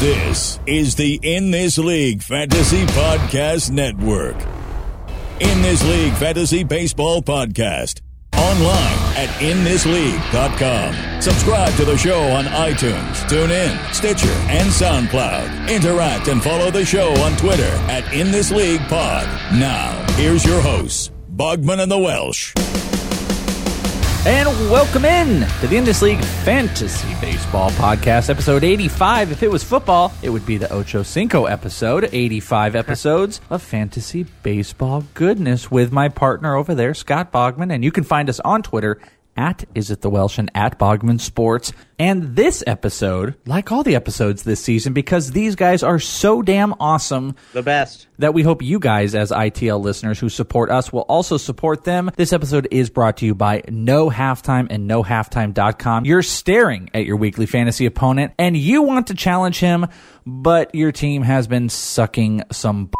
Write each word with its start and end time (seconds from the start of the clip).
This 0.00 0.58
is 0.64 0.94
the 0.94 1.20
In 1.22 1.50
This 1.50 1.76
League 1.76 2.22
Fantasy 2.22 2.86
Podcast 2.86 3.70
Network. 3.70 4.34
In 5.40 5.60
This 5.60 5.86
League 5.86 6.14
Fantasy 6.14 6.64
Baseball 6.64 7.20
Podcast. 7.20 8.00
Online 8.34 9.14
at 9.18 9.28
inthisleague.com. 9.40 11.20
Subscribe 11.20 11.74
to 11.74 11.84
the 11.84 11.98
show 11.98 12.18
on 12.30 12.46
iTunes, 12.46 13.12
TuneIn, 13.28 13.92
Stitcher, 13.92 14.32
and 14.48 14.70
SoundCloud. 14.70 15.68
Interact 15.68 16.28
and 16.28 16.42
follow 16.42 16.70
the 16.70 16.86
show 16.86 17.12
on 17.20 17.36
Twitter 17.36 17.76
at 17.90 18.10
In 18.14 18.30
This 18.30 18.50
League 18.50 18.80
Pod. 18.88 19.26
Now, 19.60 20.02
here's 20.14 20.46
your 20.46 20.62
hosts, 20.62 21.10
Bogman 21.36 21.78
and 21.78 21.92
the 21.92 21.98
Welsh. 21.98 22.54
And 24.26 24.48
welcome 24.70 25.06
in 25.06 25.48
to 25.60 25.66
the 25.66 25.76
In 25.78 25.84
This 25.84 26.02
League 26.02 26.22
Fantasy 26.22 27.08
Baseball 27.22 27.70
Podcast, 27.70 28.28
episode 28.28 28.64
85. 28.64 29.32
If 29.32 29.42
it 29.42 29.50
was 29.50 29.64
football, 29.64 30.12
it 30.22 30.28
would 30.28 30.44
be 30.44 30.58
the 30.58 30.70
Ocho 30.70 31.02
Cinco 31.02 31.46
episode, 31.46 32.06
85 32.12 32.76
episodes 32.76 33.40
of 33.48 33.62
fantasy 33.62 34.26
baseball 34.42 35.04
goodness 35.14 35.70
with 35.70 35.90
my 35.90 36.10
partner 36.10 36.54
over 36.54 36.74
there, 36.74 36.92
Scott 36.92 37.32
Bogman. 37.32 37.72
And 37.72 37.82
you 37.82 37.90
can 37.90 38.04
find 38.04 38.28
us 38.28 38.40
on 38.40 38.62
Twitter 38.62 39.00
at 39.40 39.64
Is 39.74 39.90
It 39.90 40.02
The 40.02 40.10
Welsh 40.10 40.38
and 40.38 40.50
at 40.54 40.78
Bogman 40.78 41.18
Sports. 41.18 41.72
And 41.98 42.36
this 42.36 42.62
episode, 42.66 43.34
like 43.46 43.72
all 43.72 43.82
the 43.82 43.94
episodes 43.94 44.42
this 44.42 44.62
season, 44.62 44.92
because 44.92 45.30
these 45.30 45.56
guys 45.56 45.82
are 45.82 45.98
so 45.98 46.42
damn 46.42 46.74
awesome. 46.78 47.34
The 47.54 47.62
best. 47.62 48.06
That 48.18 48.34
we 48.34 48.42
hope 48.42 48.60
you 48.62 48.78
guys, 48.78 49.14
as 49.14 49.30
ITL 49.30 49.80
listeners 49.80 50.20
who 50.20 50.28
support 50.28 50.70
us, 50.70 50.92
will 50.92 51.02
also 51.02 51.38
support 51.38 51.84
them. 51.84 52.10
This 52.16 52.32
episode 52.34 52.68
is 52.70 52.90
brought 52.90 53.16
to 53.18 53.26
you 53.26 53.34
by 53.34 53.62
No 53.68 54.10
Halftime 54.10 54.66
and 54.70 54.88
NoHalftime.com. 54.88 56.04
You're 56.04 56.22
staring 56.22 56.90
at 56.92 57.06
your 57.06 57.16
weekly 57.16 57.46
fantasy 57.46 57.86
opponent 57.86 58.34
and 58.38 58.56
you 58.56 58.82
want 58.82 59.06
to 59.06 59.14
challenge 59.14 59.58
him, 59.58 59.86
but 60.26 60.74
your 60.74 60.92
team 60.92 61.22
has 61.22 61.46
been 61.46 61.70
sucking 61.70 62.42
some. 62.52 62.86
B- 62.86 62.92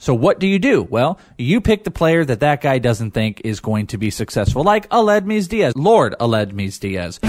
so 0.00 0.14
what 0.14 0.40
do 0.40 0.46
you 0.46 0.58
do? 0.58 0.82
Well, 0.82 1.18
you 1.36 1.60
pick 1.60 1.84
the 1.84 1.90
player 1.90 2.24
that 2.24 2.40
that 2.40 2.62
guy 2.62 2.78
doesn't 2.78 3.10
think 3.10 3.42
is 3.44 3.60
going 3.60 3.86
to 3.88 3.98
be 3.98 4.10
successful, 4.10 4.64
like 4.64 4.88
Aledmys 4.88 5.46
Diaz, 5.46 5.74
Lord 5.76 6.14
Aledmys 6.18 6.80
Diaz. 6.80 7.20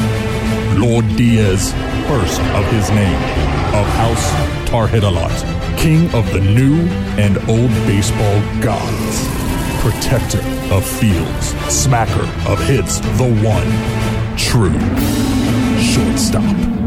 Lord 0.80 1.06
Diaz, 1.18 1.74
first 2.08 2.40
of 2.40 2.66
his 2.72 2.90
name, 2.92 3.22
of 3.76 3.86
House 4.00 4.32
Tarhidalot, 4.70 5.78
king 5.78 6.06
of 6.16 6.32
the 6.32 6.40
new 6.40 6.80
and 7.20 7.38
old 7.50 7.72
baseball 7.86 8.40
gods, 8.62 9.28
protector 9.82 10.42
of 10.74 10.86
fields, 10.86 11.54
smacker 11.68 12.26
of 12.50 12.58
hits, 12.66 13.00
the 13.18 13.30
one 13.44 14.38
true 14.38 14.72
shortstop 15.78 16.81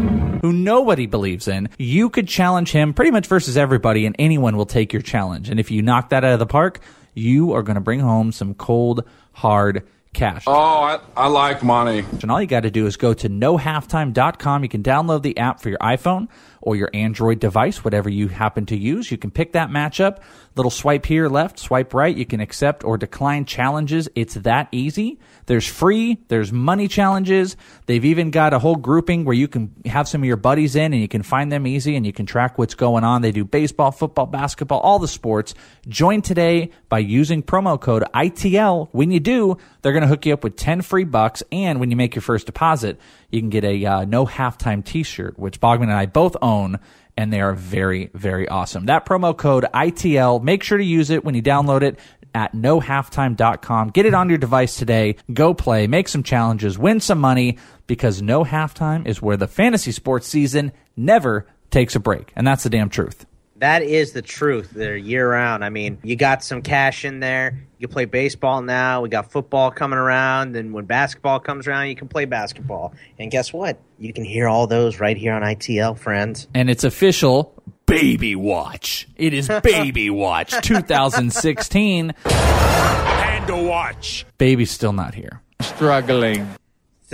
who 0.44 0.53
nobody 0.53 1.06
believes 1.06 1.49
in, 1.49 1.71
you 1.78 2.10
could 2.10 2.28
challenge 2.28 2.71
him 2.71 2.93
pretty 2.93 3.10
much 3.10 3.27
versus 3.28 3.56
everybody, 3.56 4.05
and 4.05 4.15
anyone 4.19 4.59
will 4.59 4.66
take 4.66 4.93
your 4.93 5.00
challenge. 5.00 5.49
And 5.49 5.59
if 5.59 5.71
you 5.71 5.81
knock 5.81 6.10
that 6.10 6.22
out 6.22 6.34
of 6.34 6.38
the 6.38 6.44
park, 6.44 6.81
you 7.15 7.53
are 7.53 7.62
going 7.62 7.77
to 7.77 7.81
bring 7.81 8.00
home 8.00 8.31
some 8.31 8.53
cold, 8.53 9.09
hard 9.32 9.88
cash. 10.12 10.44
Oh, 10.47 10.53
I, 10.53 11.00
I 11.16 11.28
like 11.28 11.62
money. 11.62 12.05
And 12.21 12.31
all 12.31 12.43
you 12.43 12.47
got 12.47 12.60
to 12.60 12.71
do 12.71 12.87
is 12.87 12.99
go 12.99 13.15
to 13.15 13.28
nohalftime.com. 13.31 14.62
You 14.62 14.69
can 14.69 14.82
download 14.82 15.22
the 15.22 15.38
app 15.38 15.62
for 15.62 15.71
your 15.71 15.78
iPhone 15.78 16.28
or 16.61 16.76
your 16.76 16.91
Android 16.93 17.41
device, 17.41 17.82
whatever 17.82 18.11
you 18.11 18.28
happen 18.28 18.66
to 18.66 18.76
use. 18.76 19.11
You 19.11 19.16
can 19.16 19.31
pick 19.31 19.53
that 19.53 19.71
matchup. 19.71 20.19
Little 20.56 20.70
swipe 20.70 21.04
here, 21.04 21.28
left, 21.28 21.59
swipe 21.59 21.92
right. 21.94 22.16
You 22.16 22.25
can 22.25 22.38
accept 22.38 22.84
or 22.84 22.97
decline 22.97 23.44
challenges. 23.44 24.09
It's 24.15 24.34
that 24.34 24.69
easy. 24.70 25.19
There's 25.47 25.66
free, 25.66 26.22
there's 26.28 26.53
money 26.53 26.87
challenges. 26.87 27.56
They've 27.87 28.04
even 28.04 28.31
got 28.31 28.54
a 28.54 28.60
whole 28.60 28.76
grouping 28.76 29.25
where 29.25 29.34
you 29.34 29.48
can 29.48 29.75
have 29.84 30.06
some 30.06 30.22
of 30.22 30.26
your 30.26 30.37
buddies 30.37 30.76
in 30.76 30.93
and 30.93 31.03
you 31.03 31.09
can 31.09 31.25
find 31.25 31.50
them 31.50 31.66
easy 31.66 31.97
and 31.97 32.06
you 32.06 32.12
can 32.12 32.25
track 32.25 32.56
what's 32.56 32.76
going 32.76 33.03
on. 33.03 33.22
They 33.22 33.32
do 33.32 33.44
baseball, 33.44 33.91
football, 33.91 34.26
basketball, 34.26 34.78
all 34.78 35.00
the 35.00 35.09
sports. 35.09 35.54
Join 35.88 36.22
today 36.22 36.70
by 36.88 37.00
using 37.00 37.43
promo 37.43 37.78
code 37.78 38.04
ITL. 38.14 38.91
When 38.93 39.10
you 39.10 39.19
do, 39.19 39.59
they're 39.82 39.93
going 39.93 40.03
to 40.03 40.09
hook 40.09 40.25
you 40.25 40.34
up 40.34 40.44
with 40.44 40.54
10 40.54 40.82
free 40.82 41.04
bucks. 41.04 41.43
And 41.50 41.81
when 41.81 41.91
you 41.91 41.97
make 41.97 42.14
your 42.14 42.22
first 42.22 42.47
deposit, 42.47 43.00
you 43.31 43.41
can 43.41 43.50
get 43.50 43.64
a 43.64 43.84
uh, 43.84 44.04
no 44.04 44.25
halftime 44.25 44.84
t 44.84 45.03
shirt, 45.03 45.37
which 45.37 45.60
Bogman 45.60 45.82
and 45.84 45.93
I 45.93 46.06
both 46.06 46.37
own 46.41 46.78
and 47.16 47.32
they 47.32 47.41
are 47.41 47.54
very, 47.54 48.10
very 48.14 48.48
awesome. 48.48 48.86
That 48.86 49.06
promo 49.06 49.36
code 49.36 49.64
ITL, 49.72 50.42
make 50.42 50.62
sure 50.62 50.78
to 50.78 50.84
use 50.84 51.10
it 51.10 51.25
when 51.25 51.34
you 51.34 51.42
download 51.42 51.82
it 51.82 51.98
at 52.34 52.52
nohalftime.com. 52.52 53.91
Get 53.91 54.06
it 54.06 54.14
on 54.14 54.28
your 54.28 54.38
device 54.38 54.76
today. 54.76 55.16
Go 55.32 55.54
play, 55.54 55.86
make 55.86 56.08
some 56.08 56.22
challenges, 56.22 56.78
win 56.78 57.00
some 57.00 57.19
money 57.19 57.58
because 57.86 58.20
no 58.20 58.44
halftime 58.44 59.06
is 59.06 59.22
where 59.22 59.36
the 59.36 59.47
fantasy 59.47 59.92
sports 59.92 60.26
season 60.26 60.72
never 60.97 61.47
takes 61.70 61.94
a 61.94 62.00
break. 62.00 62.32
And 62.34 62.47
that's 62.47 62.64
the 62.64 62.70
damn 62.70 62.88
truth. 62.88 63.26
That 63.56 63.82
is 63.82 64.12
the 64.12 64.22
truth. 64.22 64.70
They're 64.70 64.97
year 64.97 65.31
round. 65.31 65.65
I 65.65 65.69
mean, 65.69 65.98
you 66.03 66.16
got 66.16 66.42
some 66.42 66.60
cash 66.60 67.04
in 67.04 67.20
there. 67.20 67.66
You 67.78 67.87
can 67.87 67.92
play 67.92 68.04
baseball 68.04 68.62
now. 68.62 69.03
We 69.03 69.09
got 69.09 69.31
football 69.31 69.70
coming 69.70 69.98
around. 69.98 70.56
And 70.56 70.72
when 70.72 70.87
basketball 70.87 71.38
comes 71.38 71.69
around, 71.69 71.88
you 71.88 71.97
can 71.97 72.09
play 72.09 72.25
basketball. 72.25 72.94
And 73.19 73.31
guess 73.31 73.53
what? 73.53 73.78
You 73.98 74.12
can 74.12 74.25
hear 74.25 74.48
all 74.48 74.66
those 74.66 74.98
right 74.98 75.16
here 75.16 75.32
on 75.32 75.43
ITL, 75.43 75.97
friends. 75.97 76.48
And 76.53 76.69
it's 76.69 76.82
official 76.82 77.54
Baby 77.87 78.34
Watch. 78.34 79.06
It 79.16 79.34
is 79.34 79.48
Baby 79.62 80.10
Watch 80.10 80.50
2016. 80.62 82.12
And 82.25 83.50
a 83.50 83.62
watch. 83.62 84.26
Baby's 84.38 84.70
still 84.70 84.93
not 84.93 85.14
here. 85.14 85.43
Struggling. 85.60 86.48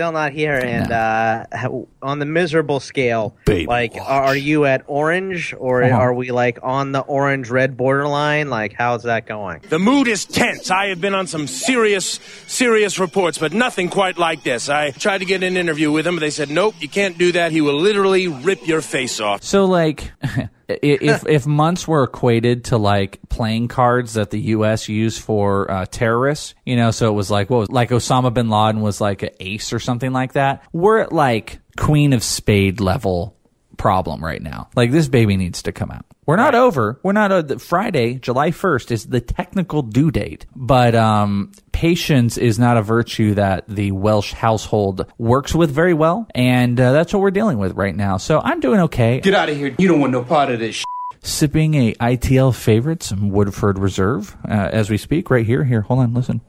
Still 0.01 0.13
not 0.13 0.33
here, 0.33 0.55
and 0.55 0.89
no. 0.89 0.97
uh, 0.97 1.83
on 2.01 2.21
the 2.21 2.25
miserable 2.25 2.81
scale, 2.81 3.37
Baby 3.45 3.67
like, 3.67 3.95
watch. 3.97 4.07
are 4.09 4.35
you 4.35 4.65
at 4.65 4.83
orange, 4.87 5.53
or 5.59 5.83
Uh-huh. 5.83 5.95
are 5.95 6.15
we 6.15 6.31
like 6.31 6.59
on 6.63 6.93
the 6.93 7.01
orange 7.01 7.51
red 7.51 7.77
borderline? 7.77 8.49
Like, 8.49 8.73
how's 8.73 9.03
that 9.03 9.27
going? 9.27 9.61
The 9.69 9.79
mood 9.79 10.09
is 10.09 10.25
tense. 10.25 10.71
I 10.71 10.87
have 10.87 11.03
been 11.03 11.13
on 11.15 11.27
some 11.27 11.47
serious, 11.47 12.19
serious 12.47 12.99
reports, 12.99 13.37
but 13.37 13.53
nothing 13.53 13.91
quite 13.91 14.17
like 14.17 14.43
this. 14.43 14.71
I 14.71 14.91
tried 14.93 15.19
to 15.19 15.27
get 15.27 15.43
an 15.43 15.59
interview 15.59 15.93
with 15.93 16.07
him, 16.07 16.15
but 16.17 16.21
they 16.21 16.31
said, 16.31 16.49
nope, 16.49 16.77
you 16.81 16.89
can't 16.89 17.19
do 17.19 17.33
that. 17.33 17.53
He 17.53 17.61
will 17.61 17.79
literally 17.79 18.27
rip 18.27 18.67
your 18.67 18.81
face 18.81 19.21
off. 19.21 19.43
So, 19.43 19.67
like, 19.67 20.13
if 20.83 21.27
if 21.29 21.47
months 21.47 21.87
were 21.87 22.05
equated 22.05 22.65
to 22.67 22.79
like 22.79 23.19
playing 23.29 23.69
cards 23.69 24.15
that 24.15 24.31
the 24.31 24.41
U.S. 24.41 24.89
used 24.89 25.23
for 25.23 25.71
uh, 25.71 25.87
terrorists, 25.87 26.55
you 26.65 26.77
know, 26.77 26.91
so 26.91 27.09
it 27.09 27.15
was 27.15 27.31
like 27.31 27.51
what 27.51 27.59
was 27.59 27.71
like 27.71 27.91
Osama 27.91 28.33
bin 28.33 28.49
Laden 28.49 28.81
was 28.81 29.01
like 29.01 29.23
an 29.23 29.31
ace 29.41 29.73
or 29.73 29.79
something 29.79 30.13
like 30.13 30.35
that. 30.35 30.63
We're 30.73 31.01
at 31.01 31.13
like 31.13 31.61
Queen 31.77 32.13
of 32.13 32.23
Spade 32.23 32.81
level 32.81 33.37
problem 33.81 34.23
right 34.23 34.43
now. 34.43 34.69
Like 34.77 34.91
this 34.91 35.09
baby 35.09 35.39
needs 35.39 35.63
to 35.63 35.73
come 35.73 35.91
out. 35.91 36.05
We're 36.27 36.37
not 36.37 36.55
over. 36.55 37.01
We're 37.03 37.13
not. 37.13 37.33
Uh, 37.33 37.57
Friday, 37.57 38.15
July 38.15 38.51
first 38.51 38.93
is 38.93 39.07
the 39.07 39.23
technical 39.23 39.81
due 39.81 40.11
date, 40.11 40.45
but 40.55 40.95
um, 40.95 41.51
patience 41.73 42.37
is 42.37 42.59
not 42.59 42.77
a 42.77 42.83
virtue 42.83 43.35
that 43.35 43.65
the 43.69 43.93
Welsh 43.93 44.35
household 44.35 45.11
works 45.17 45.55
with 45.55 45.71
very 45.71 45.95
well, 45.95 46.29
and 46.35 46.79
uh, 46.79 46.93
that's 46.93 47.15
what 47.15 47.21
we're 47.21 47.31
dealing 47.31 47.57
with 47.57 47.73
right 47.73 47.97
now. 47.97 48.19
So 48.19 48.39
I'm 48.39 48.61
doing 48.61 48.81
okay. 48.81 49.21
Get 49.21 49.35
out 49.35 49.49
of 49.49 49.57
here! 49.57 49.75
You 49.79 49.89
don't 49.89 49.99
want 49.99 50.13
no 50.13 50.23
part 50.23 50.51
of 50.51 50.61
this. 50.61 50.77
Shit. 50.77 50.87
Sipping 51.23 51.75
a 51.75 51.95
ITL 51.95 52.55
favorite, 52.55 53.03
some 53.03 53.31
Woodford 53.31 53.79
Reserve, 53.79 54.37
uh, 54.47 54.69
as 54.73 54.91
we 54.91 54.99
speak, 54.99 55.31
right 55.31 55.47
here. 55.47 55.65
Here, 55.65 55.81
hold 55.81 56.01
on, 56.01 56.13
listen. 56.13 56.43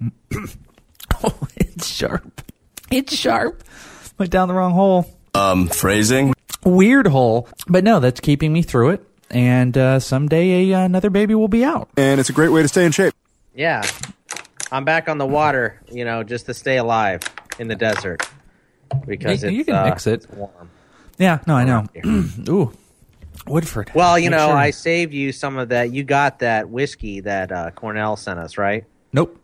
oh, 1.24 1.38
it's 1.56 1.86
sharp. 1.86 2.42
It's 2.90 3.14
sharp. 3.14 3.62
Went 4.18 4.32
down 4.32 4.48
the 4.48 4.54
wrong 4.54 4.72
hole. 4.72 5.06
Um, 5.34 5.68
phrasing. 5.68 6.34
Weird 6.64 7.06
hole. 7.06 7.48
But 7.68 7.84
no, 7.84 8.00
that's 8.00 8.20
keeping 8.20 8.52
me 8.52 8.62
through 8.62 8.90
it. 8.90 9.06
And 9.30 9.76
uh, 9.78 9.98
someday 10.00 10.70
a, 10.72 10.80
another 10.84 11.08
baby 11.10 11.34
will 11.34 11.48
be 11.48 11.64
out. 11.64 11.88
And 11.96 12.20
it's 12.20 12.28
a 12.28 12.32
great 12.34 12.50
way 12.50 12.62
to 12.62 12.68
stay 12.68 12.84
in 12.84 12.92
shape. 12.92 13.14
Yeah. 13.54 13.82
I'm 14.70 14.84
back 14.84 15.08
on 15.08 15.18
the 15.18 15.26
water, 15.26 15.80
you 15.90 16.04
know, 16.04 16.22
just 16.22 16.46
to 16.46 16.54
stay 16.54 16.78
alive 16.78 17.20
in 17.58 17.68
the 17.68 17.74
desert 17.74 18.26
because 19.06 19.42
You- 19.42 19.48
it's, 19.48 19.56
you 19.58 19.64
can 19.64 19.74
uh, 19.74 19.84
mix 19.86 20.06
it. 20.06 20.24
it's 20.24 20.28
warm. 20.30 20.70
Yeah, 21.18 21.40
no, 21.46 21.54
I 21.54 21.64
know. 21.64 21.86
Ooh, 22.48 22.72
Woodford. 23.46 23.90
Well, 23.94 24.18
you 24.18 24.30
Make 24.30 24.38
know, 24.38 24.48
sure. 24.48 24.56
I 24.56 24.70
saved 24.70 25.12
you 25.12 25.30
some 25.32 25.56
of 25.58 25.68
that. 25.70 25.92
You 25.92 26.04
got 26.04 26.38
that 26.40 26.68
whiskey 26.70 27.20
that 27.20 27.52
uh, 27.52 27.70
Cornell 27.72 28.16
sent 28.16 28.38
us, 28.38 28.56
right? 28.58 28.84
Nope. 29.12 29.38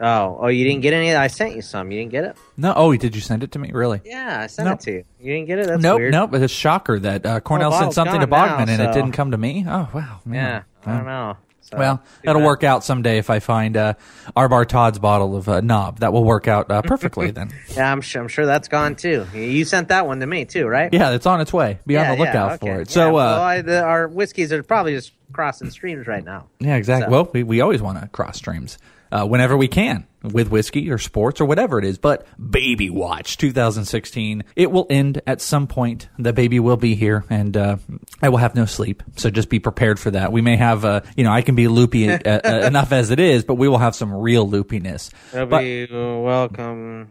Oh, 0.00 0.38
oh, 0.40 0.46
you 0.48 0.64
didn't 0.64 0.82
get 0.82 0.92
any? 0.92 1.14
I 1.14 1.28
sent 1.28 1.54
you 1.54 1.62
some. 1.62 1.92
You 1.92 2.00
didn't 2.00 2.10
get 2.10 2.24
it? 2.24 2.36
No. 2.56 2.72
Oh, 2.74 2.96
did 2.96 3.14
you 3.14 3.20
send 3.20 3.44
it 3.44 3.52
to 3.52 3.58
me? 3.60 3.70
Really? 3.72 4.00
Yeah, 4.04 4.40
I 4.40 4.46
sent 4.48 4.68
Nope. 4.68 4.80
it 4.80 4.82
to 4.84 4.90
you. 4.92 5.04
You 5.20 5.32
didn't 5.34 5.46
get 5.46 5.58
it? 5.60 5.66
That's 5.68 5.82
nope. 5.82 5.98
weird. 5.98 6.12
Nope. 6.12 6.34
It's 6.34 6.44
a 6.44 6.48
shocker 6.48 6.98
that 6.98 7.24
uh, 7.24 7.40
Cornell 7.40 7.70
sent 7.72 7.92
something 7.94 8.20
to 8.20 8.26
gone 8.26 8.48
Bogman 8.48 8.66
now, 8.66 8.72
and 8.72 8.82
it 8.82 8.86
so- 8.86 8.92
didn't 8.92 9.12
come 9.12 9.30
to 9.30 9.38
me. 9.38 9.64
Oh 9.66 9.88
wow. 9.94 10.20
Yeah, 10.26 10.30
man. 10.32 10.64
I 10.84 10.96
don't 10.96 11.06
know. 11.06 11.36
So, 11.60 11.78
Well, 11.78 11.96
too 11.96 12.02
that'll 12.24 12.40
bad. 12.42 12.46
work 12.46 12.64
out 12.64 12.84
someday 12.84 13.16
if 13.16 13.30
I 13.30 13.38
find 13.38 13.74
uh, 13.74 13.94
Arbar 14.36 14.66
Todd's 14.68 14.98
bottle 14.98 15.34
of 15.34 15.48
uh, 15.48 15.60
knob. 15.62 16.00
That 16.00 16.12
will 16.12 16.24
work 16.24 16.46
out 16.46 16.70
uh, 16.70 16.82
perfectly 16.84 17.30
then. 17.30 17.54
Yeah, 17.74 17.90
I'm 17.90 18.02
sure, 18.02 18.20
I'm 18.20 18.28
sure 18.28 18.44
that's 18.44 18.68
gone 18.68 18.96
too. 18.96 19.24
You 19.32 19.64
sent 19.64 19.88
that 19.88 20.06
one 20.06 20.20
to 20.20 20.26
me 20.26 20.44
too, 20.44 20.66
right? 20.66 20.92
Yeah, 20.92 21.12
it's 21.12 21.24
on 21.24 21.40
its 21.40 21.54
way. 21.54 21.78
Be 21.86 21.96
on 21.96 22.18
the 22.18 22.22
lookout 22.22 22.52
okay. 22.54 22.66
for 22.66 22.80
it. 22.82 22.88
Yeah, 22.90 22.92
So, 22.94 23.14
well, 23.14 23.40
uh, 23.40 23.44
I, 23.44 23.60
the, 23.62 23.82
our 23.82 24.08
whiskeys 24.08 24.52
are 24.52 24.62
probably 24.62 24.92
just 24.94 25.12
crossing 25.32 25.70
streams 25.70 26.06
right 26.06 26.22
now. 26.24 26.48
yeah, 26.58 26.76
exactly. 26.76 27.06
So- 27.06 27.10
Well, 27.10 27.30
we, 27.32 27.42
we 27.44 27.60
always 27.62 27.80
want 27.80 27.98
to 27.98 28.08
cross 28.08 28.36
streams 28.36 28.76
uh, 29.14 29.24
whenever 29.24 29.56
we 29.56 29.68
can 29.68 30.06
with 30.22 30.48
whiskey 30.48 30.90
or 30.90 30.98
sports 30.98 31.40
or 31.40 31.44
whatever 31.44 31.78
it 31.78 31.84
is. 31.84 31.98
But 31.98 32.26
Baby 32.50 32.90
Watch 32.90 33.36
2016, 33.36 34.42
it 34.56 34.72
will 34.72 34.86
end 34.90 35.22
at 35.26 35.40
some 35.40 35.66
point. 35.66 36.08
The 36.18 36.32
baby 36.32 36.58
will 36.58 36.76
be 36.76 36.94
here, 36.96 37.24
and 37.30 37.56
uh, 37.56 37.76
I 38.20 38.30
will 38.30 38.38
have 38.38 38.54
no 38.54 38.64
sleep. 38.64 39.02
So 39.16 39.30
just 39.30 39.48
be 39.48 39.60
prepared 39.60 40.00
for 40.00 40.10
that. 40.12 40.32
We 40.32 40.40
may 40.40 40.56
have, 40.56 40.84
uh, 40.84 41.02
you 41.16 41.22
know, 41.22 41.30
I 41.30 41.42
can 41.42 41.54
be 41.54 41.68
loopy 41.68 42.10
uh, 42.10 42.18
uh, 42.24 42.48
enough 42.66 42.90
as 42.90 43.10
it 43.10 43.20
is, 43.20 43.44
but 43.44 43.54
we 43.54 43.68
will 43.68 43.78
have 43.78 43.94
some 43.94 44.12
real 44.12 44.48
loopiness. 44.48 45.10
But- 45.32 45.64
welcome. 45.94 47.10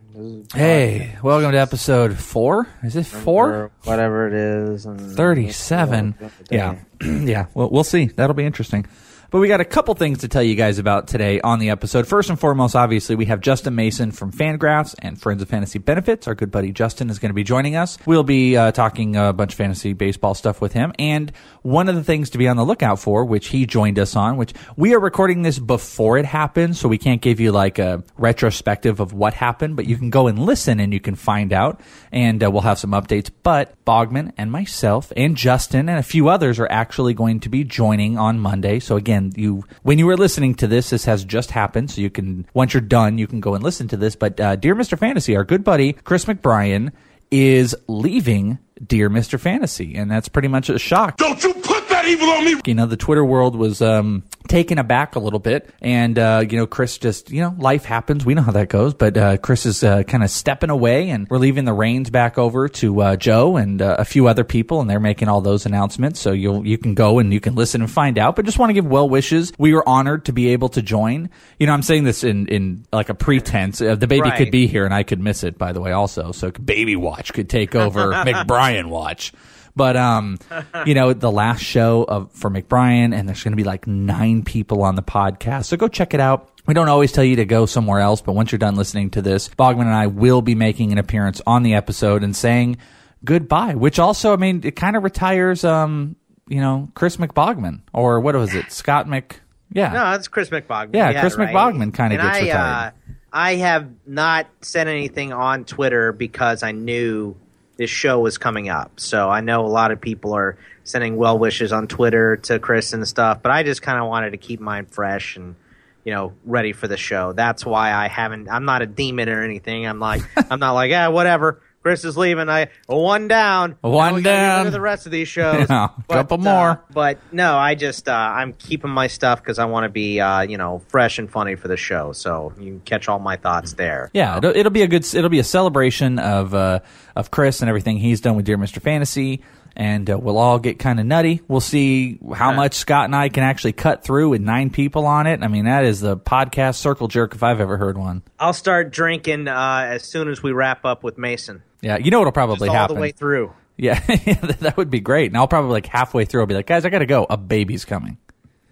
Hey, 0.54 1.18
welcome 1.24 1.52
to 1.52 1.58
episode 1.58 2.18
four. 2.18 2.68
Is 2.84 2.96
it 2.96 3.06
four? 3.06 3.72
whatever 3.84 4.28
it 4.28 4.34
is. 4.34 4.86
37. 4.86 6.16
Yeah. 6.50 6.80
yeah. 7.02 7.46
Well, 7.54 7.70
we'll 7.70 7.84
see. 7.84 8.06
That'll 8.06 8.36
be 8.36 8.46
interesting. 8.46 8.86
But 9.34 9.40
we 9.40 9.48
got 9.48 9.62
a 9.62 9.66
couple 9.66 9.96
things 9.96 10.20
to 10.20 10.28
tell 10.28 10.44
you 10.44 10.54
guys 10.54 10.78
about 10.78 11.08
today 11.08 11.42
on 11.42 11.58
the 11.58 11.72
episode. 11.72 12.06
First 12.06 12.30
and 12.30 12.40
foremost, 12.40 12.76
obviously, 12.76 13.16
we 13.16 13.26
have 13.26 13.42
Justin 13.42 13.74
Mason 13.74 14.12
from 14.12 14.32
Fangraphs 14.32 14.94
and 15.00 15.20
Friends 15.20 15.42
of 15.42 15.50
Fantasy 15.50 15.80
Benefits. 15.80 16.28
Our 16.28 16.36
good 16.36 16.52
buddy 16.52 16.72
Justin 16.72 17.10
is 17.10 17.18
going 17.18 17.32
to 17.32 17.34
be 17.34 17.44
joining 17.44 17.76
us. 17.76 17.98
We'll 18.06 18.22
be 18.22 18.56
uh, 18.56 18.72
talking 18.74 19.16
a 19.16 19.34
bunch 19.34 19.54
of 19.54 19.58
fantasy 19.58 19.94
baseball 19.94 20.36
stuff 20.36 20.62
with 20.62 20.74
him. 20.74 20.94
And 21.00 21.32
one 21.64 21.90
of 21.90 21.96
the 21.96 22.04
things 22.04 22.30
to 22.30 22.38
be 22.38 22.48
on 22.48 22.58
the 22.58 22.64
lookout 22.64 23.00
for, 23.00 23.26
which 23.26 23.48
he 23.48 23.66
joined 23.66 23.98
us 23.98 24.16
on, 24.16 24.38
which 24.38 24.54
we 24.78 24.94
are 24.94 25.00
recording 25.00 25.42
this 25.42 25.58
before 25.58 26.20
it 26.20 26.26
happens, 26.26 26.80
so 26.80 26.88
we 26.88 27.00
can't 27.00 27.20
give 27.20 27.40
you 27.40 27.52
like 27.52 27.80
a 27.80 28.04
retrospective 28.20 29.00
of 29.00 29.14
what 29.14 29.34
happened, 29.34 29.76
but 29.76 29.88
you 29.88 29.98
can 29.98 30.12
go 30.12 30.28
and 30.28 30.38
listen 30.38 30.80
and 30.80 30.94
you 30.94 31.00
can 31.00 31.16
find 31.16 31.52
out. 31.54 31.82
And 32.12 32.44
uh, 32.44 32.52
we'll 32.52 32.62
have 32.62 32.78
some 32.78 32.92
updates. 32.92 33.32
But 33.42 33.84
Bogman 33.84 34.32
and 34.38 34.52
myself 34.52 35.12
and 35.18 35.36
Justin 35.36 35.90
and 35.90 35.98
a 35.98 36.04
few 36.04 36.30
others 36.30 36.60
are 36.60 36.70
actually 36.70 37.16
going 37.16 37.40
to 37.40 37.50
be 37.50 37.64
joining 37.64 38.20
on 38.20 38.40
Monday. 38.40 38.80
So 38.80 38.96
again, 38.96 39.23
you 39.36 39.64
when 39.84 40.00
you 40.00 40.06
were 40.06 40.18
listening 40.18 40.56
to 40.56 40.68
this, 40.68 40.90
this 40.90 41.06
has 41.06 41.24
just 41.24 41.52
happened. 41.52 41.92
So 41.92 42.02
you 42.02 42.10
can 42.10 42.46
once 42.54 42.74
you're 42.74 42.82
done, 42.82 43.18
you 43.18 43.28
can 43.28 43.40
go 43.40 43.56
and 43.56 43.64
listen 43.64 43.88
to 43.90 43.98
this. 43.98 44.16
But 44.16 44.40
uh, 44.40 44.56
dear 44.56 44.76
Mr. 44.76 44.98
Fantasy, 44.98 45.36
our 45.36 45.44
good 45.44 45.64
buddy 45.64 45.94
Chris 45.94 46.26
McBrien 46.26 46.92
is 47.32 47.76
leaving 47.88 48.60
Dear 48.86 49.10
Mr. 49.10 49.40
Fantasy, 49.40 49.96
and 49.96 50.10
that's 50.12 50.28
pretty 50.28 50.48
much 50.48 50.70
a 50.70 50.78
shock. 50.78 51.18
Don't 51.18 51.44
you 51.44 51.54
put 51.54 51.83
that 52.04 52.10
evil 52.10 52.30
on 52.30 52.46
me! 52.46 52.62
You 52.66 52.74
know, 52.76 52.86
the 52.86 52.98
Twitter 52.98 53.24
world 53.26 53.56
was 53.56 53.82
um, 53.82 54.24
taken 54.48 54.78
aback 54.78 55.16
a 55.16 55.20
little 55.20 55.40
bit, 55.40 55.70
and 55.82 56.18
uh, 56.20 56.44
you 56.50 56.58
know, 56.58 56.68
Chris 56.68 56.98
just 56.98 57.30
you 57.32 57.42
know, 57.42 57.56
life 57.58 57.86
happens. 57.86 58.26
We 58.26 58.34
know 58.34 58.42
how 58.42 58.52
that 58.54 58.70
goes, 58.70 58.94
but 58.94 59.18
uh, 59.18 59.38
Chris 59.38 59.66
is 59.66 59.84
uh, 59.84 60.04
kind 60.04 60.24
of 60.24 60.30
stepping 60.30 60.70
away, 60.70 61.10
and 61.10 61.28
we're 61.30 61.38
leaving 61.38 61.66
the 61.66 61.74
reins 61.74 62.10
back 62.10 62.38
over 62.38 62.68
to 62.70 63.02
uh, 63.02 63.16
Joe 63.16 63.58
and 63.58 63.82
uh, 63.82 63.96
a 64.00 64.06
few 64.06 64.28
other 64.28 64.44
people, 64.44 64.82
and 64.82 64.90
they're 64.90 65.00
making 65.00 65.28
all 65.28 65.42
those 65.42 65.66
announcements. 65.66 66.20
So 66.20 66.32
you'll 66.32 66.66
you 66.66 66.78
can 66.78 66.94
go 66.94 67.20
and 67.20 67.34
you 67.34 67.40
can 67.40 67.56
listen 67.56 67.82
and 67.82 67.90
find 67.90 68.18
out. 68.18 68.36
But 68.36 68.46
just 68.46 68.60
want 68.60 68.70
to 68.70 68.74
give 68.74 68.86
well 68.86 69.10
wishes. 69.10 69.52
We 69.58 69.74
were 69.74 69.88
honored 69.88 70.26
to 70.26 70.34
be 70.34 70.50
able 70.50 70.70
to 70.70 70.82
join. 70.82 71.30
You 71.60 71.68
know, 71.68 71.74
I'm 71.74 71.84
saying 71.84 72.04
this 72.04 72.24
in 72.24 72.48
in 72.48 72.86
like 72.92 73.10
a 73.10 73.16
pretense. 73.16 73.82
Uh, 73.82 73.96
the 73.96 74.08
baby 74.08 74.24
Right. 74.30 74.38
could 74.38 74.52
be 74.52 74.68
here, 74.68 74.86
and 74.86 74.94
I 74.94 75.04
could 75.04 75.20
miss 75.20 75.44
it. 75.44 75.58
By 75.58 75.72
the 75.74 75.82
way, 75.82 75.92
also, 75.92 76.32
so 76.32 76.52
Baby 76.52 76.96
Watch 76.96 77.34
could 77.34 77.50
take 77.50 77.76
over 77.76 78.08
McBrien 78.12 78.86
Watch. 78.88 79.34
But 79.76 79.98
um, 79.98 80.38
you 80.86 80.94
know, 80.94 81.14
the 81.14 81.32
last 81.32 81.62
show 81.62 82.04
of 82.04 82.32
for 82.32 82.50
McBrien, 82.50 83.14
and 83.14 83.28
there's 83.28 83.44
going 83.44 83.54
to 83.54 83.58
be 83.58 83.64
like 83.64 83.88
nine 83.88 84.44
people 84.44 84.84
on 84.84 84.96
the 84.96 85.04
podcast. 85.04 85.66
So 85.66 85.78
go 85.78 85.88
check 85.88 86.14
it 86.14 86.20
out. 86.20 86.50
We 86.66 86.74
don't 86.74 86.88
always 86.88 87.12
tell 87.12 87.24
you 87.24 87.36
to 87.38 87.46
go 87.46 87.66
somewhere 87.66 88.00
else, 88.00 88.22
but 88.22 88.34
once 88.34 88.52
you're 88.52 88.60
done 88.60 88.76
listening 88.76 89.10
to 89.12 89.22
this, 89.22 89.50
Bogman 89.50 89.82
and 89.82 89.94
I 89.94 90.08
will 90.08 90.42
be 90.42 90.56
making 90.56 90.92
an 90.94 90.98
appearance 90.98 91.42
on 91.46 91.64
the 91.64 91.74
episode 91.74 92.24
and 92.24 92.36
saying 92.36 92.78
goodbye. 93.26 93.76
Which 93.76 94.00
also, 94.00 94.32
I 94.34 94.38
mean, 94.38 94.62
it 94.64 94.76
kind 94.76 94.96
of 94.96 95.04
retires, 95.04 95.66
um, 95.66 96.16
you 96.48 96.62
know, 96.62 96.90
Chris 96.94 97.18
McBogman 97.18 97.82
or 97.92 98.20
what 98.22 98.36
was 98.36 98.54
it, 98.54 98.72
Scott 98.72 99.10
Mc? 99.10 99.42
Yeah, 99.74 99.92
No, 99.92 100.14
it's 100.14 100.28
Chris 100.28 100.50
McBogman. 100.50 100.94
Yeah, 100.94 101.12
had 101.12 101.22
Chris 101.22 101.36
right. 101.36 101.54
McBogman 101.54 101.94
kinda 101.94 102.16
gets 102.16 102.38
I, 102.38 102.42
retired. 102.42 102.88
Uh, 102.88 103.14
I 103.34 103.56
have 103.56 103.90
not 104.06 104.48
said 104.62 104.88
anything 104.88 105.34
on 105.34 105.66
Twitter 105.66 106.12
because 106.12 106.62
I 106.62 106.72
knew 106.72 107.36
this 107.78 107.90
show 107.90 108.20
was 108.20 108.38
coming 108.38 108.70
up. 108.70 109.00
So 109.00 109.30
I 109.30 109.42
know 109.42 109.66
a 109.66 109.68
lot 109.68 109.92
of 109.92 110.00
people 110.00 110.34
are 110.34 110.58
sending 110.84 111.16
well 111.16 111.38
wishes 111.40 111.72
on 111.72 111.88
Twitter 111.88 112.38
to 112.38 112.60
Chris 112.60 112.94
and 112.94 113.08
stuff, 113.08 113.42
but 113.42 113.52
I 113.52 113.64
just 113.64 113.82
kind 113.82 114.00
of 114.00 114.08
wanted 114.08 114.32
to 114.32 114.38
keep 114.38 114.60
mine 114.60 114.86
fresh 114.86 115.38
and 115.38 115.56
you 116.04 116.14
know 116.14 116.34
ready 116.46 116.74
for 116.74 116.88
the 116.88 116.98
show. 116.98 117.34
That's 117.34 117.66
why 117.66 117.94
I 117.94 118.08
haven't. 118.08 118.50
I'm 118.50 118.66
not 118.66 118.82
a 118.82 118.86
demon 118.86 119.30
or 119.30 119.42
anything. 119.44 119.86
I'm 119.86 120.00
like 120.00 120.22
I'm 120.52 120.60
not 120.60 120.74
like 120.74 120.92
yeah 120.92 121.08
whatever. 121.08 121.62
Chris 121.84 122.06
is 122.06 122.16
leaving. 122.18 122.48
I 122.50 122.70
one 122.88 123.28
down. 123.28 123.78
One 123.82 124.24
down. 124.24 124.72
The 124.72 124.80
rest 124.80 125.06
of 125.06 125.12
these 125.12 125.28
shows. 125.28 125.68
Yeah, 125.74 125.90
But, 126.08 126.14
couple 126.14 126.40
uh, 126.40 126.44
more. 126.44 126.84
but 126.92 127.18
no, 127.34 127.58
I 127.58 127.76
just 127.76 128.08
uh, 128.08 128.14
I'm 128.14 128.54
keeping 128.54 128.90
my 128.90 129.08
stuff 129.08 129.42
because 129.42 129.60
I 129.60 129.66
want 129.66 129.84
to 129.84 129.90
be 129.90 130.20
uh, 130.20 130.42
you 130.42 130.58
know 130.58 130.82
fresh 130.88 131.20
and 131.20 131.30
funny 131.30 131.56
for 131.56 131.68
the 131.68 131.78
show. 131.78 132.14
So 132.14 132.54
you 132.58 132.66
can 132.72 132.80
catch 132.82 133.10
all 133.10 133.20
my 133.20 133.36
thoughts 133.36 133.74
there. 133.74 134.10
Yeah, 134.14 134.38
it'll, 134.38 134.56
it'll 134.56 134.72
be 134.72 134.82
a 134.84 134.88
good. 134.88 135.04
It'll 135.14 135.30
be 135.30 135.40
a 135.40 135.44
celebration 135.44 136.20
of 136.20 136.54
uh, 136.54 136.80
of 137.16 137.32
Chris 137.32 137.62
and 137.62 137.70
everything 137.70 137.98
he's 137.98 138.22
done 138.22 138.36
with 138.36 138.46
Dear 138.46 138.58
Mr. 138.58 138.82
Fantasy, 138.82 139.44
and 139.76 140.10
uh, 140.10 140.18
we'll 140.18 140.38
all 140.38 140.60
get 140.60 140.80
kind 140.80 141.00
of 141.00 141.06
nutty. 141.06 141.42
We'll 141.48 141.60
see 141.60 142.20
how 142.34 142.54
much 142.54 142.76
Scott 142.76 143.06
and 143.06 143.16
I 143.16 143.30
can 143.30 143.44
actually 143.44 143.74
cut 143.74 144.04
through 144.04 144.30
with 144.30 144.42
nine 144.42 144.70
people 144.70 145.06
on 145.06 145.28
it. 145.28 145.44
I 145.44 145.48
mean, 145.48 145.66
that 145.66 145.84
is 145.84 146.00
the 146.00 146.16
podcast 146.16 146.76
circle 146.76 147.08
jerk 147.10 147.36
if 147.36 147.44
I've 147.44 147.60
ever 147.60 147.78
heard 147.78 147.98
one. 147.98 148.22
I'll 148.40 148.54
start 148.54 148.92
drinking 148.92 149.48
uh, 149.48 149.88
as 149.90 150.04
soon 150.04 150.30
as 150.30 150.42
we 150.42 150.52
wrap 150.52 150.86
up 150.86 151.04
with 151.04 151.18
Mason. 151.18 151.64
Yeah, 151.84 151.98
you 151.98 152.10
know 152.12 152.20
what'll 152.20 152.32
probably 152.32 152.70
all 152.70 152.76
happen. 152.76 152.96
the 152.96 153.02
way 153.02 153.12
through. 153.12 153.54
Yeah, 153.76 154.00
that 154.06 154.76
would 154.78 154.92
be 154.92 155.00
great. 155.00 155.32
And 155.32 155.36
I'll 155.36 155.48
probably 155.48 155.72
like 155.72 155.88
halfway 155.88 156.26
through, 156.26 156.42
I'll 156.42 156.48
be 156.48 156.54
like, 156.54 156.68
guys, 156.68 156.86
I 156.86 156.90
got 156.90 157.00
to 157.00 157.08
go. 157.08 157.26
A 157.28 157.38
baby's 157.38 157.86
coming. 157.86 158.20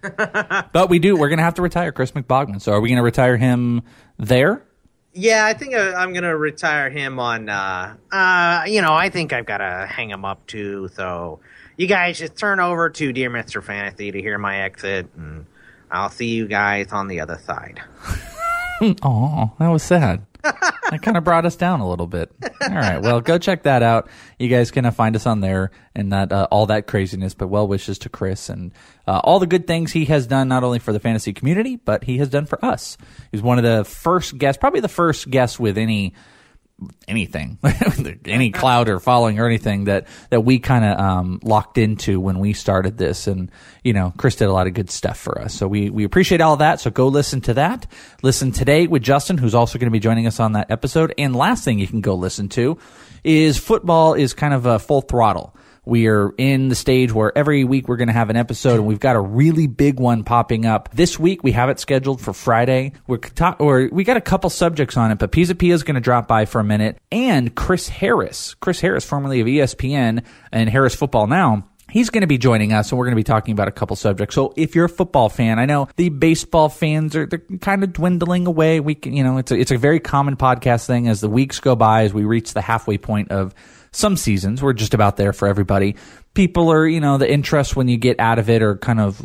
but 0.00 0.88
we 0.88 1.00
do. 1.00 1.16
We're 1.16 1.28
gonna 1.28 1.42
have 1.42 1.54
to 1.54 1.62
retire 1.62 1.90
Chris 1.90 2.12
McBogman. 2.12 2.60
So 2.62 2.70
are 2.72 2.80
we 2.80 2.88
gonna 2.88 3.02
retire 3.02 3.36
him 3.36 3.82
there? 4.16 4.62
Yeah, 5.12 5.44
I 5.44 5.54
think 5.54 5.74
uh, 5.74 5.94
I'm 5.96 6.12
gonna 6.12 6.36
retire 6.36 6.88
him 6.88 7.18
on. 7.18 7.48
Uh, 7.48 7.96
uh, 8.12 8.62
you 8.66 8.80
know, 8.80 8.94
I 8.94 9.10
think 9.10 9.32
I've 9.32 9.44
got 9.44 9.58
to 9.58 9.88
hang 9.90 10.08
him 10.08 10.24
up 10.24 10.46
too. 10.46 10.88
So 10.94 11.40
you 11.76 11.88
guys 11.88 12.18
just 12.18 12.36
turn 12.36 12.60
over 12.60 12.88
to 12.88 13.12
Dear 13.12 13.28
Mister 13.30 13.60
Fantasy 13.60 14.12
to 14.12 14.20
hear 14.20 14.38
my 14.38 14.62
exit, 14.62 15.08
and 15.16 15.46
I'll 15.90 16.10
see 16.10 16.28
you 16.28 16.46
guys 16.46 16.92
on 16.92 17.08
the 17.08 17.20
other 17.20 17.38
side. 17.44 17.82
Oh, 19.00 19.52
that 19.60 19.68
was 19.68 19.84
sad. 19.84 20.26
That 20.42 21.00
kind 21.02 21.16
of 21.16 21.24
brought 21.24 21.46
us 21.46 21.56
down 21.56 21.80
a 21.80 21.88
little 21.88 22.06
bit. 22.06 22.32
All 22.62 22.68
right, 22.68 23.00
well, 23.00 23.20
go 23.20 23.38
check 23.38 23.64
that 23.64 23.82
out. 23.82 24.08
You 24.38 24.48
guys 24.48 24.70
can 24.70 24.90
find 24.90 25.16
us 25.16 25.26
on 25.26 25.40
there 25.40 25.70
and 25.94 26.12
that 26.12 26.32
uh, 26.32 26.48
all 26.50 26.66
that 26.66 26.86
craziness. 26.86 27.34
But 27.34 27.48
well 27.48 27.66
wishes 27.66 27.98
to 28.00 28.08
Chris 28.08 28.48
and 28.48 28.72
uh, 29.06 29.20
all 29.24 29.38
the 29.38 29.46
good 29.46 29.66
things 29.66 29.92
he 29.92 30.04
has 30.06 30.26
done, 30.26 30.48
not 30.48 30.64
only 30.64 30.78
for 30.78 30.92
the 30.92 31.00
fantasy 31.00 31.32
community, 31.32 31.76
but 31.76 32.04
he 32.04 32.18
has 32.18 32.28
done 32.28 32.46
for 32.46 32.62
us. 32.64 32.96
He's 33.30 33.42
one 33.42 33.58
of 33.58 33.64
the 33.64 33.84
first 33.84 34.36
guests, 34.38 34.58
probably 34.58 34.80
the 34.80 34.88
first 34.88 35.30
guest 35.30 35.58
with 35.58 35.78
any 35.78 36.14
anything, 37.08 37.58
any 38.24 38.50
cloud 38.50 38.88
or 38.88 39.00
following 39.00 39.38
or 39.38 39.46
anything 39.46 39.84
that 39.84 40.06
that 40.30 40.42
we 40.42 40.58
kind 40.58 40.84
of 40.84 40.98
um, 40.98 41.40
locked 41.42 41.78
into 41.78 42.20
when 42.20 42.38
we 42.38 42.52
started 42.52 42.98
this. 42.98 43.26
And 43.26 43.50
you 43.82 43.92
know, 43.92 44.12
Chris 44.16 44.36
did 44.36 44.48
a 44.48 44.52
lot 44.52 44.66
of 44.66 44.74
good 44.74 44.90
stuff 44.90 45.18
for 45.18 45.40
us, 45.40 45.54
so 45.54 45.66
we 45.68 45.90
we 45.90 46.04
appreciate 46.04 46.40
all 46.40 46.56
that. 46.58 46.80
So 46.80 46.90
go 46.90 47.08
listen 47.08 47.40
to 47.42 47.54
that. 47.54 47.86
Listen 48.22 48.52
today 48.52 48.86
with 48.86 49.02
Justin, 49.02 49.38
who's 49.38 49.54
also 49.54 49.78
going 49.78 49.88
to 49.88 49.92
be 49.92 50.00
joining 50.00 50.26
us 50.26 50.40
on 50.40 50.52
that 50.52 50.70
episode. 50.70 51.14
And 51.18 51.34
last 51.34 51.64
thing 51.64 51.78
you 51.78 51.86
can 51.86 52.00
go 52.00 52.14
listen 52.14 52.48
to 52.50 52.78
is 53.24 53.58
football 53.58 54.14
is 54.14 54.34
kind 54.34 54.54
of 54.54 54.66
a 54.66 54.78
full 54.78 55.00
throttle. 55.00 55.54
We 55.84 56.06
are 56.06 56.32
in 56.38 56.68
the 56.68 56.74
stage 56.74 57.12
where 57.12 57.36
every 57.36 57.64
week 57.64 57.88
we're 57.88 57.96
going 57.96 58.08
to 58.08 58.14
have 58.14 58.30
an 58.30 58.36
episode, 58.36 58.74
and 58.74 58.86
we've 58.86 59.00
got 59.00 59.16
a 59.16 59.20
really 59.20 59.66
big 59.66 59.98
one 59.98 60.24
popping 60.24 60.64
up 60.64 60.90
this 60.92 61.18
week. 61.18 61.42
We 61.42 61.52
have 61.52 61.68
it 61.70 61.80
scheduled 61.80 62.20
for 62.20 62.32
Friday. 62.32 62.92
We're 63.06 63.18
ta- 63.18 63.56
or 63.58 63.88
we 63.90 64.04
got 64.04 64.16
a 64.16 64.20
couple 64.20 64.50
subjects 64.50 64.96
on 64.96 65.10
it, 65.10 65.18
but 65.18 65.32
Pisa 65.32 65.54
Pia 65.54 65.74
is 65.74 65.82
going 65.82 65.96
to 65.96 66.00
drop 66.00 66.28
by 66.28 66.44
for 66.44 66.60
a 66.60 66.64
minute, 66.64 66.98
and 67.10 67.54
Chris 67.54 67.88
Harris, 67.88 68.54
Chris 68.54 68.80
Harris, 68.80 69.04
formerly 69.04 69.40
of 69.40 69.46
ESPN 69.46 70.24
and 70.52 70.70
Harris 70.70 70.94
Football 70.94 71.26
Now 71.26 71.68
He's 71.92 72.08
going 72.08 72.22
to 72.22 72.26
be 72.26 72.38
joining 72.38 72.72
us, 72.72 72.90
and 72.90 72.98
we're 72.98 73.04
going 73.04 73.16
to 73.16 73.20
be 73.20 73.22
talking 73.22 73.52
about 73.52 73.68
a 73.68 73.72
couple 73.72 73.96
subjects. 73.96 74.34
So, 74.34 74.54
if 74.56 74.74
you're 74.74 74.86
a 74.86 74.88
football 74.88 75.28
fan, 75.28 75.58
I 75.58 75.66
know 75.66 75.88
the 75.96 76.08
baseball 76.08 76.70
fans 76.70 77.14
are 77.14 77.26
they're 77.26 77.42
kind 77.60 77.84
of 77.84 77.92
dwindling 77.92 78.46
away. 78.46 78.80
We 78.80 78.94
can, 78.94 79.12
you 79.12 79.22
know, 79.22 79.36
it's 79.36 79.52
a, 79.52 79.56
it's 79.58 79.72
a 79.72 79.76
very 79.76 80.00
common 80.00 80.36
podcast 80.36 80.86
thing. 80.86 81.06
As 81.06 81.20
the 81.20 81.28
weeks 81.28 81.60
go 81.60 81.76
by, 81.76 82.04
as 82.04 82.14
we 82.14 82.24
reach 82.24 82.54
the 82.54 82.62
halfway 82.62 82.96
point 82.96 83.30
of 83.30 83.54
some 83.92 84.16
seasons, 84.16 84.62
we're 84.62 84.72
just 84.72 84.94
about 84.94 85.16
there 85.16 85.32
for 85.32 85.48
everybody 85.48 85.96
people 86.34 86.72
are, 86.72 86.86
you 86.86 87.00
know, 87.00 87.18
the 87.18 87.30
interest 87.30 87.76
when 87.76 87.88
you 87.88 87.96
get 87.96 88.18
out 88.18 88.38
of 88.38 88.48
it 88.48 88.62
are 88.62 88.76
kind 88.76 89.00
of 89.00 89.22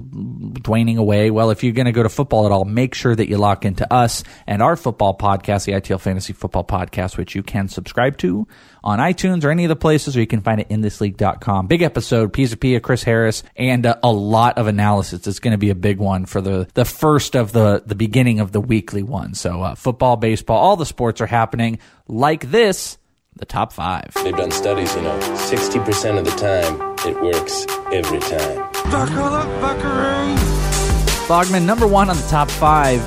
waning 0.68 0.98
away. 0.98 1.32
Well, 1.32 1.52
if 1.52 1.64
you're 1.64 1.74
going 1.74 1.86
to 1.86 1.92
go 1.92 2.04
to 2.04 2.10
football 2.10 2.46
at 2.46 2.52
all, 2.52 2.66
make 2.66 2.94
sure 2.94 3.16
that 3.16 3.30
you 3.30 3.38
lock 3.38 3.66
into 3.66 3.92
us 3.92 4.24
and 4.46 4.62
our 4.62 4.76
football 4.76 5.18
podcast, 5.18 5.66
the 5.66 5.74
ITL 5.74 6.02
Fantasy 6.02 6.34
Football 6.34 6.66
Podcast, 6.66 7.18
which 7.18 7.36
you 7.36 7.44
can 7.44 7.70
subscribe 7.70 8.18
to 8.20 8.48
on 8.84 9.00
iTunes 9.00 9.44
or 9.44 9.52
any 9.52 9.64
of 9.66 9.70
the 9.70 9.76
places, 9.76 10.16
or 10.16 10.20
you 10.20 10.28
can 10.28 10.42
find 10.42 10.62
it 10.62 10.68
in 10.70 10.82
thisleague.com. 10.82 11.68
Big 11.68 11.82
episode, 11.82 12.34
Pisa 12.34 12.58
Pia, 12.58 12.80
Chris 12.80 13.04
Harris, 13.04 13.44
and 13.56 13.86
uh, 13.86 13.96
a 14.04 14.12
lot 14.12 14.58
of 14.58 14.68
analysis. 14.68 15.28
It's 15.28 15.40
going 15.40 15.54
to 15.54 15.58
be 15.58 15.70
a 15.70 15.76
big 15.76 16.00
one 16.00 16.26
for 16.26 16.42
the, 16.42 16.68
the 16.74 16.86
first 16.86 17.36
of 17.36 17.52
the, 17.54 17.84
the 17.86 17.96
beginning 17.96 18.40
of 18.40 18.52
the 18.52 18.62
weekly 18.62 19.04
one. 19.04 19.34
So, 19.34 19.62
uh, 19.62 19.76
football, 19.76 20.18
baseball, 20.18 20.58
all 20.58 20.76
the 20.76 20.86
sports 20.86 21.22
are 21.22 21.28
happening 21.28 21.80
like 22.08 22.52
this 22.52 22.98
the 23.38 23.46
top 23.46 23.72
five. 23.74 24.12
They've 24.24 24.36
done 24.36 24.52
studies, 24.52 24.94
you 24.96 25.02
know, 25.02 25.18
60% 25.20 26.18
of 26.18 26.26
the 26.26 26.32
time, 26.32 26.96
it 27.08 27.22
works 27.22 27.66
every 27.92 28.20
time. 28.20 28.72
Buckle 28.92 29.24
up, 29.24 29.48
buckaroos! 29.62 31.28
Bogman, 31.28 31.66
number 31.66 31.86
one 31.88 32.10
on 32.10 32.16
the 32.16 32.28
top 32.28 32.50
five. 32.50 33.02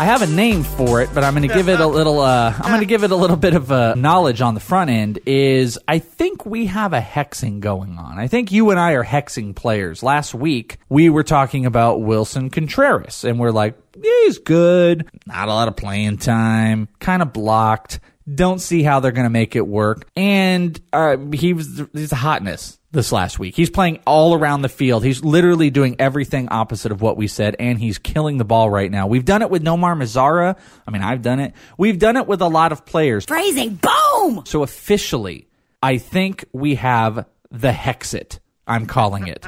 I 0.00 0.04
have 0.04 0.22
a 0.22 0.28
name 0.28 0.62
for 0.62 1.02
it, 1.02 1.10
but 1.12 1.24
I'm 1.24 1.34
going 1.34 1.48
to 1.48 1.52
give 1.52 1.68
it 1.68 1.80
a 1.80 1.86
little. 1.86 2.20
Uh, 2.20 2.54
I'm 2.56 2.68
going 2.70 2.78
to 2.78 2.86
give 2.86 3.02
it 3.02 3.10
a 3.10 3.16
little 3.16 3.36
bit 3.36 3.54
of 3.54 3.72
uh, 3.72 3.96
knowledge 3.96 4.40
on 4.40 4.54
the 4.54 4.60
front 4.60 4.90
end. 4.90 5.18
Is 5.26 5.76
I 5.88 5.98
think 5.98 6.46
we 6.46 6.66
have 6.66 6.92
a 6.92 7.00
hexing 7.00 7.58
going 7.58 7.98
on. 7.98 8.16
I 8.16 8.28
think 8.28 8.52
you 8.52 8.70
and 8.70 8.78
I 8.78 8.92
are 8.92 9.04
hexing 9.04 9.56
players. 9.56 10.04
Last 10.04 10.34
week 10.34 10.78
we 10.88 11.10
were 11.10 11.24
talking 11.24 11.66
about 11.66 11.98
Willson 12.00 12.52
Contreras, 12.52 13.24
and 13.24 13.40
we're 13.40 13.50
like, 13.50 13.76
yeah, 13.96 14.12
he's 14.26 14.38
good, 14.38 15.10
not 15.26 15.48
a 15.48 15.52
lot 15.52 15.66
of 15.66 15.76
playing 15.76 16.18
time, 16.18 16.86
kind 17.00 17.20
of 17.20 17.32
blocked. 17.32 17.98
Don't 18.34 18.58
see 18.58 18.82
how 18.82 19.00
they're 19.00 19.12
going 19.12 19.24
to 19.24 19.30
make 19.30 19.56
it 19.56 19.66
work. 19.66 20.08
And 20.16 20.78
uh, 20.92 21.16
he 21.32 21.52
was 21.52 21.82
he's 21.92 22.12
a 22.12 22.16
hotness 22.16 22.78
this 22.90 23.12
last 23.12 23.38
week. 23.38 23.54
He's 23.54 23.70
playing 23.70 24.00
all 24.06 24.34
around 24.34 24.62
the 24.62 24.68
field. 24.68 25.04
He's 25.04 25.22
literally 25.24 25.70
doing 25.70 25.96
everything 25.98 26.48
opposite 26.48 26.92
of 26.92 27.00
what 27.00 27.16
we 27.16 27.26
said, 27.26 27.56
and 27.58 27.78
he's 27.78 27.98
killing 27.98 28.38
the 28.38 28.44
ball 28.44 28.70
right 28.70 28.90
now. 28.90 29.06
We've 29.06 29.24
done 29.24 29.42
it 29.42 29.50
with 29.50 29.62
Nomar 29.62 29.96
Mazara. 29.96 30.58
I 30.86 30.90
mean, 30.90 31.02
I've 31.02 31.22
done 31.22 31.40
it. 31.40 31.54
We've 31.76 31.98
done 31.98 32.16
it 32.16 32.26
with 32.26 32.40
a 32.40 32.48
lot 32.48 32.72
of 32.72 32.86
players. 32.86 33.24
Phrasing, 33.24 33.80
boom! 33.80 34.42
So 34.46 34.62
officially, 34.62 35.48
I 35.82 35.98
think 35.98 36.44
we 36.52 36.76
have 36.76 37.26
the 37.50 37.70
Hexit. 37.70 38.38
I'm 38.66 38.86
calling 38.86 39.26
it. 39.26 39.46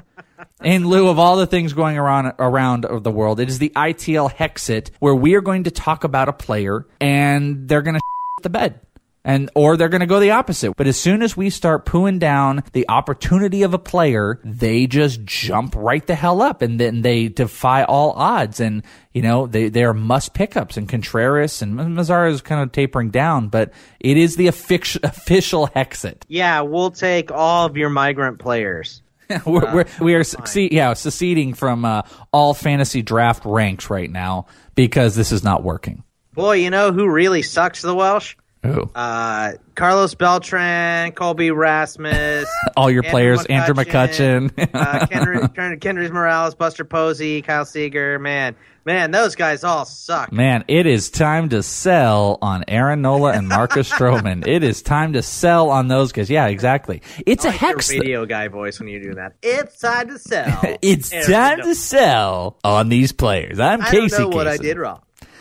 In 0.62 0.88
lieu 0.88 1.08
of 1.08 1.18
all 1.18 1.36
the 1.36 1.46
things 1.46 1.72
going 1.72 1.98
around 1.98 2.34
around 2.38 2.84
the 2.84 3.10
world, 3.10 3.40
it 3.40 3.48
is 3.48 3.58
the 3.58 3.70
ITL 3.70 4.32
Hexit, 4.32 4.90
where 4.98 5.14
we 5.14 5.34
are 5.34 5.40
going 5.40 5.64
to 5.64 5.70
talk 5.70 6.04
about 6.04 6.28
a 6.28 6.32
player, 6.32 6.86
and 7.00 7.68
they're 7.68 7.82
going 7.82 7.94
to 7.94 8.00
the 8.42 8.50
bed. 8.50 8.80
And 9.22 9.50
or 9.54 9.76
they're 9.76 9.90
going 9.90 10.00
to 10.00 10.06
go 10.06 10.18
the 10.18 10.30
opposite. 10.30 10.76
But 10.76 10.86
as 10.86 10.98
soon 10.98 11.20
as 11.20 11.36
we 11.36 11.50
start 11.50 11.84
pooing 11.84 12.18
down 12.18 12.62
the 12.72 12.88
opportunity 12.88 13.62
of 13.62 13.74
a 13.74 13.78
player, 13.78 14.40
they 14.42 14.86
just 14.86 15.24
jump 15.24 15.74
right 15.76 16.06
the 16.06 16.14
hell 16.14 16.40
up 16.40 16.62
and 16.62 16.80
then 16.80 17.02
they 17.02 17.28
defy 17.28 17.84
all 17.84 18.12
odds. 18.12 18.60
And 18.60 18.82
you 19.12 19.20
know 19.20 19.46
they 19.46 19.68
they 19.68 19.84
are 19.84 19.92
must 19.92 20.32
pickups. 20.32 20.78
And 20.78 20.88
Contreras 20.88 21.60
and 21.60 21.74
Mazara 21.74 22.30
is 22.30 22.40
kind 22.40 22.62
of 22.62 22.72
tapering 22.72 23.10
down, 23.10 23.48
but 23.48 23.72
it 24.00 24.16
is 24.16 24.36
the 24.36 24.46
official 24.46 25.02
official 25.04 25.68
hexit. 25.68 26.22
Yeah, 26.26 26.62
we'll 26.62 26.90
take 26.90 27.30
all 27.30 27.66
of 27.66 27.76
your 27.76 27.90
migrant 27.90 28.38
players. 28.38 29.02
we're, 29.46 29.64
uh, 29.64 29.74
we're, 29.74 29.86
we 30.00 30.14
are 30.14 30.24
succeed, 30.24 30.72
yeah 30.72 30.94
seceding 30.94 31.54
from 31.54 31.84
uh, 31.84 32.02
all 32.32 32.54
fantasy 32.54 33.02
draft 33.02 33.44
ranks 33.44 33.90
right 33.90 34.10
now 34.10 34.46
because 34.74 35.14
this 35.14 35.30
is 35.30 35.44
not 35.44 35.62
working. 35.62 36.04
Boy, 36.40 36.56
you 36.56 36.70
know 36.70 36.92
who 36.92 37.08
really 37.08 37.42
sucks 37.42 37.82
the 37.82 37.94
Welsh? 37.94 38.36
Who? 38.62 38.82
Uh, 38.94 39.52
Carlos 39.74 40.14
Beltran, 40.14 41.12
Colby 41.12 41.50
Rasmus. 41.50 42.46
All 42.76 42.90
your 42.90 43.02
Andrew 43.04 43.10
players, 43.10 43.40
McCutchen, 43.46 43.50
Andrew 43.50 43.74
McCutchen. 43.74 44.74
uh, 44.74 45.06
Kendry, 45.06 45.78
Kendrys 45.80 46.10
Morales, 46.10 46.54
Buster 46.54 46.84
Posey, 46.84 47.40
Kyle 47.40 47.64
Seager. 47.64 48.18
Man, 48.18 48.54
man, 48.84 49.12
those 49.12 49.34
guys 49.34 49.64
all 49.64 49.86
suck. 49.86 50.30
Man, 50.30 50.64
it 50.68 50.84
is 50.84 51.08
time 51.08 51.48
to 51.48 51.62
sell 51.62 52.38
on 52.42 52.64
Aaron 52.68 53.00
Nola 53.00 53.32
and 53.32 53.48
Marcus 53.48 53.88
Stroman. 53.92 54.46
It 54.46 54.62
is 54.62 54.82
time 54.82 55.14
to 55.14 55.22
sell 55.22 55.70
on 55.70 55.88
those 55.88 56.12
guys. 56.12 56.28
Yeah, 56.28 56.48
exactly. 56.48 57.00
It's 57.24 57.46
I 57.46 57.48
a 57.48 57.52
hex. 57.52 57.90
radio 57.90 58.26
guy 58.26 58.48
voice 58.48 58.78
when 58.78 58.90
you 58.90 59.02
do 59.02 59.14
that. 59.14 59.36
It's 59.42 59.78
time 59.78 60.08
to 60.08 60.18
sell. 60.18 60.60
it's 60.82 61.10
Aaron 61.14 61.30
time 61.30 61.58
Nola. 61.60 61.70
to 61.70 61.74
sell 61.74 62.58
on 62.62 62.90
these 62.90 63.12
players. 63.12 63.58
I'm 63.58 63.80
I 63.80 63.90
Casey. 63.90 64.16
I 64.16 64.18
don't 64.18 64.30
know 64.32 64.36
what 64.36 64.48
I 64.48 64.58
did 64.58 64.76
wrong. 64.76 65.00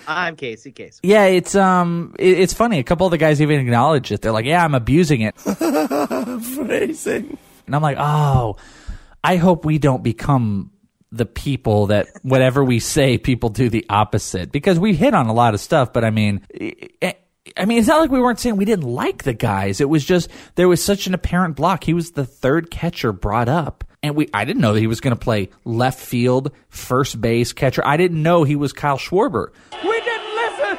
I'm 0.10 0.36
Casey 0.36 0.72
Casey. 0.72 1.00
Yeah, 1.04 1.26
it's 1.26 1.54
um, 1.54 2.16
it, 2.18 2.40
it's 2.40 2.54
funny. 2.54 2.80
A 2.80 2.84
couple 2.84 3.06
of 3.06 3.12
the 3.12 3.20
guys 3.20 3.42
even 3.42 3.60
acknowledge 3.60 4.12
it. 4.12 4.22
They're 4.22 4.32
like, 4.32 4.46
"Yeah, 4.46 4.64
I'm 4.64 4.74
abusing 4.74 5.22
it." 5.22 5.38
Phrasing. 5.40 7.38
And 7.68 7.76
I'm 7.76 7.84
like, 7.84 7.98
"Oh, 8.00 8.58
I 9.24 9.36
hope 9.36 9.66
we 9.66 9.78
don't 9.78 10.04
become 10.04 10.72
the 11.12 11.28
people 11.28 11.88
that 11.88 12.08
whatever 12.24 12.64
we 12.64 12.80
say, 12.80 13.20
people 13.20 13.50
do 13.50 13.70
the 13.70 13.86
opposite." 13.88 14.52
Because 14.52 14.80
we 14.80 14.96
hit 14.96 15.14
on 15.14 15.28
a 15.28 15.34
lot 15.34 15.54
of 15.54 15.60
stuff, 15.60 15.94
but 15.94 16.04
I 16.04 16.10
mean. 16.10 16.42
It, 16.50 17.22
I 17.58 17.66
mean, 17.66 17.80
it's 17.80 17.88
not 17.88 18.00
like 18.00 18.12
we 18.12 18.22
weren't 18.22 18.40
saying 18.40 18.58
we 18.58 18.66
didn't 18.66 18.88
like 18.88 19.24
the 19.24 19.34
guys. 19.34 19.82
It 19.82 19.90
was 19.90 20.06
just 20.06 20.30
there 20.54 20.68
was 20.68 20.84
such 20.84 21.08
an 21.08 21.16
apparent 21.16 21.56
block. 21.56 21.84
He 21.84 21.96
was 21.96 22.12
the 22.12 22.26
third 22.26 22.70
catcher 22.70 23.12
brought 23.12 23.50
up 23.50 23.84
and 24.04 24.16
we 24.16 24.30
I 24.34 24.46
didn't 24.46 24.62
know 24.62 24.74
that 24.74 24.80
he 24.80 24.88
was 24.88 25.02
going 25.02 25.16
to 25.16 25.20
play 25.20 25.50
left 25.66 26.00
field, 26.00 26.52
first 26.70 27.20
base, 27.20 27.54
catcher. 27.54 27.86
I 27.86 27.98
didn't 27.98 28.22
know 28.22 28.44
he 28.44 28.56
was 28.56 28.74
Kyle 28.74 28.98
Schwarber. 28.98 29.50
We 29.84 30.02
didn't 30.02 30.36
listen. 30.36 30.78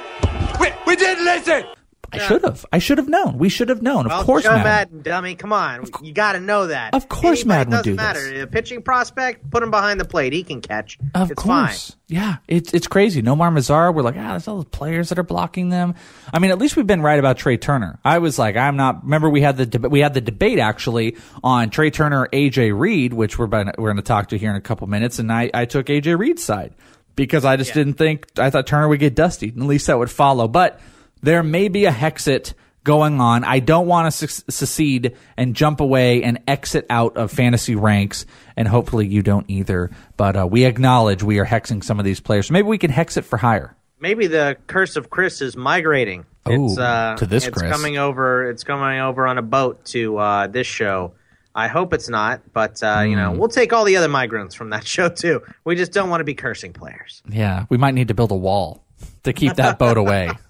We, 0.61 0.69
we 0.87 0.97
didn't 0.97 1.25
listen. 1.25 1.65
I 2.13 2.19
should 2.19 2.43
have. 2.43 2.67
I 2.73 2.79
should 2.79 2.99
have 2.99 3.09
known. 3.09 3.39
We 3.39 3.49
should 3.49 3.69
have 3.69 3.83
known. 3.83 4.07
Well, 4.09 4.21
of 4.21 4.27
course, 4.27 4.43
Joe 4.45 4.51
Maddon. 4.51 4.65
Maddon, 4.65 5.03
dummy. 5.03 5.35
Come 5.37 5.53
on, 5.53 5.85
you 6.03 6.13
got 6.13 6.33
to 6.33 6.41
know 6.41 6.67
that. 6.67 6.95
Of 6.95 7.09
course, 7.09 7.41
Anybody, 7.41 7.49
Maddon 7.71 7.73
would 7.73 7.85
do 7.85 7.95
matter. 7.95 8.21
this. 8.31 8.43
A 8.43 8.47
pitching 8.47 8.83
prospect, 8.83 9.49
put 9.51 9.63
him 9.63 9.71
behind 9.71 10.01
the 10.01 10.05
plate. 10.05 10.33
He 10.33 10.43
can 10.43 10.61
catch. 10.61 10.99
Of 11.15 11.31
it's 11.31 11.43
course, 11.43 11.91
fine. 11.91 11.99
yeah. 12.09 12.37
It's 12.49 12.75
it's 12.75 12.87
crazy. 12.87 13.23
Nomar 13.23 13.53
Mazara. 13.53 13.95
We're 13.95 14.03
like, 14.03 14.17
ah, 14.17 14.31
there's 14.31 14.49
all 14.49 14.59
the 14.59 14.69
players 14.69 15.09
that 15.11 15.19
are 15.19 15.23
blocking 15.25 15.69
them. 15.69 15.95
I 16.33 16.39
mean, 16.39 16.51
at 16.51 16.59
least 16.59 16.77
we've 16.77 16.87
been 16.87 17.03
right 17.03 17.19
about 17.19 17.37
Trea 17.39 17.59
Turner. 17.59 17.99
I 18.05 18.19
was 18.19 18.39
like, 18.39 18.57
I'm 18.57 18.77
not. 18.77 19.05
Remember, 19.05 19.31
we 19.31 19.41
had 19.41 19.57
the 19.57 19.67
deb- 19.67 19.87
we 19.87 20.01
had 20.01 20.15
the 20.15 20.21
debate 20.21 20.59
actually 20.59 21.17
on 21.45 21.71
Trea 21.71 21.91
Turner, 21.91 22.29
AJ 22.33 22.77
Reed, 22.79 23.13
which 23.13 23.39
we're 23.39 23.47
we're 23.47 23.65
going 23.65 23.97
to 23.97 24.03
talk 24.03 24.29
to 24.31 24.39
here 24.39 24.51
in 24.51 24.57
a 24.57 24.61
couple 24.61 24.87
minutes, 24.87 25.19
and 25.19 25.31
I 25.33 25.51
I 25.55 25.65
took 25.65 25.87
AJ 25.87 26.19
Reed's 26.19 26.43
side 26.43 26.75
because 27.17 27.45
I 27.45 27.57
just 27.57 27.71
Yeah. 27.71 27.75
didn't 27.75 27.95
think 27.95 28.27
I 28.39 28.51
thought 28.51 28.67
Turner 28.67 28.89
would 28.89 29.01
get 29.01 29.15
dusty. 29.15 29.49
At 29.49 29.57
least 29.57 29.87
that 29.89 29.99
would 29.99 30.11
follow, 30.11 30.49
but 30.49 30.81
there 31.23 31.43
may 31.43 31.69
be 31.69 31.85
a 31.87 31.93
hexit 31.93 32.55
going 32.83 33.21
on. 33.21 33.45
I 33.45 33.59
don't 33.61 33.87
want 33.87 34.13
to 34.13 34.29
su- 34.29 34.43
secede 34.49 35.17
and 35.37 35.55
jump 35.55 35.81
away 35.81 36.23
and 36.23 36.41
exit 36.49 36.87
out 36.89 37.17
of 37.17 37.31
fantasy 37.31 37.75
ranks, 37.77 38.25
and 38.57 38.67
hopefully 38.67 39.07
you 39.07 39.23
don't 39.23 39.45
either. 39.51 39.91
But 40.17 40.37
uh, 40.37 40.47
we 40.51 40.65
acknowledge 40.65 41.23
we 41.23 41.39
are 41.41 41.47
hexing 41.47 41.85
some 41.85 41.99
of 41.99 42.05
these 42.05 42.21
players. 42.21 42.47
So 42.49 42.53
maybe 42.55 42.69
we 42.69 42.79
can 42.79 42.91
hex 42.91 43.17
it 43.17 43.25
for 43.27 43.37
hire. 43.37 43.77
Maybe 44.01 44.27
the 44.29 44.57
curse 44.67 44.97
of 44.97 45.11
Chris 45.11 45.43
is 45.43 45.57
migrating. 45.57 46.25
Oh, 46.47 46.65
it's, 46.71 46.79
uh, 46.79 47.17
to 47.19 47.27
this 47.27 47.47
it's 47.47 47.59
Chris. 47.59 47.71
coming 47.71 47.99
over. 47.99 48.49
It's 48.49 48.65
coming 48.65 48.99
over 48.99 49.27
on 49.27 49.37
a 49.37 49.43
boat 49.43 49.85
to 49.87 50.17
uh, 50.17 50.47
this 50.47 50.67
show. 50.67 51.13
I 51.55 51.69
hope 51.69 51.93
it's 51.93 52.09
not, 52.09 52.41
but 52.55 52.83
uh, 52.83 53.01
you 53.05 53.11
Hmm. 53.11 53.17
know 53.17 53.33
we'll 53.33 53.49
take 53.49 53.75
all 53.75 53.85
the 53.85 53.97
other 53.97 54.09
migrants 54.09 54.55
from 54.55 54.71
that 54.71 54.87
show 54.87 55.11
too. 55.11 55.43
We 55.65 55.77
just 55.77 55.93
don't 55.93 56.09
want 56.09 56.21
to 56.21 56.25
be 56.25 56.33
cursing 56.35 56.73
players. 56.73 57.23
Yeah, 57.29 57.67
we 57.69 57.77
might 57.77 57.93
need 57.93 58.09
to 58.09 58.15
build 58.15 58.31
a 58.31 58.37
wall 58.37 58.85
to 59.25 59.35
keep 59.35 59.57
that 59.57 59.79
boat 59.79 59.99
away. 59.99 60.31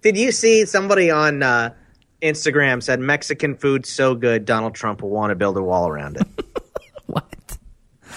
Did 0.00 0.16
you 0.16 0.32
see 0.32 0.64
somebody 0.66 1.10
on 1.10 1.42
uh, 1.42 1.74
Instagram 2.22 2.82
said 2.82 3.00
Mexican 3.00 3.56
food 3.56 3.84
so 3.86 4.14
good 4.14 4.44
Donald 4.44 4.74
Trump 4.74 5.02
will 5.02 5.10
want 5.10 5.30
to 5.30 5.34
build 5.34 5.56
a 5.56 5.62
wall 5.62 5.88
around 5.88 6.16
it? 6.18 6.26
what? 7.06 7.58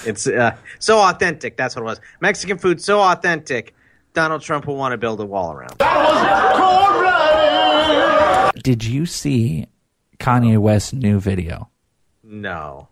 It's 0.06 0.28
uh, 0.28 0.56
so 0.80 1.00
authentic. 1.00 1.58
That's 1.58 1.76
what 1.76 1.82
it 1.82 1.86
was. 1.86 2.00
Mexican 2.22 2.58
food 2.58 2.82
so 2.82 3.00
authentic. 3.02 3.74
Donald 4.14 4.42
Trump 4.42 4.68
will 4.68 4.78
want 4.78 4.94
to 4.94 4.98
build 4.98 5.20
a 5.20 5.26
wall 5.26 5.52
around. 5.54 5.76
it. 8.56 8.64
Did 8.64 8.84
you 8.84 9.06
see 9.06 9.68
Kanye 10.20 10.58
West's 10.58 10.94
new 10.94 11.20
video? 11.20 11.70
No, 12.24 12.88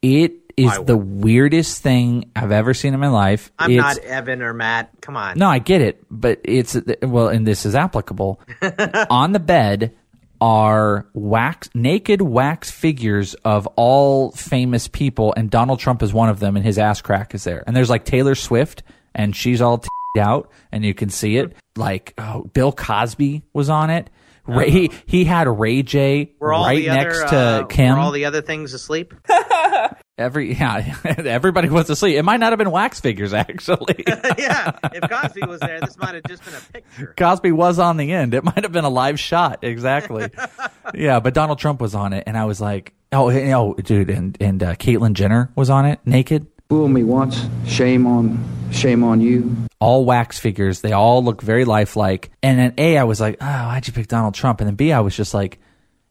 It 0.00 0.41
is 0.56 0.78
the 0.84 0.96
weirdest 0.96 1.82
thing 1.82 2.30
I've 2.36 2.52
ever 2.52 2.74
seen 2.74 2.94
in 2.94 3.00
my 3.00 3.08
life. 3.08 3.50
I'm 3.58 3.70
It's- 3.70 3.96
not 3.96 4.04
Evan 4.04 4.42
or 4.42 4.52
Matt. 4.54 4.90
Come 5.00 5.16
on. 5.16 5.38
No, 5.38 5.48
I 5.48 5.58
get 5.58 5.80
it, 5.80 6.04
but 6.10 6.40
it's 6.44 6.76
well, 7.02 7.28
and 7.28 7.46
this 7.46 7.64
is 7.66 7.74
applicable 7.74 8.40
on 9.10 9.32
the 9.32 9.40
bed 9.40 9.94
are 10.40 11.06
wax 11.14 11.70
naked 11.72 12.20
wax 12.20 12.68
figures 12.70 13.34
of 13.44 13.66
all 13.76 14.32
famous 14.32 14.88
people, 14.88 15.32
and 15.36 15.50
Donald 15.50 15.78
Trump 15.78 16.02
is 16.02 16.12
one 16.12 16.28
of 16.28 16.40
them, 16.40 16.56
and 16.56 16.64
his 16.64 16.78
ass 16.78 17.00
crack 17.00 17.34
is 17.34 17.44
there. 17.44 17.62
And 17.66 17.76
there's 17.76 17.90
like 17.90 18.04
Taylor 18.04 18.34
Swift, 18.34 18.82
and 19.14 19.36
she's 19.36 19.60
all 19.62 19.78
t- 19.78 19.88
out, 20.18 20.50
and 20.72 20.84
you 20.84 20.94
can 20.94 21.08
see 21.10 21.36
it. 21.36 21.54
Like 21.74 22.12
oh, 22.18 22.42
Bill 22.52 22.70
Cosby 22.70 23.44
was 23.54 23.70
on 23.70 23.88
it. 23.88 24.10
Ray, 24.46 24.70
he, 24.70 24.90
he 25.06 25.24
had 25.24 25.46
Ray 25.46 25.82
J 25.82 26.32
Were 26.38 26.52
all 26.52 26.64
right 26.64 26.82
the 26.84 26.88
next 26.88 27.20
other, 27.20 27.30
to 27.30 27.36
uh, 27.36 27.64
Kim. 27.66 27.94
Were 27.94 28.00
all 28.00 28.10
the 28.10 28.24
other 28.24 28.42
things 28.42 28.74
asleep? 28.74 29.14
Every 30.18 30.54
yeah, 30.54 30.96
everybody 31.04 31.68
was 31.68 31.88
asleep. 31.88 32.16
It 32.16 32.22
might 32.22 32.38
not 32.38 32.52
have 32.52 32.58
been 32.58 32.70
wax 32.70 33.00
figures 33.00 33.32
actually. 33.34 34.04
yeah. 34.38 34.72
If 34.92 35.08
Cosby 35.08 35.42
was 35.42 35.60
there, 35.60 35.80
this 35.80 35.96
might 35.96 36.14
have 36.14 36.24
just 36.24 36.44
been 36.44 36.54
a 36.54 36.60
picture. 36.72 37.14
Cosby 37.16 37.50
was 37.50 37.78
on 37.78 37.96
the 37.96 38.12
end. 38.12 38.34
It 38.34 38.44
might 38.44 38.62
have 38.62 38.72
been 38.72 38.84
a 38.84 38.90
live 38.90 39.18
shot, 39.18 39.60
exactly. 39.62 40.28
yeah, 40.94 41.18
but 41.20 41.34
Donald 41.34 41.58
Trump 41.58 41.80
was 41.80 41.94
on 41.94 42.12
it, 42.12 42.24
and 42.26 42.36
I 42.36 42.44
was 42.44 42.60
like, 42.60 42.92
oh, 43.10 43.30
oh, 43.30 43.74
dude, 43.74 44.10
and 44.10 44.36
and 44.40 44.62
uh, 44.62 44.74
Caitlyn 44.74 45.14
Jenner 45.14 45.50
was 45.56 45.70
on 45.70 45.86
it, 45.86 45.98
naked. 46.04 46.46
Fool 46.72 46.88
me 46.88 47.04
once, 47.04 47.38
shame 47.66 48.06
on, 48.06 48.42
shame 48.72 49.04
on 49.04 49.20
you. 49.20 49.54
All 49.78 50.06
wax 50.06 50.38
figures. 50.38 50.80
They 50.80 50.92
all 50.92 51.22
look 51.22 51.42
very 51.42 51.66
lifelike. 51.66 52.30
And 52.42 52.58
then 52.58 52.72
A, 52.78 52.96
I 52.96 53.04
was 53.04 53.20
like, 53.20 53.36
oh, 53.42 53.44
why'd 53.44 53.86
you 53.86 53.92
pick 53.92 54.08
Donald 54.08 54.32
Trump? 54.32 54.62
And 54.62 54.68
then 54.68 54.74
B, 54.74 54.90
I 54.90 55.00
was 55.00 55.14
just 55.14 55.34
like, 55.34 55.58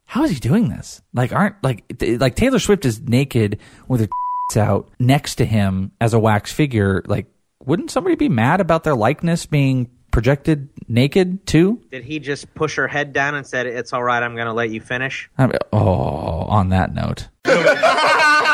how 0.06 0.24
is 0.24 0.30
he 0.30 0.39
doing 0.39 0.70
this? 0.70 1.01
Like, 1.15 1.34
aren't 1.34 1.56
like 1.63 1.98
th- 1.98 2.20
like 2.20 2.36
Taylor 2.36 2.60
Swift 2.60 2.86
is 2.86 3.01
naked 3.01 3.58
with 3.88 4.01
her 4.01 4.08
out 4.62 4.88
next 5.00 5.38
to 5.38 5.46
him 5.46 5.94
as 6.00 6.13
a 6.13 6.20
wax 6.20 6.53
figure. 6.53 7.01
Like, 7.08 7.25
wouldn't 7.65 7.89
somebody 7.89 8.15
be 8.15 8.30
mad 8.30 8.62
about 8.62 8.84
their 8.84 8.94
likeness 8.94 9.48
being 9.48 9.89
projected 10.12 10.70
naked 10.88 11.48
too? 11.48 11.82
Did 11.89 12.03
he 12.03 12.20
just 12.20 12.53
push 12.53 12.75
her 12.75 12.88
head 12.88 13.13
down 13.13 13.34
and 13.34 13.48
said, 13.48 13.65
"It's 13.65 13.94
all 13.94 14.03
right, 14.03 14.22
I'm 14.22 14.36
going 14.36 14.46
to 14.46 14.53
let 14.53 14.70
you 14.70 14.80
finish"? 14.80 15.27
I 15.39 15.48
mean, 15.48 15.58
oh, 15.74 15.80
on 15.80 16.70
that 16.70 16.94
note. 16.94 17.30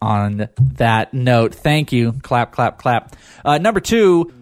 on 0.00 0.48
that 0.58 1.12
note, 1.12 1.54
thank 1.54 1.92
you. 1.92 2.12
Clap, 2.22 2.52
clap, 2.52 2.78
clap. 2.78 3.16
Uh, 3.44 3.58
number 3.58 3.80
two, 3.80 4.32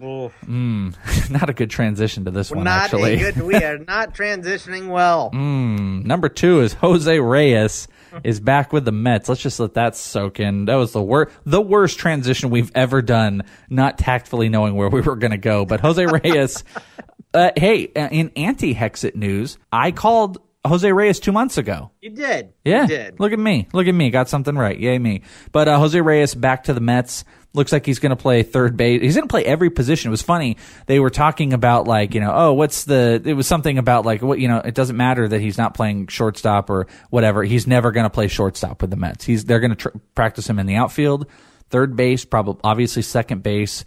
mm, 0.45 1.29
not 1.31 1.49
a 1.49 1.53
good 1.53 1.69
transition 1.69 2.25
to 2.25 2.31
this 2.31 2.51
one, 2.51 2.63
not 2.63 2.85
actually. 2.85 3.15
a 3.15 3.31
good. 3.31 3.43
We 3.43 3.55
are 3.55 3.77
not 3.87 4.13
transitioning 4.13 4.89
well. 4.89 5.31
Mm, 5.31 6.05
number 6.05 6.29
two 6.29 6.61
is 6.61 6.73
Jose 6.73 7.19
Reyes 7.19 7.87
is 8.23 8.39
back 8.39 8.73
with 8.73 8.85
the 8.85 8.91
Mets. 8.91 9.29
Let's 9.29 9.41
just 9.41 9.59
let 9.59 9.73
that 9.75 9.95
soak 9.95 10.39
in. 10.39 10.65
That 10.65 10.75
was 10.75 10.91
the 10.91 11.01
worst, 11.01 11.35
the 11.45 11.61
worst 11.61 11.99
transition 11.99 12.49
we've 12.49 12.71
ever 12.75 13.01
done. 13.01 13.43
Not 13.69 13.97
tactfully 13.97 14.49
knowing 14.49 14.75
where 14.75 14.89
we 14.89 15.01
were 15.01 15.15
going 15.15 15.31
to 15.31 15.37
go, 15.37 15.65
but 15.65 15.79
Jose 15.81 16.05
Reyes. 16.05 16.63
uh, 17.33 17.51
hey, 17.55 17.91
uh, 17.95 18.07
in 18.11 18.31
anti-Hexit 18.35 19.15
news, 19.15 19.57
I 19.71 19.91
called 19.91 20.39
Jose 20.67 20.91
Reyes 20.91 21.19
two 21.19 21.31
months 21.31 21.57
ago. 21.57 21.91
You 22.01 22.11
did. 22.11 22.53
Yeah. 22.63 22.83
You 22.83 22.87
did. 22.87 23.19
Look 23.19 23.31
at 23.33 23.39
me. 23.39 23.67
Look 23.73 23.87
at 23.87 23.93
me. 23.93 24.09
Got 24.09 24.29
something 24.29 24.55
right. 24.55 24.77
Yay 24.77 24.99
me. 24.99 25.23
But 25.51 25.67
uh, 25.67 25.79
Jose 25.79 25.99
Reyes 25.99 26.35
back 26.35 26.65
to 26.65 26.73
the 26.73 26.79
Mets. 26.79 27.23
Looks 27.53 27.71
like 27.71 27.85
he's 27.85 27.97
going 27.99 28.11
to 28.11 28.15
play 28.15 28.43
third 28.43 28.77
base. 28.77 29.01
He's 29.01 29.15
going 29.15 29.27
to 29.27 29.31
play 29.31 29.43
every 29.43 29.71
position. 29.71 30.09
It 30.09 30.11
was 30.11 30.21
funny. 30.21 30.57
They 30.85 30.99
were 30.99 31.09
talking 31.09 31.53
about 31.53 31.87
like, 31.87 32.13
you 32.13 32.19
know, 32.19 32.31
oh, 32.31 32.53
what's 32.53 32.83
the, 32.83 33.19
it 33.23 33.33
was 33.33 33.47
something 33.47 33.79
about 33.79 34.05
like, 34.05 34.21
what, 34.21 34.39
you 34.39 34.47
know, 34.47 34.57
it 34.57 34.75
doesn't 34.75 34.97
matter 34.97 35.27
that 35.27 35.41
he's 35.41 35.57
not 35.57 35.73
playing 35.73 36.07
shortstop 36.07 36.69
or 36.69 36.85
whatever. 37.09 37.43
He's 37.43 37.65
never 37.65 37.91
going 37.91 38.03
to 38.03 38.11
play 38.11 38.27
shortstop 38.27 38.81
with 38.81 38.91
the 38.91 38.97
Mets. 38.97 39.25
He's, 39.25 39.45
they're 39.45 39.59
going 39.59 39.71
to 39.71 39.75
tr- 39.75 39.97
practice 40.13 40.47
him 40.47 40.59
in 40.59 40.67
the 40.67 40.75
outfield, 40.75 41.25
third 41.69 41.95
base, 41.95 42.25
probably, 42.25 42.61
obviously 42.63 43.01
second 43.01 43.41
base. 43.41 43.85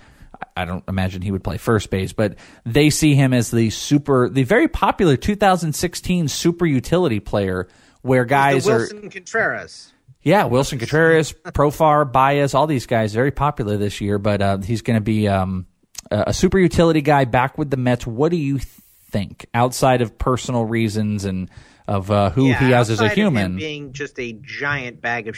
I 0.57 0.65
don't 0.65 0.85
imagine 0.89 1.23
he 1.23 1.31
would 1.31 1.45
play 1.45 1.57
first 1.59 1.91
base, 1.91 2.13
but 2.13 2.37
they 2.65 2.91
see 2.91 3.15
him 3.15 3.33
as 3.33 3.51
the 3.51 3.71
super, 3.71 4.29
the 4.29 4.43
very 4.45 4.69
popular 4.69 5.17
2016 5.17 6.29
super 6.29 6.67
utility 6.67 7.21
player 7.21 7.69
where 8.03 8.25
guys 8.25 8.65
the 8.65 8.73
are 8.73 8.79
Willson 8.81 9.11
Contreras. 9.11 9.93
yeah, 10.23 10.45
Willson 10.45 10.79
Contreras, 10.79 11.33
Profar, 11.33 12.11
Baez, 12.11 12.55
all 12.55 12.67
these 12.67 12.87
guys 12.87 13.15
very 13.15 13.31
popular 13.31 13.77
this 13.77 14.01
year. 14.01 14.19
But 14.19 14.43
uh, 14.43 14.59
he's 14.59 14.83
going 14.83 14.97
to 14.99 15.03
be 15.03 15.29
um, 15.29 15.67
a 16.11 16.33
super 16.33 16.59
utility 16.59 17.01
guy 17.03 17.25
back 17.25 17.59
with 17.59 17.71
the 17.71 17.77
Mets. 17.77 18.07
What 18.07 18.31
do 18.31 18.37
you 18.37 18.59
think 18.59 19.47
outside 19.55 20.03
of 20.03 20.17
personal 20.19 20.65
reasons 20.65 21.25
and 21.25 21.51
of 21.89 22.11
uh, 22.11 22.31
who 22.31 22.49
Yeah, 22.49 22.59
he 22.59 22.71
has 22.71 22.89
as 22.91 23.01
a 23.01 23.05
outside 23.05 23.13
of 23.13 23.19
him 23.19 23.25
human? 23.35 23.57
being 23.57 23.93
just 23.93 24.19
a 24.19 24.33
giant 24.43 25.01
bag 25.01 25.29
of. 25.29 25.37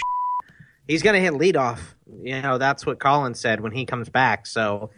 He's 0.86 1.02
going 1.02 1.14
to 1.14 1.20
hit 1.20 1.32
leadoff. 1.34 1.78
You 2.22 2.42
know 2.42 2.58
that's 2.58 2.84
what 2.84 2.98
Colin 2.98 3.34
said 3.34 3.60
when 3.60 3.72
he 3.72 3.86
comes 3.86 4.08
back. 4.08 4.46
So, 4.46 4.90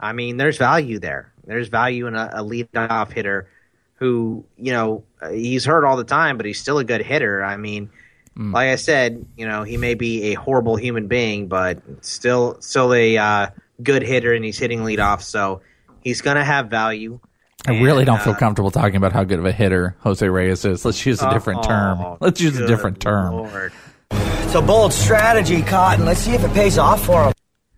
I 0.00 0.12
mean, 0.12 0.36
there's 0.36 0.58
value 0.58 0.98
there. 0.98 1.32
There's 1.46 1.68
value 1.68 2.06
in 2.06 2.16
a, 2.16 2.30
a 2.34 2.42
leadoff 2.42 3.12
hitter 3.12 3.48
who, 3.94 4.44
you 4.58 4.72
know, 4.72 5.04
he's 5.30 5.64
hurt 5.64 5.84
all 5.84 5.96
the 5.96 6.04
time, 6.04 6.36
but 6.36 6.44
he's 6.44 6.60
still 6.60 6.78
a 6.78 6.84
good 6.84 7.02
hitter. 7.02 7.42
I 7.44 7.56
mean, 7.56 7.90
Mm. 8.36 8.52
like 8.52 8.68
I 8.68 8.76
said, 8.76 9.24
you 9.34 9.48
know, 9.48 9.62
he 9.62 9.78
may 9.78 9.94
be 9.94 10.24
a 10.24 10.34
horrible 10.34 10.76
human 10.76 11.06
being, 11.06 11.48
but 11.48 11.80
still, 12.02 12.58
still 12.60 12.92
a 12.92 13.16
uh, 13.16 13.46
good 13.82 14.02
hitter, 14.02 14.34
and 14.34 14.44
he's 14.44 14.58
hitting 14.58 14.80
leadoff. 14.80 15.22
So 15.22 15.62
he's 16.02 16.20
going 16.20 16.36
to 16.36 16.44
have 16.44 16.68
value. 16.68 17.18
I 17.66 17.80
really 17.80 18.00
And, 18.00 18.06
don't 18.08 18.20
feel 18.20 18.34
uh, 18.34 18.38
comfortable 18.38 18.70
talking 18.70 18.96
about 18.96 19.12
how 19.12 19.24
good 19.24 19.38
of 19.38 19.46
a 19.46 19.52
hitter 19.52 19.96
Jose 20.00 20.28
Reyes 20.28 20.66
is. 20.66 20.84
Let's 20.84 21.06
use 21.06 21.22
a 21.22 21.30
different 21.30 21.60
Oh, 21.60 21.68
term. 21.68 22.16
Let's 22.20 22.38
use 22.42 22.58
a 22.58 22.66
different 22.66 23.00
term. 23.00 23.32
Lord. 23.36 23.72
It's 24.46 24.54
a 24.54 24.62
bold 24.62 24.92
strategy, 24.92 25.60
Cotton. 25.60 26.04
Let's 26.06 26.20
see 26.20 26.30
if 26.32 26.42
it 26.44 26.52
pays 26.54 26.78
off 26.78 27.04
for 27.04 27.24
him. 27.26 27.32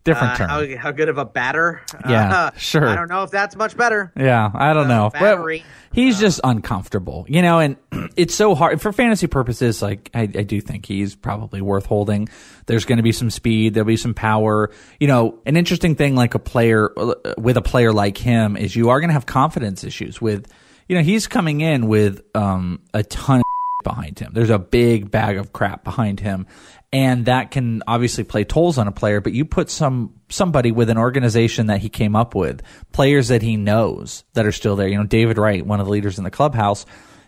Different 0.04 0.34
Uh, 0.34 0.36
term. 0.36 0.48
how, 0.48 0.76
how 0.76 0.90
good 0.92 1.08
of 1.08 1.16
a 1.18 1.24
batter? 1.24 1.80
Yeah, 2.08 2.30
Uh, 2.32 2.50
sure. 2.58 2.86
I 2.86 2.94
don't 2.94 3.08
know 3.10 3.22
if 3.24 3.30
that's 3.30 3.56
much 3.56 3.76
better. 3.76 4.12
Yeah, 4.16 4.50
I 4.54 4.74
don't 4.74 4.86
know. 4.86 5.08
But 5.12 5.20
battery. 5.20 5.64
he's 5.92 6.20
just 6.20 6.40
uncomfortable, 6.44 7.24
you 7.28 7.40
know, 7.42 7.58
and 7.58 7.76
it's 8.16 8.34
so 8.34 8.54
hard 8.54 8.80
for 8.82 8.92
fantasy 8.92 9.26
purposes. 9.26 9.80
Like, 9.82 10.10
I, 10.14 10.20
I 10.22 10.26
do 10.26 10.60
think 10.60 10.84
he's 10.86 11.14
probably 11.16 11.60
worth 11.62 11.86
holding. 11.86 12.28
There's 12.66 12.84
going 12.84 12.98
to 12.98 13.02
be 13.02 13.12
some 13.12 13.30
speed, 13.30 13.72
there'll 13.74 13.86
be 13.86 13.96
some 13.96 14.14
power. 14.14 14.70
You 15.00 15.08
know, 15.08 15.38
an 15.46 15.56
interesting 15.56 15.94
thing, 15.96 16.14
like 16.14 16.34
a 16.34 16.38
player 16.38 16.90
with 17.38 17.56
a 17.56 17.62
player 17.62 17.92
like 17.92 18.18
him, 18.18 18.56
is 18.58 18.76
you 18.76 18.90
are 18.90 19.00
going 19.00 19.08
to 19.08 19.14
have 19.14 19.26
confidence 19.26 19.84
issues 19.84 20.20
with. 20.20 20.46
You 20.86 20.96
know, 20.96 21.02
he's 21.02 21.26
coming 21.26 21.60
in 21.60 21.86
with 21.88 22.22
um, 22.34 22.80
a 22.94 23.02
ton 23.02 23.40
of 23.40 23.42
behind 23.88 24.18
him. 24.18 24.32
There's 24.34 24.50
a 24.50 24.58
big 24.58 25.10
bag 25.10 25.38
of 25.38 25.54
crap 25.54 25.82
behind 25.82 26.20
him. 26.20 26.46
And 26.92 27.24
that 27.24 27.50
can 27.50 27.82
obviously 27.86 28.24
play 28.24 28.44
tolls 28.44 28.76
on 28.76 28.86
a 28.86 28.92
player, 28.92 29.22
but 29.22 29.32
you 29.32 29.46
put 29.46 29.70
some 29.70 30.14
somebody 30.28 30.70
with 30.72 30.90
an 30.90 30.98
organization 30.98 31.68
that 31.68 31.80
he 31.80 31.88
came 31.88 32.14
up 32.14 32.34
with, 32.34 32.62
players 32.92 33.28
that 33.28 33.40
he 33.40 33.56
knows 33.56 34.24
that 34.34 34.44
are 34.44 34.52
still 34.52 34.76
there. 34.76 34.88
You 34.88 34.98
know, 34.98 35.04
David 35.04 35.38
Wright, 35.38 35.64
one 35.64 35.80
of 35.80 35.86
the 35.86 35.92
leaders 35.92 36.18
in 36.18 36.24
the 36.24 36.30
clubhouse, 36.30 36.84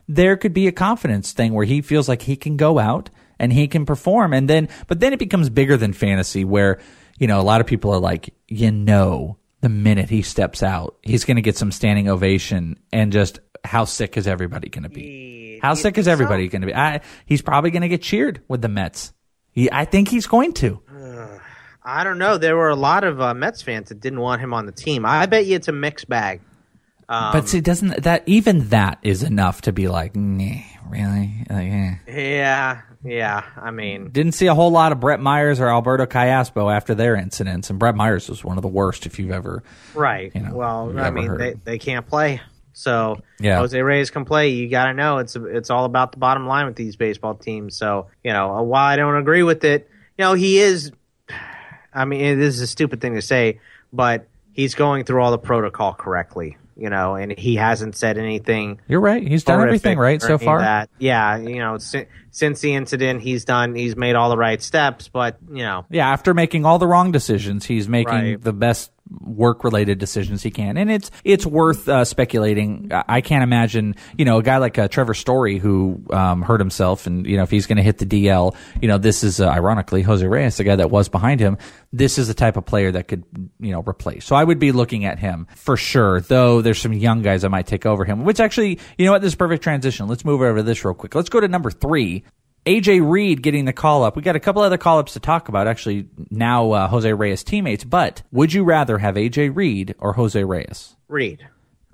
there 0.06 0.36
could 0.36 0.52
be 0.52 0.66
a 0.66 0.72
confidence 0.72 1.32
thing 1.32 1.54
where 1.54 1.64
he 1.64 1.80
feels 1.80 2.08
like 2.08 2.22
he 2.22 2.36
can 2.36 2.56
go 2.56 2.78
out 2.78 3.08
and 3.38 3.52
he 3.52 3.68
can 3.68 3.86
perform. 3.86 4.34
And 4.34 4.48
then, 4.48 4.68
but 4.86 5.00
then 5.00 5.14
it 5.14 5.18
becomes 5.18 5.48
bigger 5.48 5.78
than 5.78 5.94
fantasy 5.94 6.44
where, 6.44 6.78
you 7.18 7.26
know, 7.26 7.40
a 7.40 7.42
lot 7.42 7.60
of 7.60 7.66
people 7.66 7.92
are 7.92 8.00
like, 8.00 8.34
you 8.48 8.70
know, 8.70 9.38
the 9.60 9.68
minute 9.70 10.10
he 10.10 10.22
steps 10.22 10.62
out, 10.62 10.96
he's 11.02 11.24
going 11.24 11.36
to 11.36 11.42
get 11.42 11.56
some 11.56 11.72
standing 11.72 12.08
ovation 12.08 12.78
and 12.92 13.12
just 13.12 13.40
how 13.64 13.84
sick 13.84 14.16
is 14.16 14.26
everybody 14.26 14.68
going 14.68 14.84
to 14.84 14.88
be? 14.88 15.39
How 15.60 15.74
sick 15.74 15.98
is 15.98 16.08
everybody 16.08 16.48
going 16.48 16.62
to 16.62 16.66
be? 16.66 16.74
I, 16.74 17.00
he's 17.26 17.42
probably 17.42 17.70
going 17.70 17.82
to 17.82 17.88
get 17.88 18.02
cheered 18.02 18.42
with 18.48 18.62
the 18.62 18.68
Mets. 18.68 19.12
He, 19.52 19.70
I 19.70 19.84
think 19.84 20.08
he's 20.08 20.26
going 20.26 20.52
to. 20.54 20.80
I 21.82 22.04
don't 22.04 22.18
know. 22.18 22.38
There 22.38 22.56
were 22.56 22.68
a 22.68 22.76
lot 22.76 23.04
of 23.04 23.20
uh, 23.20 23.34
Mets 23.34 23.62
fans 23.62 23.88
that 23.88 24.00
didn't 24.00 24.20
want 24.20 24.40
him 24.40 24.52
on 24.52 24.66
the 24.66 24.72
team. 24.72 25.06
I 25.06 25.26
bet 25.26 25.46
you 25.46 25.56
it's 25.56 25.68
a 25.68 25.72
mixed 25.72 26.08
bag. 26.08 26.40
Um, 27.08 27.32
but 27.32 27.48
see, 27.48 27.60
doesn't 27.60 28.04
that 28.04 28.22
even 28.26 28.68
that 28.68 28.98
is 29.02 29.22
enough 29.24 29.62
to 29.62 29.72
be 29.72 29.88
like, 29.88 30.14
nah, 30.14 30.60
really? 30.88 31.44
Like, 31.50 31.72
eh. 31.72 31.94
yeah, 32.06 32.82
yeah. 33.02 33.44
I 33.56 33.72
mean, 33.72 34.10
Didn't 34.10 34.32
see 34.32 34.46
a 34.46 34.54
whole 34.54 34.70
lot 34.70 34.92
of 34.92 35.00
Brett 35.00 35.18
Myers 35.18 35.58
or 35.58 35.68
Alberto 35.68 36.06
Callaspo 36.06 36.72
after 36.72 36.94
their 36.94 37.16
incidents, 37.16 37.68
and 37.68 37.80
Brett 37.80 37.96
Myers 37.96 38.28
was 38.28 38.44
one 38.44 38.58
of 38.58 38.62
the 38.62 38.68
worst 38.68 39.06
if 39.06 39.18
you've 39.18 39.32
ever. 39.32 39.64
right. 39.94 40.30
You 40.34 40.42
know, 40.42 40.54
well, 40.54 40.98
I 41.00 41.10
mean, 41.10 41.26
heard. 41.26 41.40
they, 41.40 41.54
they 41.64 41.78
can't 41.78 42.06
play. 42.06 42.40
So 42.72 43.20
Yeah. 43.40 43.58
Jose 43.58 43.80
Reyes 43.80 44.10
can 44.10 44.24
play. 44.24 44.50
You 44.50 44.68
got 44.68 44.86
to 44.86 44.94
know 44.94 45.18
it's 45.18 45.36
it's 45.36 45.70
all 45.70 45.84
about 45.84 46.12
the 46.12 46.18
bottom 46.18 46.46
line 46.46 46.66
with 46.66 46.76
these 46.76 46.96
baseball 46.96 47.34
teams. 47.34 47.76
So 47.76 48.06
you 48.24 48.32
know, 48.32 48.54
uh, 48.56 48.62
while 48.62 48.84
I 48.86 48.96
don't 48.96 49.16
agree 49.16 49.42
with 49.42 49.64
it, 49.64 49.88
you 50.18 50.24
know, 50.24 50.34
he 50.34 50.58
is. 50.58 50.92
I 51.92 52.04
mean, 52.04 52.38
this 52.38 52.54
is 52.54 52.60
a 52.60 52.66
stupid 52.66 53.00
thing 53.00 53.14
to 53.14 53.22
say, 53.22 53.60
but 53.92 54.28
he's 54.52 54.74
going 54.74 55.04
through 55.04 55.22
all 55.22 55.30
the 55.32 55.38
protocol 55.38 55.94
correctly. 55.94 56.56
You 56.76 56.88
know, 56.88 57.14
and 57.14 57.36
he 57.36 57.56
hasn't 57.56 57.94
said 57.94 58.16
anything. 58.16 58.80
You're 58.88 59.00
right. 59.02 59.22
He's 59.26 59.44
done 59.44 59.60
everything 59.60 59.98
right 59.98 60.22
so 60.22 60.38
far. 60.38 60.60
That. 60.60 60.88
Yeah, 60.98 61.36
you 61.36 61.58
know, 61.58 61.76
si- 61.76 62.06
since 62.30 62.60
the 62.62 62.74
incident, 62.74 63.20
he's 63.20 63.44
done. 63.44 63.74
He's 63.74 63.96
made 63.96 64.14
all 64.14 64.30
the 64.30 64.38
right 64.38 64.62
steps, 64.62 65.06
but 65.08 65.36
you 65.50 65.62
know, 65.62 65.84
Yeah, 65.90 66.08
after 66.08 66.32
making 66.32 66.64
all 66.64 66.78
the 66.78 66.86
wrong 66.86 67.12
decisions, 67.12 67.66
he's 67.66 67.86
making 67.86 68.14
Right. 68.14 68.40
the 68.42 68.54
best 68.54 68.92
work 69.20 69.64
related 69.64 69.98
decisions 69.98 70.42
he 70.42 70.50
can. 70.50 70.76
And 70.76 70.90
it's 70.90 71.10
it's 71.24 71.44
worth 71.44 71.88
uh, 71.88 72.04
speculating. 72.04 72.90
I 72.92 73.20
can't 73.20 73.42
imagine, 73.42 73.96
you 74.16 74.24
know, 74.24 74.38
a 74.38 74.42
guy 74.42 74.58
like 74.58 74.78
uh, 74.78 74.88
Trevor 74.88 75.14
Story 75.14 75.58
who 75.58 76.02
um, 76.10 76.42
hurt 76.42 76.60
himself, 76.60 77.06
and 77.06 77.26
you 77.26 77.36
know, 77.36 77.42
if 77.42 77.50
he's 77.50 77.66
going 77.66 77.78
to 77.78 77.82
hit 77.82 77.98
the 77.98 78.06
DL, 78.06 78.54
you 78.80 78.88
know, 78.88 78.98
this 78.98 79.24
is 79.24 79.40
uh, 79.40 79.48
ironically 79.48 80.02
Jose 80.02 80.26
Reyes, 80.26 80.56
the 80.56 80.64
guy 80.64 80.76
that 80.76 80.90
was 80.90 81.08
behind 81.08 81.40
him. 81.40 81.58
This 81.92 82.18
is 82.18 82.28
the 82.28 82.34
type 82.34 82.56
of 82.56 82.64
player 82.64 82.92
that 82.92 83.08
could, 83.08 83.24
you 83.58 83.72
know, 83.72 83.82
replace. 83.82 84.24
So 84.24 84.36
I 84.36 84.44
would 84.44 84.58
be 84.58 84.72
looking 84.72 85.04
at 85.04 85.18
him 85.18 85.46
for 85.56 85.76
sure. 85.76 86.20
Though 86.20 86.62
there's 86.62 86.80
some 86.80 86.92
young 86.92 87.22
guys 87.22 87.42
that 87.42 87.50
might 87.50 87.66
take 87.66 87.86
over 87.86 88.04
him. 88.04 88.24
Which 88.24 88.40
actually, 88.40 88.78
you 88.96 89.06
know 89.06 89.12
what, 89.12 89.22
this 89.22 89.32
is 89.32 89.36
perfect 89.36 89.62
transition. 89.62 90.06
Let's 90.06 90.24
move 90.24 90.40
over 90.40 90.58
to 90.58 90.62
this 90.62 90.84
real 90.84 90.94
quick. 90.94 91.14
Let's 91.14 91.28
go 91.28 91.40
to 91.40 91.48
number 91.48 91.70
three. 91.70 92.24
AJ 92.66 93.08
Reed 93.08 93.42
getting 93.42 93.64
the 93.64 93.72
call 93.72 94.04
up. 94.04 94.16
We 94.16 94.22
got 94.22 94.36
a 94.36 94.40
couple 94.40 94.62
other 94.62 94.78
call 94.78 94.98
ups 94.98 95.14
to 95.14 95.20
talk 95.20 95.48
about. 95.48 95.66
Actually, 95.66 96.08
now 96.30 96.72
uh, 96.72 96.88
Jose 96.88 97.12
Reyes 97.12 97.42
teammates. 97.42 97.84
But 97.84 98.22
would 98.30 98.52
you 98.52 98.64
rather 98.64 98.98
have 98.98 99.14
AJ 99.14 99.56
Reed 99.56 99.94
or 99.98 100.12
Jose 100.12 100.42
Reyes? 100.42 100.96
Reed. 101.08 101.46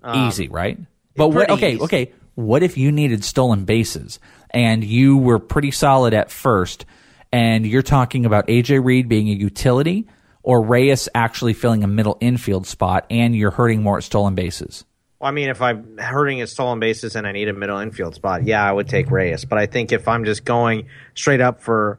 Um, 0.03 0.29
easy, 0.29 0.49
right? 0.49 0.79
But 1.17 1.29
what, 1.29 1.51
okay, 1.51 1.75
easy. 1.75 1.83
okay. 1.83 2.13
What 2.35 2.63
if 2.63 2.77
you 2.77 2.93
needed 2.93 3.25
stolen 3.25 3.65
bases 3.65 4.19
and 4.51 4.85
you 4.85 5.17
were 5.17 5.39
pretty 5.39 5.71
solid 5.71 6.13
at 6.13 6.31
first, 6.31 6.85
and 7.33 7.67
you're 7.67 7.83
talking 7.83 8.27
about 8.27 8.47
AJ 8.49 8.85
Reed 8.85 9.09
being 9.09 9.29
a 9.29 9.33
utility 9.33 10.07
or 10.47 10.63
Reyes 10.63 11.09
actually 11.13 11.55
filling 11.55 11.83
a 11.83 11.89
middle 11.89 12.17
infield 12.21 12.69
spot, 12.69 13.05
and 13.11 13.35
you're 13.35 13.51
hurting 13.51 13.83
more 13.83 13.99
at 13.99 14.05
stolen 14.05 14.37
bases? 14.37 14.85
Well, 15.19 15.29
I 15.29 15.33
mean, 15.33 15.49
if 15.49 15.63
I'm 15.63 15.97
hurting 15.99 16.41
at 16.41 16.49
stolen 16.49 16.79
bases 16.79 17.17
and 17.17 17.27
I 17.27 17.33
need 17.33 17.49
a 17.49 17.53
middle 17.53 17.79
infield 17.79 18.15
spot, 18.15 18.45
yeah, 18.45 18.63
I 18.63 18.71
would 18.71 18.89
take 18.89 19.11
Reyes. 19.11 19.45
But 19.45 19.59
I 19.59 19.67
think 19.67 19.93
if 19.93 20.09
I'm 20.09 20.25
just 20.25 20.45
going 20.45 20.89
straight 21.15 21.41
up 21.41 21.63
for 21.63 21.99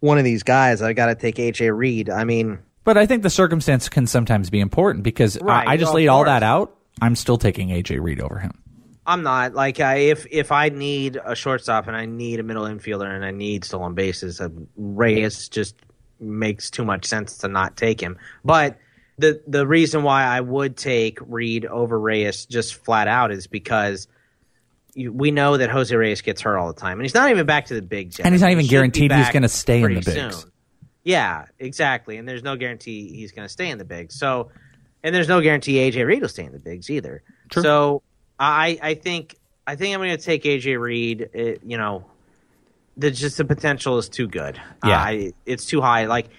one 0.00 0.18
of 0.18 0.24
these 0.24 0.42
guys, 0.42 0.82
I 0.82 0.92
got 0.92 1.06
to 1.06 1.14
take 1.14 1.36
AJ 1.36 1.74
Reed. 1.74 2.10
I 2.10 2.24
mean, 2.24 2.58
But 2.84 2.98
I 2.98 3.06
think 3.06 3.22
the 3.22 3.30
circumstance 3.30 3.88
can 3.88 4.06
sometimes 4.06 4.50
be 4.50 4.60
important 4.60 5.04
because 5.04 5.40
Right, 5.40 5.66
I, 5.66 5.72
I 5.72 5.76
just 5.78 5.88
well, 5.88 5.94
laid 5.96 6.08
all 6.08 6.24
that 6.24 6.42
out. 6.42 6.76
I'm 7.00 7.16
still 7.16 7.38
taking 7.38 7.70
AJ 7.70 8.02
Reed 8.02 8.20
over 8.20 8.38
him. 8.38 8.52
I'm 9.06 9.22
not 9.22 9.54
like 9.54 9.80
I, 9.80 9.96
if 9.96 10.26
if 10.30 10.50
I 10.52 10.70
need 10.70 11.20
a 11.22 11.34
shortstop 11.34 11.88
and 11.88 11.96
I 11.96 12.06
need 12.06 12.40
a 12.40 12.42
middle 12.42 12.64
infielder 12.64 13.14
and 13.14 13.24
I 13.24 13.30
need 13.32 13.64
stolen 13.64 13.94
bases, 13.94 14.40
uh, 14.40 14.48
Reyes 14.76 15.48
just 15.48 15.76
makes 16.20 16.70
too 16.70 16.84
much 16.84 17.04
sense 17.04 17.38
to 17.38 17.48
not 17.48 17.76
take 17.76 18.00
him. 18.00 18.18
But 18.44 18.78
the 19.18 19.42
the 19.46 19.66
reason 19.66 20.02
why 20.02 20.24
I 20.24 20.40
would 20.40 20.76
take 20.76 21.18
Reed 21.20 21.66
over 21.66 21.98
Reyes 21.98 22.46
just 22.46 22.74
flat 22.74 23.08
out 23.08 23.30
is 23.30 23.46
because 23.46 24.08
you, 24.94 25.12
we 25.12 25.30
know 25.30 25.56
that 25.56 25.70
Jose 25.70 25.94
Reyes 25.94 26.20
gets 26.20 26.40
hurt 26.40 26.56
all 26.58 26.72
the 26.72 26.80
time, 26.80 26.98
and 26.98 27.02
he's 27.02 27.14
not 27.14 27.30
even 27.30 27.46
back 27.46 27.66
to 27.66 27.74
the 27.74 27.82
bigs 27.82 28.18
yet. 28.18 28.26
And 28.26 28.34
he's 28.34 28.42
not 28.42 28.50
even 28.50 28.64
he 28.64 28.68
guaranteed 28.68 29.12
he's 29.12 29.30
gonna 29.30 29.48
stay 29.48 29.82
in 29.82 29.94
the 29.94 30.00
bigs. 30.00 30.36
soon. 30.36 30.50
Yeah, 31.04 31.44
exactly. 31.58 32.16
And 32.16 32.26
there's 32.26 32.42
no 32.42 32.56
guarantee 32.56 33.14
he's 33.14 33.30
going 33.30 33.44
to 33.46 33.52
stay 33.52 33.68
in 33.68 33.76
the 33.76 33.84
bigs. 33.84 34.18
So, 34.18 34.50
and 35.02 35.14
there's 35.14 35.28
no 35.28 35.42
guarantee 35.42 35.74
AJ 35.74 36.06
Reed 36.06 36.22
will 36.22 36.30
stay 36.30 36.46
in 36.46 36.52
the 36.52 36.58
bigs 36.58 36.90
either. 36.90 37.22
So, 37.52 38.02
I 38.38 38.78
I 38.82 38.94
think 38.94 39.36
I 39.66 39.76
think 39.76 39.94
I'm 39.94 40.00
going 40.00 40.16
to 40.16 40.22
take 40.22 40.44
AJ 40.44 40.80
Reed. 40.80 41.28
It, 41.34 41.60
you 41.62 41.76
know, 41.76 42.06
the 42.96 43.10
just 43.10 43.36
the 43.36 43.44
potential 43.44 43.98
is 43.98 44.08
too 44.08 44.26
good. 44.26 44.58
Yeah. 44.82 44.98
I, 44.98 45.32
it's 45.44 45.66
too 45.66 45.82
high. 45.82 46.06
Like 46.06 46.30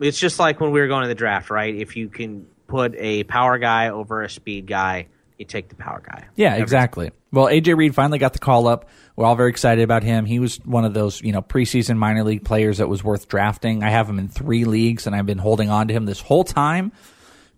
it's 0.00 0.18
just 0.18 0.38
like 0.38 0.60
when 0.60 0.70
we 0.72 0.80
were 0.80 0.88
going 0.88 1.02
to 1.02 1.08
the 1.08 1.14
draft, 1.14 1.50
right? 1.50 1.74
If 1.74 1.96
you 1.96 2.08
can 2.08 2.46
put 2.66 2.94
a 2.96 3.24
power 3.24 3.58
guy 3.58 3.88
over 3.88 4.22
a 4.22 4.30
speed 4.30 4.66
guy, 4.66 5.06
you 5.38 5.44
take 5.44 5.68
the 5.68 5.74
power 5.74 6.02
guy. 6.04 6.24
Yeah, 6.34 6.54
exactly. 6.56 7.10
Well, 7.30 7.46
AJ 7.46 7.76
Reed 7.76 7.94
finally 7.94 8.18
got 8.18 8.32
the 8.32 8.38
call 8.38 8.66
up. 8.66 8.88
We're 9.16 9.26
all 9.26 9.36
very 9.36 9.50
excited 9.50 9.84
about 9.84 10.02
him. 10.02 10.24
He 10.24 10.38
was 10.38 10.56
one 10.64 10.84
of 10.84 10.94
those, 10.94 11.20
you 11.22 11.32
know, 11.32 11.42
preseason 11.42 11.96
minor 11.98 12.24
league 12.24 12.44
players 12.44 12.78
that 12.78 12.88
was 12.88 13.04
worth 13.04 13.28
drafting. 13.28 13.82
I 13.82 13.90
have 13.90 14.08
him 14.08 14.18
in 14.18 14.28
three 14.28 14.64
leagues, 14.64 15.06
and 15.06 15.14
I've 15.14 15.26
been 15.26 15.38
holding 15.38 15.68
on 15.68 15.88
to 15.88 15.94
him 15.94 16.06
this 16.06 16.20
whole 16.20 16.44
time. 16.44 16.92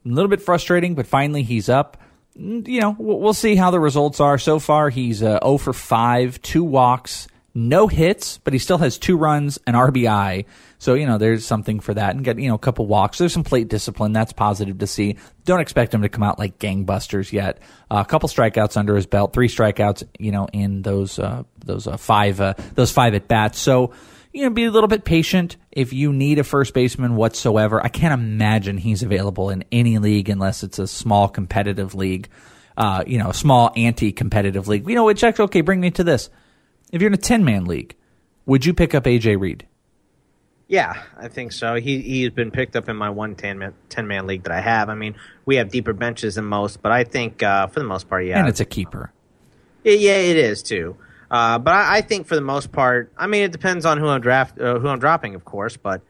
A 0.04 0.08
little 0.08 0.28
bit 0.28 0.40
frustrating, 0.42 0.94
but 0.94 1.06
finally 1.06 1.42
he's 1.42 1.68
up. 1.68 1.98
Mm, 2.38 2.66
You 2.66 2.80
know, 2.80 2.96
we'll 2.98 3.20
we'll 3.20 3.34
see 3.34 3.54
how 3.56 3.70
the 3.70 3.80
results 3.80 4.20
are. 4.20 4.38
So 4.38 4.58
far, 4.58 4.90
he's 4.90 5.22
uh, 5.22 5.38
0 5.44 5.58
for 5.58 5.72
5, 5.72 6.42
two 6.42 6.64
walks, 6.64 7.28
no 7.54 7.86
hits, 7.88 8.38
but 8.38 8.52
he 8.52 8.58
still 8.58 8.78
has 8.78 8.98
two 8.98 9.16
runs, 9.16 9.58
and 9.66 9.74
RBI. 9.74 10.44
So, 10.78 10.94
you 10.94 11.06
know, 11.06 11.18
there's 11.18 11.44
something 11.44 11.80
for 11.80 11.94
that. 11.94 12.14
And 12.14 12.24
get, 12.24 12.38
you 12.38 12.48
know, 12.48 12.54
a 12.54 12.58
couple 12.58 12.86
walks. 12.86 13.18
There's 13.18 13.32
some 13.32 13.44
plate 13.44 13.68
discipline. 13.68 14.12
That's 14.12 14.32
positive 14.32 14.78
to 14.78 14.86
see. 14.86 15.16
Don't 15.44 15.60
expect 15.60 15.92
him 15.92 16.02
to 16.02 16.08
come 16.08 16.22
out 16.22 16.38
like 16.38 16.58
gangbusters 16.58 17.32
yet. 17.32 17.58
Uh, 17.90 18.04
a 18.06 18.08
couple 18.08 18.28
strikeouts 18.28 18.76
under 18.76 18.94
his 18.94 19.06
belt, 19.06 19.32
three 19.32 19.48
strikeouts, 19.48 20.04
you 20.18 20.30
know, 20.30 20.46
in 20.52 20.82
those, 20.82 21.18
uh, 21.18 21.42
those, 21.64 21.86
uh, 21.86 21.96
five, 21.96 22.40
uh, 22.40 22.54
those 22.74 22.92
five 22.92 23.14
at 23.14 23.26
bats. 23.26 23.58
So, 23.58 23.92
you 24.32 24.44
know, 24.44 24.50
be 24.50 24.64
a 24.64 24.70
little 24.70 24.88
bit 24.88 25.04
patient 25.04 25.56
if 25.72 25.92
you 25.92 26.12
need 26.12 26.38
a 26.38 26.44
first 26.44 26.74
baseman 26.74 27.16
whatsoever. 27.16 27.82
I 27.82 27.88
can't 27.88 28.14
imagine 28.14 28.78
he's 28.78 29.02
available 29.02 29.50
in 29.50 29.64
any 29.72 29.98
league 29.98 30.28
unless 30.28 30.62
it's 30.62 30.78
a 30.78 30.86
small 30.86 31.28
competitive 31.28 31.94
league, 31.94 32.28
uh, 32.76 33.02
you 33.06 33.18
know, 33.18 33.32
small 33.32 33.72
anti-competitive 33.74 34.68
league. 34.68 34.88
You 34.88 34.94
know, 34.94 35.10
actually, 35.10 35.32
okay, 35.44 35.62
bring 35.62 35.80
me 35.80 35.90
to 35.92 36.04
this. 36.04 36.30
If 36.92 37.00
you're 37.02 37.08
in 37.08 37.14
a 37.14 37.18
10 37.18 37.44
man 37.44 37.64
league, 37.64 37.94
would 38.46 38.64
you 38.64 38.72
pick 38.74 38.94
up 38.94 39.04
AJ 39.04 39.38
Reed? 39.40 39.66
Yeah, 40.68 41.02
I 41.16 41.28
think 41.28 41.52
so. 41.52 41.76
He 41.76 42.02
he's 42.02 42.30
been 42.30 42.50
picked 42.50 42.76
up 42.76 42.88
in 42.90 42.96
my 42.96 43.08
one 43.08 43.34
10 43.36 43.58
man, 43.58 43.74
10 43.88 44.06
man 44.06 44.26
league 44.26 44.42
that 44.42 44.52
I 44.52 44.60
have. 44.60 44.90
I 44.90 44.94
mean, 44.94 45.16
we 45.46 45.56
have 45.56 45.70
deeper 45.70 45.94
benches 45.94 46.34
than 46.34 46.44
most, 46.44 46.82
but 46.82 46.92
I 46.92 47.04
think 47.04 47.42
uh, 47.42 47.68
for 47.68 47.80
the 47.80 47.86
most 47.86 48.08
part, 48.08 48.26
yeah. 48.26 48.38
And 48.38 48.48
it's 48.48 48.60
a 48.60 48.66
keeper. 48.66 49.10
Yeah, 49.82 49.94
yeah, 49.94 50.16
it 50.16 50.36
is 50.36 50.62
too. 50.62 50.96
Uh, 51.30 51.58
but 51.58 51.72
I, 51.74 51.96
I 51.98 52.00
think 52.02 52.26
for 52.26 52.34
the 52.34 52.42
most 52.42 52.70
part, 52.70 53.10
I 53.16 53.26
mean, 53.26 53.42
it 53.44 53.52
depends 53.52 53.86
on 53.86 53.96
who 53.98 54.08
I'm 54.08 54.20
draft, 54.20 54.60
uh, 54.60 54.78
who 54.78 54.88
I'm 54.88 54.98
dropping, 54.98 55.34
of 55.34 55.44
course. 55.44 55.76
But 55.78 56.02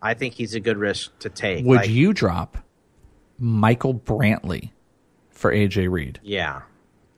I 0.00 0.14
think 0.14 0.34
he's 0.34 0.54
a 0.54 0.60
good 0.60 0.76
risk 0.76 1.16
to 1.20 1.28
take. 1.28 1.64
Would 1.64 1.78
Like, 1.80 1.90
you 1.90 2.12
drop 2.12 2.58
Michael 3.38 3.94
Brantley 3.94 4.70
for 5.30 5.52
AJ 5.52 5.90
Reed? 5.90 6.20
Yeah, 6.22 6.62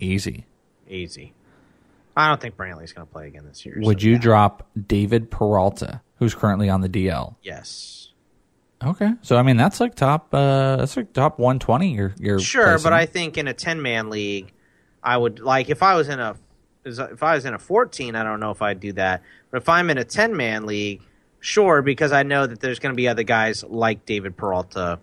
Easy. 0.00 0.46
easy. 0.88 1.32
I 2.16 2.28
don't 2.28 2.40
think 2.40 2.56
Brantley's 2.56 2.92
going 2.92 3.06
to 3.06 3.12
play 3.12 3.26
again 3.26 3.44
this 3.46 3.66
year. 3.66 3.76
Would 3.80 4.00
so 4.00 4.06
you 4.06 4.12
yeah. 4.14 4.18
drop 4.18 4.66
David 4.86 5.30
Peralta, 5.30 6.00
who's 6.18 6.34
currently 6.34 6.68
on 6.70 6.80
the 6.80 6.88
DL? 6.88 7.36
Yes. 7.42 8.08
Okay, 8.84 9.12
so 9.22 9.36
I 9.36 9.42
mean 9.42 9.56
that's 9.56 9.80
like 9.80 9.94
top, 9.94 10.34
uh, 10.34 10.76
that's 10.76 10.96
like 10.96 11.12
top 11.14 11.38
one 11.38 11.58
twenty. 11.58 11.94
You're, 11.94 12.14
you're 12.18 12.38
Sure, 12.38 12.64
placing. 12.64 12.84
but 12.84 12.92
I 12.92 13.06
think 13.06 13.38
in 13.38 13.48
a 13.48 13.54
ten 13.54 13.80
man 13.80 14.10
league, 14.10 14.52
I 15.02 15.16
would 15.16 15.40
like 15.40 15.70
if 15.70 15.82
I 15.82 15.96
was 15.96 16.08
in 16.10 16.20
a 16.20 16.36
if 16.84 17.22
I 17.22 17.34
was 17.34 17.46
in 17.46 17.54
a 17.54 17.58
fourteen, 17.58 18.14
I 18.14 18.22
don't 18.22 18.38
know 18.38 18.50
if 18.50 18.60
I'd 18.60 18.78
do 18.78 18.92
that. 18.92 19.22
But 19.50 19.62
if 19.62 19.68
I'm 19.70 19.88
in 19.88 19.96
a 19.96 20.04
ten 20.04 20.36
man 20.36 20.66
league, 20.66 21.02
sure, 21.40 21.80
because 21.80 22.12
I 22.12 22.22
know 22.22 22.46
that 22.46 22.60
there's 22.60 22.78
going 22.78 22.92
to 22.92 22.96
be 22.96 23.08
other 23.08 23.22
guys 23.22 23.64
like 23.64 24.04
David 24.04 24.36
Peralta 24.36 24.98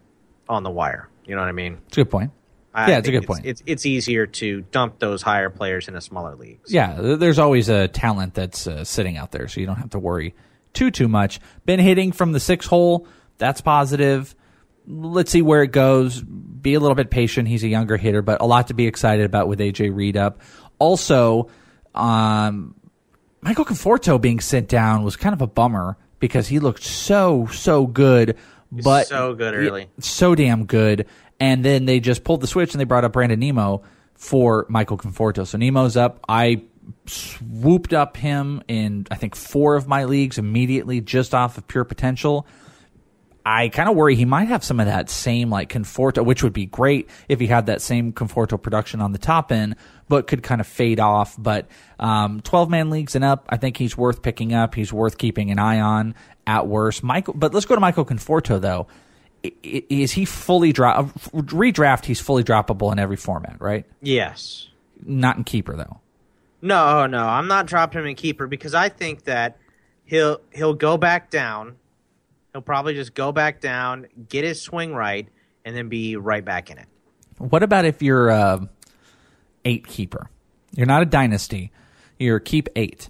on 0.47 0.61
the 0.61 0.69
wire. 0.71 1.09
You 1.25 1.33
know 1.35 1.41
what 1.41 1.49
I 1.49 1.53
mean? 1.53 1.79
it's 1.87 1.97
a 1.97 2.01
good 2.01 2.11
point. 2.11 2.31
I 2.73 2.89
yeah, 2.89 2.97
it's 2.97 3.07
a 3.07 3.11
good 3.11 3.27
point. 3.27 3.45
It's 3.45 3.61
it's 3.65 3.85
easier 3.85 4.25
to 4.25 4.61
dump 4.61 4.99
those 4.99 5.21
higher 5.21 5.49
players 5.49 5.87
in 5.87 5.95
a 5.95 6.01
smaller 6.01 6.35
league. 6.35 6.59
Yeah, 6.67 6.95
there's 6.99 7.39
always 7.39 7.69
a 7.69 7.87
talent 7.87 8.33
that's 8.33 8.65
uh, 8.67 8.83
sitting 8.83 9.17
out 9.17 9.31
there, 9.31 9.47
so 9.47 9.59
you 9.59 9.67
don't 9.67 9.75
have 9.77 9.91
to 9.91 9.99
worry 9.99 10.33
too 10.73 10.89
too 10.91 11.07
much. 11.07 11.39
Been 11.65 11.79
hitting 11.79 12.11
from 12.11 12.31
the 12.31 12.39
six 12.39 12.65
hole, 12.65 13.07
that's 13.37 13.61
positive. 13.61 14.35
Let's 14.87 15.31
see 15.31 15.41
where 15.41 15.63
it 15.63 15.71
goes. 15.71 16.21
Be 16.21 16.73
a 16.73 16.79
little 16.79 16.95
bit 16.95 17.09
patient. 17.09 17.47
He's 17.47 17.63
a 17.63 17.67
younger 17.67 17.95
hitter, 17.97 18.21
but 18.21 18.41
a 18.41 18.45
lot 18.45 18.67
to 18.67 18.73
be 18.73 18.87
excited 18.87 19.25
about 19.25 19.47
with 19.47 19.59
AJ 19.59 19.95
Reed 19.95 20.17
up. 20.17 20.41
Also, 20.79 21.49
um, 21.95 22.75
Michael 23.41 23.65
Conforto 23.65 24.19
being 24.19 24.39
sent 24.39 24.67
down 24.67 25.03
was 25.03 25.15
kind 25.15 25.33
of 25.33 25.41
a 25.41 25.47
bummer 25.47 25.97
because 26.19 26.47
he 26.47 26.59
looked 26.59 26.83
so 26.83 27.47
so 27.51 27.85
good, 27.85 28.37
but 28.71 29.07
so 29.07 29.33
good 29.33 29.53
early. 29.53 29.89
so 29.99 30.35
damn 30.35 30.65
good. 30.65 31.05
And 31.43 31.65
then 31.65 31.83
they 31.83 31.99
just 31.99 32.23
pulled 32.23 32.39
the 32.39 32.47
switch 32.47 32.73
and 32.73 32.79
they 32.79 32.85
brought 32.85 33.03
up 33.03 33.11
Brandon 33.11 33.37
Nimmo 33.37 33.83
for 34.13 34.65
Michael 34.69 34.97
Conforto. 34.97 35.45
So 35.45 35.57
Nimmo's 35.57 35.97
up. 35.97 36.23
I 36.29 36.63
swooped 37.05 37.93
up 37.93 38.15
him 38.15 38.63
in 38.69 39.07
I 39.11 39.15
think 39.15 39.35
four 39.35 39.75
of 39.75 39.85
my 39.85 40.05
leagues 40.05 40.37
immediately 40.37 41.01
just 41.01 41.35
off 41.35 41.57
of 41.57 41.67
pure 41.67 41.83
potential. 41.83 42.47
I 43.45 43.67
kind 43.67 43.89
of 43.89 43.97
worry 43.97 44.15
he 44.15 44.23
might 44.23 44.47
have 44.47 44.63
some 44.63 44.79
of 44.79 44.85
that 44.85 45.09
same 45.09 45.49
like 45.49 45.67
Conforto, 45.67 46.23
which 46.23 46.43
would 46.43 46.53
be 46.53 46.65
great 46.65 47.09
if 47.27 47.41
he 47.41 47.47
had 47.47 47.65
that 47.65 47.81
same 47.81 48.13
Conforto 48.13 48.61
production 48.61 49.01
on 49.01 49.11
the 49.11 49.17
top 49.17 49.51
end, 49.51 49.75
but 50.07 50.27
could 50.27 50.43
kind 50.43 50.61
of 50.61 50.67
fade 50.67 51.01
off. 51.01 51.35
But 51.37 51.67
um, 51.99 52.39
12 52.39 52.69
man 52.69 52.89
leagues 52.89 53.15
and 53.15 53.25
up, 53.25 53.47
I 53.49 53.57
think 53.57 53.75
he's 53.75 53.97
worth 53.97 54.21
picking 54.21 54.53
up. 54.53 54.75
He's 54.75 54.93
worth 54.93 55.17
keeping 55.17 55.51
an 55.51 55.59
eye 55.59 55.81
on 55.81 56.15
at 56.47 56.67
worst. 56.67 57.03
Michael, 57.03 57.33
but 57.33 57.53
let's 57.53 57.65
go 57.65 57.75
to 57.75 57.81
Michael 57.81 58.05
Conforto 58.05 58.61
though. 58.61 58.87
Is 59.43 60.13
he 60.13 60.25
fully 60.25 60.71
drop 60.71 61.13
redraft? 61.33 62.05
He's 62.05 62.21
fully 62.21 62.43
droppable 62.43 62.91
in 62.91 62.99
every 62.99 63.17
format, 63.17 63.57
right? 63.59 63.85
Yes. 64.01 64.69
Not 65.05 65.37
in 65.37 65.43
keeper 65.43 65.75
though. 65.75 65.99
No, 66.61 67.05
no, 67.07 67.25
I'm 67.25 67.47
not 67.47 67.65
dropping 67.65 68.01
him 68.01 68.07
in 68.07 68.15
keeper 68.15 68.47
because 68.47 68.73
I 68.73 68.87
think 68.87 69.25
that 69.25 69.57
he'll 70.05 70.39
he'll 70.53 70.73
go 70.73 70.97
back 70.97 71.29
down. 71.29 71.75
He'll 72.53 72.61
probably 72.61 72.93
just 72.93 73.13
go 73.13 73.31
back 73.31 73.59
down, 73.59 74.07
get 74.29 74.45
his 74.45 74.61
swing 74.61 74.93
right, 74.93 75.27
and 75.65 75.75
then 75.75 75.89
be 75.89 76.15
right 76.15 76.45
back 76.45 76.69
in 76.71 76.77
it. 76.77 76.87
What 77.37 77.63
about 77.63 77.83
if 77.83 78.01
you're 78.01 78.29
a 78.29 78.69
eight 79.65 79.87
keeper? 79.87 80.29
You're 80.75 80.87
not 80.87 81.01
a 81.01 81.05
dynasty. 81.05 81.71
You're 82.17 82.39
keep 82.39 82.69
eight. 82.75 83.09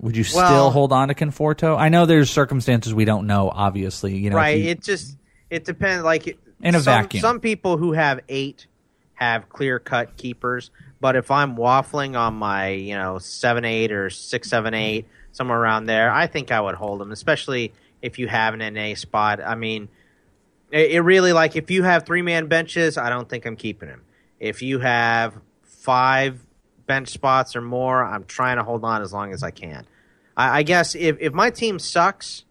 Would 0.00 0.16
you 0.16 0.24
still 0.24 0.70
hold 0.70 0.92
on 0.92 1.08
to 1.08 1.14
Conforto? 1.14 1.76
I 1.78 1.88
know 1.90 2.06
there's 2.06 2.30
circumstances 2.30 2.94
we 2.94 3.04
don't 3.04 3.26
know. 3.26 3.50
Obviously, 3.52 4.16
you 4.16 4.30
know, 4.30 4.36
right. 4.36 4.58
you- 4.58 4.70
It 4.70 4.82
just 4.82 5.16
It 5.50 5.64
depends. 5.64 6.04
Like 6.04 6.26
In 6.62 6.74
a 6.74 6.80
some, 6.80 7.02
vacuum. 7.04 7.20
some 7.20 7.40
people 7.40 7.76
who 7.76 7.92
have 7.92 8.20
eight 8.28 8.66
have 9.14 9.48
clear 9.50 9.78
cut 9.78 10.16
keepers, 10.16 10.70
but 11.00 11.16
if 11.16 11.30
I'm 11.30 11.56
waffling 11.56 12.18
on 12.18 12.34
my 12.34 12.68
you 12.68 12.94
know 12.94 13.18
seven 13.18 13.64
eight 13.66 13.92
or 13.92 14.08
six 14.10 14.48
seven 14.48 14.72
eight 14.72 15.06
somewhere 15.32 15.58
around 15.60 15.84
there, 15.86 16.10
I 16.10 16.26
think 16.26 16.50
I 16.50 16.60
would 16.60 16.74
hold 16.76 17.00
them, 17.00 17.12
especially 17.12 17.72
if 18.00 18.18
you 18.18 18.26
have 18.28 18.54
an 18.54 18.60
NA 18.74 18.94
spot. 18.94 19.40
I 19.44 19.54
mean, 19.54 19.88
it, 20.72 20.92
it 20.92 21.00
really 21.00 21.34
like 21.34 21.56
if 21.56 21.70
you 21.70 21.82
have 21.82 22.06
three 22.06 22.22
man 22.22 22.46
benches, 22.46 22.96
I 22.96 23.10
don't 23.10 23.28
think 23.28 23.44
I'm 23.44 23.56
keeping 23.56 23.88
him. 23.90 24.00
If 24.38 24.62
you 24.62 24.78
have 24.78 25.34
five 25.64 26.40
bench 26.90 27.10
spots 27.10 27.54
or 27.54 27.60
more, 27.60 28.04
I'm 28.04 28.24
trying 28.24 28.56
to 28.56 28.64
hold 28.64 28.84
on 28.84 29.00
as 29.00 29.12
long 29.12 29.32
as 29.32 29.44
I 29.44 29.52
can. 29.52 29.86
I, 30.36 30.58
I 30.58 30.62
guess 30.64 30.96
if 30.96 31.18
if 31.20 31.32
my 31.32 31.50
team 31.50 31.78
sucks 31.78 32.44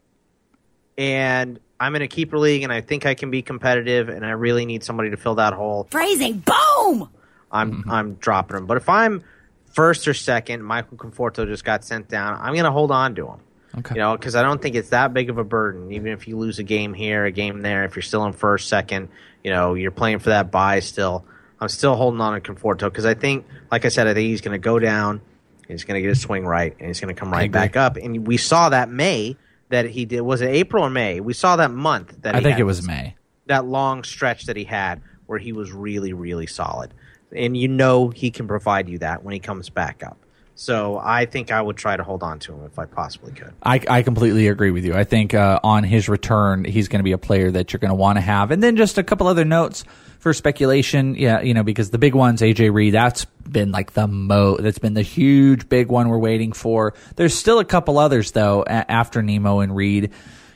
and 0.98 1.60
I'm 1.78 1.94
in 1.98 2.04
a 2.04 2.08
keeper 2.08 2.40
league 2.40 2.64
and 2.64 2.72
I 2.72 2.80
think 2.80 3.06
I 3.06 3.16
can 3.16 3.32
be 3.32 3.42
competitive 3.42 4.08
and 4.08 4.26
I 4.26 4.32
really 4.32 4.66
need 4.66 4.86
somebody 4.86 5.10
to 5.10 5.18
fill 5.18 5.36
that 5.36 5.52
hole, 5.52 5.90
Phrasing. 5.92 6.38
Boom! 6.38 7.10
I'm 7.52 7.74
mm-hmm. 7.74 7.92
I'm 7.92 8.14
dropping 8.14 8.56
him. 8.56 8.66
But 8.66 8.78
if 8.78 8.88
I'm 8.88 9.26
first 9.74 10.08
or 10.08 10.14
second, 10.14 10.64
Michael 10.64 10.96
Conforto 10.96 11.46
just 11.46 11.66
got 11.66 11.84
sent 11.84 12.08
down. 12.08 12.40
I'm 12.40 12.54
going 12.54 12.64
to 12.64 12.72
hold 12.72 12.92
on 12.92 13.16
to 13.16 13.28
him. 13.28 13.40
Okay. 13.78 13.96
You 13.96 14.00
know, 14.00 14.16
because 14.16 14.36
I 14.36 14.42
don't 14.42 14.62
think 14.62 14.76
it's 14.76 14.90
that 14.90 15.14
big 15.14 15.30
of 15.30 15.38
a 15.38 15.44
burden. 15.44 15.92
Even 15.92 16.14
if 16.14 16.30
you 16.30 16.38
lose 16.38 16.60
a 16.60 16.64
game 16.64 16.94
here, 16.94 17.26
a 17.26 17.32
game 17.32 17.60
there, 17.60 17.84
if 17.84 17.98
you're 17.98 18.04
still 18.04 18.26
in 18.26 18.32
first, 18.32 18.70
second, 18.70 19.10
you 19.44 19.52
know, 19.52 19.74
you're 19.74 19.92
playing 19.92 20.20
for 20.20 20.30
that 20.30 20.50
buy 20.50 20.80
still. 20.80 21.26
I'm 21.62 21.70
still 21.70 21.96
holding 21.96 22.22
on 22.22 22.40
to 22.40 22.54
Conforto 22.54 22.86
because 22.86 23.06
I 23.06 23.14
think, 23.14 23.46
like 23.72 23.86
I 23.86 23.90
said, 23.90 24.08
I 24.08 24.14
think 24.14 24.28
he's 24.28 24.42
going 24.42 24.54
to 24.54 24.64
go 24.64 24.80
down. 24.80 25.22
He's 25.68 25.84
going 25.84 25.96
to 25.96 26.02
get 26.02 26.10
his 26.10 26.22
swing 26.22 26.46
right, 26.46 26.76
and 26.80 26.88
he's 26.88 27.00
going 27.00 27.14
to 27.14 27.20
come 27.20 27.32
right 27.32 27.52
back 27.52 27.76
up. 27.76 27.98
And 27.98 28.26
we 28.26 28.38
saw 28.38 28.70
that 28.70 28.90
May 28.90 29.38
that 29.70 29.86
he 29.86 30.06
did. 30.06 30.22
Was 30.22 30.42
it 30.42 30.48
April 30.48 30.84
or 30.84 30.90
May? 30.90 31.20
We 31.20 31.34
saw 31.34 31.58
that 31.58 31.72
month 31.72 32.24
that 32.24 32.36
I 32.36 32.42
think 32.42 32.58
it 32.58 32.64
was 32.64 32.88
May. 32.88 33.16
that 33.46 33.66
long 33.66 34.04
stretch 34.04 34.46
that 34.46 34.56
he 34.56 34.64
had 34.64 35.02
where 35.28 35.38
he 35.38 35.54
was 35.54 35.72
really, 35.72 36.12
really 36.12 36.48
solid. 36.48 36.92
And 37.36 37.56
you 37.56 37.68
know 37.68 38.10
he 38.10 38.32
can 38.32 38.48
provide 38.48 38.90
you 38.90 38.98
that 39.00 39.24
when 39.24 39.34
he 39.34 39.40
comes 39.40 39.70
back 39.70 40.02
up. 40.04 40.18
So 40.56 41.00
I 41.02 41.26
think 41.26 41.52
I 41.52 41.62
would 41.62 41.78
try 41.78 41.96
to 41.96 42.04
hold 42.04 42.24
on 42.24 42.40
to 42.40 42.54
him 42.54 42.66
if 42.66 42.80
I 42.80 42.86
possibly 42.86 43.32
could. 43.32 43.54
I, 43.64 43.80
I 43.88 44.02
completely 44.02 44.48
agree 44.48 44.72
with 44.72 44.84
you. 44.84 44.94
I 44.94 45.04
think 45.04 45.34
uh, 45.34 45.60
on 45.64 45.84
his 45.84 46.10
return, 46.10 46.66
he's 46.66 46.88
going 46.88 47.00
to 47.00 47.04
be 47.04 47.12
a 47.12 47.18
player 47.18 47.52
that 47.52 47.72
you're 47.72 47.80
going 47.80 47.90
to 47.90 47.96
want 47.96 48.18
to 48.18 48.22
have. 48.22 48.52
And 48.52 48.62
then 48.62 48.76
just 48.76 48.98
a 48.98 49.04
couple 49.04 49.28
other 49.28 49.46
notes 49.46 49.86
for 50.20 50.34
speculation. 50.34 51.16
Yeah, 51.16 51.42
you 51.42 51.54
know, 51.54 51.64
because 51.64 51.90
the 51.90 51.98
big 51.98 52.14
ones, 52.14 52.42
AJ 52.42 52.74
Reed, 52.74 52.94
that's 52.94 53.26
been 53.26 53.72
like 53.72 53.94
the 53.94 54.08
mo. 54.08 54.58
That's 54.58 54.80
been 54.80 54.94
the 54.94 55.02
huge 55.02 55.68
big 55.68 55.90
one 55.90 56.10
we're 56.10 56.20
waiting 56.20 56.52
for. 56.52 56.94
There's 57.16 57.34
still 57.34 57.60
a 57.60 57.66
couple 57.66 57.98
others 57.98 58.32
though 58.32 58.64
after 58.68 59.22
Nimmo 59.22 59.60
and 59.62 59.76
Reed. 59.76 60.12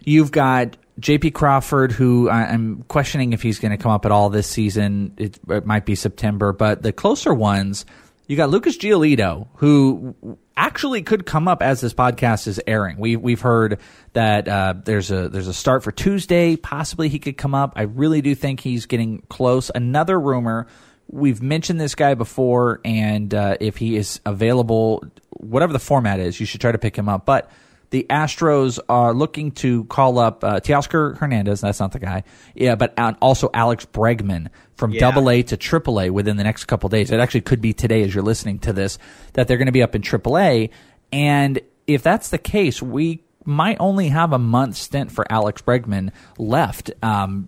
You've 0.06 0.32
got 0.32 0.78
JP 1.00 1.34
Crawford, 1.34 1.92
who 1.92 2.30
I'm 2.30 2.84
questioning 2.84 3.34
if 3.34 3.42
he's 3.42 3.60
going 3.60 3.72
to 3.72 3.78
come 3.78 3.92
up 3.92 4.06
at 4.06 4.12
all 4.12 4.30
this 4.30 4.48
season. 4.48 5.14
It, 5.18 5.40
it 5.50 5.66
might 5.66 5.86
be 5.86 5.96
September, 5.96 6.54
but 6.54 6.84
the 6.84 6.92
closer 6.92 7.34
ones. 7.34 7.86
You 8.26 8.38
got 8.38 8.50
Lucas 8.50 8.78
Giolito, 8.78 9.48
who 9.56 10.16
actually 10.56 11.02
could 11.02 11.26
come 11.26 11.48
up 11.48 11.62
as 11.62 11.82
this 11.82 11.94
podcast 11.94 12.48
is 12.48 12.62
airing. 12.66 12.98
We 12.98 13.18
we've 13.18 13.42
heard 13.42 13.80
that 14.14 14.48
uh, 14.48 14.76
there's 14.86 15.12
a 15.12 15.28
there's 15.28 15.48
a 15.48 15.54
start 15.54 15.84
for 15.84 15.92
Tuesday. 15.92 16.56
Possibly 16.56 17.10
he 17.10 17.20
could 17.20 17.38
come 17.38 17.54
up. 17.54 17.74
I 17.76 17.82
really 17.84 18.22
do 18.22 18.34
think 18.34 18.62
he's 18.62 18.86
getting 18.86 19.24
close. 19.30 19.72
Another 19.74 20.18
rumor. 20.20 20.68
We've 21.08 21.42
mentioned 21.42 21.82
this 21.82 21.96
guy 21.96 22.14
before, 22.14 22.80
and 22.86 23.34
uh, 23.34 23.58
if 23.60 23.76
he 23.78 23.98
is 23.98 24.22
available, 24.26 25.04
whatever 25.32 25.74
the 25.74 25.80
format 25.80 26.20
is, 26.22 26.40
you 26.40 26.46
should 26.46 26.62
try 26.62 26.72
to 26.72 26.78
pick 26.78 26.96
him 26.96 27.10
up. 27.10 27.26
But 27.26 27.52
the 27.94 28.08
Astros 28.10 28.80
are 28.90 29.14
looking 29.14 29.52
to 29.52 29.84
call 29.84 30.18
up 30.18 30.44
uh, 30.44 30.60
Teoscar 30.60 31.16
Hernandez. 31.16 31.62
That's 31.62 31.80
not 31.80 31.92
the 31.92 32.00
guy. 32.00 32.24
Yeah, 32.56 32.74
but 32.74 32.98
also 33.22 33.52
Alex 33.54 33.86
Bregman 33.86 34.48
from 34.76 34.94
Yeah. 34.94 35.16
A 35.30 35.44
to 35.44 35.58
Triple 35.58 36.02
A 36.02 36.10
within 36.10 36.36
the 36.36 36.44
next 36.44 36.66
couple 36.66 36.90
days. 36.90 37.12
It 37.12 37.20
actually 37.20 37.42
could 37.42 37.62
be 37.62 37.72
today 37.72 38.02
as 38.02 38.16
you're 38.16 38.24
listening 38.24 38.58
to 38.60 38.74
this 38.74 38.98
that 39.34 39.48
they're 39.48 39.58
going 39.58 39.68
to 39.68 39.72
be 39.72 39.84
up 39.84 39.94
in 39.94 40.02
Triple 40.02 40.40
A. 40.40 40.72
And 41.12 41.62
if 41.86 42.02
that's 42.02 42.30
the 42.30 42.40
case, 42.40 42.82
we 42.82 43.24
might 43.46 43.78
only 43.80 44.08
have 44.08 44.34
a 44.34 44.40
month 44.40 44.76
stint 44.76 45.12
for 45.12 45.32
Alex 45.32 45.62
Bregman 45.62 46.12
left. 46.40 46.90
Um, 47.04 47.48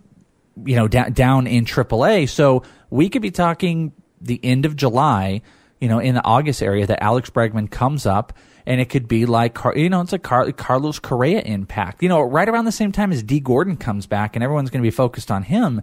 you 0.64 0.76
know, 0.76 0.88
down 0.88 1.12
down 1.14 1.48
in 1.48 1.66
AAA. 1.66 2.30
So 2.30 2.62
we 2.92 3.10
could 3.10 3.24
be 3.24 3.32
talking 3.32 3.94
the 4.22 4.40
end 4.44 4.66
of 4.66 4.76
July, 4.76 5.42
you 5.82 5.90
know, 5.90 5.98
in 5.98 6.14
the 6.14 6.24
August 6.24 6.62
area 6.62 6.86
that 6.86 7.02
Alex 7.02 7.32
Bregman 7.32 7.72
comes 7.72 8.06
up, 8.06 8.32
and 8.66 8.82
it 8.82 8.90
could 8.90 9.08
be 9.08 9.26
like, 9.26 9.54
Car- 9.54 9.78
you 9.78 9.90
know, 9.90 10.02
it's 10.02 10.12
like 10.12 10.24
Car- 10.24 10.52
Carlos 10.52 11.00
Correa 11.00 11.42
impact. 11.42 12.02
You 12.02 12.10
know, 12.10 12.22
right 12.22 12.48
around 12.48 12.66
the 12.66 12.72
same 12.72 12.92
time 12.92 13.12
as 13.12 13.24
Dee 13.24 13.40
Gordon 13.40 13.78
comes 13.78 14.08
back, 14.08 14.36
and 14.36 14.44
everyone's 14.44 14.70
going 14.70 14.82
to 14.82 14.88
be 14.88 14.92
focused 14.92 15.32
on 15.32 15.44
him. 15.44 15.82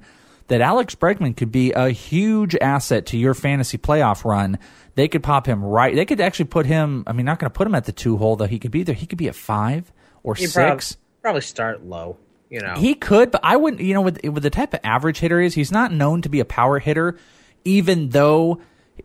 That 0.49 0.61
Alex 0.61 0.95
Bregman 0.97 1.37
could 1.37 1.53
be 1.53 1.73
a 1.73 1.91
huge 1.91 2.57
asset 2.57 3.07
to 3.07 3.17
your 3.17 3.33
fantasy 3.33 3.79
playoff 3.79 4.25
run. 4.25 4.59
They 4.97 5.09
could 5.09 5.23
pop 5.23 5.47
him 5.47 5.65
right. 5.65 5.95
They 5.95 6.05
could 6.05 6.21
actually 6.21 6.47
put 6.47 6.67
him. 6.67 7.05
I 7.07 7.13
mean, 7.13 7.25
not 7.25 7.39
going 7.39 7.51
to 7.51 7.57
put 7.57 7.67
him 7.67 7.75
at 7.75 7.85
the 7.85 7.93
two 7.93 8.19
hole 8.19 8.37
though. 8.37 8.47
He 8.47 8.59
could 8.59 8.73
be 8.73 8.83
there. 8.83 8.95
He 8.95 9.07
could 9.07 9.19
be 9.19 9.29
at 9.29 9.35
five 9.35 9.91
or 10.23 10.35
He'd 10.35 10.49
six. 10.49 10.97
Probably, 10.97 11.23
probably 11.23 11.41
start 11.43 11.85
low. 11.85 12.19
You 12.51 12.61
know, 12.61 12.75
He 12.77 12.95
could, 12.95 13.31
but 13.31 13.41
I 13.45 13.57
wouldn't. 13.57 13.81
You 13.81 13.95
know, 13.95 14.03
with 14.03 14.23
with 14.25 14.43
the 14.43 14.51
type 14.51 14.75
of 14.75 14.81
average 14.85 15.21
hitter 15.21 15.41
he 15.41 15.47
is, 15.47 15.55
he's 15.55 15.73
not 15.73 15.91
known 15.91 16.21
to 16.23 16.29
be 16.29 16.41
a 16.41 16.45
power 16.45 16.79
hitter. 16.79 17.17
Even 17.65 18.11
though 18.11 18.61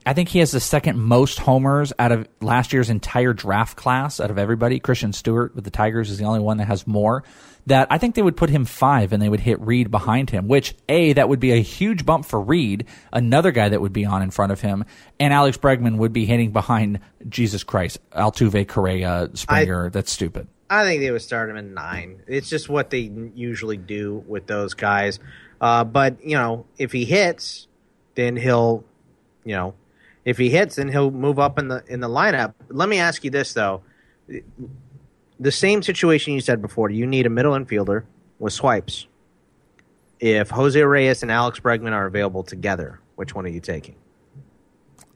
I 0.08 0.14
think 0.14 0.30
he 0.30 0.40
has 0.40 0.52
the 0.52 0.62
second 0.62 0.98
most 0.98 1.38
homers 1.38 1.92
out 2.00 2.14
of 2.14 2.30
last 2.40 2.72
year's 2.72 2.90
entire 2.90 3.34
draft 3.34 3.76
class 3.76 4.22
out 4.22 4.32
of 4.32 4.38
everybody. 4.38 4.80
Christin 4.80 5.14
Stewart 5.14 5.54
with 5.54 5.66
the 5.66 5.70
Tigers 5.70 6.10
is 6.10 6.18
the 6.18 6.24
only 6.24 6.40
one 6.40 6.58
that 6.58 6.68
has 6.68 6.88
more. 6.88 7.26
That 7.66 7.90
I 7.92 7.98
think 7.98 8.16
they 8.16 8.22
would 8.22 8.38
put 8.38 8.50
him 8.50 8.64
five 8.64 9.12
and 9.12 9.22
they 9.22 9.28
would 9.28 9.42
hit 9.42 9.60
Reed 9.60 9.92
behind 9.92 10.30
him. 10.30 10.48
Which 10.48 10.76
a 10.88 11.12
that 11.12 11.28
would 11.28 11.42
be 11.42 11.52
a 11.52 11.62
huge 11.62 12.06
bump 12.06 12.26
for 12.26 12.40
Reed, 12.40 12.86
another 13.12 13.52
guy 13.52 13.68
that 13.68 13.82
would 13.82 13.92
be 13.92 14.06
on 14.06 14.22
in 14.22 14.32
front 14.32 14.54
of 14.54 14.62
him, 14.62 14.86
and 15.20 15.34
Alex 15.34 15.58
Bregman 15.58 15.98
would 15.98 16.14
be 16.14 16.26
hitting 16.26 16.54
behind 16.54 17.02
Jesus 17.28 17.66
Christ, 17.66 18.00
Altuve, 18.12 18.66
Correa, 18.66 19.30
Springer. 19.34 19.90
That's 19.90 20.10
stupid. 20.10 20.48
I 20.70 20.86
think 20.86 21.02
they 21.02 21.12
would 21.12 21.22
start 21.22 21.50
him 21.50 21.58
in 21.58 21.74
nine. 21.74 22.22
It's 22.28 22.50
just 22.50 22.70
what 22.70 22.92
they 22.92 23.12
usually 23.36 23.78
do 23.78 24.24
with 24.26 24.48
those 24.48 24.74
guys. 24.74 25.20
Uh, 25.60 25.84
but 25.84 26.24
you 26.24 26.38
know, 26.38 26.66
if 26.78 26.94
he 26.94 27.04
hits, 27.04 27.68
then 28.16 28.38
he'll, 28.38 28.86
you 29.44 29.58
know, 29.58 29.74
if 30.28 30.38
he 30.38 30.50
hits, 30.50 30.76
then 30.76 30.90
he'll 30.90 31.10
move 31.10 31.40
up 31.40 31.58
in 31.58 31.70
the 31.70 31.84
in 31.88 32.02
the 32.02 32.10
lineup. 32.10 32.54
Let 32.68 32.90
me 32.90 33.00
ask 33.00 33.24
you 33.24 33.32
this 33.32 33.54
though: 33.54 33.82
the 35.40 35.52
same 35.52 35.82
situation 35.82 36.34
you 36.34 36.42
said 36.42 36.62
before. 36.62 36.90
You 36.90 37.08
need 37.08 37.26
a 37.26 37.30
middle 37.30 37.54
infielder 37.54 38.04
with 38.38 38.52
swipes. 38.54 39.08
If 40.20 40.50
Jose 40.50 40.82
Reyes 40.82 41.22
and 41.22 41.32
Alex 41.32 41.60
Bregman 41.60 41.94
are 41.94 42.06
available 42.06 42.44
together, 42.44 43.00
which 43.16 43.34
one 43.34 43.46
are 43.46 43.50
you 43.50 43.62
taking? 43.62 43.96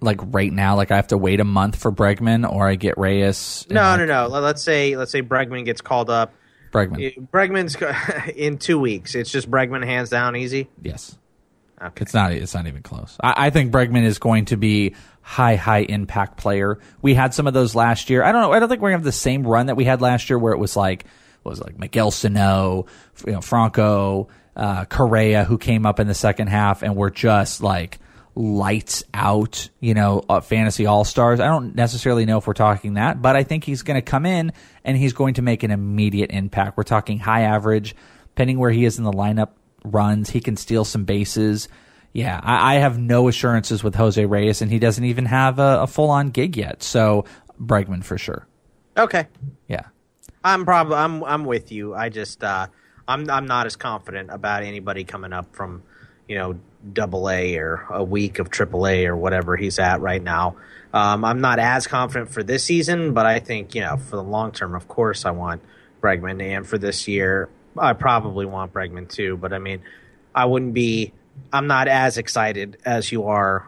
like 0.03 0.19
right 0.33 0.51
now, 0.51 0.75
like 0.75 0.89
I 0.89 0.95
have 0.95 1.07
to 1.09 1.17
wait 1.17 1.39
a 1.39 1.43
month 1.43 1.75
for 1.75 1.91
Bregman, 1.91 2.49
or 2.51 2.67
I 2.67 2.73
get 2.75 2.97
Reyes. 2.97 3.67
No, 3.69 3.81
like, 3.81 3.99
no, 3.99 4.05
no. 4.05 4.27
Let- 4.29 4.41
Let's 4.43 4.63
say 4.63 4.95
let's 4.97 5.11
say 5.11 5.21
Bregman 5.21 5.65
gets 5.65 5.81
called 5.81 6.09
up. 6.09 6.33
Bregman. 6.71 7.27
Bregman's 7.29 7.75
in 8.35 8.57
two 8.57 8.79
weeks. 8.79 9.13
It's 9.13 9.29
just 9.29 9.51
Bregman 9.51 9.85
hands 9.85 10.09
down 10.09 10.35
easy. 10.35 10.69
Yes. 10.81 11.17
Okay. 11.83 12.01
It's 12.03 12.13
not. 12.13 12.31
It's 12.31 12.53
not 12.53 12.67
even 12.67 12.83
close. 12.83 13.17
I, 13.21 13.47
I 13.47 13.49
think 13.49 13.71
Bregman 13.71 14.03
is 14.03 14.19
going 14.19 14.45
to 14.45 14.57
be 14.57 14.95
high, 15.21 15.55
high 15.55 15.79
impact 15.81 16.37
player. 16.37 16.79
We 17.01 17.13
had 17.15 17.33
some 17.33 17.47
of 17.47 17.53
those 17.53 17.73
last 17.73 18.09
year. 18.09 18.23
I 18.23 18.31
don't 18.31 18.41
know. 18.41 18.51
I 18.51 18.59
don't 18.59 18.69
think 18.69 18.81
we're 18.81 18.89
gonna 18.89 18.99
have 18.99 19.03
the 19.03 19.11
same 19.11 19.45
run 19.45 19.67
that 19.67 19.75
we 19.75 19.85
had 19.85 20.01
last 20.01 20.29
year, 20.29 20.37
where 20.37 20.53
it 20.53 20.59
was 20.59 20.75
like 20.75 21.05
was 21.43 21.59
it, 21.59 21.65
like 21.65 21.79
Miguel 21.79 22.11
Sano, 22.11 22.85
you 23.25 23.33
know, 23.33 23.41
Franco, 23.41 24.27
uh, 24.55 24.85
Correa, 24.85 25.43
who 25.43 25.57
came 25.57 25.85
up 25.85 25.99
in 25.99 26.07
the 26.07 26.13
second 26.13 26.47
half 26.47 26.83
and 26.83 26.95
were 26.95 27.09
just 27.09 27.63
like 27.63 27.99
lights 28.35 29.03
out. 29.13 29.69
You 29.79 29.95
know, 29.95 30.23
uh, 30.29 30.41
fantasy 30.41 30.85
all 30.85 31.03
stars. 31.03 31.39
I 31.39 31.47
don't 31.47 31.75
necessarily 31.75 32.25
know 32.25 32.37
if 32.37 32.45
we're 32.45 32.53
talking 32.53 32.93
that, 32.93 33.21
but 33.23 33.35
I 33.35 33.43
think 33.43 33.63
he's 33.63 33.81
going 33.81 33.95
to 33.97 34.03
come 34.03 34.27
in 34.27 34.53
and 34.83 34.97
he's 34.97 35.13
going 35.13 35.35
to 35.35 35.41
make 35.41 35.63
an 35.63 35.71
immediate 35.71 36.29
impact. 36.29 36.77
We're 36.77 36.83
talking 36.83 37.17
high 37.17 37.41
average, 37.41 37.95
depending 38.29 38.59
where 38.59 38.71
he 38.71 38.85
is 38.85 38.99
in 38.99 39.03
the 39.03 39.11
lineup 39.11 39.49
runs. 39.83 40.29
He 40.29 40.39
can 40.39 40.57
steal 40.57 40.85
some 40.85 41.05
bases. 41.05 41.67
Yeah, 42.13 42.39
I, 42.43 42.75
I 42.75 42.79
have 42.79 42.99
no 42.99 43.27
assurances 43.27 43.83
with 43.83 43.95
Jose 43.95 44.23
Reyes, 44.25 44.61
and 44.61 44.71
he 44.71 44.79
doesn't 44.79 45.03
even 45.03 45.25
have 45.25 45.59
a, 45.59 45.81
a 45.81 45.87
full 45.87 46.09
on 46.09 46.29
gig 46.29 46.57
yet. 46.57 46.83
So 46.83 47.25
Bregman 47.59 48.03
for 48.03 48.17
sure. 48.17 48.47
Okay. 48.97 49.27
Yeah. 49.67 49.85
I'm 50.43 50.65
probably 50.65 50.95
I'm 50.95 51.23
I'm 51.23 51.45
with 51.45 51.71
you. 51.71 51.93
I 51.93 52.09
just 52.09 52.43
uh, 52.43 52.67
I'm 53.07 53.29
I'm 53.29 53.45
not 53.45 53.65
as 53.65 53.75
confident 53.75 54.29
about 54.31 54.63
anybody 54.63 55.03
coming 55.03 55.33
up 55.33 55.55
from 55.55 55.83
you 56.27 56.35
know 56.35 56.59
double 56.93 57.29
A 57.29 57.57
or 57.57 57.85
a 57.91 58.03
week 58.03 58.39
of 58.39 58.49
triple 58.49 58.87
A 58.87 59.05
or 59.05 59.15
whatever 59.15 59.55
he's 59.55 59.79
at 59.79 60.01
right 60.01 60.21
now. 60.21 60.55
Um, 60.93 61.23
I'm 61.23 61.39
not 61.39 61.59
as 61.59 61.87
confident 61.87 62.33
for 62.33 62.43
this 62.43 62.63
season, 62.63 63.13
but 63.13 63.25
I 63.25 63.39
think 63.39 63.75
you 63.75 63.81
know 63.81 63.97
for 63.97 64.15
the 64.15 64.23
long 64.23 64.51
term, 64.51 64.75
of 64.75 64.87
course, 64.87 65.25
I 65.25 65.31
want 65.31 65.61
Bregman, 66.01 66.41
and 66.41 66.67
for 66.67 66.77
this 66.77 67.07
year, 67.07 67.49
I 67.77 67.93
probably 67.93 68.45
want 68.45 68.73
Bregman 68.73 69.09
too. 69.09 69.37
But 69.37 69.53
I 69.53 69.59
mean, 69.59 69.81
I 70.35 70.45
wouldn't 70.45 70.73
be. 70.73 71.13
I'm 71.53 71.67
not 71.67 71.87
as 71.87 72.17
excited 72.17 72.77
as 72.85 73.11
you 73.11 73.25
are 73.25 73.67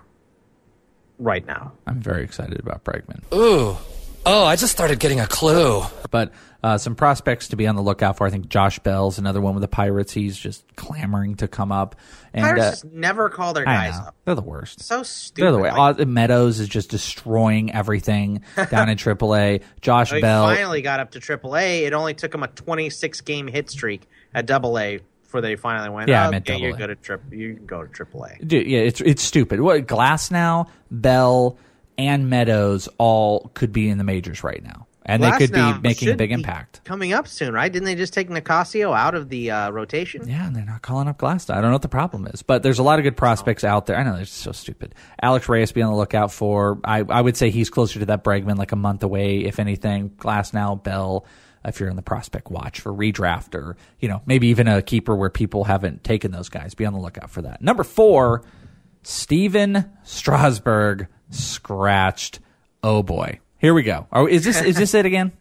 right 1.18 1.46
now. 1.46 1.72
I'm 1.88 2.02
very 2.02 2.24
excited 2.24 2.60
about 2.60 2.84
Bregman. 2.84 3.22
Ooh, 3.34 3.78
Oh, 4.26 4.46
I 4.46 4.56
just 4.56 4.72
started 4.72 5.00
getting 5.00 5.20
a 5.20 5.28
clue. 5.28 5.84
But 6.10 6.32
uh, 6.64 6.78
some 6.78 6.96
prospects 6.96 7.50
to 7.50 7.58
be 7.58 7.68
on 7.68 7.76
the 7.76 7.82
lookout 7.82 8.16
for. 8.18 8.26
I 8.26 8.30
think 8.30 8.48
Josh 8.48 8.80
Bell's 8.80 9.18
another 9.20 9.42
one 9.42 9.54
with 9.54 9.62
the 9.62 9.68
Pirates. 9.68 10.14
He's 10.14 10.38
just 10.38 10.64
clamoring 10.78 11.36
to 11.38 11.48
come 11.50 11.72
up. 11.74 11.96
And 12.34 12.44
Pirates 12.44 12.64
uh, 12.64 12.70
just 12.72 12.86
never 12.86 13.30
call 13.30 13.54
their 13.54 13.68
I 13.68 13.90
guys 13.90 14.00
up. 14.00 14.16
They're 14.26 14.34
the 14.34 14.42
worst. 14.42 14.82
So 14.82 15.04
stupid. 15.04 15.44
They're 15.44 15.52
the 15.52 15.60
way. 15.60 15.72
Like, 15.72 16.08
Meadows 16.08 16.60
is 16.60 16.68
just 16.68 16.90
destroying 16.90 17.72
everything 17.72 18.42
down 18.72 18.90
in 18.90 18.98
AAA. 18.98 19.62
Josh 19.82 20.12
Bell. 20.12 20.48
finally 20.48 20.82
got 20.82 21.00
up 21.00 21.12
to 21.12 21.20
AAA. 21.20 21.84
It 21.84 21.94
only 21.94 22.16
took 22.16 22.34
him 22.34 22.42
a 22.42 22.48
26 22.48 23.22
game 23.22 23.48
hit 23.48 23.70
streak 23.70 24.08
at 24.34 24.48
Double 24.48 24.80
A 24.80 25.00
before 25.22 25.42
they 25.42 25.56
finally 25.56 25.90
went. 25.90 26.10
Yeah, 26.10 26.24
I 26.24 26.28
oh, 26.28 26.32
meant 26.32 26.50
okay, 26.50 26.70
A." 26.70 26.74
good 26.74 26.90
at 26.90 27.02
trip. 27.02 27.22
You 27.32 27.56
can 27.56 27.66
go 27.66 27.84
to 27.84 28.06
AAA. 28.06 28.48
Dude, 28.48 28.68
yeah, 28.68 28.80
it's 28.80 29.02
it's 29.02 29.22
stupid. 29.22 29.62
What 29.62 29.86
Glasnow, 29.88 30.68
Bell, 30.90 31.58
and 31.98 32.30
Meadows 32.30 32.90
all 32.98 33.52
could 33.54 33.72
be 33.72 33.90
in 33.90 33.98
the 33.98 34.04
majors 34.04 34.44
right 34.44 34.64
now, 34.64 34.88
and 35.06 35.24
they 35.24 35.32
could 35.32 35.52
be 35.52 35.74
making 35.82 36.10
a 36.10 36.16
big 36.16 36.30
be 36.30 36.34
impact. 36.34 36.82
Coming 36.84 37.14
up 37.14 37.28
soon, 37.28 37.54
right? 37.54 37.72
Didn't 37.72 37.86
they 37.86 37.96
just 37.96 38.14
take 38.14 38.30
Nicasio 38.30 38.96
out 38.96 39.16
of 39.16 39.30
the 39.30 39.52
uh, 39.52 39.70
rotation? 39.72 40.28
Yeah, 40.28 40.48
and 40.48 40.56
they're 40.56 40.66
not 40.66 40.82
calling 40.82 41.08
up 41.08 41.18
Glass. 41.18 41.50
I 41.50 41.56
don't 41.56 41.66
know 41.66 41.72
what 41.74 41.82
the 41.82 41.90
problem 41.90 42.28
is, 42.28 42.42
but 42.42 42.64
there's 42.64 42.80
a 42.80 42.84
lot 42.84 43.00
of 43.00 43.04
good 43.04 43.18
prospects 43.18 43.64
out 43.64 43.86
there. 43.86 43.98
I 43.98 44.04
know 44.04 44.16
they're 44.16 44.26
so 44.26 44.52
stupid. 44.52 44.96
Alex 45.22 45.50
Reyes, 45.50 45.72
be 45.72 45.82
on 45.82 45.92
the 45.92 45.98
lookout 45.98 46.32
for. 46.32 46.80
I 46.84 47.00
I 47.00 47.22
would 47.22 47.38
say 47.38 47.50
he's 47.50 47.70
closer 47.70 48.00
to 48.00 48.06
that 48.08 48.24
Bregman, 48.24 48.58
like 48.58 48.72
a 48.72 48.78
month 48.78 49.04
away, 49.04 49.40
if 49.40 49.60
anything. 49.60 50.12
Glasnow, 50.12 50.82
Bell. 50.82 51.26
If 51.66 51.80
you're 51.80 51.90
in 51.90 51.96
the 51.96 52.02
prospect 52.02 52.52
watch 52.52 52.82
for 52.82 52.92
redraft 52.92 53.56
or 53.56 53.78
you 54.00 54.10
know 54.10 54.22
maybe 54.26 54.48
even 54.48 54.68
a 54.68 54.82
keeper 54.82 55.16
where 55.16 55.30
people 55.30 55.64
haven't 55.64 56.04
taken 56.04 56.32
those 56.32 56.50
guys, 56.50 56.76
be 56.76 56.86
on 56.86 56.92
the 56.94 57.00
lookout 57.00 57.30
for 57.30 57.42
that. 57.44 57.62
Number 57.62 57.84
four, 57.86 58.44
Stephen 59.04 59.90
Strasburg 60.04 61.08
scratched. 61.30 62.40
Oh 62.84 63.02
boy, 63.02 63.40
here 63.64 63.74
we 63.74 63.82
go. 63.82 64.08
Are, 64.12 64.28
is 64.28 64.44
this 64.44 64.62
is 64.62 64.76
this 64.76 64.94
it 64.94 65.06
again? 65.06 65.32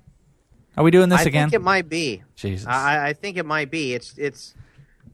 Are 0.76 0.84
we 0.84 0.92
doing 0.92 1.08
this 1.08 1.20
I 1.20 1.24
again? 1.24 1.48
I 1.48 1.50
think 1.50 1.54
it 1.60 1.64
might 1.64 1.88
be. 1.88 2.22
Jesus. 2.36 2.66
I, 2.68 3.08
I 3.08 3.12
think 3.14 3.36
it 3.36 3.44
might 3.44 3.68
be. 3.68 3.94
It's 3.94 4.16
it's 4.16 4.54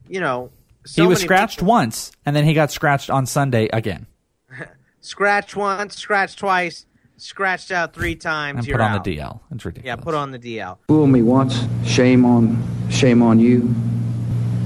you 0.08 0.20
know. 0.20 0.50
So 0.84 1.02
he 1.02 1.08
was 1.08 1.20
scratched 1.20 1.60
people- 1.60 1.68
once, 1.68 2.12
and 2.26 2.36
then 2.36 2.44
he 2.44 2.52
got 2.52 2.70
scratched 2.70 3.08
on 3.08 3.24
Sunday 3.24 3.68
again. 3.72 4.06
Scratched 5.00 5.56
once, 5.56 5.96
scratched 5.96 6.38
twice, 6.38 6.84
scratched 7.16 7.70
out 7.70 7.94
three 7.94 8.14
times. 8.14 8.58
and 8.58 8.66
you're 8.66 8.76
put 8.76 8.84
on 8.84 8.92
out. 8.92 9.04
the 9.04 9.16
DL. 9.16 9.40
It's 9.50 9.64
ridiculous. 9.64 9.86
Yeah, 9.98 10.02
put 10.04 10.14
on 10.14 10.32
the 10.32 10.38
DL. 10.38 10.76
Fool 10.88 11.06
me 11.06 11.22
once, 11.22 11.64
shame 11.84 12.26
on, 12.26 12.62
shame 12.90 13.22
on 13.22 13.38
you. 13.38 13.74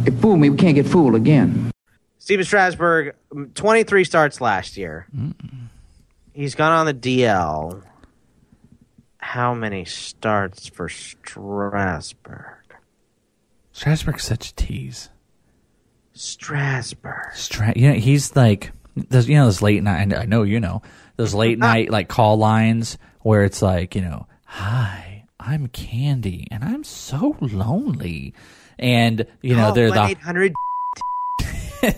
If 0.05 0.19
fool 0.21 0.37
me, 0.37 0.51
we 0.51 0.57
can't 0.57 0.75
get 0.75 0.87
fooled 0.87 1.15
again. 1.15 1.71
Stephen 2.19 2.45
Strasburg, 2.45 3.15
mm, 3.33 3.55
23 3.55 4.05
starts 4.05 4.41
last 4.41 4.77
year. 4.77 5.07
He's 6.33 6.55
gone 6.57 6.73
on 6.73 6.87
the 6.87 6.95
DL. 6.95 7.83
How 9.33 9.55
many 9.55 9.87
starts 9.87 10.67
for 10.67 10.91
Strasburg? 10.91 12.77
Strasburg's 13.73 14.25
such 14.25 14.51
a 14.51 14.55
tease. 14.55 15.09
Strasburg. 16.13 17.33
Stra- 17.35 17.73
you 17.75 17.89
know, 17.89 17.95
he's 17.95 18.37
like 18.37 18.73
those. 18.95 19.27
You 19.31 19.37
know, 19.37 19.47
those 19.47 19.63
late 19.63 19.83
night. 19.83 20.15
I 20.15 20.27
know 20.27 20.43
you 20.43 20.61
know 20.61 20.83
those 21.17 21.33
late 21.33 21.59
night 21.71 21.89
like 21.89 22.09
call 22.09 22.37
lines 22.37 22.99
where 23.21 23.43
it's 23.45 23.63
like 23.63 23.95
you 23.95 24.03
know, 24.03 24.27
hi, 24.45 25.25
I'm 25.41 25.69
Candy, 25.69 26.47
and 26.51 26.63
I'm 26.63 26.85
so 26.85 27.35
lonely, 27.41 28.35
and 28.79 29.25
you 29.41 29.57
know 29.57 29.71
Oh, 29.71 29.73
they're 29.73 29.91
the 29.91 30.09
800 30.09 30.53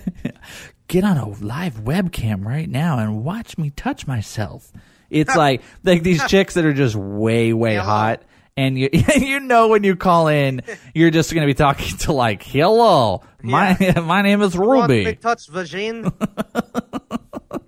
get 0.86 1.02
on 1.02 1.16
a 1.16 1.28
live 1.28 1.80
webcam 1.80 2.44
right 2.44 2.70
now 2.70 3.00
and 3.00 3.24
watch 3.24 3.58
me 3.58 3.70
touch 3.70 4.06
myself. 4.06 4.70
It's 5.10 5.34
like 5.36 5.62
like 5.82 6.02
these 6.02 6.24
chicks 6.26 6.54
that 6.54 6.64
are 6.64 6.72
just 6.72 6.94
way 6.96 7.52
way 7.52 7.76
hot, 7.76 8.22
and 8.56 8.78
you 8.78 8.88
you 9.16 9.40
know 9.40 9.68
when 9.68 9.84
you 9.84 9.96
call 9.96 10.28
in, 10.28 10.62
you're 10.94 11.10
just 11.10 11.32
going 11.32 11.42
to 11.46 11.46
be 11.46 11.54
talking 11.54 11.96
to 11.98 12.12
like, 12.12 12.42
hello, 12.42 13.22
my 13.42 13.76
my 14.02 14.22
name 14.22 14.42
is 14.42 14.56
Want 14.56 14.88
me 14.90 15.04
Ruby. 15.06 15.16
touch 15.16 15.48
vagine? 15.50 16.12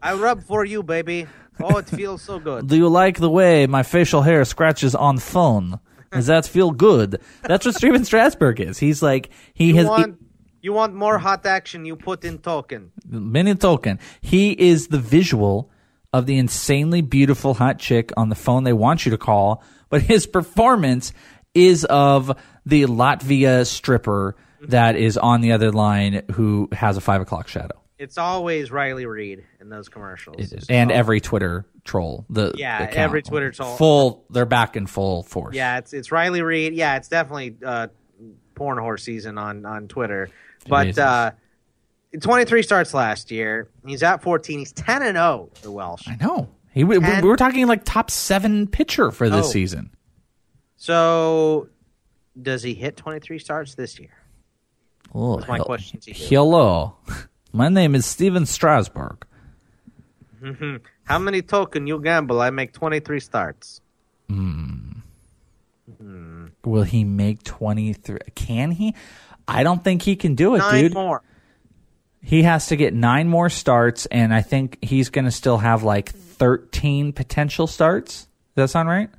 I 0.03 0.15
rub 0.15 0.43
for 0.43 0.65
you, 0.65 0.83
baby. 0.83 1.27
Oh, 1.61 1.79
it 1.79 1.89
feels 1.89 2.23
so 2.23 2.39
good. 2.39 2.69
Do 2.69 2.77
you 2.77 2.89
like 2.89 3.19
the 3.19 3.31
way 3.31 3.67
my 3.67 3.83
facial 3.83 4.23
hair 4.23 4.45
scratches 4.45 4.95
on 4.95 5.19
phone? 5.19 5.81
Does 6.13 6.27
that 6.27 6.47
feel 6.47 6.71
good? 6.71 7.21
That's 7.43 7.67
what 7.67 7.75
Stephen 7.75 8.05
Strasburg 8.05 8.61
is. 8.61 8.79
He's 8.79 9.03
like 9.03 9.31
he 9.55 9.69
You 9.69 9.77
has 9.77 9.87
want, 9.87 10.21
you 10.63 10.73
want 10.73 10.95
more 10.95 11.19
hot 11.19 11.45
action? 11.47 11.85
You 11.85 11.97
put 11.97 12.25
in 12.25 12.39
token. 12.39 12.93
mini 13.09 13.55
token. 13.55 13.99
He 14.21 14.53
is 14.53 14.89
the 14.89 14.99
visual 14.99 15.71
of 16.13 16.27
the 16.27 16.39
insanely 16.39 17.03
beautiful 17.03 17.55
hot 17.55 17.79
chick 17.79 18.13
on 18.17 18.29
the 18.29 18.35
phone 18.35 18.65
they 18.65 18.73
want 18.73 19.05
you 19.05 19.11
to 19.11 19.19
call, 19.19 19.63
but 19.89 20.03
his 20.03 20.27
performance 20.27 21.13
is 21.55 21.85
of 21.85 22.37
the 22.65 22.85
Latvia 22.85 23.67
stripper 23.67 24.37
that 24.63 24.97
is 24.97 25.17
on 25.17 25.41
the 25.41 25.53
other 25.53 25.71
line 25.73 26.23
who 26.33 26.69
has 26.73 26.97
a 26.97 27.01
five 27.01 27.21
o'clock 27.21 27.49
shadow. 27.49 27.81
It's 27.99 28.19
always 28.19 28.71
Riley 28.71 29.07
Reid 29.07 29.45
in 29.61 29.71
those 29.71 29.89
commercials. 29.89 30.53
And 30.69 30.93
every 30.93 31.21
Twitter 31.21 31.67
troll. 31.85 32.27
The 32.29 32.53
Yeah, 32.55 32.83
account. 32.83 32.97
every 32.97 33.23
Twitter 33.23 33.51
troll. 33.53 33.77
Full 33.77 34.27
they're 34.29 34.45
back 34.45 34.77
in 34.77 34.87
full 34.87 35.23
force. 35.23 35.55
Yeah, 35.55 35.79
it's 35.79 35.93
it's 35.95 36.13
Riley 36.13 36.43
Reid. 36.43 36.75
Yeah, 36.75 36.97
it's 36.97 37.09
definitely 37.09 37.57
uh, 37.65 37.89
porn 38.55 38.77
horse 38.79 39.03
season 39.03 39.39
on 39.39 39.65
on 39.65 39.89
Twitter. 39.89 40.29
But 40.69 40.99
uh, 40.99 41.31
23 42.21 42.63
starts 42.63 42.95
last 42.95 43.31
year. 43.31 43.69
He's 43.87 44.03
at 44.03 44.23
14. 44.23 44.59
He's 44.59 44.73
10 44.73 45.03
and 45.03 45.17
0. 45.17 45.51
The 45.63 45.71
Welsh. 45.71 46.07
I 46.09 46.17
know. 46.17 46.49
He 46.73 46.85
we, 46.85 46.99
we 46.99 47.23
were 47.23 47.37
talking 47.37 47.67
like 47.67 47.85
top 47.85 48.11
seven 48.11 48.67
pitcher 48.67 49.11
for 49.11 49.29
this 49.31 49.47
Oh. 49.47 49.51
season. 49.51 49.91
So, 50.77 51.69
does 52.41 52.63
he 52.63 52.75
hit 52.75 52.97
23 52.97 53.39
starts 53.39 53.75
this 53.75 53.99
year? 53.99 54.11
Oh, 55.15 55.37
That's 55.37 55.49
my 55.49 55.59
question 55.59 56.01
to 56.01 56.11
you. 56.11 56.17
Hello. 56.29 56.97
My 57.53 57.69
name 57.71 57.95
is 57.95 58.05
Stephen 58.05 58.45
Strasburg. 58.45 59.25
Mhm. 60.43 60.81
How 61.05 61.19
many 61.19 61.41
token 61.41 61.87
you 61.87 61.99
gamble? 62.03 62.43
I 62.43 62.51
make 62.51 62.73
23 62.75 63.21
starts. 63.21 63.81
Will 66.65 66.83
he 66.83 67.05
make 67.05 67.43
23? 67.45 68.19
Can 68.35 68.73
he? 68.73 68.95
I 69.49 69.63
don't 69.63 69.83
think 69.83 70.03
he 70.03 70.17
can 70.17 70.35
do 70.35 70.55
it, 70.57 70.59
Nine 70.59 70.83
dude. 70.85 70.95
more. 70.95 71.23
He 72.23 72.43
has 72.43 72.67
to 72.69 72.77
get 72.77 72.93
nine 72.95 73.29
more 73.29 73.49
starts, 73.49 74.07
and 74.07 74.35
I 74.35 74.43
think 74.43 74.79
he's 74.83 75.11
going 75.11 75.27
to 75.27 75.31
still 75.31 75.59
have 75.59 75.83
like 75.83 76.11
13 76.11 77.13
potential 77.13 77.67
starts. 77.67 78.27
Does 78.57 78.65
that 78.65 78.69
sound 78.69 78.89
right? 78.89 79.11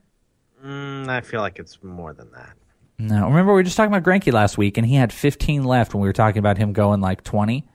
Mm, 0.64 1.08
I 1.08 1.22
feel 1.22 1.42
like 1.42 1.60
it's 1.60 1.82
more 1.84 2.14
than 2.14 2.32
that. 2.32 2.54
No. 3.00 3.28
Remember, 3.28 3.54
we 3.54 3.58
were 3.58 3.64
just 3.64 3.78
talking 3.78 3.94
about 3.94 4.04
Greinke 4.04 4.34
last 4.34 4.58
week, 4.58 4.78
and 4.78 4.86
he 4.86 4.96
had 4.96 5.14
15 5.14 5.64
left 5.64 5.94
when 5.94 6.02
we 6.02 6.10
were 6.10 6.14
talking 6.14 6.40
about 6.40 6.58
him 6.58 6.74
going 6.74 7.00
like 7.00 7.24
20. 7.24 7.68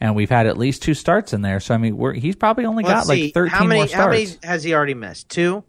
And 0.00 0.16
we've 0.16 0.30
had 0.30 0.46
at 0.46 0.58
least 0.58 0.82
two 0.82 0.94
starts 0.94 1.32
in 1.32 1.42
there. 1.42 1.60
So, 1.60 1.74
I 1.74 1.78
mean, 1.78 1.96
we're, 1.96 2.12
he's 2.12 2.34
probably 2.34 2.64
only 2.64 2.82
Let's 2.82 3.06
got 3.06 3.14
see. 3.14 3.24
like 3.26 3.34
13 3.34 3.50
how 3.50 3.64
many, 3.64 3.80
more 3.82 3.88
How 3.88 4.08
many 4.08 4.26
starts. 4.26 4.44
has 4.44 4.64
he 4.64 4.74
already 4.74 4.94
missed? 4.94 5.28
Two? 5.28 5.62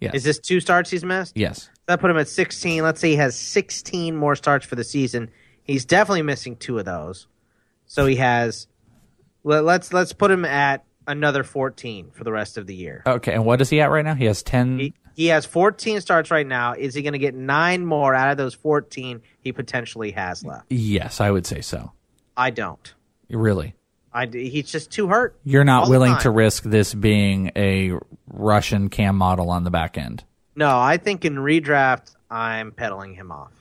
Yes. 0.00 0.14
Is 0.14 0.24
this 0.24 0.38
two 0.40 0.58
starts 0.60 0.90
he's 0.90 1.04
missed? 1.04 1.36
Yes. 1.36 1.70
That 1.86 2.00
put 2.00 2.10
him 2.10 2.16
at 2.16 2.26
16. 2.28 2.82
Let's 2.82 3.00
say 3.00 3.10
he 3.10 3.16
has 3.16 3.36
16 3.36 4.16
more 4.16 4.34
starts 4.34 4.66
for 4.66 4.74
the 4.74 4.82
season. 4.82 5.30
He's 5.62 5.84
definitely 5.84 6.22
missing 6.22 6.56
two 6.56 6.78
of 6.78 6.84
those. 6.84 7.26
So 7.86 8.06
he 8.06 8.16
has 8.16 8.66
let, 9.42 9.64
let's 9.64 9.92
let's 9.92 10.12
put 10.12 10.30
him 10.30 10.44
at 10.44 10.84
another 11.06 11.44
14 11.44 12.10
for 12.12 12.24
the 12.24 12.32
rest 12.32 12.56
of 12.58 12.66
the 12.66 12.74
year. 12.74 13.02
Okay. 13.06 13.32
And 13.34 13.44
what 13.44 13.60
is 13.60 13.70
he 13.70 13.80
at 13.80 13.90
right 13.90 14.04
now? 14.04 14.14
He 14.14 14.24
has 14.24 14.42
10. 14.42 14.78
He, 14.78 14.94
he 15.14 15.26
has 15.26 15.44
14 15.46 16.00
starts 16.00 16.30
right 16.30 16.46
now. 16.46 16.72
Is 16.72 16.94
he 16.94 17.02
going 17.02 17.12
to 17.12 17.18
get 17.18 17.34
9 17.34 17.86
more 17.86 18.14
out 18.14 18.30
of 18.30 18.36
those 18.36 18.54
14 18.54 19.20
he 19.40 19.52
potentially 19.52 20.12
has 20.12 20.44
left? 20.44 20.70
yes, 20.70 21.20
I 21.20 21.30
would 21.30 21.46
say 21.46 21.60
so. 21.60 21.92
I 22.36 22.50
don't. 22.50 22.94
Really. 23.30 23.74
I 24.12 24.26
he's 24.26 24.70
just 24.70 24.90
too 24.90 25.08
hurt. 25.08 25.38
You're 25.44 25.64
not 25.64 25.88
willing 25.88 26.16
to 26.18 26.30
risk 26.30 26.62
this 26.62 26.94
being 26.94 27.50
a 27.56 27.92
Russian 28.28 28.88
cam 28.88 29.16
model 29.16 29.50
on 29.50 29.64
the 29.64 29.70
back 29.70 29.98
end. 29.98 30.24
No, 30.54 30.78
I 30.78 30.98
think 30.98 31.24
in 31.24 31.34
redraft 31.36 32.14
I'm 32.30 32.70
peddling 32.70 33.14
him 33.14 33.32
off. 33.32 33.52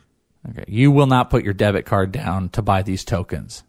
Okay. 0.49 0.65
You 0.67 0.91
will 0.91 1.07
not 1.07 1.29
put 1.29 1.43
your 1.43 1.53
debit 1.53 1.86
card 1.86 2.12
down 2.12 2.49
to 2.49 2.62
buy 2.62 2.83
these 2.83 3.03
tokens. 3.03 3.63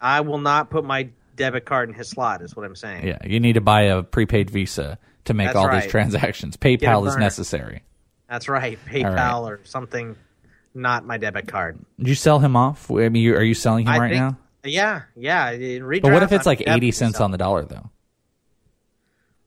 I 0.00 0.20
will 0.20 0.38
not 0.38 0.70
put 0.70 0.84
my 0.84 1.08
debit 1.36 1.64
card 1.66 1.88
in 1.88 1.94
his 1.94 2.08
slot 2.08 2.42
is 2.42 2.56
what 2.56 2.64
I'm 2.64 2.76
saying. 2.76 3.06
Yeah. 3.06 3.18
You 3.24 3.40
need 3.40 3.54
to 3.54 3.60
buy 3.60 3.82
a 3.82 4.02
prepaid 4.02 4.50
Visa 4.50 4.98
to 5.26 5.34
make 5.34 5.48
That's 5.48 5.56
all 5.56 5.66
right. 5.68 5.82
these 5.82 5.90
transactions. 5.90 6.56
PayPal 6.56 7.06
is 7.06 7.16
necessary. 7.16 7.82
That's 8.28 8.48
right. 8.48 8.78
PayPal 8.86 9.14
right. 9.14 9.52
or 9.52 9.60
something, 9.64 10.16
not 10.74 11.04
my 11.04 11.18
debit 11.18 11.46
card. 11.46 11.78
Did 11.98 12.08
you 12.08 12.14
sell 12.14 12.38
him 12.38 12.56
off? 12.56 12.90
I 12.90 13.08
mean, 13.08 13.22
you, 13.22 13.36
are 13.36 13.42
you 13.42 13.54
selling 13.54 13.86
him 13.86 13.92
I 13.92 13.98
right 13.98 14.10
think- 14.10 14.20
now? 14.20 14.38
Yeah, 14.64 15.02
yeah. 15.14 15.50
In 15.52 15.82
redraft, 15.84 16.02
But 16.02 16.12
what 16.12 16.22
if 16.24 16.32
it's 16.32 16.44
I'm 16.44 16.50
like 16.50 16.64
80 16.66 16.90
cents 16.90 17.20
on 17.20 17.30
the 17.30 17.38
dollar, 17.38 17.64
though? 17.64 17.88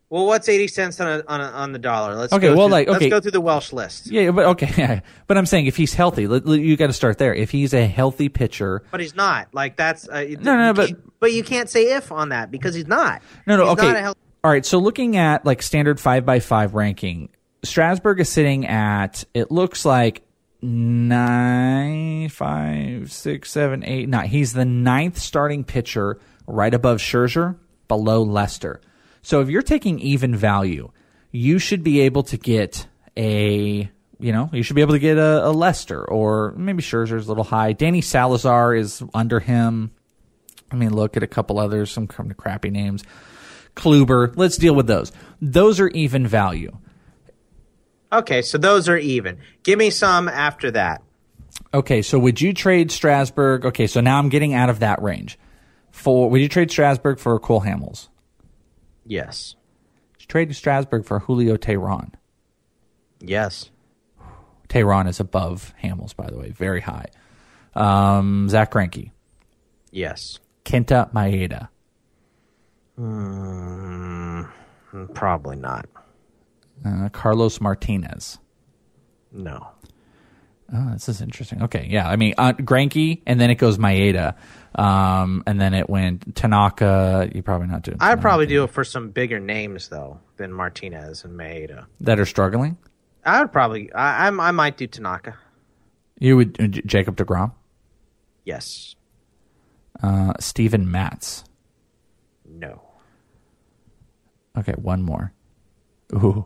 Well, 0.10 0.26
what's 0.26 0.50
eighty 0.50 0.68
cents 0.68 1.00
on 1.00 1.08
a, 1.08 1.24
on, 1.28 1.40
a, 1.40 1.44
on 1.44 1.72
the 1.72 1.78
dollar? 1.80 2.16
Let's 2.16 2.34
Okay, 2.34 2.48
Go 2.48 2.56
well, 2.56 2.68
through, 2.68 2.72
like, 2.72 2.88
okay. 2.88 2.98
let's 3.00 3.10
go 3.12 3.20
through 3.20 3.32
the 3.32 3.42
Welsh 3.42 3.72
list. 3.72 4.08
Yeah, 4.08 4.32
but 4.32 4.46
okay. 4.48 5.02
but 5.28 5.38
I'm 5.38 5.46
saying 5.46 5.68
if 5.68 5.76
he's 5.78 5.94
healthy, 5.94 6.24
you 6.24 6.76
got 6.78 6.88
to 6.88 6.94
start 6.94 7.20
there. 7.20 7.34
If 7.34 7.52
he's 7.52 7.74
a 7.76 7.86
healthy 7.86 8.28
pitcher, 8.28 8.82
But 8.90 9.02
he's 9.02 9.16
not. 9.16 9.50
Like 9.54 9.78
that's 9.78 10.10
uh, 10.10 10.26
No, 10.40 10.58
no, 10.58 10.74
but- 10.74 10.92
but 11.20 11.34
you 11.34 11.44
can't 11.44 11.70
say 11.70 11.96
if 11.96 12.12
on 12.12 12.30
that 12.30 12.50
because 12.50 12.74
he's 12.74 12.88
not. 12.88 13.22
No, 13.46 13.58
no, 13.58 13.64
He's 13.66 13.74
okay. 13.74 13.88
not 13.88 13.96
a 13.98 14.02
health- 14.02 14.18
All 14.44 14.50
right, 14.50 14.66
so 14.66 14.80
looking 14.80 15.16
at 15.18 15.46
like 15.46 15.62
standard 15.62 16.00
five 16.00 16.26
by 16.26 16.40
five 16.40 16.74
ranking, 16.74 17.30
Strasburg 17.64 18.20
is 18.22 18.30
sitting 18.30 18.66
at 18.66 19.26
it 19.34 19.52
looks 19.52 19.84
like 19.86 20.24
nine, 20.62 22.30
five, 22.30 23.12
six, 23.12 23.52
seven, 23.52 23.84
eight, 23.84 24.08
nine. 24.10 24.30
He's 24.30 24.54
the 24.54 24.66
ninth 24.66 25.18
starting 25.20 25.64
pitcher, 25.64 26.20
right 26.48 26.74
above 26.74 26.98
Scherzer, 27.00 27.58
below 27.88 28.24
Lester. 28.24 28.82
So 29.22 29.42
if 29.42 29.50
you're 29.50 29.62
taking 29.62 30.00
even 30.00 30.36
value, 30.36 30.92
you 31.32 31.60
should 31.60 31.84
be 31.84 32.02
able 32.02 32.24
to 32.24 32.38
get 32.38 32.88
a 33.18 33.90
you 34.22 34.34
know, 34.34 34.50
you 34.52 34.64
should 34.64 34.76
be 34.76 34.82
able 34.82 34.94
to 34.94 35.00
get 35.00 35.18
a, 35.18 35.48
a 35.48 35.52
Lester 35.52 36.04
or 36.04 36.54
maybe 36.58 36.84
Scherzer's 36.84 37.26
a 37.26 37.30
little 37.30 37.46
high. 37.46 37.72
Danny 37.72 38.02
Salazar 38.02 38.76
is 38.76 39.02
under 39.14 39.40
him. 39.40 39.92
I 40.72 40.76
mean, 40.76 40.94
look 40.94 41.16
at 41.16 41.24
a 41.24 41.28
couple 41.28 41.58
others, 41.58 41.90
some 41.90 42.06
kind 42.06 42.30
of 42.30 42.38
crappy 42.38 42.70
names. 42.70 43.04
Kluber, 43.76 44.34
let's 44.36 44.58
deal 44.58 44.76
with 44.76 44.88
those. 44.88 45.12
Those 45.42 45.80
are 45.80 45.88
even 45.90 46.28
value. 46.28 46.78
Okay, 48.12 48.42
so 48.42 48.58
those 48.58 48.90
are 48.90 48.98
even. 48.98 49.38
Give 49.64 49.80
me 49.80 49.90
some 49.90 50.28
after 50.28 50.72
that. 50.72 51.02
Okay, 51.74 52.02
so 52.02 52.20
would 52.20 52.42
you 52.42 52.54
trade 52.54 52.92
Strasburg? 52.92 53.66
Okay, 53.66 53.88
so 53.88 54.02
now 54.02 54.18
I'm 54.18 54.30
getting 54.30 54.54
out 54.54 54.70
of 54.70 54.80
that 54.80 55.02
range. 55.02 55.40
For 55.92 56.30
would 56.30 56.42
you 56.42 56.50
trade 56.50 56.72
Strasburg 56.72 57.20
for 57.20 57.40
Cole 57.40 57.62
Hamels? 57.62 58.10
Yes. 59.10 59.56
Would 60.14 60.22
you 60.22 60.28
trade 60.28 60.56
Strasburg 60.56 61.04
for 61.04 61.20
Julio 61.20 61.58
Teheran? 61.58 62.14
Yes. 63.20 63.72
Teheran 64.70 65.10
is 65.10 65.20
above 65.20 65.74
Hamels, 65.84 66.16
by 66.16 66.30
the 66.30 66.38
way, 66.38 66.52
very 66.52 66.82
high. 66.82 67.08
Um, 67.74 68.48
Zach 68.50 68.72
Greinke. 68.72 69.10
Yes. 69.92 70.38
Kenta 70.64 71.12
Maeda. 71.12 71.70
Mm, 73.00 74.48
probably 75.16 75.56
not. 75.56 75.90
Uh, 76.86 77.10
Carlos 77.10 77.60
Martinez. 77.60 78.38
No. 79.32 79.70
Oh, 80.72 80.92
this 80.94 81.10
is 81.10 81.22
interesting. 81.22 81.64
Okay, 81.64 81.88
yeah. 81.90 82.08
I 82.08 82.16
mean, 82.16 82.36
uh, 82.38 82.54
Greinke, 82.54 83.22
and 83.26 83.40
then 83.40 83.50
it 83.50 83.56
goes 83.56 83.78
Maeda, 83.78 84.36
um, 84.76 85.44
and 85.48 85.60
then 85.60 85.74
it 85.74 85.90
went 85.90 86.36
Tanaka. 86.36 87.30
You 87.34 87.42
probably 87.42 87.68
not 87.68 87.82
doing. 87.82 87.98
I'd 88.00 88.22
probably 88.22 88.46
do 88.46 88.64
it 88.64 88.70
for 88.70 88.84
some 88.84 89.10
bigger 89.10 89.40
names 89.40 89.90
though 89.90 90.20
than 90.38 90.54
Martinez 90.54 91.24
and 91.24 91.38
Maeda 91.38 91.86
that 92.02 92.20
are 92.20 92.26
struggling. 92.26 92.78
I 93.26 93.42
would 93.42 93.52
probably. 93.52 93.92
I, 93.94 94.28
I, 94.28 94.48
I 94.48 94.52
might 94.52 94.78
do 94.78 94.86
Tanaka. 94.88 95.38
You 96.20 96.38
would 96.38 96.60
uh, 96.62 96.68
Jacob 96.68 97.16
Degrom. 97.16 97.54
Yes. 98.46 98.96
Uh, 100.02 100.34
Steven 100.40 100.90
Matz. 100.92 101.44
No. 102.48 102.82
Okay, 104.58 104.74
one 104.74 105.02
more. 105.02 105.34
Ooh, 106.14 106.46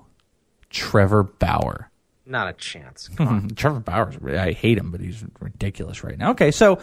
Trevor 0.69 1.23
Bauer. 1.23 1.89
Not 2.25 2.47
a 2.47 2.53
chance. 2.53 3.09
Trevor 3.55 3.79
Bauer, 3.79 4.13
I 4.37 4.51
hate 4.51 4.77
him, 4.77 4.91
but 4.91 5.01
he's 5.01 5.23
ridiculous 5.39 6.03
right 6.03 6.17
now. 6.17 6.31
Okay, 6.31 6.51
so 6.51 6.79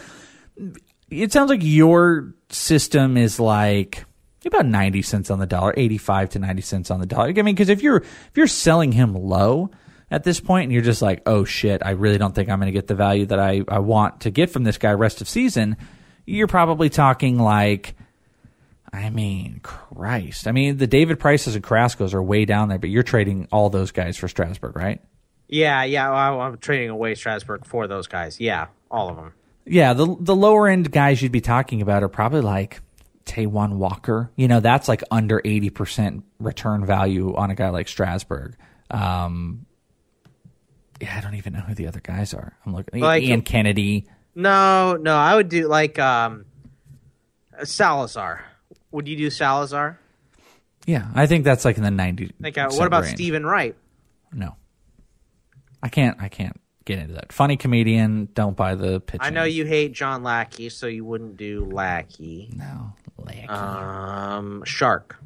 it 1.10 1.32
sounds 1.32 1.50
like 1.50 1.62
your 1.62 2.34
system 2.50 3.16
is 3.16 3.40
like 3.40 4.04
about 4.46 4.66
90 4.66 5.02
cents 5.02 5.30
on 5.30 5.38
the 5.38 5.46
dollar 5.46 5.74
85 5.76 6.30
to 6.30 6.38
90 6.38 6.62
cents 6.62 6.90
on 6.90 7.00
the 7.00 7.06
dollar 7.06 7.28
i 7.28 7.32
mean 7.32 7.54
because 7.54 7.68
if 7.68 7.82
you're 7.82 7.98
if 7.98 8.30
you're 8.34 8.46
selling 8.46 8.90
him 8.90 9.14
low 9.14 9.70
at 10.10 10.24
this 10.24 10.40
point 10.40 10.64
and 10.64 10.72
you're 10.72 10.82
just 10.82 11.02
like 11.02 11.22
oh 11.26 11.44
shit 11.44 11.82
i 11.84 11.90
really 11.90 12.16
don't 12.16 12.34
think 12.34 12.48
i'm 12.48 12.58
going 12.58 12.72
to 12.72 12.76
get 12.76 12.86
the 12.86 12.94
value 12.94 13.26
that 13.26 13.38
I, 13.38 13.62
I 13.68 13.80
want 13.80 14.22
to 14.22 14.30
get 14.30 14.50
from 14.50 14.64
this 14.64 14.78
guy 14.78 14.92
rest 14.92 15.20
of 15.20 15.28
season 15.28 15.76
you're 16.26 16.46
probably 16.46 16.88
talking 16.88 17.38
like 17.38 17.94
i 18.92 19.10
mean 19.10 19.60
christ 19.62 20.48
i 20.48 20.52
mean 20.52 20.78
the 20.78 20.86
david 20.86 21.20
prices 21.20 21.54
and 21.54 21.62
carrascos 21.62 22.14
are 22.14 22.22
way 22.22 22.46
down 22.46 22.70
there 22.70 22.78
but 22.78 22.88
you're 22.88 23.02
trading 23.02 23.46
all 23.52 23.68
those 23.68 23.92
guys 23.92 24.16
for 24.16 24.26
strasburg 24.26 24.74
right 24.74 25.02
Yeah, 25.50 25.82
yeah. 25.84 26.10
I, 26.10 26.46
I'm 26.46 26.56
trading 26.58 26.88
away 26.90 27.14
Strasburg 27.16 27.66
for 27.66 27.86
those 27.88 28.06
guys. 28.06 28.38
Yeah, 28.40 28.68
all 28.90 29.08
of 29.10 29.16
them. 29.16 29.34
yeah 29.66 29.92
the 29.92 30.16
the 30.20 30.34
lower 30.34 30.68
end 30.68 30.90
guys 30.90 31.20
you'd 31.20 31.32
be 31.32 31.40
talking 31.40 31.82
about 31.82 32.02
are 32.02 32.08
probably 32.08 32.40
like 32.40 32.80
Taijuan 33.26 33.74
Walker. 33.74 34.30
You 34.36 34.48
know, 34.48 34.60
that's 34.60 34.88
like 34.88 35.02
under 35.10 35.40
80% 35.40 36.22
return 36.38 36.86
value 36.86 37.34
on 37.36 37.50
a 37.50 37.54
guy 37.54 37.68
like 37.70 37.88
Strasburg. 37.88 38.56
Um, 38.90 39.66
yeah, 41.00 41.16
I 41.16 41.20
don't 41.20 41.34
even 41.34 41.52
know 41.52 41.60
who 41.60 41.74
the 41.74 41.86
other 41.86 42.00
guys 42.00 42.32
are. 42.34 42.56
I'm 42.64 42.74
looking. 42.74 43.00
Like- 43.00 43.22
Ian 43.22 43.42
Kennedy. 43.42 44.06
No, 44.34 44.96
no. 44.96 45.16
I 45.16 45.34
would 45.34 45.48
do 45.48 45.66
like 45.66 45.98
um, 45.98 46.44
Salazar. 47.64 48.44
Would 48.92 49.08
you 49.08 49.16
do 49.16 49.30
Salazar? 49.30 49.98
Yeah, 50.86 51.06
I 51.14 51.26
think 51.26 51.44
that's 51.44 51.64
like 51.64 51.76
in 51.76 51.82
the 51.82 51.90
90. 51.90 52.32
Like, 52.40 52.56
uh, 52.56 52.70
what 52.70 52.86
about 52.86 53.04
range. 53.04 53.16
Steven 53.16 53.44
Wright? 53.44 53.76
No. 54.32 54.56
I 55.82 55.88
can't, 55.88 56.20
I 56.20 56.28
can't 56.28 56.60
get 56.84 56.98
into 56.98 57.14
that. 57.14 57.32
Funny 57.32 57.56
comedian. 57.56 58.28
Don't 58.34 58.56
buy 58.56 58.74
the 58.74 59.00
pitch. 59.00 59.20
I 59.22 59.30
know 59.30 59.44
you 59.44 59.64
hate 59.64 59.92
John 59.92 60.22
Lackey, 60.22 60.68
so 60.68 60.86
you 60.86 61.04
wouldn't 61.04 61.36
do 61.36 61.64
Lackey. 61.64 62.50
No, 62.54 62.92
Lackey. 63.18 63.48
Um, 63.48 64.62
Shark. 64.64 65.16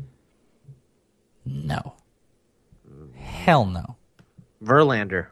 No. 1.44 1.94
Hell 3.16 3.66
no. 3.66 3.96
Verlander. 4.62 5.26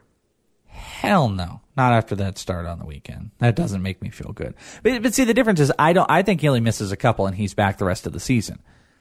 Hell 0.66 1.28
no. 1.28 1.60
Not 1.76 1.92
after 1.92 2.14
that 2.16 2.36
start 2.36 2.66
on 2.66 2.78
the 2.78 2.84
weekend. 2.84 3.30
That 3.38 3.56
doesn't 3.56 3.82
make 3.82 4.02
me 4.02 4.10
feel 4.10 4.32
good. 4.32 4.54
But, 4.82 5.02
but 5.02 5.14
see, 5.14 5.24
the 5.24 5.32
difference 5.32 5.60
is 5.60 5.72
I 5.78 5.94
don't. 5.94 6.10
I 6.10 6.22
think 6.22 6.42
he 6.42 6.48
only 6.48 6.60
misses 6.60 6.92
a 6.92 6.96
couple 6.96 7.26
and 7.26 7.34
he's 7.36 7.54
back 7.54 7.78
the 7.78 7.86
rest 7.86 8.06
of 8.06 8.12
the 8.12 8.20
season. 8.20 8.60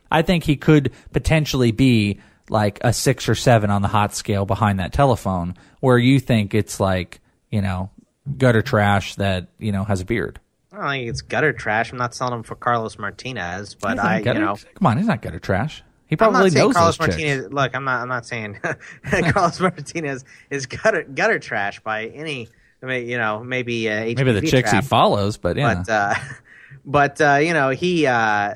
I 0.09 0.21
think 0.21 0.43
he 0.43 0.55
could 0.55 0.91
potentially 1.11 1.71
be 1.71 2.19
like 2.49 2.79
a 2.81 2.93
six 2.93 3.29
or 3.29 3.35
seven 3.35 3.69
on 3.69 3.81
the 3.81 3.87
hot 3.87 4.13
scale 4.13 4.45
behind 4.45 4.79
that 4.79 4.93
telephone, 4.93 5.55
where 5.79 5.97
you 5.97 6.19
think 6.19 6.53
it's 6.53 6.79
like 6.79 7.19
you 7.49 7.61
know 7.61 7.89
gutter 8.37 8.61
trash 8.61 9.15
that 9.15 9.47
you 9.59 9.71
know 9.71 9.83
has 9.83 10.01
a 10.01 10.05
beard. 10.05 10.39
I 10.71 10.77
don't 10.77 10.89
think 10.89 11.09
it's 11.09 11.21
gutter 11.21 11.51
trash. 11.53 11.91
I'm 11.91 11.97
not 11.97 12.15
selling 12.15 12.35
him 12.35 12.43
for 12.43 12.55
Carlos 12.55 12.97
Martinez, 12.97 13.75
but 13.75 13.99
I, 13.99 14.19
you 14.19 14.33
know, 14.33 14.57
come 14.75 14.87
on, 14.87 14.97
he's 14.97 15.07
not 15.07 15.21
gutter 15.21 15.39
trash. 15.39 15.83
He 16.07 16.15
I'm 16.15 16.17
probably 16.17 16.49
not 16.49 16.53
knows 16.53 16.73
Carlos 16.73 16.97
those 16.97 17.07
chicks. 17.07 17.17
Martinez. 17.17 17.51
Look, 17.51 17.75
I'm 17.75 17.83
not. 17.83 18.01
I'm 18.01 18.09
not 18.09 18.25
saying 18.25 18.59
Carlos 19.03 19.59
Martinez 19.59 20.25
is 20.49 20.65
gutter 20.65 21.03
gutter 21.03 21.39
trash 21.39 21.79
by 21.81 22.07
any. 22.07 22.47
I 22.83 22.85
mean, 22.85 23.07
you 23.07 23.17
know, 23.17 23.43
maybe 23.43 23.89
uh, 23.89 24.05
Maybe 24.05 24.31
the 24.31 24.41
chicks 24.41 24.71
trap, 24.71 24.83
he 24.83 24.87
follows, 24.87 25.37
but 25.37 25.55
yeah. 25.55 25.83
But 25.85 25.89
uh, 25.89 26.15
but 26.85 27.21
uh, 27.21 27.35
you 27.35 27.53
know, 27.53 27.69
he. 27.69 28.07
Uh, 28.07 28.55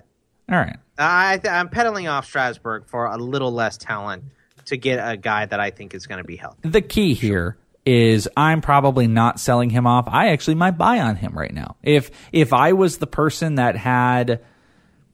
All 0.50 0.58
right. 0.58 0.78
I 0.98 1.38
th- 1.38 1.52
I'm 1.52 1.70
peddling 1.70 2.08
off 2.08 2.26
Strasburg 2.26 2.88
for 2.88 3.06
a 3.06 3.18
little 3.18 3.52
less 3.52 3.78
talent 3.78 4.24
to 4.66 4.78
get 4.78 4.98
a 4.98 5.18
guy 5.18 5.46
that 5.46 5.60
I 5.60 5.70
think 5.72 5.94
is 5.94 6.08
going 6.08 6.18
to 6.20 6.24
be 6.24 6.36
healthy. 6.38 6.70
the 6.70 6.82
key 6.82 7.14
here 7.14 7.58
is 7.86 8.28
I'm 8.36 8.62
probably 8.62 9.06
not 9.08 9.40
selling 9.40 9.70
him 9.70 9.86
off. 9.86 10.06
I 10.08 10.30
actually 10.30 10.56
might 10.56 10.78
buy 10.78 11.00
on 11.02 11.16
him 11.18 11.38
right 11.38 11.54
now. 11.54 11.76
If 11.84 12.10
if 12.32 12.52
I 12.54 12.74
was 12.74 12.98
the 12.98 13.08
person 13.08 13.56
that 13.56 13.76
had 13.76 14.42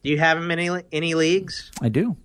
Do 0.04 0.10
you 0.10 0.20
have 0.20 0.38
him 0.38 0.50
in 0.52 0.60
any 0.60 0.84
any 0.92 1.14
leagues? 1.16 1.70
I 1.82 1.90
do. 1.90 2.16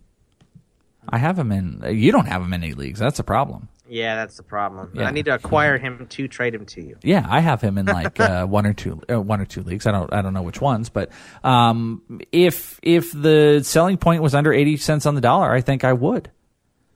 I 1.08 1.18
have 1.18 1.38
him 1.38 1.50
in 1.50 1.82
you 1.88 2.12
don't 2.12 2.26
have 2.26 2.42
him 2.42 2.52
in 2.52 2.62
any 2.62 2.74
leagues. 2.74 3.00
That's 3.00 3.18
a 3.18 3.24
problem. 3.24 3.68
Yeah, 3.88 4.16
that's 4.16 4.36
the 4.36 4.42
problem. 4.42 4.90
Yeah. 4.94 5.04
I 5.04 5.10
need 5.10 5.26
to 5.26 5.34
acquire 5.34 5.78
him 5.78 6.06
to 6.10 6.28
trade 6.28 6.54
him 6.54 6.66
to 6.66 6.82
you. 6.82 6.96
Yeah, 7.02 7.26
I 7.28 7.40
have 7.40 7.60
him 7.60 7.78
in 7.78 7.86
like 7.86 8.18
uh, 8.20 8.46
one 8.46 8.66
or 8.66 8.72
two 8.72 9.00
uh, 9.10 9.20
one 9.20 9.40
or 9.40 9.44
two 9.44 9.62
leagues. 9.62 9.86
I 9.86 9.92
don't 9.92 10.12
I 10.12 10.22
don't 10.22 10.34
know 10.34 10.42
which 10.42 10.60
ones, 10.60 10.88
but 10.88 11.10
um, 11.44 12.20
if 12.32 12.80
if 12.82 13.12
the 13.12 13.62
selling 13.62 13.96
point 13.96 14.22
was 14.22 14.34
under 14.34 14.52
80 14.52 14.76
cents 14.78 15.06
on 15.06 15.14
the 15.14 15.20
dollar, 15.20 15.52
I 15.52 15.60
think 15.60 15.84
I 15.84 15.92
would. 15.92 16.30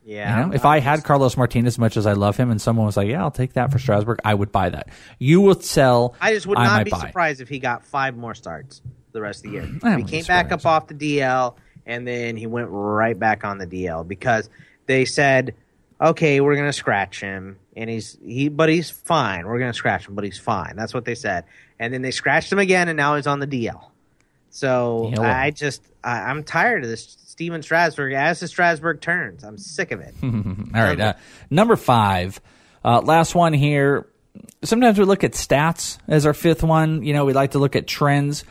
Yeah. 0.03 0.41
You 0.41 0.47
know, 0.47 0.53
if 0.53 0.65
I 0.65 0.79
had 0.79 1.03
Carlos 1.03 1.37
Martinez 1.37 1.75
as 1.75 1.79
much 1.79 1.95
as 1.95 2.05
I 2.05 2.13
love 2.13 2.35
him, 2.35 2.49
and 2.49 2.59
someone 2.59 2.87
was 2.87 2.97
like, 2.97 3.07
"Yeah, 3.07 3.21
I'll 3.21 3.31
take 3.31 3.53
that 3.53 3.71
for 3.71 3.77
Strasburg," 3.77 4.19
I 4.25 4.33
would 4.33 4.51
buy 4.51 4.69
that. 4.69 4.89
You 5.19 5.41
would 5.41 5.63
sell. 5.63 6.15
I 6.19 6.33
just 6.33 6.47
would 6.47 6.57
I 6.57 6.65
not 6.65 6.85
be 6.85 6.91
buy. 6.91 6.99
surprised 6.99 7.39
if 7.39 7.47
he 7.49 7.59
got 7.59 7.85
five 7.85 8.17
more 8.17 8.33
starts 8.33 8.81
the 9.11 9.21
rest 9.21 9.45
of 9.45 9.51
the 9.51 9.57
year. 9.57 9.69
He 9.97 10.03
came 10.03 10.25
back 10.25 10.51
up 10.51 10.65
off 10.65 10.87
the 10.87 10.95
DL 10.95 11.55
and 11.85 12.07
then 12.07 12.37
he 12.37 12.47
went 12.47 12.69
right 12.71 13.17
back 13.17 13.43
on 13.43 13.57
the 13.57 13.67
DL 13.67 14.07
because 14.07 14.49
they 14.85 15.05
said, 15.05 15.55
"Okay, 16.01 16.41
we're 16.41 16.55
going 16.55 16.67
to 16.67 16.73
scratch 16.73 17.19
him." 17.19 17.57
And 17.75 17.89
he's 17.89 18.17
he 18.25 18.49
but 18.49 18.69
he's 18.69 18.89
fine. 18.89 19.45
We're 19.45 19.59
going 19.59 19.71
to 19.71 19.77
scratch 19.77 20.07
him, 20.07 20.15
but 20.15 20.23
he's 20.23 20.39
fine. 20.39 20.75
That's 20.75 20.93
what 20.93 21.05
they 21.05 21.15
said. 21.15 21.45
And 21.79 21.93
then 21.93 22.01
they 22.01 22.11
scratched 22.11 22.51
him 22.51 22.59
again 22.59 22.89
and 22.89 22.97
now 22.97 23.15
he's 23.15 23.27
on 23.27 23.39
the 23.39 23.47
DL. 23.47 23.85
So 24.49 25.11
Hello. 25.13 25.27
I 25.27 25.51
just 25.51 25.81
I, 26.03 26.21
I'm 26.23 26.43
tired 26.43 26.83
of 26.83 26.89
this 26.89 27.17
Stephen 27.25 27.63
Strasburg 27.63 28.13
as 28.13 28.39
the 28.41 28.47
Strasburg 28.47 29.01
turns. 29.01 29.43
I'm 29.43 29.57
sick 29.57 29.91
of 29.91 30.01
it. 30.01 30.13
All 30.23 30.31
right. 30.73 30.99
Uh, 30.99 31.13
number 31.49 31.75
five. 31.75 32.39
Uh, 32.83 33.01
last 33.01 33.33
one 33.33 33.53
here. 33.53 34.07
Sometimes 34.63 34.99
we 34.99 35.05
look 35.05 35.23
at 35.23 35.31
stats 35.31 35.97
as 36.07 36.25
our 36.25 36.33
fifth 36.33 36.63
one. 36.63 37.03
You 37.03 37.13
know, 37.13 37.25
we 37.25 37.33
like 37.33 37.51
to 37.51 37.59
look 37.59 37.75
at 37.75 37.87
trends. 37.87 38.43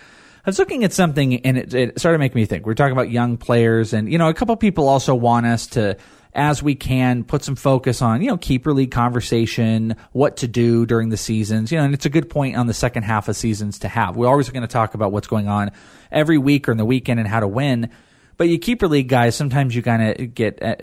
I 0.44 0.48
was 0.48 0.59
looking 0.59 0.84
at 0.84 0.92
something 0.92 1.44
and 1.44 1.59
it, 1.59 1.74
it 1.74 2.01
started 2.01 2.18
making 2.18 2.40
me 2.40 2.46
think. 2.46 2.64
We're 2.64 2.74
talking 2.74 2.92
about 2.92 3.11
young 3.11 3.36
players, 3.36 3.92
and, 3.92 4.11
you 4.11 4.16
know, 4.16 4.28
a 4.28 4.34
couple 4.34 4.57
people 4.57 4.88
also 4.88 5.14
want 5.14 5.44
us 5.46 5.66
to, 5.68 5.98
as 6.35 6.62
we 6.62 6.74
can, 6.74 7.24
put 7.24 7.43
some 7.43 7.57
focus 7.57 8.03
on, 8.03 8.22
you 8.22 8.28
know, 8.28 8.37
keeper 8.37 8.72
league 8.72 8.91
conversation, 8.91 9.97
what 10.12 10.37
to 10.39 10.49
do 10.49 10.87
during 10.87 11.09
the 11.09 11.16
seasons. 11.16 11.72
You 11.72 11.78
know, 11.78 11.85
and 11.85 11.95
it's 11.95 12.07
a 12.07 12.11
good 12.11 12.31
point 12.31 12.57
on 12.57 12.66
the 12.66 12.74
second 12.74 13.03
half 13.03 13.28
of 13.28 13.37
seasons 13.37 13.81
to 13.81 13.89
have. 13.89 14.16
We're 14.16 14.28
always 14.28 14.49
going 14.51 14.62
to 14.62 14.68
talk 14.68 14.95
about 14.95 15.12
what's 15.12 15.28
going 15.28 15.49
on 15.49 15.72
every 16.11 16.39
week 16.39 16.68
or 16.68 16.72
in 16.72 16.78
the 16.78 16.85
weekend 16.85 17.18
and 17.18 17.28
how 17.28 17.41
to 17.41 17.49
win. 17.49 17.91
But 18.37 18.49
you 18.49 18.59
keeper 18.59 18.89
league 18.89 19.09
guys, 19.09 19.35
sometimes 19.35 19.74
you 19.74 19.83
kind 19.83 20.03
of 20.20 20.35
get, 20.35 20.62
uh, 20.62 20.76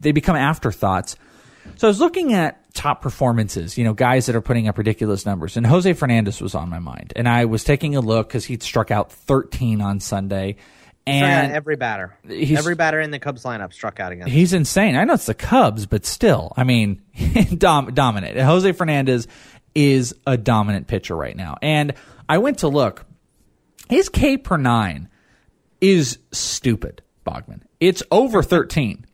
they 0.00 0.12
become 0.12 0.36
afterthoughts. 0.36 1.16
So 1.76 1.88
I 1.88 1.90
was 1.90 2.00
looking 2.00 2.32
at 2.34 2.72
top 2.74 3.02
performances, 3.02 3.78
you 3.78 3.84
know, 3.84 3.94
guys 3.94 4.26
that 4.26 4.36
are 4.36 4.40
putting 4.40 4.68
up 4.68 4.78
ridiculous 4.78 5.24
numbers, 5.24 5.56
and 5.56 5.66
Jose 5.66 5.92
Fernandez 5.94 6.40
was 6.40 6.54
on 6.54 6.68
my 6.68 6.78
mind. 6.78 7.12
And 7.16 7.28
I 7.28 7.46
was 7.46 7.64
taking 7.64 7.96
a 7.96 8.00
look 8.00 8.28
because 8.28 8.44
he'd 8.44 8.62
struck 8.62 8.90
out 8.90 9.10
13 9.10 9.80
on 9.80 10.00
Sunday. 10.00 10.56
And 11.06 11.52
every 11.52 11.76
batter, 11.76 12.16
he's- 12.26 12.58
every 12.58 12.74
batter 12.74 12.98
in 13.00 13.10
the 13.10 13.18
Cubs 13.18 13.42
lineup 13.44 13.72
struck 13.74 14.00
out 14.00 14.12
against. 14.12 14.32
He's 14.32 14.52
insane. 14.54 14.96
I 14.96 15.04
know 15.04 15.14
it's 15.14 15.26
the 15.26 15.34
Cubs, 15.34 15.84
but 15.86 16.06
still, 16.06 16.52
I 16.56 16.64
mean, 16.64 17.02
dom- 17.58 17.92
dominant. 17.92 18.38
Jose 18.38 18.72
Fernandez 18.72 19.28
is 19.74 20.14
a 20.26 20.36
dominant 20.38 20.86
pitcher 20.86 21.14
right 21.14 21.36
now. 21.36 21.56
And 21.60 21.92
I 22.28 22.38
went 22.38 22.58
to 22.60 22.68
look. 22.68 23.04
His 23.90 24.08
K 24.08 24.38
per 24.38 24.56
nine 24.56 25.08
is 25.80 26.18
stupid, 26.32 27.02
Bogman. 27.26 27.60
It's 27.80 28.02
over 28.10 28.42
13. 28.42 29.04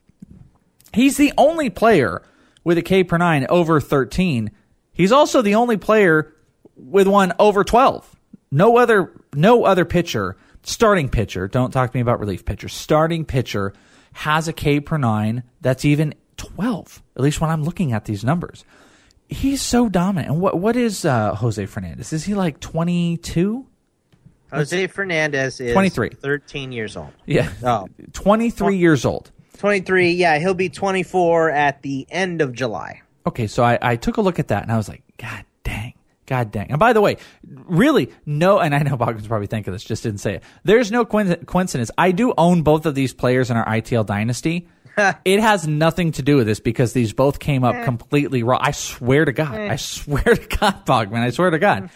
He's 0.93 1.17
the 1.17 1.33
only 1.37 1.71
player 1.71 2.23
with 2.63 2.79
a 2.79 2.83
K 2.83 3.03
per 3.03 3.19
nine 3.19 3.47
over 3.49 3.81
13. 3.81 4.53
He's 4.93 5.11
also 5.13 5.43
the 5.43 5.57
only 5.57 5.77
player 5.77 6.33
with 6.77 7.09
one 7.09 7.33
over 7.41 7.65
12. 7.65 8.15
No 8.53 8.77
other, 8.77 9.13
no 9.35 9.65
other 9.65 9.85
pitcher, 9.85 10.37
starting 10.63 11.09
pitcher, 11.09 11.49
don't 11.49 11.71
talk 11.71 11.93
to 11.93 11.97
me 11.97 12.01
about 12.01 12.21
relief 12.21 12.45
pitcher, 12.45 12.69
starting 12.69 13.25
pitcher 13.25 13.73
has 14.13 14.49
a 14.49 14.53
K 14.53 14.81
per 14.81 14.97
nine 14.99 15.45
that's 15.61 15.85
even 15.85 16.15
12, 16.37 17.03
at 17.17 17.23
least 17.23 17.41
when 17.41 17.51
I'm 17.51 17.65
looking 17.65 17.93
at 17.93 18.05
these 18.05 18.25
numbers. 18.25 18.65
He's 19.29 19.63
so 19.63 19.89
dominant. 19.89 20.33
And 20.33 20.41
what, 20.41 20.59
what 20.59 20.75
is 20.77 21.05
uh, 21.05 21.35
Jose 21.37 21.65
Fernandez? 21.67 22.13
Is 22.13 22.25
he 22.25 22.35
like 22.35 22.59
22? 22.59 23.67
Jose 24.53 24.87
Fernandez 24.89 25.61
is 25.61 25.73
23. 25.73 26.11
13 26.11 26.73
years 26.73 26.97
old. 26.97 27.13
Yeah. 27.27 27.53
Oh. 27.63 27.87
23 28.13 28.77
years 28.77 29.05
old. 29.05 29.31
23. 29.59 30.13
Yeah, 30.13 30.39
he'll 30.39 30.55
be 30.55 30.69
24 30.69 31.51
at 31.51 31.83
the 31.83 32.07
end 32.11 32.41
of 32.41 32.53
July. 32.53 33.03
Okay, 33.27 33.47
so 33.47 33.63
I, 33.63 33.79
I 33.81 33.97
took 33.97 34.17
a 34.17 34.21
look 34.23 34.39
at 34.39 34.49
that 34.49 34.63
and 34.63 34.73
I 34.73 34.77
was 34.77 34.89
like, 34.89 35.03
God. 35.19 35.45
God 36.31 36.53
dang. 36.53 36.71
And 36.71 36.79
by 36.79 36.93
the 36.93 37.01
way, 37.01 37.17
really, 37.45 38.13
no, 38.25 38.61
and 38.61 38.73
I 38.73 38.79
know 38.85 38.97
Bogman's 38.97 39.27
probably 39.27 39.49
thinking 39.49 39.73
this, 39.73 39.83
just 39.83 40.05
didn't 40.05 40.21
say 40.21 40.37
it. 40.37 40.45
There's 40.63 40.93
no 40.93 41.05
coincidence. 41.05 41.91
I 41.99 42.13
do 42.13 42.33
own 42.39 42.63
both 42.63 42.87
of 42.87 42.95
these 42.95 43.13
players 43.13 43.51
in 43.51 43.57
our 43.57 43.67
ITL 43.67 44.07
dynasty. 44.07 44.69
it 45.25 45.41
has 45.41 45.67
nothing 45.67 46.13
to 46.13 46.23
do 46.23 46.37
with 46.37 46.47
this 46.47 46.61
because 46.61 46.93
these 46.93 47.13
both 47.13 47.41
came 47.41 47.65
up 47.65 47.75
eh. 47.75 47.85
completely 47.85 48.45
wrong. 48.45 48.61
I 48.63 48.71
swear 48.71 49.25
to 49.25 49.33
God. 49.33 49.57
Eh. 49.57 49.73
I 49.73 49.77
swear 49.77 50.23
to 50.23 50.57
God, 50.57 50.87
Bogman. 50.87 51.21
I 51.21 51.31
swear 51.31 51.51
to 51.51 51.59
God. 51.59 51.83
Hmm. 51.83 51.87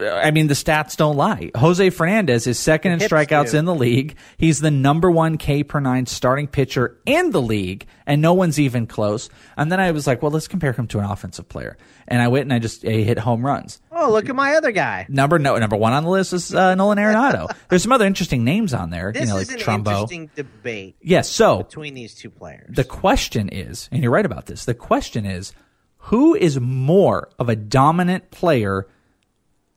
I 0.00 0.30
mean, 0.32 0.48
the 0.48 0.54
stats 0.54 0.96
don't 0.96 1.16
lie. 1.16 1.50
Jose 1.56 1.90
Fernandez 1.90 2.46
is 2.46 2.58
second 2.58 2.92
in 2.92 2.98
strikeouts 2.98 3.52
do. 3.52 3.58
in 3.58 3.64
the 3.64 3.74
league. 3.74 4.16
He's 4.36 4.60
the 4.60 4.70
number 4.70 5.10
one 5.10 5.38
K 5.38 5.62
per 5.62 5.78
nine 5.78 6.06
starting 6.06 6.48
pitcher 6.48 6.98
in 7.06 7.30
the 7.30 7.40
league, 7.40 7.86
and 8.06 8.20
no 8.20 8.34
one's 8.34 8.58
even 8.58 8.86
close. 8.86 9.30
And 9.56 9.70
then 9.70 9.78
I 9.78 9.92
was 9.92 10.06
like, 10.06 10.20
well, 10.20 10.32
let's 10.32 10.48
compare 10.48 10.72
him 10.72 10.88
to 10.88 10.98
an 10.98 11.04
offensive 11.04 11.48
player. 11.48 11.76
And 12.08 12.20
I 12.20 12.28
went 12.28 12.42
and 12.44 12.52
I 12.52 12.58
just 12.58 12.84
I 12.84 12.90
hit 12.90 13.18
home 13.18 13.44
runs. 13.46 13.80
Oh, 13.92 14.10
look 14.10 14.28
at 14.28 14.34
my 14.34 14.54
other 14.54 14.72
guy. 14.72 15.06
Number 15.08 15.38
no 15.38 15.56
number 15.58 15.76
one 15.76 15.92
on 15.92 16.02
the 16.04 16.10
list 16.10 16.32
is 16.32 16.54
uh, 16.54 16.74
Nolan 16.74 16.98
Arenado. 16.98 17.48
There's 17.68 17.82
some 17.82 17.92
other 17.92 18.06
interesting 18.06 18.44
names 18.44 18.74
on 18.74 18.90
there, 18.90 19.12
This 19.12 19.22
you 19.22 19.28
know, 19.28 19.36
is 19.36 19.48
like 19.50 19.60
an 19.60 19.64
Trumbo. 19.64 19.90
interesting 19.92 20.30
debate 20.34 20.96
Yes, 21.00 21.28
so 21.28 21.58
between 21.62 21.94
these 21.94 22.14
two 22.14 22.30
players. 22.30 22.74
the 22.74 22.84
question 22.84 23.48
is, 23.50 23.88
and 23.92 24.02
you're 24.02 24.12
right 24.12 24.26
about 24.26 24.46
this. 24.46 24.64
The 24.64 24.74
question 24.74 25.24
is, 25.26 25.52
who 25.98 26.34
is 26.34 26.58
more 26.58 27.28
of 27.38 27.48
a 27.48 27.56
dominant 27.56 28.30
player 28.30 28.86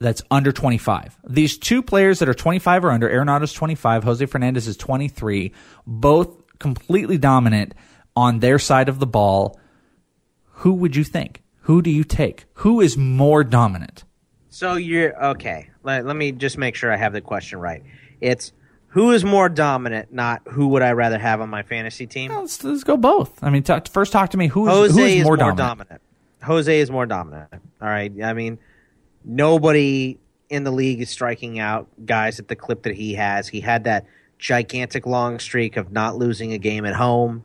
that's 0.02 0.22
under 0.30 0.52
25? 0.52 1.18
These 1.28 1.58
two 1.58 1.82
players 1.82 2.20
that 2.20 2.28
are 2.28 2.34
25 2.34 2.86
or 2.86 2.92
under, 2.92 3.10
Arenado's 3.10 3.54
25, 3.54 4.04
Jose 4.04 4.26
Fernandez 4.26 4.68
is 4.68 4.76
23, 4.76 5.54
both 5.86 6.30
completely 6.60 7.18
dominant 7.18 7.74
on 8.16 8.40
their 8.40 8.60
side 8.60 8.90
of 8.90 9.00
the 9.00 9.08
ball. 9.08 9.60
Who 10.56 10.74
would 10.74 10.96
you 10.96 11.04
think? 11.04 11.42
Who 11.62 11.82
do 11.82 11.90
you 11.90 12.04
take? 12.04 12.46
Who 12.56 12.82
is 12.82 12.98
more 12.98 13.44
dominant? 13.44 14.04
So 14.50 14.76
you're 14.76 15.26
okay. 15.28 15.70
Let, 15.84 16.06
let 16.06 16.16
me 16.16 16.32
just 16.32 16.58
make 16.58 16.76
sure 16.76 16.92
I 16.92 16.98
have 16.98 17.14
the 17.14 17.22
question 17.22 17.60
right. 17.60 17.84
It's 18.20 18.52
who 18.88 19.12
is 19.12 19.24
more 19.24 19.48
dominant, 19.48 20.12
not 20.12 20.42
who 20.50 20.68
would 20.70 20.82
I 20.82 20.92
rather 20.92 21.18
have 21.18 21.40
on 21.40 21.50
my 21.50 21.64
fantasy 21.64 22.08
team. 22.08 22.34
Let's, 22.34 22.64
let's 22.64 22.84
go 22.84 22.98
both. 22.98 23.42
I 23.42 23.50
mean, 23.50 23.64
talk, 23.64 23.88
first 23.88 24.12
talk 24.12 24.32
to 24.32 24.38
me. 24.38 24.48
Who 24.48 24.68
is, 24.68 24.74
Jose 24.74 24.94
who 24.94 25.06
is 25.06 25.14
is 25.14 25.24
more, 25.24 25.30
more 25.30 25.38
dominant? 25.38 25.58
dominant. 25.58 26.02
Jose 26.44 26.80
is 26.80 26.92
more 26.92 27.06
dominant. 27.06 27.50
All 27.54 27.88
right. 27.88 28.12
I 28.22 28.34
mean, 28.34 28.60
nobody 29.24 30.18
in 30.50 30.64
the 30.64 30.72
league 30.72 31.02
is 31.02 31.10
striking 31.10 31.60
out 31.60 31.88
guys 32.06 32.40
at 32.40 32.48
the 32.48 32.56
clip 32.56 32.84
that 32.84 32.96
he 32.96 33.14
has. 33.16 33.48
He 33.48 33.62
had 33.62 33.86
that 33.86 34.06
gigantic 34.38 35.06
long 35.06 35.40
streak 35.40 35.78
of 35.78 35.92
not 35.92 36.18
losing 36.18 36.54
a 36.54 36.58
game 36.58 36.86
at 36.86 36.96
home. 36.96 37.44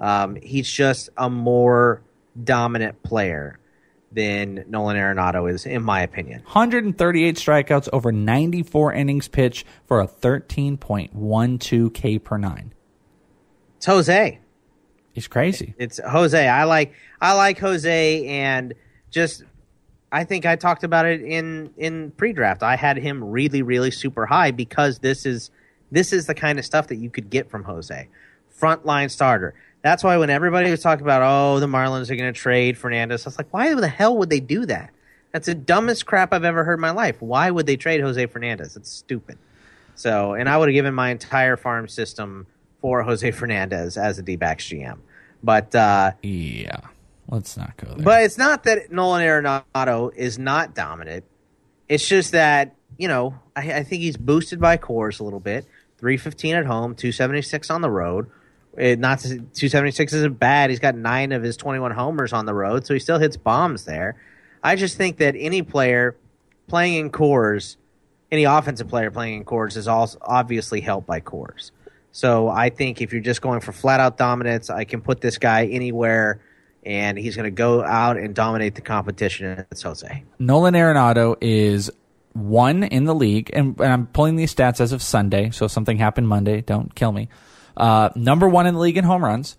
Um, 0.00 0.36
he's 0.36 0.70
just 0.70 1.10
a 1.16 1.30
more 1.30 2.02
dominant 2.42 3.02
player 3.02 3.58
than 4.10 4.64
Nolan 4.68 4.96
Arenado 4.96 5.52
is, 5.52 5.66
in 5.66 5.82
my 5.82 6.00
opinion. 6.02 6.40
138 6.44 7.36
strikeouts 7.36 7.88
over 7.92 8.10
94 8.10 8.94
innings 8.94 9.28
pitched 9.28 9.66
for 9.86 10.00
a 10.00 10.06
13.12 10.06 11.94
K 11.94 12.18
per 12.18 12.38
nine. 12.38 12.72
It's 13.76 13.86
Jose. 13.86 14.38
He's 15.12 15.28
crazy. 15.28 15.74
It's 15.78 16.00
Jose. 16.04 16.48
I 16.48 16.64
like 16.64 16.94
I 17.20 17.34
like 17.34 17.58
Jose 17.58 18.26
and 18.26 18.74
just 19.10 19.42
I 20.10 20.24
think 20.24 20.46
I 20.46 20.56
talked 20.56 20.84
about 20.84 21.06
it 21.06 21.22
in 21.22 21.72
in 21.76 22.12
pre-draft. 22.12 22.62
I 22.62 22.76
had 22.76 22.96
him 22.96 23.22
really 23.22 23.62
really 23.62 23.90
super 23.90 24.26
high 24.26 24.50
because 24.50 24.98
this 24.98 25.26
is 25.26 25.50
this 25.90 26.12
is 26.12 26.26
the 26.26 26.34
kind 26.34 26.58
of 26.58 26.64
stuff 26.64 26.88
that 26.88 26.96
you 26.96 27.10
could 27.10 27.30
get 27.30 27.50
from 27.50 27.64
Jose. 27.64 28.08
Frontline 28.58 29.10
starter. 29.10 29.54
That's 29.82 30.02
why 30.02 30.16
when 30.16 30.30
everybody 30.30 30.70
was 30.70 30.80
talking 30.80 31.04
about 31.04 31.22
oh 31.22 31.60
the 31.60 31.66
Marlins 31.66 32.10
are 32.10 32.16
going 32.16 32.32
to 32.32 32.38
trade 32.38 32.78
Fernandez, 32.78 33.26
I 33.26 33.28
was 33.28 33.38
like 33.38 33.52
why 33.52 33.74
the 33.74 33.88
hell 33.88 34.16
would 34.18 34.30
they 34.30 34.40
do 34.40 34.66
that? 34.66 34.90
That's 35.32 35.46
the 35.46 35.54
dumbest 35.54 36.06
crap 36.06 36.32
I've 36.32 36.44
ever 36.44 36.64
heard 36.64 36.74
in 36.74 36.80
my 36.80 36.90
life. 36.90 37.20
Why 37.20 37.50
would 37.50 37.66
they 37.66 37.76
trade 37.76 38.00
Jose 38.00 38.24
Fernandez? 38.26 38.76
It's 38.76 38.90
stupid. 38.90 39.38
So, 39.94 40.34
and 40.34 40.48
I 40.48 40.56
would 40.56 40.68
have 40.68 40.74
given 40.74 40.94
my 40.94 41.10
entire 41.10 41.56
farm 41.56 41.88
system 41.88 42.46
for 42.80 43.02
Jose 43.02 43.30
Fernandez 43.32 43.96
as 43.96 44.18
a 44.18 44.22
D-backs 44.22 44.64
GM. 44.64 44.98
But 45.42 45.74
uh, 45.74 46.12
yeah, 46.22 46.80
let's 47.28 47.56
not 47.56 47.76
go 47.76 47.94
there. 47.94 48.04
But 48.04 48.24
it's 48.24 48.38
not 48.38 48.64
that 48.64 48.90
Nolan 48.90 49.22
Arenado 49.22 50.14
is 50.14 50.38
not 50.38 50.74
dominant. 50.74 51.24
It's 51.88 52.06
just 52.06 52.32
that 52.32 52.74
you 52.96 53.08
know 53.08 53.38
I, 53.54 53.72
I 53.74 53.82
think 53.82 54.02
he's 54.02 54.16
boosted 54.16 54.60
by 54.60 54.76
Coors 54.76 55.20
a 55.20 55.24
little 55.24 55.40
bit. 55.40 55.66
Three 55.98 56.16
fifteen 56.16 56.54
at 56.54 56.66
home, 56.66 56.94
two 56.94 57.12
seventy 57.12 57.42
six 57.42 57.70
on 57.70 57.80
the 57.80 57.90
road. 57.90 58.30
It, 58.76 58.98
not 58.98 59.24
two 59.54 59.68
seventy 59.68 59.90
six 59.90 60.12
isn't 60.12 60.38
bad. 60.38 60.70
He's 60.70 60.78
got 60.78 60.94
nine 60.94 61.32
of 61.32 61.42
his 61.42 61.56
twenty 61.56 61.80
one 61.80 61.90
homers 61.90 62.32
on 62.32 62.46
the 62.46 62.54
road, 62.54 62.86
so 62.86 62.94
he 62.94 63.00
still 63.00 63.18
hits 63.18 63.36
bombs 63.36 63.84
there. 63.84 64.16
I 64.62 64.76
just 64.76 64.96
think 64.96 65.18
that 65.18 65.34
any 65.36 65.62
player 65.62 66.16
playing 66.68 66.94
in 66.94 67.10
Coors, 67.10 67.76
any 68.30 68.44
offensive 68.44 68.88
player 68.88 69.10
playing 69.10 69.38
in 69.38 69.44
Coors, 69.44 69.76
is 69.76 69.88
also 69.88 70.18
obviously 70.20 70.80
helped 70.80 71.06
by 71.06 71.20
Coors. 71.20 71.70
So 72.12 72.48
I 72.48 72.70
think 72.70 73.00
if 73.00 73.12
you're 73.12 73.22
just 73.22 73.42
going 73.42 73.60
for 73.60 73.72
flat 73.72 74.00
out 74.00 74.16
dominance, 74.16 74.70
I 74.70 74.84
can 74.84 75.00
put 75.00 75.20
this 75.20 75.38
guy 75.38 75.66
anywhere, 75.66 76.40
and 76.88 77.18
he's 77.18 77.36
going 77.36 77.44
to 77.44 77.50
go 77.50 77.84
out 77.84 78.16
and 78.16 78.34
dominate 78.34 78.74
the 78.74 78.80
competition. 78.80 79.66
It's 79.70 79.82
Jose. 79.82 80.24
Nolan 80.38 80.72
Arenado 80.72 81.36
is 81.42 81.90
one 82.32 82.82
in 82.82 83.04
the 83.04 83.14
league, 83.14 83.50
and, 83.52 83.78
and 83.78 83.92
I'm 83.92 84.06
pulling 84.06 84.36
these 84.36 84.54
stats 84.54 84.80
as 84.80 84.92
of 84.92 85.02
Sunday. 85.02 85.50
So 85.50 85.66
if 85.66 85.70
something 85.70 85.98
happened 85.98 86.28
Monday, 86.28 86.62
don't 86.62 86.94
kill 86.94 87.12
me. 87.12 87.28
Uh, 87.76 88.08
number 88.16 88.48
one 88.48 88.66
in 88.66 88.72
the 88.72 88.80
league 88.80 88.96
in 88.96 89.04
home 89.04 89.22
runs, 89.22 89.58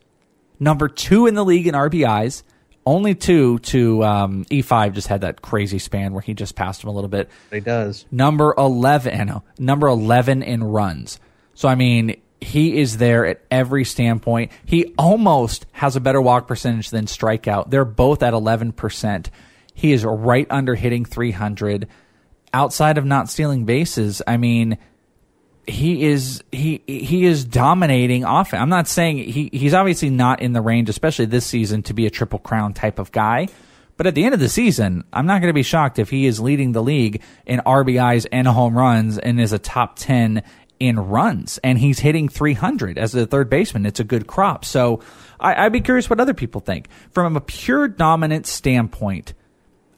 number 0.59 0.89
two 0.89 1.27
in 1.27 1.35
the 1.35 1.45
league 1.45 1.67
in 1.67 1.75
RBIs. 1.75 2.41
Only 2.83 3.13
two 3.13 3.59
to 3.59 4.03
um, 4.03 4.45
E5 4.45 4.93
just 4.93 5.07
had 5.07 5.21
that 5.21 5.43
crazy 5.43 5.77
span 5.77 6.13
where 6.13 6.23
he 6.23 6.33
just 6.33 6.55
passed 6.55 6.81
him 6.81 6.89
a 6.89 6.91
little 6.91 7.09
bit. 7.09 7.29
He 7.51 7.59
does. 7.59 8.05
Number 8.09 8.55
11, 8.57 9.19
I 9.19 9.23
know, 9.25 9.43
number 9.59 9.87
11 9.87 10.41
in 10.41 10.63
runs. 10.63 11.19
So, 11.53 11.67
I 11.67 11.75
mean, 11.75 12.19
he 12.41 12.79
is 12.79 12.97
there 12.97 13.25
at 13.25 13.41
every 13.51 13.83
standpoint. 13.83 14.51
He 14.65 14.93
almost 14.97 15.65
has 15.73 15.95
a 15.95 15.99
better 15.99 16.21
walk 16.21 16.47
percentage 16.47 16.89
than 16.89 17.05
strikeout. 17.05 17.69
They're 17.69 17.85
both 17.85 18.23
at 18.23 18.33
11%. 18.33 19.27
He 19.73 19.91
is 19.91 20.05
right 20.05 20.47
under 20.49 20.75
hitting 20.75 21.05
300. 21.05 21.87
Outside 22.53 22.97
of 22.97 23.05
not 23.05 23.29
stealing 23.29 23.65
bases, 23.65 24.21
I 24.25 24.37
mean, 24.37 24.77
he 25.67 26.05
is 26.05 26.43
he 26.51 26.81
he 26.87 27.25
is 27.25 27.45
dominating 27.45 28.23
offense. 28.23 28.59
I'm 28.59 28.69
not 28.69 28.87
saying 28.87 29.17
he 29.17 29.49
he's 29.53 29.75
obviously 29.75 30.09
not 30.09 30.41
in 30.41 30.53
the 30.53 30.61
range, 30.61 30.89
especially 30.89 31.25
this 31.25 31.45
season, 31.45 31.83
to 31.83 31.93
be 31.93 32.07
a 32.07 32.09
triple 32.09 32.39
crown 32.39 32.73
type 32.73 32.97
of 32.97 33.11
guy. 33.11 33.49
But 33.99 34.07
at 34.07 34.15
the 34.15 34.23
end 34.23 34.33
of 34.33 34.39
the 34.39 34.47
season, 34.47 35.03
I'm 35.11 35.25
not 35.25 35.41
going 35.41 35.49
to 35.49 35.53
be 35.53 35.61
shocked 35.61 35.99
if 35.99 36.09
he 36.09 36.25
is 36.25 36.39
leading 36.39 36.71
the 36.71 36.81
league 36.81 37.21
in 37.45 37.59
RBIs 37.59 38.27
and 38.31 38.47
home 38.47 38.77
runs 38.77 39.17
and 39.17 39.41
is 39.41 39.51
a 39.51 39.59
top 39.59 39.97
10 39.97 40.41
in 40.79 40.99
runs. 40.99 41.57
And 41.63 41.77
he's 41.77 41.99
hitting 41.99 42.29
300 42.29 42.97
as 42.97 43.13
a 43.15 43.25
third 43.25 43.49
baseman. 43.49 43.85
It's 43.85 43.99
a 43.99 44.03
good 44.03 44.27
crop. 44.27 44.65
So 44.65 45.01
I, 45.39 45.65
I'd 45.65 45.73
be 45.73 45.81
curious 45.81 46.09
what 46.09 46.19
other 46.19 46.33
people 46.33 46.61
think. 46.61 46.87
From 47.11 47.35
a 47.35 47.41
pure 47.41 47.87
dominant 47.87 48.47
standpoint, 48.47 49.33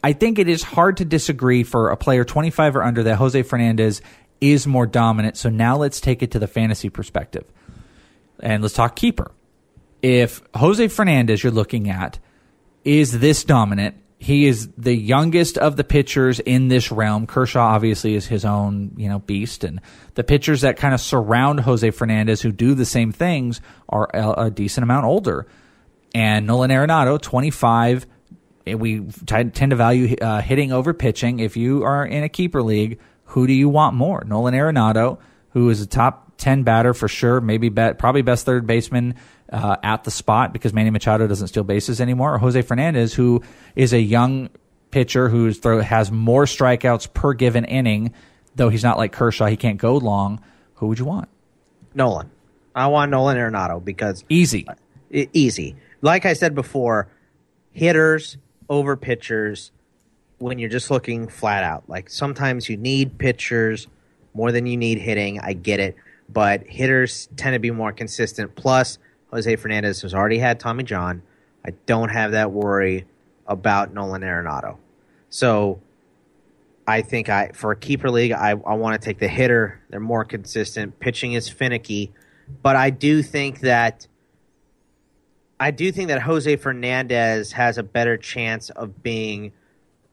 I 0.03 0.13
think 0.13 0.39
it 0.39 0.49
is 0.49 0.63
hard 0.63 0.97
to 0.97 1.05
disagree 1.05 1.63
for 1.63 1.89
a 1.89 1.97
player 1.97 2.23
25 2.23 2.75
or 2.75 2.83
under 2.83 3.03
that 3.03 3.17
Jose 3.17 3.41
Fernandez 3.43 4.01
is 4.39 4.65
more 4.65 4.87
dominant. 4.87 5.37
So 5.37 5.49
now 5.49 5.77
let's 5.77 6.01
take 6.01 6.23
it 6.23 6.31
to 6.31 6.39
the 6.39 6.47
fantasy 6.47 6.89
perspective. 6.89 7.45
And 8.39 8.63
let's 8.63 8.73
talk 8.73 8.95
keeper. 8.95 9.31
If 10.01 10.41
Jose 10.55 10.87
Fernandez 10.87 11.43
you're 11.43 11.51
looking 11.51 11.89
at 11.89 12.17
is 12.83 13.19
this 13.19 13.43
dominant. 13.43 13.95
He 14.23 14.45
is 14.45 14.69
the 14.77 14.93
youngest 14.93 15.57
of 15.57 15.77
the 15.77 15.83
pitchers 15.83 16.39
in 16.39 16.67
this 16.67 16.91
realm. 16.91 17.25
Kershaw 17.25 17.65
obviously 17.65 18.13
is 18.13 18.27
his 18.27 18.45
own, 18.45 18.91
you 18.95 19.09
know, 19.09 19.17
beast, 19.17 19.63
and 19.63 19.81
the 20.13 20.23
pitchers 20.23 20.61
that 20.61 20.77
kind 20.77 20.93
of 20.93 21.01
surround 21.01 21.61
Jose 21.61 21.89
Fernandez 21.89 22.39
who 22.39 22.51
do 22.51 22.75
the 22.75 22.85
same 22.85 23.11
things 23.11 23.61
are 23.89 24.07
a, 24.13 24.45
a 24.45 24.51
decent 24.51 24.83
amount 24.83 25.07
older. 25.07 25.47
And 26.13 26.45
Nolan 26.45 26.69
Arenado, 26.69 27.19
25, 27.19 28.05
we 28.75 28.99
t- 28.99 29.09
tend 29.25 29.53
to 29.71 29.75
value 29.75 30.15
uh, 30.21 30.39
hitting 30.39 30.71
over 30.71 30.93
pitching. 30.93 31.39
If 31.39 31.57
you 31.57 31.83
are 31.83 32.05
in 32.05 32.23
a 32.23 32.29
keeper 32.29 32.61
league, 32.61 32.99
who 33.23 33.47
do 33.47 33.53
you 33.53 33.69
want 33.69 33.95
more? 33.95 34.23
Nolan 34.23 34.53
Arenado, 34.53 35.17
who 35.49 35.67
is 35.71 35.81
a 35.81 35.87
top 35.87 36.37
10 36.37 36.61
batter 36.61 36.93
for 36.93 37.07
sure, 37.07 37.41
maybe 37.41 37.69
bet, 37.69 37.97
probably 37.97 38.21
best 38.21 38.45
third 38.45 38.67
baseman 38.67 39.15
uh, 39.51 39.77
at 39.83 40.03
the 40.03 40.11
spot 40.11 40.53
because 40.53 40.73
Manny 40.73 40.89
Machado 40.89 41.27
doesn't 41.27 41.47
steal 41.47 41.63
bases 41.63 41.99
anymore, 41.99 42.35
or 42.35 42.37
Jose 42.37 42.61
Fernandez, 42.61 43.13
who 43.13 43.43
is 43.75 43.93
a 43.93 43.99
young 43.99 44.49
pitcher 44.91 45.29
who 45.29 45.51
throw, 45.53 45.81
has 45.81 46.11
more 46.11 46.45
strikeouts 46.45 47.13
per 47.13 47.33
given 47.33 47.65
inning, 47.65 48.13
though 48.55 48.69
he's 48.69 48.83
not 48.83 48.97
like 48.97 49.11
Kershaw, 49.11 49.47
he 49.47 49.57
can't 49.57 49.77
go 49.77 49.97
long. 49.97 50.41
Who 50.75 50.87
would 50.87 50.99
you 50.99 51.05
want? 51.05 51.29
Nolan. 51.93 52.29
I 52.73 52.87
want 52.87 53.11
Nolan 53.11 53.37
Arenado 53.37 53.83
because 53.83 54.23
easy, 54.29 54.65
uh, 54.67 55.25
easy. 55.33 55.75
Like 56.01 56.25
I 56.25 56.33
said 56.33 56.55
before, 56.55 57.07
hitters 57.73 58.37
over 58.69 58.95
pitchers 58.95 59.71
when 60.37 60.57
you're 60.57 60.69
just 60.69 60.89
looking 60.89 61.27
flat 61.27 61.63
out. 61.63 61.83
Like 61.87 62.09
sometimes 62.09 62.69
you 62.69 62.77
need 62.77 63.17
pitchers 63.17 63.87
more 64.33 64.51
than 64.51 64.65
you 64.65 64.77
need 64.77 64.97
hitting. 64.97 65.39
I 65.39 65.53
get 65.53 65.79
it, 65.79 65.95
but 66.29 66.63
hitters 66.65 67.27
tend 67.35 67.53
to 67.53 67.59
be 67.59 67.71
more 67.71 67.91
consistent. 67.91 68.55
Plus, 68.55 68.97
Jose 69.31 69.55
Fernandez 69.55 70.01
has 70.01 70.13
already 70.13 70.39
had 70.39 70.59
Tommy 70.59 70.83
John. 70.83 71.21
I 71.65 71.71
don't 71.85 72.09
have 72.09 72.31
that 72.31 72.51
worry 72.51 73.05
about 73.47 73.93
Nolan 73.93 74.21
Arenado. 74.21 74.77
So 75.29 75.79
I 76.87 77.01
think 77.01 77.29
I 77.29 77.51
for 77.53 77.71
a 77.71 77.75
keeper 77.75 78.09
league, 78.09 78.31
I, 78.31 78.49
I 78.51 78.73
want 78.73 78.99
to 78.99 79.05
take 79.05 79.19
the 79.19 79.27
hitter. 79.27 79.79
They're 79.89 79.99
more 79.99 80.25
consistent. 80.25 80.99
Pitching 80.99 81.33
is 81.33 81.47
finicky, 81.47 82.11
but 82.61 82.75
I 82.75 82.89
do 82.89 83.21
think 83.23 83.61
that 83.61 84.07
I 85.59 85.71
do 85.71 85.91
think 85.91 86.07
that 86.07 86.23
Jose 86.23 86.55
Fernandez 86.55 87.51
has 87.51 87.77
a 87.77 87.83
better 87.83 88.17
chance 88.17 88.71
of 88.71 89.03
being 89.03 89.51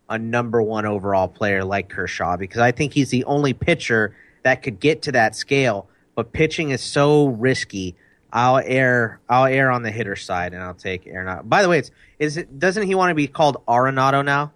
a 0.09 0.19
number 0.19 0.63
one 0.63 0.87
overall 0.87 1.27
player 1.27 1.65
like 1.65 1.89
Kershaw 1.89 2.37
because 2.37 2.61
I 2.61 2.73
think 2.73 2.93
he's 2.93 3.11
the 3.11 3.25
only 3.25 3.55
pitcher 3.55 4.15
that 4.43 4.63
could 4.63 4.79
get 4.79 5.03
to 5.03 5.13
that 5.13 5.35
scale. 5.35 5.89
But 6.15 6.33
pitching 6.33 6.71
is 6.71 6.83
so 6.83 7.29
risky. 7.29 7.97
I'll 8.33 8.59
err. 8.59 9.21
I'll 9.29 9.47
err 9.47 9.71
on 9.71 9.83
the 9.83 9.91
hitter 9.91 10.17
side, 10.17 10.53
and 10.53 10.63
I'll 10.63 10.75
take 10.75 11.05
Arenado. 11.07 11.49
By 11.49 11.63
the 11.63 11.69
way, 11.69 11.79
it's 11.79 11.91
is 12.19 12.37
it 12.37 12.59
doesn't 12.59 12.87
he 12.87 12.95
want 12.95 13.11
to 13.11 13.15
be 13.15 13.27
called 13.27 13.65
Arenado 13.67 14.25
now? 14.25 14.53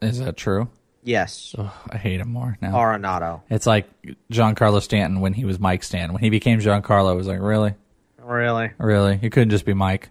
Is 0.00 0.18
that 0.18 0.36
true? 0.36 0.68
Yes. 1.04 1.54
Oh, 1.58 1.72
I 1.90 1.96
hate 1.96 2.20
him 2.20 2.28
more 2.30 2.56
now. 2.60 2.72
Arenado. 2.74 3.42
It's 3.50 3.66
like 3.66 3.88
Giancarlo 4.30 4.80
Stanton 4.80 5.20
when 5.20 5.32
he 5.32 5.44
was 5.44 5.58
Mike 5.58 5.82
Stanton. 5.82 6.12
When 6.12 6.22
he 6.22 6.30
became 6.30 6.60
Giancarlo, 6.60 7.12
it 7.12 7.16
was 7.16 7.26
like, 7.26 7.40
really? 7.40 7.74
Really? 8.18 8.70
Really? 8.78 9.18
You 9.20 9.30
couldn't 9.30 9.50
just 9.50 9.64
be 9.64 9.74
Mike? 9.74 10.10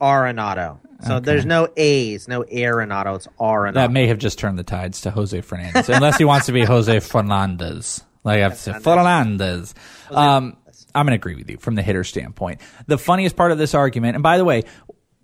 Arenado. 0.00 0.78
So 1.06 1.16
okay. 1.16 1.24
there's 1.24 1.46
no 1.46 1.68
A's, 1.76 2.26
no 2.26 2.42
Arenado. 2.44 3.16
It's 3.16 3.26
Arenado. 3.38 3.74
That 3.74 3.90
may 3.90 4.06
have 4.06 4.18
just 4.18 4.38
turned 4.38 4.58
the 4.58 4.64
tides 4.64 5.02
to 5.02 5.10
Jose 5.10 5.38
Fernandez, 5.42 5.88
unless 5.88 6.18
he 6.18 6.24
wants 6.24 6.46
to 6.46 6.52
be 6.52 6.64
Jose 6.64 7.00
Fernandez. 7.00 8.02
Like 8.22 8.38
I 8.38 8.40
have 8.40 8.52
to 8.52 8.58
say, 8.58 8.78
Fernandez. 8.78 9.74
Um, 10.10 10.56
I'm 10.94 11.06
going 11.06 11.12
to 11.12 11.20
agree 11.20 11.36
with 11.36 11.50
you 11.50 11.58
from 11.58 11.74
the 11.74 11.82
hitter 11.82 12.04
standpoint. 12.04 12.60
The 12.86 12.98
funniest 12.98 13.36
part 13.36 13.52
of 13.52 13.58
this 13.58 13.74
argument, 13.74 14.16
and 14.16 14.22
by 14.22 14.38
the 14.38 14.44
way, 14.44 14.64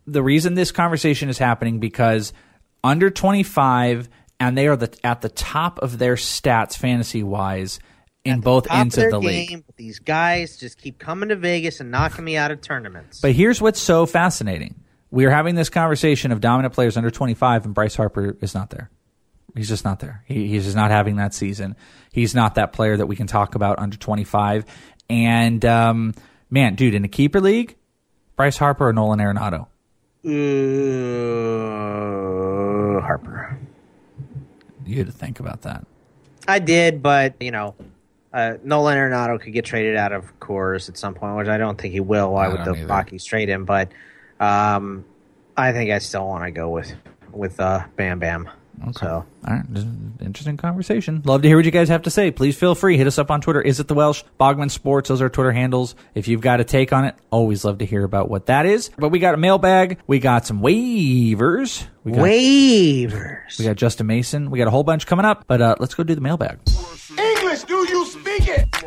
the 0.07 0.23
reason 0.23 0.55
this 0.55 0.73
conversation 0.73 1.29
is 1.29 1.39
happening 1.39 1.81
because 1.81 2.33
under 2.85 3.11
25 3.11 4.09
and 4.39 4.57
they 4.57 4.69
are 4.69 4.77
the, 4.77 4.95
at 5.03 5.21
the 5.21 5.29
top 5.29 5.79
of 5.81 5.99
their 5.99 6.15
stats 6.15 6.77
fantasy 6.77 7.23
wise 7.23 7.81
in 8.25 8.41
both 8.41 8.71
ends 8.71 8.99
of, 8.99 9.05
of 9.05 9.11
the 9.11 9.21
game, 9.21 9.49
league. 9.51 9.65
These 9.77 10.01
guys 10.01 10.57
just 10.57 10.79
keep 10.79 10.99
coming 10.99 11.29
to 11.29 11.37
Vegas 11.37 11.81
and 11.81 11.91
knocking 11.91 12.25
me 12.25 12.37
out 12.37 12.51
of 12.51 12.61
tournaments. 12.61 13.21
But 13.21 13.33
here's 13.33 13.61
what's 13.61 13.81
so 13.81 14.05
fascinating. 14.07 14.83
We 15.11 15.25
are 15.25 15.31
having 15.31 15.55
this 15.55 15.71
conversation 15.71 16.33
of 16.33 16.41
dominant 16.41 16.75
players 16.75 16.97
under 16.97 17.11
25, 17.11 17.65
and 17.65 17.75
Bryce 17.75 17.95
Harper 17.95 18.37
is 18.41 18.55
not 18.55 18.71
there. 18.71 18.91
He's 19.55 19.69
just 19.69 19.85
not 19.85 20.01
there. 20.01 20.23
He, 20.27 20.49
he's 20.49 20.65
just 20.65 20.77
not 20.77 20.91
having 20.91 21.17
that 21.17 21.33
season. 21.33 21.77
He's 22.13 22.35
not 22.35 22.57
that 22.57 22.73
player 22.73 22.97
that 22.97 23.07
we 23.07 23.17
can 23.17 23.27
talk 23.27 23.55
about 23.55 23.79
under 23.79 23.97
25. 23.97 24.65
And, 25.09 25.65
um, 25.65 26.15
man, 26.51 26.75
dude, 26.75 26.95
in 26.95 27.05
a 27.05 27.09
keeper 27.09 27.41
league, 27.41 27.77
Bryce 28.37 28.59
Harper 28.59 28.89
or 28.89 28.93
Nolan 28.93 29.19
Arenado? 29.21 29.67
Uh, 30.25 30.31
Harper. 33.01 33.59
You 34.85 34.99
had 34.99 35.07
to 35.07 35.13
think 35.13 35.41
about 35.41 35.63
that. 35.63 35.87
I 36.49 36.59
did, 36.59 37.03
but, 37.03 37.35
you 37.41 37.51
know, 37.51 37.75
uh, 38.33 38.59
Nolan 38.63 38.99
Arenado 38.99 39.41
could 39.41 39.53
get 39.53 39.65
traded 39.65 39.97
out 39.97 40.13
of 40.13 40.39
course 40.41 40.89
at 40.89 40.99
some 40.99 41.15
point, 41.15 41.37
which 41.37 41.49
I 41.49 41.57
don't 41.57 41.81
think 41.81 41.95
he 41.95 42.01
will. 42.01 42.33
Why 42.33 42.49
would 42.49 42.65
the 42.65 42.73
either. 42.73 42.87
Rockies 42.87 43.25
trade 43.25 43.49
him? 43.49 43.65
But 43.65 43.91
um, 44.39 45.07
I 45.57 45.73
think 45.73 45.91
I 45.91 45.99
still 45.99 46.27
want 46.27 46.45
to 46.45 46.51
go 46.51 46.69
with 46.69 46.93
with 47.33 47.59
uh, 47.59 47.85
Bam 47.97 48.19
Bam. 48.19 48.51
Okay. 48.83 48.93
So. 49.01 49.25
All 49.47 49.55
right. 49.55 49.65
Interesting 50.21 50.57
conversation. 50.57 51.23
Love 51.25 51.43
to 51.43 51.49
hear 51.49 51.57
what 51.57 51.65
you 51.65 51.71
guys 51.71 51.89
have 51.89 52.03
to 52.03 52.11
say. 52.11 52.31
Please 52.31 52.57
feel 52.57 52.75
free. 52.75 52.97
Hit 52.97 53.07
us 53.07 53.19
up 53.19 53.31
on 53.31 53.41
Twitter. 53.41 53.63
Is 53.63 53.81
it 53.81 53.89
the 53.89 53.95
Welsh? 53.95 54.23
Bogman 54.39 54.71
Sports. 54.71 55.09
Those 55.09 55.23
are 55.23 55.29
Twitter 55.29 55.53
handles. 55.53 55.95
If 56.15 56.29
you've 56.29 56.41
got 56.41 56.61
a 56.61 56.65
take 56.65 56.93
on 56.93 57.05
it, 57.05 57.15
always 57.31 57.65
love 57.65 57.79
to 57.79 57.87
hear 57.87 58.05
about 58.05 58.29
what 58.29 58.47
that 58.47 58.67
is. 58.67 58.91
But 58.99 59.09
we 59.11 59.19
got 59.19 59.35
a 59.35 59.39
mailbag. 59.39 59.99
We 60.07 60.19
got 60.19 60.47
some 60.47 60.61
waivers. 60.61 61.87
We 62.05 62.13
got, 62.13 62.21
waivers. 62.21 63.59
We 63.59 63.65
got 63.65 63.77
Justin 63.77 64.07
Mason. 64.07 64.51
We 64.51 64.59
got 64.59 64.69
a 64.69 64.71
whole 64.73 64.85
bunch 64.85 65.07
coming 65.07 65.25
up. 65.25 65.45
But 65.47 65.63
uh, 65.63 65.77
let's 65.79 65.95
go 65.95 66.03
do 66.03 66.15
the 66.15 66.21
mailbag. 66.21 66.59
English, 67.19 67.63
do 67.65 67.75
you 67.75 67.87
speak 67.87 67.91
it? 67.91 67.96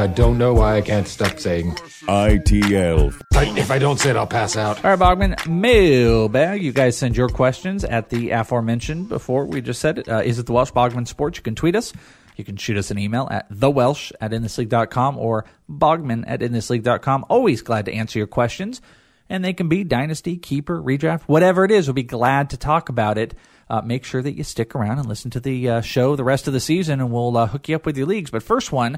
I 0.02 0.08
don't 0.08 0.38
know 0.38 0.54
why 0.54 0.78
I 0.78 0.82
can't 0.82 1.06
stop 1.06 1.40
saying 1.40 1.74
ITL. 2.08 3.14
if 3.58 3.70
I 3.70 3.80
don't 3.80 4.00
say 4.00 4.12
it, 4.12 4.16
I'll 4.16 4.26
pass 4.26 4.56
out. 4.56 4.78
All 4.86 4.96
right, 4.96 4.98
Bogman, 4.98 5.46
mailbag. 5.46 6.64
You 6.64 6.72
guys 6.72 6.98
send 6.98 7.18
your 7.18 7.28
questions 7.28 7.84
at 7.84 8.10
the 8.10 8.30
aforementioned 8.30 9.10
before. 9.10 9.46
We 9.46 9.60
just 9.60 9.82
said 9.82 9.98
it. 9.98 10.08
Uh, 10.08 10.20
is 10.20 10.40
it 10.40 10.46
the 10.46 10.54
Welsh 10.54 10.72
Bogman 10.72 11.06
Sports? 11.06 11.38
You 11.38 11.44
can 11.44 11.54
tweet 11.54 11.76
us. 11.76 11.92
You 12.38 12.46
can 12.46 12.56
shoot 12.56 12.78
us 12.78 12.92
an 12.92 12.98
email 12.98 13.28
at 13.30 13.52
thewelsh 13.52 14.14
at 14.22 14.32
inthisleague.com 14.32 15.18
or 15.18 15.44
bogman 15.70 16.24
at 16.26 16.40
inthisleague.com. 16.40 17.26
Always 17.28 17.62
glad 17.62 17.84
to 17.88 17.94
answer 17.94 18.20
your 18.20 18.28
questions. 18.28 18.82
And 19.28 19.44
they 19.44 19.52
can 19.52 19.68
be 19.68 19.84
dynasty, 19.84 20.38
keeper, 20.38 20.82
redraft, 20.82 21.24
whatever 21.24 21.66
it 21.66 21.72
is. 21.72 21.88
We'll 21.88 21.94
be 21.96 22.04
glad 22.04 22.52
to 22.52 22.58
talk 22.58 22.88
about 22.88 23.18
it. 23.18 23.36
Uh, 23.70 23.82
make 23.82 24.06
sure 24.06 24.22
that 24.22 24.38
you 24.38 24.46
stick 24.46 24.76
around 24.76 25.00
and 25.00 25.10
listen 25.10 25.30
to 25.32 25.42
the 25.42 25.70
uh, 25.70 25.82
show 25.82 26.16
the 26.16 26.24
rest 26.24 26.48
of 26.48 26.54
the 26.54 26.62
season, 26.62 27.02
and 27.02 27.12
we'll 27.12 27.36
uh, 27.36 27.48
hook 27.48 27.68
you 27.68 27.76
up 27.76 27.86
with 27.86 27.98
your 27.98 28.08
leagues. 28.08 28.32
But 28.32 28.42
first 28.42 28.72
one, 28.72 28.98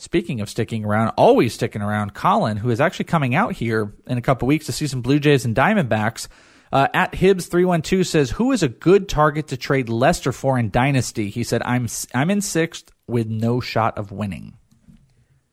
speaking 0.00 0.40
of 0.40 0.48
sticking 0.48 0.84
around, 0.84 1.10
always 1.10 1.54
sticking 1.54 1.82
around, 1.82 2.14
Colin, 2.14 2.56
who 2.56 2.70
is 2.70 2.80
actually 2.80 3.04
coming 3.04 3.34
out 3.34 3.52
here 3.52 3.94
in 4.06 4.18
a 4.18 4.22
couple 4.22 4.48
weeks 4.48 4.66
to 4.66 4.72
see 4.72 4.86
some 4.86 5.02
Blue 5.02 5.20
Jays 5.20 5.44
and 5.44 5.54
Diamondbacks. 5.54 6.28
Uh, 6.72 6.88
at 6.94 7.12
Hibbs312 7.12 8.06
says, 8.06 8.30
Who 8.30 8.52
is 8.52 8.62
a 8.62 8.68
good 8.68 9.08
target 9.08 9.48
to 9.48 9.56
trade 9.56 9.88
Lester 9.88 10.32
for 10.32 10.58
in 10.58 10.70
Dynasty? 10.70 11.28
He 11.28 11.44
said, 11.44 11.62
I'm, 11.64 11.88
I'm 12.14 12.30
in 12.30 12.40
sixth 12.40 12.90
with 13.06 13.28
no 13.28 13.60
shot 13.60 13.98
of 13.98 14.12
winning. 14.12 14.56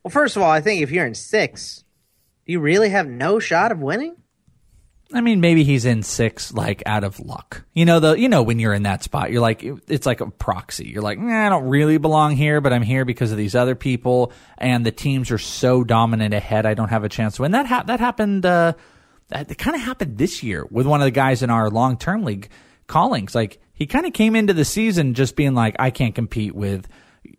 Well, 0.04 0.12
first 0.12 0.38
of 0.38 0.44
all, 0.44 0.52
I 0.52 0.62
think 0.62 0.82
if 0.82 0.92
you're 0.92 1.08
in 1.08 1.16
six, 1.16 1.84
you 2.46 2.60
really 2.60 2.90
have 2.90 3.08
no 3.08 3.40
shot 3.40 3.72
of 3.72 3.80
winning? 3.80 4.16
I 5.14 5.22
mean, 5.22 5.40
maybe 5.40 5.64
he's 5.64 5.86
in 5.86 6.04
six, 6.04 6.54
like 6.54 6.84
out 6.86 7.06
of 7.06 7.20
luck. 7.20 7.64
You 7.74 7.86
know, 7.86 8.00
the 8.02 8.14
you 8.16 8.28
know 8.28 8.44
when 8.44 8.60
you're 8.60 8.74
in 8.74 8.84
that 8.84 9.04
spot, 9.04 9.32
you're 9.32 9.42
like 9.42 9.64
it's 9.64 10.06
like 10.06 10.20
a 10.20 10.30
proxy. 10.30 10.90
You're 10.90 11.02
like, 11.02 11.18
I 11.18 11.48
don't 11.50 11.70
really 11.70 11.98
belong 11.98 12.36
here, 12.36 12.60
but 12.60 12.74
I'm 12.74 12.82
here 12.82 13.06
because 13.06 13.32
of 13.32 13.38
these 13.38 13.56
other 13.56 13.76
people, 13.76 14.34
and 14.58 14.86
the 14.86 14.92
teams 14.92 15.32
are 15.32 15.38
so 15.38 15.84
dominant 15.86 16.34
ahead. 16.34 16.66
I 16.66 16.74
don't 16.74 16.90
have 16.90 17.06
a 17.06 17.10
chance 17.10 17.38
to 17.38 17.44
win. 17.44 17.52
That 17.52 17.68
ha- 17.68 17.84
that 17.84 18.02
happened. 18.02 18.46
Uh, 18.46 18.74
that 19.30 19.58
kind 19.58 19.76
of 19.76 19.82
happened 19.82 20.18
this 20.18 20.44
year 20.44 20.66
with 20.70 20.86
one 20.86 21.02
of 21.02 21.06
the 21.06 21.12
guys 21.12 21.42
in 21.42 21.50
our 21.50 21.70
long 21.70 21.98
term 21.98 22.24
league, 22.24 22.50
Callings. 22.88 23.34
Like 23.34 23.62
he 23.74 23.86
kind 23.86 24.06
of 24.06 24.14
came 24.14 24.36
into 24.36 24.54
the 24.54 24.66
season 24.66 25.14
just 25.14 25.38
being 25.38 25.54
like, 25.54 25.78
I 25.80 25.90
can't 25.90 26.16
compete 26.16 26.54
with 26.54 26.86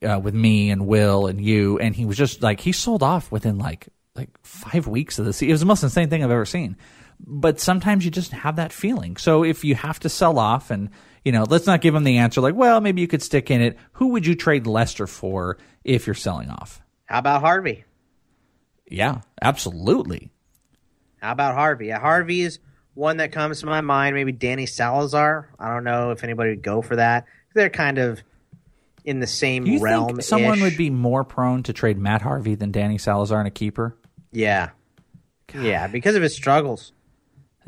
uh, 0.03 0.19
with 0.23 0.35
me 0.35 0.71
and 0.71 0.87
Will 0.87 1.27
and 1.27 1.39
you, 1.39 1.79
and 1.79 1.95
he 1.95 2.07
was 2.07 2.17
just 2.17 2.43
like 2.43 2.61
he 2.61 2.73
sold 2.73 3.03
off 3.03 3.31
within 3.31 3.59
like 3.59 3.89
like 4.15 4.31
five 4.43 4.87
weeks 4.87 5.19
of 5.19 5.27
the 5.27 5.35
season. 5.35 5.51
It 5.51 5.53
was 5.53 5.61
the 5.61 5.67
most 5.67 5.83
insane 5.83 6.09
thing 6.09 6.25
I've 6.25 6.31
ever 6.31 6.47
seen 6.47 6.79
but 7.21 7.61
sometimes 7.61 8.05
you 8.05 8.11
just 8.11 8.33
have 8.33 8.57
that 8.57 8.73
feeling. 8.73 9.17
So 9.17 9.45
if 9.45 9.65
you 9.65 9.75
have 9.75 10.01
to 10.01 10.09
sell 10.09 10.39
off 10.39 10.71
and 10.71 10.91
you 11.25 11.33
know, 11.33 11.45
let's 11.45 11.67
not 11.67 11.81
give 11.81 11.95
them 11.95 12.05
the 12.05 12.19
answer 12.19 12.41
like, 12.41 12.55
well, 12.55 12.81
maybe 12.81 13.01
you 13.01 13.07
could 13.07 13.23
stick 13.23 13.51
in 13.51 13.61
it. 13.61 13.77
Who 13.93 14.09
would 14.09 14.27
you 14.27 14.35
trade 14.35 14.67
Lester 14.67 15.07
for 15.07 15.59
if 15.85 16.07
you're 16.07 16.15
selling 16.15 16.49
off? 16.49 16.81
How 17.05 17.19
about 17.19 17.43
Harvey? 17.43 17.85
Yeah, 18.91 19.21
absolutely. 19.43 20.31
How 21.21 21.33
about 21.33 21.55
Harvey? 21.55 21.89
Yeah, 21.89 21.99
Harvey 21.99 22.43
is 22.43 22.61
one 22.95 23.19
that 23.19 23.33
comes 23.33 23.61
to 23.61 23.67
my 23.67 23.81
mind. 23.81 24.15
Maybe 24.15 24.33
Danny 24.33 24.67
Salazar. 24.67 25.51
I 25.59 25.73
don't 25.73 25.85
know 25.85 26.13
if 26.13 26.25
anybody 26.25 26.51
would 26.51 26.63
go 26.63 26.81
for 26.81 26.97
that. 26.97 27.27
They're 27.55 27.71
kind 27.71 27.99
of 27.99 28.23
in 29.05 29.21
the 29.21 29.27
same 29.27 29.67
you 29.67 29.81
realm. 29.81 30.09
Think 30.09 30.23
someone 30.23 30.61
would 30.61 30.77
be 30.77 30.91
more 30.91 31.25
prone 31.25 31.63
to 31.65 31.73
trade 31.73 31.99
Matt 31.99 32.23
Harvey 32.23 32.55
than 32.55 32.73
Danny 32.73 32.99
Salazar 32.99 33.41
in 33.41 33.47
a 33.47 33.51
keeper. 33.51 33.97
Yeah, 34.33 34.71
God. 35.53 35.63
yeah, 35.63 35.87
because 35.89 36.15
of 36.15 36.23
his 36.23 36.35
struggles. 36.35 36.93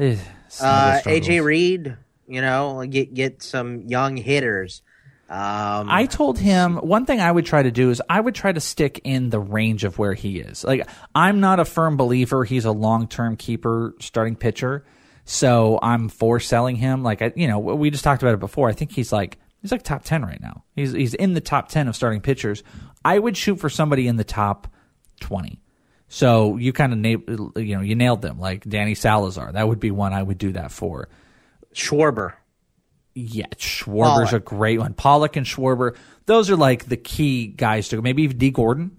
Uh, 0.01 1.01
AJ 1.05 1.44
Reed, 1.44 1.96
You 2.26 2.40
know, 2.40 2.84
get 2.88 3.14
get 3.14 3.42
some 3.42 3.82
young 3.82 4.16
hitters. 4.16 4.82
Um, 5.28 5.88
I 5.88 6.07
told 6.07 6.40
him 6.40 6.76
one 6.78 7.07
thing 7.07 7.20
I 7.20 7.30
would 7.30 7.46
try 7.46 7.62
to 7.62 7.70
do 7.70 7.90
is 7.90 8.03
I 8.11 8.18
would 8.18 8.34
try 8.34 8.51
to 8.51 8.59
stick 8.59 9.01
in 9.05 9.30
the 9.30 9.38
range 9.38 9.84
of 9.84 9.96
where 9.96 10.12
he 10.12 10.40
is. 10.40 10.64
Like 10.64 10.88
I'm 11.14 11.38
not 11.38 11.61
a 11.61 11.64
firm 11.64 11.96
believer 11.96 12.42
he's 12.44 12.64
a 12.64 12.72
long 12.72 13.07
term 13.07 13.36
keeper 13.36 13.94
starting 14.01 14.34
pitcher, 14.34 14.84
so 15.24 15.78
I'm 15.82 16.09
for 16.09 16.40
selling 16.40 16.74
him. 16.74 17.05
Like 17.05 17.22
I, 17.22 17.32
you 17.36 17.46
know, 17.46 17.61
we 17.61 17.90
just 17.90 18.03
talked 18.03 18.22
about 18.22 18.34
it 18.34 18.40
before. 18.40 18.68
I 18.68 18.72
think 18.72 18.90
he's 18.90 19.12
like 19.12 19.38
he's 19.62 19.70
like 19.70 19.84
top 19.84 20.03
ten 20.03 20.24
right 20.24 20.40
now. 20.40 20.64
He's 20.74 20.90
he's 20.90 21.14
in 21.14 21.34
the 21.34 21.40
top 21.40 21.68
ten 21.68 21.86
of 21.86 21.94
starting 21.94 22.20
pitchers. 22.20 22.64
I 23.05 23.16
would 23.16 23.36
shoot 23.36 23.61
for 23.61 23.70
somebody 23.70 24.09
in 24.09 24.16
the 24.16 24.24
top 24.24 24.66
twenty. 25.20 25.61
So 26.13 26.57
you 26.57 26.73
kind 26.73 26.93
of 26.93 26.99
na- 26.99 27.61
you 27.61 27.77
know 27.77 27.83
you 27.83 27.95
nailed 27.95 28.21
them 28.21 28.41
like 28.41 28.65
Danny 28.69 28.97
Salazar. 28.97 29.53
That 29.53 29.67
would 29.69 29.79
be 29.79 29.93
one 29.93 30.13
I 30.13 30.23
would 30.23 30.39
do 30.39 30.53
that 30.53 30.73
for. 30.73 31.09
Schwarber. 31.73 32.33
Yeah, 33.15 33.47
Schwarber's 33.57 34.31
Pollock. 34.31 34.33
a 34.33 34.41
great 34.41 34.81
one. 34.81 34.93
Pollock 34.93 35.37
and 35.37 35.47
Schwarber, 35.47 35.97
those 36.27 36.51
are 36.51 36.57
like 36.57 36.87
the 36.87 36.97
key 36.97 37.47
guys 37.47 37.89
to 37.89 37.97
go. 37.97 38.03
Maybe 38.03 38.25
even 38.25 38.39
Dee 38.39 38.51
Gordon. 38.51 38.97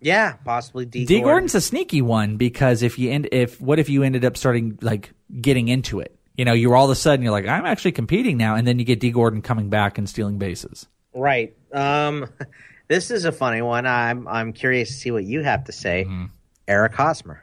Yeah, 0.00 0.34
possibly 0.44 0.84
D. 0.84 1.06
Dee 1.06 1.22
Gordon's 1.22 1.54
a 1.54 1.62
sneaky 1.62 2.02
one 2.02 2.36
because 2.36 2.82
if 2.82 2.98
you 2.98 3.10
end 3.10 3.30
if 3.32 3.58
what 3.58 3.78
if 3.78 3.88
you 3.88 4.02
ended 4.02 4.26
up 4.26 4.36
starting 4.36 4.78
like 4.82 5.14
getting 5.40 5.68
into 5.68 6.00
it? 6.00 6.14
You 6.36 6.44
know, 6.44 6.52
you're 6.52 6.76
all 6.76 6.84
of 6.84 6.90
a 6.90 6.94
sudden 6.94 7.22
you're 7.22 7.32
like, 7.32 7.46
I'm 7.46 7.64
actually 7.64 7.92
competing 7.92 8.36
now, 8.36 8.56
and 8.56 8.66
then 8.68 8.78
you 8.78 8.84
get 8.84 9.00
Dee 9.00 9.12
Gordon 9.12 9.40
coming 9.40 9.70
back 9.70 9.96
and 9.96 10.06
stealing 10.06 10.38
bases. 10.38 10.86
Right. 11.14 11.56
Um, 11.72 12.28
this 12.88 13.10
is 13.10 13.24
a 13.24 13.32
funny 13.32 13.62
one. 13.62 13.86
I'm 13.86 14.28
I'm 14.28 14.52
curious 14.52 14.88
to 14.90 14.94
see 14.94 15.10
what 15.10 15.24
you 15.24 15.42
have 15.42 15.64
to 15.64 15.72
say. 15.72 16.04
Mm-hmm. 16.04 16.26
Eric 16.70 16.94
Hosmer. 16.94 17.42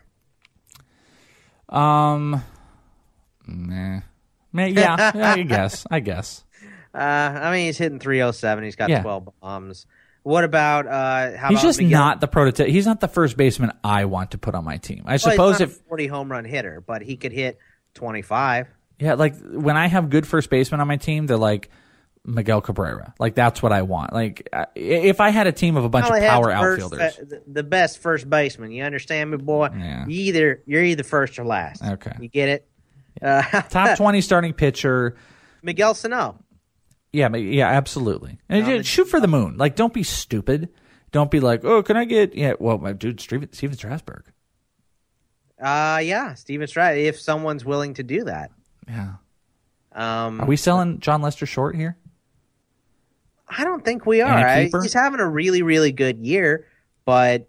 Um, 1.70 2.42
meh. 3.46 4.00
Meh, 4.54 4.66
yeah, 4.68 5.12
yeah, 5.16 5.34
I 5.34 5.44
guess. 5.44 5.86
I 5.92 6.00
guess. 6.00 6.44
Uh, 6.96 6.98
I 6.98 7.52
mean, 7.52 7.66
he's 7.68 7.78
hitting 7.78 8.00
307. 8.00 8.64
He's 8.64 8.76
got 8.76 8.90
Yeah. 8.90 9.02
12 9.02 9.30
bombs. 9.42 9.86
What 10.24 10.44
about 10.44 10.88
uh? 10.88 11.38
How 11.38 11.50
He's 11.50 11.60
about 11.60 11.68
just 11.68 11.80
Miguel? 11.80 12.00
not 12.00 12.22
the 12.22 12.28
prototype. 12.28 12.68
He's 12.68 12.86
not 12.86 13.00
the 13.00 13.08
first 13.08 13.38
baseman 13.38 13.72
I 13.84 14.06
want 14.06 14.32
to 14.32 14.38
put 14.38 14.56
on 14.56 14.66
my 14.66 14.78
team. 14.78 15.04
I 15.06 15.12
Well, 15.12 15.14
he's 15.14 15.22
suppose 15.24 15.60
not 15.60 15.70
if 15.70 15.80
a 15.80 15.84
40 15.84 16.08
home 16.08 16.32
run 16.32 16.44
hitter, 16.44 16.82
but 16.86 17.02
he 17.02 17.16
could 17.16 17.32
hit 17.32 17.58
25. 17.94 18.68
Yeah, 19.00 19.14
like 19.14 19.36
when 19.42 19.78
I 19.78 19.88
have 19.88 20.10
good 20.10 20.28
first 20.28 20.50
baseman 20.50 20.82
on 20.82 20.88
my 20.88 20.98
team, 20.98 21.28
they're 21.28 21.38
like 21.38 21.70
Miguel 22.28 22.62
Cabrera. 22.62 23.14
Like 23.20 23.34
that's 23.36 23.64
what 23.64 23.72
I 23.72 23.82
want. 23.84 24.14
Like 24.14 24.48
if 24.76 25.20
I 25.22 25.30
had 25.30 25.48
a 25.48 25.52
team 25.52 25.78
of 25.78 25.86
a 25.86 25.90
bunch 25.90 26.06
of 26.06 26.12
power 26.20 26.52
the 26.52 26.60
first- 26.60 26.84
outfielders. 26.84 27.18
uh, 27.34 27.38
the- 27.48 27.64
best 27.64 28.00
first 28.00 28.30
baseman. 28.30 28.72
You 28.72 28.84
understand 28.84 29.32
me, 29.32 29.38
boy? 29.38 29.70
Yeah. 29.76 30.06
You 30.08 30.20
either 30.26 30.62
you're 30.68 30.84
either 30.84 31.04
first 31.04 31.40
or 31.40 31.46
last. 31.46 31.82
Okay. 31.84 32.12
You 32.20 32.28
get 32.28 32.50
it? 32.50 32.68
Uh, 33.22 33.42
Top 33.70 33.98
twenty 33.98 34.22
starting 34.22 34.54
pitcher. 34.54 35.16
Miguel 35.64 35.94
Sano. 35.96 36.44
Yeah, 37.14 37.34
yeah, 37.36 37.68
absolutely. 37.70 38.38
And 38.50 38.66
ju- 38.66 38.84
shoot 38.84 39.06
for 39.08 39.20
the 39.22 39.28
moon. 39.28 39.58
Like 39.58 39.76
don't 39.76 39.94
be 39.94 40.04
stupid. 40.04 40.70
Don't 41.14 41.32
be 41.32 41.40
like, 41.40 41.64
oh, 41.64 41.82
can 41.84 41.96
I 41.96 42.04
get? 42.04 42.36
Yeah, 42.36 42.54
well, 42.60 42.78
my 42.78 42.92
dude, 42.92 43.22
Steven, 43.22 43.52
Stephen 43.54 43.78
Strasburg. 43.78 44.26
Uh, 45.60 46.02
yeah, 46.04 46.34
Steven 46.36 46.68
Stroud. 46.68 46.98
If 46.98 47.20
someone's 47.20 47.64
willing 47.66 47.94
to 47.96 48.04
do 48.04 48.26
that. 48.26 48.52
Yeah. 48.88 49.14
Um, 49.94 50.42
Are 50.42 50.46
we 50.46 50.58
selling 50.58 51.00
Jon 51.00 51.22
Lester 51.22 51.46
short 51.46 51.76
here? 51.76 51.98
I 53.50 53.64
don't 53.64 53.84
think 53.84 54.06
we 54.06 54.22
are. 54.22 54.30
I- 54.32 54.70
he's 54.82 54.94
having 54.94 55.20
a 55.20 55.28
really, 55.28 55.62
really 55.62 55.92
good 55.92 56.18
year, 56.26 56.66
but 57.06 57.48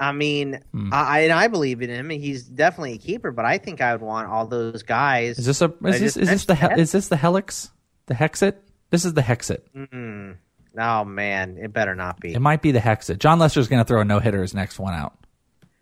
I 0.00 0.12
mean, 0.12 0.60
Hmm. 0.72 0.90
I 0.92 1.20
and 1.20 1.32
I 1.32 1.46
believe 1.48 1.80
in 1.82 1.90
him. 1.90 2.10
He's 2.10 2.42
definitely 2.44 2.94
a 2.94 2.98
keeper, 2.98 3.30
but 3.30 3.44
I 3.44 3.58
think 3.58 3.80
I 3.80 3.92
would 3.92 4.00
want 4.02 4.28
all 4.28 4.46
those 4.46 4.82
guys. 4.82 5.38
Is 5.38 5.46
this 5.46 5.62
a? 5.62 5.72
Is 5.84 6.00
this 6.00 6.16
is 6.16 6.28
this 6.28 6.44
the 6.46 6.54
he- 6.56 6.80
is 6.80 6.92
this 6.92 7.08
the 7.08 7.16
helix? 7.16 7.70
The 8.06 8.14
hexit? 8.14 8.56
This 8.90 9.04
is 9.04 9.14
the 9.14 9.22
hexit. 9.22 9.60
Mm. 9.76 10.36
Oh 10.78 11.04
man, 11.04 11.56
it 11.58 11.72
better 11.72 11.94
not 11.94 12.18
be. 12.18 12.32
It 12.34 12.40
might 12.40 12.62
be 12.62 12.72
the 12.72 12.80
hexit. 12.80 13.18
Jon 13.18 13.38
Lester's 13.38 13.68
going 13.68 13.80
to 13.80 13.84
throw 13.86 14.00
a 14.00 14.04
no 14.04 14.18
hitter 14.18 14.42
his 14.42 14.54
next 14.54 14.78
one 14.78 14.94
out. 14.94 15.16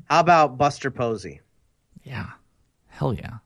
How 0.09 0.21
about 0.21 0.59
Buster 0.59 0.91
Posey? 0.91 1.41
Yeah. 2.03 2.27
Hell 2.89 3.15
yeah. 3.15 3.39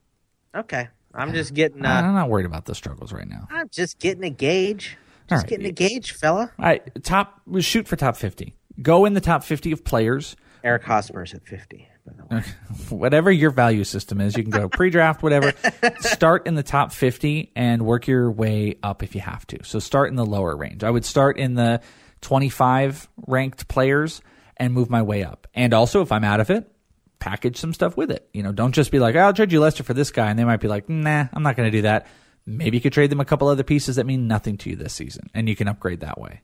Okay, 0.57 0.89
I'm 1.15 1.33
just 1.35 1.55
getting. 1.55 1.85
I'm 1.85 2.05
Uh, 2.07 2.13
not 2.13 2.31
worried 2.31 2.47
about 2.47 2.65
the 2.65 2.75
struggles 2.75 3.13
right 3.13 3.29
now. 3.29 3.47
I'm 3.51 3.69
just 3.69 3.99
getting 4.01 4.25
a 4.25 4.31
gauge. 4.31 4.97
All 5.31 5.37
Just 5.37 5.45
right. 5.45 5.51
getting 5.51 5.67
a 5.67 5.73
gauge, 5.73 6.13
fella. 6.13 6.51
All 6.59 6.65
right, 6.65 7.03
top 7.05 7.41
shoot 7.61 7.89
for 7.89 7.97
top 7.97 8.17
fifty. 8.17 8.55
Go 8.83 9.05
in 9.05 9.15
the 9.15 9.21
top 9.21 9.43
fifty 9.45 9.73
of 9.73 9.85
players. 9.85 10.37
Eric 10.63 10.85
Hosmer's 10.85 11.35
at 11.35 11.47
50. 11.47 11.89
whatever 12.91 13.31
your 13.31 13.51
value 13.51 13.85
system 13.85 14.21
is, 14.21 14.37
you 14.37 14.43
can 14.43 14.51
go 14.51 14.69
pre-draft, 14.71 15.23
whatever. 15.23 15.53
start 16.01 16.47
in 16.47 16.55
the 16.55 16.63
top 16.63 16.93
fifty 16.93 17.51
and 17.57 17.87
work 17.87 18.07
your 18.07 18.31
way 18.31 18.77
up 18.83 19.03
if 19.03 19.15
you 19.15 19.21
have 19.23 19.47
to. 19.47 19.65
So 19.65 19.79
start 19.79 20.11
in 20.11 20.17
the 20.17 20.27
lower 20.27 20.55
range. 20.57 20.85
I 20.85 20.91
would 20.91 21.05
start 21.05 21.39
in 21.39 21.55
the 21.55 21.81
twenty-five 22.21 23.09
ranked 23.27 23.69
players 23.69 24.21
and 24.57 24.73
move 24.75 24.91
my 24.91 25.03
way 25.03 25.25
up. 25.25 25.47
And 25.55 25.73
also, 25.73 26.03
if 26.03 26.13
I'm 26.13 26.25
out 26.25 26.41
of 26.41 26.51
it, 26.51 26.71
package 27.19 27.57
some 27.57 27.73
stuff 27.73 27.97
with 27.97 28.11
it. 28.11 28.29
You 28.33 28.43
know, 28.43 28.53
don't 28.53 28.73
just 28.73 28.91
be 28.91 28.99
like, 28.99 29.15
oh, 29.17 29.21
"I'll 29.21 29.33
trade 29.33 29.53
you 29.53 29.61
Lester 29.61 29.83
for 29.83 29.95
this 29.95 30.11
guy," 30.11 30.29
and 30.29 30.39
they 30.39 30.45
might 30.45 30.61
be 30.61 30.69
like, 30.69 30.89
"Nah, 30.89 31.27
I'm 31.33 31.43
not 31.43 31.57
going 31.57 31.71
to 31.71 31.77
do 31.79 31.83
that." 31.83 32.07
Maybe 32.47 32.77
you 32.77 32.81
could 32.81 32.93
trade 32.93 33.11
them 33.11 33.21
a 33.21 33.25
couple 33.25 33.49
other 33.49 33.63
pieces 33.63 33.97
that 33.97 34.05
mean 34.05 34.29
nothing 34.29 34.59
to 34.59 34.71
you 34.71 34.77
this 34.77 34.93
season, 34.93 35.31
and 35.35 35.49
you 35.49 35.57
can 35.57 35.69
upgrade 35.69 36.01
that 36.01 36.21
way. 36.21 36.43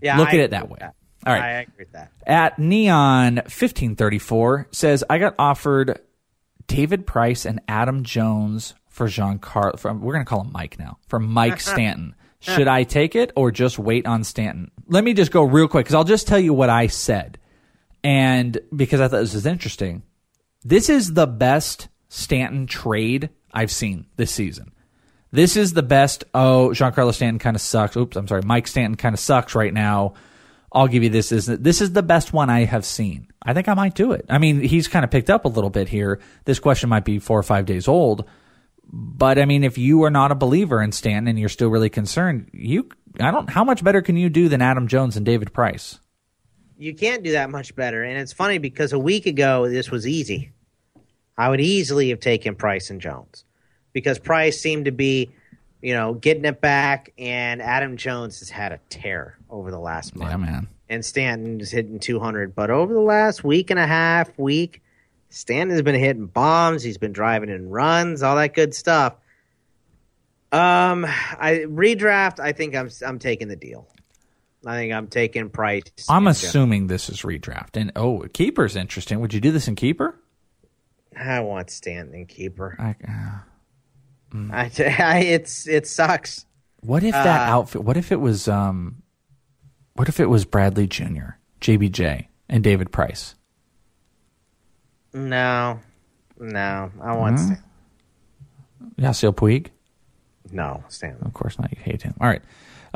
Yeah, 0.00 0.18
Look 0.18 0.28
I 0.28 0.32
at 0.32 0.40
it 0.40 0.50
that 0.50 0.68
way. 0.68 0.78
All 1.26 1.32
right. 1.32 1.42
I 1.42 1.50
agree 1.62 1.74
with 1.78 1.92
that. 1.92 2.12
At 2.24 2.58
Neon 2.58 3.36
1534 3.36 4.68
says, 4.70 5.02
I 5.10 5.18
got 5.18 5.34
offered 5.38 6.00
David 6.68 7.06
Price 7.06 7.44
and 7.44 7.60
Adam 7.66 8.04
Jones 8.04 8.74
for 8.88 9.06
Giancarlo. 9.06 10.00
We're 10.00 10.12
going 10.12 10.24
to 10.24 10.28
call 10.28 10.42
him 10.42 10.52
Mike 10.52 10.78
now. 10.78 10.98
For 11.08 11.18
Mike 11.18 11.60
Stanton. 11.60 12.14
Should 12.38 12.68
I 12.68 12.84
take 12.84 13.16
it 13.16 13.32
or 13.34 13.50
just 13.50 13.76
wait 13.76 14.06
on 14.06 14.22
Stanton? 14.22 14.70
Let 14.86 15.02
me 15.02 15.14
just 15.14 15.32
go 15.32 15.42
real 15.42 15.66
quick 15.66 15.86
because 15.86 15.94
I'll 15.96 16.04
just 16.04 16.28
tell 16.28 16.38
you 16.38 16.54
what 16.54 16.70
I 16.70 16.86
said. 16.86 17.38
And 18.04 18.56
because 18.74 19.00
I 19.00 19.08
thought 19.08 19.18
this 19.18 19.34
was 19.34 19.46
interesting, 19.46 20.04
this 20.62 20.88
is 20.88 21.14
the 21.14 21.26
best 21.26 21.88
Stanton 22.08 22.68
trade 22.68 23.30
I've 23.52 23.72
seen 23.72 24.06
this 24.16 24.30
season. 24.30 24.72
This 25.36 25.54
is 25.54 25.74
the 25.74 25.82
best. 25.82 26.24
Oh, 26.32 26.70
Giancarlo 26.72 27.12
Stanton 27.12 27.38
kind 27.38 27.54
of 27.54 27.60
sucks. 27.60 27.94
Oops, 27.94 28.16
I'm 28.16 28.26
sorry. 28.26 28.40
Mike 28.40 28.66
Stanton 28.66 28.96
kind 28.96 29.12
of 29.12 29.20
sucks 29.20 29.54
right 29.54 29.72
now. 29.72 30.14
I'll 30.72 30.88
give 30.88 31.02
you 31.02 31.10
this. 31.10 31.30
Is 31.30 31.44
this 31.44 31.82
is 31.82 31.92
the 31.92 32.02
best 32.02 32.32
one 32.32 32.48
I 32.48 32.64
have 32.64 32.86
seen? 32.86 33.28
I 33.42 33.52
think 33.52 33.68
I 33.68 33.74
might 33.74 33.94
do 33.94 34.12
it. 34.12 34.24
I 34.30 34.38
mean, 34.38 34.60
he's 34.60 34.88
kind 34.88 35.04
of 35.04 35.10
picked 35.10 35.28
up 35.28 35.44
a 35.44 35.48
little 35.48 35.68
bit 35.68 35.90
here. 35.90 36.20
This 36.46 36.58
question 36.58 36.88
might 36.88 37.04
be 37.04 37.18
four 37.18 37.38
or 37.38 37.42
five 37.42 37.66
days 37.66 37.86
old, 37.86 38.24
but 38.90 39.38
I 39.38 39.44
mean, 39.44 39.62
if 39.62 39.76
you 39.76 40.04
are 40.04 40.10
not 40.10 40.32
a 40.32 40.34
believer 40.34 40.82
in 40.82 40.90
Stanton 40.90 41.28
and 41.28 41.38
you're 41.38 41.50
still 41.50 41.68
really 41.68 41.90
concerned, 41.90 42.48
you 42.54 42.88
I 43.20 43.30
don't. 43.30 43.50
How 43.50 43.62
much 43.62 43.84
better 43.84 44.00
can 44.00 44.16
you 44.16 44.30
do 44.30 44.48
than 44.48 44.62
Adam 44.62 44.88
Jones 44.88 45.18
and 45.18 45.26
David 45.26 45.52
Price? 45.52 46.00
You 46.78 46.94
can't 46.94 47.22
do 47.22 47.32
that 47.32 47.50
much 47.50 47.76
better. 47.76 48.02
And 48.02 48.18
it's 48.18 48.32
funny 48.32 48.56
because 48.56 48.94
a 48.94 48.98
week 48.98 49.26
ago, 49.26 49.68
this 49.68 49.90
was 49.90 50.06
easy. 50.06 50.52
I 51.36 51.50
would 51.50 51.60
easily 51.60 52.08
have 52.08 52.20
taken 52.20 52.54
Price 52.54 52.88
and 52.88 53.02
Jones 53.02 53.45
because 53.96 54.18
Price 54.18 54.60
seemed 54.60 54.84
to 54.84 54.90
be, 54.90 55.30
you 55.80 55.94
know, 55.94 56.12
getting 56.12 56.44
it 56.44 56.60
back, 56.60 57.14
and 57.16 57.62
Adam 57.62 57.96
Jones 57.96 58.40
has 58.40 58.50
had 58.50 58.72
a 58.72 58.80
tear 58.90 59.38
over 59.48 59.70
the 59.70 59.78
last 59.78 60.14
month. 60.14 60.32
Yeah, 60.32 60.36
man. 60.36 60.68
And 60.90 61.02
Stanton 61.02 61.62
is 61.62 61.70
hitting 61.70 61.98
200. 61.98 62.54
But 62.54 62.68
over 62.68 62.92
the 62.92 63.00
last 63.00 63.42
week 63.42 63.70
and 63.70 63.80
a 63.80 63.86
half, 63.86 64.38
week, 64.38 64.82
Stanton 65.30 65.70
has 65.70 65.80
been 65.80 65.94
hitting 65.94 66.26
bombs. 66.26 66.82
He's 66.82 66.98
been 66.98 67.14
driving 67.14 67.48
in 67.48 67.70
runs, 67.70 68.22
all 68.22 68.36
that 68.36 68.52
good 68.52 68.74
stuff. 68.74 69.14
Um, 70.52 71.06
I 71.06 71.64
redraft. 71.66 72.38
I 72.38 72.52
think 72.52 72.76
I'm 72.76 72.90
I'm 73.04 73.18
taking 73.18 73.48
the 73.48 73.56
deal. 73.56 73.88
I 74.66 74.76
think 74.76 74.92
I'm 74.92 75.06
taking 75.06 75.48
Price. 75.48 75.84
I'm 76.10 76.26
assuming 76.26 76.88
this 76.88 77.08
is 77.08 77.22
redraft. 77.22 77.80
And 77.80 77.92
oh, 77.96 78.26
keeper's 78.30 78.76
interesting. 78.76 79.20
Would 79.20 79.32
you 79.32 79.40
do 79.40 79.52
this 79.52 79.68
in 79.68 79.74
keeper? 79.74 80.20
I 81.18 81.40
want 81.40 81.70
Stanton 81.70 82.14
in 82.14 82.26
keeper. 82.26 82.76
I, 82.78 82.94
uh, 83.10 83.38
I, 84.52 84.70
I, 84.98 85.18
it's 85.20 85.66
it 85.66 85.86
sucks. 85.86 86.46
What 86.80 87.02
if 87.02 87.12
that 87.12 87.48
Uh, 87.48 87.52
outfit? 87.52 87.82
What 87.84 87.96
if 87.96 88.12
it 88.12 88.20
was? 88.20 88.48
Um, 88.48 89.02
what 89.94 90.08
if 90.08 90.20
it 90.20 90.26
was 90.26 90.44
Bradley 90.44 90.86
Jr., 90.86 91.36
JBJ, 91.60 92.26
and 92.48 92.62
David 92.62 92.92
Price? 92.92 93.34
No, 95.12 95.80
no, 96.38 96.90
I 97.02 97.16
want 97.16 97.38
Huh? 97.38 97.44
Stanton. 97.46 97.64
Yasiel 98.98 99.34
Puig? 99.34 99.68
No, 100.52 100.84
Stanton. 100.88 101.26
Of 101.26 101.32
course 101.34 101.58
not. 101.58 101.70
You 101.72 101.78
hate 101.82 102.02
him. 102.02 102.14
All 102.20 102.28
right. 102.28 102.42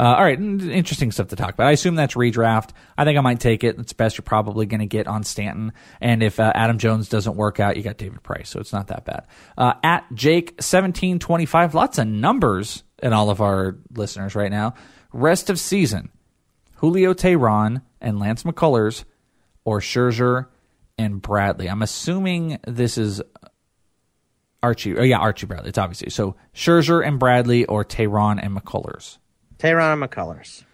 Uh, 0.00 0.14
all 0.16 0.24
right. 0.24 0.40
Interesting 0.40 1.12
stuff 1.12 1.28
to 1.28 1.36
talk 1.36 1.52
about. 1.52 1.66
I 1.66 1.72
assume 1.72 1.94
that's 1.94 2.14
redraft. 2.14 2.70
I 2.96 3.04
think 3.04 3.18
I 3.18 3.20
might 3.20 3.38
take 3.38 3.64
it. 3.64 3.78
It's 3.78 3.92
best 3.92 4.16
you're 4.16 4.22
probably 4.22 4.64
going 4.64 4.80
to 4.80 4.86
get 4.86 5.06
on 5.06 5.24
Stanton. 5.24 5.74
And 6.00 6.22
if 6.22 6.40
uh, 6.40 6.52
Adam 6.54 6.78
Jones 6.78 7.10
doesn't 7.10 7.36
work 7.36 7.60
out, 7.60 7.76
you 7.76 7.82
got 7.82 7.98
David 7.98 8.22
Price. 8.22 8.48
So 8.48 8.60
it's 8.60 8.72
not 8.72 8.86
that 8.86 9.04
bad. 9.04 9.26
Uh, 9.58 9.74
at 9.84 10.08
Jake1725, 10.14 11.74
lots 11.74 11.98
of 11.98 12.06
numbers 12.06 12.82
in 13.02 13.12
all 13.12 13.28
of 13.28 13.42
our 13.42 13.76
listeners 13.94 14.34
right 14.34 14.50
now. 14.50 14.72
Rest 15.12 15.50
of 15.50 15.60
season 15.60 16.08
Julio 16.76 17.12
Teheran 17.12 17.82
and 18.00 18.18
Lance 18.18 18.44
McCullers 18.44 19.04
or 19.66 19.80
Scherzer 19.80 20.46
and 20.96 21.20
Bradley. 21.20 21.68
I'm 21.68 21.82
assuming 21.82 22.58
this 22.66 22.96
is 22.96 23.20
Archie. 24.62 24.96
Oh 24.96 25.02
yeah, 25.02 25.18
Archie 25.18 25.44
Bradley. 25.44 25.68
It's 25.68 25.78
obviously 25.78 26.08
so 26.08 26.36
Scherzer 26.54 27.06
and 27.06 27.18
Bradley 27.18 27.66
or 27.66 27.84
Teheran 27.84 28.42
and 28.42 28.56
McCullers. 28.56 29.18
And 29.64 30.02
McCullers. 30.02 30.64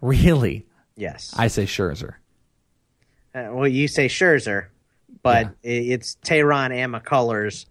Really? 0.00 0.66
Yes. 0.96 1.34
I 1.36 1.48
say 1.48 1.64
Scherzer. 1.64 2.14
Uh, 3.34 3.48
well, 3.52 3.68
you 3.68 3.88
say 3.88 4.08
Scherzer, 4.08 4.66
but 5.22 5.54
yeah. 5.62 5.70
it's 5.70 6.16
Teheran 6.24 6.72
and 6.72 6.92
McCullers. 6.92 7.66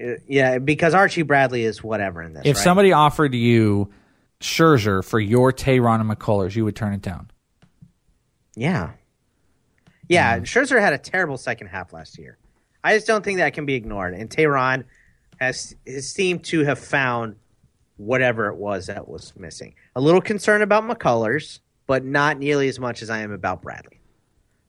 Uh, 0.00 0.14
yeah, 0.26 0.58
because 0.58 0.94
Archie 0.94 1.22
Bradley 1.22 1.64
is 1.64 1.82
whatever 1.82 2.22
in 2.22 2.34
this. 2.34 2.42
If 2.44 2.56
right? 2.56 2.62
somebody 2.62 2.92
offered 2.92 3.34
you 3.34 3.90
Scherzer 4.40 5.04
for 5.04 5.20
your 5.20 5.52
Teheran 5.52 6.00
and 6.00 6.10
McCullers, 6.10 6.54
you 6.54 6.64
would 6.64 6.76
turn 6.76 6.92
it 6.92 7.02
down. 7.02 7.30
Yeah. 8.54 8.92
Yeah, 10.08 10.38
mm. 10.38 10.42
Scherzer 10.42 10.80
had 10.80 10.92
a 10.92 10.98
terrible 10.98 11.38
second 11.38 11.68
half 11.68 11.92
last 11.92 12.18
year. 12.18 12.38
I 12.84 12.94
just 12.94 13.06
don't 13.06 13.24
think 13.24 13.38
that 13.38 13.54
can 13.54 13.66
be 13.66 13.74
ignored. 13.74 14.14
And 14.14 14.28
Teheran 14.28 14.84
has, 15.38 15.74
has 15.86 16.08
seemed 16.08 16.44
to 16.46 16.64
have 16.64 16.78
found 16.78 17.36
whatever 17.96 18.48
it 18.48 18.56
was 18.56 18.86
that 18.86 19.08
was 19.08 19.32
missing. 19.36 19.74
A 19.94 20.00
little 20.00 20.20
concerned 20.20 20.62
about 20.62 20.84
McCullers, 20.84 21.60
but 21.86 22.04
not 22.04 22.38
nearly 22.38 22.68
as 22.68 22.78
much 22.78 23.02
as 23.02 23.10
I 23.10 23.20
am 23.20 23.32
about 23.32 23.62
Bradley. 23.62 24.00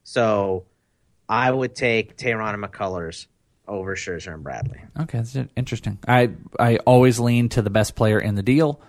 So 0.02 0.66
I 1.28 1.50
would 1.50 1.74
take 1.74 2.16
Teheran 2.16 2.54
and 2.54 2.62
McCullers 2.62 3.26
over 3.66 3.96
Scherzer 3.96 4.34
and 4.34 4.42
Bradley. 4.42 4.80
Okay, 5.00 5.18
that's 5.18 5.36
interesting. 5.56 5.98
I 6.06 6.30
I 6.58 6.76
always 6.78 7.18
lean 7.18 7.48
to 7.50 7.62
the 7.62 7.70
best 7.70 7.94
player 7.94 8.18
in 8.18 8.34
the 8.34 8.42
deal. 8.42 8.80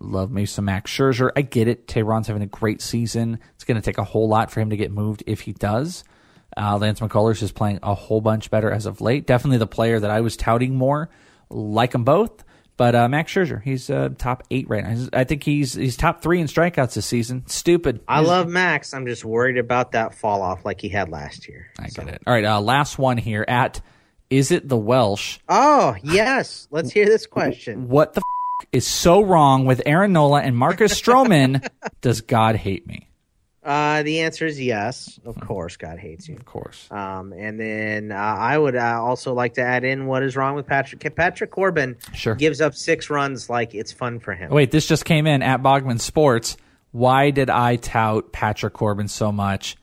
Love 0.00 0.30
me 0.30 0.46
some 0.46 0.66
Max 0.66 0.92
Scherzer. 0.92 1.30
I 1.34 1.42
get 1.42 1.66
it. 1.66 1.88
Teheran's 1.88 2.28
having 2.28 2.42
a 2.42 2.46
great 2.46 2.80
season. 2.80 3.40
It's 3.54 3.64
going 3.64 3.80
to 3.80 3.84
take 3.84 3.98
a 3.98 4.04
whole 4.04 4.28
lot 4.28 4.50
for 4.50 4.60
him 4.60 4.70
to 4.70 4.76
get 4.76 4.92
moved 4.92 5.24
if 5.26 5.40
he 5.40 5.52
does. 5.52 6.04
Uh, 6.56 6.78
Lance 6.78 7.00
McCullers 7.00 7.42
is 7.42 7.50
playing 7.50 7.80
a 7.82 7.94
whole 7.94 8.20
bunch 8.20 8.50
better 8.50 8.70
as 8.70 8.86
of 8.86 9.00
late. 9.00 9.26
Definitely 9.26 9.58
the 9.58 9.66
player 9.66 9.98
that 9.98 10.10
I 10.10 10.20
was 10.20 10.36
touting 10.36 10.76
more. 10.76 11.10
Like 11.50 11.92
them 11.92 12.04
both. 12.04 12.44
But 12.78 12.94
uh, 12.94 13.08
Max 13.08 13.32
Scherzer, 13.32 13.60
he's 13.60 13.90
uh, 13.90 14.10
top 14.18 14.44
eight 14.52 14.70
right 14.70 14.84
now. 14.84 15.08
I 15.12 15.24
think 15.24 15.42
he's 15.42 15.74
he's 15.74 15.96
top 15.96 16.22
three 16.22 16.40
in 16.40 16.46
strikeouts 16.46 16.94
this 16.94 17.06
season. 17.06 17.42
Stupid. 17.48 18.00
I 18.06 18.20
love 18.20 18.48
Max. 18.48 18.94
I'm 18.94 19.04
just 19.04 19.24
worried 19.24 19.58
about 19.58 19.92
that 19.92 20.14
fall 20.14 20.42
off 20.42 20.64
like 20.64 20.80
he 20.80 20.88
had 20.88 21.08
last 21.08 21.48
year. 21.48 21.66
I 21.76 21.88
so. 21.88 22.04
get 22.04 22.14
it. 22.14 22.22
All 22.24 22.32
right, 22.32 22.44
uh, 22.44 22.60
last 22.60 22.96
one 22.96 23.18
here 23.18 23.44
at 23.48 23.80
is 24.30 24.52
it 24.52 24.68
the 24.68 24.76
Welsh? 24.76 25.40
Oh 25.48 25.96
yes, 26.04 26.68
let's 26.70 26.92
hear 26.92 27.06
this 27.06 27.26
question. 27.26 27.88
What 27.88 28.14
the 28.14 28.20
f- 28.20 28.68
is 28.70 28.86
so 28.86 29.22
wrong 29.22 29.64
with 29.64 29.82
Aaron 29.84 30.12
Nola 30.12 30.40
and 30.40 30.56
Marcus 30.56 30.98
Stroman? 30.98 31.68
Does 32.00 32.20
God 32.20 32.54
hate 32.54 32.86
me? 32.86 33.07
Uh, 33.64 34.02
the 34.02 34.20
answer 34.20 34.46
is 34.46 34.60
yes. 34.60 35.18
Of 35.24 35.38
course, 35.40 35.76
God 35.76 35.98
hates 35.98 36.28
you. 36.28 36.36
Of 36.36 36.44
course. 36.44 36.88
Um, 36.90 37.32
and 37.32 37.58
then 37.58 38.12
uh, 38.12 38.16
I 38.16 38.56
would 38.56 38.76
uh, 38.76 39.02
also 39.02 39.34
like 39.34 39.54
to 39.54 39.62
add 39.62 39.84
in 39.84 40.06
what 40.06 40.22
is 40.22 40.36
wrong 40.36 40.54
with 40.54 40.66
Patrick. 40.66 41.14
Patrick 41.14 41.50
Corbin 41.50 41.96
sure. 42.14 42.34
gives 42.34 42.60
up 42.60 42.74
six 42.74 43.10
runs 43.10 43.50
like 43.50 43.74
it's 43.74 43.92
fun 43.92 44.20
for 44.20 44.34
him. 44.34 44.50
Wait, 44.50 44.70
this 44.70 44.86
just 44.86 45.04
came 45.04 45.26
in 45.26 45.42
at 45.42 45.62
Bogman 45.62 46.00
Sports. 46.00 46.56
Why 46.92 47.30
did 47.30 47.50
I 47.50 47.76
tout 47.76 48.32
Patrick 48.32 48.72
Corbin 48.72 49.08
so 49.08 49.32
much? 49.32 49.76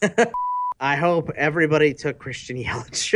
I 0.80 0.94
hope 0.94 1.30
everybody 1.36 1.92
took 1.92 2.18
Christian 2.20 2.56
Yelich. 2.56 3.12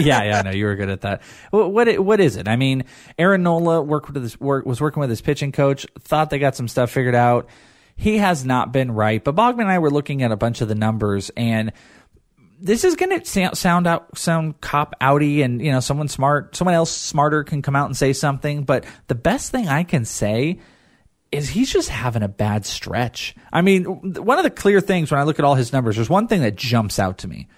yeah, 0.04 0.22
yeah, 0.22 0.42
no, 0.42 0.52
you 0.52 0.66
were 0.66 0.76
good 0.76 0.88
at 0.88 1.00
that. 1.00 1.22
What, 1.50 1.72
what, 1.72 1.98
what 1.98 2.20
is 2.20 2.36
it? 2.36 2.46
I 2.46 2.54
mean, 2.54 2.84
Aaron 3.18 3.42
Nola 3.42 3.82
worked 3.82 4.12
with 4.12 4.22
his, 4.22 4.40
work, 4.40 4.64
was 4.64 4.80
working 4.80 5.00
with 5.00 5.10
his 5.10 5.20
pitching 5.20 5.50
coach. 5.50 5.86
Thought 5.98 6.30
they 6.30 6.38
got 6.38 6.54
some 6.54 6.68
stuff 6.68 6.92
figured 6.92 7.16
out 7.16 7.48
he 7.96 8.18
has 8.18 8.44
not 8.44 8.72
been 8.72 8.92
right. 8.92 9.22
But 9.22 9.34
Bogman 9.34 9.62
and 9.62 9.70
I 9.70 9.78
were 9.78 9.90
looking 9.90 10.22
at 10.22 10.30
a 10.30 10.36
bunch 10.36 10.60
of 10.60 10.68
the 10.68 10.74
numbers, 10.74 11.30
and 11.36 11.72
this 12.60 12.84
is 12.84 12.94
going 12.94 13.20
to 13.20 13.56
sound 13.56 13.86
out 13.86 14.16
sound 14.16 14.60
cop 14.60 14.94
outy, 15.00 15.42
and 15.42 15.60
you 15.60 15.72
know, 15.72 15.80
someone 15.80 16.08
smart, 16.08 16.54
someone 16.54 16.74
else 16.74 16.92
smarter 16.92 17.42
can 17.42 17.62
come 17.62 17.74
out 17.74 17.86
and 17.86 17.96
say 17.96 18.12
something. 18.12 18.64
But 18.64 18.84
the 19.08 19.14
best 19.14 19.50
thing 19.50 19.66
I 19.66 19.82
can 19.82 20.04
say 20.04 20.60
is 21.32 21.48
he's 21.48 21.72
just 21.72 21.88
having 21.88 22.22
a 22.22 22.28
bad 22.28 22.64
stretch. 22.66 23.34
I 23.52 23.62
mean, 23.62 23.84
one 23.84 24.38
of 24.38 24.44
the 24.44 24.50
clear 24.50 24.80
things 24.80 25.10
when 25.10 25.18
I 25.18 25.24
look 25.24 25.38
at 25.38 25.44
all 25.44 25.54
his 25.54 25.72
numbers, 25.72 25.96
there's 25.96 26.10
one 26.10 26.28
thing 26.28 26.42
that 26.42 26.56
jumps 26.56 26.98
out 26.98 27.18
to 27.18 27.28
me. 27.28 27.48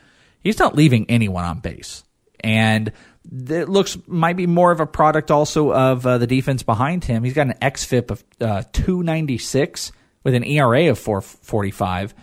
He's 0.41 0.59
not 0.59 0.77
leaving 0.77 1.11
anyone 1.11 1.45
on 1.45 1.59
base, 1.59 2.05
and 2.41 2.93
it 3.31 3.69
looks 3.69 3.99
might 4.07 4.37
be 4.37 4.47
more 4.47 4.71
of 4.71 4.79
a 4.79 4.87
product 4.87 5.33
also 5.33 5.73
of 5.73 6.07
uh, 6.07 6.19
the 6.19 6.29
defense 6.29 6.63
behind 6.63 7.05
him. 7.05 7.25
He's 7.25 7.35
got 7.35 7.49
an 7.49 7.55
xFIP 7.61 8.13
of 8.13 8.25
uh, 8.41 8.63
296 8.73 9.91
with 10.29 10.35
an 10.35 10.45
ERA 10.45 10.91
of 10.91 10.99
445. 10.99 12.15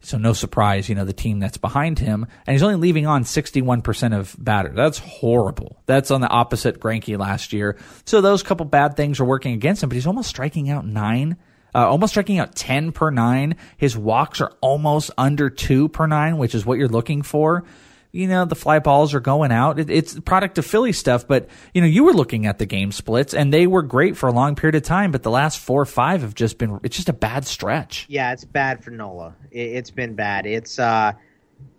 So 0.00 0.16
no 0.16 0.32
surprise, 0.32 0.88
you 0.88 0.94
know, 0.94 1.04
the 1.04 1.12
team 1.12 1.40
that's 1.40 1.58
behind 1.58 1.98
him. 1.98 2.24
And 2.46 2.54
he's 2.54 2.62
only 2.62 2.76
leaving 2.76 3.08
on 3.08 3.24
61% 3.24 4.16
of 4.16 4.36
batter. 4.38 4.68
That's 4.68 4.98
horrible. 4.98 5.82
That's 5.86 6.12
on 6.12 6.20
the 6.20 6.28
opposite 6.28 6.78
Greinke 6.78 7.18
last 7.18 7.52
year. 7.52 7.76
So 8.04 8.20
those 8.20 8.44
couple 8.44 8.64
bad 8.64 8.96
things 8.96 9.18
are 9.18 9.24
working 9.24 9.54
against 9.54 9.82
him, 9.82 9.88
but 9.88 9.96
he's 9.96 10.06
almost 10.06 10.28
striking 10.28 10.70
out 10.70 10.86
nine. 10.86 11.36
Uh, 11.74 11.88
almost 11.88 12.12
striking 12.12 12.38
out 12.38 12.54
10 12.54 12.92
per 12.92 13.10
nine. 13.10 13.56
His 13.76 13.96
walks 13.96 14.40
are 14.40 14.52
almost 14.60 15.10
under 15.18 15.50
two 15.50 15.88
per 15.88 16.06
nine, 16.06 16.38
which 16.38 16.54
is 16.54 16.64
what 16.64 16.78
you're 16.78 16.86
looking 16.86 17.22
for 17.22 17.64
you 18.12 18.26
know, 18.26 18.44
the 18.44 18.54
fly 18.54 18.78
balls 18.78 19.12
are 19.14 19.20
going 19.20 19.52
out. 19.52 19.78
It, 19.78 19.90
it's 19.90 20.18
product 20.20 20.58
of 20.58 20.64
Philly 20.64 20.92
stuff, 20.92 21.28
but 21.28 21.48
you 21.74 21.80
know, 21.80 21.86
you 21.86 22.04
were 22.04 22.12
looking 22.12 22.46
at 22.46 22.58
the 22.58 22.66
game 22.66 22.90
splits 22.90 23.34
and 23.34 23.52
they 23.52 23.66
were 23.66 23.82
great 23.82 24.16
for 24.16 24.28
a 24.28 24.32
long 24.32 24.54
period 24.54 24.74
of 24.74 24.82
time, 24.82 25.12
but 25.12 25.22
the 25.22 25.30
last 25.30 25.58
four 25.58 25.82
or 25.82 25.86
five 25.86 26.22
have 26.22 26.34
just 26.34 26.58
been, 26.58 26.80
it's 26.82 26.96
just 26.96 27.08
a 27.08 27.14
bad 27.14 27.46
stretch. 27.46 28.06
Yeah, 28.08 28.32
it's 28.32 28.44
bad 28.44 28.82
for 28.82 28.90
Nola. 28.90 29.34
It, 29.50 29.74
has 29.74 29.90
been 29.90 30.14
bad. 30.14 30.46
It's, 30.46 30.78
uh, 30.78 31.12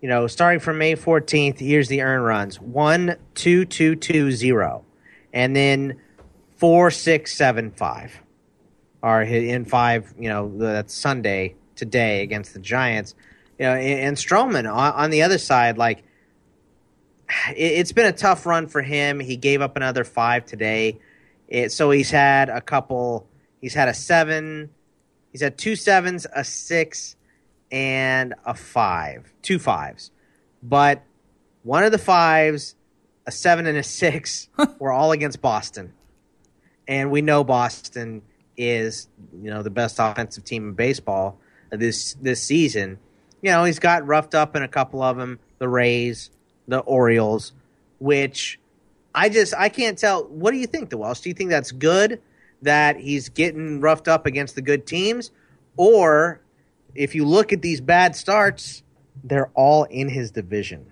you 0.02 0.10
know, 0.10 0.28
starting 0.28 0.60
from 0.60 0.78
May 0.78 0.96
14th, 0.96 1.58
here's 1.60 1.88
the 1.88 2.02
earn 2.02 2.22
runs 2.22 2.60
one, 2.60 3.16
two, 3.34 3.66
two, 3.66 3.96
two, 3.96 4.32
zero, 4.32 4.86
and 5.34 5.56
then 5.56 6.00
four, 6.58 6.92
six, 6.92 7.36
seven, 7.36 7.72
five 7.72 8.22
are 9.02 9.24
in 9.24 9.66
five, 9.66 10.14
you 10.20 10.30
know, 10.30 10.52
that's 10.58 10.94
Sunday 10.94 11.56
today 11.76 12.22
against 12.22 12.54
the 12.54 12.60
Giants. 12.60 13.16
You 13.58 13.66
know, 13.66 13.74
and, 13.74 14.00
and 14.00 14.18
Stroman 14.18 14.72
on, 14.72 14.94
on 14.94 15.10
the 15.10 15.24
other 15.24 15.38
side, 15.38 15.78
like, 15.78 16.04
it's 17.56 17.92
been 17.92 18.06
a 18.06 18.12
tough 18.12 18.46
run 18.46 18.68
for 18.68 18.82
him. 18.82 19.20
He 19.20 19.38
gave 19.38 19.62
up 19.62 19.76
another 19.76 20.04
five 20.04 20.46
today. 20.46 21.00
It, 21.48 21.72
so 21.72 21.92
he's 21.92 22.12
had 22.12 22.50
a 22.50 22.62
couple. 22.62 23.28
He's 23.62 23.74
had 23.74 23.88
a 23.88 23.94
seven. 23.94 24.70
He's 25.32 25.42
had 25.42 25.58
two 25.58 25.76
sevens, 25.76 26.26
a 26.34 26.44
six, 26.44 27.16
and 27.72 28.34
a 28.46 28.54
five. 28.54 29.32
Two 29.42 29.60
fives. 29.60 30.12
But 30.62 31.04
one 31.64 31.84
of 31.84 31.92
the 31.92 31.98
fives, 31.98 32.76
a 33.26 33.32
seven 33.32 33.68
and 33.68 33.78
a 33.78 33.84
six, 33.84 34.50
were 34.80 34.92
all 34.92 35.12
against 35.12 35.42
Boston. 35.42 35.94
And 36.88 37.12
we 37.12 37.22
know 37.22 37.44
Boston 37.44 38.24
is, 38.58 39.08
you 39.34 39.50
know, 39.52 39.62
the 39.62 39.70
best 39.70 39.98
offensive 40.00 40.44
team 40.44 40.70
in 40.70 40.74
baseball 40.74 41.40
this 41.72 42.16
this 42.16 42.42
season. 42.42 43.00
You 43.42 43.52
know, 43.52 43.64
he's 43.64 43.80
got 43.80 44.06
roughed 44.06 44.36
up 44.36 44.56
in 44.56 44.64
a 44.64 44.68
couple 44.68 45.02
of 45.02 45.18
them. 45.18 45.40
The 45.60 45.68
Rays, 45.68 46.32
the 46.70 46.80
Orioles, 46.80 47.54
which 48.00 48.60
I 49.14 49.30
just 49.30 49.54
I 49.56 49.70
can't 49.70 49.98
tell. 49.98 50.24
What 50.26 50.52
do 50.52 50.58
you 50.58 50.68
think, 50.68 50.90
the 50.90 50.98
Welsh? 50.98 51.20
Do 51.20 51.30
you 51.30 51.36
think 51.36 51.50
that's 51.50 51.72
good 51.72 52.22
that 52.62 52.98
he's 52.98 53.30
getting 53.30 53.82
roughed 53.82 54.08
up 54.08 54.26
against 54.26 54.56
the 54.56 54.62
good 54.62 54.86
teams, 54.86 55.32
or 55.78 56.42
if 56.96 57.16
you 57.16 57.26
look 57.26 57.54
at 57.54 57.62
these 57.62 57.82
bad 57.82 58.16
starts, 58.16 58.84
they're 59.24 59.52
all 59.54 59.86
in 59.86 60.10
his 60.10 60.32
division. 60.32 60.92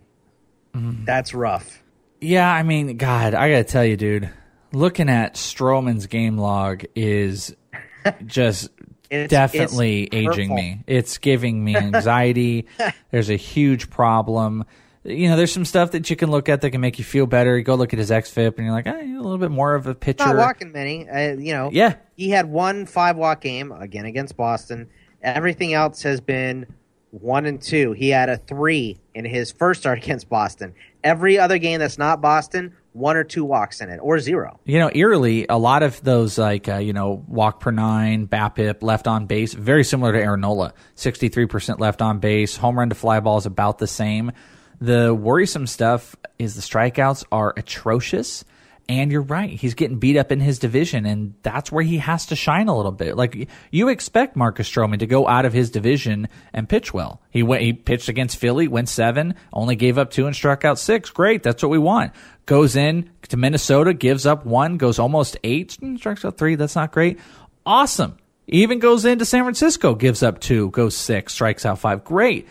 Mm. 0.74 1.06
That's 1.06 1.34
rough. 1.34 1.84
Yeah, 2.20 2.52
I 2.52 2.64
mean, 2.64 2.98
God, 2.98 3.34
I 3.34 3.50
gotta 3.50 3.64
tell 3.64 3.86
you, 3.86 3.98
dude. 3.98 4.30
Looking 4.74 5.10
at 5.10 5.36
Stroman's 5.36 6.08
game 6.08 6.38
log 6.38 6.84
is 6.96 7.56
just 8.26 8.70
it's, 9.10 9.30
definitely 9.30 10.04
it's 10.04 10.16
aging 10.16 10.54
me. 10.54 10.84
It's 10.88 11.18
giving 11.20 11.64
me 11.64 11.76
anxiety. 11.76 12.68
There's 13.12 13.30
a 13.30 13.36
huge 13.36 13.90
problem 13.90 14.66
you 15.08 15.30
know, 15.30 15.38
there's 15.38 15.52
some 15.52 15.66
stuff 15.66 15.92
that 15.92 16.10
you 16.10 16.16
can 16.16 16.30
look 16.30 16.50
at 16.50 16.62
that 16.62 16.72
can 16.72 16.82
make 16.82 17.00
you 17.00 17.06
feel 17.06 17.26
better. 17.26 17.58
You 17.58 17.64
go 17.64 17.76
look 17.76 17.94
at 17.94 18.00
his 18.00 18.12
xFIP, 18.12 18.58
and 18.58 18.66
you're 18.66 18.74
like, 18.74 18.88
a 18.88 18.92
little 18.92 19.38
bit 19.38 19.52
more 19.52 19.74
of 19.74 19.88
a 19.88 19.96
pitcher. 19.96 20.26
Not 20.26 20.36
walking 20.36 20.72
many, 20.72 21.08
uh, 21.10 21.36
you 21.36 21.54
know. 21.54 21.70
Yeah, 21.72 21.96
he 22.16 22.30
had 22.30 22.50
one 22.50 22.86
five 22.86 23.16
walk 23.16 23.42
game 23.42 23.72
again 23.72 24.06
against 24.06 24.36
Boston. 24.36 24.90
Everything 25.24 25.74
else 25.74 26.04
has 26.04 26.20
been 26.22 26.68
one 27.12 27.46
and 27.46 27.62
two. 27.62 27.94
He 27.94 28.10
had 28.10 28.30
a 28.30 28.38
three 28.38 29.00
in 29.14 29.26
his 29.26 29.52
first 29.52 29.82
start 29.82 29.98
against 29.98 30.30
Boston. 30.30 30.74
Every 31.04 31.40
other 31.40 31.58
game 31.58 31.80
that's 31.80 31.98
not 31.98 32.22
Boston, 32.22 32.76
one 32.92 33.16
or 33.16 33.24
two 33.24 33.46
walks 33.46 33.80
in 33.80 33.90
it, 33.90 34.00
or 34.02 34.20
zero. 34.20 34.60
You 34.66 34.80
know, 34.80 34.92
eerily, 34.94 35.46
a 35.48 35.58
lot 35.58 35.84
of 35.84 36.04
those 36.04 36.38
like 36.38 36.68
uh, 36.68 36.78
you 36.78 36.92
know 36.92 37.24
walk 37.28 37.62
per 37.62 37.72
nine, 37.72 38.28
BABIP, 38.28 38.84
left 38.84 39.08
on 39.08 39.26
base, 39.26 39.54
very 39.54 39.84
similar 39.84 40.12
to 40.12 40.20
Aaron 40.20 40.42
Nola. 40.42 40.74
Sixty 40.96 41.30
three 41.30 41.46
percent 41.46 41.80
left 41.80 42.02
on 42.02 42.20
base, 42.20 42.58
home 42.58 42.78
run 42.78 42.90
to 42.90 42.96
fly 42.96 43.20
ball 43.22 43.38
is 43.38 43.46
about 43.46 43.78
the 43.78 43.88
same. 43.88 44.32
The 44.80 45.14
worrisome 45.14 45.68
stuff 45.68 46.16
is 46.38 46.56
the 46.56 46.62
strikeouts 46.62 47.26
are 47.32 47.54
atrocious. 47.58 48.44
And 48.90 49.12
you're 49.12 49.22
right. 49.22 49.50
He's 49.50 49.74
getting 49.74 50.00
beat 50.00 50.16
up 50.16 50.32
in 50.32 50.40
his 50.40 50.60
division, 50.60 51.06
and 51.06 51.34
that's 51.44 51.70
where 51.70 51.84
he 51.84 51.98
has 51.98 52.28
to 52.28 52.38
shine 52.38 52.70
a 52.70 52.76
little 52.78 52.94
bit. 52.94 53.18
Like 53.18 53.50
you 53.70 53.90
expect 53.90 54.38
Marcus 54.38 54.70
Stroman 54.72 55.00
to 55.00 55.06
go 55.06 55.28
out 55.28 55.44
of 55.44 55.52
his 55.52 55.70
division 55.70 56.30
and 56.54 56.70
pitch 56.70 56.94
well. 56.94 57.22
He 57.30 57.44
went, 57.44 57.64
he 57.64 57.74
pitched 57.74 58.08
against 58.08 58.38
Philly, 58.38 58.70
went 58.70 58.88
seven, 58.88 59.36
only 59.52 59.76
gave 59.76 59.98
up 59.98 60.10
two 60.10 60.26
and 60.26 60.34
struck 60.34 60.64
out 60.64 60.80
six. 60.80 61.10
Great, 61.10 61.44
that's 61.44 61.62
what 61.62 61.70
we 61.70 61.78
want. 61.78 62.14
Goes 62.46 62.78
in 62.78 63.10
to 63.28 63.36
Minnesota, 63.36 63.94
gives 63.94 64.26
up 64.26 64.46
one, 64.46 64.78
goes 64.78 65.00
almost 65.00 65.36
eight, 65.44 65.78
strikes 65.98 66.24
out 66.24 66.38
three. 66.38 66.56
That's 66.56 66.78
not 66.78 66.94
great. 66.94 67.20
Awesome. 67.66 68.16
Even 68.48 68.80
goes 68.80 69.04
into 69.04 69.26
San 69.26 69.44
Francisco, 69.44 69.96
gives 69.96 70.24
up 70.24 70.40
two, 70.40 70.70
goes 70.70 70.96
six, 70.96 71.34
strikes 71.34 71.66
out 71.66 71.80
five. 71.80 72.06
Great. 72.06 72.48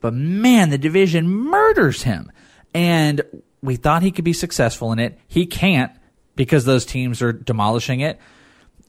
But 0.00 0.14
man, 0.14 0.70
the 0.70 0.78
division 0.78 1.28
murders 1.28 2.02
him. 2.02 2.32
And 2.74 3.22
we 3.62 3.76
thought 3.76 4.02
he 4.02 4.10
could 4.10 4.24
be 4.24 4.32
successful 4.32 4.92
in 4.92 4.98
it. 4.98 5.18
He 5.28 5.46
can't 5.46 5.92
because 6.36 6.64
those 6.64 6.86
teams 6.86 7.22
are 7.22 7.32
demolishing 7.32 8.00
it. 8.00 8.18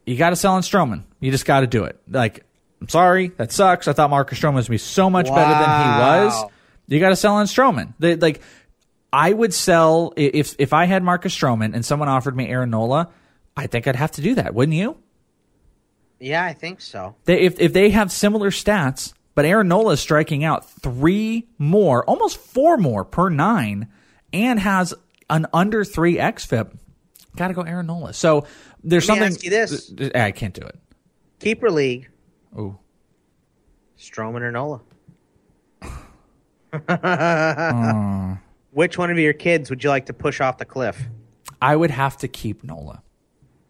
You 0.06 0.16
got 0.18 0.32
to 0.32 0.36
sell 0.36 0.54
on 0.54 0.62
Stroman. 0.62 1.04
You 1.20 1.32
just 1.32 1.46
got 1.46 1.62
to 1.62 1.68
do 1.68 1.84
it. 1.84 2.00
Like, 2.10 2.46
I'm 2.80 2.90
sorry, 2.90 3.30
that 3.38 3.52
sucks. 3.52 3.88
I 3.88 3.94
thought 3.94 4.10
Marcus 4.10 4.40
Stroman 4.40 4.56
was 4.56 4.68
be 4.68 4.78
so 4.78 5.10
much 5.10 5.30
wow. 5.30 5.36
better 5.36 5.54
than 5.54 5.84
he 5.84 6.00
was. 6.00 6.52
You 6.88 7.00
got 7.00 7.10
to 7.10 7.16
sell 7.16 7.36
on 7.36 7.46
Stroman. 7.46 7.94
They, 8.00 8.16
like, 8.16 8.42
I 9.14 9.32
would 9.32 9.54
sell 9.54 10.14
if 10.16 10.56
if 10.58 10.74
I 10.74 10.86
had 10.86 11.04
Marcus 11.04 11.36
Stroman 11.36 11.76
and 11.76 11.86
someone 11.86 12.10
offered 12.10 12.36
me 12.36 12.48
Aaron 12.48 12.70
Nola. 12.70 13.10
I 13.56 13.68
think 13.68 13.88
I'd 13.88 13.96
have 13.96 14.12
to 14.14 14.22
do 14.22 14.36
that, 14.36 14.56
wouldn't 14.56 14.78
you? 14.78 14.98
Yeah, 16.20 16.44
I 16.44 16.54
think 16.54 16.82
so. 16.82 17.16
They, 17.26 17.42
if 17.42 17.60
if 17.60 17.74
they 17.74 17.90
have 17.90 18.12
similar 18.12 18.52
stats, 18.52 19.14
but 19.36 19.46
Aaron 19.46 19.68
Nola 19.68 19.94
is 19.94 20.00
striking 20.00 20.44
out 20.44 20.70
three 20.70 21.48
more, 21.58 22.04
almost 22.06 22.38
four 22.38 22.78
more 22.78 23.06
per 23.06 23.30
nine 23.30 23.88
and 24.34 24.60
has 24.60 24.94
an 25.30 25.48
under 25.54 25.84
three 25.84 26.16
xFIP, 26.18 26.78
got 27.36 27.48
to 27.50 27.54
go 27.54 27.62
Aaron 27.62 27.88
Nola. 27.88 28.14
So 28.14 28.46
there's 28.84 29.08
Let 29.08 29.16
something. 29.20 29.34
ask 29.34 29.44
you 29.44 29.50
this: 29.50 29.94
I 30.16 30.32
can't 30.32 30.54
do 30.54 30.66
it. 30.66 30.78
Keeper 31.40 31.72
league. 31.72 32.10
Ooh. 32.58 32.78
Stroman 33.98 34.42
or 34.42 34.52
Nola? 34.52 34.82
uh. 36.90 38.36
Which 38.72 38.98
one 38.98 39.12
of 39.12 39.20
your 39.20 39.34
kids 39.34 39.70
would 39.70 39.84
you 39.84 39.90
like 39.90 40.06
to 40.06 40.14
push 40.14 40.40
off 40.40 40.58
the 40.58 40.66
cliff? 40.66 41.02
I 41.62 41.76
would 41.76 41.92
have 41.92 42.16
to 42.18 42.28
keep 42.30 42.64
Nola. 42.64 43.04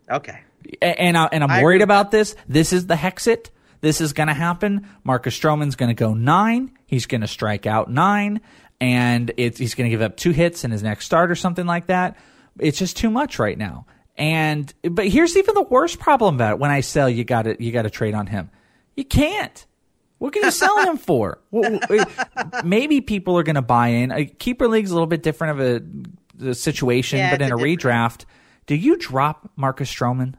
Okay. 0.10 0.40
And, 0.80 1.18
I, 1.18 1.26
and 1.32 1.44
I'm 1.44 1.50
I 1.50 1.64
worried 1.64 1.82
about 1.82 2.12
this. 2.12 2.36
This 2.48 2.72
is 2.72 2.86
the 2.86 2.94
Hexit. 2.94 3.50
This 3.82 4.00
is 4.00 4.14
going 4.14 4.28
to 4.28 4.34
happen. 4.34 4.88
Marcus 5.04 5.38
Stroman's 5.38 5.76
going 5.76 5.90
to 5.90 5.96
go 5.96 6.14
nine. 6.14 6.72
He's 6.86 7.06
going 7.08 7.22
to 7.22 7.28
strike 7.28 7.66
out 7.66 7.92
nine 7.92 8.42
and 8.80 9.32
he's 9.38 9.76
going 9.76 9.90
to 9.90 9.92
give 9.92 10.02
up 10.02 10.18
two 10.18 10.32
hits 10.32 10.64
in 10.64 10.72
his 10.72 10.82
next 10.82 11.06
start 11.06 11.30
or 11.30 11.36
something 11.36 11.66
like 11.68 11.86
that. 11.86 12.18
It's 12.60 12.80
just 12.80 12.98
too 12.98 13.12
much 13.12 13.40
right 13.40 13.58
now. 13.58 13.86
And 14.18 14.74
but 14.84 15.08
here's 15.08 15.38
even 15.38 15.54
the 15.56 15.62
worst 15.62 16.00
problem 16.00 16.36
about 16.36 16.54
it. 16.54 16.60
When 16.60 16.72
I 16.72 16.82
sell, 16.82 17.10
you 17.10 17.24
got 17.24 17.44
to 17.44 17.64
you 17.64 17.72
got 17.72 17.84
to 17.84 17.90
trade 17.90 18.14
on 18.14 18.28
him. 18.28 18.50
You 18.96 19.06
can't. 19.06 19.66
What 20.18 20.34
can 20.34 20.44
you 20.44 20.52
sell 20.52 20.78
him 20.80 20.98
for? 20.98 21.40
Maybe 22.64 23.02
people 23.02 23.38
are 23.38 23.44
going 23.44 23.56
to 23.56 23.62
buy 23.62 23.90
in. 23.90 24.12
A 24.12 24.26
keeper 24.26 24.68
league's 24.68 24.92
a 24.92 24.94
little 24.94 25.08
bit 25.08 25.24
different 25.24 25.60
of 25.60 25.84
a, 26.44 26.50
a 26.50 26.54
situation, 26.54 27.20
yeah, 27.20 27.32
but 27.32 27.42
in 27.42 27.52
a, 27.52 27.56
a 27.56 27.60
redraft, 27.60 28.26
do 28.68 28.76
you 28.76 28.98
drop 28.98 29.50
Marcus 29.56 29.92
Stroman? 29.92 30.36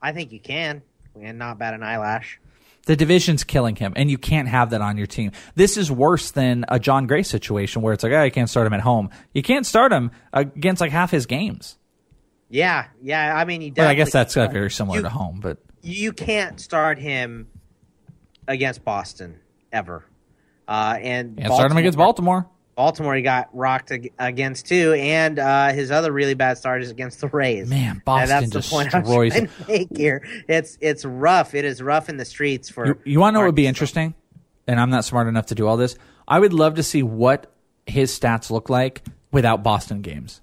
I 0.00 0.12
think 0.12 0.32
you 0.32 0.40
can, 0.40 0.82
and 1.24 1.38
not 1.38 1.58
bat 1.58 1.74
an 1.74 1.82
eyelash. 1.82 2.40
The 2.86 2.96
division's 2.96 3.44
killing 3.44 3.76
him, 3.76 3.92
and 3.96 4.10
you 4.10 4.16
can't 4.16 4.48
have 4.48 4.70
that 4.70 4.80
on 4.80 4.96
your 4.96 5.06
team. 5.06 5.32
This 5.54 5.76
is 5.76 5.90
worse 5.90 6.30
than 6.30 6.64
a 6.68 6.78
Jon 6.80 7.06
Gray 7.06 7.22
situation 7.22 7.82
where 7.82 7.92
it's 7.92 8.02
like, 8.02 8.12
oh, 8.12 8.22
you 8.22 8.30
can't 8.30 8.48
start 8.48 8.66
him 8.66 8.72
at 8.72 8.80
home. 8.80 9.10
You 9.34 9.42
can't 9.42 9.66
start 9.66 9.92
him 9.92 10.10
against 10.32 10.80
like 10.80 10.90
half 10.90 11.10
his 11.10 11.26
games. 11.26 11.76
Yeah, 12.48 12.86
yeah. 13.02 13.36
I 13.36 13.44
mean, 13.44 13.60
he. 13.60 13.72
well, 13.76 13.88
I 13.88 13.94
guess 13.94 14.10
that's 14.10 14.36
uh, 14.36 14.48
very 14.48 14.70
similar 14.70 14.98
you, 14.98 15.02
to 15.02 15.10
home, 15.10 15.40
but 15.40 15.58
you 15.82 16.12
can't 16.12 16.58
start 16.60 16.98
him 16.98 17.48
against 18.46 18.84
Boston 18.84 19.38
ever. 19.70 20.04
Uh, 20.66 20.98
and 21.00 21.38
yeah, 21.38 21.48
start 21.48 21.70
him 21.70 21.76
against 21.76 21.98
Baltimore. 21.98 22.48
Baltimore 22.78 23.16
he 23.16 23.22
got 23.22 23.48
rocked 23.52 23.90
against 24.20 24.66
too, 24.66 24.92
and 24.92 25.40
uh, 25.40 25.72
his 25.72 25.90
other 25.90 26.12
really 26.12 26.34
bad 26.34 26.58
start 26.58 26.80
is 26.80 26.92
against 26.92 27.20
the 27.20 27.26
Rays. 27.26 27.68
Man, 27.68 28.00
Boston 28.04 28.36
and 28.36 28.52
that's 28.52 28.68
the 28.68 28.72
point 28.72 28.94
I'm 28.94 29.04
trying 29.04 29.48
to 29.48 29.48
make 29.66 29.88
here. 29.96 30.24
It's 30.48 30.78
it's 30.80 31.04
rough. 31.04 31.56
It 31.56 31.64
is 31.64 31.82
rough 31.82 32.08
in 32.08 32.18
the 32.18 32.24
streets 32.24 32.70
for. 32.70 32.86
You, 32.86 32.98
you 33.04 33.18
want 33.18 33.34
to 33.34 33.34
know 33.34 33.40
what 33.40 33.46
would 33.46 33.56
be 33.56 33.66
interesting? 33.66 34.14
And 34.68 34.78
I'm 34.78 34.90
not 34.90 35.04
smart 35.04 35.26
enough 35.26 35.46
to 35.46 35.56
do 35.56 35.66
all 35.66 35.76
this. 35.76 35.96
I 36.28 36.38
would 36.38 36.52
love 36.52 36.76
to 36.76 36.84
see 36.84 37.02
what 37.02 37.52
his 37.84 38.16
stats 38.16 38.48
look 38.48 38.68
like 38.68 39.02
without 39.32 39.64
Boston 39.64 40.00
games. 40.00 40.40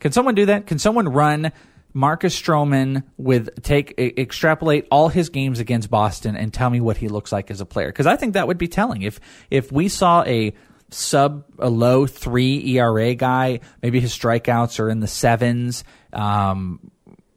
Can 0.00 0.10
someone 0.10 0.34
do 0.34 0.46
that? 0.46 0.66
Can 0.66 0.80
someone 0.80 1.08
run 1.08 1.52
Marcus 1.94 2.36
Stroman 2.36 3.04
with 3.18 3.62
take 3.62 3.94
extrapolate 3.96 4.88
all 4.90 5.10
his 5.10 5.28
games 5.28 5.60
against 5.60 5.90
Boston 5.90 6.34
and 6.34 6.52
tell 6.52 6.70
me 6.70 6.80
what 6.80 6.96
he 6.96 7.06
looks 7.06 7.30
like 7.30 7.52
as 7.52 7.60
a 7.60 7.66
player? 7.66 7.86
Because 7.86 8.08
I 8.08 8.16
think 8.16 8.34
that 8.34 8.48
would 8.48 8.58
be 8.58 8.66
telling. 8.66 9.02
If 9.02 9.20
if 9.48 9.70
we 9.70 9.88
saw 9.88 10.24
a 10.24 10.52
sub 10.90 11.44
a 11.58 11.68
low 11.68 12.06
three 12.06 12.76
ERA 12.76 13.14
guy. 13.14 13.60
Maybe 13.82 14.00
his 14.00 14.16
strikeouts 14.16 14.80
are 14.80 14.88
in 14.88 15.00
the 15.00 15.06
sevens. 15.06 15.84
Um, 16.12 16.90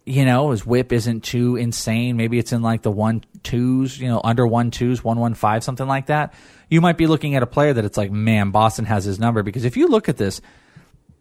you 0.06 0.26
know, 0.26 0.52
his 0.52 0.66
whip 0.66 0.92
isn't 0.92 1.22
too 1.22 1.56
insane. 1.56 2.18
Maybe 2.18 2.40
it's 2.40 2.52
in 2.52 2.62
like 2.62 2.82
the 2.82 2.92
one 2.92 3.24
twos, 3.44 4.00
you 4.00 4.08
know, 4.08 4.22
under 4.24 4.48
one 4.48 4.72
twos, 4.72 5.04
one 5.04 5.20
one 5.20 5.34
five, 5.34 5.64
something 5.64 5.88
like 5.88 6.08
that. 6.08 6.34
You 6.70 6.82
might 6.82 6.98
be 6.98 7.08
looking 7.08 7.36
at 7.36 7.44
a 7.44 7.48
player 7.48 7.74
that 7.74 7.86
it's 7.86 7.98
like, 7.98 8.12
man, 8.12 8.52
Boston 8.52 8.86
has 8.86 9.04
his 9.04 9.20
number 9.20 9.44
because 9.44 9.66
if 9.66 9.78
you 9.78 9.88
look 9.88 10.10
at 10.10 10.18
this, 10.18 10.42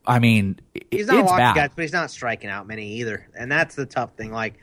I 0.06 0.18
mean, 0.18 0.58
he's 0.90 1.06
not 1.06 1.24
walking 1.24 1.36
bad. 1.36 1.54
guys, 1.56 1.70
but 1.74 1.82
he's 1.82 1.92
not 1.92 2.10
striking 2.10 2.48
out 2.48 2.66
many 2.66 2.94
either, 2.94 3.28
and 3.38 3.52
that's 3.52 3.74
the 3.74 3.84
tough 3.84 4.14
thing. 4.16 4.32
Like, 4.32 4.54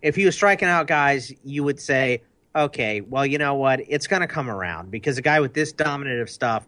if 0.00 0.16
he 0.16 0.24
was 0.26 0.34
striking 0.34 0.68
out 0.68 0.88
guys, 0.88 1.32
you 1.44 1.62
would 1.62 1.78
say, 1.78 2.22
okay, 2.54 3.00
well, 3.00 3.24
you 3.24 3.38
know 3.38 3.54
what, 3.54 3.80
it's 3.86 4.08
going 4.08 4.22
to 4.22 4.28
come 4.28 4.50
around 4.50 4.90
because 4.90 5.18
a 5.18 5.22
guy 5.22 5.40
with 5.40 5.54
this 5.54 5.72
dominant 5.72 6.20
of 6.20 6.28
stuff 6.28 6.66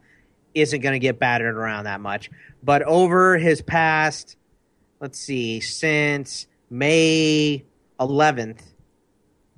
isn't 0.55 0.81
going 0.81 0.95
to 0.95 0.99
get 0.99 1.19
battered 1.19 1.57
around 1.57 1.85
that 1.85 2.01
much. 2.01 2.31
But 2.63 2.83
over 2.83 3.37
his 3.39 3.61
past, 3.61 4.37
let's 5.01 5.19
see, 5.19 5.61
since 5.61 6.47
May 6.71 7.65
11th, 8.01 8.61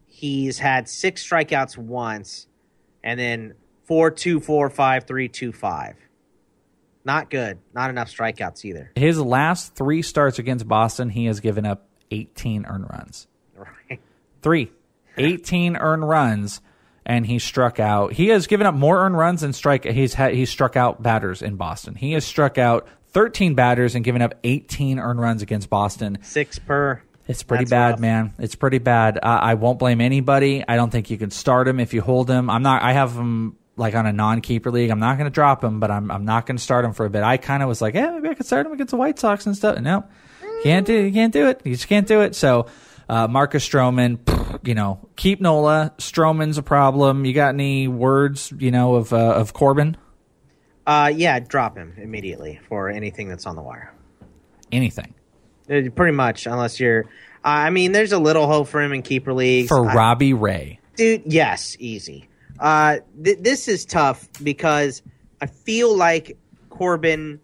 he's 0.07 0.59
had 0.59 0.89
six 0.89 1.27
strikeouts 1.27 1.77
once, 1.77 2.49
and 3.05 3.21
then 3.21 3.55
four, 3.85 4.11
two, 4.11 4.41
four, 4.41 4.71
five, 4.71 5.05
three, 5.07 5.29
two, 5.29 5.53
five. 5.53 5.97
Not 7.05 7.31
good. 7.31 7.59
Not 7.73 7.91
enough 7.91 8.11
strikeouts 8.11 8.65
either. 8.65 8.91
His 8.97 9.21
last 9.21 9.77
three 9.77 10.03
starts 10.03 10.41
against 10.41 10.67
Boston, 10.67 11.11
he 11.11 11.27
has 11.27 11.39
given 11.39 11.65
up 11.65 11.89
18 12.11 12.67
earned 12.67 12.87
runs. 12.91 13.29
Right. 13.55 14.01
Three. 14.43 14.73
18 15.17 15.77
earned 15.77 16.09
runs 16.09 16.61
and 17.07 17.25
he 17.25 17.39
struck 17.39 17.81
out. 17.81 18.13
He 18.13 18.29
has 18.29 18.47
given 18.47 18.67
up 18.67 18.75
more 18.75 18.99
earned 18.99 19.17
runs 19.17 19.41
than 19.41 19.53
strike. 19.53 19.85
He's 19.85 20.13
had, 20.15 20.35
he's 20.35 20.51
struck 20.51 20.77
out 20.77 21.03
batters 21.03 21.41
in 21.41 21.57
Boston. 21.57 21.95
He 21.95 22.13
has 22.13 22.25
struck 22.27 22.59
out 22.59 22.87
13 23.13 23.55
batters 23.55 23.95
and 23.95 24.05
given 24.05 24.21
up 24.21 24.35
18 24.45 24.99
earned 24.99 25.21
runs 25.21 25.41
against 25.41 25.71
Boston. 25.71 26.19
Six 26.23 26.59
per. 26.59 27.01
It's 27.29 27.43
pretty 27.43 27.65
That's 27.65 27.71
bad, 27.71 27.91
rough. 27.93 28.01
man. 28.01 28.35
It's 28.39 28.55
pretty 28.55 28.79
bad. 28.79 29.19
Uh, 29.19 29.23
I 29.43 29.55
won't 29.55 29.79
blame 29.79 30.01
anybody. 30.01 30.63
I 30.67 30.77
don't 30.77 30.91
think 30.91 31.11
you 31.11 31.17
can 31.19 31.31
start 31.31 31.67
him 31.67 31.81
if 31.81 31.95
you 31.95 32.01
hold 32.03 32.29
him. 32.29 32.51
I'm 32.51 32.63
not. 32.63 32.83
I 32.83 32.93
have 32.93 33.15
him 33.17 33.57
like 33.77 33.95
on 33.95 34.07
a 34.07 34.13
non-keeper 34.13 34.71
league. 34.71 34.91
I'm 34.91 35.01
not 35.01 35.17
going 35.19 35.29
to 35.29 35.35
drop 35.35 35.63
him, 35.65 35.81
but 35.81 35.91
I'm 35.91 36.11
I'm 36.11 36.25
not 36.25 36.47
going 36.47 36.57
to 36.57 36.63
start 36.63 36.85
him 36.85 36.93
for 36.93 37.05
a 37.05 37.11
bit. 37.11 37.23
I 37.23 37.37
kind 37.37 37.63
of 37.63 37.69
was 37.69 37.81
like, 37.83 37.95
yeah, 37.95 38.11
maybe 38.13 38.29
I 38.29 38.35
could 38.35 38.47
start 38.47 38.65
him 38.67 38.73
against 38.73 38.91
the 38.93 38.97
White 38.97 39.19
Sox 39.19 39.45
and 39.47 39.57
stuff. 39.57 39.81
No, 39.81 40.05
can't 40.63 40.87
do. 40.87 40.95
You 40.95 41.13
can't 41.13 41.33
do 41.33 41.49
it. 41.49 41.61
You 41.65 41.75
just 41.75 41.89
can't 41.89 42.07
do 42.07 42.21
it. 42.21 42.37
So 42.37 42.67
uh, 43.09 43.29
Marcus 43.29 43.67
Stroman, 43.67 44.19
you 44.67 44.75
know, 44.75 44.99
keep 45.17 45.41
Nola. 45.41 45.93
Stroman's 45.99 46.59
a 46.59 46.63
problem. 46.63 47.25
You 47.25 47.33
got 47.33 47.51
any 47.51 47.89
words, 47.89 48.53
you 48.59 48.71
know, 48.71 48.97
of 48.97 49.13
uh, 49.13 49.17
of 49.35 49.53
Corbin? 49.53 49.97
Uh, 50.87 51.13
yeah, 51.15 51.39
drop 51.41 51.77
him 51.77 51.95
immediately 51.97 52.61
for 52.69 52.89
anything 52.89 53.29
that's 53.29 53.47
on 53.47 53.57
the 53.57 53.63
wire. 53.63 53.93
Anything. 54.71 55.15
Uh, 55.69 55.91
pretty 55.95 56.13
much, 56.13 56.47
unless 56.47 56.79
you're. 56.79 57.05
Uh, 57.45 57.67
I 57.67 57.71
mean, 57.71 57.93
there's 57.93 58.13
a 58.13 58.19
little 58.19 58.47
hope 58.47 58.69
for 58.69 58.81
him 58.81 58.93
in 58.93 59.03
keeper 59.03 59.33
leagues. 59.33 59.69
For 59.69 59.83
Robbie 59.83 60.35
Ray, 60.35 60.81
dude. 60.97 61.23
Yes, 61.27 61.77
easy. 61.79 62.29
Uh, 62.59 62.99
th- 63.23 63.39
this 63.41 63.69
is 63.69 63.85
tough 63.85 64.29
because 64.43 65.03
I 65.41 65.47
feel 65.47 65.95
like 65.97 66.37
Corbin 66.71 67.41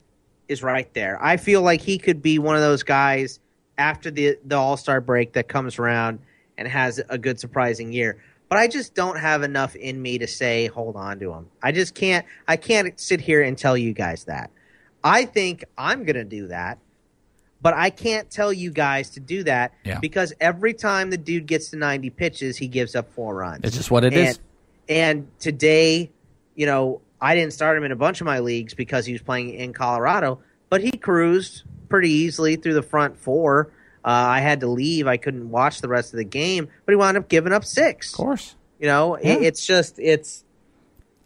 is 0.48 0.62
right 0.62 0.92
there. 0.94 1.22
I 1.22 1.36
feel 1.36 1.62
like 1.62 1.80
he 1.80 1.98
could 1.98 2.22
be 2.22 2.38
one 2.38 2.56
of 2.56 2.62
those 2.62 2.82
guys 2.82 3.38
after 3.82 4.12
the 4.12 4.38
the 4.44 4.56
All 4.56 4.76
Star 4.76 5.00
break 5.00 5.32
that 5.32 5.48
comes 5.48 5.78
around 5.78 6.20
and 6.56 6.68
has 6.68 7.00
a 7.08 7.18
good 7.18 7.40
surprising 7.40 7.92
year. 7.92 8.22
But 8.48 8.58
I 8.58 8.68
just 8.68 8.94
don't 8.94 9.18
have 9.18 9.42
enough 9.42 9.74
in 9.74 10.00
me 10.00 10.18
to 10.18 10.28
say 10.28 10.66
hold 10.68 10.94
on 10.94 11.18
to 11.20 11.32
him. 11.32 11.48
I 11.62 11.72
just 11.72 11.94
can't. 11.94 12.24
I 12.46 12.56
can't 12.56 12.98
sit 13.00 13.20
here 13.20 13.42
and 13.42 13.58
tell 13.58 13.76
you 13.76 13.92
guys 13.92 14.24
that. 14.24 14.50
I 15.02 15.24
think 15.24 15.64
I'm 15.76 16.04
gonna 16.04 16.24
do 16.24 16.48
that, 16.48 16.78
but 17.60 17.74
I 17.74 17.90
can't 17.90 18.30
tell 18.30 18.52
you 18.52 18.70
guys 18.70 19.10
to 19.10 19.20
do 19.20 19.42
that 19.44 19.74
yeah. 19.84 19.98
because 19.98 20.32
every 20.40 20.74
time 20.74 21.10
the 21.10 21.18
dude 21.18 21.46
gets 21.46 21.70
to 21.70 21.76
90 21.76 22.10
pitches, 22.10 22.56
he 22.56 22.68
gives 22.68 22.94
up 22.94 23.12
four 23.12 23.34
runs. 23.34 23.64
It's 23.64 23.76
just 23.76 23.90
what 23.90 24.04
it 24.04 24.14
and, 24.14 24.28
is. 24.28 24.40
And 24.88 25.28
today, 25.40 26.12
you 26.54 26.66
know, 26.66 27.00
I 27.20 27.34
didn't 27.34 27.52
start 27.52 27.76
him 27.76 27.82
in 27.82 27.90
a 27.90 27.96
bunch 27.96 28.20
of 28.20 28.26
my 28.26 28.38
leagues 28.38 28.74
because 28.74 29.06
he 29.06 29.12
was 29.12 29.22
playing 29.22 29.54
in 29.54 29.72
Colorado, 29.72 30.38
but 30.70 30.82
he 30.82 30.92
cruised 30.92 31.64
pretty 31.92 32.10
easily 32.10 32.56
through 32.56 32.74
the 32.74 32.82
front 32.82 33.16
four. 33.16 33.70
Uh, 34.04 34.08
I 34.08 34.40
had 34.40 34.60
to 34.60 34.66
leave. 34.66 35.06
I 35.06 35.16
couldn't 35.16 35.48
watch 35.50 35.80
the 35.80 35.86
rest 35.88 36.12
of 36.12 36.16
the 36.16 36.24
game, 36.24 36.68
but 36.84 36.92
he 36.92 36.96
wound 36.96 37.16
up 37.16 37.28
giving 37.28 37.52
up 37.52 37.64
six. 37.64 38.12
Of 38.12 38.16
course. 38.16 38.56
You 38.80 38.88
know, 38.88 39.16
Yeah. 39.16 39.34
it, 39.34 39.42
it's 39.42 39.64
just 39.64 39.98
it's 40.00 40.42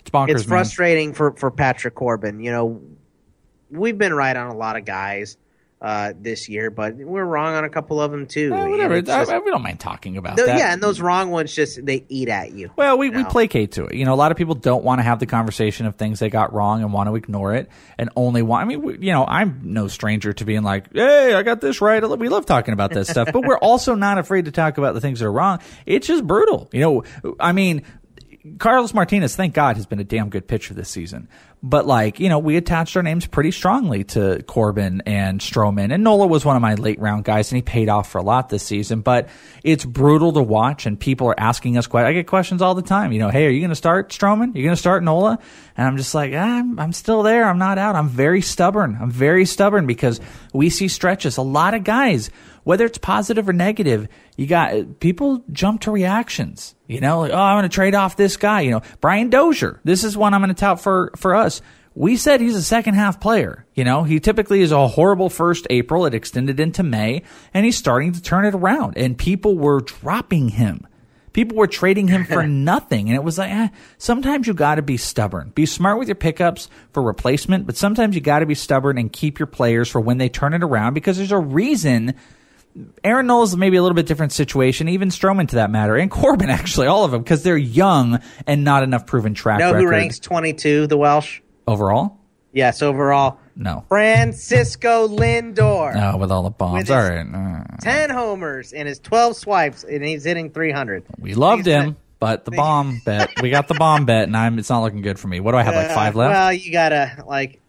It's 0.01 0.11
bonkers, 0.11 0.29
it's 0.31 0.41
man. 0.43 0.49
frustrating 0.49 1.15
for 1.15 1.33
for 1.33 1.51
Patrick 1.51 1.95
Corbin. 1.95 2.41
You 2.41 2.51
know, 2.51 2.83
we've 3.71 3.97
been 3.97 4.13
right 4.13 4.37
on 4.37 4.49
a 4.49 4.57
lot 4.57 4.77
of 4.77 4.85
guys 4.85 5.39
uh, 5.83 6.15
this 6.19 6.49
year, 6.49 6.71
but 6.71 6.95
we're 6.97 7.25
wrong 7.25 7.55
on 7.55 7.65
a 7.65 7.69
couple 7.69 8.01
of 8.01 8.11
them 8.11 8.27
too. 8.27 8.51
Eh, 8.55 8.67
whatever. 8.67 9.03
just- 9.03 9.31
I- 9.31 9.37
I- 9.37 9.39
we 9.41 9.51
don't 9.51 9.63
mind 9.63 9.79
talking 9.79 10.17
about 10.17 10.37
that. 10.37 10.59
yeah, 10.59 10.73
and 10.73 10.83
those 10.83 11.01
wrong 11.03 11.31
ones 11.31 11.55
just 11.55 11.85
they 11.85 12.05
eat 12.09 12.29
at 12.31 12.53
you. 12.53 12.71
Well, 12.77 12.97
we, 12.97 13.11
we 13.11 13.23
know? 13.23 13.29
placate 13.29 13.73
to 13.73 13.85
it. 13.85 13.95
You 13.95 14.07
know, 14.07 14.15
a 14.15 14.17
lot 14.17 14.31
of 14.33 14.39
people 14.39 14.55
don't 14.55 14.85
want 14.85 15.01
to 15.01 15.03
have 15.03 15.19
the 15.19 15.27
conversation 15.27 15.85
of 15.85 15.97
things 15.97 16.19
they 16.19 16.31
got 16.31 16.55
wrong 16.55 16.83
and 16.83 16.93
want 16.95 17.09
to 17.11 17.15
ignore 17.15 17.55
it 17.55 17.69
and 17.99 18.09
only 18.17 18.41
want. 18.41 18.63
I 18.63 18.69
mean, 18.69 18.83
we, 18.83 18.99
you 19.07 19.13
know, 19.13 19.27
I'm 19.27 19.61
no 19.65 19.87
stranger 19.89 20.33
to 20.33 20.45
being 20.47 20.63
like, 20.63 20.95
"Hey, 20.95 21.35
I 21.35 21.43
got 21.43 21.61
this 21.61 21.81
right." 21.83 22.03
We 22.19 22.29
love 22.31 22.47
talking 22.47 22.73
about 22.73 22.91
this 22.93 23.09
stuff, 23.09 23.29
but 23.33 23.45
we're 23.47 23.59
also 23.63 23.95
not 23.95 24.17
afraid 24.17 24.47
to 24.47 24.53
talk 24.53 24.79
about 24.79 24.95
the 24.95 25.01
things 25.03 25.21
that 25.21 25.27
are 25.27 25.33
wrong. 25.33 25.59
It's 25.85 26.07
just 26.07 26.27
brutal. 26.27 26.69
You 26.73 26.81
know, 26.81 27.35
I 27.39 27.53
mean. 27.53 27.83
Carlos 28.59 28.95
Martinez, 28.95 29.35
thank 29.35 29.55
God, 29.55 29.77
has 29.77 29.87
been 29.87 29.99
a 29.99 30.05
damn 30.05 30.29
good 30.29 30.47
pitcher 30.47 30.75
this 30.75 30.89
season. 30.89 31.29
But 31.63 31.87
like, 31.87 32.21
you 32.21 32.29
know, 32.29 32.39
we 32.39 32.57
attached 32.57 32.97
our 32.97 33.03
names 33.03 33.27
pretty 33.27 33.51
strongly 33.51 34.05
to 34.05 34.43
Corbin 34.47 35.03
and 35.07 35.41
Stroman, 35.41 35.93
and 35.93 36.05
Nola 36.05 36.27
was 36.27 36.45
one 36.45 36.55
of 36.55 36.63
my 36.63 36.75
late 36.75 37.01
round 37.01 37.25
guys, 37.25 37.51
and 37.51 37.57
he 37.57 37.63
paid 37.63 37.89
off 37.89 38.11
for 38.11 38.19
a 38.19 38.23
lot 38.23 38.49
this 38.51 38.63
season. 38.63 39.01
But 39.01 39.29
it's 39.65 39.85
brutal 39.85 40.33
to 40.35 40.43
watch, 40.43 40.87
and 40.87 41.01
people 41.01 41.27
are 41.29 41.41
asking 41.41 41.77
us. 41.77 41.87
que- 41.87 41.99
I 41.99 42.13
get 42.13 42.27
questions 42.27 42.63
all 42.63 42.75
the 42.75 42.83
time. 42.83 43.13
You 43.13 43.19
know, 43.19 43.31
hey, 43.31 43.47
are 43.47 43.51
you 43.51 43.61
going 43.61 43.71
to 43.71 43.75
start 43.75 44.11
Stroman? 44.11 44.55
Are 44.55 44.59
you 44.59 44.65
going 44.65 44.77
to 44.77 44.81
start 44.81 45.03
Nola? 45.03 45.39
And 45.77 45.87
I'm 45.89 45.97
just 45.97 46.15
like, 46.15 46.33
ah, 46.35 46.59
I'm, 46.59 46.79
I'm 46.79 46.93
still 46.93 47.23
there. 47.23 47.49
I'm 47.49 47.59
not 47.59 47.79
out. 47.79 47.97
I'm 47.97 48.09
very 48.09 48.43
stubborn. 48.43 48.97
I'm 49.01 49.11
very 49.11 49.45
stubborn 49.47 49.87
because 49.87 50.21
we 50.53 50.71
see 50.71 50.89
stretches. 50.89 51.37
A 51.37 51.43
lot 51.43 51.75
of 51.75 51.85
guys 51.85 52.31
whether 52.67 52.85
it's 52.85 52.99
positive 52.99 53.49
or 53.49 53.53
negative, 53.53 54.09
you 54.37 54.49
got 54.49 54.99
people 54.99 55.45
jump 55.53 55.83
to 55.83 55.93
reactions. 55.93 56.75
You 56.89 57.01
know, 57.01 57.21
like, 57.21 57.31
oh, 57.31 57.39
I'm 57.39 57.61
going 57.61 57.71
to 57.71 57.73
trade 57.73 57.95
off 57.95 58.17
this 58.17 58.37
guy. 58.37 58.63
You 58.63 58.73
know, 58.73 58.83
Brian 59.01 59.31
Dozier. 59.31 59.81
This 59.85 60.03
is 60.03 60.17
one 60.17 60.35
I'm 60.35 60.41
going 60.41 60.53
to 60.53 60.61
tout 60.61 60.81
for 60.81 61.13
for 61.15 61.37
us. 61.37 61.63
We 61.95 62.17
said 62.17 62.41
he's 62.41 62.57
a 62.57 62.63
second 62.65 62.95
half 62.95 63.21
player. 63.21 63.65
You 63.77 63.85
know, 63.85 64.03
he 64.03 64.19
typically 64.19 64.63
is 64.63 64.73
a 64.73 64.89
horrible 64.89 65.31
first 65.31 65.69
April. 65.71 66.07
It 66.07 66.15
extended 66.15 66.59
into 66.59 66.83
May, 66.83 67.23
and 67.55 67.65
he's 67.65 67.77
starting 67.77 68.11
to 68.15 68.21
turn 68.21 68.45
it 68.45 68.55
around. 68.57 68.99
And 68.99 69.17
people 69.17 69.57
were 69.57 69.81
dropping 69.81 70.49
him. 70.49 70.89
People 71.33 71.59
were 71.59 71.69
trading 71.69 72.09
him 72.09 72.25
for 72.25 72.43
nothing. 72.49 73.09
And 73.09 73.15
it 73.15 73.23
was 73.23 73.39
like, 73.39 73.53
eh, 73.53 73.69
sometimes 73.99 74.49
you 74.49 74.55
got 74.55 74.75
to 74.75 74.83
be 74.83 74.97
stubborn. 74.97 75.53
Be 75.55 75.67
smart 75.67 76.01
with 76.01 76.09
your 76.09 76.17
pickups 76.17 76.69
for 76.93 77.01
replacement, 77.01 77.65
but 77.65 77.77
sometimes 77.77 78.17
you 78.17 78.21
got 78.21 78.41
to 78.41 78.47
be 78.47 78.57
stubborn 78.57 78.99
and 78.99 79.13
keep 79.13 79.39
your 79.39 79.47
players 79.47 79.89
for 79.89 80.01
when 80.01 80.19
they 80.19 80.29
turn 80.29 80.53
it 80.53 80.65
around 80.65 80.95
because 80.95 81.17
there's 81.17 81.31
a 81.31 81.39
reason 81.39 82.17
Aaron 83.05 83.27
Nola's 83.27 83.57
maybe 83.57 83.77
a 83.77 83.83
little 83.83 83.95
bit 83.97 84.07
different 84.07 84.33
situation, 84.33 84.89
even 84.89 85.09
Stroman 85.09 85.49
to 85.49 85.57
that 85.57 85.71
matter, 85.71 85.97
and 85.97 86.11
Corbin 86.11 86.51
actually, 86.51 86.87
all 86.87 87.05
of 87.05 87.11
them, 87.11 87.23
because 87.23 87.43
they're 87.43 87.57
young 87.57 88.21
and 88.47 88.65
not 88.65 88.83
enough 88.83 89.07
proven 89.07 89.35
track 89.35 89.59
know 89.61 89.73
record. 89.73 89.85
who 89.85 89.91
ranks 89.91 90.19
22, 90.19 90.87
the 90.87 90.97
Welsh? 90.97 91.41
overall? 91.67 92.19
Yes, 92.53 92.81
overall. 92.83 93.39
No, 93.55 93.85
Francisco 93.89 95.09
Lindor. 95.17 95.95
no, 95.95 96.17
with 96.19 96.31
all 96.31 96.43
the 96.43 96.51
bombs. 96.51 96.91
All 96.91 96.99
right, 96.99 97.27
uh, 97.27 97.77
10 97.81 98.11
homers 98.11 98.73
and 98.73 98.87
his 98.89 98.99
12 98.99 99.37
swipes, 99.37 99.85
and 99.85 100.03
he's 100.05 100.25
hitting 100.25 100.51
300. 100.51 101.05
we 101.19 101.35
loved 101.35 101.67
him, 101.67 101.97
but 102.19 102.45
the 102.45 102.51
bomb 102.57 103.01
bet, 103.05 103.31
we 103.43 103.51
got 103.51 103.69
the 103.69 103.75
bomb 103.75 104.05
bet, 104.07 104.25
and 104.25 104.37
I'm 104.37 104.59
it's 104.59 104.71
not 104.71 104.81
looking 104.83 105.03
good 105.03 105.19
for 105.19 105.29
me. 105.29 105.41
What 105.41 105.53
do 105.53 105.59
I 105.59 105.63
have, 105.63 105.75
like 105.75 105.91
Uh, 105.91 105.95
five 105.95 106.17
left? 106.17 106.33
Well, 106.33 106.53
you 106.53 106.73
gotta 106.73 107.25
like, 107.27 107.61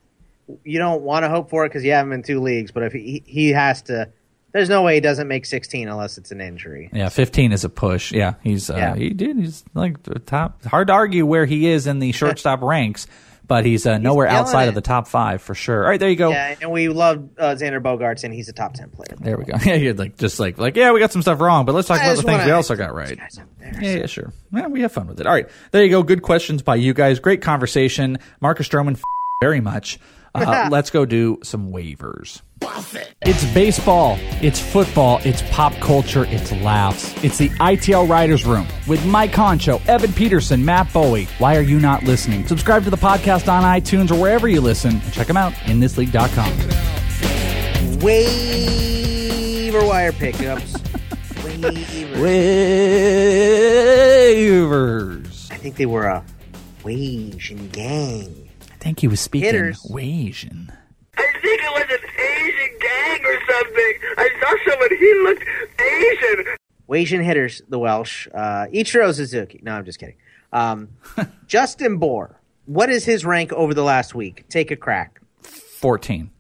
you 0.64 0.80
don't 0.80 1.02
want 1.02 1.24
to 1.24 1.30
hope 1.30 1.50
for 1.50 1.66
it 1.66 1.70
because 1.70 1.84
you 1.84 1.92
have 1.92 2.06
him 2.06 2.14
in 2.14 2.24
two 2.24 2.42
leagues. 2.42 2.72
But 2.72 2.84
if 2.84 2.94
he 2.94 3.24
he 3.26 3.50
has 3.50 3.82
to, 3.84 4.10
there's 4.54 4.70
no 4.70 4.82
way 4.84 4.96
he 4.96 5.02
doesn't 5.02 5.28
make 5.28 5.46
16 5.46 5.88
unless 5.88 6.18
it's 6.18 6.32
an 6.32 6.42
injury. 6.42 6.90
Yeah, 6.94 7.10
15 7.10 7.52
is 7.52 7.64
a 7.64 7.70
push. 7.70 8.12
Yeah, 8.12 8.36
he's 8.44 8.70
uh, 8.70 8.76
Yeah. 8.76 8.96
he 8.96 9.10
did. 9.10 9.38
He's 9.38 9.64
like 9.74 10.02
the 10.04 10.20
top. 10.20 10.64
Hard 10.66 10.88
to 10.88 10.94
argue 10.94 11.26
where 11.26 11.46
he 11.46 11.68
is 11.68 11.86
in 11.88 12.00
the 12.00 12.12
shortstop 12.12 12.62
ranks, 12.64 13.08
but 13.48 13.66
he's 13.66 13.86
uh, 13.86 13.98
nowhere 13.98 14.28
killing 14.28 14.40
outside 14.42 14.64
it. 14.66 14.70
of 14.70 14.76
the 14.76 14.82
top 14.82 15.08
five 15.08 15.42
for 15.42 15.54
sure. 15.56 15.84
All 15.84 15.90
right, 15.90 16.00
there 16.00 16.10
you 16.10 16.16
go. 16.16 16.30
Yeah, 16.32 16.56
and 16.62 16.72
we 16.72 16.90
love 16.90 17.30
uh, 17.38 17.56
Xander 17.58 17.82
Bogaerts, 17.82 18.24
and 18.24 18.34
he's 18.34 18.50
a 18.50 18.54
top 18.54 18.74
10 18.74 18.90
player. 18.90 19.16
There 19.20 19.38
we 19.38 19.46
go. 19.46 19.54
Yeah, 19.66 19.76
you're 19.76 19.94
like 19.94 20.18
just 20.18 20.40
like 20.40 20.58
like 20.58 20.76
yeah, 20.76 20.92
we 20.92 21.00
got 21.00 21.12
some 21.12 21.22
stuff 21.22 21.40
wrong, 21.40 21.66
but 21.66 21.76
let's 21.76 21.88
talk 21.88 22.00
I 22.02 22.06
about 22.06 22.18
the 22.18 22.24
things 22.24 22.46
we 22.46 22.52
also 22.52 22.76
got 22.76 22.94
right. 22.96 23.18
Yeah, 23.82 23.82
yeah, 24.00 24.06
sure. 24.06 24.34
Yeah, 24.54 24.68
we 24.68 24.82
have 24.82 24.92
fun 24.92 25.08
with 25.08 25.20
it. 25.20 25.28
All 25.28 25.34
right, 25.34 25.48
there 25.72 25.84
you 25.84 25.90
go. 25.90 26.04
Good 26.04 26.22
questions 26.22 26.62
by 26.62 26.76
you 26.76 26.94
guys. 26.94 27.20
Great 27.20 27.42
conversation. 27.42 28.18
Marcus 28.42 28.68
Stroman, 28.68 28.94
f- 28.94 29.02
very 29.42 29.60
much. 29.62 30.00
Uh, 30.38 30.70
let's 30.72 30.90
go 30.90 31.06
do 31.06 31.40
some 31.44 31.72
waivers. 31.72 32.42
It's 33.22 33.44
baseball, 33.54 34.18
it's 34.42 34.60
football, 34.60 35.20
it's 35.24 35.42
pop 35.52 35.74
culture, 35.76 36.26
it's 36.26 36.52
laughs. 36.52 37.14
It's 37.24 37.38
the 37.38 37.50
ITL 37.50 38.10
Writers 38.10 38.46
Room 38.46 38.68
with 38.88 39.06
Mike 39.06 39.32
Concho, 39.34 39.80
Evan 39.88 40.14
Peterson, 40.14 40.64
Matt 40.64 40.92
Bowie. 40.94 41.28
Why 41.40 41.56
are 41.56 41.62
you 41.62 41.80
not 41.80 42.04
listening? 42.04 42.48
Subscribe 42.48 42.84
to 42.84 42.90
the 42.90 42.98
podcast 42.98 43.52
on 43.52 43.64
iTunes 43.64 44.12
or 44.12 44.16
wherever 44.20 44.48
you 44.48 44.62
listen 44.62 45.00
and 45.04 45.14
check 45.14 45.28
them 45.28 45.38
out 45.38 45.54
in 45.68 45.80
thisleague.com. 45.80 46.52
Waiver 48.02 49.86
wire 49.86 50.12
pickups. 50.12 50.74
Waivers. 51.48 52.16
Waivers. 54.28 55.52
I 55.52 55.58
think 55.58 55.76
they 55.76 55.86
were 55.86 56.06
a 56.06 56.24
Asian 56.86 57.68
gang. 57.70 58.47
I 58.88 58.90
think 58.92 59.02
he 59.02 59.10
was 59.10 59.20
speaking 59.20 59.48
Hitters. 59.48 59.86
Asian. 60.00 60.72
I 61.18 61.22
think 61.42 61.62
it 61.62 61.74
was 61.74 62.00
an 62.00 62.10
Asian 62.22 62.80
gang 62.80 63.26
or 63.26 63.40
something. 63.52 63.94
I 64.18 64.30
saw 64.40 64.72
someone, 64.72 64.98
he 64.98 65.14
looked 65.26 65.44
Asian. 65.82 66.56
Asian 66.94 67.22
hitters, 67.22 67.62
the 67.68 67.78
Welsh. 67.80 68.30
Uh, 68.34 68.68
Ichiro 68.74 69.14
Suzuki. 69.14 69.60
No, 69.62 69.74
I'm 69.74 69.84
just 69.84 70.00
kidding. 70.00 70.16
Um, 70.54 70.88
Justin 71.48 71.98
Bour. 71.98 72.40
What 72.66 72.90
is 72.90 73.04
his 73.04 73.26
rank 73.26 73.52
over 73.52 73.74
the 73.74 73.84
last 73.84 74.16
week? 74.16 74.46
Take 74.48 74.72
a 74.72 74.78
crack. 74.78 75.20
14. 75.42 76.32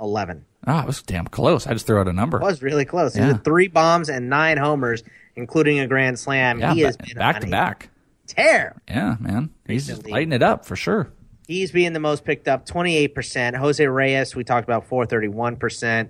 11. 0.00 0.46
Ah, 0.66 0.84
it 0.84 0.86
was 0.86 1.02
damn 1.02 1.26
close. 1.26 1.66
I 1.66 1.74
just 1.74 1.86
threw 1.86 1.98
out 2.00 2.08
a 2.08 2.12
number. 2.14 2.38
It 2.38 2.44
was 2.44 2.62
really 2.62 2.86
close. 2.86 3.12
He 3.12 3.20
had 3.20 3.44
three 3.44 3.68
bombs 3.68 4.08
and 4.08 4.30
nine 4.30 4.56
homers, 4.56 5.02
including 5.36 5.78
a 5.78 5.86
grand 5.86 6.18
slam. 6.18 6.58
Yeah, 6.58 6.72
he 6.72 6.80
has 6.80 6.96
ba- 6.96 7.04
been 7.08 7.18
back 7.18 7.40
to 7.42 7.46
back. 7.48 7.90
Tear. 8.28 8.80
Yeah, 8.88 9.16
man. 9.20 9.50
He's 9.66 9.88
just 9.88 10.06
lighting 10.06 10.32
it 10.32 10.42
up 10.42 10.64
for 10.64 10.74
sure. 10.74 11.12
He's 11.52 11.70
being 11.70 11.92
the 11.92 12.00
most 12.00 12.24
picked 12.24 12.48
up, 12.48 12.66
28%. 12.66 13.54
Jose 13.56 13.86
Reyes, 13.86 14.34
we 14.34 14.42
talked 14.42 14.64
about 14.64 14.88
431%. 14.88 16.08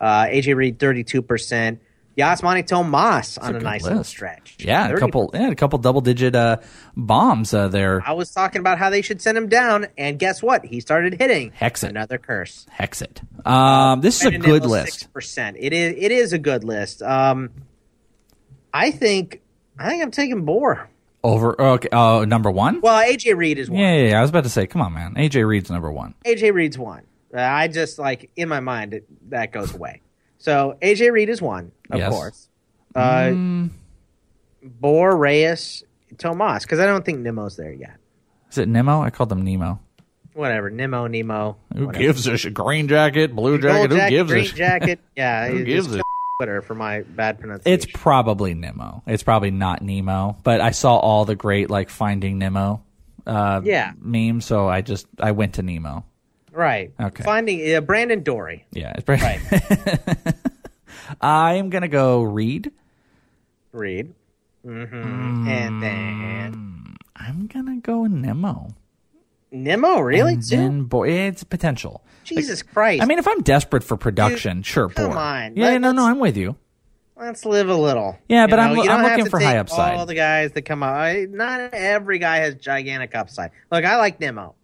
Uh, 0.00 0.24
AJ 0.26 0.54
Reed, 0.54 0.78
32%. 0.78 1.78
Yasmany 2.16 2.64
Tomas 2.64 3.36
on 3.38 3.56
a 3.56 3.58
a, 3.58 3.60
nice 3.60 3.82
little 3.82 4.04
stretch. 4.04 4.58
Yeah, 4.60 4.86
a 4.86 4.92
30%. 4.92 4.98
couple 5.00 5.30
yeah, 5.34 5.50
a 5.50 5.54
couple 5.56 5.80
double 5.80 6.00
digit 6.00 6.36
uh, 6.36 6.58
bombs 6.96 7.52
uh, 7.52 7.66
there. 7.66 8.04
I 8.06 8.12
was 8.12 8.30
talking 8.30 8.60
about 8.60 8.78
how 8.78 8.88
they 8.88 9.02
should 9.02 9.20
send 9.20 9.36
him 9.36 9.48
down, 9.48 9.88
and 9.98 10.16
guess 10.16 10.40
what? 10.40 10.64
He 10.64 10.78
started 10.78 11.14
hitting. 11.14 11.50
Hex 11.56 11.82
it. 11.82 11.90
Another 11.90 12.18
curse. 12.18 12.66
Hex 12.70 13.02
it. 13.02 13.20
Um, 13.44 14.00
this 14.00 14.20
is 14.20 14.26
a 14.26 14.38
good 14.38 14.64
list. 14.64 15.12
6%. 15.12 15.56
It 15.58 15.72
is 15.72 15.94
it 15.98 16.12
is 16.12 16.32
a 16.32 16.38
good 16.38 16.62
list. 16.62 17.02
Um, 17.02 17.50
I 18.72 18.92
think 18.92 19.42
I 19.76 19.88
think 19.88 20.04
I'm 20.04 20.12
taking 20.12 20.44
Bour. 20.44 20.88
Over 21.24 21.60
okay, 21.60 21.88
uh, 21.90 22.24
number 22.26 22.50
one? 22.50 22.80
Well, 22.82 23.02
AJ 23.02 23.34
Reed 23.36 23.58
is 23.58 23.70
one. 23.70 23.80
Yeah, 23.80 23.94
yeah, 23.94 24.08
yeah. 24.10 24.18
I 24.18 24.20
was 24.20 24.28
about 24.30 24.44
to 24.44 24.50
say, 24.50 24.66
come 24.66 24.82
on, 24.82 24.92
man. 24.92 25.14
AJ 25.14 25.44
Reed's 25.48 25.70
number 25.70 25.90
one. 25.90 26.14
AJ 26.26 26.52
Reed's 26.52 26.78
one. 26.78 27.02
Uh, 27.34 27.40
I 27.40 27.66
just 27.66 27.98
like 27.98 28.30
in 28.36 28.48
my 28.48 28.60
mind 28.60 28.92
it, 28.94 29.06
that 29.30 29.50
goes 29.50 29.74
away. 29.74 30.02
So 30.38 30.76
AJ 30.82 31.10
Reed 31.12 31.30
is 31.30 31.40
one, 31.42 31.72
of 31.90 31.98
Yes. 31.98 32.12
course. 32.12 32.48
Uh, 32.94 33.00
Mm, 33.32 33.70
Bour, 34.62 35.16
Reyes, 35.16 35.82
Tomas, 36.18 36.62
because 36.64 36.78
I 36.78 36.86
don't 36.86 37.04
think 37.04 37.20
Nemo's 37.20 37.56
there 37.56 37.72
yet. 37.72 37.96
is 38.50 38.58
it 38.58 38.68
Nemo? 38.68 39.00
I 39.02 39.10
called 39.10 39.30
them 39.30 39.42
Nemo. 39.42 39.80
Whatever, 40.34 40.68
Nemo, 40.70 41.06
Nemo. 41.06 41.56
Who 41.74 41.86
whatever. 41.86 42.02
gives 42.04 42.26
a 42.26 42.36
shit? 42.36 42.54
Green 42.54 42.86
jacket, 42.88 43.34
blue 43.34 43.58
jacket. 43.58 43.88
Gold 43.88 43.90
Who 43.92 43.96
jacket, 43.96 44.10
gives 44.10 44.30
a 44.30 44.34
green 44.34 44.44
jacket? 44.54 44.98
Yeah, 45.16 45.48
Who 45.50 45.64
gives 45.64 45.94
a 45.94 46.02
Twitter 46.38 46.62
for 46.62 46.74
my 46.74 47.02
bad 47.02 47.38
pronunciation. 47.38 47.72
It's 47.74 47.86
probably 47.86 48.54
Nemo. 48.54 49.02
It's 49.06 49.22
probably 49.22 49.50
not 49.52 49.82
Nemo, 49.82 50.36
but 50.42 50.60
I 50.60 50.72
saw 50.72 50.96
all 50.96 51.24
the 51.24 51.36
great 51.36 51.70
like 51.70 51.90
Finding 51.90 52.38
Nemo 52.38 52.82
uh, 53.26 53.60
Yeah. 53.64 53.92
memes, 54.00 54.44
so 54.44 54.68
I 54.68 54.80
just 54.80 55.06
I 55.20 55.30
went 55.30 55.54
to 55.54 55.62
Nemo. 55.62 56.04
right. 56.52 56.92
Okay. 57.00 57.22
Finding 57.22 57.74
uh, 57.74 57.80
Brandon 57.82 58.22
Dory. 58.24 58.66
Yeah, 58.72 58.92
it's 58.96 59.04
pretty. 59.04 59.22
I 61.20 61.54
am 61.54 61.70
gonna 61.70 61.88
go 61.88 62.22
Reed. 62.22 62.72
Reed. 63.72 64.12
Mm-hmm. 64.66 65.48
And 65.48 65.82
then 65.82 66.96
I'm 67.14 67.46
gonna 67.46 67.76
go 67.80 68.06
Nemo. 68.06 68.74
Nemo, 69.54 70.00
really? 70.00 70.34
And 70.34 70.42
then 70.42 70.82
boy, 70.84 71.08
it's 71.10 71.44
potential. 71.44 72.04
Jesus 72.24 72.62
Christ! 72.62 73.02
I 73.02 73.06
mean, 73.06 73.18
if 73.18 73.28
I'm 73.28 73.40
desperate 73.42 73.84
for 73.84 73.96
production, 73.96 74.62
sure, 74.62 74.88
come 74.88 75.12
on. 75.12 75.56
Yeah, 75.56 75.70
Let- 75.70 75.80
no, 75.80 75.92
no, 75.92 76.04
I'm 76.06 76.18
with 76.18 76.36
you. 76.36 76.56
Let's 77.16 77.44
live 77.44 77.68
a 77.68 77.76
little. 77.76 78.18
Yeah, 78.28 78.48
but 78.48 78.56
You 78.56 78.82
I'm 78.82 78.90
I'm 78.90 79.02
looking 79.04 79.30
for 79.30 79.38
high 79.38 79.58
upside. 79.58 79.94
All 79.94 80.04
the 80.04 80.16
guys 80.16 80.50
that 80.52 80.62
come 80.62 80.82
out, 80.82 80.94
I, 80.94 81.26
not 81.30 81.72
every 81.72 82.18
guy 82.18 82.38
has 82.38 82.56
gigantic 82.56 83.14
upside. 83.14 83.52
Look, 83.70 83.84
I 83.84 83.96
like 83.98 84.18
Nemo, 84.18 84.56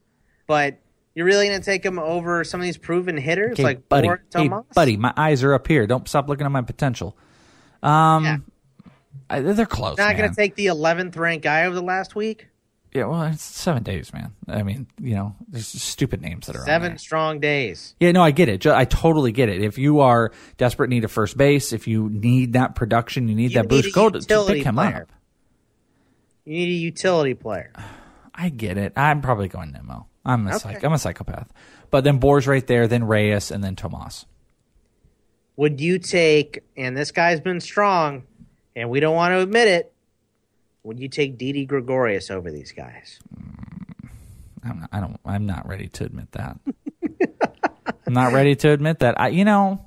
but 0.49 0.79
You're 1.15 1.27
really 1.27 1.47
going 1.47 1.61
to 1.61 1.65
take 1.65 1.85
him 1.85 2.01
over 2.01 2.43
some 2.43 2.61
of 2.61 2.65
these 2.65 2.77
proven 2.77 3.17
hitters 3.17 3.53
Okay, 3.53 3.63
like 3.63 3.89
buddy. 3.89 4.09
Hey, 4.35 4.51
buddy, 4.75 4.97
my 4.97 5.13
eyes 5.17 5.45
are 5.45 5.55
up 5.55 5.69
here. 5.69 5.87
Don't 5.87 6.09
stop 6.09 6.29
looking 6.29 6.45
at 6.45 6.51
my 6.51 6.63
potential. 6.63 7.17
Um, 7.85 8.45
I, 9.29 9.41
they're 9.41 9.65
close. 9.67 9.99
Not 9.99 10.17
going 10.17 10.29
to 10.29 10.35
take 10.37 10.57
the 10.57 10.67
11th 10.67 11.17
ranked 11.17 11.45
guy 11.45 11.67
over 11.67 11.75
the 11.77 11.83
last 11.83 12.17
week. 12.17 12.49
Yeah, 12.93 13.05
well, 13.05 13.23
it's 13.23 13.43
seven 13.43 13.85
days, 13.85 14.13
man. 14.13 14.33
I 14.49 14.65
mean, 14.65 14.89
you 15.01 15.15
know, 15.15 15.37
there's 15.49 15.69
stupid 15.69 16.21
names 16.21 16.49
that 16.49 16.57
are 16.57 16.61
on 16.61 16.67
Seven 16.67 16.99
strong 16.99 17.39
days. 17.39 17.95
Yeah, 18.01 18.11
no, 18.11 18.21
I 18.23 18.33
get 18.33 18.49
it. 18.49 18.67
I 18.67 18.85
totally 18.85 19.31
get 19.31 19.49
it. 19.49 19.63
If 19.63 19.79
you 19.79 20.01
are 20.01 20.33
desperate 20.57 20.91
need 20.91 21.05
a 21.05 21.09
first 21.09 21.37
base, 21.37 21.73
if 21.73 21.87
you 21.87 22.09
need 22.11 22.55
that 22.55 22.75
production, 22.75 23.29
you 23.29 23.37
need 23.37 23.53
You 23.53 23.63
that 23.63 23.71
need 23.71 23.83
boost, 23.83 23.95
go 23.95 24.11
to, 24.11 24.19
to 24.21 24.45
pick 24.49 24.65
him 24.65 24.75
player. 24.75 25.03
up. 25.03 25.13
You 26.45 26.55
need 26.55 26.69
a 26.71 26.73
utility 26.83 27.35
player. 27.35 27.73
I 28.35 28.49
get 28.49 28.77
it. 28.77 28.95
I'm 28.97 29.21
probably 29.21 29.47
going 29.47 29.71
Nemo. 29.71 30.07
I'm 30.25 30.47
a 30.49 30.51
Okay. 30.51 30.59
psych- 30.59 30.85
I'm 30.85 30.93
a 30.93 30.99
psychopath. 30.99 31.53
But 31.93 32.03
then 32.03 32.19
Bour's 32.19 32.49
right 32.49 32.67
there, 32.67 32.89
then 32.89 33.05
Reyes, 33.05 33.53
and 33.53 33.63
then 33.63 33.77
Tomas. 33.77 34.27
Would 35.57 35.81
you 35.81 35.99
take, 35.99 36.61
and 36.77 36.97
this 36.97 37.13
guy's 37.13 37.41
been 37.41 37.61
strong, 37.61 38.25
and 38.75 38.91
we 38.91 38.99
don't 38.99 39.15
want 39.15 39.33
to 39.33 39.41
admit 39.41 39.69
it, 39.69 39.93
would 40.83 40.99
you 41.01 41.09
take 41.09 41.39
Didi 41.39 41.67
Gregorius 41.67 42.31
over 42.31 42.51
these 42.51 42.73
guys? 42.73 43.19
I'm 44.65 44.81
not, 44.81 44.89
I 44.93 45.01
don't. 45.01 45.21
I'm 45.25 45.47
not 45.47 45.67
ready 45.69 45.89
to 45.89 46.05
admit 46.05 46.33
that. 46.33 46.59
I'm 48.07 48.13
not 48.13 48.33
ready 48.33 48.55
to 48.57 48.71
admit 48.71 48.99
that. 49.01 49.19
I, 49.21 49.29
you 49.29 49.45
know, 49.45 49.85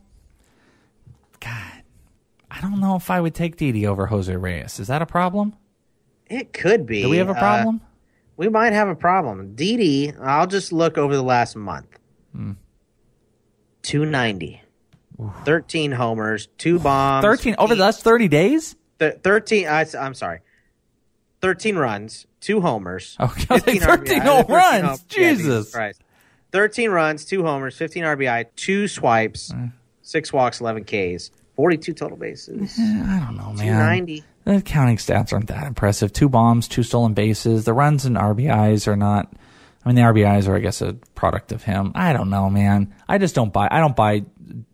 God, 1.40 1.84
I 2.50 2.62
don't 2.62 2.80
know 2.80 2.96
if 2.96 3.12
I 3.12 3.20
would 3.22 3.36
take 3.36 3.58
Didi 3.58 3.86
over 3.86 4.08
Jose 4.08 4.36
Reyes. 4.36 4.80
Is 4.80 4.88
that 4.88 5.02
a 5.02 5.06
problem? 5.06 5.54
It 6.28 6.54
could 6.54 6.86
be. 6.86 7.02
Do 7.04 7.10
we 7.10 7.18
have 7.18 7.30
a 7.30 7.34
Uh, 7.34 7.40
problem? 7.40 7.82
we 8.38 8.50
might 8.50 8.74
have 8.74 8.88
a 8.88 8.96
problem. 8.96 9.54
Didi, 9.56 10.14
I'll 10.20 10.48
just 10.48 10.72
look 10.74 10.98
over 10.98 11.16
the 11.16 11.22
last 11.24 11.56
month. 11.56 12.00
Hmm. 12.32 12.54
290. 13.84 14.62
13 15.46 15.92
homers, 15.92 16.48
two 16.58 16.80
bombs. 16.80 17.24
Thirteen 17.24 17.56
over 17.60 17.76
the 17.76 17.82
last 17.82 18.02
thirty 18.04 18.28
days. 18.28 18.76
Th- 19.00 19.14
13, 19.24 19.68
I, 19.68 19.86
am 19.96 20.14
sorry. 20.16 20.40
13 21.44 21.76
runs, 21.76 22.26
two 22.40 22.62
homers. 22.62 23.18
Okay, 23.20 23.46
was 23.50 23.68
like, 23.68 23.82
15 23.82 23.82
13 23.82 24.22
RBI, 24.22 24.26
home 24.26 24.46
13 24.46 24.56
runs. 24.56 24.84
home- 24.84 24.98
yeah, 25.10 25.34
Jesus. 25.34 25.76
Hmm. 29.54 29.66
six 30.02 30.32
walks, 30.32 30.62
11 30.62 30.86
Ks, 30.86 31.32
42 31.58 31.94
total 31.94 32.18
bases. 32.18 32.78
I 32.80 33.20
don't 33.26 33.36
know, 33.36 33.52
man. 33.54 33.58
290. 33.68 34.24
The 34.46 34.62
counting 34.62 34.98
stats 34.98 35.34
aren't 35.34 35.48
that 35.48 35.68
impressive. 35.68 36.14
Two 36.14 36.30
bombs, 36.30 36.68
two 36.70 36.84
stolen 36.84 37.14
bases. 37.14 37.66
The 37.66 37.74
runs 37.74 38.06
and 38.06 38.16
RBIs 38.18 38.88
are 38.88 38.96
not. 38.96 39.32
I 39.86 39.90
mean, 39.90 39.96
the 39.96 40.02
RBIs 40.02 40.48
are, 40.48 40.56
I 40.56 40.60
guess, 40.60 40.82
a 40.82 40.94
product 41.16 41.52
of 41.52 41.64
him. 41.64 41.92
I 41.94 42.14
don't 42.14 42.30
know, 42.30 42.50
man. 42.50 42.94
I 43.08 43.18
just 43.18 43.36
don't 43.36 43.52
buy. 43.52 43.68
I 43.70 43.80
don't 43.80 43.96
buy 43.98 44.24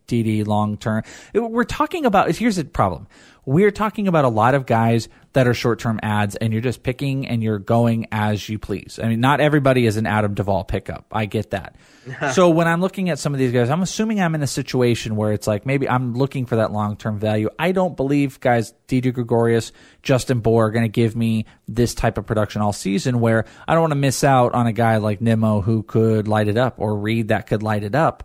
Didi 0.08 0.44
long 0.44 0.78
term. 0.78 1.04
We're 1.34 1.64
talking 1.64 2.06
about. 2.06 2.36
Here's 2.36 2.58
the 2.58 2.66
problem. 2.66 3.08
We're 3.46 3.72
talking 3.72 4.08
about 4.08 4.26
a 4.26 4.30
lot 4.30 4.54
of 4.54 4.66
guys 4.68 5.08
that 5.34 5.48
are 5.48 5.54
short 5.54 5.80
term 5.80 6.00
ads, 6.02 6.36
and 6.36 6.52
you're 6.52 6.62
just 6.62 6.84
picking 6.84 7.28
and 7.28 7.44
you're 7.44 7.60
going 7.60 8.08
as 8.12 8.50
you 8.50 8.58
please. 8.58 9.00
I 9.02 9.08
mean, 9.08 9.20
not 9.20 9.42
everybody 9.42 9.86
is 9.86 9.98
an 9.98 10.06
Adam 10.06 10.34
Duvall 10.34 10.64
pickup. 10.64 11.06
I 11.12 11.26
get 11.26 11.52
that. 11.52 11.76
so 12.34 12.50
when 12.50 12.68
I'm 12.68 12.82
looking 12.82 13.10
at 13.10 13.20
some 13.20 13.34
of 13.34 13.40
these 13.40 13.52
guys, 13.52 13.70
I'm 13.70 13.82
assuming 13.82 14.22
I'm 14.22 14.34
in 14.36 14.42
a 14.42 14.48
situation 14.48 15.16
where 15.16 15.34
it's 15.34 15.46
like 15.46 15.66
maybe 15.66 15.88
I'm 15.88 16.16
looking 16.16 16.46
for 16.46 16.56
that 16.58 16.72
long 16.72 16.98
term 16.98 17.20
value. 17.20 17.50
I 17.60 17.72
don't 17.72 17.96
believe 17.96 18.40
guys, 18.40 18.74
Didi 18.88 19.12
Gregorius, 19.12 19.72
Justin 20.02 20.40
Bour 20.40 20.68
are 20.68 20.72
going 20.72 20.86
to 20.86 20.90
give 20.90 21.16
me 21.16 21.46
this 21.68 21.94
type 21.94 22.18
of 22.18 22.26
production 22.26 22.62
all 22.62 22.74
season 22.74 23.20
where 23.20 23.46
I 23.68 23.74
don't 23.74 23.82
want 23.82 23.92
to 23.92 23.98
miss 23.98 24.24
out 24.24 24.54
on 24.54 24.66
a 24.66 24.74
guy 24.74 24.98
like 24.98 25.22
Nimmo 25.22 25.62
who 25.62 25.84
could 25.84 26.28
light 26.28 26.48
it 26.48 26.58
up 26.58 26.76
or 26.78 26.98
Reed 26.98 27.28
that 27.28 27.48
could 27.48 27.62
light 27.62 27.84
it 27.84 27.96
up 27.96 28.24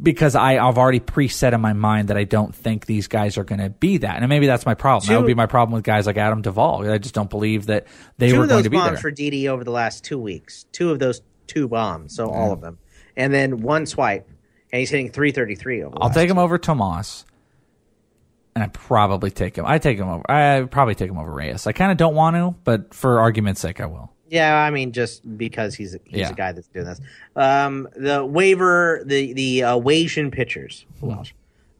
because 0.00 0.34
I, 0.34 0.58
I've 0.58 0.76
already 0.76 1.00
preset 1.00 1.52
in 1.52 1.60
my 1.60 1.72
mind 1.72 2.08
that 2.08 2.16
I 2.16 2.24
don't 2.24 2.54
think 2.54 2.86
these 2.86 3.08
guys 3.08 3.38
are 3.38 3.44
going 3.44 3.60
to 3.60 3.70
be 3.70 3.98
that. 3.98 4.16
And 4.16 4.28
maybe 4.28 4.46
that's 4.46 4.66
my 4.66 4.74
problem. 4.74 5.08
that 5.08 5.18
would 5.18 5.26
be 5.26 5.34
my 5.34 5.46
problem 5.46 5.74
with 5.74 5.84
guys 5.84 6.06
like 6.06 6.16
Adam 6.16 6.42
Duvall. 6.42 6.88
I 6.90 6.98
just 6.98 7.14
don't 7.14 7.30
believe 7.30 7.66
that 7.66 7.86
they 8.18 8.30
two 8.30 8.38
were 8.38 8.46
going 8.46 8.64
to 8.64 8.70
be 8.70 8.76
there. 8.76 8.84
Two 8.84 8.88
of 8.88 8.90
those 8.90 8.96
bombs 8.96 9.00
for 9.00 9.10
Didi 9.10 9.48
over 9.48 9.64
the 9.64 9.70
last 9.70 10.04
two 10.04 10.18
weeks. 10.18 10.64
Two 10.72 10.90
of 10.90 10.98
those 10.98 11.22
two 11.46 11.68
bombs, 11.68 12.14
so 12.14 12.30
all 12.30 12.52
of 12.52 12.60
them. 12.60 12.78
And 13.16 13.32
then 13.32 13.62
one 13.62 13.86
swipe, 13.86 14.28
and 14.72 14.80
he's 14.80 14.90
hitting 14.90 15.10
333 15.10 15.84
over. 15.84 15.94
the 15.94 16.02
I'll 16.02 16.10
take 16.10 16.28
him 16.28 16.38
over 16.38 16.58
Tomas. 16.58 17.24
And 18.54 18.64
I 18.64 18.68
probably 18.68 19.30
take 19.30 19.56
him. 19.56 19.66
I 19.66 19.78
take 19.78 19.98
him 19.98 20.08
over. 20.08 20.30
I 20.30 20.62
probably 20.62 20.94
take 20.94 21.10
him 21.10 21.18
over 21.18 21.30
Reyes. 21.30 21.66
I 21.66 21.72
kind 21.72 21.92
of 21.92 21.98
don't 21.98 22.14
want 22.14 22.36
to, 22.36 22.54
but 22.64 22.94
for 22.94 23.20
argument's 23.20 23.60
sake, 23.60 23.80
I 23.80 23.86
will. 23.86 24.12
Yeah, 24.28 24.56
I 24.56 24.70
mean, 24.70 24.92
just 24.92 25.36
because 25.38 25.74
he's 25.74 25.92
he's 26.04 26.20
Yeah. 26.20 26.30
a 26.30 26.34
guy 26.34 26.52
that's 26.52 26.68
doing 26.68 26.86
this. 26.86 27.00
Um, 27.36 27.88
the 27.94 28.24
waiver, 28.24 29.02
the 29.04 29.32
the 29.32 29.62
uh, 29.62 29.78
Wasian 29.78 30.32
pitchers, 30.32 30.84
Hmm. 31.00 31.06
Welsh, 31.06 31.32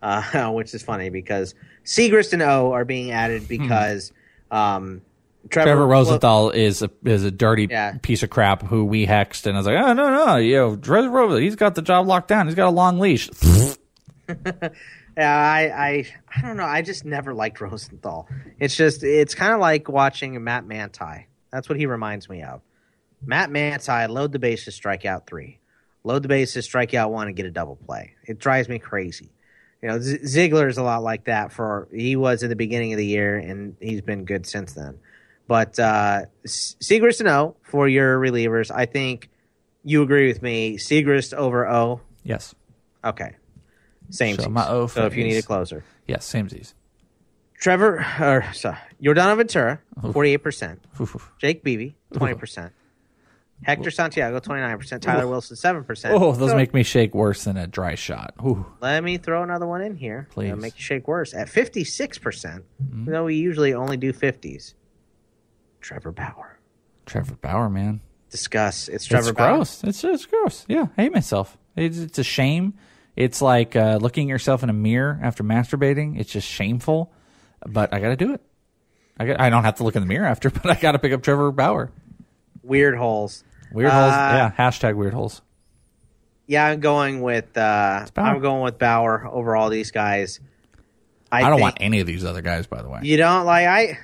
uh, 0.02 0.50
which 0.52 0.72
is 0.74 0.82
funny 0.82 1.10
because 1.10 1.54
Siegrist 1.84 2.32
and 2.32 2.42
O 2.42 2.72
are 2.72 2.84
being 2.84 3.10
added 3.10 3.48
because 3.48 4.12
um, 4.50 5.02
Trevor, 5.48 5.70
Trevor, 5.70 5.86
Rosenthal 5.86 6.50
is 6.50 6.82
a 6.82 6.90
is 7.04 7.24
a 7.24 7.30
dirty 7.30 7.66
Yeah. 7.70 7.98
piece 8.02 8.22
of 8.22 8.30
crap 8.30 8.62
who 8.62 8.84
we 8.84 9.06
hexed, 9.06 9.46
and 9.46 9.56
I 9.56 9.60
was 9.60 9.66
like, 9.66 9.76
oh 9.82 9.92
no 9.92 10.10
no, 10.26 10.36
yo, 10.36 10.76
Trevor 10.76 11.10
Rosenthal, 11.10 11.38
he's 11.38 11.56
got 11.56 11.74
the 11.74 11.82
job 11.82 12.06
locked 12.06 12.28
down. 12.28 12.46
He's 12.46 12.54
got 12.54 12.68
a 12.68 12.70
long 12.70 12.98
leash. 13.00 13.28
Yeah, 15.18 15.34
I, 15.34 15.62
I 15.88 16.06
I 16.36 16.42
don't 16.42 16.58
know. 16.58 16.66
I 16.66 16.82
just 16.82 17.06
never 17.06 17.32
liked 17.32 17.58
Rosenthal. 17.62 18.28
It's 18.60 18.76
just 18.76 19.02
it's 19.02 19.34
kind 19.34 19.54
of 19.54 19.60
like 19.60 19.88
watching 19.88 20.44
Matt 20.44 20.66
Mantei. 20.66 21.24
That's 21.52 21.68
what 21.68 21.78
he 21.78 21.86
reminds 21.86 22.28
me 22.28 22.42
of. 22.42 22.60
Matt 23.24 23.50
Mantei, 23.50 24.08
load 24.08 24.32
the 24.32 24.38
bases, 24.38 24.74
strike 24.74 25.04
out 25.04 25.26
three. 25.26 25.58
Load 26.04 26.22
the 26.22 26.28
bases, 26.28 26.64
strike 26.64 26.94
out 26.94 27.10
one, 27.10 27.26
and 27.26 27.36
get 27.36 27.46
a 27.46 27.50
double 27.50 27.76
play. 27.76 28.14
It 28.24 28.38
drives 28.38 28.68
me 28.68 28.78
crazy. 28.78 29.30
You 29.82 29.88
know, 29.88 30.00
Z- 30.00 30.26
Ziegler 30.26 30.68
is 30.68 30.78
a 30.78 30.82
lot 30.82 31.02
like 31.02 31.24
that. 31.24 31.52
For 31.52 31.88
he 31.92 32.16
was 32.16 32.42
in 32.42 32.48
the 32.50 32.56
beginning 32.56 32.92
of 32.92 32.98
the 32.98 33.06
year, 33.06 33.36
and 33.36 33.76
he's 33.80 34.00
been 34.02 34.24
good 34.24 34.46
since 34.46 34.72
then. 34.74 34.98
But 35.48 35.78
uh, 35.78 36.22
Siegrist 36.46 37.20
and 37.20 37.28
O 37.28 37.56
for 37.62 37.88
your 37.88 38.18
relievers. 38.18 38.70
I 38.70 38.86
think 38.86 39.28
you 39.84 40.02
agree 40.02 40.26
with 40.28 40.42
me. 40.42 40.76
Siegrist 40.76 41.32
over 41.34 41.68
O. 41.68 42.00
yes, 42.24 42.54
Okay. 43.04 43.36
Same. 44.10 44.36
So 44.36 44.48
my 44.48 44.68
O 44.68 44.86
so 44.86 45.06
if 45.06 45.16
you 45.16 45.24
need 45.24 45.36
a 45.36 45.42
closer. 45.42 45.84
yes, 46.06 46.24
same 46.24 46.48
Z's. 46.48 46.74
Trevor, 47.60 48.06
or 48.20 48.44
sorry, 48.52 48.78
Yordano 49.02 49.36
Ventura, 49.36 49.80
forty-eight 50.12 50.38
percent. 50.38 50.84
Jake 51.38 51.64
Peavy, 51.64 51.96
twenty 52.12 52.34
percent. 52.34 52.72
Hector 53.62 53.90
Santiago, 53.90 54.38
twenty-nine 54.38 54.76
percent. 54.76 55.02
Tyler 55.02 55.24
Oof. 55.24 55.30
Wilson, 55.30 55.56
seven 55.56 55.82
percent. 55.82 56.14
Oh, 56.14 56.32
those 56.32 56.54
make 56.54 56.74
me 56.74 56.82
shake 56.82 57.14
worse 57.14 57.44
than 57.44 57.56
a 57.56 57.66
dry 57.66 57.94
shot. 57.94 58.34
Ooh. 58.44 58.66
Let 58.80 59.02
me 59.02 59.16
throw 59.16 59.42
another 59.42 59.66
one 59.66 59.80
in 59.80 59.96
here. 59.96 60.28
Please. 60.30 60.48
It'll 60.48 60.60
make 60.60 60.76
you 60.76 60.82
shake 60.82 61.08
worse 61.08 61.32
at 61.32 61.48
fifty-six 61.48 62.18
percent. 62.18 62.64
Mm-hmm. 62.82 63.10
Though 63.10 63.24
we 63.24 63.36
usually 63.36 63.72
only 63.72 63.96
do 63.96 64.12
fifties. 64.12 64.74
Trevor 65.80 66.12
Bauer. 66.12 66.58
Trevor 67.06 67.36
Bauer, 67.36 67.70
man. 67.70 68.00
Discuss. 68.30 68.88
It's 68.88 69.06
Trevor 69.06 69.30
it's 69.30 69.38
Bauer. 69.38 69.56
gross. 69.56 69.82
It's 69.84 70.04
it's 70.04 70.26
gross. 70.26 70.66
Yeah, 70.68 70.88
I 70.98 71.02
hate 71.02 71.12
myself. 71.14 71.56
It's, 71.76 71.96
it's 71.96 72.18
a 72.18 72.24
shame. 72.24 72.74
It's 73.14 73.40
like 73.40 73.74
uh, 73.76 73.98
looking 74.02 74.28
at 74.28 74.32
yourself 74.32 74.62
in 74.62 74.68
a 74.68 74.74
mirror 74.74 75.18
after 75.22 75.42
masturbating. 75.42 76.18
It's 76.20 76.30
just 76.30 76.46
shameful, 76.46 77.12
but 77.66 77.92
I 77.94 78.00
got 78.00 78.08
to 78.08 78.16
do 78.16 78.34
it. 78.34 78.40
I 79.18 79.26
got, 79.26 79.40
I 79.40 79.48
don't 79.50 79.64
have 79.64 79.76
to 79.76 79.84
look 79.84 79.96
in 79.96 80.02
the 80.02 80.06
mirror 80.06 80.26
after, 80.26 80.50
but 80.62 80.66
I 80.66 80.74
got 80.74 80.92
to 80.92 80.98
pick 80.98 81.12
up 81.12 81.22
Trevor 81.22 81.50
Bauer. 81.52 81.90
Weird 82.62 82.96
holes. 82.96 83.44
Weird 83.72 83.90
holes. 83.90 84.12
Uh, 84.12 84.52
Yeah, 84.56 84.68
hashtag 84.68 84.96
weird 84.96 85.14
holes. 85.14 85.42
Yeah, 86.46 86.66
I'm 86.66 86.80
going 86.80 87.22
with. 87.22 87.56
Uh, 87.56 88.06
I'm 88.16 88.40
going 88.40 88.62
with 88.62 88.78
Bauer 88.78 89.26
over 89.30 89.56
all 89.56 89.68
these 89.70 89.90
guys. 89.90 90.38
I, 91.32 91.40
don't 91.42 91.52
think- 91.52 91.60
want 91.62 91.76
any 91.80 92.00
of 92.00 92.06
these 92.06 92.24
other 92.24 92.42
guys, 92.42 92.66
by 92.66 92.82
the 92.82 92.88
way. 92.88 93.00
You 93.02 93.16
don't 93.16 93.44
like 93.46 93.66
I. 93.66 93.98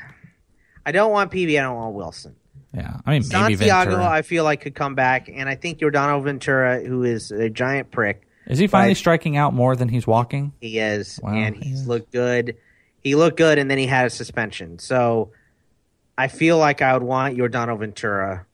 I 0.84 0.90
don't 0.90 1.12
want 1.12 1.30
Peavy. 1.30 1.58
I 1.58 1.62
don't 1.62 1.76
want 1.76 1.94
Wilson. 1.94 2.34
Yeah, 2.74 2.96
I 3.06 3.10
mean 3.10 3.22
maybe 3.30 3.54
Santiago, 3.56 3.90
Ventura. 3.90 4.10
I 4.10 4.22
feel 4.22 4.44
like 4.44 4.62
could 4.62 4.74
come 4.74 4.94
back, 4.94 5.28
and 5.32 5.48
I 5.48 5.54
think 5.54 5.78
Yordano 5.80 6.22
Ventura, 6.24 6.82
who 6.82 7.04
is 7.04 7.30
a 7.30 7.50
giant 7.50 7.90
prick, 7.90 8.26
Is 8.46 8.58
he 8.58 8.66
finally 8.66 8.94
striking 8.94 9.36
out 9.36 9.52
more 9.52 9.76
than 9.76 9.88
he's 9.90 10.06
walking? 10.06 10.52
he 10.60 10.78
is, 10.78 11.20
Wow, 11.22 11.34
and 11.34 11.54
he 11.54 11.68
he's 11.70 11.86
looked 11.86 12.10
good. 12.12 12.56
He 13.02 13.14
looked 13.14 13.36
good, 13.36 13.58
and 13.58 13.70
then 13.70 13.78
he 13.78 13.86
had 13.86 14.06
a 14.06 14.10
suspension. 14.10 14.78
So 14.78 15.32
I 16.16 16.28
feel 16.28 16.58
like 16.58 16.82
I 16.82 16.94
would 16.94 17.02
want 17.02 17.36
Yordano 17.36 17.78
Ventura. 17.78 18.46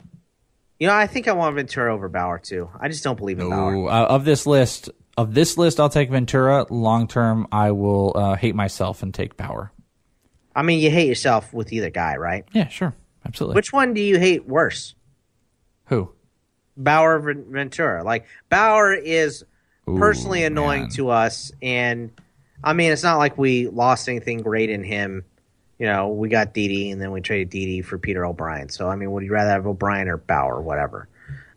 You 0.79 0.87
know, 0.87 0.95
I 0.95 1.07
think 1.07 1.29
I 1.29 1.33
want 1.33 1.57
Ventura 1.57 1.93
over 1.93 2.09
Bauer 2.09 2.39
too. 2.39 2.71
I 2.81 2.89
just 2.89 3.05
don't 3.05 3.17
believe 3.17 3.39
in 3.41 3.51
Bauer. 3.51 3.91
Uh, 3.91 4.07
of 4.07 4.25
this 4.25 4.47
list, 4.47 4.91
of 5.17 5.35
this 5.35 5.59
list, 5.59 5.81
I'll 5.81 5.89
take 5.89 6.11
Ventura. 6.11 6.67
Long 6.71 7.09
term, 7.09 7.47
I 7.51 7.73
will 7.73 8.13
uh, 8.15 8.37
hate 8.37 8.55
myself 8.55 9.03
and 9.03 9.13
take 9.13 9.37
Bauer. 9.37 9.73
I 10.55 10.63
mean, 10.63 10.81
you 10.81 10.91
hate 10.91 11.09
yourself 11.09 11.53
with 11.53 11.73
either 11.73 11.91
guy, 11.91 12.17
right? 12.17 12.45
Yeah, 12.53 12.69
sure, 12.69 12.95
absolutely. 13.27 13.55
Which 13.57 13.73
one 13.73 13.93
do 13.93 14.01
you 14.01 14.19
hate 14.19 14.47
worse? 14.47 14.95
Who? 15.87 16.13
Bauer 16.77 17.19
Ventura. 17.19 18.05
Like 18.05 18.27
Bauer 18.49 18.95
is 18.95 19.45
Ooh, 19.89 19.99
personally 19.99 20.45
annoying 20.45 20.83
man. 20.83 20.91
to 20.91 21.11
us, 21.11 21.53
and 21.61 22.13
I 22.63 22.73
mean 22.73 22.93
it's 22.93 23.03
not 23.03 23.19
like 23.19 23.39
we 23.39 23.69
lost 23.69 24.09
anything 24.09 24.43
great 24.43 24.71
in 24.71 24.85
him. 24.85 25.25
You 25.79 25.87
know, 25.87 26.09
we 26.09 26.29
got 26.29 26.55
Didi, 26.55 26.91
and 26.91 27.01
then 27.01 27.13
we 27.13 27.21
traded 27.21 27.51
Didi 27.51 27.83
for 27.83 27.99
Peter 27.99 28.27
O'Brien. 28.27 28.69
So 28.69 28.89
I 28.89 28.97
mean, 28.97 29.13
would 29.13 29.23
you 29.23 29.31
rather 29.31 29.51
have 29.51 29.67
O'Brien 29.67 30.09
or 30.09 30.17
Bauer, 30.17 30.61
whatever? 30.61 31.09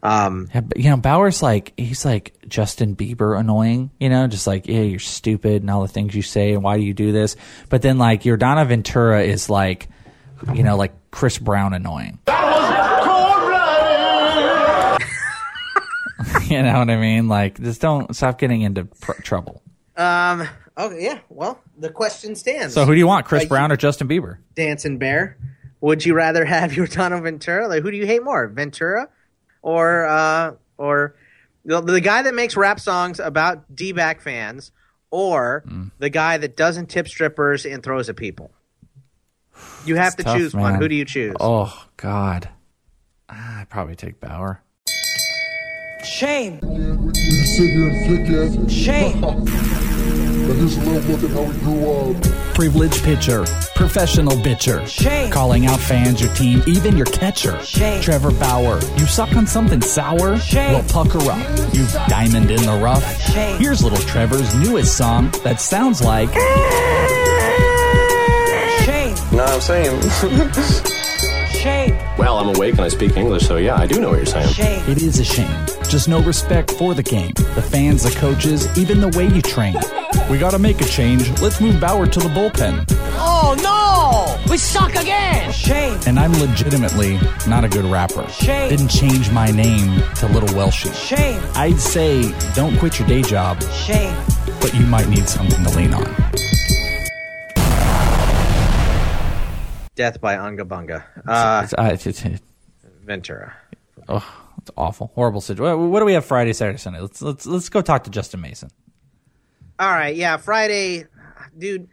Um, 0.04 0.48
Yeah, 0.54 0.62
but, 0.62 0.78
you 0.78 0.90
know, 0.90 0.98
Bauer's 0.98 1.42
like 1.44 1.74
he's 1.78 2.06
like 2.06 2.36
Justin 2.48 2.96
Bieber 2.96 3.40
annoying. 3.40 3.90
You 4.00 4.10
know, 4.10 4.28
just 4.28 4.46
like 4.46 4.68
yeah, 4.68 4.82
you're 4.82 5.00
stupid 5.00 5.64
and 5.64 5.70
all 5.72 5.82
the 5.82 5.88
things 5.88 6.14
you 6.16 6.22
say 6.22 6.54
and 6.54 6.64
why 6.64 6.78
do 6.78 6.84
you 6.84 6.94
do 6.94 7.12
this? 7.12 7.36
But 7.70 7.82
then 7.82 7.98
like 7.98 8.24
Yordano 8.24 8.66
Ventura 8.68 9.24
is 9.24 9.50
like, 9.50 9.90
you 10.54 10.64
know, 10.64 10.78
like 10.78 10.94
Chris 11.12 11.38
Brown 11.40 11.74
annoying. 11.74 12.20
you 12.28 12.34
know 16.64 16.80
what 16.80 16.90
I 16.90 16.98
mean? 16.98 17.28
Like, 17.28 17.60
just 17.60 17.82
don't 17.82 18.16
stop 18.16 18.38
getting 18.38 18.62
into 18.62 18.86
pr- 18.86 19.22
trouble. 19.22 19.62
um, 19.98 20.48
okay, 20.78 21.04
yeah. 21.04 21.20
Well, 21.30 21.60
the 21.78 21.90
question 21.90 22.36
stands. 22.36 22.74
So, 22.74 22.86
who 22.86 22.94
do 22.94 22.98
you 22.98 23.08
want, 23.08 23.26
Chris 23.26 23.44
Uh, 23.44 23.48
Brown 23.48 23.72
or 23.72 23.78
Justin 23.78 24.08
Bieber? 24.08 24.38
Dancing 24.56 24.98
Bear. 24.98 25.38
Would 25.82 26.06
you 26.06 26.14
rather 26.14 26.46
have 26.46 26.72
Yordano 26.74 27.22
Ventura? 27.22 27.68
Like, 27.68 27.82
who 27.84 27.92
do 27.92 27.98
you 27.98 28.06
hate 28.06 28.24
more, 28.24 28.48
Ventura 28.48 29.10
or 29.62 30.06
uh, 30.08 30.54
or 30.78 31.16
the, 31.66 31.82
the 31.82 32.02
guy 32.02 32.22
that 32.24 32.34
makes 32.34 32.56
rap 32.58 32.80
songs 32.80 33.20
about 33.20 33.76
D-back 33.76 34.22
fans, 34.22 34.72
or 35.12 35.64
Mm. 35.68 35.92
the 36.00 36.10
guy 36.10 36.38
that 36.38 36.56
doesn't 36.58 36.88
tip 36.88 37.08
strippers 37.08 37.66
and 37.66 37.84
throws 37.84 38.10
at 38.10 38.16
people? 38.16 38.52
You 39.86 39.96
have 39.98 40.16
to 40.18 40.24
Tough, 40.24 40.38
choose 40.38 40.54
one. 40.56 40.76
Who 40.76 40.88
do 40.88 40.96
you 40.96 41.06
choose? 41.06 41.36
Oh 41.40 41.86
God, 41.98 42.50
I'd 43.30 43.68
probably 43.70 43.96
take 43.96 44.20
Bauer. 44.20 44.62
Shame. 46.04 46.60
sit 47.14 47.70
here 47.70 47.90
and 47.90 48.26
flick 48.26 48.66
at 48.66 48.72
Shame. 48.72 49.22
I 50.44 50.54
just 50.56 50.78
love 50.80 51.08
looking 51.08 51.30
how 51.30 51.44
we 51.44 51.54
grew 51.60 51.92
up. 51.92 52.56
Privileged 52.56 53.04
pitcher, 53.04 53.46
professional 53.76 54.36
bitcher. 54.38 54.86
Shame. 54.88 55.32
Calling 55.32 55.68
out 55.68 55.80
fans, 55.80 56.20
your 56.20 56.34
team, 56.34 56.64
even 56.68 56.98
your 56.98 57.06
catcher. 57.06 57.62
Shame. 57.64 58.02
Trevor 58.02 58.32
Bauer, 58.32 58.80
you 58.98 59.06
suck 59.06 59.36
on 59.36 59.46
something 59.46 59.82
sour? 59.82 60.38
Shame. 60.38 60.74
Well, 60.74 60.84
pucker 60.90 61.20
up, 61.30 61.74
you 61.74 61.86
diamond 62.08 62.50
in 62.50 62.64
the 62.64 62.80
rough. 62.82 63.04
Shame. 63.32 63.60
Here's 63.60 63.84
little 63.84 64.00
Trevor's 64.00 64.54
newest 64.56 64.98
song 64.98 65.30
that 65.44 65.62
sounds 65.62 66.02
like. 66.02 66.30
Shame. 68.86 69.16
No, 69.36 69.46
I'm 69.46 69.62
saying. 69.62 71.02
Shame. 71.62 71.96
well, 72.18 72.38
I'm 72.38 72.56
awake 72.56 72.74
and 72.74 72.82
I 72.82 72.88
speak 72.88 73.16
English, 73.18 73.48
so 73.48 73.58
yeah, 73.58 73.76
I 73.76 73.86
do 73.86 74.00
know 74.02 74.10
what 74.10 74.18
you're 74.18 74.26
saying. 74.26 74.52
Shame. 74.52 74.90
It 74.90 75.02
is 75.04 75.20
a 75.20 75.24
shame. 75.24 75.66
Just 75.90 76.08
no 76.08 76.20
respect 76.24 76.72
for 76.72 76.96
the 76.96 77.04
game, 77.04 77.34
the 77.54 77.62
fans, 77.62 78.02
the 78.02 78.20
coaches, 78.20 78.68
even 78.80 79.00
the 79.00 79.10
way 79.10 79.28
you 79.28 79.44
train. 79.44 79.76
We 80.30 80.40
gotta 80.40 80.58
make 80.58 80.82
a 80.82 80.86
change. 80.86 81.30
Let's 81.40 81.62
move 81.62 81.80
Bauer 81.80 82.08
to 82.08 82.20
the 82.20 82.30
bullpen. 82.30 82.86
Oh 83.14 83.54
no! 83.62 84.52
We 84.52 84.58
suck 84.58 84.96
again! 84.96 85.52
Shame. 85.52 86.00
And 86.08 86.18
I'm 86.20 86.34
legitimately 86.34 87.20
not 87.48 87.64
a 87.64 87.70
good 87.70 87.86
rapper. 87.86 88.28
Shame. 88.30 88.70
Didn't 88.70 88.88
change 88.90 89.30
my 89.32 89.52
name 89.52 90.02
to 90.16 90.28
Little 90.28 90.50
Welshie. 90.50 90.94
Shame. 90.96 91.42
I'd 91.54 91.80
say 91.80 92.34
don't 92.56 92.76
quit 92.80 92.98
your 92.98 93.08
day 93.08 93.22
job, 93.22 93.62
Shame. 93.86 94.16
but 94.62 94.74
you 94.74 94.86
might 94.88 95.08
need 95.10 95.30
something 95.30 95.64
to 95.64 95.70
lean 95.78 95.94
on. 95.94 96.32
Death 99.96 100.22
by 100.22 100.38
Unga 100.38 100.64
Bunga. 100.64 101.04
Uh, 101.28 101.62
It's- 101.66 101.74
uh, 101.78 101.90
it's- 101.94 102.08
it's- 102.26 102.40
Ventura. 103.04 103.54
oh, 104.08 104.26
it's 104.60 104.72
awful, 104.78 105.12
horrible 105.16 105.42
situation. 105.42 105.90
What 105.92 106.00
do 106.00 106.06
we 106.06 106.14
have 106.14 106.24
Friday, 106.26 106.54
Saturday, 106.54 106.78
Sunday? 106.78 107.00
Let's 107.02 107.22
let's 107.22 107.46
let's 107.46 107.68
go 107.70 107.82
talk 107.82 108.04
to 108.06 108.10
Justin 108.10 108.42
Mason. 108.42 108.70
All 109.80 109.90
right, 109.90 110.16
yeah, 110.16 110.38
Friday, 110.38 111.06
dude. 111.58 111.88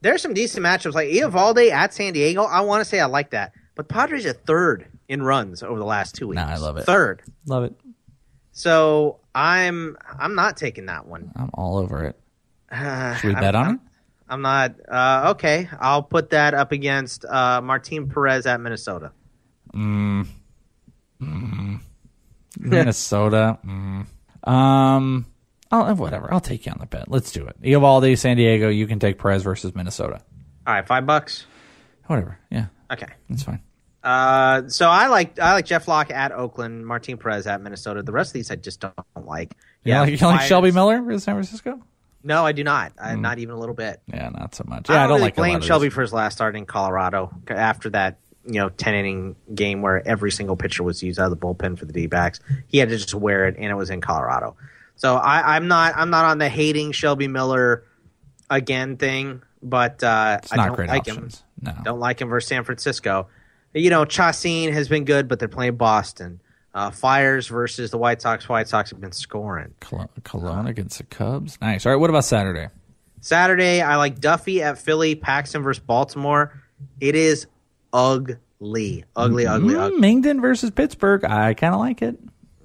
There's 0.00 0.20
some 0.22 0.34
decent 0.34 0.64
matchups 0.64 0.94
like 0.94 1.08
Eovaldi 1.08 1.70
at 1.70 1.94
San 1.94 2.12
Diego. 2.12 2.42
I 2.44 2.60
want 2.60 2.80
to 2.80 2.84
say 2.84 3.00
I 3.00 3.06
like 3.06 3.30
that, 3.30 3.52
but 3.76 3.88
Padres 3.88 4.26
are 4.26 4.32
third 4.32 4.86
in 5.08 5.22
runs 5.22 5.62
over 5.62 5.78
the 5.78 5.84
last 5.86 6.14
two 6.14 6.28
weeks. 6.28 6.40
Nah, 6.42 6.48
I 6.52 6.56
love 6.56 6.76
it. 6.76 6.84
Third. 6.84 7.22
Love 7.46 7.64
it. 7.64 7.74
So 8.52 9.20
I'm 9.34 9.96
I'm 10.18 10.34
not 10.34 10.56
taking 10.56 10.86
that 10.86 11.06
one. 11.06 11.32
I'm 11.36 11.50
all 11.54 11.78
over 11.78 12.04
it. 12.04 12.18
Uh, 12.70 13.14
Should 13.16 13.28
we 13.28 13.34
I'm- 13.34 13.42
bet 13.42 13.54
on 13.54 13.66
I'm, 13.66 13.74
it? 13.76 13.80
I'm 14.28 14.42
not. 14.42 14.74
Uh, 14.88 15.32
okay, 15.36 15.68
I'll 15.80 16.02
put 16.02 16.30
that 16.30 16.54
up 16.54 16.72
against 16.72 17.24
uh, 17.24 17.60
Martin 17.62 18.08
Perez 18.08 18.46
at 18.46 18.60
Minnesota. 18.60 19.12
Mm. 19.74 20.26
Mm. 21.20 21.80
Minnesota. 22.58 23.58
Mm. 23.66 24.06
Um. 24.48 25.26
Oh, 25.70 25.94
whatever. 25.94 26.32
I'll 26.32 26.40
take 26.40 26.64
you 26.66 26.72
on 26.72 26.78
the 26.78 26.86
bet. 26.86 27.10
Let's 27.10 27.30
do 27.32 27.46
it. 27.46 27.60
Eovaldi, 27.62 28.16
San 28.16 28.36
Diego. 28.38 28.68
You 28.70 28.86
can 28.86 28.98
take 28.98 29.18
Perez 29.18 29.42
versus 29.42 29.74
Minnesota. 29.74 30.20
All 30.66 30.74
right, 30.74 30.86
five 30.86 31.04
bucks. 31.06 31.46
Whatever. 32.06 32.38
Yeah, 32.50 32.66
Okay. 32.90 33.06
that's 33.28 33.42
fine. 33.42 33.60
Uh, 34.02 34.68
so 34.68 34.88
I 34.88 35.08
like 35.08 35.38
I 35.38 35.52
like 35.52 35.66
Jeff 35.66 35.88
Locke 35.88 36.10
at 36.10 36.32
Oakland, 36.32 36.86
Martin 36.86 37.18
Perez 37.18 37.46
at 37.46 37.60
Minnesota. 37.60 38.02
The 38.02 38.12
rest 38.12 38.30
of 38.30 38.34
these 38.34 38.50
I 38.50 38.56
just 38.56 38.80
don't 38.80 38.94
like. 39.16 39.54
You 39.84 39.94
like, 39.94 40.20
you 40.20 40.26
like 40.26 40.40
Shelby 40.42 40.70
Miller 40.70 41.02
versus 41.02 41.24
San 41.24 41.34
Francisco? 41.34 41.82
No, 42.22 42.44
I 42.44 42.52
do 42.52 42.64
not. 42.64 42.92
I'm 43.00 43.22
Not 43.22 43.38
even 43.38 43.54
a 43.54 43.58
little 43.58 43.74
bit. 43.74 44.00
Yeah, 44.06 44.28
not 44.30 44.54
so 44.54 44.64
much. 44.66 44.90
I 44.90 44.94
Yeah, 44.94 44.98
I 44.98 45.02
don't, 45.02 45.08
don't 45.08 45.16
really 45.16 45.26
like 45.26 45.36
blame 45.36 45.60
Shelby 45.60 45.88
for 45.88 46.02
his 46.02 46.12
last 46.12 46.34
start 46.34 46.56
in 46.56 46.66
Colorado 46.66 47.30
after 47.48 47.90
that, 47.90 48.18
you 48.44 48.54
know, 48.54 48.68
ten 48.70 48.94
inning 48.94 49.36
game 49.54 49.82
where 49.82 50.06
every 50.06 50.30
single 50.30 50.56
pitcher 50.56 50.82
was 50.82 51.02
used 51.02 51.20
out 51.20 51.30
of 51.30 51.38
the 51.38 51.46
bullpen 51.46 51.78
for 51.78 51.84
the 51.84 51.92
D 51.92 52.06
backs. 52.06 52.40
He 52.66 52.78
had 52.78 52.88
to 52.88 52.96
just 52.96 53.14
wear 53.14 53.46
it, 53.46 53.56
and 53.56 53.66
it 53.66 53.74
was 53.74 53.90
in 53.90 54.00
Colorado. 54.00 54.56
So 54.96 55.16
I, 55.16 55.56
I'm 55.56 55.68
not 55.68 55.94
I'm 55.96 56.10
not 56.10 56.24
on 56.24 56.38
the 56.38 56.48
hating 56.48 56.92
Shelby 56.92 57.28
Miller 57.28 57.84
again 58.50 58.96
thing, 58.96 59.42
but 59.62 60.02
uh, 60.02 60.40
I 60.50 60.56
don't 60.56 60.78
like 60.78 61.08
options. 61.08 61.44
him. 61.62 61.74
No. 61.74 61.82
Don't 61.84 62.00
like 62.00 62.20
him 62.20 62.28
versus 62.28 62.48
San 62.48 62.64
Francisco. 62.64 63.28
You 63.74 63.90
know, 63.90 64.04
Chacin 64.04 64.72
has 64.72 64.88
been 64.88 65.04
good, 65.04 65.28
but 65.28 65.38
they're 65.38 65.48
playing 65.48 65.76
Boston. 65.76 66.40
Uh, 66.74 66.90
Fiers 66.90 67.48
versus 67.48 67.90
the 67.90 67.98
White 67.98 68.22
Sox. 68.22 68.48
White 68.48 68.68
Sox 68.68 68.90
have 68.90 69.00
been 69.00 69.12
scoring. 69.12 69.74
Colon, 69.80 70.08
Colon 70.22 70.66
against 70.66 70.98
the 70.98 71.04
Cubs. 71.04 71.58
Nice. 71.60 71.86
All 71.86 71.92
right. 71.92 71.98
What 72.00 72.10
about 72.10 72.24
Saturday? 72.24 72.68
Saturday, 73.20 73.80
I 73.82 73.96
like 73.96 74.20
Duffy 74.20 74.62
at 74.62 74.78
Philly, 74.78 75.14
Paxton 75.16 75.62
versus 75.62 75.82
Baltimore. 75.82 76.62
It 77.00 77.16
is 77.16 77.46
ugly, 77.92 79.04
ugly, 79.16 79.46
ugly, 79.46 79.74
Mm, 79.74 79.80
ugly. 79.80 80.00
Mengden 80.00 80.40
versus 80.40 80.70
Pittsburgh. 80.70 81.24
I 81.24 81.54
kind 81.54 81.74
of 81.74 81.80
like 81.80 82.02
it. 82.02 82.16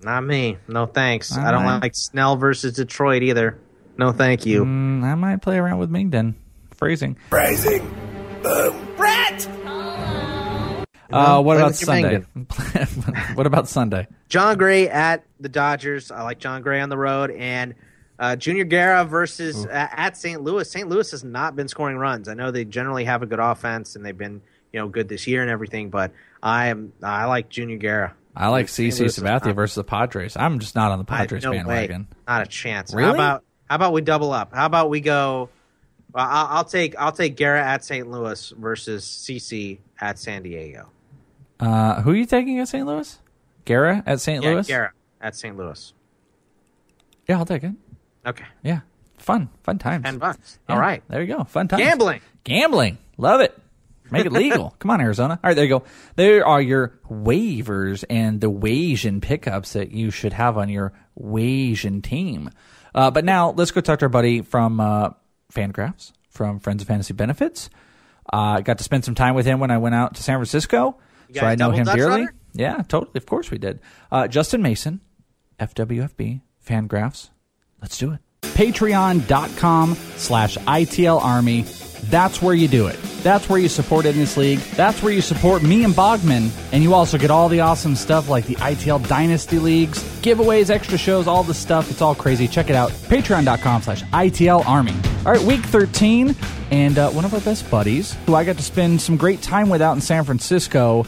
Not 0.04 0.22
me. 0.26 0.58
No 0.68 0.86
thanks. 0.86 1.36
All 1.36 1.44
I 1.44 1.52
don't 1.52 1.64
right. 1.64 1.82
like 1.82 1.96
Snell 1.96 2.36
versus 2.36 2.74
Detroit 2.74 3.24
either. 3.24 3.58
No, 3.98 4.12
thank 4.12 4.46
you. 4.46 4.66
Mm, 4.66 5.04
I 5.04 5.16
might 5.16 5.42
play 5.42 5.58
around 5.58 5.80
with 5.80 5.90
Mengden. 5.90 6.36
Phrasing. 6.76 7.16
Phrasing. 7.30 7.88
Boom. 8.44 8.93
Brett! 11.14 11.26
Uh, 11.30 11.42
what 11.42 11.56
play 11.56 11.62
about 11.62 11.76
Sunday? 11.76 12.26
what 13.36 13.46
about 13.48 13.68
Sunday? 13.68 14.08
Jon 14.30 14.58
Gray 14.58 14.90
at 14.90 15.24
the 15.40 15.50
Dodgers. 15.50 16.12
I 16.12 16.24
like 16.24 16.40
Jon 16.40 16.62
Gray 16.62 16.82
on 16.82 16.90
the 16.90 16.98
road 16.98 17.32
and 17.32 17.76
uh, 18.20 18.36
Junior 18.36 18.64
Guerra 18.64 19.06
versus 19.06 19.66
uh, 19.66 19.70
at 19.92 20.18
St. 20.18 20.42
Louis. 20.42 20.70
St. 20.70 20.88
Louis 20.88 21.10
has 21.12 21.24
not 21.24 21.56
been 21.56 21.68
scoring 21.68 21.98
runs. 21.98 22.28
I 22.28 22.34
know 22.34 22.52
they 22.52 22.66
generally 22.66 23.06
have 23.06 23.22
a 23.24 23.26
good 23.26 23.40
offense 23.40 23.96
and 23.96 24.06
they've 24.06 24.18
been 24.18 24.42
you 24.72 24.80
know 24.80 24.88
good 24.88 25.08
this 25.08 25.28
year 25.28 25.42
and 25.42 25.50
everything, 25.52 25.90
but 25.90 26.12
I 26.42 26.68
am 26.68 26.94
I 27.02 27.26
like 27.26 27.50
Junior 27.50 27.78
Guerra. 27.78 28.16
I 28.36 28.48
like 28.48 28.68
CC 28.68 29.00
Louis 29.00 29.20
Sabathia 29.20 29.46
not- 29.48 29.56
versus 29.56 29.76
the 29.76 29.84
Padres. 29.84 30.36
I'm 30.36 30.60
just 30.60 30.76
not 30.76 30.92
on 30.92 31.00
the 31.00 31.06
I- 31.10 31.18
Padres 31.18 31.44
no 31.44 31.52
way. 31.52 31.58
bandwagon. 31.58 32.08
Not 32.28 32.42
a 32.42 32.46
chance. 32.48 32.94
Really? 32.94 33.08
How 33.10 33.14
about 33.14 33.44
how 33.70 33.76
about 33.76 33.94
we 33.94 34.02
double 34.02 34.32
up? 34.32 34.54
How 34.54 34.66
about 34.66 34.90
we 34.90 35.02
go? 35.02 35.50
Well, 36.14 36.28
I'll, 36.28 36.58
I'll 36.58 36.66
take 36.66 36.96
I'll 36.98 37.12
take 37.12 37.36
Guerra 37.36 37.64
at 37.64 37.84
St. 37.84 38.10
Louis 38.10 38.54
versus 38.58 39.04
CC 39.06 39.80
at 40.00 40.20
San 40.20 40.44
Diego. 40.44 40.90
Uh, 41.60 42.02
who 42.02 42.12
are 42.12 42.16
you 42.16 42.26
taking 42.26 42.60
at 42.60 42.68
St. 42.68 42.86
Louis? 42.86 43.20
Gara 43.66 44.04
at 44.06 44.20
St. 44.20 44.44
Yeah, 44.44 44.52
Louis? 44.52 44.68
Guerra 44.68 44.92
at 45.22 45.36
St. 45.36 45.56
Louis. 45.56 45.94
Yeah, 47.28 47.38
I'll 47.38 47.46
take 47.46 47.64
it. 47.64 47.72
Okay. 48.26 48.46
Yeah, 48.64 48.82
fun, 49.18 49.50
fun 49.64 49.78
times. 49.80 50.04
Ten 50.04 50.18
bucks. 50.18 50.60
Yeah, 50.68 50.76
All 50.76 50.82
right. 50.82 51.04
there 51.08 51.22
you 51.22 51.36
go. 51.36 51.44
Fun 51.46 51.68
times. 51.68 51.82
Gambling. 51.84 52.22
Gambling. 52.44 52.98
Love 53.18 53.42
it. 53.42 53.58
Make 54.12 54.26
it 54.26 54.32
legal. 54.34 54.76
Come 54.80 54.92
on, 54.92 55.02
Arizona. 55.02 55.40
All 55.42 55.50
right, 55.50 55.54
there 55.56 55.64
you 55.66 55.70
go. 55.70 55.84
There 56.16 56.46
are 56.46 56.62
your 56.62 56.94
waivers 57.10 58.04
and 58.10 58.42
the 58.42 58.52
Wasian 58.52 59.22
pickups 59.22 59.74
that 59.74 59.92
you 59.92 60.12
should 60.12 60.34
have 60.34 60.58
on 60.58 60.70
your 60.70 60.94
Wasian 61.20 62.04
team. 62.04 62.50
Uh, 62.94 63.10
but 63.12 63.26
now 63.26 63.52
let's 63.52 63.72
go 63.72 63.82
talk 63.82 64.00
to 64.00 64.06
our 64.06 64.10
buddy 64.10 64.42
from 64.42 64.80
uh, 64.80 65.12
Fangraphs, 65.52 66.12
from 66.30 66.60
Friends 66.60 66.82
of 66.82 66.88
Fantasy 66.88 67.14
Benefits. 67.14 67.70
I 68.30 68.58
uh, 68.58 68.62
got 68.62 68.78
to 68.78 68.84
spend 68.84 69.04
some 69.04 69.16
time 69.16 69.36
with 69.36 69.46
him 69.46 69.60
when 69.60 69.72
I 69.72 69.78
went 69.80 69.96
out 69.96 70.16
to 70.16 70.24
San 70.24 70.38
Francisco, 70.38 70.98
so 71.42 71.46
I 71.48 71.56
know 71.56 71.72
him 71.72 71.86
Dutch 71.86 71.96
dearly. 71.96 72.22
runner? 72.22 72.34
Yeah, 72.54 72.82
totally. 72.88 73.18
Of 73.18 73.26
course 73.26 73.50
we 73.52 73.58
did. 73.58 73.80
Uh, 74.12 74.28
Justin 74.28 74.62
Mason, 74.62 75.02
FWFB, 75.60 76.42
Fangraphs. 76.66 77.30
Let's 77.82 77.98
do 77.98 78.12
it. 78.14 78.20
Patreon.com 78.88 79.96
slash 80.16 80.58
ITL 80.60 81.22
Army. 81.24 81.64
That's 82.10 82.42
where 82.42 82.54
you 82.54 82.68
do 82.68 82.88
it. 82.88 83.00
That's 83.24 83.48
where 83.48 83.58
you 83.58 83.70
support 83.70 84.06
in 84.06 84.16
this 84.18 84.36
league. 84.36 84.60
That's 84.76 85.02
where 85.02 85.14
you 85.14 85.22
support 85.22 85.64
me 85.64 85.84
and 85.86 85.94
Bogman. 85.94 86.50
And 86.74 86.84
you 86.84 86.94
also 86.94 87.18
get 87.18 87.32
all 87.32 87.48
the 87.48 87.62
awesome 87.62 87.96
stuff 87.96 88.30
like 88.30 88.46
the 88.46 88.56
ITL 88.56 89.08
Dynasty 89.08 89.58
Leagues, 89.58 90.04
giveaways, 90.22 90.70
extra 90.70 90.98
shows, 90.98 91.28
all 91.28 91.44
the 91.44 91.54
stuff. 91.54 91.90
It's 91.90 92.02
all 92.02 92.14
crazy. 92.14 92.48
Check 92.48 92.70
it 92.70 92.76
out. 92.76 92.92
Patreon.com 92.92 93.82
slash 93.82 94.04
ITL 94.04 94.66
Army. 94.68 94.94
All 95.26 95.32
right, 95.32 95.42
week 95.42 95.62
13. 95.62 96.36
And 96.72 96.98
uh, 96.98 97.10
one 97.12 97.24
of 97.24 97.34
our 97.34 97.40
best 97.42 97.70
buddies, 97.72 98.14
who 98.26 98.36
I 98.36 98.44
got 98.44 98.58
to 98.58 98.64
spend 98.64 99.02
some 99.02 99.16
great 99.16 99.42
time 99.42 99.70
with 99.70 99.82
out 99.82 99.94
in 99.94 100.02
San 100.02 100.26
Francisco, 100.26 101.06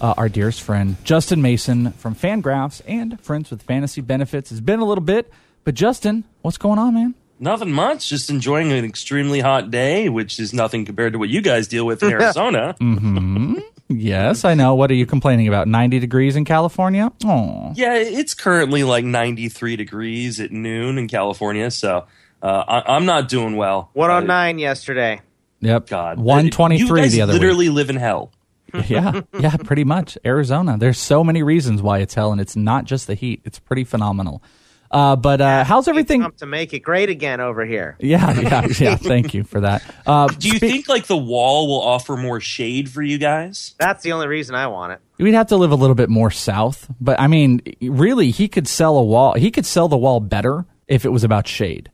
uh, 0.00 0.14
our 0.16 0.28
dearest 0.28 0.62
friend 0.62 0.96
Justin 1.04 1.42
Mason 1.42 1.92
from 1.92 2.14
Fangraphs 2.14 2.82
and 2.86 3.20
Friends 3.20 3.50
with 3.50 3.62
Fantasy 3.62 4.00
Benefits. 4.00 4.50
It's 4.50 4.60
been 4.60 4.80
a 4.80 4.84
little 4.84 5.04
bit, 5.04 5.30
but 5.64 5.74
Justin, 5.74 6.24
what's 6.42 6.58
going 6.58 6.78
on, 6.78 6.94
man? 6.94 7.14
Nothing 7.40 7.70
much. 7.72 8.08
Just 8.08 8.30
enjoying 8.30 8.72
an 8.72 8.84
extremely 8.84 9.40
hot 9.40 9.70
day, 9.70 10.08
which 10.08 10.40
is 10.40 10.52
nothing 10.52 10.84
compared 10.84 11.12
to 11.12 11.18
what 11.18 11.28
you 11.28 11.40
guys 11.40 11.68
deal 11.68 11.86
with 11.86 12.02
in 12.02 12.10
Arizona. 12.12 12.74
hmm 12.78 13.54
Yes, 13.90 14.44
I 14.44 14.52
know. 14.52 14.74
What 14.74 14.90
are 14.90 14.94
you 14.94 15.06
complaining 15.06 15.48
about? 15.48 15.66
90 15.66 15.98
degrees 15.98 16.36
in 16.36 16.44
California? 16.44 17.10
Oh. 17.24 17.72
Yeah, 17.74 17.94
it's 17.94 18.34
currently 18.34 18.84
like 18.84 19.02
93 19.04 19.76
degrees 19.76 20.40
at 20.40 20.52
noon 20.52 20.98
in 20.98 21.08
California, 21.08 21.70
so 21.70 22.04
uh, 22.42 22.64
I- 22.68 22.94
I'm 22.96 23.06
not 23.06 23.28
doing 23.30 23.56
well. 23.56 23.88
109 23.94 24.58
yesterday. 24.58 25.22
Yep. 25.60 25.86
God. 25.88 26.18
123 26.18 26.86
you 26.86 26.96
guys 27.02 27.12
the 27.12 27.22
other 27.22 27.32
literally 27.32 27.68
live 27.70 27.88
in 27.88 27.96
hell. 27.96 28.30
Week. 28.72 28.88
yeah, 28.90 29.20
yeah, 29.38 29.56
pretty 29.56 29.84
much. 29.84 30.16
Arizona. 30.24 30.76
There's 30.78 30.98
so 30.98 31.22
many 31.24 31.42
reasons 31.42 31.82
why 31.82 31.98
it's 31.98 32.14
hell, 32.14 32.32
and 32.32 32.40
it's 32.40 32.56
not 32.56 32.84
just 32.84 33.06
the 33.06 33.14
heat. 33.14 33.40
It's 33.44 33.58
pretty 33.58 33.84
phenomenal. 33.84 34.42
Uh, 34.90 35.16
but 35.16 35.40
uh, 35.42 35.64
how's 35.64 35.86
everything? 35.86 36.26
To 36.38 36.46
make 36.46 36.72
it 36.72 36.80
great 36.80 37.10
again 37.10 37.40
over 37.40 37.66
here. 37.66 37.96
Yeah, 38.00 38.40
yeah, 38.40 38.66
yeah. 38.78 38.96
Thank 38.96 39.34
you 39.34 39.44
for 39.44 39.60
that. 39.60 39.82
Uh, 40.06 40.28
Do 40.28 40.48
you 40.48 40.58
think 40.58 40.88
like 40.88 41.06
the 41.06 41.16
wall 41.18 41.68
will 41.68 41.82
offer 41.82 42.16
more 42.16 42.40
shade 42.40 42.88
for 42.88 43.02
you 43.02 43.18
guys? 43.18 43.74
That's 43.78 44.02
the 44.02 44.12
only 44.12 44.26
reason 44.26 44.54
I 44.54 44.68
want 44.68 44.94
it. 44.94 45.00
We'd 45.18 45.34
have 45.34 45.48
to 45.48 45.56
live 45.58 45.70
a 45.72 45.74
little 45.74 45.94
bit 45.94 46.08
more 46.08 46.30
south, 46.30 46.90
but 46.98 47.20
I 47.20 47.26
mean, 47.26 47.60
really, 47.82 48.30
he 48.30 48.48
could 48.48 48.66
sell 48.66 48.96
a 48.96 49.02
wall. 49.04 49.34
He 49.34 49.50
could 49.50 49.66
sell 49.66 49.88
the 49.88 49.98
wall 49.98 50.20
better 50.20 50.64
if 50.86 51.04
it 51.04 51.10
was 51.10 51.24
about 51.24 51.46
shade 51.46 51.90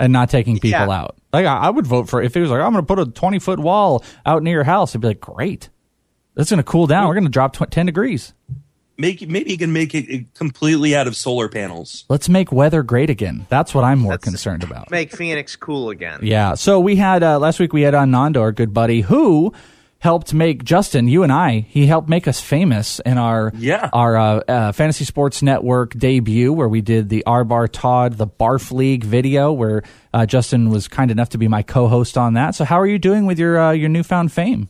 and 0.00 0.12
not 0.12 0.30
taking 0.30 0.54
people 0.58 0.70
Yeah. 0.70 0.90
out. 0.90 1.16
Like 1.32 1.46
I, 1.46 1.56
I 1.58 1.70
would 1.70 1.86
vote 1.86 2.08
for 2.08 2.20
if 2.20 2.36
it 2.36 2.40
was 2.40 2.50
like 2.50 2.60
I'm 2.60 2.72
going 2.72 2.84
to 2.84 2.86
put 2.96 2.98
a 2.98 3.06
20 3.08 3.38
foot 3.38 3.60
wall 3.60 4.02
out 4.26 4.42
near 4.42 4.54
your 4.54 4.64
house. 4.64 4.96
I'd 4.96 5.00
be 5.00 5.06
like, 5.06 5.20
great, 5.20 5.68
that's 6.34 6.50
going 6.50 6.58
to 6.58 6.62
cool 6.64 6.86
down. 6.86 7.08
We're 7.08 7.14
going 7.14 7.24
to 7.24 7.30
drop 7.30 7.54
tw- 7.56 7.70
10 7.70 7.86
degrees. 7.86 8.32
Make 8.96 9.28
maybe 9.28 9.50
you 9.50 9.58
can 9.58 9.72
make 9.72 9.92
it 9.92 10.32
completely 10.34 10.94
out 10.94 11.08
of 11.08 11.16
solar 11.16 11.48
panels. 11.48 12.04
Let's 12.08 12.28
make 12.28 12.52
weather 12.52 12.84
great 12.84 13.10
again. 13.10 13.44
That's 13.48 13.74
what 13.74 13.82
I'm 13.82 13.98
more 13.98 14.18
concerned 14.18 14.62
about. 14.68 14.88
Make 14.92 15.10
Phoenix 15.10 15.56
cool 15.56 15.90
again. 15.90 16.20
Yeah. 16.22 16.54
So 16.54 16.78
we 16.78 16.94
had 16.94 17.24
uh, 17.24 17.40
last 17.40 17.58
week 17.58 17.72
we 17.72 17.82
had 17.82 17.94
on 17.94 18.12
Nando, 18.12 18.40
our 18.40 18.52
good 18.52 18.72
buddy, 18.72 19.00
who 19.00 19.52
helped 19.98 20.32
make 20.32 20.62
Justin, 20.62 21.08
you 21.08 21.24
and 21.24 21.32
I. 21.32 21.66
He 21.68 21.86
helped 21.86 22.08
make 22.08 22.28
us 22.28 22.40
famous 22.40 23.00
in 23.00 23.18
our 23.18 23.50
Yeah. 23.56 23.90
our 23.92 24.16
uh, 24.16 24.40
uh, 24.46 24.70
fantasy 24.72 25.04
sports 25.04 25.42
network 25.42 25.94
debut, 25.94 26.52
where 26.52 26.68
we 26.68 26.80
did 26.80 27.08
the 27.08 27.24
R 27.26 27.42
Bar 27.42 27.66
Todd 27.66 28.12
the 28.16 28.28
Barf 28.28 28.70
League 28.70 29.02
video, 29.02 29.50
where 29.50 29.82
uh, 30.12 30.24
Justin 30.24 30.70
was 30.70 30.86
kind 30.86 31.10
enough 31.10 31.30
to 31.30 31.38
be 31.38 31.48
my 31.48 31.62
co-host 31.62 32.16
on 32.16 32.34
that. 32.34 32.54
So 32.54 32.64
how 32.64 32.78
are 32.78 32.86
you 32.86 33.00
doing 33.00 33.26
with 33.26 33.40
your 33.40 33.58
uh, 33.60 33.72
your 33.72 33.88
newfound 33.88 34.30
fame? 34.30 34.68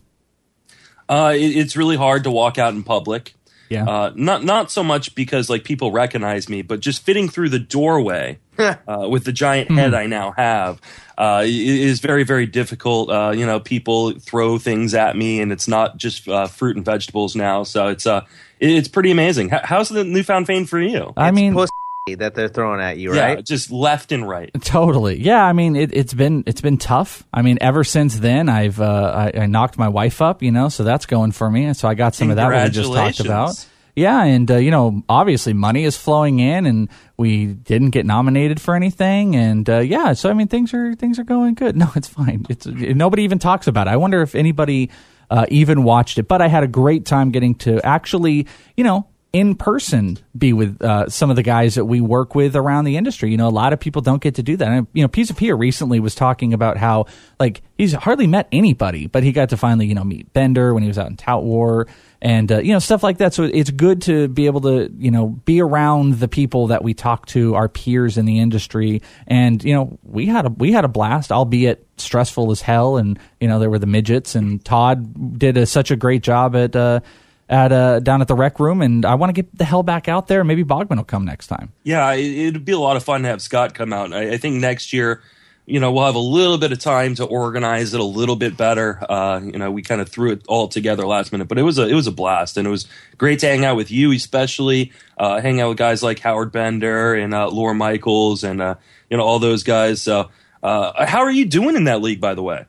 Uh, 1.08 1.32
it, 1.34 1.40
it's 1.56 1.76
really 1.76 1.96
hard 1.96 2.24
to 2.24 2.30
walk 2.30 2.58
out 2.58 2.74
in 2.74 2.82
public. 2.82 3.34
Yeah. 3.70 3.84
Uh, 3.88 4.12
not 4.14 4.44
not 4.44 4.70
so 4.70 4.84
much 4.84 5.14
because 5.14 5.48
like 5.50 5.64
people 5.64 5.90
recognize 5.90 6.48
me, 6.48 6.62
but 6.62 6.80
just 6.80 7.02
fitting 7.02 7.28
through 7.28 7.48
the 7.48 7.58
doorway 7.58 8.38
uh, 8.58 8.74
with 9.10 9.24
the 9.24 9.32
giant 9.32 9.68
Hmm. 9.68 9.76
head 9.78 9.94
I 9.94 10.06
now 10.06 10.32
have 10.36 10.80
uh, 11.16 11.42
is 11.44 12.00
very 12.00 12.24
very 12.24 12.46
difficult. 12.46 13.10
Uh, 13.10 13.32
you 13.34 13.46
know, 13.46 13.58
people 13.60 14.12
throw 14.18 14.58
things 14.58 14.94
at 14.94 15.16
me, 15.16 15.40
and 15.40 15.50
it's 15.50 15.66
not 15.66 15.96
just 15.96 16.28
uh, 16.28 16.46
fruit 16.46 16.76
and 16.76 16.84
vegetables 16.84 17.34
now. 17.34 17.62
So 17.64 17.88
it's 17.88 18.06
uh, 18.06 18.26
it- 18.60 18.70
it's 18.70 18.88
pretty 18.88 19.10
amazing. 19.10 19.52
H- 19.52 19.62
how's 19.64 19.88
the 19.88 20.04
newfound 20.04 20.46
fame 20.46 20.66
for 20.66 20.78
you? 20.80 21.12
I 21.16 21.30
mean, 21.30 21.54
Pussy 21.54 21.70
that 22.06 22.34
they're 22.34 22.48
throwing 22.48 22.82
at 22.82 22.98
you, 22.98 23.14
yeah, 23.14 23.34
right? 23.34 23.44
just 23.44 23.70
left 23.70 24.12
and 24.12 24.28
right. 24.28 24.50
Totally. 24.60 25.18
Yeah. 25.18 25.42
I 25.42 25.54
mean, 25.54 25.74
it, 25.74 25.90
it's 25.94 26.12
been 26.12 26.44
it's 26.46 26.60
been 26.60 26.76
tough. 26.76 27.24
I 27.32 27.40
mean, 27.40 27.56
ever 27.62 27.82
since 27.82 28.18
then, 28.18 28.50
I've 28.50 28.78
uh, 28.78 29.30
I, 29.34 29.40
I 29.40 29.46
knocked 29.46 29.78
my 29.78 29.88
wife 29.88 30.20
up, 30.20 30.42
you 30.42 30.52
know, 30.52 30.68
so 30.68 30.84
that's 30.84 31.06
going 31.06 31.32
for 31.32 31.50
me. 31.50 31.64
And 31.64 31.76
so 31.76 31.88
I 31.88 31.94
got 31.94 32.14
some 32.14 32.28
of 32.28 32.36
that 32.36 32.52
what 32.52 32.62
we 32.62 32.70
just 32.70 32.92
talked 32.92 33.20
about. 33.20 33.66
Yeah, 33.96 34.24
and 34.24 34.50
uh, 34.50 34.56
you 34.56 34.72
know, 34.72 35.02
obviously, 35.08 35.52
money 35.52 35.84
is 35.84 35.96
flowing 35.96 36.40
in, 36.40 36.66
and 36.66 36.88
we 37.16 37.46
didn't 37.46 37.90
get 37.90 38.04
nominated 38.04 38.60
for 38.60 38.74
anything, 38.74 39.36
and 39.36 39.70
uh, 39.70 39.78
yeah, 39.78 40.14
so 40.14 40.28
I 40.28 40.32
mean, 40.32 40.48
things 40.48 40.74
are 40.74 40.96
things 40.96 41.20
are 41.20 41.24
going 41.24 41.54
good. 41.54 41.76
No, 41.84 41.88
it's 41.94 42.08
fine. 42.08 42.44
It's 42.48 42.66
nobody 42.66 43.22
even 43.22 43.38
talks 43.38 43.68
about 43.68 43.86
it. 43.86 43.90
I 43.90 43.96
wonder 43.96 44.20
if 44.20 44.34
anybody 44.34 44.90
uh, 45.30 45.46
even 45.48 45.84
watched 45.84 46.18
it, 46.18 46.26
but 46.26 46.42
I 46.42 46.48
had 46.48 46.64
a 46.64 46.66
great 46.66 47.06
time 47.06 47.30
getting 47.30 47.54
to 47.56 47.80
actually, 47.86 48.48
you 48.76 48.82
know, 48.82 49.06
in 49.34 49.56
person 49.56 50.16
be 50.38 50.52
with 50.52 50.80
uh, 50.80 51.08
some 51.08 51.28
of 51.28 51.34
the 51.34 51.42
guys 51.42 51.74
that 51.74 51.86
we 51.86 52.00
work 52.00 52.36
with 52.36 52.54
around 52.54 52.84
the 52.84 52.96
industry. 52.96 53.32
You 53.32 53.36
know, 53.36 53.48
a 53.48 53.50
lot 53.50 53.72
of 53.72 53.80
people 53.80 54.00
don't 54.00 54.22
get 54.22 54.36
to 54.36 54.44
do 54.44 54.56
that. 54.56 54.68
And, 54.68 54.86
you 54.92 55.02
know, 55.02 55.08
Piece 55.08 55.28
of 55.28 55.36
Peter 55.36 55.56
recently 55.56 55.98
was 55.98 56.14
talking 56.14 56.54
about 56.54 56.76
how 56.76 57.06
like 57.40 57.62
he's 57.76 57.92
hardly 57.92 58.28
met 58.28 58.46
anybody, 58.52 59.08
but 59.08 59.24
he 59.24 59.32
got 59.32 59.48
to 59.48 59.56
finally 59.56 59.86
you 59.86 59.94
know 59.96 60.04
meet 60.04 60.32
Bender 60.32 60.72
when 60.72 60.84
he 60.84 60.88
was 60.88 60.98
out 60.98 61.08
in 61.08 61.16
Tout 61.16 61.42
War 61.42 61.88
and 62.22 62.50
uh, 62.52 62.58
you 62.58 62.72
know 62.72 62.78
stuff 62.78 63.02
like 63.02 63.18
that. 63.18 63.34
So 63.34 63.42
it's 63.42 63.70
good 63.70 64.02
to 64.02 64.28
be 64.28 64.46
able 64.46 64.60
to 64.60 64.88
you 64.98 65.10
know 65.10 65.26
be 65.26 65.60
around 65.60 66.20
the 66.20 66.28
people 66.28 66.68
that 66.68 66.84
we 66.84 66.94
talk 66.94 67.26
to, 67.26 67.56
our 67.56 67.68
peers 67.68 68.16
in 68.16 68.26
the 68.26 68.38
industry, 68.38 69.02
and 69.26 69.62
you 69.64 69.74
know 69.74 69.98
we 70.04 70.26
had 70.26 70.46
a 70.46 70.50
we 70.50 70.70
had 70.70 70.84
a 70.84 70.88
blast, 70.88 71.32
albeit 71.32 71.84
stressful 71.96 72.52
as 72.52 72.60
hell. 72.60 72.98
And 72.98 73.18
you 73.40 73.48
know 73.48 73.58
there 73.58 73.68
were 73.68 73.80
the 73.80 73.86
midgets, 73.86 74.36
and 74.36 74.64
Todd 74.64 75.38
did 75.40 75.56
a, 75.56 75.66
such 75.66 75.90
a 75.90 75.96
great 75.96 76.22
job 76.22 76.54
at. 76.54 76.76
Uh, 76.76 77.00
at 77.48 77.72
uh, 77.72 78.00
down 78.00 78.20
at 78.20 78.28
the 78.28 78.34
rec 78.34 78.58
room, 78.58 78.80
and 78.80 79.04
I 79.04 79.14
want 79.14 79.34
to 79.34 79.34
get 79.34 79.56
the 79.56 79.64
hell 79.64 79.82
back 79.82 80.08
out 80.08 80.28
there. 80.28 80.44
Maybe 80.44 80.64
Bogman 80.64 80.96
will 80.96 81.04
come 81.04 81.24
next 81.24 81.48
time. 81.48 81.72
Yeah, 81.82 82.12
it, 82.12 82.48
it'd 82.48 82.64
be 82.64 82.72
a 82.72 82.78
lot 82.78 82.96
of 82.96 83.04
fun 83.04 83.22
to 83.22 83.28
have 83.28 83.42
Scott 83.42 83.74
come 83.74 83.92
out. 83.92 84.12
I, 84.12 84.32
I 84.32 84.36
think 84.38 84.56
next 84.56 84.92
year, 84.92 85.22
you 85.66 85.80
know, 85.80 85.92
we'll 85.92 86.06
have 86.06 86.14
a 86.14 86.18
little 86.18 86.58
bit 86.58 86.72
of 86.72 86.78
time 86.78 87.14
to 87.16 87.24
organize 87.24 87.94
it 87.94 88.00
a 88.00 88.04
little 88.04 88.36
bit 88.36 88.56
better. 88.56 89.00
Uh, 89.10 89.40
you 89.42 89.58
know, 89.58 89.70
we 89.70 89.82
kind 89.82 90.00
of 90.00 90.08
threw 90.08 90.32
it 90.32 90.42
all 90.46 90.68
together 90.68 91.06
last 91.06 91.32
minute, 91.32 91.48
but 91.48 91.58
it 91.58 91.62
was 91.62 91.78
a 91.78 91.86
it 91.88 91.94
was 91.94 92.06
a 92.06 92.12
blast, 92.12 92.56
and 92.56 92.66
it 92.66 92.70
was 92.70 92.86
great 93.18 93.38
to 93.40 93.46
hang 93.46 93.64
out 93.64 93.76
with 93.76 93.90
you, 93.90 94.12
especially 94.12 94.92
uh, 95.18 95.40
hang 95.40 95.60
out 95.60 95.70
with 95.70 95.78
guys 95.78 96.02
like 96.02 96.18
Howard 96.20 96.52
Bender 96.52 97.14
and 97.14 97.34
uh, 97.34 97.48
Laura 97.48 97.74
Michaels, 97.74 98.44
and 98.44 98.60
uh, 98.62 98.74
you 99.10 99.16
know 99.16 99.22
all 99.22 99.38
those 99.38 99.62
guys. 99.62 100.00
So, 100.00 100.30
uh, 100.62 101.06
how 101.06 101.20
are 101.20 101.30
you 101.30 101.44
doing 101.44 101.76
in 101.76 101.84
that 101.84 102.00
league, 102.00 102.20
by 102.20 102.34
the 102.34 102.42
way? 102.42 102.66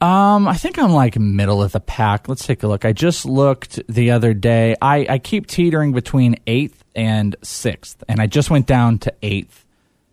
Um, 0.00 0.46
I 0.46 0.56
think 0.56 0.78
I'm 0.78 0.92
like 0.92 1.18
middle 1.18 1.62
of 1.62 1.72
the 1.72 1.80
pack. 1.80 2.28
Let's 2.28 2.46
take 2.46 2.62
a 2.62 2.68
look. 2.68 2.84
I 2.84 2.92
just 2.92 3.24
looked 3.24 3.80
the 3.88 4.12
other 4.12 4.32
day. 4.32 4.76
I, 4.80 5.06
I 5.08 5.18
keep 5.18 5.46
teetering 5.48 5.92
between 5.92 6.36
eighth 6.46 6.84
and 6.94 7.34
sixth, 7.42 8.04
and 8.08 8.20
I 8.20 8.26
just 8.26 8.48
went 8.48 8.66
down 8.66 8.98
to 9.00 9.14
eighth. 9.22 9.64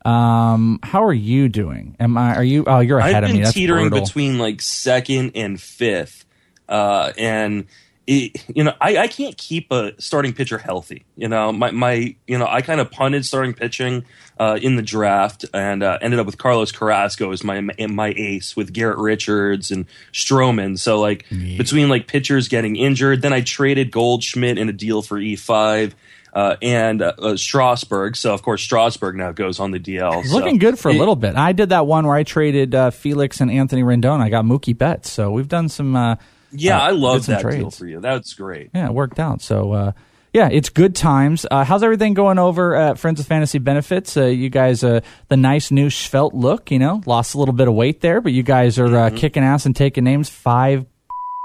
Um, 0.04 0.80
how 0.82 1.04
are 1.04 1.14
you 1.14 1.50
doing? 1.50 1.96
Am 2.00 2.18
I? 2.18 2.36
Are 2.36 2.44
you? 2.44 2.64
Oh, 2.66 2.80
you're 2.80 3.00
ahead 3.00 3.18
I've 3.18 3.24
of 3.24 3.30
been 3.30 3.38
me. 3.38 3.44
That's 3.44 3.54
teetering 3.54 3.90
brutal. 3.90 4.06
between 4.06 4.38
like 4.40 4.62
second 4.62 5.32
and 5.36 5.62
fifth, 5.62 6.26
uh, 6.68 7.12
and 7.18 7.66
it, 8.08 8.46
you 8.56 8.64
know 8.64 8.74
I, 8.80 8.98
I 8.98 9.08
can't 9.08 9.38
keep 9.38 9.72
a 9.72 10.00
starting 10.00 10.34
pitcher 10.34 10.58
healthy. 10.58 11.06
You 11.16 11.28
know 11.28 11.52
my 11.52 11.72
my 11.72 12.16
you 12.28 12.38
know 12.38 12.48
I 12.48 12.62
kind 12.62 12.80
of 12.80 12.92
punted 12.92 13.26
starting 13.26 13.54
pitching 13.54 14.06
uh, 14.40 14.60
in 14.62 14.76
the 14.76 14.82
draft 14.82 15.46
and 15.54 15.82
uh, 15.82 15.98
ended 16.02 16.20
up 16.20 16.26
with 16.26 16.38
Carlos 16.38 16.72
Carrasco 16.72 17.32
as 17.32 17.44
my 17.44 17.62
my 17.62 18.14
ace 18.16 18.56
with 18.56 18.74
Garrett 18.74 18.98
Richards 18.98 19.72
and 19.72 19.86
Stroman. 20.14 20.78
So 20.78 21.00
like 21.00 21.26
between 21.30 21.90
like 21.90 22.08
pitchers 22.08 22.48
getting 22.48 22.76
injured, 22.76 23.22
then 23.22 23.34
I 23.34 23.42
traded 23.42 23.92
Goldschmidt 23.92 24.58
in 24.58 24.70
a 24.70 24.74
deal 24.74 25.02
for 25.02 25.18
E 25.18 25.36
five. 25.36 25.96
Uh, 26.34 26.58
and 26.62 27.02
uh, 27.02 27.14
uh, 27.18 27.38
Strasburg, 27.38 28.18
so 28.18 28.34
of 28.34 28.42
course 28.42 28.62
Strasburg 28.62 29.16
now 29.16 29.32
goes 29.32 29.58
on 29.62 29.72
the 29.72 29.80
DL. 29.80 30.22
He's 30.22 30.32
so 30.32 30.36
looking 30.36 30.58
good 30.58 30.78
for 30.78 30.90
a 30.90 30.94
little 30.94 31.16
bit. 31.16 31.38
I 31.38 31.54
did 31.54 31.70
that 31.70 31.88
one 31.88 32.06
where 32.06 32.18
I 32.18 32.24
traded 32.24 32.76
uh, 32.76 32.92
Felix 32.92 33.40
and 33.40 33.50
Anthony 33.50 33.84
Rendon. 33.84 34.20
I 34.20 34.28
got 34.28 34.44
Mookie 34.44 34.78
Betts. 34.78 35.10
So 35.10 35.32
we've 35.32 35.48
done 35.48 35.70
some. 35.70 36.18
Yeah, 36.58 36.80
uh, 36.80 36.88
I 36.88 36.90
love 36.92 37.26
that 37.28 37.42
deal 37.42 37.52
trades. 37.52 37.78
for 37.78 37.88
you. 37.88 38.00
That's 38.00 38.34
great. 38.34 38.72
Yeah, 38.74 38.88
it 38.88 38.94
worked 38.94 39.20
out. 39.20 39.42
So, 39.42 39.72
uh, 39.74 39.92
yeah, 40.34 40.50
it's 40.52 40.70
good 40.70 40.96
times. 40.96 41.46
Uh, 41.50 41.64
how's 41.64 41.82
everything 41.82 42.14
going 42.14 42.40
over 42.40 42.76
at 42.76 43.00
Friends 43.00 43.20
of 43.20 43.26
Fantasy 43.26 43.58
Benefits? 43.58 44.18
Uh, 44.18 44.26
you 44.26 44.50
guys, 44.50 44.84
uh, 44.84 45.00
the 45.30 45.38
nice 45.38 45.72
new 45.72 45.90
svelte 45.90 46.34
look, 46.34 46.72
you 46.72 46.80
know, 46.80 47.02
lost 47.06 47.36
a 47.36 47.38
little 47.38 47.54
bit 47.54 47.68
of 47.68 47.74
weight 47.74 48.02
there, 48.02 48.20
but 48.20 48.34
you 48.34 48.44
guys 48.44 48.78
are 48.78 48.96
uh, 48.96 49.10
kicking 49.12 49.44
ass 49.44 49.66
and 49.66 49.76
taking 49.76 50.04
names. 50.04 50.30
Five 50.30 50.86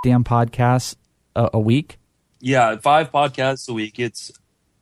damn 0.03 0.25
podcasts 0.25 0.97
a, 1.37 1.51
a 1.55 1.61
week. 1.61 1.99
Yeah, 2.41 2.77
five 2.79 3.13
podcasts 3.13 3.69
a 3.69 3.73
week. 3.73 3.99
It's 3.99 4.33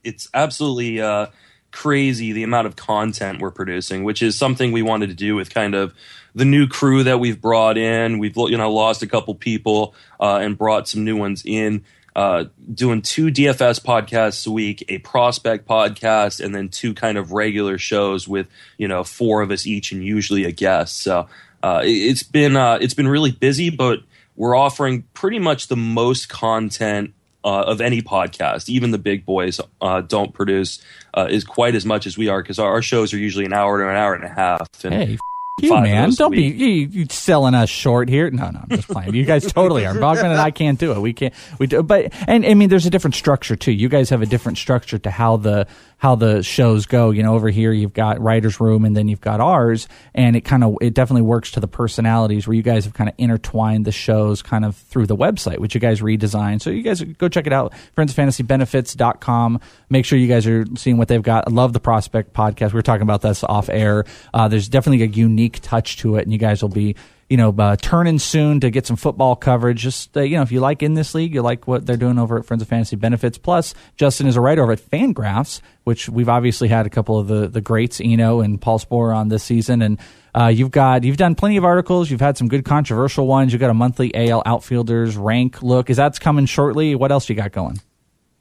it's 0.05 0.28
absolutely 0.32 1.00
uh, 1.00 1.26
crazy 1.70 2.32
the 2.32 2.43
amount 2.43 2.66
of 2.66 2.77
content 2.77 3.40
we're 3.40 3.51
producing, 3.51 4.05
which 4.05 4.23
is 4.23 4.36
something 4.36 4.73
we 4.73 4.82
wanted 4.82 5.09
to 5.09 5.15
do 5.15 5.35
with 5.36 5.53
kind 5.53 5.74
of 5.74 5.95
the 6.35 6.45
new 6.45 6.66
crew 6.66 7.03
that 7.05 7.19
we've 7.20 7.40
brought 7.40 7.77
in. 7.78 8.19
We've 8.19 8.36
you 8.36 8.57
know 8.57 8.73
lost 8.73 9.03
a 9.03 9.07
couple 9.07 9.35
people 9.35 9.95
uh, 10.20 10.36
and 10.43 10.57
brought 10.57 10.89
some 10.89 11.05
new 11.05 11.16
ones 11.16 11.43
in. 11.45 11.85
Uh, 12.16 12.47
doing 12.74 13.01
two 13.01 13.27
DFS 13.27 13.81
podcasts 13.81 14.45
a 14.45 14.51
week, 14.51 14.85
a 14.89 14.99
prospect 14.99 15.69
podcast, 15.69 16.45
and 16.45 16.53
then 16.53 16.69
two 16.69 16.93
kind 16.93 17.16
of 17.16 17.31
regular 17.31 17.78
shows 17.78 18.27
with 18.27 18.49
you 18.77 18.89
know 18.89 19.05
four 19.05 19.40
of 19.40 19.51
us 19.53 19.66
each 19.66 19.93
and 19.93 20.03
usually 20.05 20.45
a 20.45 20.51
guest. 20.51 21.01
So 21.01 21.28
uh, 21.62 21.82
it- 21.85 21.90
it's 21.90 22.23
been 22.24 22.57
uh, 22.57 22.78
it's 22.81 22.95
been 22.95 23.07
really 23.09 23.31
busy, 23.31 23.70
but 23.70 24.01
we're 24.35 24.57
offering 24.57 25.05
pretty 25.15 25.39
much 25.39 25.69
the 25.69 25.77
most 25.77 26.28
content 26.28 27.12
uh, 27.44 27.62
of 27.62 27.81
any 27.81 28.02
podcast. 28.02 28.69
Even 28.69 28.90
the 28.90 28.98
big 28.98 29.24
boys 29.24 29.60
uh, 29.81 30.01
don't 30.02 30.32
produce 30.35 30.81
uh, 31.15 31.27
is 31.31 31.44
quite 31.44 31.74
as 31.74 31.85
much 31.86 32.06
as 32.06 32.19
we 32.19 32.28
are 32.28 32.43
because 32.43 32.59
our, 32.59 32.70
our 32.73 32.82
shows 32.82 33.12
are 33.15 33.19
usually 33.19 33.44
an 33.44 33.52
hour 33.52 33.78
to 33.78 33.89
an 33.89 33.97
hour 33.97 34.15
and 34.15 34.24
a 34.24 34.28
half. 34.28 34.85
And 34.85 34.94
Hey, 34.94 35.19
You 35.60 35.74
man, 35.81 36.10
don't 36.10 36.31
be 36.31 36.43
you 36.43 37.06
selling 37.10 37.55
us 37.55 37.69
short 37.69 38.09
here. 38.09 38.31
No, 38.31 38.51
no, 38.51 38.60
I'm 38.60 38.77
just 38.77 38.89
playing. 38.89 39.15
You 39.15 39.24
guys 39.24 39.51
totally 39.52 39.86
are. 39.86 39.94
Bogman 39.94 40.24
and 40.31 40.40
I 40.40 40.51
can't 40.51 40.78
do 40.78 40.93
it. 40.93 41.01
We 41.01 41.12
can't. 41.12 41.35
We 41.59 41.66
do, 41.66 41.82
but 41.82 42.12
and 42.28 42.47
I 42.47 42.55
mean, 42.55 42.69
there's 42.69 42.86
a 42.86 42.90
different 42.90 43.16
structure 43.16 43.56
too. 43.56 43.73
You 43.73 43.89
guys 43.89 44.10
have 44.10 44.23
a 44.23 44.27
different 44.27 44.59
structure 44.59 44.98
to 44.98 45.10
how 45.10 45.36
the 45.36 45.66
how 45.98 46.14
the 46.14 46.42
shows 46.42 46.86
go. 46.86 47.10
You 47.10 47.22
know, 47.22 47.34
over 47.34 47.50
here 47.50 47.72
you've 47.72 47.92
got 47.92 48.20
writers' 48.20 48.60
room, 48.60 48.84
and 48.84 48.96
then 48.96 49.08
you've 49.08 49.20
got 49.20 49.40
ours, 49.40 49.88
and 50.14 50.34
it 50.36 50.42
kind 50.42 50.64
of 50.64 50.76
it 50.80 50.94
definitely 50.94 51.22
works 51.22 51.50
to 51.52 51.60
the 51.60 51.68
personalities 51.68 52.46
where 52.46 52.54
you 52.54 52.62
guys 52.62 52.84
have 52.84 52.94
kind 52.94 53.10
of 53.10 53.14
intertwined 53.18 53.84
the 53.84 53.92
shows 53.92 54.40
kind 54.40 54.64
of 54.64 54.76
through 54.76 55.06
the 55.06 55.16
website, 55.16 55.58
which 55.58 55.74
you 55.74 55.80
guys 55.80 56.00
redesigned. 56.00 56.62
So 56.62 56.70
you 56.70 56.82
guys 56.82 57.02
go 57.02 57.28
check 57.28 57.46
it 57.46 57.52
out, 57.52 57.74
friendsoffantasybenefits.com. 57.96 59.60
Make 59.90 60.04
sure 60.04 60.18
you 60.18 60.28
guys 60.28 60.46
are 60.46 60.64
seeing 60.76 60.96
what 60.96 61.08
they've 61.08 61.22
got. 61.22 61.48
I 61.48 61.50
love 61.50 61.72
the 61.72 61.80
Prospect 61.80 62.32
podcast. 62.32 62.72
We 62.72 62.78
were 62.78 62.82
talking 62.82 63.02
about 63.02 63.22
this 63.22 63.42
off 63.44 63.68
air. 63.68 64.04
Uh, 64.32 64.48
there's 64.48 64.68
definitely 64.68 65.04
a 65.04 65.08
unique 65.08 65.60
touch 65.62 65.98
to 65.98 66.16
it, 66.16 66.22
and 66.22 66.32
you 66.32 66.38
guys 66.38 66.62
will 66.62 66.68
be 66.68 66.94
you 67.28 67.36
know, 67.36 67.55
uh, 67.59 67.76
turning 67.76 68.18
soon 68.18 68.60
to 68.60 68.70
get 68.70 68.86
some 68.86 68.96
football 68.96 69.36
coverage. 69.36 69.80
Just 69.80 70.16
uh, 70.16 70.20
you 70.20 70.36
know, 70.36 70.42
if 70.42 70.50
you 70.50 70.60
like 70.60 70.82
in 70.82 70.94
this 70.94 71.14
league, 71.14 71.34
you 71.34 71.42
like 71.42 71.66
what 71.66 71.84
they're 71.84 71.96
doing 71.96 72.18
over 72.18 72.38
at 72.38 72.46
Friends 72.46 72.62
of 72.62 72.68
Fantasy 72.68 72.96
Benefits. 72.96 73.36
Plus, 73.36 73.74
Justin 73.96 74.26
is 74.26 74.36
a 74.36 74.40
writer 74.40 74.62
over 74.62 74.72
at 74.72 74.80
Fangraphs, 74.80 75.60
which 75.84 76.09
we've 76.09 76.28
obviously 76.28 76.68
had 76.68 76.86
a 76.86 76.90
couple 76.90 77.18
of 77.18 77.28
the 77.28 77.48
the 77.48 77.60
greats, 77.60 78.00
Eno 78.02 78.40
and 78.40 78.60
Paul 78.60 78.78
Sporer 78.78 79.14
on 79.14 79.28
this 79.28 79.42
season, 79.42 79.82
and 79.82 79.98
uh, 80.34 80.46
you've 80.46 80.70
got 80.70 81.05
you've 81.05 81.18
done 81.18 81.34
plenty 81.34 81.56
of 81.59 81.64
articles. 81.64 82.10
You've 82.10 82.20
had 82.20 82.38
some 82.38 82.48
good 82.48 82.64
controversial 82.64 83.26
ones. 83.26 83.52
You've 83.52 83.60
got 83.60 83.70
a 83.70 83.74
monthly 83.74 84.14
AL 84.14 84.42
outfielders 84.46 85.16
rank 85.16 85.62
look. 85.62 85.90
Is 85.90 85.96
that's 85.96 86.18
coming 86.18 86.46
shortly? 86.46 86.94
What 86.94 87.12
else 87.12 87.28
you 87.28 87.34
got 87.34 87.52
going? 87.52 87.80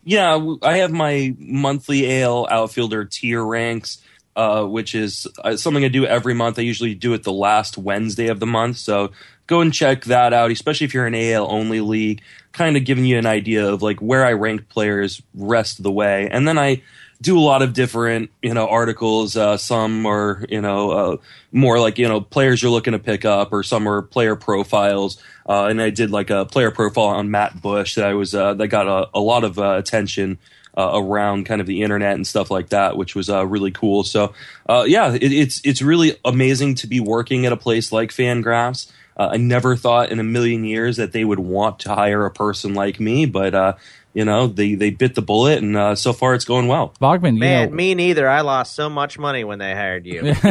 Yeah, 0.04 0.56
I 0.64 0.78
have 0.78 0.94
my 0.94 1.36
monthly 1.38 2.22
AL 2.22 2.48
outfielder 2.50 3.04
tier 3.04 3.44
ranks, 3.44 3.98
uh, 4.38 4.64
which 4.64 4.94
is 4.94 5.28
uh, 5.44 5.58
something 5.58 5.84
I 5.84 5.88
do 5.88 6.06
every 6.06 6.36
month. 6.36 6.60
I 6.60 6.62
usually 6.62 6.94
do 6.94 7.14
it 7.14 7.24
the 7.24 7.34
last 7.34 7.78
Wednesday 7.78 8.28
of 8.28 8.40
the 8.40 8.46
month. 8.46 8.78
So 8.78 9.12
go 9.48 9.62
and 9.62 9.74
check 9.74 10.06
that 10.06 10.32
out, 10.32 10.52
especially 10.52 10.86
if 10.86 10.94
you're 10.94 11.08
an 11.08 11.16
AL 11.16 11.52
only 11.52 11.82
league, 11.82 12.22
kind 12.52 12.78
of 12.78 12.86
giving 12.86 13.04
you 13.04 13.18
an 13.18 13.26
idea 13.26 13.68
of 13.68 13.82
like 13.82 14.00
where 14.00 14.24
I 14.24 14.34
rank 14.34 14.70
players 14.70 15.24
rest 15.34 15.80
of 15.80 15.84
the 15.84 15.92
way. 15.92 16.30
And 16.32 16.48
then 16.48 16.60
I 16.60 16.84
do 17.20 17.40
a 17.40 17.42
lot 17.42 17.64
of 17.64 17.74
different, 17.74 18.30
you 18.44 18.54
know, 18.54 18.68
articles. 18.68 19.36
Uh, 19.36 19.58
some 19.58 20.06
are, 20.06 20.46
you 20.50 20.62
know, 20.62 20.92
uh, 20.92 21.18
more 21.52 21.80
like, 21.80 21.98
you 21.98 22.08
know, 22.08 22.22
players 22.22 22.62
you're 22.62 22.70
looking 22.70 22.94
to 22.94 23.00
pick 23.00 23.26
up, 23.26 23.52
or 23.52 23.64
some 23.64 23.90
are 23.90 24.04
player 24.04 24.36
profiles. 24.36 25.20
Uh, 25.50 25.66
and 25.66 25.82
I 25.82 25.90
did 25.90 26.12
like 26.12 26.30
a 26.30 26.46
player 26.46 26.70
profile 26.70 27.06
on 27.06 27.32
Matt 27.32 27.60
Bush 27.60 27.96
that 27.96 28.06
I 28.06 28.14
was, 28.14 28.36
uh, 28.36 28.54
that 28.54 28.68
got 28.68 28.88
a, 28.88 29.10
a 29.18 29.20
lot 29.20 29.44
of 29.44 29.58
uh, 29.58 29.78
attention. 29.78 30.38
Uh, 30.78 30.92
around 30.94 31.44
kind 31.48 31.60
of 31.60 31.66
the 31.66 31.82
internet 31.82 32.14
and 32.14 32.28
stuff 32.28 32.52
like 32.52 32.70
that, 32.70 32.96
which 32.96 33.16
was 33.16 33.32
uh, 33.32 33.44
really 33.48 33.72
cool. 33.72 34.04
So, 34.04 34.34
uh, 34.70 34.84
yeah, 34.88 35.12
it, 35.16 35.24
it's 35.34 35.60
it's 35.66 35.82
really 35.82 36.16
amazing 36.24 36.76
to 36.76 36.88
be 36.88 37.00
working 37.00 37.48
at 37.48 37.52
a 37.52 37.58
place 37.58 37.92
like 37.92 38.12
Fangraphs. 38.12 38.92
Uh, 39.18 39.30
I 39.32 39.38
never 39.38 39.76
thought 39.76 40.12
in 40.12 40.20
a 40.20 40.24
million 40.24 40.64
years 40.64 40.98
that 40.98 41.14
they 41.14 41.26
would 41.26 41.40
want 41.40 41.80
to 41.80 41.96
hire 41.96 42.24
a 42.28 42.32
person 42.32 42.76
like 42.76 43.00
me, 43.00 43.26
but 43.26 43.56
uh, 43.56 43.74
you 44.14 44.24
know 44.24 44.46
they 44.46 44.76
they 44.76 44.92
bit 44.92 45.16
the 45.16 45.24
bullet, 45.24 45.64
and 45.64 45.76
uh, 45.76 45.96
so 45.96 46.14
far 46.14 46.36
it's 46.36 46.46
going 46.46 46.68
well. 46.68 46.94
Bogman, 47.02 47.40
Man, 47.40 47.76
me 47.76 47.96
neither. 47.96 48.30
I 48.30 48.42
lost 48.42 48.76
so 48.76 48.88
much 48.88 49.18
money 49.18 49.44
when 49.44 49.58
they 49.58 49.74
hired 49.74 50.06
you. 50.06 50.36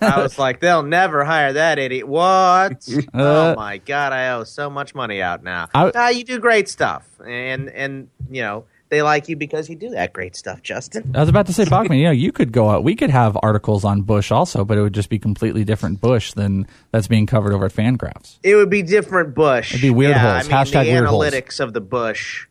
I 0.00 0.20
was 0.20 0.40
like, 0.40 0.58
they'll 0.58 0.82
never 0.82 1.24
hire 1.24 1.52
that 1.52 1.78
idiot. 1.78 2.08
What? 2.08 2.88
oh 3.14 3.54
my 3.54 3.78
god, 3.78 4.12
I 4.12 4.30
owe 4.30 4.42
so 4.42 4.68
much 4.70 4.92
money 4.92 5.22
out 5.22 5.44
now. 5.44 5.68
I- 5.72 5.92
Ah, 5.94 6.08
you 6.08 6.24
do 6.24 6.40
great 6.40 6.68
stuff, 6.68 7.06
and 7.24 7.68
and 7.70 8.08
you 8.28 8.42
know 8.42 8.64
they 8.92 9.00
like 9.00 9.26
you 9.26 9.36
because 9.36 9.70
you 9.70 9.74
do 9.74 9.88
that 9.90 10.12
great 10.12 10.36
stuff, 10.36 10.62
Justin. 10.62 11.12
I 11.14 11.20
was 11.20 11.30
about 11.30 11.46
to 11.46 11.52
say, 11.54 11.64
Bachman, 11.64 11.96
you 11.98 12.04
know, 12.04 12.10
you 12.10 12.30
could 12.30 12.52
go 12.52 12.68
out. 12.68 12.84
We 12.84 12.94
could 12.94 13.08
have 13.08 13.38
articles 13.42 13.84
on 13.86 14.02
Bush 14.02 14.30
also, 14.30 14.66
but 14.66 14.76
it 14.76 14.82
would 14.82 14.92
just 14.92 15.08
be 15.08 15.18
completely 15.18 15.64
different 15.64 16.02
Bush 16.02 16.32
than 16.34 16.66
that's 16.90 17.08
being 17.08 17.24
covered 17.26 17.54
over 17.54 17.64
at 17.64 17.72
Fangraphs. 17.72 18.38
It 18.42 18.54
would 18.54 18.68
be 18.68 18.82
different 18.82 19.34
Bush. 19.34 19.70
It'd 19.72 19.80
be 19.80 19.88
weird 19.88 20.10
yeah, 20.10 20.34
holes. 20.34 20.46
I 20.46 20.48
mean, 20.48 20.66
Hashtag 20.66 20.84
the 20.84 20.92
weird 20.92 21.06
holes. 21.06 21.24
analytics 21.24 21.58
of 21.60 21.72
the 21.72 21.80
Bush 21.80 22.46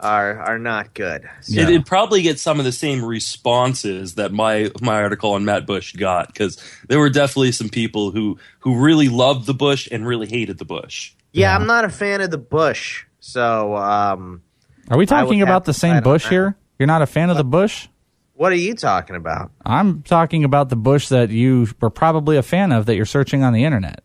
are 0.00 0.40
are 0.40 0.58
not 0.58 0.94
good. 0.94 1.28
So- 1.42 1.60
It, 1.60 1.68
it'd 1.68 1.86
probably 1.86 2.22
get 2.22 2.40
some 2.40 2.58
of 2.58 2.64
the 2.64 2.72
same 2.72 3.04
responses 3.04 4.16
that 4.16 4.32
my 4.32 4.72
my 4.82 5.00
article 5.00 5.32
on 5.34 5.44
Matt 5.44 5.64
Bush 5.64 5.92
got 5.92 6.26
because 6.26 6.60
there 6.88 6.98
were 6.98 7.10
definitely 7.10 7.52
some 7.52 7.68
people 7.68 8.10
who 8.10 8.36
who 8.60 8.80
really 8.80 9.08
loved 9.08 9.46
the 9.46 9.54
Bush 9.54 9.88
and 9.92 10.04
really 10.04 10.26
hated 10.26 10.58
the 10.58 10.64
Bush. 10.64 11.12
yeah, 11.32 11.54
I'm 11.54 11.68
not 11.68 11.84
a 11.84 11.88
fan 11.88 12.20
of 12.20 12.32
the 12.32 12.38
Bush. 12.38 13.04
So, 13.20 13.76
um, 13.76 14.42
Are 14.90 14.98
we 14.98 15.06
talking 15.06 15.42
about 15.42 15.64
the 15.64 15.74
same 15.74 16.02
Bush 16.02 16.24
that. 16.24 16.30
here? 16.30 16.56
You're 16.78 16.86
not 16.86 17.02
a 17.02 17.06
fan 17.06 17.30
of 17.30 17.36
the 17.36 17.44
Bush? 17.44 17.88
what 18.34 18.52
are 18.52 18.56
you 18.56 18.74
talking 18.74 19.16
about? 19.16 19.50
I'm 19.66 20.02
talking 20.02 20.44
about 20.44 20.68
the 20.68 20.76
Bush 20.76 21.08
that 21.08 21.30
you 21.30 21.66
were 21.80 21.90
probably 21.90 22.36
a 22.36 22.42
fan 22.42 22.70
of 22.70 22.86
that 22.86 22.94
you're 22.94 23.04
searching 23.04 23.42
on 23.42 23.52
the 23.52 23.64
internet. 23.64 24.02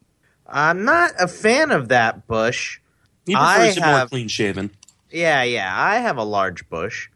I'm 0.48 0.86
not 0.86 1.12
a 1.20 1.28
fan 1.28 1.72
of 1.72 1.90
that 1.90 2.28
bush. 2.28 2.80
He 3.26 3.36
I 3.36 3.58
prefers 3.58 3.78
it 3.78 3.86
more 3.86 4.06
clean 4.08 4.28
shaven. 4.28 4.72
yeah, 5.12 5.44
yeah. 5.44 5.72
I 5.74 5.98
have 6.00 6.18
a 6.18 6.24
large 6.24 6.68
bush, 6.70 7.10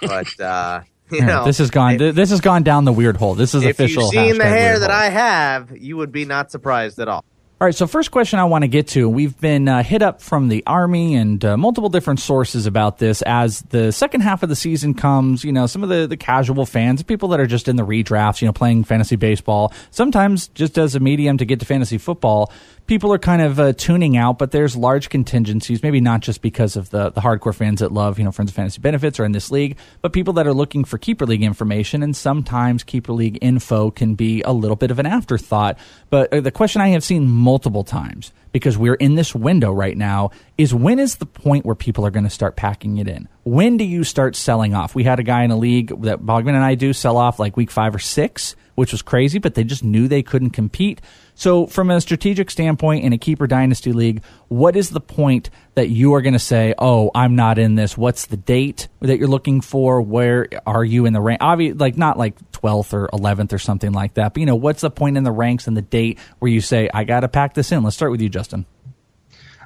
but 0.00 0.40
uh, 0.40 0.82
you 1.10 1.18
Here, 1.18 1.26
know, 1.26 1.44
this 1.44 1.58
has 1.58 1.70
gone. 1.70 1.96
this 1.96 2.30
has 2.30 2.40
gone 2.40 2.62
down 2.62 2.84
the 2.84 2.92
weird 2.92 3.16
hole. 3.16 3.34
This 3.34 3.54
is 3.54 3.64
if 3.64 3.70
official. 3.70 4.04
you've 4.04 4.10
seen 4.12 4.38
the 4.38 4.44
hair 4.44 4.78
that 4.78 4.90
hole. 4.90 5.00
I 5.00 5.08
have, 5.08 5.76
you 5.76 5.96
would 5.96 6.12
be 6.12 6.24
not 6.24 6.50
surprised 6.50 6.98
at 6.98 7.08
all. 7.08 7.24
All 7.64 7.66
right, 7.68 7.74
so 7.74 7.86
first 7.86 8.10
question 8.10 8.38
I 8.38 8.44
want 8.44 8.60
to 8.60 8.68
get 8.68 8.88
to. 8.88 9.08
We've 9.08 9.40
been 9.40 9.68
uh, 9.68 9.82
hit 9.82 10.02
up 10.02 10.20
from 10.20 10.48
the 10.48 10.62
Army 10.66 11.14
and 11.14 11.42
uh, 11.42 11.56
multiple 11.56 11.88
different 11.88 12.20
sources 12.20 12.66
about 12.66 12.98
this 12.98 13.22
as 13.22 13.62
the 13.62 13.90
second 13.90 14.20
half 14.20 14.42
of 14.42 14.50
the 14.50 14.54
season 14.54 14.92
comes. 14.92 15.44
You 15.44 15.52
know, 15.52 15.66
some 15.66 15.82
of 15.82 15.88
the, 15.88 16.06
the 16.06 16.18
casual 16.18 16.66
fans, 16.66 17.02
people 17.02 17.30
that 17.30 17.40
are 17.40 17.46
just 17.46 17.66
in 17.66 17.76
the 17.76 17.86
redrafts, 17.86 18.42
you 18.42 18.46
know, 18.46 18.52
playing 18.52 18.84
fantasy 18.84 19.16
baseball, 19.16 19.72
sometimes 19.90 20.48
just 20.48 20.76
as 20.76 20.94
a 20.94 21.00
medium 21.00 21.38
to 21.38 21.46
get 21.46 21.58
to 21.60 21.64
fantasy 21.64 21.96
football, 21.96 22.52
people 22.86 23.12
are 23.12 23.18
kind 23.18 23.40
of 23.40 23.58
uh, 23.58 23.72
tuning 23.72 24.16
out, 24.16 24.38
but 24.38 24.50
there's 24.50 24.76
large 24.76 25.08
contingencies, 25.08 25.82
maybe 25.82 26.00
not 26.00 26.20
just 26.20 26.42
because 26.42 26.76
of 26.76 26.90
the, 26.90 27.10
the 27.10 27.20
hardcore 27.20 27.54
fans 27.54 27.80
that 27.80 27.92
love, 27.92 28.18
you 28.18 28.24
know, 28.24 28.32
Friends 28.32 28.50
of 28.50 28.54
Fantasy 28.54 28.80
Benefits 28.80 29.18
or 29.18 29.24
in 29.24 29.32
this 29.32 29.50
league, 29.50 29.76
but 30.02 30.12
people 30.12 30.34
that 30.34 30.46
are 30.46 30.52
looking 30.52 30.84
for 30.84 30.98
Keeper 30.98 31.26
League 31.26 31.42
information. 31.42 32.02
And 32.02 32.14
sometimes 32.14 32.82
Keeper 32.82 33.12
League 33.12 33.38
info 33.40 33.90
can 33.90 34.14
be 34.14 34.42
a 34.42 34.52
little 34.52 34.76
bit 34.76 34.90
of 34.90 34.98
an 34.98 35.06
afterthought. 35.06 35.78
But 36.10 36.32
uh, 36.32 36.40
the 36.40 36.50
question 36.50 36.82
I 36.82 36.88
have 36.88 37.04
seen 37.04 37.28
multiple 37.28 37.84
times, 37.84 38.32
because 38.52 38.76
we're 38.76 38.94
in 38.94 39.14
this 39.14 39.34
window 39.34 39.72
right 39.72 39.96
now, 39.96 40.30
is 40.58 40.74
when 40.74 40.98
is 40.98 41.16
the 41.16 41.26
point 41.26 41.64
where 41.64 41.74
people 41.74 42.06
are 42.06 42.10
going 42.10 42.24
to 42.24 42.30
start 42.30 42.56
packing 42.56 42.98
it 42.98 43.08
in? 43.08 43.28
When 43.44 43.76
do 43.76 43.84
you 43.84 44.04
start 44.04 44.36
selling 44.36 44.74
off? 44.74 44.94
We 44.94 45.04
had 45.04 45.18
a 45.18 45.24
guy 45.24 45.42
in 45.42 45.50
a 45.50 45.56
league 45.56 46.02
that 46.02 46.20
Bogman 46.20 46.54
and 46.54 46.64
I 46.64 46.74
do 46.74 46.92
sell 46.92 47.16
off 47.16 47.38
like 47.38 47.56
week 47.56 47.70
five 47.70 47.94
or 47.94 47.98
six, 47.98 48.56
which 48.74 48.92
was 48.92 49.02
crazy, 49.02 49.38
but 49.38 49.54
they 49.54 49.64
just 49.64 49.84
knew 49.84 50.08
they 50.08 50.22
couldn't 50.22 50.50
compete. 50.50 51.00
So, 51.36 51.66
from 51.66 51.90
a 51.90 52.00
strategic 52.00 52.50
standpoint 52.50 53.04
in 53.04 53.12
a 53.12 53.18
keeper 53.18 53.46
dynasty 53.48 53.92
league, 53.92 54.22
what 54.48 54.76
is 54.76 54.90
the 54.90 55.00
point 55.00 55.50
that 55.74 55.88
you 55.88 56.14
are 56.14 56.22
going 56.22 56.34
to 56.34 56.38
say, 56.38 56.74
"Oh, 56.78 57.10
I'm 57.14 57.34
not 57.34 57.58
in 57.58 57.74
this"? 57.74 57.98
What's 57.98 58.26
the 58.26 58.36
date 58.36 58.88
that 59.00 59.18
you're 59.18 59.28
looking 59.28 59.60
for? 59.60 60.00
Where 60.00 60.48
are 60.64 60.84
you 60.84 61.06
in 61.06 61.12
the 61.12 61.20
rank? 61.20 61.38
Obviously, 61.42 61.76
like 61.76 61.96
not 61.96 62.16
like 62.18 62.36
12th 62.52 62.92
or 62.92 63.08
11th 63.12 63.52
or 63.52 63.58
something 63.58 63.92
like 63.92 64.14
that. 64.14 64.34
But 64.34 64.40
you 64.40 64.46
know, 64.46 64.54
what's 64.54 64.82
the 64.82 64.90
point 64.90 65.16
in 65.16 65.24
the 65.24 65.32
ranks 65.32 65.66
and 65.66 65.76
the 65.76 65.82
date 65.82 66.18
where 66.38 66.50
you 66.50 66.60
say, 66.60 66.88
"I 66.94 67.02
got 67.02 67.20
to 67.20 67.28
pack 67.28 67.54
this 67.54 67.72
in"? 67.72 67.82
Let's 67.82 67.96
start 67.96 68.12
with 68.12 68.20
you, 68.20 68.28
Justin. 68.28 68.64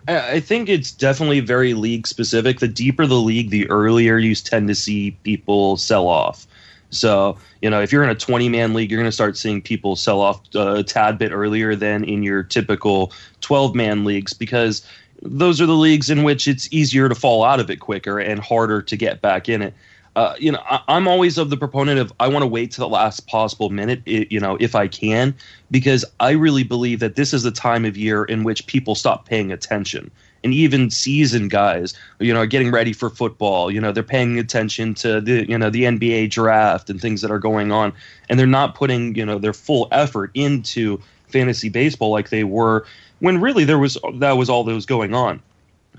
I 0.06 0.32
I 0.32 0.40
think 0.40 0.70
it's 0.70 0.90
definitely 0.90 1.40
very 1.40 1.74
league 1.74 2.06
specific. 2.06 2.60
The 2.60 2.68
deeper 2.68 3.06
the 3.06 3.20
league, 3.20 3.50
the 3.50 3.68
earlier 3.68 4.16
you 4.16 4.34
tend 4.34 4.68
to 4.68 4.74
see 4.74 5.12
people 5.22 5.76
sell 5.76 6.08
off. 6.08 6.46
So, 6.90 7.36
you 7.60 7.68
know, 7.68 7.80
if 7.80 7.92
you're 7.92 8.02
in 8.02 8.10
a 8.10 8.14
20 8.14 8.48
man 8.48 8.74
league, 8.74 8.90
you're 8.90 9.00
going 9.00 9.08
to 9.08 9.12
start 9.12 9.36
seeing 9.36 9.60
people 9.60 9.96
sell 9.96 10.20
off 10.20 10.40
uh, 10.54 10.76
a 10.76 10.82
tad 10.82 11.18
bit 11.18 11.32
earlier 11.32 11.74
than 11.74 12.04
in 12.04 12.22
your 12.22 12.42
typical 12.42 13.12
12 13.40 13.74
man 13.74 14.04
leagues 14.04 14.32
because 14.32 14.86
those 15.22 15.60
are 15.60 15.66
the 15.66 15.72
leagues 15.72 16.10
in 16.10 16.22
which 16.22 16.48
it's 16.48 16.72
easier 16.72 17.08
to 17.08 17.14
fall 17.14 17.44
out 17.44 17.60
of 17.60 17.70
it 17.70 17.76
quicker 17.76 18.18
and 18.18 18.40
harder 18.40 18.80
to 18.82 18.96
get 18.96 19.20
back 19.20 19.48
in 19.48 19.62
it. 19.62 19.74
Uh, 20.16 20.34
you 20.38 20.50
know, 20.50 20.60
I, 20.68 20.80
I'm 20.88 21.06
always 21.06 21.38
of 21.38 21.50
the 21.50 21.56
proponent 21.56 22.00
of 22.00 22.12
I 22.18 22.28
want 22.28 22.42
to 22.42 22.46
wait 22.46 22.72
to 22.72 22.80
the 22.80 22.88
last 22.88 23.26
possible 23.26 23.70
minute, 23.70 24.02
i 24.06 24.26
you 24.30 24.40
know, 24.40 24.56
if 24.58 24.74
I 24.74 24.88
can, 24.88 25.34
because 25.70 26.04
I 26.18 26.30
really 26.30 26.64
believe 26.64 27.00
that 27.00 27.14
this 27.14 27.32
is 27.32 27.42
the 27.42 27.50
time 27.50 27.84
of 27.84 27.96
year 27.96 28.24
in 28.24 28.42
which 28.42 28.66
people 28.66 28.94
stop 28.94 29.26
paying 29.26 29.52
attention. 29.52 30.10
And 30.44 30.54
even 30.54 30.90
seasoned 30.90 31.50
guys, 31.50 31.94
you 32.20 32.32
know, 32.32 32.40
are 32.40 32.46
getting 32.46 32.70
ready 32.70 32.92
for 32.92 33.10
football. 33.10 33.70
You 33.70 33.80
know, 33.80 33.90
they're 33.90 34.04
paying 34.04 34.38
attention 34.38 34.94
to 34.94 35.20
the, 35.20 35.48
you 35.48 35.58
know, 35.58 35.68
the 35.68 35.82
NBA 35.82 36.30
draft 36.30 36.88
and 36.90 37.00
things 37.00 37.22
that 37.22 37.30
are 37.30 37.40
going 37.40 37.72
on, 37.72 37.92
and 38.28 38.38
they're 38.38 38.46
not 38.46 38.74
putting, 38.74 39.14
you 39.16 39.26
know, 39.26 39.38
their 39.38 39.52
full 39.52 39.88
effort 39.90 40.30
into 40.34 41.00
fantasy 41.28 41.68
baseball 41.68 42.10
like 42.10 42.30
they 42.30 42.44
were 42.44 42.86
when 43.20 43.40
really 43.40 43.64
there 43.64 43.78
was 43.78 43.98
that 44.14 44.32
was 44.32 44.48
all 44.48 44.64
that 44.64 44.74
was 44.74 44.86
going 44.86 45.14
on. 45.14 45.42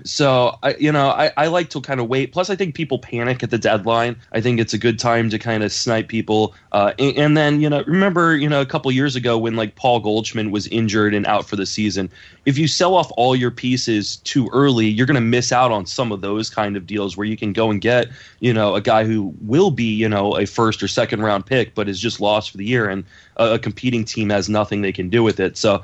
So 0.04 0.58
I, 0.62 0.74
you 0.74 0.92
know, 0.92 1.08
I, 1.08 1.32
I 1.36 1.46
like 1.48 1.70
to 1.70 1.80
kind 1.80 2.00
of 2.00 2.08
wait. 2.08 2.32
Plus, 2.32 2.50
I 2.50 2.56
think 2.56 2.74
people 2.74 2.98
panic 2.98 3.42
at 3.42 3.50
the 3.50 3.58
deadline. 3.58 4.16
I 4.32 4.40
think 4.40 4.60
it's 4.60 4.72
a 4.72 4.78
good 4.78 4.98
time 4.98 5.30
to 5.30 5.38
kind 5.38 5.62
of 5.62 5.72
snipe 5.72 6.08
people. 6.08 6.54
Uh, 6.72 6.92
and, 6.98 7.16
and, 7.16 7.36
then 7.36 7.60
you 7.60 7.68
know, 7.68 7.82
remember 7.86 8.36
you 8.36 8.48
know 8.48 8.60
a 8.60 8.66
couple 8.66 8.90
years 8.92 9.16
ago 9.16 9.38
when 9.38 9.56
like 9.56 9.74
Paul 9.74 10.00
Goldschmidt 10.00 10.50
was 10.50 10.66
injured 10.68 11.14
and 11.14 11.26
out 11.26 11.48
for 11.48 11.56
the 11.56 11.66
season. 11.66 12.10
If 12.46 12.58
you 12.58 12.68
sell 12.68 12.94
off 12.94 13.10
all 13.16 13.34
your 13.34 13.50
pieces 13.50 14.16
too 14.16 14.48
early, 14.52 14.86
you're 14.86 15.06
going 15.06 15.14
to 15.14 15.20
miss 15.20 15.52
out 15.52 15.72
on 15.72 15.86
some 15.86 16.12
of 16.12 16.20
those 16.20 16.50
kind 16.50 16.76
of 16.76 16.86
deals 16.86 17.16
where 17.16 17.26
you 17.26 17.36
can 17.36 17.52
go 17.52 17.70
and 17.70 17.80
get 17.80 18.08
you 18.40 18.52
know 18.52 18.74
a 18.74 18.80
guy 18.80 19.04
who 19.04 19.34
will 19.40 19.70
be 19.70 19.94
you 19.94 20.08
know 20.08 20.36
a 20.36 20.46
first 20.46 20.82
or 20.82 20.88
second 20.88 21.22
round 21.22 21.46
pick, 21.46 21.74
but 21.74 21.88
is 21.88 22.00
just 22.00 22.20
lost 22.20 22.50
for 22.50 22.56
the 22.56 22.64
year, 22.64 22.88
and 22.88 23.04
a, 23.36 23.54
a 23.54 23.58
competing 23.58 24.04
team 24.04 24.30
has 24.30 24.48
nothing 24.48 24.82
they 24.82 24.92
can 24.92 25.08
do 25.08 25.22
with 25.22 25.40
it. 25.40 25.56
So 25.56 25.82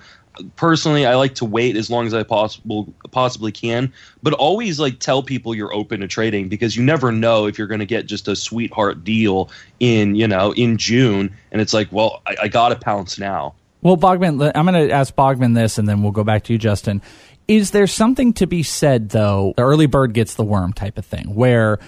personally, 0.57 1.07
I 1.07 1.15
like 1.15 1.35
to 1.37 1.45
wait 1.45 1.77
as 1.77 1.91
long 1.91 2.07
as 2.07 2.15
I 2.15 2.23
possible 2.23 2.93
possibly 3.11 3.53
can, 3.53 3.93
but 4.23 4.33
always 4.33 4.79
like 4.79 4.99
tell 4.99 5.23
people 5.23 5.55
you're 5.55 5.75
open 5.75 6.01
to 6.01 6.09
trading 6.09 6.49
because 6.49 6.77
you 6.77 6.83
never 6.83 7.13
know 7.13 7.47
if 7.47 7.59
you're 7.59 7.67
going 7.67 7.81
to 7.81 7.87
get 7.87 8.07
just 8.07 8.29
a 8.29 8.37
sweetheart 8.37 9.05
deal 9.05 9.51
in 9.81 10.15
you 10.15 10.29
know 10.29 10.53
in 10.53 10.79
June, 10.79 11.35
and 11.53 11.61
it's 11.61 11.73
like, 11.73 11.91
well, 11.91 12.23
I, 12.27 12.37
I 12.43 12.49
got 12.49 12.71
to 12.71 12.77
pounce 12.77 13.19
now. 13.19 13.55
Well, 13.83 13.97
Bogman, 13.97 14.51
I'm 14.55 14.67
going 14.67 14.89
to 14.89 14.93
ask 14.93 15.15
Bogman 15.15 15.55
this, 15.55 15.79
and 15.79 15.89
then 15.89 16.03
we'll 16.03 16.13
go 16.13 16.25
back 16.25 16.45
to 16.45 16.53
you, 16.53 16.59
Justin. 16.59 17.03
Is 17.47 17.71
there 17.71 17.87
something 17.87 18.33
to 18.35 18.47
be 18.47 18.63
said 18.63 19.11
though? 19.11 19.55
The 19.57 19.63
early 19.63 19.87
bird 19.87 20.13
gets 20.13 20.35
the 20.35 20.45
worm 20.45 20.73
type 20.73 20.99
of 20.99 21.07
thing, 21.07 21.35
where 21.35 21.79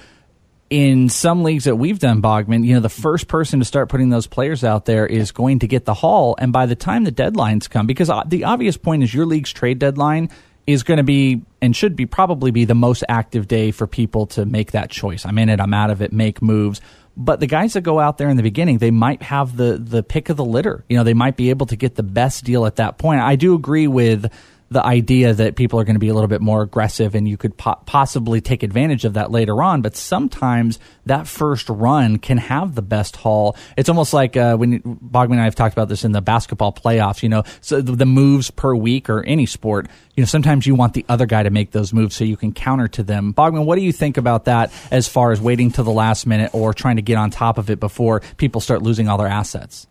in 0.71 1.09
some 1.09 1.43
leagues 1.43 1.65
that 1.65 1.77
we've 1.77 1.99
done, 1.99 2.21
Bogman, 2.21 2.65
you 2.65 2.75
know, 2.75 2.81
the 2.81 2.89
first 2.89 3.27
person 3.27 3.59
to 3.59 3.65
start 3.65 3.89
putting 3.89 4.11
those 4.11 4.27
players 4.27 4.65
out 4.65 4.85
there 4.85 5.07
is 5.07 5.33
going 5.33 5.61
to 5.61 5.67
get 5.67 5.85
the 5.85 5.95
haul. 5.95 6.37
And 6.39 6.53
by 6.53 6.67
the 6.67 6.77
time 6.77 7.05
the 7.05 7.13
deadlines 7.13 7.71
come, 7.71 7.87
because 7.87 8.11
uh, 8.11 8.25
the 8.27 8.45
obvious 8.45 8.77
point 8.77 9.03
is 9.03 9.13
your 9.13 9.27
league's 9.27 9.53
trade 9.53 9.79
deadline 9.79 10.29
is 10.67 10.83
going 10.83 10.99
to 10.99 11.05
be 11.05 11.41
and 11.63 11.75
should 11.75 11.97
be 11.97 12.05
probably 12.05 12.51
be 12.51 12.67
the 12.67 12.75
most 12.75 13.03
active 13.09 13.49
day 13.49 13.71
for 13.71 13.87
people 13.87 14.27
to 14.27 14.45
make 14.45 14.73
that 14.73 14.91
choice. 14.91 15.25
I'm 15.25 15.39
in 15.39 15.49
it, 15.49 15.61
I'm 15.61 15.73
out 15.73 15.91
of 15.91 16.03
it, 16.03 16.13
make 16.13 16.43
moves. 16.43 16.83
But 17.17 17.41
the 17.41 17.47
guys 17.47 17.73
that 17.73 17.81
go 17.81 17.99
out 17.99 18.19
there 18.19 18.29
in 18.29 18.37
the 18.37 18.43
beginning, 18.43 18.79
they 18.79 18.91
might 18.93 19.23
have 19.23 19.57
the 19.57 19.77
the 19.77 20.03
pick 20.05 20.29
of 20.29 20.37
the 20.37 20.45
litter. 20.45 20.85
You 20.89 20.99
know, 20.99 21.05
they 21.05 21.15
might 21.15 21.37
be 21.37 21.51
able 21.51 21.67
to 21.67 21.77
get 21.77 21.97
the 21.97 22.05
best 22.05 22.45
deal 22.45 22.67
at 22.67 22.77
that 22.77 22.99
point. 22.99 23.21
I 23.21 23.35
do 23.35 23.55
agree 23.55 23.89
with 23.89 24.31
the 24.71 24.85
idea 24.85 25.33
that 25.33 25.57
people 25.57 25.81
are 25.81 25.85
going 25.85 25.95
to 25.95 26.01
be 26.01 26.09
a 26.09 26.15
little 26.15 26.29
bit 26.29 26.41
more 26.41 26.63
aggressive 26.63 27.15
and 27.15 27.29
you 27.29 27.37
could 27.37 27.57
po- 27.57 27.81
possibly 27.87 28.41
take 28.41 28.63
advantage 28.63 29.05
of 29.05 29.15
that 29.15 29.31
later 29.31 29.63
on. 29.63 29.81
But 29.83 29.97
sometimes 29.97 30.79
that 31.07 31.27
first 31.27 31.69
run 31.69 32.19
can 32.19 32.39
have 32.39 32.75
the 32.75 32.83
best 32.83 33.17
haul. 33.17 33.57
It's 33.77 33.89
almost 33.89 34.13
like 34.13 34.37
uh, 34.37 34.57
when 34.57 34.81
Bogman 34.83 35.33
and 35.33 35.41
I 35.41 35.45
have 35.45 35.55
talked 35.55 35.75
about 35.75 35.89
this 35.89 36.05
in 36.05 36.13
the 36.13 36.21
basketball 36.21 36.73
playoffs, 36.73 37.23
you 37.23 37.29
know, 37.29 37.45
so 37.61 37.81
the, 37.81 37.93
the 37.93 38.07
moves 38.07 38.51
per 38.51 38.75
week 38.75 39.09
or 39.09 39.23
any 39.23 39.47
sport, 39.47 39.89
you 40.15 40.23
know, 40.23 40.27
sometimes 40.27 40.67
you 40.67 40.75
want 40.75 40.95
the 40.95 41.07
other 41.09 41.27
guy 41.27 41.43
to 41.43 41.51
make 41.51 41.71
those 41.71 41.93
moves 41.93 42.15
so 42.15 42.25
you 42.25 42.37
can 42.37 42.53
counter 42.53 42.89
to 42.89 43.03
them. 43.03 43.33
Bogman, 43.33 43.65
what 43.65 43.77
do 43.77 43.83
you 43.83 43.93
think 43.93 44.17
about 44.17 44.45
that 44.45 44.73
as 44.91 45.09
far 45.09 45.33
as 45.33 45.41
waiting 45.41 45.71
to 45.73 45.83
the 45.83 45.93
last 45.93 46.27
minute 46.27 46.51
or 46.53 46.75
trying 46.75 46.97
to 46.97 47.03
get 47.03 47.17
on 47.17 47.31
top 47.31 47.57
of 47.57 47.71
it 47.71 47.81
before 47.81 48.21
people 48.37 48.61
start 48.61 48.83
losing 48.83 49.09
all 49.09 49.17
their 49.17 49.29
assets? 49.29 49.87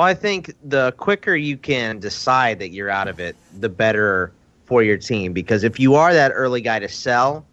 Well, 0.00 0.08
I 0.08 0.14
think 0.14 0.54
the 0.64 0.92
quicker 0.92 1.36
you 1.36 1.58
can 1.58 1.98
decide 1.98 2.58
that 2.60 2.70
you're 2.70 2.88
out 2.88 3.06
of 3.06 3.20
it, 3.20 3.36
the 3.58 3.68
better 3.68 4.32
for 4.64 4.82
your 4.82 4.96
team. 4.96 5.34
Because 5.34 5.62
if 5.62 5.78
you 5.78 5.94
are 5.94 6.14
that 6.14 6.32
early 6.34 6.62
guy 6.62 6.78
to 6.78 6.88
sell, 6.88 7.44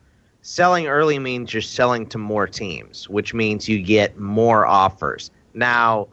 selling 0.43 0.87
early 0.87 1.19
means 1.19 1.53
you're 1.53 1.61
selling 1.61 2.07
to 2.07 2.17
more 2.17 2.47
teams, 2.47 3.09
which 3.09 3.33
means 3.33 3.67
you 3.67 3.81
get 3.83 4.17
more 4.17 4.65
offers. 4.65 5.29
Now, 5.55 6.07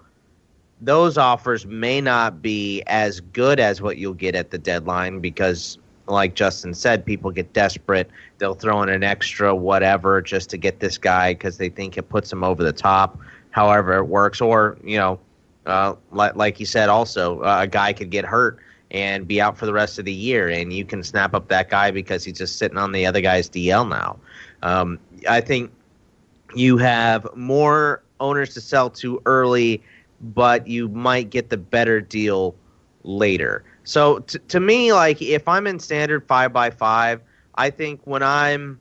those 0.81 1.17
offers 1.17 1.67
may 1.67 2.01
not 2.01 2.43
be 2.43 2.83
as 2.89 3.21
good 3.21 3.61
as 3.61 3.81
what 3.81 3.99
you'll 3.99 4.13
get 4.13 4.35
at 4.35 4.51
the 4.51 4.59
deadline 4.59 5.21
because, 5.21 5.79
like 6.09 6.35
Justin 6.35 6.75
said, 6.75 7.07
people 7.07 7.31
get 7.31 7.53
desperate. 7.53 8.11
They'll 8.39 8.57
throw 8.57 8.83
in 8.83 8.89
an 8.89 9.05
extra 9.05 9.55
whatever 9.55 10.21
just 10.21 10.51
to 10.51 10.57
get 10.57 10.81
this 10.81 10.99
guy 10.99 11.35
because 11.35 11.59
they 11.59 11.69
think 11.69 11.97
it 11.97 12.09
puts 12.09 12.29
them 12.29 12.43
over 12.43 12.65
the 12.65 12.73
top, 12.73 13.21
however 13.51 13.99
it 13.99 14.07
works. 14.07 14.41
Or, 14.41 14.77
you 14.83 14.97
know, 14.97 15.21
uh, 15.67 15.95
like, 16.11 16.37
like 16.37 16.61
you 16.61 16.67
said, 16.67 16.89
also 16.89 17.41
uh, 17.41 17.61
a 17.63 17.67
guy 17.67 17.93
could 17.93 18.11
get 18.11 18.25
hurt 18.25 18.59
and 18.91 19.27
be 19.27 19.41
out 19.41 19.57
for 19.59 19.67
the 19.67 19.73
rest 19.73 19.99
of 19.99 20.05
the 20.05 20.13
year, 20.13 20.49
and 20.49 20.73
you 20.73 20.85
can 20.85 21.03
snap 21.03 21.35
up 21.35 21.49
that 21.49 21.69
guy 21.69 21.91
because 21.91 22.25
he's 22.25 22.39
just 22.39 22.59
sitting 22.59 22.79
on 22.79 22.93
the 22.93 23.05
other 23.07 23.21
guy's 23.21 23.49
DL 23.49 23.89
now. 23.89 24.19
Um, 24.63 24.99
I 25.29 25.41
think 25.41 25.73
you 26.55 26.77
have 26.79 27.27
more 27.35 28.03
owners 28.21 28.55
to 28.55 28.61
sell 28.61 28.91
to 28.91 29.21
early, 29.27 29.83
but 30.21 30.67
you 30.67 30.89
might 30.89 31.31
get 31.31 31.51
the 31.51 31.57
better 31.57 32.01
deal 32.01 32.55
later. 33.03 33.65
So 33.85 34.21
t- 34.21 34.39
to 34.49 34.61
me, 34.61 34.93
like 34.93 35.21
if 35.21 35.47
I'm 35.49 35.67
in 35.67 35.79
standard 35.79 36.27
five 36.27 36.53
by 36.53 36.71
five, 36.71 37.21
I 37.57 37.71
think 37.71 38.01
when 38.05 38.23
I'm 38.23 38.81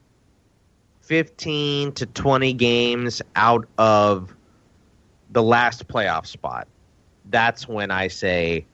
15 1.01 1.91
to 1.93 2.05
20 2.05 2.53
games 2.53 3.21
out 3.35 3.67
of 3.77 4.33
the 5.31 5.43
last 5.43 5.87
playoff 5.87 6.25
spot, 6.25 6.67
that's 7.29 7.67
when 7.67 7.91
I 7.91 8.07
say, 8.07 8.65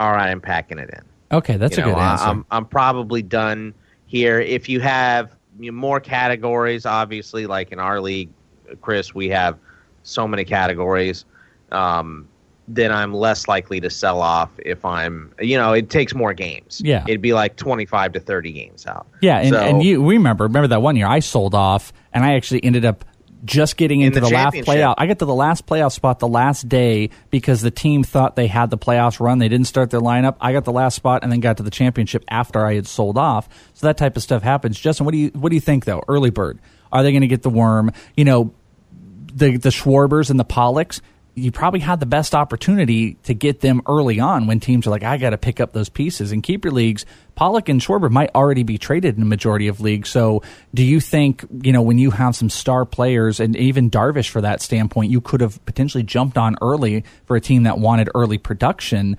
all 0.00 0.12
right, 0.12 0.28
I'm 0.30 0.40
packing 0.40 0.78
it 0.78 0.90
in. 0.90 1.36
Okay, 1.36 1.56
that's 1.56 1.76
you 1.76 1.82
a 1.82 1.86
know, 1.86 1.94
good 1.94 2.00
answer. 2.00 2.24
I'm, 2.24 2.44
I'm 2.50 2.64
probably 2.64 3.22
done 3.22 3.74
here. 4.06 4.40
If 4.40 4.68
you 4.68 4.80
have 4.80 5.34
more 5.58 6.00
categories, 6.00 6.86
obviously, 6.86 7.46
like 7.46 7.72
in 7.72 7.78
our 7.78 8.00
league, 8.00 8.30
Chris, 8.80 9.14
we 9.14 9.28
have 9.28 9.58
so 10.02 10.26
many 10.26 10.44
categories. 10.44 11.24
Um, 11.72 12.26
then 12.70 12.92
I'm 12.92 13.14
less 13.14 13.48
likely 13.48 13.80
to 13.80 13.88
sell 13.88 14.20
off 14.20 14.50
if 14.58 14.84
I'm, 14.84 15.32
you 15.40 15.56
know, 15.56 15.72
it 15.72 15.88
takes 15.88 16.14
more 16.14 16.34
games. 16.34 16.82
Yeah. 16.84 17.02
It'd 17.08 17.22
be 17.22 17.32
like 17.32 17.56
25 17.56 18.12
to 18.12 18.20
30 18.20 18.52
games 18.52 18.86
out. 18.86 19.06
Yeah, 19.20 19.38
and, 19.38 19.50
So- 19.50 19.60
and 19.60 19.82
you 19.82 20.02
we 20.02 20.14
remember 20.18 20.44
remember 20.44 20.68
that 20.68 20.82
one 20.82 20.94
year 20.96 21.06
I 21.06 21.20
sold 21.20 21.54
off 21.54 21.92
and 22.12 22.24
I 22.24 22.34
actually 22.34 22.62
ended 22.62 22.84
up 22.84 23.04
just 23.48 23.76
getting 23.76 24.02
In 24.02 24.08
into 24.08 24.20
the 24.20 24.28
the, 24.28 24.34
last 24.34 24.54
playoff. 24.54 24.94
I 24.98 25.06
got 25.06 25.18
to 25.18 25.24
the 25.24 25.34
last 25.34 25.66
playoff 25.66 25.92
spot 25.92 26.20
the 26.20 26.28
last 26.28 26.68
day 26.68 27.10
because 27.30 27.62
the 27.62 27.70
team 27.70 28.04
thought 28.04 28.36
they 28.36 28.46
had 28.46 28.70
the 28.70 28.78
playoffs 28.78 29.18
run. 29.18 29.38
They 29.38 29.48
didn't 29.48 29.66
start 29.66 29.90
their 29.90 30.00
lineup. 30.00 30.36
I 30.40 30.52
got 30.52 30.64
the 30.64 30.72
last 30.72 30.94
spot 30.94 31.22
and 31.22 31.32
then 31.32 31.40
got 31.40 31.56
to 31.56 31.62
the 31.62 31.70
championship 31.70 32.24
after 32.28 32.64
I 32.64 32.74
had 32.74 32.86
sold 32.86 33.18
off. 33.18 33.48
So 33.74 33.86
that 33.86 33.96
type 33.96 34.16
of 34.16 34.22
stuff 34.22 34.42
happens. 34.42 34.78
Justin, 34.78 35.06
what 35.06 35.12
do 35.12 35.18
you 35.18 35.30
what 35.30 35.48
do 35.48 35.56
you 35.56 35.60
think 35.60 35.84
though? 35.84 36.02
Early 36.06 36.30
bird. 36.30 36.60
Are 36.92 37.02
they 37.02 37.10
going 37.10 37.22
to 37.22 37.28
get 37.28 37.42
the 37.42 37.50
worm? 37.50 37.92
You 38.16 38.24
know, 38.24 38.54
the 39.32 39.56
the 39.56 39.70
Schwarbers 39.70 40.30
and 40.30 40.38
the 40.38 40.44
Pollocks, 40.44 41.00
you 41.38 41.52
probably 41.52 41.80
had 41.80 42.00
the 42.00 42.06
best 42.06 42.34
opportunity 42.34 43.14
to 43.24 43.34
get 43.34 43.60
them 43.60 43.82
early 43.86 44.20
on 44.20 44.46
when 44.46 44.60
teams 44.60 44.86
are 44.86 44.90
like, 44.90 45.02
I 45.02 45.16
got 45.16 45.30
to 45.30 45.38
pick 45.38 45.60
up 45.60 45.72
those 45.72 45.88
pieces. 45.88 46.32
In 46.32 46.42
keeper 46.42 46.70
leagues, 46.70 47.06
Pollock 47.34 47.68
and 47.68 47.80
Schwarber 47.80 48.10
might 48.10 48.30
already 48.34 48.62
be 48.62 48.78
traded 48.78 49.16
in 49.16 49.22
a 49.22 49.26
majority 49.26 49.68
of 49.68 49.80
leagues. 49.80 50.08
So, 50.08 50.42
do 50.74 50.82
you 50.82 51.00
think 51.00 51.44
you 51.62 51.72
know 51.72 51.82
when 51.82 51.98
you 51.98 52.10
have 52.10 52.34
some 52.36 52.50
star 52.50 52.84
players 52.84 53.40
and 53.40 53.56
even 53.56 53.90
Darvish 53.90 54.28
for 54.28 54.40
that 54.40 54.60
standpoint, 54.60 55.10
you 55.10 55.20
could 55.20 55.40
have 55.40 55.64
potentially 55.64 56.02
jumped 56.02 56.36
on 56.36 56.56
early 56.60 57.04
for 57.26 57.36
a 57.36 57.40
team 57.40 57.62
that 57.62 57.78
wanted 57.78 58.10
early 58.14 58.38
production? 58.38 59.16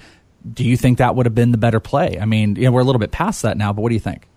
Do 0.54 0.64
you 0.64 0.78
think 0.78 0.98
that 0.98 1.16
would 1.16 1.26
have 1.26 1.36
been 1.36 1.52
the 1.52 1.58
better 1.58 1.80
play? 1.80 2.20
I 2.20 2.26
mean, 2.26 2.56
you 2.56 2.64
know, 2.64 2.72
we're 2.72 2.82
a 2.82 2.86
little 2.86 3.00
bit 3.00 3.12
past 3.12 3.42
that 3.42 3.58
now, 3.58 3.74
but 3.74 3.82
what 3.82 3.90
do 3.90 3.96
you 3.96 4.00
think? 4.00 4.28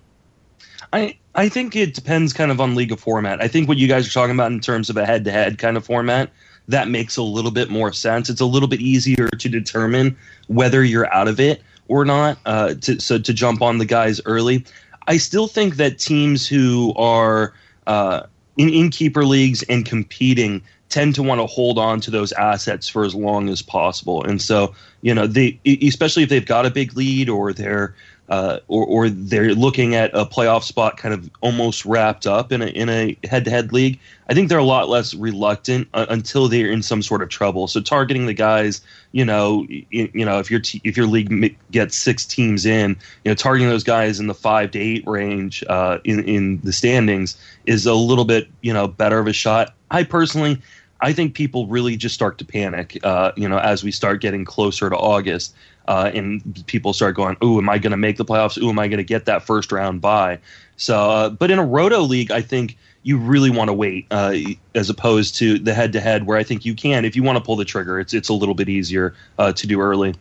I 0.93 1.19
I 1.35 1.49
think 1.49 1.75
it 1.75 1.95
depends 1.95 2.33
kind 2.33 2.51
of 2.51 2.61
on 2.61 2.75
league 2.75 2.93
of 2.93 3.01
format. 3.01 3.43
I 3.43 3.49
think 3.49 3.69
what 3.69 3.79
you 3.79 3.89
guys 3.89 4.07
are 4.07 4.13
talking 4.13 4.35
about 4.35 4.53
in 4.53 4.61
terms 4.61 4.91
of 4.91 4.97
a 4.97 5.07
head 5.07 5.25
to 5.25 5.33
head 5.33 5.59
kind 5.59 5.77
of 5.77 5.85
format, 5.85 6.31
that 6.69 6.89
makes 6.89 7.17
a 7.17 7.23
little 7.23 7.51
bit 7.51 7.71
more 7.71 7.93
sense. 7.93 8.31
It's 8.31 8.41
a 8.41 8.47
little 8.47 8.69
bit 8.69 8.81
easier 8.81 9.29
to 9.29 9.49
determine 9.49 10.17
whether 10.47 10.85
you're 10.85 11.13
out 11.13 11.29
of 11.29 11.41
it 11.41 11.63
or 11.89 12.05
not. 12.05 12.39
Uh, 12.47 12.75
to, 12.75 13.01
so 13.01 13.19
to 13.19 13.33
jump 13.35 13.63
on 13.63 13.79
the 13.79 13.85
guys 13.85 14.21
early, 14.25 14.65
I 15.07 15.17
still 15.17 15.49
think 15.49 15.77
that 15.77 15.99
teams 15.99 16.47
who 16.47 16.95
are 16.95 17.53
uh, 17.87 18.23
in 18.57 18.69
in 18.69 18.91
keeper 18.91 19.25
leagues 19.25 19.63
and 19.65 19.85
competing 19.85 20.63
tend 20.89 21.15
to 21.15 21.23
want 21.23 21.41
to 21.41 21.47
hold 21.47 21.79
on 21.79 22.01
to 22.03 22.11
those 22.11 22.33
assets 22.33 22.87
for 22.87 23.05
as 23.05 23.15
long 23.15 23.49
as 23.49 23.63
possible. 23.63 24.23
And 24.23 24.41
so, 24.41 24.75
you 25.01 25.15
know, 25.15 25.27
they 25.27 25.59
especially 25.65 26.23
if 26.23 26.29
they've 26.29 26.45
got 26.45 26.67
a 26.67 26.71
big 26.71 26.97
lead 26.97 27.29
or 27.29 27.53
they're 27.53 27.95
uh, 28.33 28.61
or, 28.67 28.87
or 28.87 29.09
they're 29.11 29.55
looking 29.55 29.95
at 29.95 30.11
a 30.15 30.25
playoff 30.25 30.63
spot 30.63 30.97
kind 30.97 31.13
of 31.13 31.29
almost 31.43 31.85
wrapped 31.85 32.27
up 32.27 32.51
in 32.51 32.63
a 32.63 32.67
in 32.69 32.89
a 32.89 33.15
head 33.29 33.45
to 33.45 33.51
head 33.51 33.75
league. 33.75 34.01
I 34.27 34.33
think 34.33 34.49
they're 34.49 34.57
a 34.57 34.65
lot 34.65 34.89
less 34.89 35.13
reluctant 35.13 35.87
uh, 35.93 36.07
until 36.09 36.49
they're 36.49 36.71
in 36.71 36.83
some 36.83 37.03
sort 37.03 37.21
of 37.23 37.29
trouble. 37.29 37.69
So 37.69 37.83
targeting 37.83 38.25
the 38.25 38.33
guys, 38.33 38.81
you 39.13 39.23
know, 39.27 39.67
y- 39.69 39.87
you 39.91 40.25
know, 40.25 40.39
if 40.39 40.51
your 40.51 40.63
if 40.83 40.97
your 40.97 41.05
league 41.05 41.59
gets 41.71 41.95
six 41.95 42.25
teams 42.25 42.65
in, 42.65 42.97
you 43.23 43.31
know, 43.31 43.35
targeting 43.35 43.69
those 43.69 43.85
guys 43.85 44.19
in 44.19 44.29
the 44.29 44.35
five 44.35 44.71
to 44.71 44.79
eight 44.79 45.07
range 45.07 45.63
uh, 45.69 45.99
in 46.05 46.25
in 46.25 46.59
the 46.63 46.73
standings 46.73 47.39
is 47.67 47.85
a 47.85 47.93
little 47.93 48.25
bit 48.25 48.49
you 48.63 48.73
know 48.73 48.89
better 48.89 49.19
of 49.19 49.27
a 49.27 49.35
shot. 49.35 49.75
I 49.91 50.05
personally. 50.05 50.63
I 51.05 51.13
think 51.13 51.35
people 51.35 51.67
really 51.67 51.97
just 51.97 52.15
start 52.15 52.39
to 52.39 52.45
panic, 52.45 52.97
uh, 53.03 53.33
you 53.37 53.49
know, 53.49 53.59
as 53.59 53.83
we 53.83 53.91
start 53.91 54.21
getting 54.21 54.45
closer 54.45 54.89
to 54.89 54.97
August, 54.97 55.53
uh, 55.89 56.11
and 56.15 56.65
people 56.67 56.93
start 56.93 57.15
going, 57.17 57.37
"Ooh, 57.43 57.59
am 57.59 57.69
I 57.69 57.79
going 57.79 57.91
to 57.93 57.97
make 57.97 58.17
the 58.17 58.25
playoffs? 58.25 58.61
Ooh, 58.63 58.71
am 58.71 58.79
I 58.79 58.89
going 58.89 58.99
to 58.99 59.05
get 59.05 59.25
that 59.27 59.43
first 59.43 59.73
round 59.73 60.01
bye?" 60.01 60.39
So, 60.77 61.11
uh, 61.11 61.31
but 61.31 61.51
in 61.51 61.59
a 61.59 61.65
roto 61.65 62.01
league, 62.01 62.31
I 62.31 62.41
think 62.43 62.77
you 63.03 63.19
really 63.19 63.51
want 63.51 63.69
to 63.69 63.75
wait, 63.75 64.07
uh, 64.11 64.35
as 64.75 64.89
opposed 64.91 65.37
to 65.37 65.59
the 65.59 65.75
head 65.75 65.93
to 65.93 66.01
head, 66.01 66.27
where 66.27 66.39
I 66.39 66.45
think 66.45 66.65
you 66.65 66.75
can, 66.75 67.05
if 67.05 67.17
you 67.17 67.23
want 67.23 67.37
to 67.37 67.45
pull 67.45 67.57
the 67.57 67.65
trigger, 67.65 68.01
it's 68.01 68.15
it's 68.15 68.29
a 68.29 68.35
little 68.35 68.55
bit 68.55 68.69
easier 68.69 69.15
uh, 69.39 69.53
to 69.53 69.67
do 69.67 69.81
early. 69.81 70.15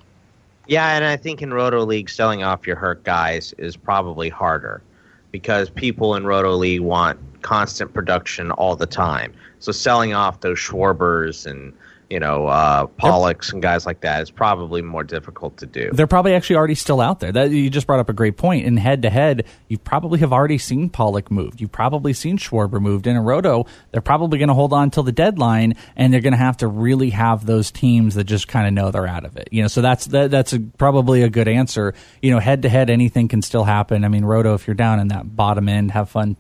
Yeah, 0.68 0.96
and 0.96 1.06
I 1.06 1.18
think 1.18 1.42
in 1.42 1.54
Roto 1.54 1.86
League, 1.86 2.10
selling 2.10 2.44
off 2.44 2.68
your 2.68 2.76
hurt 2.76 3.04
guys 3.04 3.54
is 3.58 3.76
probably 3.78 4.30
harder. 4.30 4.84
because 5.32 5.70
people 5.70 6.16
in 6.16 6.26
Roto 6.26 6.56
League 6.56 6.82
want 6.82 7.20
constant 7.42 7.94
production 7.94 8.52
all 8.52 8.76
the 8.76 8.86
time. 8.88 9.34
So 9.60 9.72
selling 9.72 10.14
off 10.14 10.42
those 10.42 10.58
Schwarbers 10.60 11.46
and 11.50 11.74
you 12.12 12.20
know 12.20 12.46
uh, 12.48 12.86
Pollocks 12.86 13.54
and 13.54 13.62
guys 13.62 13.86
like 13.86 14.02
that 14.02 14.22
is 14.22 14.30
probably 14.30 14.82
more 14.82 15.04
difficult 15.04 15.58
to 15.58 15.66
do. 15.66 15.90
They're 15.94 16.08
probably 16.08 16.34
actually 16.34 16.58
already 16.58 16.76
still 16.76 17.00
out 17.00 17.22
there. 17.22 17.32
That 17.32 17.52
you 17.52 17.70
just 17.70 17.88
brought 17.88 18.00
up 18.00 18.10
a 18.10 18.14
great 18.14 18.38
point. 18.38 18.66
In 18.66 18.78
head 18.78 19.02
to 19.04 19.10
head, 19.10 19.46
you 19.70 19.78
probably 19.78 20.20
have 20.20 20.34
already 20.34 20.58
seen 20.58 20.90
Pollock 20.90 21.32
moved. 21.32 21.62
You've 21.62 21.72
probably 21.72 22.14
seen 22.14 22.38
Schwarber 22.38 22.82
moved. 22.82 23.08
In 23.08 23.16
a 23.16 23.22
roto, 23.22 23.66
they're 23.92 24.02
probably 24.02 24.38
going 24.38 24.50
to 24.50 24.54
hold 24.54 24.74
on 24.74 24.92
till 24.92 25.04
the 25.04 25.14
deadline, 25.14 25.76
and 25.96 26.14
they're 26.14 26.22
going 26.22 26.34
to 26.34 26.38
have 26.38 26.58
to 26.58 26.68
really 26.68 27.12
have 27.12 27.46
those 27.46 27.72
teams 27.72 28.16
that 28.16 28.26
just 28.26 28.48
kind 28.48 28.68
of 28.68 28.74
know 28.74 28.92
they're 28.92 29.08
out 29.08 29.24
of 29.24 29.38
it. 29.38 29.48
You 29.52 29.62
know, 29.62 29.68
so 29.70 29.82
that's 29.82 30.06
that, 30.08 30.30
that's 30.30 30.52
a, 30.52 30.60
probably 30.60 31.24
a 31.24 31.30
good 31.30 31.48
answer. 31.48 31.94
You 32.22 32.32
know, 32.32 32.40
head 32.40 32.64
to 32.64 32.70
head, 32.70 32.90
anything 32.90 33.30
can 33.30 33.42
still 33.42 33.64
happen. 33.64 34.04
I 34.04 34.10
mean, 34.10 34.26
roto, 34.26 34.54
if 34.54 34.68
you're 34.68 34.76
down 34.76 35.00
in 35.00 35.08
that 35.08 35.36
bottom 35.36 35.70
end, 35.70 35.92
have 35.92 36.10
fun 36.10 36.36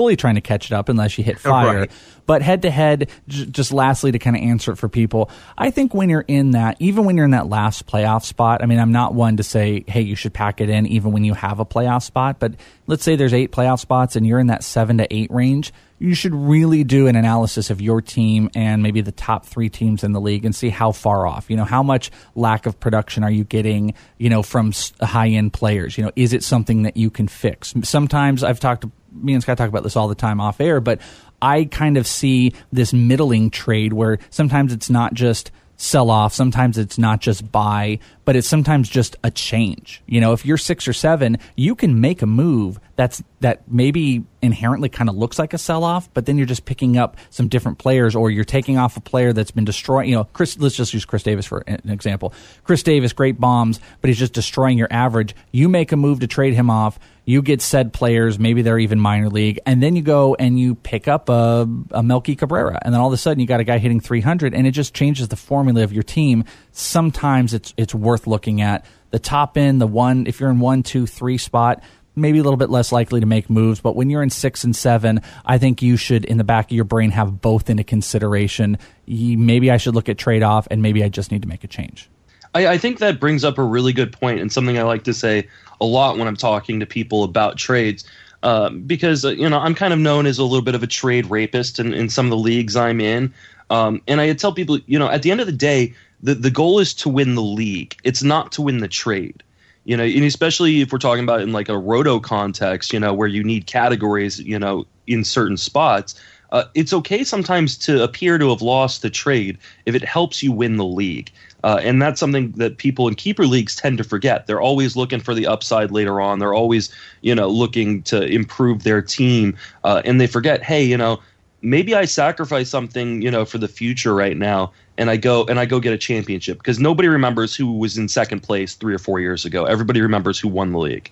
fully 0.00 0.16
trying 0.16 0.36
to 0.36 0.40
catch 0.40 0.64
it 0.70 0.72
up 0.72 0.88
unless 0.88 1.18
you 1.18 1.24
hit 1.24 1.38
fire. 1.38 1.80
Right. 1.80 1.90
But 2.24 2.40
head 2.40 2.62
to 2.62 2.70
head, 2.70 3.10
just 3.28 3.70
lastly 3.70 4.12
to 4.12 4.18
kind 4.18 4.34
of 4.34 4.40
answer 4.40 4.72
it 4.72 4.76
for 4.76 4.88
people, 4.88 5.30
I 5.58 5.70
think 5.70 5.92
when 5.92 6.08
you're 6.08 6.24
in 6.26 6.52
that, 6.52 6.78
even 6.78 7.04
when 7.04 7.16
you're 7.16 7.26
in 7.26 7.32
that 7.32 7.48
last 7.48 7.86
playoff 7.86 8.24
spot, 8.24 8.62
I 8.62 8.66
mean, 8.66 8.78
I'm 8.78 8.92
not 8.92 9.12
one 9.12 9.36
to 9.36 9.42
say, 9.42 9.84
hey, 9.86 10.00
you 10.00 10.16
should 10.16 10.32
pack 10.32 10.62
it 10.62 10.70
in 10.70 10.86
even 10.86 11.12
when 11.12 11.22
you 11.22 11.34
have 11.34 11.60
a 11.60 11.66
playoff 11.66 12.02
spot. 12.02 12.38
But 12.38 12.54
let's 12.86 13.04
say 13.04 13.16
there's 13.16 13.34
eight 13.34 13.52
playoff 13.52 13.80
spots 13.80 14.16
and 14.16 14.26
you're 14.26 14.38
in 14.38 14.46
that 14.46 14.64
seven 14.64 14.96
to 14.98 15.14
eight 15.14 15.30
range. 15.30 15.70
You 15.98 16.14
should 16.14 16.34
really 16.34 16.82
do 16.82 17.08
an 17.08 17.16
analysis 17.16 17.68
of 17.68 17.82
your 17.82 18.00
team 18.00 18.48
and 18.54 18.82
maybe 18.82 19.02
the 19.02 19.12
top 19.12 19.44
three 19.44 19.68
teams 19.68 20.02
in 20.02 20.12
the 20.12 20.20
league 20.20 20.46
and 20.46 20.54
see 20.54 20.70
how 20.70 20.92
far 20.92 21.26
off. 21.26 21.50
You 21.50 21.58
know, 21.58 21.66
how 21.66 21.82
much 21.82 22.10
lack 22.34 22.64
of 22.64 22.80
production 22.80 23.22
are 23.22 23.30
you 23.30 23.44
getting, 23.44 23.92
you 24.16 24.30
know, 24.30 24.42
from 24.42 24.72
high 25.02 25.28
end 25.28 25.52
players? 25.52 25.98
You 25.98 26.04
know, 26.04 26.12
is 26.16 26.32
it 26.32 26.42
something 26.42 26.84
that 26.84 26.96
you 26.96 27.10
can 27.10 27.28
fix? 27.28 27.74
Sometimes 27.82 28.42
I've 28.42 28.60
talked 28.60 28.82
to 28.82 28.92
me 29.12 29.34
and 29.34 29.42
Scott 29.42 29.58
talk 29.58 29.68
about 29.68 29.82
this 29.82 29.96
all 29.96 30.08
the 30.08 30.14
time 30.14 30.40
off 30.40 30.60
air, 30.60 30.80
but 30.80 31.00
I 31.42 31.64
kind 31.64 31.96
of 31.96 32.06
see 32.06 32.52
this 32.72 32.92
middling 32.92 33.50
trade 33.50 33.92
where 33.92 34.18
sometimes 34.30 34.72
it's 34.72 34.90
not 34.90 35.14
just 35.14 35.50
sell 35.80 36.10
off, 36.10 36.34
sometimes 36.34 36.76
it's 36.76 36.98
not 36.98 37.22
just 37.22 37.50
buy, 37.50 37.98
but 38.26 38.36
it's 38.36 38.46
sometimes 38.46 38.86
just 38.86 39.16
a 39.24 39.30
change. 39.30 40.02
You 40.06 40.20
know, 40.20 40.34
if 40.34 40.44
you're 40.44 40.58
six 40.58 40.86
or 40.86 40.92
seven, 40.92 41.38
you 41.56 41.74
can 41.74 42.02
make 42.02 42.20
a 42.20 42.26
move 42.26 42.78
that's 42.96 43.22
that 43.40 43.62
maybe 43.66 44.24
inherently 44.42 44.90
kind 44.90 45.08
of 45.08 45.16
looks 45.16 45.38
like 45.38 45.54
a 45.54 45.58
sell 45.58 45.82
off, 45.82 46.12
but 46.12 46.26
then 46.26 46.36
you're 46.36 46.46
just 46.46 46.66
picking 46.66 46.98
up 46.98 47.16
some 47.30 47.48
different 47.48 47.78
players 47.78 48.14
or 48.14 48.30
you're 48.30 48.44
taking 48.44 48.76
off 48.76 48.98
a 48.98 49.00
player 49.00 49.32
that's 49.32 49.52
been 49.52 49.64
destroying, 49.64 50.10
you 50.10 50.14
know, 50.14 50.24
Chris 50.24 50.58
let's 50.58 50.76
just 50.76 50.92
use 50.92 51.06
Chris 51.06 51.22
Davis 51.22 51.46
for 51.46 51.64
an 51.66 51.88
example. 51.88 52.34
Chris 52.62 52.82
Davis, 52.82 53.14
great 53.14 53.40
bombs, 53.40 53.80
but 54.02 54.08
he's 54.08 54.18
just 54.18 54.34
destroying 54.34 54.76
your 54.76 54.88
average. 54.90 55.34
You 55.50 55.70
make 55.70 55.92
a 55.92 55.96
move 55.96 56.20
to 56.20 56.26
trade 56.26 56.52
him 56.52 56.68
off 56.68 56.98
you 57.30 57.42
get 57.42 57.62
said 57.62 57.92
players, 57.92 58.40
maybe 58.40 58.62
they're 58.62 58.78
even 58.80 58.98
minor 58.98 59.28
league, 59.28 59.60
and 59.64 59.80
then 59.80 59.94
you 59.94 60.02
go 60.02 60.34
and 60.34 60.58
you 60.58 60.74
pick 60.74 61.06
up 61.06 61.28
a, 61.28 61.68
a 61.92 62.02
Melky 62.02 62.34
Cabrera, 62.34 62.80
and 62.82 62.92
then 62.92 63.00
all 63.00 63.06
of 63.06 63.12
a 63.12 63.16
sudden 63.16 63.38
you 63.38 63.46
got 63.46 63.60
a 63.60 63.64
guy 63.64 63.78
hitting 63.78 64.00
300, 64.00 64.52
and 64.52 64.66
it 64.66 64.72
just 64.72 64.94
changes 64.94 65.28
the 65.28 65.36
formula 65.36 65.84
of 65.84 65.92
your 65.92 66.02
team. 66.02 66.44
Sometimes 66.72 67.54
it's 67.54 67.72
it's 67.76 67.94
worth 67.94 68.26
looking 68.26 68.60
at 68.60 68.84
the 69.10 69.20
top 69.20 69.56
end, 69.56 69.80
the 69.80 69.86
one 69.86 70.26
if 70.26 70.40
you're 70.40 70.50
in 70.50 70.58
one, 70.58 70.82
two, 70.82 71.06
three 71.06 71.38
spot. 71.38 71.84
Maybe 72.16 72.40
a 72.40 72.42
little 72.42 72.56
bit 72.56 72.68
less 72.68 72.90
likely 72.90 73.20
to 73.20 73.26
make 73.26 73.48
moves, 73.48 73.80
but 73.80 73.94
when 73.94 74.10
you're 74.10 74.24
in 74.24 74.30
six 74.30 74.64
and 74.64 74.74
seven, 74.74 75.22
I 75.46 75.58
think 75.58 75.80
you 75.80 75.96
should, 75.96 76.24
in 76.24 76.36
the 76.36 76.44
back 76.44 76.66
of 76.66 76.72
your 76.72 76.84
brain, 76.84 77.12
have 77.12 77.40
both 77.40 77.70
into 77.70 77.84
consideration. 77.84 78.76
Maybe 79.06 79.70
I 79.70 79.76
should 79.76 79.94
look 79.94 80.08
at 80.08 80.18
trade 80.18 80.42
off, 80.42 80.66
and 80.68 80.82
maybe 80.82 81.04
I 81.04 81.08
just 81.08 81.30
need 81.30 81.42
to 81.42 81.48
make 81.48 81.62
a 81.62 81.68
change. 81.68 82.10
I, 82.52 82.66
I, 82.66 82.78
think 82.78 82.98
that 82.98 83.20
brings 83.20 83.44
up 83.44 83.58
a 83.58 83.62
really 83.62 83.92
good 83.92 84.12
point 84.12 84.40
and 84.40 84.50
something 84.50 84.76
I 84.76 84.82
like 84.82 85.04
to 85.04 85.14
say 85.14 85.46
a 85.80 85.86
lot 85.86 86.18
when 86.18 86.28
I'm 86.28 86.36
talking 86.36 86.80
to 86.80 86.86
people 86.86 87.24
about 87.24 87.56
trades. 87.56 88.04
Um, 88.42 88.80
because 88.82 89.24
uh, 89.24 89.30
you 89.30 89.48
know 89.50 89.58
I'm 89.58 89.74
kind 89.74 89.92
of 89.92 89.98
known 89.98 90.24
as 90.24 90.38
a 90.38 90.44
little 90.44 90.64
bit 90.64 90.74
of 90.74 90.82
a 90.82 90.86
trade 90.86 91.26
rapist 91.26 91.78
in, 91.78 91.92
in 91.92 92.08
some 92.08 92.24
of 92.24 92.30
the 92.30 92.38
leagues 92.38 92.74
I'm 92.74 92.98
in, 92.98 93.34
um, 93.68 94.00
and 94.08 94.20
I 94.20 94.32
tell 94.32 94.52
people, 94.52 94.78
you 94.86 94.98
know, 94.98 95.10
at 95.10 95.22
the 95.22 95.30
end 95.30 95.40
of 95.40 95.46
the 95.46 95.52
day, 95.52 95.94
the 96.22 96.34
the 96.34 96.50
goal 96.50 96.78
is 96.78 96.94
to 96.94 97.08
win 97.08 97.34
the 97.34 97.42
league. 97.42 97.96
It's 98.02 98.22
not 98.22 98.50
to 98.52 98.62
win 98.62 98.78
the 98.78 98.88
trade. 98.88 99.42
You 99.84 99.96
know, 99.96 100.04
and 100.04 100.24
especially 100.24 100.82
if 100.82 100.92
we're 100.92 100.98
talking 100.98 101.24
about 101.24 101.40
in 101.40 101.52
like 101.52 101.68
a 101.68 101.78
roto 101.78 102.20
context, 102.20 102.92
you 102.92 103.00
know, 103.00 103.14
where 103.14 103.28
you 103.28 103.42
need 103.42 103.66
categories, 103.66 104.38
you 104.38 104.58
know, 104.58 104.86
in 105.06 105.24
certain 105.24 105.56
spots. 105.56 106.14
Uh, 106.52 106.64
it's 106.74 106.92
okay 106.92 107.22
sometimes 107.22 107.78
to 107.78 108.02
appear 108.02 108.36
to 108.36 108.50
have 108.50 108.60
lost 108.60 109.02
the 109.02 109.10
trade 109.10 109.56
if 109.86 109.94
it 109.94 110.02
helps 110.02 110.42
you 110.42 110.50
win 110.50 110.76
the 110.76 110.84
league. 110.84 111.30
Uh, 111.62 111.80
and 111.82 112.00
that's 112.00 112.18
something 112.18 112.52
that 112.52 112.78
people 112.78 113.08
in 113.08 113.14
keeper 113.14 113.46
leagues 113.46 113.76
tend 113.76 113.98
to 113.98 114.04
forget. 114.04 114.46
They're 114.46 114.60
always 114.60 114.96
looking 114.96 115.20
for 115.20 115.34
the 115.34 115.46
upside 115.46 115.90
later 115.90 116.20
on. 116.20 116.38
They're 116.38 116.54
always, 116.54 116.90
you 117.20 117.34
know, 117.34 117.48
looking 117.48 118.02
to 118.04 118.22
improve 118.22 118.82
their 118.82 119.02
team, 119.02 119.56
uh, 119.84 120.02
and 120.04 120.20
they 120.20 120.26
forget, 120.26 120.62
hey, 120.62 120.82
you 120.82 120.96
know, 120.96 121.20
maybe 121.62 121.94
I 121.94 122.04
sacrifice 122.04 122.68
something, 122.68 123.22
you 123.22 123.30
know, 123.30 123.44
for 123.44 123.58
the 123.58 123.68
future 123.68 124.14
right 124.14 124.36
now, 124.36 124.72
and 124.98 125.10
I 125.10 125.16
go 125.16 125.44
and 125.46 125.58
I 125.58 125.66
go 125.66 125.80
get 125.80 125.92
a 125.92 125.98
championship 125.98 126.58
because 126.58 126.78
nobody 126.78 127.08
remembers 127.08 127.54
who 127.54 127.72
was 127.72 127.98
in 127.98 128.08
second 128.08 128.40
place 128.40 128.74
three 128.74 128.94
or 128.94 128.98
four 128.98 129.20
years 129.20 129.44
ago. 129.44 129.64
Everybody 129.64 130.00
remembers 130.00 130.38
who 130.38 130.48
won 130.48 130.72
the 130.72 130.78
league. 130.78 131.10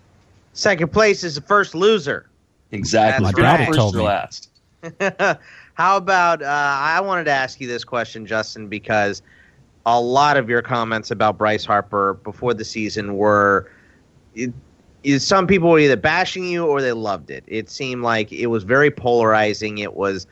Second 0.53 0.93
place 0.93 1.25
is 1.25 1.37
the 1.37 1.41
first 1.41 1.75
loser. 1.75 2.27
Exactly. 2.73 3.25
My 3.25 3.33
daddy 3.33 3.73
told 3.73 3.95
me. 3.95 4.03
last. 4.03 4.51
How 5.75 5.97
about? 5.97 6.43
Uh, 6.43 6.47
I 6.47 7.01
wanted 7.01 7.25
to 7.25 7.31
ask 7.31 7.61
you 7.61 7.69
this 7.69 7.85
question, 7.85 8.27
Justin, 8.27 8.69
because 8.69 9.23
a 9.97 10.01
lot 10.01 10.37
of 10.37 10.49
your 10.49 10.63
comments 10.63 11.11
about 11.11 11.39
Bryce 11.39 11.65
Harper 11.65 12.15
before 12.25 12.55
the 12.55 12.65
season 12.65 13.17
were. 13.17 13.71
It, 14.35 14.53
some 15.19 15.47
people 15.47 15.71
were 15.71 15.79
either 15.79 15.97
bashing 15.97 16.45
you 16.45 16.67
or 16.67 16.83
they 16.83 16.93
loved 16.93 17.31
it. 17.31 17.45
It 17.47 17.71
seemed 17.71 18.03
like 18.03 18.33
it 18.33 18.49
was 18.49 18.65
very 18.65 18.91
polarizing. 18.91 19.79
It 19.79 19.95
was 19.95 20.27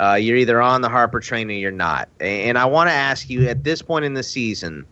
uh, 0.00 0.14
you're 0.14 0.36
either 0.36 0.60
on 0.60 0.80
the 0.80 0.88
Harper 0.88 1.20
train 1.20 1.50
or 1.50 1.54
you're 1.54 1.70
not. 1.70 2.08
And 2.20 2.56
I 2.56 2.64
want 2.64 2.88
to 2.88 2.94
ask 2.94 3.28
you 3.28 3.46
at 3.48 3.64
this 3.64 3.82
point 3.82 4.04
in 4.04 4.14
the 4.14 4.22
season, 4.22 4.86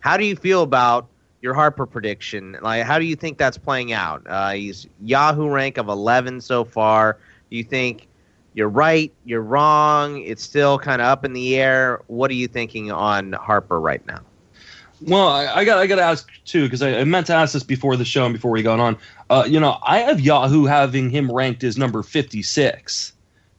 how 0.00 0.16
do 0.16 0.24
you 0.24 0.36
feel 0.36 0.62
about 0.62 1.08
your 1.40 1.54
Harper 1.54 1.86
prediction? 1.86 2.56
Like, 2.60 2.84
how 2.84 2.98
do 2.98 3.04
you 3.04 3.16
think 3.16 3.38
that's 3.38 3.56
playing 3.56 3.92
out? 3.92 4.22
Uh, 4.26 4.50
he's 4.50 4.86
Yahoo 5.00 5.48
rank 5.48 5.78
of 5.78 5.88
11 5.88 6.40
so 6.40 6.64
far. 6.64 7.18
Do 7.50 7.56
you 7.56 7.64
think 7.64 8.08
you're 8.54 8.68
right, 8.68 9.12
you're 9.24 9.42
wrong, 9.42 10.22
it's 10.22 10.42
still 10.42 10.78
kind 10.78 11.00
of 11.00 11.06
up 11.06 11.24
in 11.24 11.32
the 11.32 11.56
air? 11.56 12.00
What 12.06 12.30
are 12.30 12.34
you 12.34 12.48
thinking 12.48 12.90
on 12.90 13.32
Harper 13.32 13.80
right 13.80 14.04
now? 14.06 14.20
Well, 15.00 15.28
I, 15.28 15.46
I 15.46 15.64
got 15.64 15.78
I 15.78 15.86
got 15.86 15.96
to 15.96 16.02
ask 16.02 16.28
too 16.44 16.64
because 16.64 16.82
I, 16.82 17.00
I, 17.00 17.04
meant 17.04 17.26
to 17.26 17.34
ask 17.34 17.54
this 17.54 17.64
before 17.64 17.96
the 17.96 18.04
show 18.04 18.24
and 18.24 18.32
before 18.32 18.50
we 18.50 18.62
got 18.62 18.78
on. 18.78 18.96
Uh, 19.28 19.44
you 19.48 19.58
know, 19.58 19.78
I 19.82 19.98
have 20.00 20.20
Yahoo 20.20 20.64
having 20.64 21.10
him 21.10 21.30
ranked 21.30 21.64
as 21.64 21.76
number 21.76 22.02
fifty 22.02 22.42
six. 22.42 23.12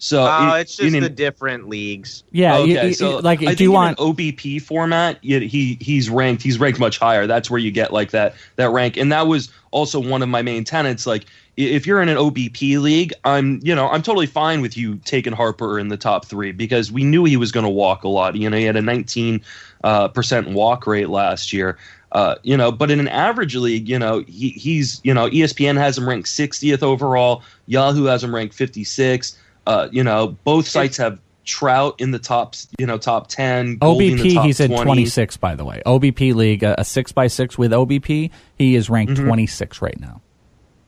So 0.04 0.28
oh, 0.30 0.56
it, 0.56 0.62
it's 0.62 0.76
just 0.76 0.92
the 0.92 1.10
different 1.10 1.70
leagues. 1.70 2.26
Yeah, 2.32 2.58
okay. 2.58 2.90
You, 2.90 2.94
so 2.94 3.20
like, 3.20 3.42
I 3.42 3.54
do 3.54 3.64
you 3.64 3.72
want 3.72 3.98
OBP 4.00 4.62
format? 4.62 5.18
He 5.22 5.78
he's 5.80 6.10
ranked. 6.10 6.44
He's 6.44 6.60
ranked 6.60 6.78
much 6.78 6.98
higher. 6.98 7.26
That's 7.26 7.50
where 7.50 7.60
you 7.60 7.72
get 7.72 7.94
like 7.94 8.12
that 8.12 8.36
that 8.58 8.72
rank, 8.72 8.98
and 8.98 9.14
that 9.14 9.28
was 9.28 9.50
also 9.72 10.02
one 10.02 10.22
of 10.22 10.28
my 10.28 10.42
main 10.42 10.66
tenets. 10.66 11.08
Like, 11.08 11.26
if 11.56 11.86
you're 11.86 12.02
in 12.02 12.10
an 12.10 12.18
OBP 12.18 12.80
league, 12.82 13.14
I'm 13.24 13.60
you 13.64 13.76
know 13.76 13.88
I'm 13.90 14.02
totally 14.02 14.26
fine 14.28 14.62
with 14.62 14.76
you 14.78 14.96
taking 15.06 15.34
Harper 15.34 15.80
in 15.80 15.88
the 15.90 15.98
top 15.98 16.26
three 16.26 16.52
because 16.52 16.92
we 16.92 17.04
knew 17.04 17.26
he 17.26 17.38
was 17.38 17.52
going 17.52 17.66
to 17.66 17.70
walk 17.70 18.04
a 18.04 18.08
lot. 18.08 18.36
You 18.36 18.50
know, 18.50 18.58
he 18.58 18.64
had 18.64 18.76
a 18.76 18.82
19 18.82 19.42
uh, 19.84 20.08
percent 20.10 20.50
walk 20.50 20.88
rate 20.88 21.10
last 21.10 21.54
year. 21.54 21.78
Uh, 22.12 22.36
you 22.44 22.56
know, 22.56 22.72
but 22.72 22.92
in 22.92 23.00
an 23.00 23.08
average 23.08 23.56
league, 23.56 23.90
you 23.90 23.98
know, 23.98 24.24
he, 24.28 24.50
he's 24.50 25.02
you 25.04 25.14
know 25.14 25.28
ESPN 25.30 25.78
has 25.78 25.98
him 25.98 26.08
ranked 26.08 26.28
60th 26.28 26.84
overall. 26.84 27.44
Yahoo 27.68 28.06
has 28.06 28.24
him 28.24 28.34
ranked 28.34 28.54
56. 28.54 29.38
Uh, 29.66 29.88
you 29.92 30.04
know, 30.04 30.28
both 30.44 30.68
sites 30.68 30.98
have 30.98 31.20
Trout 31.46 31.96
in 32.00 32.12
the 32.12 32.20
top, 32.20 32.56
you 32.80 32.86
know, 32.86 32.98
top 32.98 33.28
ten. 33.28 33.78
OBP, 33.80 34.34
top 34.34 34.46
he's 34.46 34.62
at 34.62 34.70
26, 34.72 35.36
by 35.38 35.56
the 35.56 35.66
way. 35.66 35.82
OBP 35.86 36.34
league, 36.34 36.64
a, 36.64 36.80
a 36.80 36.86
six 36.86 37.12
by 37.12 37.28
six 37.28 37.58
with 37.58 37.72
OBP, 37.72 38.30
he 38.58 38.76
is 38.76 38.90
ranked 38.90 39.14
Mhm. 39.14 39.26
26 39.26 39.82
right 39.82 40.00
now. 40.00 40.22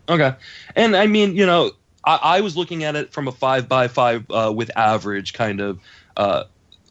Okay, 0.07 0.34
and 0.76 0.95
I 0.95 1.07
mean, 1.07 1.36
you 1.36 1.45
know, 1.45 1.72
I, 2.06 2.19
I 2.22 2.41
was 2.41 2.56
looking 2.56 2.84
at 2.84 2.95
it 2.95 3.11
from 3.11 3.27
a 3.27 3.32
five 3.32 3.68
by 3.68 3.88
five 3.88 4.26
uh, 4.30 4.52
with 4.56 4.72
average 4.77 5.34
kind 5.34 5.60
of, 5.60 5.80
uh, 6.18 6.44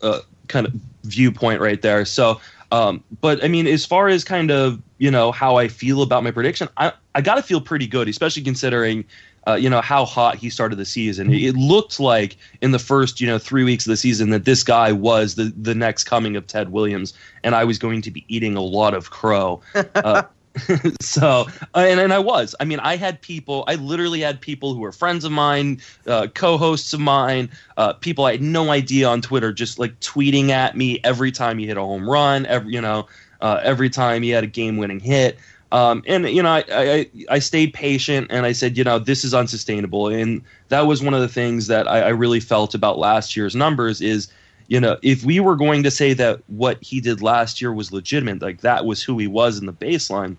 uh, 0.03 0.21
kind 0.49 0.67
of 0.67 0.75
viewpoint 1.05 1.61
right 1.61 1.81
there. 1.81 2.05
So, 2.05 2.41
um, 2.73 3.05
but 3.21 3.43
I 3.45 3.49
mean, 3.49 3.67
as 3.67 3.87
far 3.87 4.09
as 4.09 4.25
kind 4.25 4.51
of 4.51 4.83
you 4.99 5.11
know 5.11 5.33
how 5.33 5.57
I 5.57 5.69
feel 5.69 6.03
about 6.03 6.25
my 6.25 6.31
prediction, 6.31 6.69
I 6.77 6.93
I 7.15 7.21
got 7.21 7.37
to 7.37 7.43
feel 7.43 7.61
pretty 7.61 7.87
good, 7.87 8.09
especially 8.09 8.43
considering. 8.43 9.05
Uh, 9.47 9.57
you 9.57 9.69
know 9.69 9.83
how 9.83 10.07
hot 10.07 10.37
he 10.37 10.49
started 10.49 10.77
the 10.77 10.87
season. 10.87 11.31
It, 11.31 11.43
it 11.43 11.55
looked 11.55 12.01
like 12.01 12.39
in 12.63 12.71
the 12.71 12.79
first, 12.79 13.21
you 13.21 13.27
know, 13.27 13.39
three 13.39 13.63
weeks 13.63 13.85
of 13.85 13.91
the 13.91 13.97
season 13.99 14.31
that 14.31 14.47
this 14.47 14.65
guy 14.65 14.91
was 14.91 15.35
the 15.35 15.53
the 15.55 15.75
next 15.75 16.05
coming 16.05 16.35
of 16.35 16.47
Ted 16.47 16.73
Williams, 16.73 17.13
and 17.43 17.55
I 17.55 17.65
was 17.65 17.79
going 17.79 18.01
to 18.01 18.11
be 18.11 18.25
eating 18.29 18.57
a 18.57 18.63
lot 18.63 18.95
of 18.95 19.11
crow. 19.11 19.61
Uh, 19.75 20.23
so 21.01 21.47
uh, 21.75 21.79
and, 21.79 21.99
and 21.99 22.13
i 22.13 22.19
was 22.19 22.55
i 22.61 22.65
mean 22.65 22.79
i 22.81 22.95
had 22.97 23.21
people 23.21 23.65
i 23.67 23.75
literally 23.75 24.21
had 24.21 24.41
people 24.41 24.73
who 24.73 24.81
were 24.81 24.93
friends 24.93 25.25
of 25.25 25.33
mine 25.33 25.81
uh, 26.07 26.29
co-hosts 26.35 26.93
of 26.93 27.01
mine 27.01 27.51
uh, 27.77 27.93
people 27.95 28.25
i 28.25 28.33
had 28.33 28.43
no 28.43 28.71
idea 28.71 29.09
on 29.09 29.21
twitter 29.21 29.53
just 29.53 29.81
like 29.81 29.99
tweeting 29.99 30.51
at 30.51 30.77
me 30.77 31.01
every 31.03 31.33
time 31.33 31.59
he 31.59 31.67
hit 31.67 31.77
a 31.77 31.81
home 31.81 32.09
run 32.09 32.47
every 32.47 32.73
you 32.73 32.81
know 32.81 33.07
uh, 33.41 33.61
every 33.65 33.91
time 33.91 34.23
he 34.23 34.31
had 34.31 34.45
a 34.45 34.47
game-winning 34.49 35.01
hit 35.01 35.39
Um, 35.73 36.05
and 36.07 36.29
you 36.29 36.41
know, 36.43 36.51
I, 36.53 36.65
I 36.71 37.11
I 37.31 37.39
stayed 37.41 37.75
patient 37.75 38.29
and 38.31 38.47
I 38.47 38.53
said, 38.53 38.79
you 38.79 38.85
know, 38.85 39.01
this 39.01 39.25
is 39.25 39.35
unsustainable. 39.35 40.07
And 40.09 40.43
that 40.69 40.83
was 40.87 41.03
one 41.03 41.15
of 41.15 41.21
the 41.21 41.29
things 41.29 41.67
that 41.67 41.89
I, 41.89 42.03
I 42.03 42.09
really 42.11 42.39
felt 42.41 42.75
about 42.77 42.97
last 42.99 43.35
year's 43.37 43.57
numbers 43.57 44.01
is, 44.01 44.29
you 44.69 44.81
know, 44.81 44.99
if 45.03 45.25
we 45.25 45.41
were 45.41 45.57
going 45.57 45.83
to 45.83 45.91
say 45.91 46.13
that 46.15 46.41
what 46.47 46.79
he 46.81 47.01
did 47.01 47.23
last 47.23 47.61
year 47.61 47.73
was 47.73 47.91
legitimate, 47.93 48.41
like 48.41 48.61
that 48.61 48.87
was 48.87 49.03
who 49.03 49.19
he 49.19 49.27
was 49.27 49.59
in 49.59 49.67
the 49.67 49.73
baseline, 49.73 50.37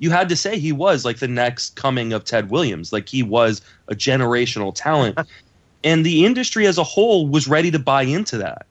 you 0.00 0.10
had 0.10 0.28
to 0.30 0.36
say 0.36 0.58
he 0.58 0.72
was 0.72 1.04
like 1.04 1.18
the 1.18 1.28
next 1.28 1.76
coming 1.76 2.12
of 2.12 2.24
Ted 2.24 2.50
Williams, 2.50 2.92
like 2.92 3.08
he 3.08 3.22
was 3.22 3.62
a 3.88 3.94
generational 3.94 4.72
talent. 4.74 5.18
and 5.84 6.04
the 6.04 6.24
industry 6.24 6.66
as 6.66 6.78
a 6.78 6.82
whole 6.82 7.28
was 7.28 7.46
ready 7.46 7.70
to 7.70 7.78
buy 7.78 8.02
into 8.02 8.38
that. 8.38 8.66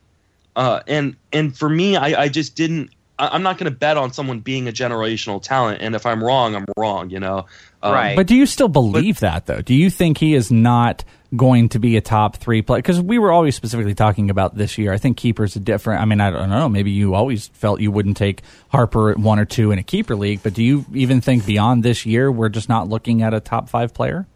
Uh, 0.55 0.81
and 0.87 1.15
and 1.31 1.55
for 1.55 1.69
me, 1.69 1.95
I, 1.95 2.23
I 2.23 2.27
just 2.27 2.55
didn't. 2.55 2.89
I, 3.19 3.35
am 3.35 3.43
not 3.43 3.57
going 3.57 3.71
to 3.71 3.77
bet 3.77 3.97
on 3.97 4.13
someone 4.13 4.39
being 4.39 4.67
a 4.67 4.71
generational 4.71 5.41
talent. 5.41 5.81
And 5.81 5.93
if 5.93 6.05
I'm 6.05 6.23
wrong, 6.23 6.55
I'm 6.55 6.65
wrong. 6.77 7.09
You 7.09 7.19
know, 7.19 7.45
um, 7.83 7.93
right? 7.93 8.15
But 8.15 8.27
do 8.27 8.35
you 8.35 8.45
still 8.45 8.69
believe 8.69 9.17
but, 9.17 9.21
that 9.21 9.45
though? 9.45 9.61
Do 9.61 9.75
you 9.75 9.89
think 9.89 10.17
he 10.17 10.33
is 10.33 10.51
not 10.51 11.03
going 11.35 11.69
to 11.69 11.79
be 11.79 11.97
a 11.97 12.01
top 12.01 12.37
three 12.37 12.61
player? 12.61 12.81
Because 12.81 13.01
we 13.01 13.19
were 13.19 13.31
always 13.31 13.55
specifically 13.55 13.93
talking 13.93 14.29
about 14.29 14.55
this 14.55 14.77
year. 14.77 14.93
I 14.93 14.97
think 14.97 15.17
keepers 15.17 15.55
are 15.57 15.59
different. 15.59 16.01
I 16.01 16.05
mean, 16.05 16.21
I 16.21 16.31
don't 16.31 16.49
know. 16.49 16.69
Maybe 16.69 16.91
you 16.91 17.13
always 17.13 17.49
felt 17.49 17.81
you 17.81 17.91
wouldn't 17.91 18.17
take 18.17 18.41
Harper 18.69 19.11
at 19.11 19.19
one 19.19 19.37
or 19.37 19.45
two 19.45 19.71
in 19.71 19.79
a 19.79 19.83
keeper 19.83 20.15
league. 20.15 20.41
But 20.41 20.53
do 20.53 20.63
you 20.63 20.85
even 20.93 21.19
think 21.21 21.45
beyond 21.45 21.83
this 21.83 22.05
year, 22.05 22.31
we're 22.31 22.49
just 22.49 22.69
not 22.69 22.87
looking 22.87 23.21
at 23.21 23.33
a 23.33 23.39
top 23.39 23.69
five 23.69 23.93
player? 23.93 24.27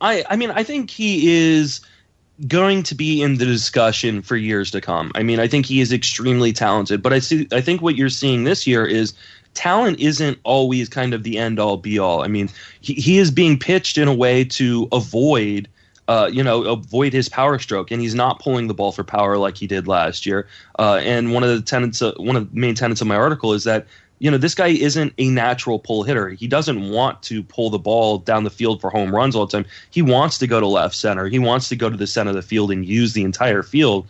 I 0.00 0.24
I 0.28 0.36
mean, 0.36 0.50
I 0.50 0.64
think 0.64 0.90
he 0.90 1.54
is 1.56 1.80
going 2.48 2.82
to 2.84 2.94
be 2.94 3.22
in 3.22 3.36
the 3.36 3.46
discussion 3.46 4.22
for 4.22 4.36
years 4.36 4.70
to 4.72 4.80
come. 4.80 5.12
I 5.14 5.22
mean, 5.22 5.38
I 5.38 5.46
think 5.46 5.66
he 5.66 5.80
is 5.80 5.92
extremely 5.92 6.52
talented, 6.52 7.02
but 7.02 7.12
I 7.12 7.18
see 7.20 7.46
I 7.52 7.60
think 7.60 7.80
what 7.80 7.96
you're 7.96 8.08
seeing 8.08 8.44
this 8.44 8.66
year 8.66 8.84
is 8.84 9.14
talent 9.54 10.00
isn't 10.00 10.38
always 10.42 10.88
kind 10.88 11.14
of 11.14 11.22
the 11.22 11.38
end 11.38 11.60
all 11.60 11.76
be 11.76 11.98
all. 11.98 12.22
I 12.22 12.28
mean, 12.28 12.50
he, 12.80 12.94
he 12.94 13.18
is 13.18 13.30
being 13.30 13.58
pitched 13.58 13.98
in 13.98 14.08
a 14.08 14.14
way 14.14 14.44
to 14.44 14.88
avoid 14.92 15.68
uh, 16.06 16.28
you 16.30 16.42
know, 16.42 16.64
avoid 16.64 17.12
his 17.12 17.28
power 17.28 17.58
stroke, 17.58 17.90
and 17.90 18.00
he's 18.02 18.14
not 18.14 18.38
pulling 18.38 18.66
the 18.66 18.74
ball 18.74 18.92
for 18.92 19.02
power 19.02 19.38
like 19.38 19.56
he 19.56 19.66
did 19.66 19.88
last 19.88 20.26
year. 20.26 20.46
Uh, 20.78 21.00
and 21.02 21.32
one 21.32 21.42
of 21.42 21.48
the 21.48 21.62
tenets, 21.62 22.02
of, 22.02 22.14
one 22.18 22.36
of 22.36 22.52
the 22.52 22.60
main 22.60 22.74
tenets 22.74 23.00
of 23.00 23.06
my 23.06 23.16
article 23.16 23.54
is 23.54 23.64
that 23.64 23.86
you 24.18 24.30
know, 24.30 24.38
this 24.38 24.54
guy 24.54 24.68
isn't 24.68 25.12
a 25.18 25.28
natural 25.28 25.78
pull 25.78 26.02
hitter. 26.02 26.30
He 26.30 26.46
doesn't 26.46 26.90
want 26.90 27.22
to 27.24 27.42
pull 27.42 27.70
the 27.70 27.78
ball 27.78 28.18
down 28.18 28.44
the 28.44 28.50
field 28.50 28.80
for 28.80 28.90
home 28.90 29.14
runs 29.14 29.34
all 29.34 29.46
the 29.46 29.52
time. 29.52 29.66
He 29.90 30.02
wants 30.02 30.38
to 30.38 30.46
go 30.46 30.60
to 30.60 30.66
left 30.66 30.94
center. 30.94 31.28
He 31.28 31.38
wants 31.38 31.68
to 31.70 31.76
go 31.76 31.90
to 31.90 31.96
the 31.96 32.06
center 32.06 32.30
of 32.30 32.36
the 32.36 32.42
field 32.42 32.70
and 32.70 32.86
use 32.86 33.12
the 33.12 33.22
entire 33.22 33.62
field. 33.62 34.06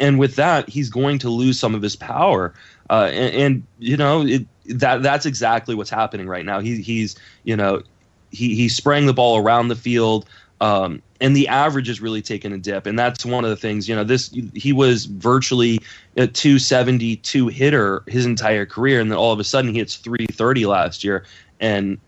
And 0.00 0.18
with 0.18 0.36
that, 0.36 0.68
he's 0.68 0.90
going 0.90 1.18
to 1.18 1.28
lose 1.28 1.58
some 1.58 1.74
of 1.74 1.82
his 1.82 1.96
power. 1.96 2.54
Uh, 2.88 3.10
and, 3.12 3.34
and, 3.34 3.66
you 3.78 3.96
know, 3.96 4.24
it, 4.24 4.46
that 4.66 5.02
that's 5.02 5.26
exactly 5.26 5.74
what's 5.74 5.90
happening 5.90 6.28
right 6.28 6.44
now. 6.44 6.60
He, 6.60 6.80
he's, 6.80 7.16
you 7.42 7.56
know, 7.56 7.82
he, 8.30 8.54
he's 8.54 8.76
spraying 8.76 9.06
the 9.06 9.14
ball 9.14 9.36
around 9.38 9.68
the 9.68 9.76
field. 9.76 10.26
Um, 10.60 11.02
and 11.20 11.36
the 11.36 11.48
average 11.48 11.88
is 11.88 12.00
really 12.00 12.22
taken 12.22 12.52
a 12.52 12.58
dip, 12.58 12.86
and 12.86 12.98
that's 12.98 13.24
one 13.24 13.44
of 13.44 13.50
the 13.50 13.56
things. 13.56 13.88
You 13.88 13.96
know, 13.96 14.04
this 14.04 14.30
he 14.54 14.72
was 14.72 15.06
virtually 15.06 15.80
a 16.16 16.26
272 16.26 17.48
hitter 17.48 18.02
his 18.06 18.26
entire 18.26 18.66
career, 18.66 19.00
and 19.00 19.10
then 19.10 19.18
all 19.18 19.32
of 19.32 19.40
a 19.40 19.44
sudden 19.44 19.72
he 19.72 19.78
hits 19.78 19.96
330 19.96 20.66
last 20.66 21.04
year, 21.04 21.24
and 21.60 21.98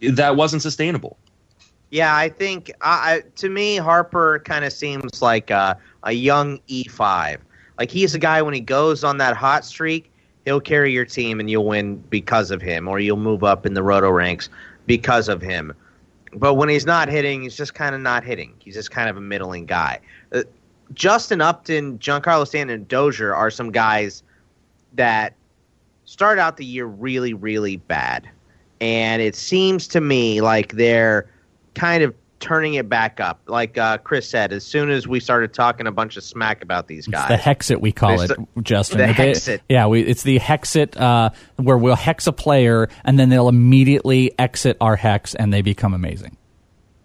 that 0.00 0.36
wasn't 0.36 0.62
sustainable. 0.62 1.16
Yeah, 1.90 2.16
I 2.16 2.30
think 2.30 2.72
I, 2.80 3.22
to 3.36 3.48
me 3.48 3.76
Harper 3.76 4.40
kind 4.46 4.64
of 4.64 4.72
seems 4.72 5.20
like 5.20 5.50
a, 5.50 5.76
a 6.04 6.12
young 6.12 6.58
E5. 6.68 7.38
Like 7.78 7.90
he's 7.90 8.14
a 8.14 8.18
guy 8.18 8.40
when 8.40 8.54
he 8.54 8.60
goes 8.60 9.04
on 9.04 9.18
that 9.18 9.36
hot 9.36 9.64
streak, 9.64 10.10
he'll 10.44 10.60
carry 10.60 10.92
your 10.92 11.04
team 11.04 11.38
and 11.38 11.50
you'll 11.50 11.66
win 11.66 11.96
because 12.08 12.50
of 12.50 12.62
him, 12.62 12.88
or 12.88 12.98
you'll 12.98 13.18
move 13.18 13.44
up 13.44 13.66
in 13.66 13.74
the 13.74 13.82
roto 13.82 14.10
ranks 14.10 14.48
because 14.86 15.28
of 15.28 15.42
him. 15.42 15.74
But 16.34 16.54
when 16.54 16.68
he's 16.68 16.86
not 16.86 17.08
hitting, 17.08 17.42
he's 17.42 17.56
just 17.56 17.74
kind 17.74 17.94
of 17.94 18.00
not 18.00 18.24
hitting. 18.24 18.54
He's 18.58 18.74
just 18.74 18.90
kind 18.90 19.10
of 19.10 19.16
a 19.16 19.20
middling 19.20 19.66
guy. 19.66 20.00
Uh, 20.32 20.42
Justin 20.94 21.40
Upton, 21.40 21.98
Giancarlo 21.98 22.46
Stanton, 22.46 22.74
and 22.74 22.88
Dozier 22.88 23.34
are 23.34 23.50
some 23.50 23.70
guys 23.70 24.22
that 24.94 25.34
start 26.04 26.38
out 26.38 26.56
the 26.56 26.64
year 26.64 26.86
really, 26.86 27.34
really 27.34 27.76
bad. 27.76 28.28
And 28.80 29.22
it 29.22 29.34
seems 29.34 29.86
to 29.88 30.00
me 30.00 30.40
like 30.40 30.72
they're 30.72 31.30
kind 31.74 32.02
of 32.02 32.14
turning 32.42 32.74
it 32.74 32.88
back 32.88 33.20
up. 33.20 33.40
Like 33.46 33.78
uh, 33.78 33.98
Chris 33.98 34.28
said, 34.28 34.52
as 34.52 34.64
soon 34.64 34.90
as 34.90 35.08
we 35.08 35.20
started 35.20 35.54
talking 35.54 35.86
a 35.86 35.92
bunch 35.92 36.16
of 36.16 36.24
smack 36.24 36.62
about 36.62 36.88
these 36.88 37.06
guys, 37.06 37.30
it's 37.30 37.42
the 37.42 37.50
hexit 37.50 37.80
we 37.80 37.92
call 37.92 38.20
it, 38.20 38.30
Justin. 38.60 38.98
The 38.98 39.06
hexit. 39.06 39.60
yeah, 39.68 39.86
we, 39.86 40.02
it's 40.02 40.24
the 40.24 40.38
hexit 40.38 41.00
uh, 41.00 41.30
where 41.56 41.78
we'll 41.78 41.96
hex 41.96 42.26
a 42.26 42.32
player 42.32 42.88
and 43.04 43.18
then 43.18 43.30
they'll 43.30 43.48
immediately 43.48 44.38
exit 44.38 44.76
our 44.80 44.96
hex 44.96 45.34
and 45.34 45.52
they 45.52 45.62
become 45.62 45.94
amazing. 45.94 46.36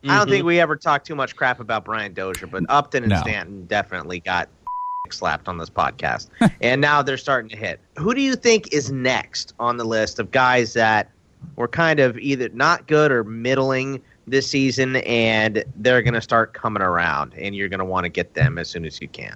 Mm-hmm. 0.02 0.10
I 0.10 0.18
don't 0.18 0.30
think 0.30 0.46
we 0.46 0.60
ever 0.60 0.76
talked 0.76 1.06
too 1.06 1.16
much 1.16 1.36
crap 1.36 1.60
about 1.60 1.86
Brian 1.86 2.14
Dozier, 2.14 2.48
but 2.48 2.64
Upton 2.68 3.04
and 3.04 3.12
no. 3.12 3.22
Stanton 3.22 3.66
definitely 3.66 4.20
got 4.20 4.50
slapped 5.12 5.48
on 5.48 5.58
this 5.58 5.70
podcast, 5.70 6.30
and 6.62 6.82
now 6.82 7.02
they're 7.02 7.18
starting 7.18 7.50
to 7.50 7.58
hit. 7.58 7.80
Who 7.98 8.14
do 8.14 8.22
you 8.22 8.36
think 8.36 8.74
is 8.74 8.92
next 8.92 9.54
on 9.60 9.78
the 9.78 9.86
list 9.86 10.20
of 10.20 10.32
guys 10.32 10.74
that 10.74 11.12
were 11.56 11.68
kind 11.68 12.00
of 12.00 12.18
either 12.18 12.50
not 12.50 12.88
good 12.88 13.12
or 13.12 13.24
middling? 13.24 14.02
This 14.28 14.48
season, 14.48 14.98
and 14.98 15.64
they're 15.78 16.02
going 16.02 16.14
to 16.14 16.22
start 16.22 16.54
coming 16.54 16.84
around, 16.84 17.34
and 17.36 17.56
you're 17.56 17.70
going 17.70 17.80
to 17.80 17.86
want 17.86 18.04
to 18.04 18.10
get 18.10 18.34
them 18.34 18.58
as 18.58 18.70
soon 18.70 18.86
as 18.86 19.02
you 19.02 19.08
can. 19.08 19.36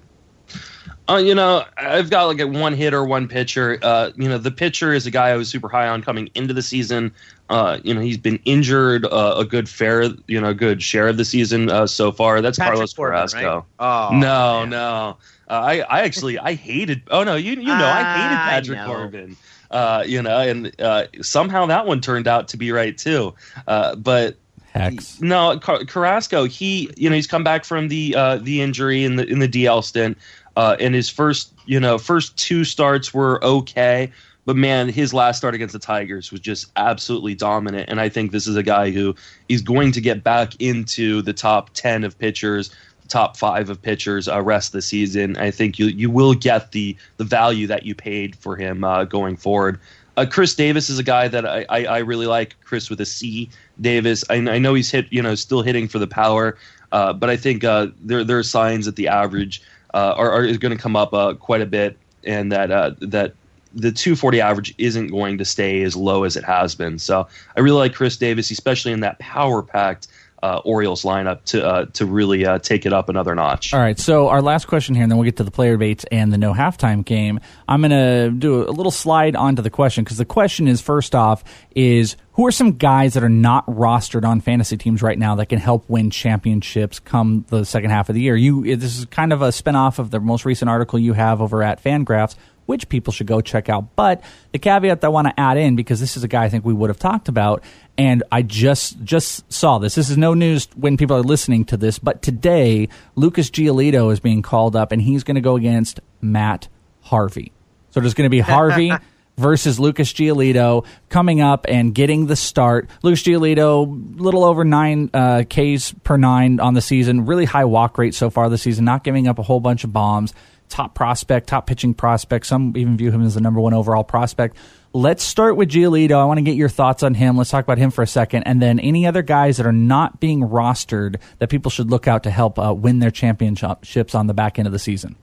Uh, 1.10 1.18
you 1.18 1.36
know, 1.36 1.66
I've 1.78 2.10
got 2.10 2.26
like 2.26 2.40
a 2.40 2.48
one 2.48 2.74
hitter, 2.74 3.04
one 3.04 3.28
pitcher. 3.28 3.80
Uh, 3.82 4.12
you 4.16 4.30
know, 4.30 4.38
the 4.38 4.52
pitcher 4.52 4.94
is 4.94 5.06
a 5.06 5.12
guy 5.12 5.30
I 5.30 5.36
was 5.36 5.50
super 5.50 5.68
high 5.68 5.88
on 5.88 6.02
coming 6.02 6.30
into 6.36 6.54
the 6.54 6.62
season. 6.62 7.12
Uh, 7.50 7.80
you 7.84 7.94
know, 7.94 8.00
he's 8.00 8.18
been 8.18 8.40
injured 8.46 9.06
uh, 9.06 9.36
a 9.38 9.44
good 9.44 9.68
fair, 9.68 10.10
you 10.28 10.40
know, 10.40 10.54
good 10.54 10.82
share 10.82 11.10
of 11.10 11.18
the 11.18 11.26
season 11.26 11.70
uh, 11.70 11.86
so 11.86 12.12
far. 12.12 12.42
That's 12.42 12.58
Patrick 12.58 12.76
Carlos 12.76 12.94
Corbin, 12.94 13.18
Carrasco. 13.18 13.56
Right? 13.56 13.66
Oh 13.80 14.10
no, 14.14 14.60
man. 14.62 14.70
no. 14.70 15.18
Uh, 15.50 15.54
I, 15.54 15.80
I 15.82 16.02
actually 16.02 16.40
I 16.40 16.54
hated. 16.54 17.02
Oh 17.10 17.24
no, 17.24 17.36
you 17.36 17.52
you 17.54 17.64
know 17.64 17.86
I 17.86 18.04
hated 18.04 18.38
Patrick 18.38 18.80
I 18.80 18.86
Corbin. 18.86 19.36
Uh, 19.70 20.04
you 20.06 20.22
know, 20.22 20.38
and 20.40 20.82
uh, 20.82 21.08
somehow 21.22 21.66
that 21.66 21.86
one 21.86 22.00
turned 22.00 22.28
out 22.28 22.48
to 22.50 22.58
be 22.58 22.72
right 22.72 22.98
too. 22.98 23.34
Uh, 23.68 23.96
but 23.96 24.38
Hex. 24.74 25.20
No, 25.22 25.60
Car- 25.60 25.84
Carrasco. 25.86 26.46
He, 26.46 26.90
you 26.96 27.10
know, 27.10 27.16
he's 27.16 27.28
come 27.28 27.44
back 27.44 27.66
from 27.66 27.90
the 27.90 28.16
uh, 28.16 28.38
the 28.38 28.62
injury 28.62 29.04
in 29.04 29.18
the 29.18 29.26
in 29.28 29.40
the 29.40 29.48
DL 29.48 29.84
stint, 29.84 30.18
uh, 30.56 30.78
and 30.80 30.96
his 30.96 31.10
first, 31.10 31.54
you 31.66 31.80
know, 31.80 31.98
first 31.98 32.38
two 32.38 32.64
starts 32.64 33.14
were 33.14 33.44
okay. 33.44 34.12
But 34.46 34.56
man, 34.56 34.90
his 34.90 35.14
last 35.14 35.38
start 35.38 35.54
against 35.54 35.74
the 35.74 35.80
Tigers 35.80 36.32
was 36.32 36.40
just 36.40 36.72
absolutely 36.76 37.36
dominant. 37.36 37.90
And 37.90 38.00
I 38.02 38.10
think 38.10 38.32
this 38.32 38.48
is 38.48 38.56
a 38.56 38.64
guy 38.64 38.90
who 38.92 39.14
is 39.50 39.62
going 39.62 39.92
to 39.92 40.02
get 40.02 40.24
back 40.24 40.60
into 40.60 41.22
the 41.22 41.34
top 41.34 41.72
ten 41.74 42.04
of 42.04 42.18
pitchers, 42.18 42.74
top 43.10 43.36
five 43.36 43.70
of 43.70 43.82
pitchers 43.82 44.28
uh, 44.28 44.42
rest 44.42 44.70
of 44.70 44.74
the 44.74 44.82
season. 44.82 45.36
I 45.38 45.52
think 45.52 45.80
you 45.80 45.88
you 45.88 46.10
will 46.10 46.34
get 46.34 46.72
the 46.72 46.96
the 47.18 47.26
value 47.26 47.68
that 47.68 47.86
you 47.86 47.94
paid 47.94 48.38
for 48.38 48.56
him 48.56 48.86
uh, 48.86 49.04
going 49.04 49.36
forward. 49.36 49.80
Uh, 50.22 50.26
Chris 50.28 50.54
Davis 50.54 50.88
is 50.88 51.00
a 51.00 51.04
guy 51.04 51.28
that 51.28 51.48
I, 51.48 51.66
I, 51.68 51.86
I, 51.86 51.98
really 51.98 52.28
like. 52.28 52.56
Chris 52.64 52.92
with 52.92 53.02
a 53.02 53.08
C. 53.08 53.50
Davis. 53.80 54.24
I, 54.30 54.36
I, 54.36 54.60
know 54.60 54.76
he's 54.76 54.92
hit, 54.92 55.08
you 55.10 55.20
know, 55.20 55.34
still 55.34 55.64
hitting 55.64 55.88
for 55.88 55.98
the 55.98 56.06
power, 56.06 56.60
uh, 56.92 57.12
but 57.12 57.32
I 57.32 57.38
think 57.38 57.64
uh, 57.64 57.88
there 58.04 58.24
there 58.24 58.38
are 58.38 58.44
signs 58.44 58.86
that 58.86 58.98
the 58.98 59.08
average 59.08 59.64
uh, 59.96 60.14
are, 60.16 60.32
are 60.32 60.58
going 60.58 60.78
to 60.78 60.78
come 60.78 60.96
up 60.96 61.12
uh, 61.16 61.34
quite 61.34 61.62
a 61.62 61.66
bit, 61.66 61.98
and 62.24 62.52
that 62.52 62.70
uh, 62.70 62.92
that 63.00 63.34
the 63.74 63.92
240 63.92 64.42
average 64.42 64.76
isn't 64.78 65.08
going 65.08 65.40
to 65.40 65.46
stay 65.46 65.82
as 65.82 65.96
low 65.96 66.24
as 66.24 66.38
it 66.38 66.44
has 66.44 66.76
been. 66.76 67.00
So 67.00 67.28
I 67.58 67.62
really 67.62 67.80
like 67.80 67.96
Chris 67.96 68.16
Davis, 68.16 68.52
especially 68.52 68.92
in 68.92 69.00
that 69.00 69.18
power 69.18 69.64
packed 69.64 70.06
uh, 70.44 70.62
Orioles 70.66 71.04
lineup 71.04 71.44
to 71.46 71.66
uh, 71.66 71.86
to 71.94 72.06
really 72.06 72.46
uh, 72.46 72.60
take 72.60 72.86
it 72.86 72.94
up 72.94 73.10
another 73.10 73.36
notch. 73.36 73.74
All 73.74 73.80
right, 73.80 74.00
so 74.00 74.28
our 74.30 74.42
last 74.42 74.66
question 74.66 74.96
here, 74.96 75.04
and 75.04 75.12
then 75.12 75.18
we'll 75.18 75.26
get 75.26 75.38
to 75.38 75.44
the 75.44 75.52
player 75.52 75.74
debates 75.74 76.06
and 76.12 76.34
the 76.34 76.38
no 76.38 76.54
halftime 76.54 77.06
game. 77.06 77.40
I'm 77.68 77.82
going 77.82 77.92
to 77.92 78.32
do 78.32 78.68
a 78.68 78.72
little 78.72 78.92
slide 78.92 79.36
onto 79.36 79.62
the 79.62 79.70
question 79.70 80.04
because 80.04 80.18
the 80.18 80.26
question 80.26 80.68
is 80.68 80.82
first 80.82 81.16
off 81.16 81.44
is 81.76 82.16
who 82.34 82.48
are 82.48 82.52
some 82.52 82.74
guys 82.74 83.14
that 83.14 83.24
are 83.24 83.30
not 83.30 83.66
rostered 83.68 84.26
on 84.26 84.42
fantasy 84.42 84.78
teams 84.78 85.02
right 85.02 85.18
now 85.18 85.36
that 85.36 85.48
can 85.50 85.60
help 85.60 85.90
win 85.90 86.10
championships 86.10 87.00
come 87.00 87.46
the 87.50 87.66
second 87.66 87.92
half 87.92 88.10
of 88.10 88.16
the 88.16 88.22
year? 88.22 88.36
You 88.36 88.76
this 88.76 88.98
is 88.98 89.06
kind 89.06 89.34
of 89.34 89.42
a 89.42 89.50
spinoff 89.50 90.00
of 90.00 90.12
the 90.12 90.20
most 90.20 90.46
recent 90.46 90.70
article 90.70 90.98
you 90.98 91.14
have 91.14 91.42
over 91.42 91.62
at 91.62 91.84
Fangraphs 91.84 92.36
which 92.72 92.88
people 92.88 93.12
should 93.12 93.28
go 93.28 93.42
check 93.42 93.68
out. 93.68 93.98
But 93.98 94.24
the 94.54 94.58
caveat 94.58 95.02
that 95.02 95.08
I 95.08 95.10
want 95.10 95.28
to 95.28 95.38
add 95.38 95.58
in, 95.58 95.76
because 95.76 96.00
this 96.00 96.16
is 96.16 96.24
a 96.24 96.28
guy 96.30 96.46
I 96.46 96.50
think 96.50 96.64
we 96.64 96.74
would 96.74 96.90
have 96.90 97.00
talked 97.00 97.28
about, 97.28 97.66
and 97.98 98.24
I 98.32 98.44
just 98.44 99.04
just 99.04 99.52
saw 99.52 99.78
this. 99.78 99.94
This 99.96 100.10
is 100.10 100.18
no 100.18 100.34
news 100.34 100.70
when 100.78 100.96
people 100.96 101.18
are 101.18 101.22
listening 101.22 101.66
to 101.66 101.76
this, 101.76 102.00
but 102.00 102.22
today 102.22 102.88
Lucas 103.16 103.50
Giolito 103.50 104.10
is 104.14 104.22
being 104.22 104.42
called 104.42 104.78
up, 104.78 104.94
and 104.94 105.02
he's 105.02 105.26
going 105.26 105.36
to 105.36 105.42
go 105.42 105.58
against 105.58 106.00
Matt 106.22 106.70
Harvey. 107.02 107.52
So 107.90 108.00
there's 108.00 108.14
going 108.14 108.28
to 108.28 108.32
be 108.32 108.40
Harvey. 108.56 108.94
versus 109.38 109.78
Lucas 109.80 110.14
Giolito 110.14 110.86
coming 111.10 111.42
up 111.42 111.66
and 111.68 111.94
getting 111.96 112.28
the 112.28 112.36
start. 112.36 112.90
Lucas 113.02 113.24
Giolito, 113.24 114.18
little 114.18 114.44
over 114.46 114.64
nine 114.64 115.10
uh, 115.14 115.44
Ks 115.50 115.94
per 116.04 116.16
nine 116.16 116.60
on 116.62 116.74
the 116.74 116.82
season, 116.82 117.26
really 117.26 117.46
high 117.46 117.66
walk 117.66 117.98
rate 117.98 118.14
so 118.14 118.30
far 118.30 118.50
this 118.50 118.62
season, 118.62 118.86
not 118.86 119.04
giving 119.04 119.28
up 119.28 119.40
a 119.40 119.44
whole 119.44 119.60
bunch 119.60 119.84
of 119.84 119.92
bombs 119.92 120.34
top 120.72 120.96
prospect, 120.96 121.48
top 121.48 121.68
pitching 121.68 121.94
prospect. 121.94 122.46
Some 122.46 122.74
even 122.76 122.98
view 122.98 123.12
him 123.12 123.22
as 123.24 123.36
the 123.36 123.42
number 123.42 123.60
one 123.60 123.74
overall 123.74 124.04
prospect. 124.04 124.58
Let's 124.94 125.24
start 125.24 125.56
with 125.56 125.70
Giolito. 125.70 126.18
I 126.18 126.26
want 126.26 126.40
to 126.40 126.42
get 126.42 126.56
your 126.56 126.68
thoughts 126.68 127.04
on 127.04 127.14
him. 127.14 127.38
Let's 127.38 127.50
talk 127.50 127.64
about 127.64 127.78
him 127.78 127.92
for 127.92 128.02
a 128.02 128.08
second, 128.08 128.44
and 128.44 128.62
then 128.62 128.80
any 128.80 129.06
other 129.06 129.22
guys 129.22 129.58
that 129.58 129.66
are 129.66 129.72
not 129.72 130.20
being 130.20 130.42
rostered 130.42 131.22
that 131.40 131.50
people 131.50 131.72
should 131.72 131.90
look 131.90 132.08
out 132.08 132.24
to 132.24 132.32
help 132.32 132.60
uh, 132.60 132.74
win 132.74 133.00
their 133.00 133.12
championships 133.12 134.16
on 134.16 134.28
the 134.28 134.34
back 134.34 134.60
end 134.60 134.68
of 134.68 134.74
the 134.74 134.80
season. 134.80 135.16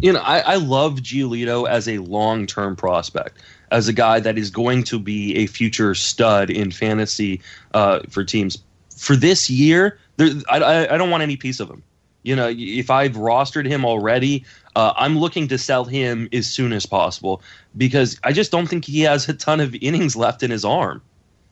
You 0.00 0.12
know, 0.12 0.20
I, 0.20 0.40
I 0.40 0.54
love 0.56 1.00
Giolito 1.00 1.68
as 1.68 1.88
a 1.88 1.98
long 1.98 2.46
term 2.46 2.76
prospect, 2.76 3.38
as 3.70 3.88
a 3.88 3.92
guy 3.92 4.20
that 4.20 4.38
is 4.38 4.50
going 4.50 4.84
to 4.84 4.98
be 4.98 5.36
a 5.36 5.46
future 5.46 5.94
stud 5.94 6.50
in 6.50 6.70
fantasy 6.70 7.40
uh, 7.74 8.00
for 8.08 8.24
teams. 8.24 8.58
For 8.96 9.14
this 9.14 9.48
year, 9.48 9.98
there, 10.16 10.30
I, 10.48 10.88
I 10.88 10.98
don't 10.98 11.10
want 11.10 11.22
any 11.22 11.36
piece 11.36 11.60
of 11.60 11.70
him. 11.70 11.82
You 12.28 12.36
know, 12.36 12.52
if 12.54 12.90
I've 12.90 13.12
rostered 13.12 13.66
him 13.66 13.86
already, 13.86 14.44
uh, 14.76 14.92
I'm 14.96 15.18
looking 15.18 15.48
to 15.48 15.56
sell 15.56 15.84
him 15.84 16.28
as 16.32 16.46
soon 16.46 16.72
as 16.74 16.84
possible 16.84 17.40
because 17.76 18.20
I 18.22 18.32
just 18.32 18.52
don't 18.52 18.66
think 18.66 18.84
he 18.84 19.00
has 19.00 19.28
a 19.28 19.34
ton 19.34 19.60
of 19.60 19.74
innings 19.74 20.14
left 20.14 20.42
in 20.42 20.50
his 20.50 20.64
arm. 20.64 21.00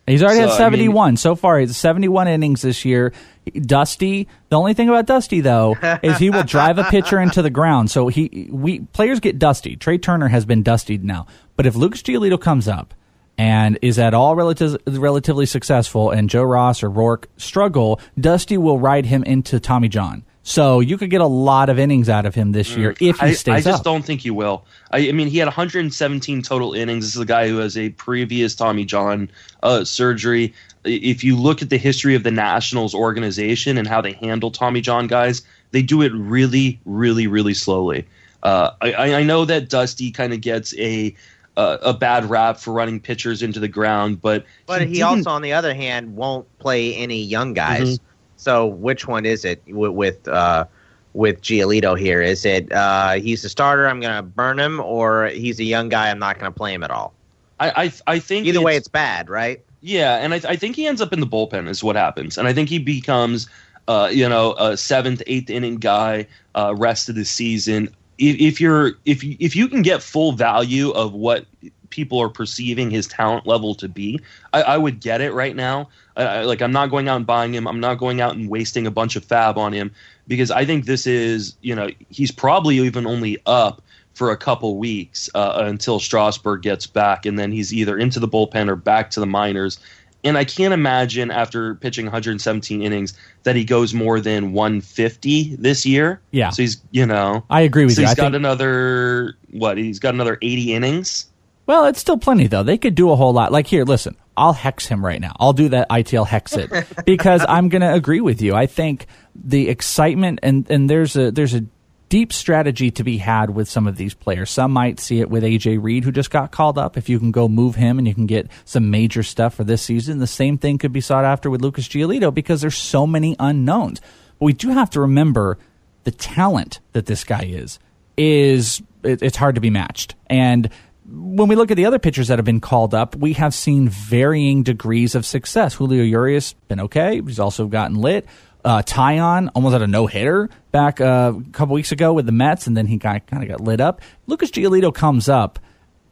He's 0.06 0.22
already 0.22 0.40
so, 0.40 0.48
had 0.48 0.56
71 0.56 1.04
I 1.04 1.10
mean, 1.10 1.16
so 1.16 1.34
far. 1.34 1.58
He's 1.58 1.76
71 1.76 2.28
innings 2.28 2.62
this 2.62 2.84
year. 2.84 3.12
Dusty. 3.54 4.28
The 4.50 4.56
only 4.56 4.74
thing 4.74 4.88
about 4.88 5.06
Dusty 5.06 5.40
though 5.40 5.76
is 6.02 6.18
he 6.18 6.30
will 6.30 6.44
drive 6.44 6.78
a 6.78 6.84
pitcher 6.84 7.18
into 7.18 7.42
the 7.42 7.50
ground. 7.50 7.90
So 7.90 8.08
he 8.08 8.48
we 8.52 8.80
players 8.80 9.18
get 9.18 9.38
dusty. 9.38 9.76
Trea 9.76 9.98
Turner 9.98 10.28
has 10.28 10.44
been 10.44 10.62
dustied 10.62 11.02
now. 11.02 11.26
But 11.56 11.66
if 11.66 11.74
Lucas 11.74 12.02
Giolito 12.02 12.40
comes 12.40 12.68
up 12.68 12.94
and 13.38 13.78
is 13.82 13.98
at 13.98 14.14
all 14.14 14.36
relative, 14.36 14.76
relatively 14.86 15.46
successful 15.46 16.10
and 16.10 16.30
Joe 16.30 16.44
Ross 16.44 16.82
or 16.82 16.90
Roark 16.90 17.24
struggle, 17.36 18.00
Dusty 18.18 18.56
will 18.56 18.78
ride 18.78 19.06
him 19.06 19.24
into 19.24 19.58
Tommy 19.58 19.88
John. 19.88 20.24
So 20.46 20.78
you 20.78 20.96
could 20.96 21.10
get 21.10 21.22
a 21.22 21.26
lot 21.26 21.70
of 21.70 21.78
innings 21.80 22.08
out 22.08 22.24
of 22.24 22.36
him 22.36 22.52
this 22.52 22.76
year 22.76 22.94
if 23.00 23.18
he 23.18 23.34
stays 23.34 23.48
I, 23.48 23.56
I 23.56 23.60
just 23.72 23.80
up. 23.80 23.84
don't 23.84 24.04
think 24.04 24.20
he 24.20 24.30
will. 24.30 24.64
I, 24.92 25.08
I, 25.08 25.12
mean, 25.12 25.26
he 25.26 25.38
had 25.38 25.46
117 25.46 26.42
total 26.42 26.72
innings. 26.72 27.04
This 27.04 27.16
is 27.16 27.20
a 27.20 27.26
guy 27.26 27.48
who 27.48 27.56
has 27.56 27.76
a 27.76 27.88
previous 27.90 28.54
Tommy 28.54 28.84
John 28.84 29.28
uh, 29.64 29.82
surgery. 29.82 30.54
If 30.84 31.24
you 31.24 31.36
look 31.36 31.62
at 31.62 31.70
the 31.70 31.78
history 31.78 32.14
of 32.14 32.22
the 32.22 32.30
Nationals 32.30 32.94
organization 32.94 33.76
and 33.76 33.88
how 33.88 34.00
they 34.00 34.12
handle 34.12 34.52
Tommy 34.52 34.80
John 34.80 35.08
guys, 35.08 35.42
they 35.72 35.82
do 35.82 36.00
it 36.02 36.12
really, 36.14 36.78
really, 36.84 37.26
really 37.26 37.54
slowly. 37.54 38.06
Uh, 38.44 38.70
I, 38.80 39.14
I 39.14 39.22
know 39.24 39.46
that 39.46 39.68
Dusty 39.68 40.12
kind 40.12 40.32
of 40.32 40.40
gets 40.40 40.78
a 40.78 41.12
uh, 41.56 41.78
a 41.82 41.92
bad 41.92 42.26
rap 42.26 42.58
for 42.58 42.72
running 42.72 43.00
pitchers 43.00 43.42
into 43.42 43.58
the 43.58 43.66
ground, 43.66 44.20
but 44.20 44.46
but 44.66 44.82
he, 44.82 44.96
he 44.96 45.02
also, 45.02 45.30
on 45.30 45.42
the 45.42 45.54
other 45.54 45.74
hand, 45.74 46.14
won't 46.14 46.46
play 46.60 46.94
any 46.94 47.20
young 47.20 47.52
guys. 47.52 47.98
Mm-hmm. 47.98 48.04
So 48.46 48.64
which 48.64 49.08
one 49.08 49.26
is 49.26 49.44
it 49.44 49.60
with 49.66 49.90
with, 49.90 50.28
uh, 50.28 50.66
with 51.14 51.42
Giolito 51.42 51.98
here? 51.98 52.22
Is 52.22 52.44
it 52.44 52.70
uh, 52.70 53.14
he's 53.14 53.44
a 53.44 53.48
starter, 53.48 53.88
I'm 53.88 53.98
going 53.98 54.14
to 54.14 54.22
burn 54.22 54.60
him, 54.60 54.78
or 54.78 55.26
he's 55.26 55.58
a 55.58 55.64
young 55.64 55.88
guy, 55.88 56.10
I'm 56.10 56.20
not 56.20 56.38
going 56.38 56.52
to 56.52 56.56
play 56.56 56.72
him 56.72 56.84
at 56.84 56.92
all? 56.92 57.12
I 57.58 57.70
I, 57.70 57.92
I 58.06 58.18
think 58.20 58.46
either 58.46 58.58
it's, 58.58 58.64
way, 58.64 58.76
it's 58.76 58.86
bad, 58.86 59.28
right? 59.28 59.64
Yeah, 59.80 60.18
and 60.18 60.32
I, 60.32 60.40
I 60.48 60.54
think 60.54 60.76
he 60.76 60.86
ends 60.86 61.00
up 61.00 61.12
in 61.12 61.18
the 61.18 61.26
bullpen 61.26 61.68
is 61.68 61.82
what 61.82 61.96
happens, 61.96 62.38
and 62.38 62.46
I 62.46 62.52
think 62.52 62.68
he 62.68 62.78
becomes. 62.78 63.48
Uh, 63.88 64.10
you 64.12 64.28
know, 64.28 64.52
a 64.58 64.76
seventh, 64.76 65.22
eighth 65.28 65.48
inning 65.48 65.76
guy 65.76 66.26
uh, 66.56 66.74
rest 66.76 67.08
of 67.08 67.14
the 67.14 67.24
season. 67.24 67.88
If, 68.18 68.40
if 68.40 68.60
you're 68.60 68.94
if 69.04 69.22
you, 69.22 69.36
if 69.38 69.54
you 69.54 69.68
can 69.68 69.82
get 69.82 70.02
full 70.02 70.32
value 70.32 70.90
of 70.90 71.12
what 71.12 71.46
people 71.90 72.20
are 72.20 72.28
perceiving 72.28 72.90
his 72.90 73.06
talent 73.06 73.46
level 73.46 73.76
to 73.76 73.88
be, 73.88 74.20
I, 74.52 74.62
I 74.62 74.76
would 74.76 74.98
get 74.98 75.20
it 75.20 75.32
right 75.34 75.54
now. 75.54 75.88
I, 76.16 76.42
like 76.42 76.62
I'm 76.62 76.72
not 76.72 76.90
going 76.90 77.08
out 77.08 77.16
and 77.16 77.26
buying 77.26 77.54
him. 77.54 77.66
I'm 77.66 77.80
not 77.80 77.98
going 77.98 78.20
out 78.20 78.34
and 78.34 78.48
wasting 78.48 78.86
a 78.86 78.90
bunch 78.90 79.16
of 79.16 79.26
FAAB 79.26 79.56
on 79.56 79.72
him 79.72 79.92
because 80.26 80.50
I 80.50 80.64
think 80.64 80.86
this 80.86 81.06
is 81.06 81.54
you 81.60 81.74
know 81.74 81.88
he's 82.08 82.30
probably 82.30 82.78
even 82.78 83.06
only 83.06 83.38
up 83.46 83.82
for 84.14 84.30
a 84.30 84.36
couple 84.36 84.78
weeks 84.78 85.28
uh, 85.34 85.62
until 85.66 86.00
Strasburg 86.00 86.62
gets 86.62 86.86
back, 86.86 87.26
and 87.26 87.38
then 87.38 87.52
he's 87.52 87.72
either 87.74 87.98
into 87.98 88.18
the 88.18 88.28
bullpen 88.28 88.68
or 88.68 88.76
back 88.76 89.10
to 89.10 89.20
the 89.20 89.26
minors. 89.26 89.78
And 90.24 90.36
I 90.36 90.44
can't 90.44 90.74
imagine 90.74 91.30
after 91.30 91.76
pitching 91.76 92.06
117 92.06 92.82
innings 92.82 93.14
that 93.44 93.54
he 93.54 93.64
goes 93.64 93.94
more 93.94 94.18
than 94.18 94.52
150 94.52 95.54
this 95.56 95.86
year. 95.86 96.20
Yeah. 96.32 96.50
So 96.50 96.62
he's, 96.62 96.82
you 96.90 97.06
know, 97.06 97.44
I 97.48 97.60
agree 97.60 97.84
with 97.84 97.94
so 97.94 98.00
you. 98.00 98.08
He's 98.08 98.14
I 98.14 98.16
got 98.16 98.22
think, 98.32 98.36
another 98.36 99.36
what? 99.52 99.78
He's 99.78 100.00
got 100.00 100.14
another 100.14 100.38
80 100.42 100.74
innings. 100.74 101.26
Well, 101.66 101.84
it's 101.84 102.00
still 102.00 102.16
plenty 102.16 102.46
though. 102.46 102.62
They 102.62 102.78
could 102.78 102.94
do 102.94 103.10
a 103.10 103.16
whole 103.16 103.32
lot. 103.32 103.52
Like 103.52 103.66
here, 103.66 103.84
listen, 103.84 104.16
I'll 104.36 104.52
hex 104.52 104.86
him 104.86 105.04
right 105.04 105.20
now. 105.20 105.34
I'll 105.38 105.52
do 105.52 105.70
that 105.70 105.88
ITL 105.88 106.26
hex 106.26 106.56
it 106.56 106.70
because 107.06 107.44
I'm 107.48 107.68
going 107.68 107.82
to 107.82 107.92
agree 107.92 108.20
with 108.20 108.42
you. 108.42 108.54
I 108.54 108.66
think 108.66 109.06
the 109.34 109.68
excitement 109.68 110.40
and 110.42 110.70
and 110.70 110.88
there's 110.88 111.16
a 111.16 111.30
there's 111.30 111.54
a 111.54 111.64
deep 112.08 112.32
strategy 112.32 112.90
to 112.92 113.02
be 113.02 113.18
had 113.18 113.50
with 113.50 113.68
some 113.68 113.86
of 113.86 113.96
these 113.96 114.14
players. 114.14 114.50
Some 114.50 114.72
might 114.72 115.00
see 115.00 115.20
it 115.20 115.28
with 115.28 115.42
AJ 115.42 115.82
Reed 115.82 116.04
who 116.04 116.12
just 116.12 116.30
got 116.30 116.52
called 116.52 116.78
up. 116.78 116.96
If 116.96 117.08
you 117.08 117.18
can 117.18 117.32
go 117.32 117.48
move 117.48 117.74
him 117.74 117.98
and 117.98 118.06
you 118.06 118.14
can 118.14 118.26
get 118.26 118.48
some 118.64 118.90
major 118.90 119.22
stuff 119.22 119.54
for 119.54 119.64
this 119.64 119.82
season, 119.82 120.18
the 120.18 120.26
same 120.26 120.56
thing 120.58 120.78
could 120.78 120.92
be 120.92 121.00
sought 121.00 121.24
after 121.24 121.50
with 121.50 121.62
Lucas 121.62 121.88
Giolito 121.88 122.32
because 122.32 122.60
there's 122.60 122.76
so 122.76 123.06
many 123.06 123.34
unknowns. 123.38 124.00
But 124.38 124.46
we 124.46 124.52
do 124.52 124.68
have 124.70 124.90
to 124.90 125.00
remember 125.00 125.58
the 126.04 126.12
talent 126.12 126.80
that 126.92 127.06
this 127.06 127.24
guy 127.24 127.44
is 127.44 127.78
is 128.16 128.82
it, 129.02 129.22
it's 129.22 129.36
hard 129.36 129.54
to 129.56 129.60
be 129.60 129.70
matched. 129.70 130.14
And 130.28 130.70
when 131.08 131.48
we 131.48 131.56
look 131.56 131.70
at 131.70 131.76
the 131.76 131.86
other 131.86 131.98
pitchers 131.98 132.28
that 132.28 132.38
have 132.38 132.44
been 132.44 132.60
called 132.60 132.94
up, 132.94 133.14
we 133.14 133.34
have 133.34 133.54
seen 133.54 133.88
varying 133.88 134.62
degrees 134.62 135.14
of 135.14 135.24
success. 135.24 135.74
Julio 135.74 136.02
Urias 136.02 136.54
been 136.68 136.80
okay. 136.80 137.20
He's 137.20 137.38
also 137.38 137.66
gotten 137.66 137.96
lit. 137.96 138.26
Uh, 138.64 138.82
Taillon 138.82 139.48
almost 139.54 139.74
had 139.74 139.82
a 139.82 139.86
no 139.86 140.06
hitter 140.06 140.50
back 140.72 141.00
uh, 141.00 141.34
a 141.38 141.50
couple 141.52 141.74
weeks 141.74 141.92
ago 141.92 142.12
with 142.12 142.26
the 142.26 142.32
Mets, 142.32 142.66
and 142.66 142.76
then 142.76 142.86
he 142.86 142.98
kind 142.98 143.22
of 143.30 143.48
got 143.48 143.60
lit 143.60 143.80
up. 143.80 144.00
Lucas 144.26 144.50
Giolito 144.50 144.92
comes 144.92 145.28
up, 145.28 145.60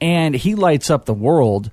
and 0.00 0.34
he 0.34 0.54
lights 0.54 0.88
up 0.88 1.04
the 1.04 1.14
world. 1.14 1.70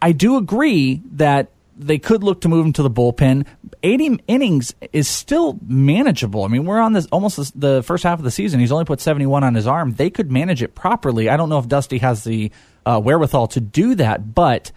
I 0.00 0.12
do 0.12 0.36
agree 0.36 1.02
that 1.12 1.50
they 1.76 1.98
could 1.98 2.24
look 2.24 2.40
to 2.40 2.48
move 2.48 2.64
him 2.64 2.72
to 2.74 2.82
the 2.82 2.90
bullpen. 2.90 3.46
80 3.82 4.20
innings 4.26 4.74
is 4.92 5.08
still 5.08 5.58
manageable. 5.66 6.44
I 6.44 6.48
mean, 6.48 6.64
we're 6.64 6.80
on 6.80 6.94
this 6.94 7.06
almost 7.06 7.60
the 7.60 7.82
first 7.82 8.04
half 8.04 8.18
of 8.18 8.24
the 8.24 8.30
season. 8.30 8.60
He's 8.60 8.72
only 8.72 8.84
put 8.84 9.00
71 9.00 9.44
on 9.44 9.54
his 9.54 9.66
arm. 9.66 9.92
They 9.92 10.10
could 10.10 10.30
manage 10.30 10.62
it 10.62 10.74
properly. 10.74 11.28
I 11.28 11.36
don't 11.36 11.48
know 11.48 11.58
if 11.58 11.68
Dusty 11.68 11.98
has 11.98 12.24
the 12.24 12.50
uh, 12.84 13.00
wherewithal 13.00 13.48
to 13.48 13.60
do 13.60 13.94
that, 13.96 14.34
but 14.34 14.72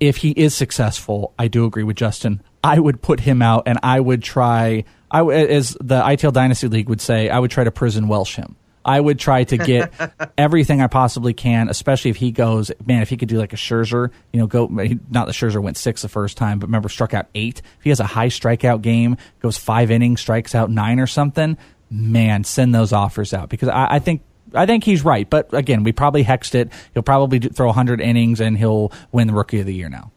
if 0.00 0.18
he 0.18 0.30
is 0.32 0.54
successful, 0.54 1.32
I 1.38 1.48
do 1.48 1.64
agree 1.64 1.84
with 1.84 1.96
Justin. 1.96 2.42
I 2.62 2.78
would 2.78 3.00
put 3.00 3.20
him 3.20 3.40
out 3.40 3.64
and 3.66 3.78
I 3.82 4.00
would 4.00 4.22
try, 4.22 4.84
I, 5.10 5.24
as 5.24 5.76
the 5.80 6.00
ITL 6.00 6.32
Dynasty 6.32 6.68
League 6.68 6.88
would 6.88 7.00
say, 7.00 7.28
I 7.28 7.38
would 7.38 7.50
try 7.50 7.64
to 7.64 7.70
prison 7.70 8.08
Welsh 8.08 8.36
him. 8.36 8.56
I 8.84 9.00
would 9.00 9.18
try 9.18 9.44
to 9.44 9.56
get 9.56 9.92
everything 10.38 10.80
I 10.80 10.88
possibly 10.88 11.32
can, 11.32 11.68
especially 11.68 12.10
if 12.10 12.16
he 12.16 12.32
goes, 12.32 12.70
man, 12.84 13.02
if 13.02 13.08
he 13.08 13.16
could 13.16 13.28
do 13.28 13.38
like 13.38 13.52
a 13.52 13.56
Scherzer, 13.56 14.10
you 14.32 14.40
know, 14.40 14.46
go, 14.46 14.66
not 14.66 15.26
the 15.26 15.32
Scherzer 15.32 15.62
went 15.62 15.76
six 15.76 16.02
the 16.02 16.08
first 16.08 16.36
time, 16.36 16.58
but 16.58 16.66
remember 16.66 16.88
struck 16.88 17.14
out 17.14 17.26
eight. 17.34 17.62
If 17.78 17.84
he 17.84 17.90
has 17.90 18.00
a 18.00 18.04
high 18.04 18.28
strikeout 18.28 18.82
game, 18.82 19.16
goes 19.40 19.56
five 19.56 19.90
innings, 19.90 20.20
strikes 20.20 20.54
out 20.54 20.70
nine 20.70 21.00
or 21.00 21.06
something, 21.06 21.56
man, 21.90 22.44
send 22.44 22.74
those 22.74 22.92
offers 22.92 23.32
out 23.32 23.48
because 23.48 23.68
I, 23.68 23.94
I 23.94 23.98
think 23.98 24.22
I 24.54 24.66
think 24.66 24.84
he's 24.84 25.04
right. 25.04 25.28
But 25.28 25.52
again, 25.52 25.82
we 25.82 25.92
probably 25.92 26.24
hexed 26.24 26.54
it. 26.54 26.70
He'll 26.92 27.02
probably 27.02 27.40
throw 27.40 27.66
100 27.66 28.00
innings 28.00 28.40
and 28.40 28.56
he'll 28.56 28.92
win 29.12 29.26
the 29.26 29.32
Rookie 29.32 29.60
of 29.60 29.66
the 29.66 29.74
Year 29.74 29.88
now. 29.88 30.12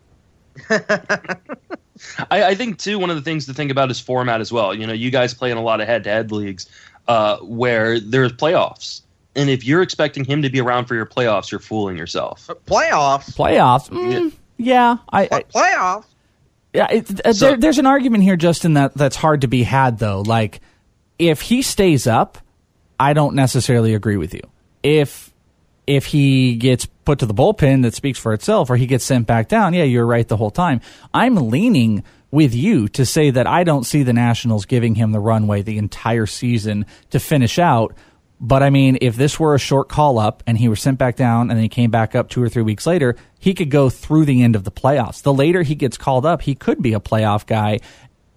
I, 2.29 2.43
I, 2.43 2.55
think 2.55 2.77
too. 2.77 2.99
One 2.99 3.09
of 3.09 3.15
the 3.15 3.21
things 3.21 3.45
to 3.47 3.53
think 3.53 3.71
about 3.71 3.89
is 3.91 3.99
format 3.99 4.41
as 4.41 4.51
well. 4.51 4.73
You 4.73 4.87
know, 4.87 4.93
you 4.93 5.11
guys 5.11 5.33
play 5.33 5.51
in 5.51 5.57
a 5.57 5.61
lot 5.61 5.81
of 5.81 5.87
head-to-head 5.87 6.31
leagues 6.31 6.67
uh, 7.07 7.37
where 7.37 7.99
there's 7.99 8.33
playoffs. 8.33 9.01
And 9.35 9.49
if 9.49 9.63
you're 9.63 9.83
expecting 9.83 10.25
him 10.25 10.41
to 10.41 10.49
be 10.49 10.59
around 10.59 10.85
for 10.85 10.95
your 10.95 11.05
playoffs, 11.05 11.51
you're 11.51 11.59
fooling 11.59 11.95
yourself. 11.95 12.47
Playoffs? 12.65 13.35
Playoffs? 13.35 13.89
Mm, 13.89 14.33
yeah. 14.57 14.97
I, 15.11 15.23
I, 15.31 15.43
playoffs? 15.43 16.05
Yeah, 16.73 16.87
it, 16.91 17.25
uh, 17.25 17.33
so, 17.33 17.49
there, 17.49 17.57
there's 17.57 17.77
an 17.77 17.85
argument 17.85 18.23
here, 18.23 18.35
Justin, 18.35 18.73
that 18.73 18.93
that's 18.95 19.15
hard 19.15 19.41
to 19.41 19.47
be 19.47 19.63
had, 19.63 19.99
though. 19.99 20.21
Like, 20.21 20.61
if 21.19 21.41
he 21.41 21.61
stays 21.61 22.07
up, 22.07 22.37
I 22.99 23.13
don't 23.13 23.35
necessarily 23.35 23.93
agree 23.93 24.17
with 24.17 24.33
you. 24.33 24.41
If 24.83 25.33
if 25.85 26.05
he 26.05 26.55
gets 26.55 26.85
put 26.85 27.19
to 27.19 27.25
the 27.25 27.33
bullpen, 27.33 27.83
that 27.83 27.93
speaks 27.93 28.19
for 28.19 28.33
itself, 28.33 28.69
or 28.69 28.75
he 28.75 28.85
gets 28.85 29.05
sent 29.05 29.25
back 29.25 29.47
down. 29.47 29.73
Yeah, 29.73 29.83
you're 29.83 30.05
right 30.05 30.27
the 30.27 30.37
whole 30.37 30.51
time. 30.51 30.81
I'm 31.13 31.35
leaning 31.35 32.03
with 32.31 32.53
you 32.53 32.87
to 32.89 33.05
say 33.05 33.29
that 33.29 33.47
I 33.47 33.63
don't 33.63 33.85
see 33.85 34.03
the 34.03 34.13
Nationals 34.13 34.65
giving 34.65 34.95
him 34.95 35.11
the 35.11 35.19
runway 35.19 35.61
the 35.61 35.77
entire 35.77 36.25
season 36.25 36.85
to 37.11 37.19
finish 37.19 37.57
out. 37.59 37.95
But 38.39 38.61
I 38.61 38.69
mean, 38.69 38.99
if 39.01 39.15
this 39.15 39.39
were 39.39 39.55
a 39.55 39.59
short 39.59 39.89
call 39.89 40.19
up 40.19 40.43
and 40.45 40.57
he 40.57 40.69
was 40.69 40.79
sent 40.79 40.99
back 40.99 41.15
down 41.15 41.49
and 41.49 41.57
then 41.57 41.63
he 41.63 41.69
came 41.69 41.89
back 41.89 42.13
up 42.13 42.29
two 42.29 42.43
or 42.43 42.49
three 42.49 42.61
weeks 42.61 42.85
later, 42.85 43.15
he 43.39 43.53
could 43.53 43.71
go 43.71 43.89
through 43.89 44.25
the 44.25 44.43
end 44.43 44.55
of 44.55 44.63
the 44.63 44.71
playoffs. 44.71 45.23
The 45.23 45.33
later 45.33 45.63
he 45.63 45.73
gets 45.73 45.97
called 45.97 46.25
up, 46.25 46.43
he 46.43 46.53
could 46.53 46.81
be 46.81 46.93
a 46.93 46.99
playoff 46.99 47.47
guy 47.47 47.79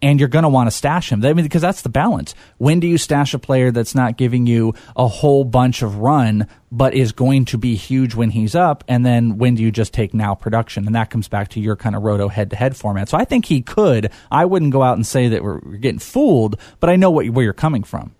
and 0.03 0.19
you're 0.19 0.29
going 0.29 0.45
to 0.45 0.49
want 0.49 0.67
to 0.67 0.71
stash 0.71 1.13
him. 1.13 1.25
I 1.25 1.33
mean, 1.33 1.45
because 1.45 1.63
that's 1.63 1.83
the 1.83 1.89
balance. 1.89 2.35
When 2.59 2.81
do 2.81 2.87
you 2.87 2.99
stash 2.99 3.35
a 3.35 3.39
player 3.39 3.71
that's 3.71 3.95
not 3.95 4.17
giving 4.17 4.47
you 4.47 4.75
a 4.97 5.07
whole 5.07 5.45
bunch 5.45 5.83
of 5.83 5.97
run, 5.97 6.47
but 6.73 6.95
is 6.95 7.13
going 7.13 7.45
to 7.47 7.59
be 7.59 7.75
huge 7.75 8.15
when 8.15 8.31
he's 8.31 8.55
up? 8.55 8.85
And 8.89 9.05
then 9.05 9.39
when 9.39 9.55
do 9.55 9.63
you 9.63 9.71
just 9.71 9.93
take 9.93 10.15
now 10.15 10.35
production? 10.35 10.87
And 10.87 10.95
that 10.95 11.11
comes 11.11 11.29
back 11.29 11.49
to 11.49 11.61
your 11.61 11.77
kind 11.77 11.95
of 11.95 12.03
roto 12.03 12.29
head 12.29 12.51
to 12.51 12.57
head 12.57 12.77
format. 12.77 13.09
So 13.09 13.19
I 13.19 13.25
think 13.25 13.45
he 13.45 13.61
could. 13.61 14.11
I 14.31 14.45
wouldn't 14.45 14.73
go 14.73 14.83
out 14.83 14.97
and 14.97 15.07
say 15.07 15.29
that 15.29 15.43
we're, 15.43 15.61
getting 15.61 15.99
fooled, 15.99 16.57
but 16.79 16.91
I 16.91 16.97
know 16.97 17.11
what, 17.11 17.29
where 17.31 17.45
you're 17.45 17.53
coming 17.53 17.83
from. 17.83 18.15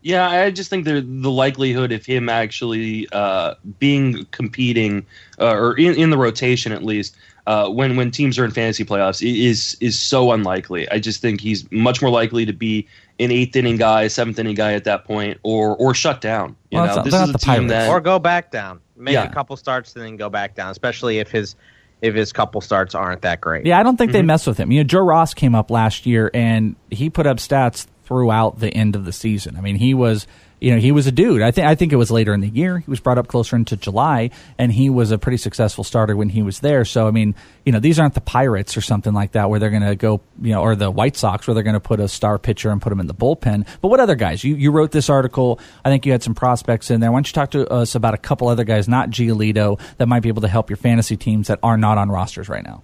Yeah, 0.00 0.28
I 0.28 0.50
just 0.50 0.70
think 0.70 0.84
the 0.84 1.02
likelihood 1.02 1.90
of 1.90 2.06
him 2.06 2.28
actually 2.28 3.08
uh, 3.10 3.54
being 3.80 4.26
competing 4.30 5.04
uh, 5.40 5.50
or 5.50 5.76
in, 5.76 5.96
in 5.96 6.10
the 6.10 6.16
rotation 6.16 6.70
at 6.72 6.84
least 6.84 7.16
uh, 7.48 7.66
when 7.70 7.96
when 7.96 8.10
teams 8.10 8.38
are 8.38 8.44
in 8.44 8.50
fantasy 8.50 8.84
playoffs 8.84 9.26
is 9.26 9.74
is 9.80 9.98
so 9.98 10.32
unlikely. 10.32 10.88
I 10.90 10.98
just 10.98 11.22
think 11.22 11.40
he's 11.40 11.66
much 11.72 12.02
more 12.02 12.10
likely 12.10 12.44
to 12.44 12.52
be 12.52 12.86
an 13.18 13.32
eighth 13.32 13.56
inning 13.56 13.76
guy, 13.78 14.06
seventh 14.08 14.38
inning 14.38 14.54
guy 14.54 14.74
at 14.74 14.84
that 14.84 15.04
point, 15.04 15.38
or 15.42 15.74
or 15.76 15.94
shut 15.94 16.20
down. 16.20 16.56
You 16.70 16.76
Well, 16.78 16.86
know, 16.86 17.02
it's 17.02 17.10
this 17.10 17.14
is 17.22 17.30
a 17.30 17.32
the 17.32 17.38
team 17.38 17.68
that 17.68 17.88
or 17.88 18.00
go 18.02 18.18
back 18.18 18.50
down, 18.50 18.80
make 18.96 19.14
Yeah. 19.14 19.24
a 19.24 19.32
couple 19.32 19.56
starts 19.56 19.94
and 19.96 20.04
then 20.04 20.16
go 20.18 20.28
back 20.28 20.54
down, 20.56 20.70
especially 20.70 21.20
if 21.20 21.30
his 21.30 21.56
if 22.02 22.14
his 22.14 22.32
couple 22.32 22.60
starts 22.60 22.94
aren't 22.94 23.22
that 23.22 23.40
great. 23.40 23.64
Yeah, 23.66 23.80
I 23.80 23.82
don't 23.82 23.96
think 23.96 24.12
they 24.12 24.20
Mhm. 24.22 24.26
mess 24.26 24.46
with 24.46 24.58
him. 24.58 24.70
You 24.70 24.80
know, 24.80 24.84
Joe 24.84 25.00
Ross 25.00 25.32
came 25.32 25.54
up 25.54 25.70
last 25.70 26.04
year 26.06 26.30
and 26.34 26.76
he 26.90 27.08
put 27.10 27.26
up 27.26 27.38
stats 27.38 27.86
throughout 28.08 28.58
the 28.58 28.70
end 28.70 28.96
of 28.96 29.04
the 29.04 29.12
season. 29.12 29.56
I 29.56 29.60
mean, 29.60 29.76
he 29.76 29.92
was, 29.92 30.26
you 30.60 30.72
know, 30.72 30.78
he 30.78 30.92
was 30.92 31.06
a 31.06 31.12
dude. 31.12 31.42
I 31.42 31.50
think 31.50 31.66
I 31.66 31.74
think 31.74 31.92
it 31.92 31.96
was 31.96 32.10
later 32.10 32.32
in 32.32 32.40
the 32.40 32.48
year. 32.48 32.78
He 32.78 32.90
was 32.90 33.00
brought 33.00 33.18
up 33.18 33.28
closer 33.28 33.54
into 33.54 33.76
July, 33.76 34.30
and 34.56 34.72
he 34.72 34.88
was 34.88 35.10
a 35.10 35.18
pretty 35.18 35.36
successful 35.36 35.84
starter 35.84 36.16
when 36.16 36.30
he 36.30 36.40
was 36.40 36.60
there. 36.60 36.86
So, 36.86 37.06
I 37.06 37.10
mean, 37.10 37.34
you 37.66 37.72
know, 37.72 37.80
these 37.80 37.98
aren't 37.98 38.14
the 38.14 38.22
Pirates 38.22 38.78
or 38.78 38.80
something 38.80 39.12
like 39.12 39.32
that 39.32 39.50
where 39.50 39.60
they're 39.60 39.70
going 39.70 39.82
to 39.82 39.94
go, 39.94 40.22
you 40.40 40.52
know, 40.52 40.62
or 40.62 40.74
the 40.74 40.90
White 40.90 41.16
Sox 41.16 41.46
where 41.46 41.52
they're 41.52 41.62
going 41.62 41.74
to 41.74 41.80
put 41.80 42.00
a 42.00 42.08
star 42.08 42.38
pitcher 42.38 42.70
and 42.70 42.80
put 42.80 42.90
him 42.90 42.98
in 42.98 43.08
the 43.08 43.14
bullpen. 43.14 43.68
But 43.82 43.88
what 43.88 44.00
other 44.00 44.14
guys? 44.14 44.42
You 44.42 44.56
you 44.56 44.70
wrote 44.70 44.90
this 44.90 45.10
article. 45.10 45.60
I 45.84 45.90
think 45.90 46.06
you 46.06 46.12
had 46.12 46.22
some 46.22 46.34
prospects 46.34 46.90
in 46.90 47.00
there. 47.00 47.12
Why 47.12 47.16
don't 47.16 47.28
you 47.28 47.34
talk 47.34 47.50
to 47.50 47.70
us 47.70 47.94
about 47.94 48.14
a 48.14 48.18
couple 48.18 48.48
other 48.48 48.64
guys, 48.64 48.88
not 48.88 49.10
Giolito, 49.10 49.78
that 49.98 50.08
might 50.08 50.20
be 50.20 50.30
able 50.30 50.42
to 50.42 50.48
help 50.48 50.70
your 50.70 50.78
fantasy 50.78 51.18
teams 51.18 51.48
that 51.48 51.58
are 51.62 51.76
not 51.76 51.98
on 51.98 52.10
rosters 52.10 52.48
right 52.48 52.64
now? 52.64 52.82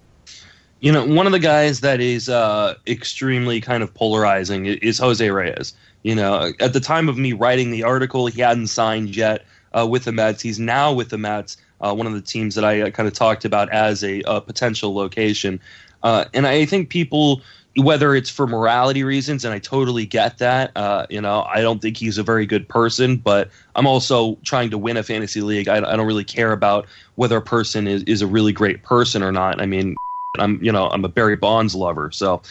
You 0.84 0.92
know, 0.92 1.02
one 1.02 1.24
of 1.24 1.32
the 1.32 1.38
guys 1.38 1.80
that 1.80 2.02
is 2.02 2.28
uh, 2.28 2.74
extremely 2.86 3.58
kind 3.58 3.82
of 3.82 3.94
polarizing 3.94 4.66
is 4.66 4.98
Jose 4.98 5.30
Reyes. 5.30 5.72
You 6.02 6.14
know, 6.14 6.52
at 6.60 6.74
the 6.74 6.80
time 6.80 7.08
of 7.08 7.16
me 7.16 7.32
writing 7.32 7.70
the 7.70 7.82
article, 7.82 8.26
he 8.26 8.42
hadn't 8.42 8.66
signed 8.66 9.16
yet 9.16 9.46
uh, 9.72 9.86
with 9.90 10.04
the 10.04 10.12
Mets. 10.12 10.42
He's 10.42 10.60
now 10.60 10.92
with 10.92 11.08
the 11.08 11.16
Mets, 11.16 11.56
uh, 11.80 11.94
one 11.94 12.06
of 12.06 12.12
the 12.12 12.20
teams 12.20 12.54
that 12.56 12.66
I 12.66 12.82
uh, 12.82 12.90
kind 12.90 13.06
of 13.06 13.14
talked 13.14 13.46
about 13.46 13.70
as 13.70 14.04
a, 14.04 14.20
uh 14.24 14.40
potential 14.40 14.94
location. 14.94 15.58
Uh, 16.02 16.26
and 16.34 16.46
I 16.46 16.66
think 16.66 16.90
people, 16.90 17.40
whether 17.78 18.14
it's 18.14 18.28
for 18.28 18.46
morality 18.46 19.04
reasons, 19.04 19.42
and 19.42 19.54
I 19.54 19.60
totally 19.60 20.04
get 20.04 20.36
that. 20.36 20.70
Uh, 20.76 21.06
you 21.08 21.22
know, 21.22 21.44
I 21.44 21.62
don't 21.62 21.80
think 21.80 21.96
he's 21.96 22.18
a 22.18 22.22
very 22.22 22.44
good 22.44 22.68
person, 22.68 23.16
but 23.16 23.48
I'm 23.74 23.86
also 23.86 24.34
trying 24.44 24.68
to 24.68 24.76
win 24.76 24.98
a 24.98 25.02
fantasy 25.02 25.40
league. 25.40 25.66
I, 25.66 25.78
I 25.78 25.96
don't 25.96 26.06
really 26.06 26.24
care 26.24 26.52
about 26.52 26.86
whether 27.14 27.38
a 27.38 27.42
person 27.42 27.88
is, 27.88 28.02
is 28.02 28.20
a 28.20 28.26
really 28.26 28.52
great 28.52 28.82
person 28.82 29.22
or 29.22 29.32
not. 29.32 29.62
I 29.62 29.64
mean, 29.64 29.96
I'm 30.38 30.62
you 30.62 30.72
know 30.72 30.88
I'm 30.88 31.04
a 31.04 31.08
Barry 31.08 31.36
Bonds 31.36 31.74
lover, 31.74 32.10
so. 32.10 32.42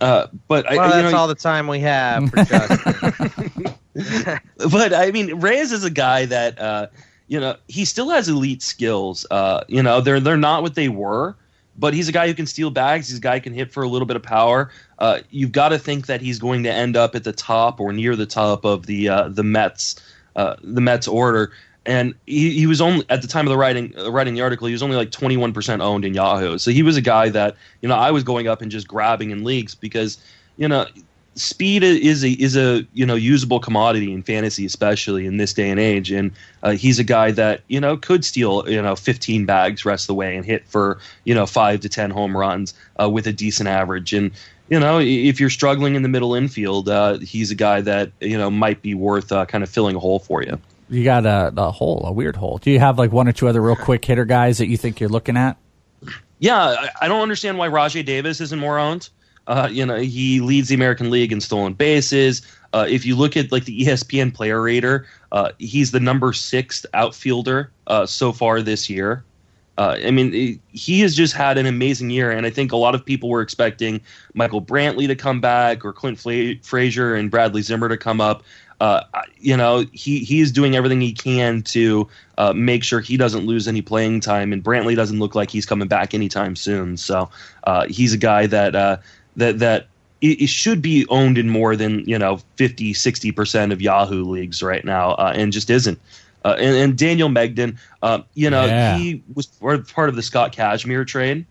Uh, 0.00 0.28
but 0.48 0.64
I, 0.70 0.76
Well, 0.76 0.86
you 0.86 1.02
that's 1.02 1.12
know, 1.12 1.18
all 1.18 1.28
the 1.28 1.34
time 1.34 1.66
we 1.66 1.78
have 1.80 2.30
for 2.30 2.36
but 4.70 4.94
I 4.94 5.10
mean, 5.12 5.34
Reyes 5.40 5.72
is 5.72 5.84
a 5.84 5.90
guy 5.90 6.24
that 6.24 6.58
uh, 6.58 6.86
you 7.28 7.38
know 7.38 7.56
he 7.68 7.84
still 7.84 8.08
has 8.10 8.28
elite 8.28 8.62
skills. 8.62 9.26
Uh, 9.30 9.62
you 9.68 9.82
know, 9.82 10.00
they're 10.00 10.20
they're 10.20 10.38
not 10.38 10.62
what 10.62 10.74
they 10.74 10.88
were, 10.88 11.36
but 11.76 11.94
he's 11.94 12.08
a 12.08 12.12
guy 12.12 12.26
who 12.26 12.34
can 12.34 12.46
steal 12.46 12.70
bags. 12.70 13.08
He's 13.08 13.18
a 13.18 13.20
guy 13.20 13.34
who 13.36 13.42
can 13.42 13.52
hit 13.54 13.72
for 13.72 13.82
a 13.82 13.88
little 13.88 14.06
bit 14.06 14.16
of 14.16 14.22
power. 14.22 14.70
Uh, 14.98 15.20
you've 15.30 15.52
got 15.52 15.68
to 15.68 15.78
think 15.78 16.06
that 16.06 16.20
he's 16.20 16.38
going 16.38 16.62
to 16.62 16.72
end 16.72 16.96
up 16.96 17.14
at 17.14 17.24
the 17.24 17.32
top 17.32 17.78
or 17.78 17.92
near 17.92 18.16
the 18.16 18.26
top 18.26 18.64
of 18.64 18.86
the 18.86 19.08
uh, 19.08 19.28
the 19.28 19.44
Mets 19.44 19.96
uh, 20.36 20.56
the 20.62 20.80
Mets 20.80 21.06
order. 21.06 21.52
And 21.86 22.14
he, 22.26 22.50
he 22.50 22.66
was 22.66 22.80
only 22.80 23.04
at 23.10 23.20
the 23.20 23.28
time 23.28 23.46
of 23.46 23.50
the 23.50 23.58
writing 23.58 23.92
uh, 23.98 24.10
writing 24.10 24.34
the 24.34 24.40
article. 24.40 24.66
He 24.66 24.72
was 24.72 24.82
only 24.82 24.96
like 24.96 25.10
twenty 25.10 25.36
one 25.36 25.52
percent 25.52 25.82
owned 25.82 26.04
in 26.04 26.14
Yahoo. 26.14 26.58
So 26.58 26.70
he 26.70 26.82
was 26.82 26.96
a 26.96 27.02
guy 27.02 27.28
that 27.28 27.56
you 27.82 27.88
know 27.88 27.96
I 27.96 28.10
was 28.10 28.24
going 28.24 28.48
up 28.48 28.62
and 28.62 28.70
just 28.70 28.88
grabbing 28.88 29.30
in 29.30 29.44
leagues 29.44 29.74
because 29.74 30.18
you 30.56 30.66
know 30.66 30.86
speed 31.34 31.82
is 31.82 32.24
a 32.24 32.30
is 32.30 32.56
a 32.56 32.86
you 32.92 33.04
know 33.04 33.14
usable 33.14 33.60
commodity 33.60 34.12
in 34.12 34.22
fantasy, 34.22 34.64
especially 34.64 35.26
in 35.26 35.36
this 35.36 35.52
day 35.52 35.70
and 35.70 35.80
age. 35.80 36.10
And 36.10 36.30
uh, 36.62 36.72
he's 36.72 36.98
a 36.98 37.04
guy 37.04 37.30
that 37.32 37.62
you 37.68 37.80
know 37.80 37.96
could 37.96 38.24
steal 38.24 38.68
you 38.68 38.80
know 38.80 38.96
15 38.96 39.44
bags 39.44 39.84
rest 39.84 40.04
of 40.04 40.08
the 40.08 40.14
way 40.14 40.36
and 40.36 40.44
hit 40.44 40.66
for 40.66 40.98
you 41.24 41.34
know 41.34 41.46
five 41.46 41.80
to 41.80 41.88
10 41.88 42.10
home 42.10 42.36
runs 42.36 42.74
uh, 43.00 43.08
with 43.08 43.26
a 43.26 43.32
decent 43.32 43.68
average. 43.68 44.12
And 44.12 44.30
you 44.68 44.80
know 44.80 45.00
if 45.00 45.40
you're 45.40 45.50
struggling 45.50 45.94
in 45.94 46.02
the 46.02 46.08
middle 46.08 46.34
infield, 46.34 46.88
uh, 46.88 47.18
he's 47.18 47.50
a 47.50 47.56
guy 47.56 47.80
that 47.80 48.12
you 48.20 48.38
know 48.38 48.50
might 48.50 48.82
be 48.82 48.94
worth 48.94 49.32
uh, 49.32 49.46
kind 49.46 49.64
of 49.64 49.70
filling 49.70 49.96
a 49.96 50.00
hole 50.00 50.20
for 50.20 50.42
you. 50.42 50.58
You 50.90 51.02
got 51.04 51.24
a, 51.26 51.52
a 51.56 51.70
hole, 51.70 52.04
a 52.06 52.12
weird 52.12 52.36
hole. 52.36 52.58
Do 52.58 52.70
you 52.70 52.78
have 52.78 52.98
like 52.98 53.10
one 53.12 53.26
or 53.28 53.32
two 53.32 53.48
other 53.48 53.60
real 53.62 53.76
quick 53.76 54.04
hitter 54.04 54.24
guys 54.24 54.58
that 54.58 54.66
you 54.68 54.76
think 54.76 55.00
you're 55.00 55.08
looking 55.08 55.36
at? 55.36 55.56
Yeah, 56.38 56.58
I, 56.58 56.88
I 57.02 57.08
don't 57.08 57.22
understand 57.22 57.56
why 57.58 57.68
Rajay 57.68 58.02
Davis 58.02 58.40
isn't 58.40 58.58
more 58.58 58.78
owned. 58.78 59.08
Uh, 59.46 59.68
you 59.70 59.84
know, 59.84 59.96
he 59.96 60.40
leads 60.40 60.68
the 60.68 60.74
American 60.74 61.10
League 61.10 61.32
in 61.32 61.40
stolen 61.40 61.74
bases. 61.74 62.42
Uh, 62.72 62.86
if 62.88 63.06
you 63.06 63.14
look 63.14 63.36
at 63.36 63.52
like 63.52 63.64
the 63.64 63.80
ESPN 63.82 64.32
player 64.34 64.60
rater, 64.60 65.06
uh, 65.32 65.52
he's 65.58 65.90
the 65.92 66.00
number 66.00 66.32
six 66.32 66.84
outfielder 66.94 67.70
uh, 67.86 68.04
so 68.06 68.32
far 68.32 68.62
this 68.62 68.88
year. 68.90 69.24
Uh, 69.76 69.96
I 70.04 70.10
mean, 70.12 70.32
he- 70.32 70.60
he 70.72 71.00
has 71.00 71.16
just 71.16 71.34
had 71.34 71.58
an 71.58 71.66
amazing 71.66 72.10
year, 72.10 72.30
and 72.30 72.46
I 72.46 72.50
think 72.50 72.72
a 72.72 72.76
lot 72.76 72.94
of 72.94 73.04
people 73.04 73.28
were 73.28 73.40
expecting 73.42 74.00
Michael 74.32 74.62
Brantley 74.62 75.06
to 75.08 75.16
come 75.16 75.40
back 75.40 75.84
or 75.84 75.92
Clint 75.92 76.18
Fla- 76.18 76.54
Frazier 76.62 77.14
and 77.14 77.30
Bradley 77.30 77.60
Zimmer 77.62 77.88
to 77.88 77.96
come 77.96 78.20
up. 78.20 78.44
Uh, 78.80 79.02
you 79.38 79.56
know, 79.56 79.84
he 79.92 80.20
he 80.20 80.40
is 80.40 80.52
doing 80.52 80.76
everything 80.76 81.00
he 81.00 81.12
can 81.12 81.62
to 81.62 82.08
uh, 82.38 82.52
make 82.52 82.82
sure 82.84 83.00
he 83.00 83.16
doesn't 83.16 83.46
lose 83.46 83.68
any 83.68 83.82
playing 83.82 84.20
time, 84.20 84.52
and 84.52 84.62
Brantley 84.62 84.96
doesn't 84.96 85.18
look 85.18 85.34
like 85.34 85.50
he's 85.50 85.66
coming 85.66 85.88
back 85.88 86.14
anytime 86.14 86.56
soon. 86.56 86.96
So 86.96 87.30
uh, 87.64 87.86
he's 87.88 88.12
a 88.12 88.18
guy 88.18 88.46
that 88.46 88.74
uh, 88.74 88.96
that 89.36 89.60
that 89.60 89.86
it, 90.20 90.42
it 90.42 90.48
should 90.48 90.82
be 90.82 91.06
owned 91.08 91.38
in 91.38 91.48
more 91.48 91.76
than 91.76 92.00
you 92.00 92.18
know 92.18 92.38
50 92.56 92.94
60 92.94 93.32
percent 93.32 93.72
of 93.72 93.80
Yahoo 93.80 94.24
leagues 94.24 94.62
right 94.62 94.84
now, 94.84 95.12
uh, 95.12 95.32
and 95.34 95.52
just 95.52 95.70
isn't. 95.70 95.98
Uh, 96.44 96.56
and, 96.58 96.76
and 96.76 96.98
Daniel 96.98 97.30
Mengden, 97.30 97.78
uh, 98.02 98.20
you 98.34 98.50
know, 98.50 98.66
Yeah. 98.66 98.98
he 98.98 99.22
was 99.34 99.46
part 99.46 99.88
part 99.88 100.10
of 100.10 100.16
the 100.16 100.22
Scott 100.22 100.52
Kazmir 100.54 101.06
trade. 101.06 101.46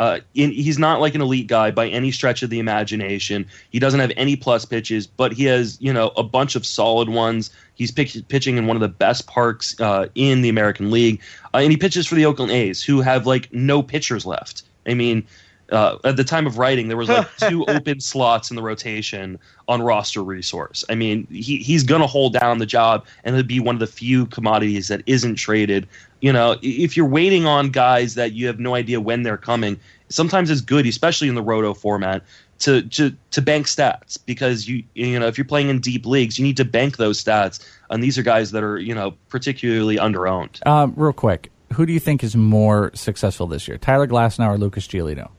Uh, 0.00 0.18
in, 0.34 0.50
he's 0.50 0.78
not 0.78 0.98
like 0.98 1.14
an 1.14 1.20
elite 1.20 1.46
guy 1.46 1.70
by 1.70 1.86
any 1.86 2.10
stretch 2.10 2.42
of 2.42 2.48
the 2.48 2.58
imagination. 2.58 3.44
He 3.68 3.78
doesn't 3.78 4.00
have 4.00 4.10
any 4.16 4.34
plus 4.34 4.64
pitches, 4.64 5.06
but 5.06 5.30
he 5.30 5.44
has 5.44 5.76
you 5.78 5.92
know 5.92 6.08
a 6.16 6.22
bunch 6.22 6.56
of 6.56 6.64
solid 6.64 7.10
ones. 7.10 7.50
He's 7.74 7.90
pitch, 7.90 8.16
pitching 8.28 8.56
in 8.56 8.66
one 8.66 8.78
of 8.78 8.80
the 8.80 8.88
best 8.88 9.26
parks 9.26 9.78
uh, 9.78 10.06
in 10.14 10.40
the 10.40 10.48
American 10.48 10.90
League, 10.90 11.20
uh, 11.52 11.58
and 11.58 11.70
he 11.70 11.76
pitches 11.76 12.06
for 12.06 12.14
the 12.14 12.24
Oakland 12.24 12.50
A's, 12.50 12.82
who 12.82 13.02
have 13.02 13.26
like 13.26 13.52
no 13.52 13.82
pitchers 13.82 14.24
left. 14.24 14.62
I 14.86 14.94
mean, 14.94 15.26
uh, 15.70 15.98
at 16.04 16.16
the 16.16 16.24
time 16.24 16.46
of 16.46 16.58
writing, 16.58 16.88
there 16.88 16.96
was 16.96 17.08
like 17.08 17.28
two 17.48 17.64
open 17.66 18.00
slots 18.00 18.50
in 18.50 18.56
the 18.56 18.62
rotation 18.62 19.38
on 19.68 19.82
roster 19.82 20.22
resource. 20.22 20.84
I 20.88 20.94
mean, 20.94 21.26
he, 21.30 21.58
he's 21.58 21.82
going 21.82 22.00
to 22.00 22.06
hold 22.06 22.32
down 22.32 22.58
the 22.58 22.66
job, 22.66 23.06
and 23.24 23.36
it'll 23.36 23.46
be 23.46 23.60
one 23.60 23.76
of 23.76 23.80
the 23.80 23.86
few 23.86 24.26
commodities 24.26 24.88
that 24.88 25.02
isn't 25.06 25.36
traded. 25.36 25.86
You 26.20 26.32
know, 26.32 26.56
if 26.62 26.96
you're 26.96 27.06
waiting 27.06 27.46
on 27.46 27.70
guys 27.70 28.14
that 28.14 28.32
you 28.32 28.46
have 28.46 28.58
no 28.58 28.74
idea 28.74 29.00
when 29.00 29.22
they're 29.22 29.36
coming, 29.36 29.78
sometimes 30.08 30.50
it's 30.50 30.60
good, 30.60 30.86
especially 30.86 31.28
in 31.28 31.34
the 31.34 31.42
roto 31.42 31.72
format, 31.72 32.22
to 32.60 32.82
to 32.82 33.16
to 33.30 33.40
bank 33.40 33.66
stats 33.66 34.18
because 34.26 34.68
you 34.68 34.84
you 34.94 35.18
know 35.18 35.26
if 35.26 35.38
you're 35.38 35.46
playing 35.46 35.68
in 35.68 35.80
deep 35.80 36.04
leagues, 36.04 36.38
you 36.38 36.44
need 36.44 36.56
to 36.58 36.64
bank 36.64 36.98
those 36.98 37.22
stats, 37.22 37.64
and 37.88 38.02
these 38.02 38.18
are 38.18 38.22
guys 38.22 38.50
that 38.50 38.62
are 38.62 38.78
you 38.78 38.94
know 38.94 39.12
particularly 39.28 39.96
underowned. 39.96 40.64
Um, 40.66 40.92
real 40.96 41.14
quick, 41.14 41.50
who 41.72 41.86
do 41.86 41.92
you 41.92 42.00
think 42.00 42.22
is 42.22 42.36
more 42.36 42.90
successful 42.94 43.46
this 43.46 43.66
year, 43.66 43.78
Tyler 43.78 44.06
Glasnow 44.06 44.48
or 44.48 44.58
Lucas 44.58 44.86
Giolito? 44.86 45.30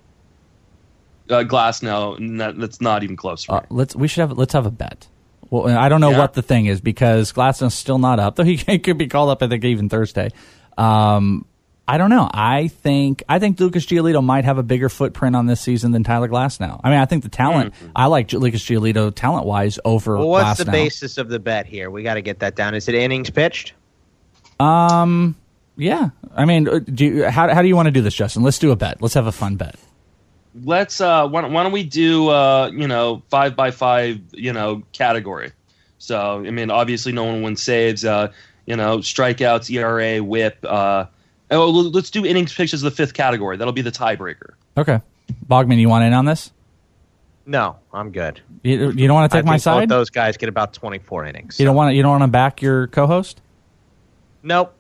Uh, 1.30 1.43
Glass, 1.43 1.81
no, 1.81 2.18
that, 2.38 2.57
that's 2.57 2.81
not 2.81 3.03
even 3.03 3.15
close. 3.15 3.45
For. 3.45 3.56
Uh, 3.56 3.65
let's 3.69 3.95
we 3.95 4.07
should 4.07 4.22
have 4.22 4.38
let's 4.38 4.53
have 4.53 4.65
a 4.65 4.72
bet. 4.72 5.07
Well, 5.49 5.68
I 5.77 5.89
don't 5.89 6.02
know 6.02 6.11
Yeah. 6.11 6.18
what 6.19 6.34
the 6.34 6.41
thing 6.41 6.65
is 6.65 6.80
because 6.81 7.31
Glasnow's 7.34 7.73
still 7.73 7.98
not 7.99 8.19
up, 8.19 8.35
though 8.38 8.43
he 8.43 8.57
could 8.80 8.98
be 8.98 9.07
called 9.07 9.30
up. 9.30 9.41
I 9.43 9.48
think 9.48 9.64
even 9.64 9.89
Thursday. 9.89 10.30
Um, 10.77 11.45
I 11.88 11.98
don't 11.98 12.10
know. 12.10 12.30
I 12.34 12.68
think 12.69 13.23
I 13.27 13.39
think 13.39 13.60
Lucas 13.60 13.85
Giolito 13.85 14.23
might 14.23 14.45
have 14.45 14.57
a 14.57 14.64
bigger 14.64 14.88
footprint 14.88 15.35
on 15.35 15.48
this 15.48 15.60
season 15.60 15.91
than 15.91 16.03
Tyler 16.03 16.30
Glasnow. 16.30 16.80
I 16.84 16.89
mean, 16.89 16.99
I 16.99 17.06
think 17.06 17.23
the 17.23 17.30
talent. 17.30 17.73
I 17.95 18.06
like 18.06 18.31
Lucas 18.31 18.64
Giolito 18.64 19.14
talent 19.14 19.45
wise 19.45 19.77
over. 19.84 20.18
well, 20.18 20.30
what's 20.30 20.60
the 20.64 20.72
basis 20.72 21.18
of 21.18 21.27
the 21.27 21.39
bet 21.39 21.65
here? 21.65 21.89
We 21.89 22.02
got 22.03 22.14
to 22.14 22.22
get 22.22 22.39
that 22.39 22.56
down. 22.56 22.76
Is 22.76 22.88
it 22.88 22.95
innings 22.95 23.30
pitched? 23.30 23.73
Um, 24.60 25.35
yeah. 25.76 26.10
I 26.35 26.45
mean, 26.45 26.68
uh, 26.68 26.80
do 26.80 27.06
you, 27.06 27.26
how 27.30 27.53
how 27.53 27.61
do 27.61 27.68
you 27.68 27.76
want 27.76 27.88
to 27.88 27.91
do 27.91 28.02
this, 28.02 28.14
Justin? 28.14 28.43
Let's 28.43 28.60
do 28.60 28.72
a 28.72 28.76
bet. 28.76 29.02
Let's 29.02 29.15
have 29.15 29.27
a 29.27 29.31
fun 29.31 29.56
bet. 29.57 29.76
Let's 30.63 30.99
uh 31.01 31.27
why, 31.27 31.41
don't- 31.41 31.53
why 31.53 31.63
don't 31.63 31.71
we 31.71 31.83
do 31.83 32.29
uh 32.29 32.69
you 32.73 32.87
know 32.87 33.21
five 33.29 33.55
by 33.55 33.71
five 33.71 34.19
you 34.33 34.51
know 34.51 34.83
category 34.91 35.51
so 35.97 36.43
i 36.45 36.49
mean 36.51 36.69
obviously 36.69 37.11
no 37.11 37.23
one 37.23 37.41
wins 37.41 37.61
saves 37.61 38.03
uh 38.03 38.31
you 38.65 38.75
know 38.75 38.97
strikeouts 38.97 39.69
era 39.73 40.21
whip 40.21 40.57
uh 40.67 41.05
oh, 41.51 41.69
let's 41.69 42.09
do 42.09 42.25
innings 42.25 42.53
pitch 42.53 42.73
as 42.73 42.81
the 42.81 42.91
fifth 42.91 43.13
category 43.13 43.55
that'll 43.57 43.71
be 43.73 43.81
the 43.81 43.91
tiebreaker 43.91 44.53
Okay, 44.77 44.99
Bogman, 45.49 45.77
you 45.79 45.89
want 45.89 46.05
in 46.05 46.13
on 46.13 46.23
this? 46.23 46.51
No, 47.45 47.75
I'm 47.91 48.11
good. 48.11 48.39
You, 48.63 48.91
you 48.91 49.05
don't 49.07 49.15
want 49.15 49.29
to 49.29 49.37
take 49.37 49.43
I 49.45 49.45
my 49.45 49.51
think 49.57 49.63
both 49.65 49.81
side. 49.81 49.89
those 49.89 50.09
guys 50.09 50.37
get 50.37 50.47
about 50.47 50.73
24 50.73 51.25
innings. 51.25 51.59
You 51.59 51.65
don't 51.65 51.75
want 51.75 51.89
to. 51.91 51.93
You 51.95 52.01
don't 52.03 52.11
want 52.11 52.23
to 52.23 52.27
back 52.29 52.61
your 52.61 52.87
co-host. 52.87 53.41
Nope. 54.43 54.73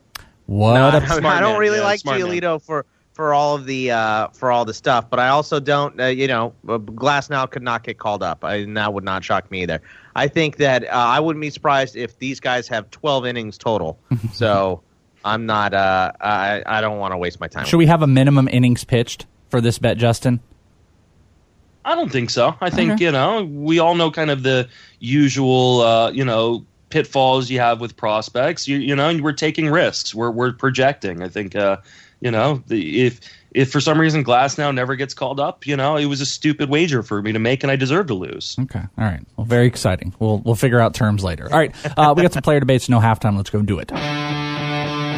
What? 0.45 0.75
No, 0.75 0.87
a- 0.87 1.01
I, 1.27 1.37
I 1.37 1.39
don't 1.41 1.59
really 1.59 1.81
like 1.81 1.99
Giolito 2.01 2.61
for 2.61 2.85
for 3.21 3.35
all 3.35 3.53
of 3.53 3.67
the 3.67 3.91
uh, 3.91 4.29
for 4.29 4.51
all 4.51 4.65
the 4.65 4.73
stuff, 4.73 5.07
but 5.07 5.19
I 5.19 5.27
also 5.27 5.59
don't. 5.59 6.01
Uh, 6.01 6.07
you 6.07 6.27
know, 6.27 6.55
Glasnow 6.65 7.47
could 7.51 7.61
not 7.61 7.83
get 7.83 7.99
called 7.99 8.23
up, 8.23 8.43
I, 8.43 8.55
and 8.55 8.75
that 8.77 8.95
would 8.95 9.03
not 9.03 9.23
shock 9.23 9.51
me 9.51 9.61
either. 9.61 9.79
I 10.15 10.27
think 10.27 10.57
that 10.57 10.85
uh, 10.85 10.87
I 10.91 11.19
wouldn't 11.19 11.39
be 11.39 11.51
surprised 11.51 11.95
if 11.95 12.17
these 12.17 12.39
guys 12.39 12.67
have 12.69 12.89
12 12.89 13.27
innings 13.27 13.59
total. 13.59 13.99
so 14.33 14.81
I'm 15.23 15.45
not. 15.45 15.75
Uh, 15.75 16.13
I 16.19 16.63
I 16.65 16.81
don't 16.81 16.97
want 16.97 17.11
to 17.11 17.17
waste 17.19 17.39
my 17.39 17.47
time. 17.47 17.65
Should 17.65 17.77
we 17.77 17.85
have 17.85 18.01
a 18.01 18.07
minimum 18.07 18.47
innings 18.47 18.83
pitched 18.85 19.27
for 19.49 19.61
this 19.61 19.77
bet, 19.77 19.97
Justin? 19.97 20.39
I 21.85 21.93
don't 21.93 22.11
think 22.11 22.31
so. 22.31 22.55
I 22.59 22.71
think 22.71 22.93
okay. 22.93 23.03
you 23.03 23.11
know 23.11 23.43
we 23.43 23.77
all 23.77 23.93
know 23.93 24.09
kind 24.09 24.31
of 24.31 24.41
the 24.41 24.67
usual 24.97 25.81
uh, 25.81 26.09
you 26.09 26.25
know 26.25 26.65
pitfalls 26.89 27.51
you 27.51 27.59
have 27.59 27.81
with 27.81 27.95
prospects. 27.95 28.67
You 28.67 28.77
you 28.77 28.95
know 28.95 29.15
we're 29.21 29.31
taking 29.31 29.69
risks. 29.69 30.15
We're 30.15 30.31
we're 30.31 30.53
projecting. 30.53 31.21
I 31.21 31.27
think 31.27 31.55
uh, 31.55 31.77
you 32.21 32.31
know 32.31 32.63
the, 32.67 33.01
if 33.01 33.19
if 33.51 33.71
for 33.71 33.81
some 33.81 33.99
reason 33.99 34.23
Glasnow 34.23 34.73
never 34.73 34.95
gets 34.95 35.13
called 35.13 35.39
up, 35.39 35.67
you 35.67 35.75
know 35.75 35.97
it 35.97 36.05
was 36.05 36.21
a 36.21 36.25
stupid 36.25 36.69
wager 36.69 37.03
for 37.03 37.21
me 37.21 37.33
to 37.33 37.39
make, 37.39 37.63
and 37.63 37.71
I 37.71 37.75
deserve 37.75 38.07
to 38.07 38.13
lose. 38.13 38.55
Okay, 38.59 38.79
all 38.79 39.03
right. 39.03 39.19
Well, 39.35 39.45
very 39.45 39.67
exciting. 39.67 40.13
We'll 40.19 40.39
we'll 40.39 40.55
figure 40.55 40.79
out 40.79 40.93
terms 40.93 41.23
later. 41.23 41.49
All 41.51 41.59
right, 41.59 41.75
uh, 41.97 42.13
we 42.15 42.21
got 42.23 42.33
some 42.33 42.43
player 42.43 42.59
debates. 42.59 42.87
No 42.87 42.99
halftime. 42.99 43.35
Let's 43.35 43.49
go 43.49 43.61
do 43.61 43.79
it. 43.79 43.91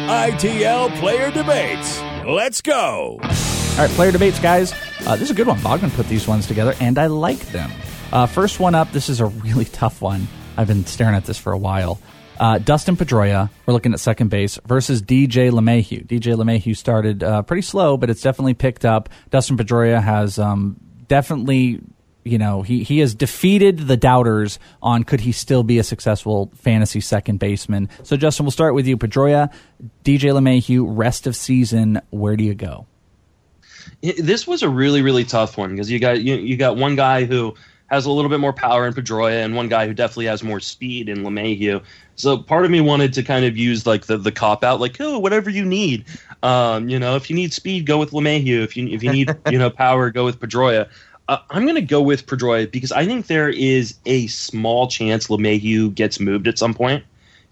ITL 0.04 0.94
player 0.98 1.30
debates. 1.30 2.00
Let's 2.26 2.60
go. 2.60 3.18
All 3.22 3.78
right, 3.78 3.90
player 3.90 4.12
debates, 4.12 4.38
guys. 4.38 4.72
Uh, 5.06 5.16
this 5.16 5.22
is 5.22 5.30
a 5.30 5.34
good 5.34 5.46
one. 5.46 5.58
Bogman 5.58 5.94
put 5.94 6.08
these 6.08 6.26
ones 6.26 6.46
together, 6.46 6.74
and 6.80 6.98
I 6.98 7.06
like 7.06 7.40
them. 7.50 7.70
Uh, 8.12 8.26
first 8.26 8.60
one 8.60 8.74
up. 8.74 8.92
This 8.92 9.08
is 9.08 9.20
a 9.20 9.26
really 9.26 9.64
tough 9.80 10.00
one. 10.00 10.28
I've 10.56 10.68
been 10.68 10.86
staring 10.86 11.14
at 11.14 11.24
this 11.24 11.38
for 11.38 11.52
a 11.52 11.58
while. 11.58 12.00
Uh, 12.44 12.58
Dustin 12.58 12.94
Pedroia, 12.94 13.48
we're 13.64 13.72
looking 13.72 13.94
at 13.94 14.00
second 14.00 14.28
base, 14.28 14.58
versus 14.66 15.00
DJ 15.00 15.50
LeMahieu. 15.50 16.06
DJ 16.06 16.36
LeMahieu 16.36 16.76
started 16.76 17.22
uh, 17.22 17.40
pretty 17.40 17.62
slow, 17.62 17.96
but 17.96 18.10
it's 18.10 18.20
definitely 18.20 18.52
picked 18.52 18.84
up. 18.84 19.08
Dustin 19.30 19.56
Pedroia 19.56 20.02
has 20.02 20.38
um, 20.38 20.76
definitely, 21.08 21.80
you 22.22 22.36
know, 22.36 22.60
he, 22.60 22.82
he 22.82 22.98
has 22.98 23.14
defeated 23.14 23.86
the 23.86 23.96
doubters 23.96 24.58
on 24.82 25.04
could 25.04 25.22
he 25.22 25.32
still 25.32 25.62
be 25.62 25.78
a 25.78 25.82
successful 25.82 26.52
fantasy 26.54 27.00
second 27.00 27.38
baseman. 27.38 27.88
So, 28.02 28.14
Justin, 28.14 28.44
we'll 28.44 28.50
start 28.50 28.74
with 28.74 28.86
you. 28.86 28.98
Pedroia, 28.98 29.50
DJ 30.04 30.30
LeMahieu, 30.34 30.84
rest 30.86 31.26
of 31.26 31.34
season, 31.34 32.02
where 32.10 32.36
do 32.36 32.44
you 32.44 32.54
go? 32.54 32.86
this 34.18 34.46
was 34.46 34.62
a 34.62 34.68
really 34.68 35.00
really 35.00 35.24
tough 35.24 35.56
one 35.56 35.70
because 35.70 35.90
you 35.90 35.98
got 35.98 36.20
you, 36.20 36.36
you 36.36 36.56
got 36.58 36.76
one 36.76 36.94
guy 36.94 37.24
who 37.24 37.54
has 37.94 38.06
a 38.06 38.10
little 38.10 38.28
bit 38.28 38.40
more 38.40 38.52
power 38.52 38.86
in 38.86 38.92
Pedroia 38.92 39.44
and 39.44 39.54
one 39.54 39.68
guy 39.68 39.86
who 39.86 39.94
definitely 39.94 40.26
has 40.26 40.42
more 40.42 40.60
speed 40.60 41.08
in 41.08 41.18
LeMahieu. 41.18 41.82
So 42.16 42.38
part 42.38 42.64
of 42.64 42.70
me 42.70 42.80
wanted 42.80 43.12
to 43.14 43.22
kind 43.22 43.44
of 43.44 43.56
use 43.56 43.86
like 43.86 44.06
the, 44.06 44.18
the 44.18 44.32
cop 44.32 44.62
out, 44.62 44.80
like 44.80 44.96
oh 45.00 45.18
whatever 45.18 45.50
you 45.50 45.64
need, 45.64 46.04
um, 46.42 46.88
you 46.88 46.98
know 46.98 47.16
if 47.16 47.30
you 47.30 47.36
need 47.36 47.52
speed 47.52 47.86
go 47.86 47.98
with 47.98 48.10
LeMahieu, 48.10 48.62
if 48.62 48.76
you 48.76 48.88
if 48.88 49.02
you 49.02 49.10
need 49.10 49.34
you 49.50 49.58
know 49.58 49.70
power 49.70 50.10
go 50.10 50.24
with 50.24 50.38
Pedroia. 50.38 50.88
Uh, 51.26 51.38
I'm 51.48 51.62
going 51.62 51.76
to 51.76 51.80
go 51.80 52.02
with 52.02 52.26
Pedroia 52.26 52.70
because 52.70 52.92
I 52.92 53.06
think 53.06 53.28
there 53.28 53.48
is 53.48 53.98
a 54.04 54.26
small 54.26 54.88
chance 54.88 55.28
LeMahieu 55.28 55.94
gets 55.94 56.20
moved 56.20 56.46
at 56.46 56.58
some 56.58 56.74
point. 56.74 57.02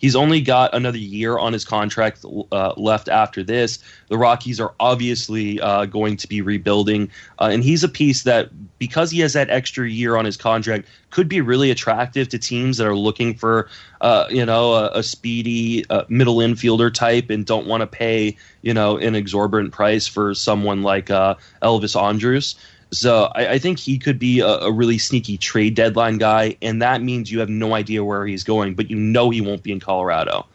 He's 0.02 0.16
only 0.16 0.40
got 0.40 0.74
another 0.74 0.98
year 0.98 1.38
on 1.38 1.52
his 1.52 1.64
contract 1.64 2.24
uh, 2.50 2.74
left 2.76 3.08
after 3.08 3.44
this. 3.44 3.78
The 4.08 4.18
Rockies 4.18 4.58
are 4.60 4.74
obviously 4.80 5.60
uh, 5.60 5.86
going 5.86 6.16
to 6.16 6.26
be 6.26 6.42
rebuilding, 6.42 7.08
uh, 7.38 7.50
and 7.52 7.62
he's 7.62 7.84
a 7.84 7.88
piece 7.88 8.24
that, 8.24 8.50
because 8.80 9.12
he 9.12 9.20
has 9.20 9.32
that 9.34 9.48
extra 9.48 9.88
year 9.88 10.16
on 10.16 10.24
his 10.24 10.36
contract, 10.36 10.88
could 11.10 11.28
be 11.28 11.40
really 11.40 11.70
attractive 11.70 12.28
to 12.30 12.38
teams 12.38 12.78
that 12.78 12.86
are 12.86 12.96
looking 12.96 13.32
for, 13.32 13.68
uh, 14.00 14.26
you 14.28 14.44
know, 14.44 14.72
a, 14.74 14.90
a 14.94 15.02
speedy 15.04 15.84
uh, 15.88 16.02
middle 16.08 16.38
infielder 16.38 16.92
type 16.92 17.30
and 17.30 17.46
don't 17.46 17.68
want 17.68 17.82
to 17.82 17.86
pay, 17.86 18.36
you 18.62 18.74
know, 18.74 18.98
an 18.98 19.14
exorbitant 19.14 19.72
price 19.72 20.08
for 20.08 20.34
someone 20.34 20.82
like 20.82 21.10
uh, 21.10 21.36
Elvis 21.62 21.94
Andrus. 21.94 22.56
So 22.92 23.30
I, 23.34 23.52
I, 23.52 23.58
think 23.58 23.78
he 23.78 23.98
could 23.98 24.18
be 24.18 24.40
a, 24.40 24.46
a, 24.46 24.70
really 24.70 24.98
sneaky 24.98 25.38
trade 25.38 25.74
deadline 25.74 26.18
guy, 26.18 26.56
and 26.60 26.82
that 26.82 27.02
means 27.02 27.32
you 27.32 27.40
have 27.40 27.48
no 27.48 27.74
idea 27.74 28.04
where 28.04 28.26
he's 28.26 28.44
going, 28.44 28.74
but 28.74 28.90
you 28.90 28.96
know 28.96 29.30
he 29.30 29.40
won't 29.40 29.62
be 29.62 29.72
in 29.72 29.80
Colorado. 29.80 30.46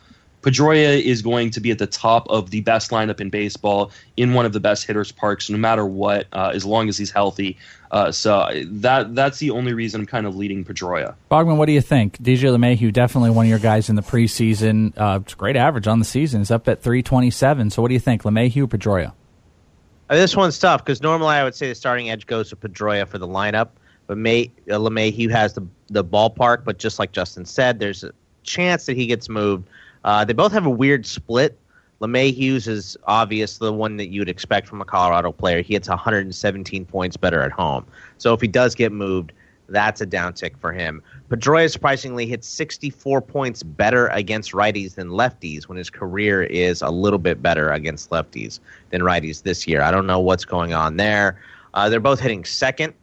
Pedroia 0.43 1.01
is 1.01 1.21
going 1.21 1.49
to 1.49 1.59
be 1.59 1.71
at 1.71 1.79
the 1.79 1.87
top 1.87 2.25
of 2.29 2.51
the 2.51 2.61
best 2.61 2.91
lineup 2.91 3.19
in 3.19 3.29
baseball 3.29 3.91
in 4.15 4.33
one 4.33 4.45
of 4.45 4.53
the 4.53 4.59
best 4.59 4.85
hitters 4.85 5.11
parks, 5.11 5.49
no 5.49 5.57
matter 5.57 5.85
what, 5.85 6.27
uh, 6.31 6.51
as 6.53 6.63
long 6.63 6.87
as 6.87 6.97
he's 6.97 7.11
healthy. 7.11 7.57
Uh, 7.91 8.11
so 8.11 8.47
that 8.65 9.15
that's 9.15 9.39
the 9.39 9.49
only 9.49 9.73
reason 9.73 10.01
I'm 10.01 10.07
kind 10.07 10.27
of 10.27 10.35
leading 10.35 10.63
Pedroia. 10.63 11.15
Bogman, 11.31 11.57
what 11.57 11.65
do 11.65 11.71
you 11.71 11.81
think? 11.81 12.17
DJ 12.19 12.55
LeMahieu, 12.55 12.93
definitely 12.93 13.31
one 13.31 13.45
of 13.45 13.49
your 13.49 13.59
guys 13.59 13.89
in 13.89 13.95
the 13.95 14.01
preseason. 14.01 14.93
Uh, 14.95 15.19
great 15.37 15.55
average 15.55 15.87
on 15.87 15.99
the 15.99 16.05
season. 16.05 16.41
Is 16.41 16.51
up 16.51 16.67
at 16.67 16.81
327. 16.81 17.71
So 17.71 17.81
what 17.81 17.87
do 17.87 17.95
you 17.95 17.99
think, 17.99 18.23
LeMahieu, 18.23 18.67
Pedroia? 18.67 19.13
Uh, 20.09 20.15
this 20.15 20.35
one's 20.35 20.57
tough 20.57 20.83
because 20.83 21.01
normally 21.01 21.35
I 21.35 21.43
would 21.43 21.55
say 21.55 21.67
the 21.67 21.75
starting 21.75 22.09
edge 22.09 22.25
goes 22.25 22.49
to 22.49 22.55
Pedroia 22.55 23.07
for 23.07 23.17
the 23.17 23.27
lineup, 23.27 23.69
but 24.07 24.17
May 24.17 24.51
uh, 24.71 24.79
has 24.79 25.53
the 25.53 25.65
the 25.87 26.03
ballpark. 26.03 26.63
But 26.63 26.79
just 26.79 26.99
like 26.99 27.11
Justin 27.11 27.45
said, 27.45 27.79
there's 27.79 28.03
a 28.03 28.11
chance 28.43 28.85
that 28.85 28.95
he 28.95 29.05
gets 29.05 29.27
moved. 29.27 29.67
Uh, 30.03 30.23
they 30.23 30.33
both 30.33 30.51
have 30.53 30.65
a 30.65 30.69
weird 30.69 31.05
split. 31.05 31.57
LeMahieu's 31.99 32.67
is 32.67 32.95
obvious 33.05 33.57
the 33.57 33.73
one 33.73 33.97
that 33.97 34.07
you'd 34.07 34.29
expect 34.29 34.67
from 34.67 34.81
a 34.81 34.85
Colorado 34.85 35.31
player. 35.31 35.61
He 35.61 35.73
hits 35.73 35.89
117 35.89 36.85
points 36.85 37.17
better 37.17 37.41
at 37.41 37.51
home. 37.51 37.85
So 38.19 38.33
if 38.33 38.41
he 38.41 38.47
does 38.47 38.75
get 38.75 38.91
moved, 38.91 39.33
that's 39.69 40.01
a 40.01 40.07
downtick 40.07 40.57
for 40.57 40.71
him. 40.71 41.01
Pedroia 41.29 41.71
surprisingly 41.71 42.25
hits 42.25 42.47
64 42.47 43.21
points 43.21 43.63
better 43.63 44.07
against 44.07 44.53
righties 44.53 44.95
than 44.95 45.09
lefties 45.09 45.67
when 45.67 45.77
his 45.77 45.89
career 45.89 46.43
is 46.43 46.81
a 46.81 46.89
little 46.89 47.19
bit 47.19 47.41
better 47.41 47.71
against 47.71 48.09
lefties 48.09 48.59
than 48.91 49.01
righties 49.01 49.43
this 49.43 49.67
year. 49.67 49.81
I 49.81 49.91
don't 49.91 50.07
know 50.07 50.19
what's 50.19 50.45
going 50.45 50.73
on 50.73 50.97
there. 50.97 51.39
Uh, 51.73 51.89
they're 51.89 51.99
both 51.99 52.19
hitting 52.19 52.45
second, 52.45 52.93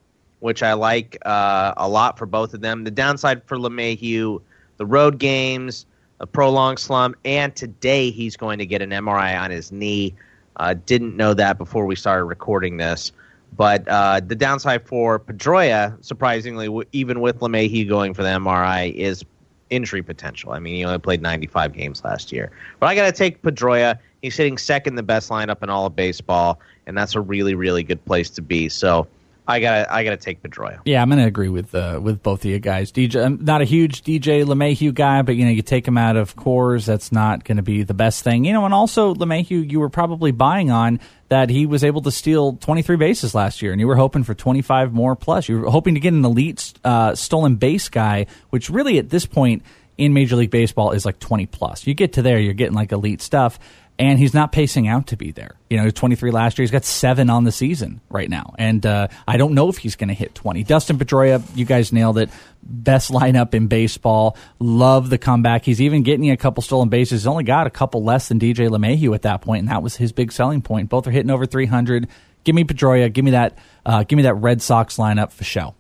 which 0.41 0.63
I 0.63 0.73
like 0.73 1.19
uh, 1.27 1.75
a 1.77 1.89
lot 1.89 2.19
for 2.19 2.27
both 2.27 2.55
of 2.55 2.61
them. 2.61 2.85
The 2.85 2.91
downside 2.91 3.45
for 3.45 3.57
LeMahieu, 3.57 4.41
the 4.79 4.87
road 4.87 5.19
games, 5.19 5.87
a 6.21 6.27
prolonged 6.27 6.79
slump, 6.79 7.17
and 7.25 7.55
today 7.55 8.11
he's 8.11 8.37
going 8.37 8.59
to 8.59 8.67
get 8.67 8.81
an 8.83 8.91
MRI 8.91 9.39
on 9.39 9.51
his 9.51 9.71
knee. 9.71 10.15
Uh, 10.57 10.75
didn't 10.87 11.17
know 11.17 11.35
that 11.35 11.59
before 11.59 11.85
we 11.85 11.97
started 11.97 12.25
recording 12.25 12.77
this. 12.77 13.13
But 13.57 13.87
uh, 13.87 14.21
the 14.21 14.35
downside 14.35 14.87
for 14.87 15.19
Pedroia, 15.19 15.97
surprisingly, 16.05 16.69
even 16.93 17.21
with 17.21 17.41
LeMahieu 17.41 17.89
going 17.89 18.15
for 18.15 18.23
the 18.23 18.31
MRI, 18.31 18.93
is 18.95 19.25
injury 19.71 20.03
potential. 20.03 20.53
I 20.53 20.59
mean, 20.59 20.75
he 20.75 20.85
only 20.85 20.99
played 20.99 21.23
95 21.23 21.73
games 21.73 22.05
last 22.05 22.33
year. 22.33 22.51
But 22.81 22.87
I 22.87 22.95
got 22.95 23.07
to 23.07 23.13
take 23.13 23.43
Pedroia. 23.43 23.99
He's 24.23 24.37
hitting 24.37 24.59
second 24.59 24.97
the 24.97 25.03
best 25.03 25.31
lineup 25.31 25.63
in 25.63 25.71
all 25.71 25.87
of 25.87 25.95
baseball, 25.95 26.61
and 26.87 26.97
that's 26.97 27.15
a 27.15 27.21
really, 27.21 27.55
really 27.55 27.83
good 27.83 28.05
place 28.05 28.31
to 28.31 28.43
be. 28.43 28.69
So 28.69 29.07
I 29.47 29.61
gotta 29.61 29.93
I 29.93 30.05
gotta 30.05 30.17
take 30.17 30.43
Pedroia. 30.43 30.81
Yeah, 30.87 31.03
I'm 31.03 31.11
gonna 31.11 31.27
agree 31.27 31.51
with 31.51 31.75
uh, 31.75 32.01
with 32.03 32.23
both 32.23 32.45
of 32.45 32.51
you 32.51 32.59
guys. 32.59 32.91
DJ, 32.91 33.25
I'm 33.25 33.45
not 33.45 33.61
a 33.61 33.65
huge 33.65 34.03
DJ 34.03 34.45
LeMahieu 34.45 34.95
guy, 34.95 35.21
but 35.23 35.37
you 35.37 35.45
know 35.45 35.51
you 35.51 35.61
take 35.61 35.87
him 35.87 35.99
out 35.99 36.17
of 36.17 36.35
Coors, 36.35 36.87
that's 36.87 37.13
not 37.13 37.45
going 37.45 37.59
to 37.59 37.63
be 37.63 37.83
the 37.83 37.95
best 37.95 38.25
thing. 38.25 38.45
You 38.45 38.55
know, 38.55 38.65
and 38.65 38.73
also 38.73 39.15
LeMahieu, 39.15 39.71
you 39.71 39.81
were 39.81 39.91
probably 39.91 40.33
buying 40.33 40.71
on 40.71 40.99
that 41.29 41.51
he 41.51 41.67
was 41.67 41.85
able 41.85 42.01
to 42.03 42.11
steal 42.11 42.55
23 42.55 42.97
bases 42.97 43.35
last 43.35 43.61
year, 43.61 43.73
and 43.73 43.81
you 43.81 43.87
were 43.87 43.97
hoping 43.97 44.25
for 44.25 44.35
25 44.35 44.93
more 44.95 45.15
plus. 45.15 45.49
You 45.49 45.61
were 45.61 45.71
hoping 45.71 45.95
to 45.95 46.01
get 46.01 46.15
an 46.15 46.25
elite 46.25 46.73
uh, 46.83 47.15
stolen 47.15 47.57
base 47.57 47.89
guy, 47.91 48.27
which 48.51 48.71
really 48.71 48.99
at 48.99 49.11
this 49.11 49.27
point 49.27 49.63
in 49.97 50.13
Major 50.13 50.37
League 50.37 50.51
Baseball 50.51 50.93
is 50.93 51.05
like 51.05 51.19
20 51.19 51.47
plus. 51.47 51.87
You 51.87 51.95
get 51.95 52.15
to 52.15 52.23
there, 52.23 52.39
you're 52.39 52.55
getting 52.55 52.75
like 52.75 52.93
elite 52.93 53.23
stuff 53.23 53.59
and 53.99 54.19
he's 54.19 54.35
not 54.35 54.51
pacing 54.53 54.89
out 54.89 55.09
to 55.09 55.17
be 55.17 55.31
there. 55.31 55.57
You 55.71 55.77
know, 55.77 55.91
23 55.91 56.31
last 56.31 56.59
year. 56.59 56.65
He's 56.65 56.71
got 56.71 56.85
seven 56.85 57.31
on 57.31 57.45
the 57.45 57.53
season 57.53 58.01
right 58.09 58.29
now, 58.29 58.55
and 58.59 58.85
uh, 58.85 59.09
I 59.27 59.37
don't 59.37 59.55
know 59.55 59.69
if 59.69 59.79
he's 59.79 59.97
going 59.97 60.09
to 60.09 60.15
hit 60.15 60.35
20. 60.35 60.65
Dustin 60.65 60.99
Pedroia, 60.99 61.43
you 61.55 61.65
guys 61.65 61.93
nailed 61.93 62.19
it. 62.19 62.31
Best 62.63 63.11
lineup 63.11 63.55
in 63.55 63.69
baseball. 63.69 64.37
Love 64.59 65.11
the 65.11 65.19
comeback. 65.19 65.65
He's 65.65 65.81
even 65.81 66.03
getting 66.03 66.31
a 66.31 66.37
couple 66.37 66.63
stolen 66.63 66.89
bases. 66.89 67.23
He's 67.23 67.27
only 67.27 67.45
got 67.45 67.67
a 67.67 67.71
couple 67.71 68.03
less 68.03 68.29
than 68.29 68.39
DJ 68.41 68.69
LeMahieu 68.69 69.15
at 69.15 69.23
that 69.23 69.43
point, 69.43 69.61
and 69.61 69.69
that 69.69 69.83
was 69.83 69.97
his 69.97 70.13
big 70.13 70.33
selling 70.33 70.63
point. 70.63 70.89
Both 70.89 71.07
are 71.07 71.13
hitting 71.13 71.31
over 71.31 71.47
300. 71.47 72.09
Give 72.43 72.55
me 72.55 72.65
Pedroia. 72.65 73.13
Give 73.13 73.25
me 73.25 73.33
that. 73.33 73.57
Uh, 73.87 74.05
give 74.05 74.17
me 74.17 74.25
that 74.25 74.35
Red 74.35 74.61
Sox 74.61 74.97
lineup 74.97 75.33
for 75.33 75.45
show. 75.45 75.75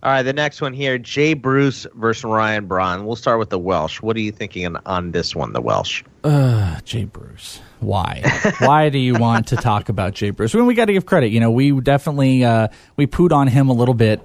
All 0.00 0.12
right, 0.12 0.22
the 0.22 0.32
next 0.32 0.60
one 0.60 0.72
here, 0.72 0.96
Jay 0.96 1.34
Bruce 1.34 1.84
versus 1.94 2.22
Ryan 2.22 2.66
Braun. 2.66 3.04
We'll 3.04 3.16
start 3.16 3.40
with 3.40 3.50
the 3.50 3.58
Welsh. 3.58 4.00
What 4.00 4.16
are 4.16 4.20
you 4.20 4.30
thinking 4.30 4.76
on, 4.86 5.10
this 5.10 5.34
one, 5.34 5.52
the 5.52 5.60
Welsh? 5.60 6.04
Uh, 6.22 6.80
Jay 6.82 7.04
Bruce. 7.04 7.60
Why? 7.80 8.22
Why 8.60 8.90
do 8.90 8.98
you 8.98 9.14
want 9.14 9.48
to 9.48 9.56
talk 9.56 9.88
about 9.88 10.14
Jay 10.14 10.30
Bruce? 10.30 10.54
When 10.54 10.66
we 10.66 10.74
got 10.74 10.84
to 10.84 10.92
give 10.92 11.04
credit, 11.04 11.28
you 11.28 11.40
know, 11.40 11.50
we 11.50 11.72
definitely 11.80 12.44
uh, 12.44 12.68
we 12.94 13.08
pooed 13.08 13.32
on 13.32 13.48
him 13.48 13.70
a 13.70 13.72
little 13.72 13.94
bit, 13.94 14.20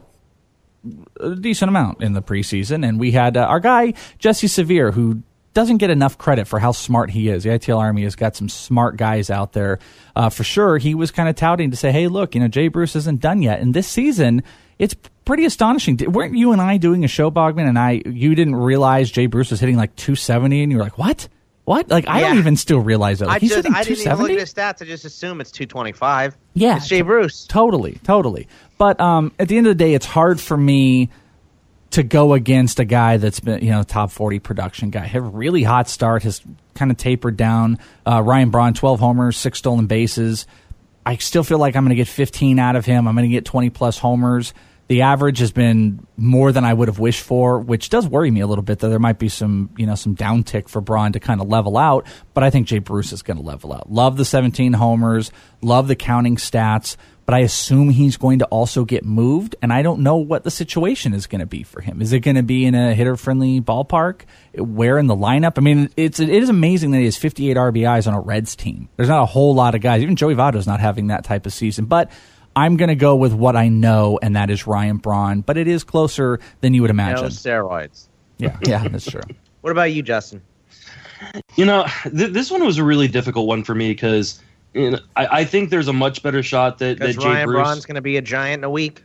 a 1.19 1.35
decent 1.35 1.69
amount 1.69 2.03
in 2.03 2.13
the 2.13 2.21
preseason, 2.21 2.87
and 2.87 2.99
we 2.99 3.09
had 3.09 3.35
uh, 3.35 3.41
our 3.41 3.59
guy 3.59 3.93
Jesse 4.19 4.47
Severe 4.47 4.91
who 4.91 5.23
doesn't 5.55 5.77
get 5.77 5.89
enough 5.89 6.19
credit 6.19 6.47
for 6.47 6.59
how 6.59 6.71
smart 6.71 7.09
he 7.09 7.29
is. 7.29 7.43
The 7.43 7.49
ITL 7.49 7.79
Army 7.79 8.03
has 8.03 8.15
got 8.15 8.35
some 8.35 8.49
smart 8.49 8.97
guys 8.97 9.29
out 9.31 9.53
there. 9.53 9.79
Uh, 10.15 10.29
for 10.29 10.43
sure, 10.43 10.77
he 10.77 10.93
was 10.93 11.11
kind 11.11 11.29
of 11.29 11.35
touting 11.35 11.71
to 11.71 11.77
say, 11.77 11.91
hey, 11.91 12.07
look, 12.07 12.35
you 12.35 12.41
know, 12.41 12.47
Jay 12.47 12.67
Bruce 12.67 12.95
isn't 12.95 13.21
done 13.21 13.41
yet. 13.41 13.59
And 13.59 13.73
this 13.73 13.87
season, 13.87 14.43
it's 14.79 14.95
pretty 15.25 15.45
astonishing. 15.45 15.97
Weren't 16.11 16.35
you 16.35 16.51
and 16.51 16.61
I 16.61 16.77
doing 16.77 17.03
a 17.03 17.07
show, 17.07 17.31
Bogman, 17.31 17.67
and 17.67 17.77
I? 17.77 18.01
You 18.05 18.35
didn't 18.35 18.55
realize 18.55 19.11
Jay 19.11 19.25
Bruce 19.25 19.51
was 19.51 19.59
hitting 19.59 19.77
like 19.77 19.95
270, 19.95 20.63
and 20.63 20.71
you 20.71 20.77
were 20.77 20.83
like, 20.83 20.97
"What? 20.97 21.27
What? 21.65 21.89
Like 21.89 22.07
I 22.07 22.21
don't 22.21 22.37
even 22.37 22.57
still 22.57 22.79
realize 22.79 23.19
that. 23.19 23.27
Like, 23.27 23.37
I 23.37 23.39
he's 23.39 23.51
just 23.51 23.57
hitting 23.63 23.73
I 23.73 23.83
didn't 23.83 24.01
even 24.01 24.17
look 24.17 24.31
at 24.31 24.39
his 24.39 24.53
stats. 24.53 24.81
I 24.81 24.85
just 24.85 25.05
assume 25.05 25.39
it's 25.39 25.51
225. 25.51 26.37
Yeah, 26.55 26.77
it's 26.77 26.87
Jay 26.87 27.01
Bruce. 27.01 27.45
Totally, 27.45 27.99
totally. 28.03 28.47
But 28.77 28.99
um, 28.99 29.31
at 29.39 29.47
the 29.47 29.57
end 29.57 29.67
of 29.67 29.71
the 29.71 29.83
day, 29.83 29.93
it's 29.93 30.05
hard 30.05 30.41
for 30.41 30.57
me 30.57 31.09
to 31.91 32.03
go 32.03 32.33
against 32.33 32.79
a 32.79 32.85
guy 32.85 33.17
that's 33.17 33.39
been, 33.39 33.63
you 33.63 33.69
know, 33.69 33.83
top 33.83 34.11
40 34.11 34.39
production 34.39 34.89
guy. 34.89 35.05
have 35.05 35.23
a 35.23 35.27
really 35.27 35.61
hot 35.61 35.87
start, 35.87 36.23
has 36.23 36.41
kind 36.73 36.89
of 36.89 36.97
tapered 36.97 37.37
down. 37.37 37.77
Uh, 38.05 38.21
Ryan 38.21 38.49
Braun, 38.49 38.73
12 38.73 38.99
homers, 38.99 39.37
six 39.37 39.59
stolen 39.59 39.85
bases. 39.85 40.47
I 41.05 41.17
still 41.17 41.43
feel 41.43 41.59
like 41.59 41.75
I'm 41.75 41.83
going 41.83 41.89
to 41.89 41.95
get 41.95 42.07
15 42.07 42.57
out 42.57 42.75
of 42.75 42.85
him. 42.85 43.07
I'm 43.07 43.15
going 43.15 43.29
to 43.29 43.31
get 43.31 43.45
20 43.45 43.69
plus 43.69 43.99
homers. 43.99 44.55
The 44.89 45.03
average 45.03 45.39
has 45.39 45.51
been 45.51 46.05
more 46.17 46.51
than 46.51 46.65
I 46.65 46.73
would 46.73 46.87
have 46.89 46.99
wished 46.99 47.21
for, 47.21 47.59
which 47.59 47.89
does 47.89 48.07
worry 48.07 48.29
me 48.29 48.41
a 48.41 48.47
little 48.47 48.63
bit 48.63 48.79
that 48.79 48.89
there 48.89 48.99
might 48.99 49.17
be 49.17 49.29
some, 49.29 49.69
you 49.77 49.85
know, 49.85 49.95
some 49.95 50.15
downtick 50.15 50.67
for 50.67 50.81
Braun 50.81 51.13
to 51.13 51.19
kind 51.19 51.39
of 51.39 51.47
level 51.47 51.77
out. 51.77 52.05
But 52.33 52.43
I 52.43 52.49
think 52.49 52.67
Jay 52.67 52.79
Bruce 52.79 53.13
is 53.13 53.21
going 53.21 53.37
to 53.37 53.43
level 53.43 53.73
out. 53.73 53.91
Love 53.91 54.17
the 54.17 54.25
17 54.25 54.73
homers, 54.73 55.31
love 55.61 55.87
the 55.87 55.95
counting 55.95 56.35
stats, 56.35 56.97
but 57.25 57.33
I 57.33 57.39
assume 57.39 57.89
he's 57.89 58.17
going 58.17 58.39
to 58.39 58.45
also 58.45 58.83
get 58.83 59.05
moved. 59.05 59.55
And 59.61 59.71
I 59.71 59.81
don't 59.81 60.01
know 60.01 60.17
what 60.17 60.43
the 60.43 60.51
situation 60.51 61.13
is 61.13 61.27
going 61.27 61.39
to 61.39 61.45
be 61.45 61.63
for 61.63 61.79
him. 61.79 62.01
Is 62.01 62.11
it 62.11 62.19
going 62.19 62.35
to 62.35 62.43
be 62.43 62.65
in 62.65 62.75
a 62.75 62.93
hitter 62.93 63.15
friendly 63.15 63.61
ballpark? 63.61 64.21
Where 64.55 64.97
in 64.97 65.07
the 65.07 65.15
lineup? 65.15 65.53
I 65.57 65.61
mean, 65.61 65.89
it's 65.95 66.19
it 66.19 66.29
is 66.29 66.49
amazing 66.49 66.91
that 66.91 66.99
he 66.99 67.05
has 67.05 67.17
58 67.17 67.55
RBIs 67.55 68.07
on 68.07 68.13
a 68.13 68.19
Reds 68.19 68.55
team. 68.55 68.89
There's 68.97 69.09
not 69.09 69.23
a 69.23 69.27
whole 69.27 69.55
lot 69.55 69.75
of 69.75 69.81
guys. 69.81 70.01
Even 70.01 70.17
Joey 70.17 70.35
Votto's 70.35 70.67
not 70.67 70.81
having 70.81 71.07
that 71.07 71.23
type 71.23 71.45
of 71.45 71.53
season, 71.53 71.85
but. 71.85 72.11
I'm 72.55 72.77
going 72.77 72.89
to 72.89 72.95
go 72.95 73.15
with 73.15 73.33
what 73.33 73.55
I 73.55 73.67
know, 73.69 74.19
and 74.21 74.35
that 74.35 74.49
is 74.49 74.67
Ryan 74.67 74.97
Braun, 74.97 75.41
but 75.41 75.57
it 75.57 75.67
is 75.67 75.83
closer 75.83 76.39
than 76.61 76.73
you 76.73 76.81
would 76.81 76.91
imagine. 76.91 77.23
No 77.23 77.29
steroids. 77.29 78.07
Yeah, 78.37 78.57
yeah, 78.65 78.87
that's 78.87 79.09
true. 79.09 79.21
What 79.61 79.71
about 79.71 79.93
you, 79.93 80.01
Justin? 80.03 80.41
You 81.55 81.63
know, 81.63 81.85
th- 82.03 82.33
this 82.33 82.51
one 82.51 82.65
was 82.65 82.77
a 82.77 82.83
really 82.83 83.07
difficult 83.07 83.47
one 83.47 83.63
for 83.63 83.73
me 83.73 83.91
because 83.93 84.41
you 84.73 84.91
know, 84.91 84.99
I-, 85.15 85.39
I 85.39 85.45
think 85.45 85.69
there's 85.69 85.87
a 85.87 85.93
much 85.93 86.21
better 86.21 86.43
shot 86.43 86.79
that, 86.79 86.99
that 86.99 87.17
Jay 87.17 87.25
Ryan 87.25 87.47
Bruce. 87.47 87.61
Braun's 87.61 87.85
going 87.85 87.95
to 87.95 88.01
be 88.01 88.17
a 88.17 88.21
giant 88.21 88.59
in 88.59 88.63
a 88.65 88.69
week. 88.69 89.03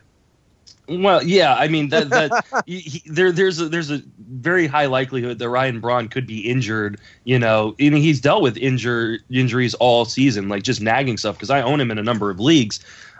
Well, 0.89 1.23
yeah, 1.23 1.55
I 1.55 1.67
mean 1.67 1.89
that 1.89 2.09
that 2.09 2.63
he, 2.65 2.79
he- 2.79 3.09
there 3.09 3.31
there's 3.31 3.61
a, 3.61 3.69
there's 3.69 3.91
a 3.91 4.01
very 4.17 4.65
high 4.67 4.87
likelihood 4.87 5.39
that 5.39 5.47
Ryan 5.47 5.79
Braun 5.79 6.09
could 6.09 6.25
be 6.25 6.39
injured. 6.39 6.99
You 7.23 7.37
know, 7.39 7.75
I 7.79 7.83
mean, 7.89 8.01
he's 8.01 8.19
dealt 8.19 8.41
with 8.41 8.57
injure 8.57 9.19
injuries 9.29 9.75
all 9.75 10.03
season, 10.05 10.49
like 10.49 10.63
just 10.63 10.81
nagging 10.81 11.17
stuff. 11.17 11.35
Because 11.35 11.51
I 11.51 11.61
own 11.61 11.79
him 11.79 11.91
in 11.91 11.99
a 11.99 12.03
number 12.03 12.31
of 12.31 12.39
leagues, 12.39 12.79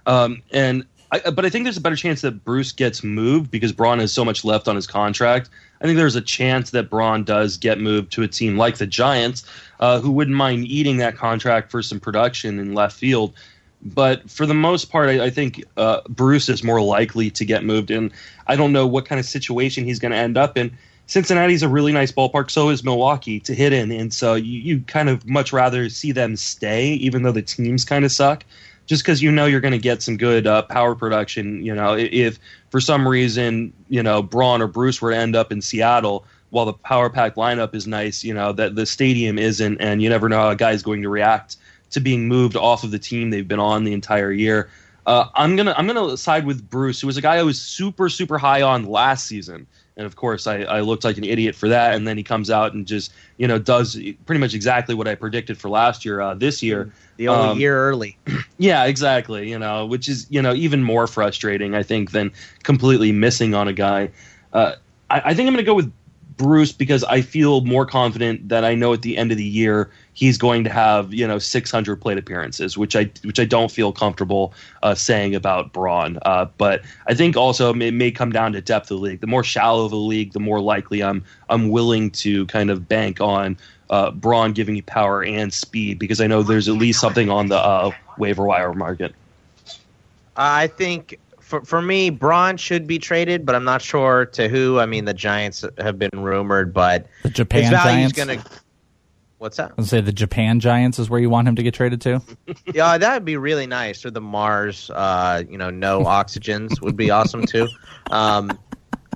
um, 0.10 0.42
and 0.52 0.86
I, 1.12 1.30
but 1.30 1.46
I 1.46 1.50
think 1.50 1.66
there's 1.66 1.78
a 1.78 1.82
better 1.82 1.96
chance 1.96 2.22
that 2.22 2.44
Bruce 2.44 2.72
gets 2.72 3.04
moved 3.04 3.52
because 3.52 3.72
Braun 3.72 4.00
has 4.00 4.12
so 4.12 4.26
much 4.26 4.44
left 4.44 4.68
on 4.68 4.76
his 4.76 4.88
contract. 4.88 5.50
I 5.82 5.86
think 5.86 5.98
there's 5.98 6.16
a 6.16 6.22
chance 6.22 6.72
that 6.72 6.90
Braun 6.90 7.24
does 7.24 7.58
get 7.58 7.80
moved 7.80 8.12
to 8.14 8.24
a 8.24 8.28
team 8.28 8.58
like 8.58 8.78
the 8.78 8.88
Giants, 8.88 9.46
uh, 9.80 10.00
who 10.00 10.12
wouldn't 10.12 10.36
mind 10.36 10.66
eating 10.66 10.98
that 10.98 11.16
contract 11.16 11.70
for 11.70 11.84
some 11.84 12.00
production 12.00 12.58
in 12.58 12.74
left 12.74 12.98
field. 12.98 13.34
But 13.84 14.30
for 14.30 14.48
the 14.48 14.56
most 14.56 14.92
part, 14.92 15.10
I, 15.10 15.26
I 15.26 15.30
think 15.30 15.64
uh, 15.78 16.02
Bruce 16.10 16.50
is 16.50 16.64
more 16.64 16.82
likely 16.82 17.30
to 17.32 17.46
get 17.46 17.64
moved, 17.64 17.92
and 17.92 18.12
I 18.48 18.56
don't 18.56 18.74
know 18.74 18.88
what 18.88 19.06
kind 19.06 19.20
of 19.20 19.26
situation 19.26 19.86
he's 19.86 20.00
going 20.00 20.12
to 20.12 20.18
end 20.18 20.38
up 20.38 20.58
in. 20.58 20.76
Cincinnati's 21.06 21.64
a 21.64 21.70
really 21.70 21.92
nice 21.92 22.12
ballpark, 22.12 22.52
so 22.52 22.70
is 22.70 22.84
Milwaukee 22.84 23.40
to 23.42 23.56
hit 23.56 23.74
in, 23.74 23.92
and 23.92 24.14
so 24.14 24.34
you, 24.34 24.60
you 24.60 24.82
kind 24.82 25.08
of 25.08 25.26
much 25.28 25.54
rather 25.54 25.88
see 25.90 26.12
them 26.12 26.36
stay, 26.36 26.90
even 26.94 27.24
though 27.24 27.32
the 27.32 27.42
teams 27.42 27.86
kind 27.86 28.06
of 28.06 28.12
suck, 28.12 28.44
just 28.90 29.04
because 29.04 29.22
you 29.22 29.32
know 29.32 29.46
you're 29.46 29.62
going 29.62 29.72
to 29.72 29.78
get 29.78 30.02
some 30.02 30.18
good 30.18 30.48
uh, 30.48 30.64
power 30.64 30.96
production. 30.96 31.64
You 31.64 31.76
know, 31.76 31.96
if 31.96 32.40
for 32.72 32.82
some 32.82 33.08
reason 33.08 33.72
you 33.88 34.02
know 34.02 34.24
Braun 34.24 34.64
or 34.64 34.68
Bruce 34.68 35.00
were 35.00 35.12
to 35.12 35.18
end 35.18 35.36
up 35.36 35.52
in 35.52 35.62
Seattle, 35.62 36.26
while 36.50 36.66
the 36.66 36.74
power 36.74 37.08
pack 37.08 37.36
lineup 37.36 37.76
is 37.76 37.86
nice, 37.86 38.24
you 38.24 38.34
know 38.34 38.52
that 38.54 38.76
the 38.76 38.88
stadium 38.88 39.38
isn't, 39.38 39.78
and 39.80 40.02
you 40.02 40.10
never 40.10 40.28
know 40.28 40.40
how 40.40 40.50
a 40.50 40.56
guy's 40.56 40.82
going 40.82 41.04
to 41.04 41.10
react 41.10 41.56
to 41.92 42.00
being 42.00 42.28
moved 42.28 42.56
off 42.56 42.84
of 42.84 42.90
the 42.90 43.00
team 43.00 43.30
they've 43.30 43.48
been 43.48 43.60
on 43.60 43.84
the 43.84 43.94
entire 43.94 44.32
year. 44.32 44.70
Uh, 45.06 45.26
I'm 45.36 45.56
gonna 45.56 45.76
I'm 45.78 45.86
gonna 45.86 46.18
side 46.18 46.48
with 46.48 46.68
Bruce, 46.68 47.00
who 47.00 47.08
was 47.08 47.16
a 47.16 47.22
guy 47.22 47.38
I 47.38 47.44
was 47.44 47.62
super 47.62 48.10
super 48.10 48.40
high 48.40 48.64
on 48.64 48.86
last 48.86 49.28
season, 49.28 49.68
and 50.00 50.06
of 50.06 50.16
course 50.16 50.48
I, 50.48 50.62
I 50.62 50.80
looked 50.80 51.04
like 51.04 51.18
an 51.18 51.26
idiot 51.26 51.56
for 51.56 51.68
that. 51.68 51.94
And 51.94 52.08
then 52.08 52.16
he 52.16 52.24
comes 52.24 52.50
out 52.50 52.74
and 52.74 52.88
just 52.88 53.12
you 53.38 53.48
know 53.48 53.60
does 53.60 54.00
pretty 54.26 54.40
much 54.40 54.54
exactly 54.54 54.96
what 54.96 55.08
I 55.10 55.16
predicted 55.16 55.58
for 55.58 55.70
last 55.70 56.06
year. 56.06 56.22
Uh, 56.22 56.34
this 56.36 56.64
year, 56.64 56.90
The 57.18 57.28
only 57.28 57.50
Um, 57.50 57.60
year 57.60 57.78
early. 57.78 58.18
yeah, 58.58 58.86
exactly. 58.86 59.50
You 59.50 59.60
know, 59.60 59.86
which 59.86 60.08
is 60.08 60.26
you 60.30 60.42
know 60.42 60.54
even 60.54 60.84
more 60.84 61.06
frustrating, 61.06 61.76
I 61.76 61.84
think, 61.84 62.12
than 62.12 62.32
completely 62.64 63.12
missing 63.12 63.54
on 63.54 63.68
a 63.68 63.74
guy. 63.74 64.10
Uh, 64.54 64.76
I, 65.10 65.22
I 65.26 65.34
think 65.34 65.48
I'm 65.48 65.54
going 65.54 65.58
to 65.58 65.64
go 65.64 65.76
with 65.76 65.92
Bruce 66.38 66.72
because 66.72 67.04
I 67.04 67.20
feel 67.22 67.60
more 67.62 67.86
confident 67.86 68.48
that 68.48 68.64
I 68.64 68.74
know 68.74 68.94
at 68.94 69.02
the 69.02 69.18
end 69.18 69.32
of 69.32 69.38
the 69.38 69.44
year 69.44 69.92
he's 70.20 70.38
going 70.38 70.66
to 70.66 70.70
have 70.70 71.14
you 71.14 71.26
know 71.26 71.40
600 71.40 71.96
plate 72.02 72.18
appearances, 72.18 72.78
which 72.78 72.96
I 72.96 73.10
which 73.24 73.40
I 73.40 73.46
don't 73.46 73.72
feel 73.72 73.94
comfortable 73.94 74.54
uh, 74.84 74.94
saying 74.94 75.34
about 75.34 75.72
Braun. 75.72 76.20
Uh, 76.24 76.46
but 76.58 76.82
I 77.08 77.14
think 77.14 77.38
also 77.38 77.74
it 77.74 77.94
may 77.94 78.12
come 78.12 78.32
down 78.32 78.52
to 78.52 78.62
depth 78.62 78.92
of 78.92 78.98
the 78.98 79.04
league. 79.04 79.22
The 79.22 79.28
more 79.28 79.44
shallow 79.44 79.88
the 79.88 79.96
league, 79.96 80.34
the 80.34 80.42
more 80.42 80.60
likely 80.60 81.02
I'm 81.02 81.24
I'm 81.50 81.70
willing 81.70 82.12
to 82.12 82.46
kind 82.48 82.70
of 82.70 82.90
bank 82.90 83.22
on 83.22 83.58
uh, 83.90 84.12
Braun 84.12 84.52
giving 84.52 84.76
you 84.76 84.84
power 84.84 85.24
and 85.24 85.54
speed 85.54 85.98
because 85.98 86.20
I 86.20 86.28
know 86.28 86.44
there's 86.44 86.68
at 86.68 86.76
least 86.76 87.00
something 87.00 87.30
on 87.30 87.48
the 87.48 87.58
uh, 87.58 87.92
waiver 88.18 88.44
wire 88.44 88.74
market. 88.74 89.16
I 90.36 90.68
think 90.68 91.18
for 91.40 91.62
for 91.62 91.82
me, 91.82 92.10
Braun 92.10 92.58
should 92.58 92.88
be 92.88 93.00
traded, 93.00 93.46
but 93.46 93.56
I'm 93.56 93.64
not 93.64 93.82
sure 93.82 94.26
to 94.26 94.50
who. 94.50 94.80
I 94.80 94.86
mean, 94.86 95.06
the 95.06 95.14
Giants 95.14 95.64
have 95.78 95.98
been 95.98 96.12
rumored, 96.14 96.74
but 96.74 97.08
The 97.24 97.30
Japan 97.30 97.62
his 97.62 97.72
value's 97.72 98.12
Giants? 98.12 98.26
going 98.26 98.40
to. 98.40 98.50
What's 99.40 99.56
that? 99.58 99.72
Let's 99.78 99.90
say 99.90 100.02
the 100.02 100.12
Japan 100.12 100.60
Giants 100.60 101.00
is 101.00 101.10
where 101.10 101.20
you 101.20 101.30
want 101.30 101.48
him 101.48 101.56
to 101.56 101.64
get 101.64 101.74
traded 101.74 102.02
to. 102.02 102.22
yeah, 102.74 102.98
that 102.98 103.14
would 103.14 103.26
be 103.26 103.38
really 103.38 103.66
nice. 103.68 104.06
Or 104.06 104.12
the 104.12 104.22
Mars, 104.22 104.92
uh, 104.94 105.44
you 105.50 105.58
know, 105.58 105.70
no 105.70 106.02
oxygens 106.04 106.82
would 106.82 106.98
be 106.98 107.10
awesome 107.10 107.46
too. 107.46 107.68
Um, 108.12 108.58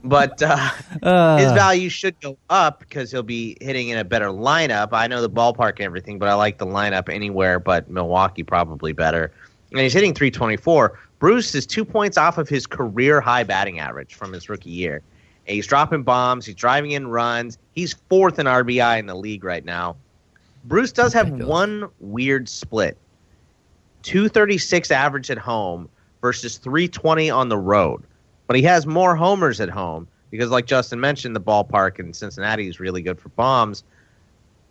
but 0.03 0.41
uh, 0.41 0.69
Uh. 1.03 1.37
his 1.37 1.51
value 1.51 1.89
should 1.89 2.19
go 2.21 2.37
up 2.49 2.79
because 2.79 3.11
he'll 3.11 3.21
be 3.21 3.57
hitting 3.59 3.89
in 3.89 3.97
a 3.97 4.05
better 4.05 4.27
lineup. 4.27 4.89
I 4.93 5.07
know 5.07 5.21
the 5.21 5.29
ballpark 5.29 5.71
and 5.71 5.81
everything, 5.81 6.19
but 6.19 6.29
I 6.29 6.35
like 6.35 6.57
the 6.57 6.65
lineup 6.65 7.09
anywhere 7.13 7.59
but 7.59 7.89
Milwaukee 7.89 8.43
probably 8.43 8.93
better. 8.93 9.31
And 9.71 9.81
he's 9.81 9.93
hitting 9.93 10.13
324. 10.13 10.97
Bruce 11.19 11.53
is 11.55 11.65
two 11.65 11.83
points 11.83 12.17
off 12.17 12.37
of 12.37 12.47
his 12.47 12.65
career 12.65 13.19
high 13.19 13.43
batting 13.43 13.79
average 13.79 14.15
from 14.15 14.31
his 14.31 14.47
rookie 14.47 14.69
year. 14.69 15.01
And 15.47 15.55
he's 15.55 15.67
dropping 15.67 16.03
bombs. 16.03 16.45
He's 16.45 16.55
driving 16.55 16.91
in 16.91 17.07
runs. 17.07 17.57
He's 17.73 17.93
fourth 18.07 18.39
in 18.39 18.45
RBI 18.45 18.99
in 18.99 19.07
the 19.07 19.15
league 19.15 19.43
right 19.43 19.65
now. 19.65 19.97
Bruce 20.65 20.91
does 20.91 21.13
have 21.13 21.29
one 21.29 21.89
weird 21.99 22.47
split 22.47 22.97
236 24.03 24.91
average 24.91 25.29
at 25.31 25.37
home 25.37 25.89
versus 26.21 26.57
320 26.57 27.29
on 27.29 27.49
the 27.49 27.57
road. 27.57 28.03
But 28.47 28.55
he 28.55 28.63
has 28.63 28.85
more 28.85 29.15
homers 29.15 29.59
at 29.61 29.69
home 29.69 30.07
because, 30.31 30.49
like 30.49 30.65
Justin 30.65 30.99
mentioned, 30.99 31.35
the 31.35 31.41
ballpark 31.41 31.99
in 31.99 32.13
Cincinnati 32.13 32.67
is 32.67 32.79
really 32.79 33.01
good 33.01 33.19
for 33.19 33.29
bombs. 33.29 33.83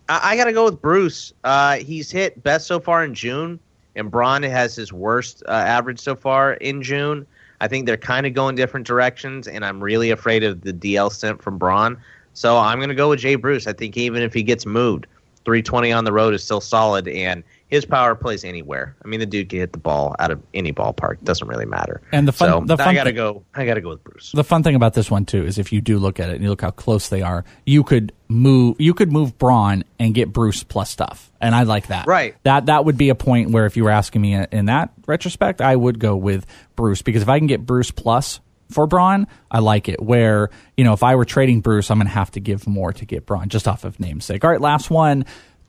I, 0.09 0.33
I 0.33 0.37
got 0.37 0.45
to 0.45 0.53
go 0.53 0.65
with 0.65 0.81
Bruce. 0.81 1.33
Uh, 1.45 1.77
he's 1.77 2.11
hit 2.11 2.43
best 2.43 2.67
so 2.67 2.81
far 2.81 3.05
in 3.05 3.15
June, 3.15 3.59
and 3.97 4.11
Braun 4.11 4.43
has 4.43 4.75
his 4.75 4.93
worst 4.93 5.43
uh, 5.49 5.53
average 5.53 6.01
so 6.01 6.15
far 6.15 6.55
in 6.55 6.83
June. 6.83 7.27
I 7.61 7.69
think 7.69 7.87
they're 7.87 7.97
kind 7.97 8.27
of 8.27 8.35
going 8.35 8.57
different 8.57 8.87
directions, 8.87 9.47
and 9.47 9.65
I'm 9.65 9.83
really 9.83 10.11
afraid 10.11 10.43
of 10.43 10.63
the 10.63 10.73
DL 10.73 11.13
stint 11.13 11.41
from 11.41 11.59
Braun. 11.59 11.97
So 12.35 12.59
I'm 12.59 12.79
going 12.79 12.89
to 12.89 12.95
go 12.95 13.11
with 13.11 13.21
Jay 13.21 13.37
Bruce. 13.37 13.67
I 13.67 13.73
think 13.73 13.97
even 13.97 14.23
if 14.23 14.35
he 14.35 14.43
gets 14.43 14.67
moved, 14.67 15.07
320 15.45 15.93
on 15.93 16.05
the 16.05 16.13
road 16.13 16.35
is 16.35 16.43
still 16.45 16.61
solid, 16.61 17.09
and 17.09 17.43
his 17.69 17.85
power 17.85 18.15
plays 18.15 18.45
anywhere. 18.45 18.95
I 19.05 19.09
mean, 19.09 19.21
the 19.21 19.27
dude 19.27 19.49
can 19.49 19.61
hit 19.61 19.73
the 19.73 19.79
ball 19.79 20.15
out 20.19 20.31
of 20.31 20.43
any 20.53 20.73
ballpark. 20.73 21.23
Doesn't 21.25 21.49
really 21.49 21.65
matter. 21.65 22.03
And 22.13 22.29
the 22.29 22.33
fun- 22.33 22.49
so 22.49 22.61
the 22.67 22.77
fun 22.77 22.89
I 22.89 22.95
gotta 22.95 23.09
thing- 23.11 23.17
go. 23.17 23.45
I 23.55 23.65
gotta 23.65 23.81
go 23.81 23.89
with 23.91 24.05
Bruce. 24.05 24.33
The 24.33 24.45
fun 24.45 24.63
thing 24.63 24.75
about 24.75 24.95
this 24.95 25.11
one 25.11 25.25
too 25.25 25.45
is 25.45 25.59
if 25.59 25.73
you 25.73 25.81
do 25.81 25.99
look 25.99 26.21
at 26.21 26.29
it 26.29 26.35
and 26.35 26.43
you 26.45 26.51
look 26.51 26.61
how 26.61 26.71
close 26.71 27.09
they 27.09 27.23
are, 27.23 27.45
you 27.65 27.83
could 27.83 28.13
move 28.29 28.77
you 28.79 28.95
could 28.95 29.11
move 29.11 29.39
Braun 29.39 29.85
and 29.99 30.15
get 30.15 30.33
Bruce 30.33 30.63
plus 30.63 30.91
stuff, 30.91 31.33
and 31.41 31.55
I 31.55 31.63
like 31.63 31.87
that. 31.89 32.07
Right. 32.07 32.35
That 32.45 32.67
that 32.67 32.85
would 32.85 32.99
be 32.99 33.09
a 33.09 33.15
point 33.15 33.51
where 33.51 33.67
if 33.67 33.77
you 33.77 33.85
were 33.85 33.91
asking 33.91 34.21
me 34.23 34.35
in 34.35 34.67
that 34.67 34.91
retrospect, 35.07 35.61
I 35.61 35.75
would 35.75 35.99
go 35.99 36.15
with 36.17 36.47
Bruce 36.77 37.03
because 37.03 37.23
if 37.23 37.29
I 37.29 37.39
can 37.39 37.47
get 37.47 37.65
Bruce 37.65 37.91
plus 37.91 38.41
for 38.73 38.87
Braun, 38.87 39.27
I 39.51 39.61
like 39.61 39.89
it. 39.89 40.03
Where 40.03 40.51
you 40.77 40.85
know 40.85 40.93
if 40.93 41.03
I 41.03 41.15
were 41.15 41.25
trading 41.25 41.61
Bruce, 41.61 41.91
I'm 41.91 41.99
going 41.99 42.07
to 42.07 42.13
have 42.13 42.31
to 42.33 42.41
give 42.41 42.67
more 42.67 42.93
to 42.93 43.05
get 43.05 43.27
Braun 43.27 43.49
just 43.49 43.69
off 43.69 43.85
of 43.85 44.01
namesake. 44.01 44.45
All 44.45 44.51
right, 44.51 44.61
last 44.61 44.91
one. 44.91 45.25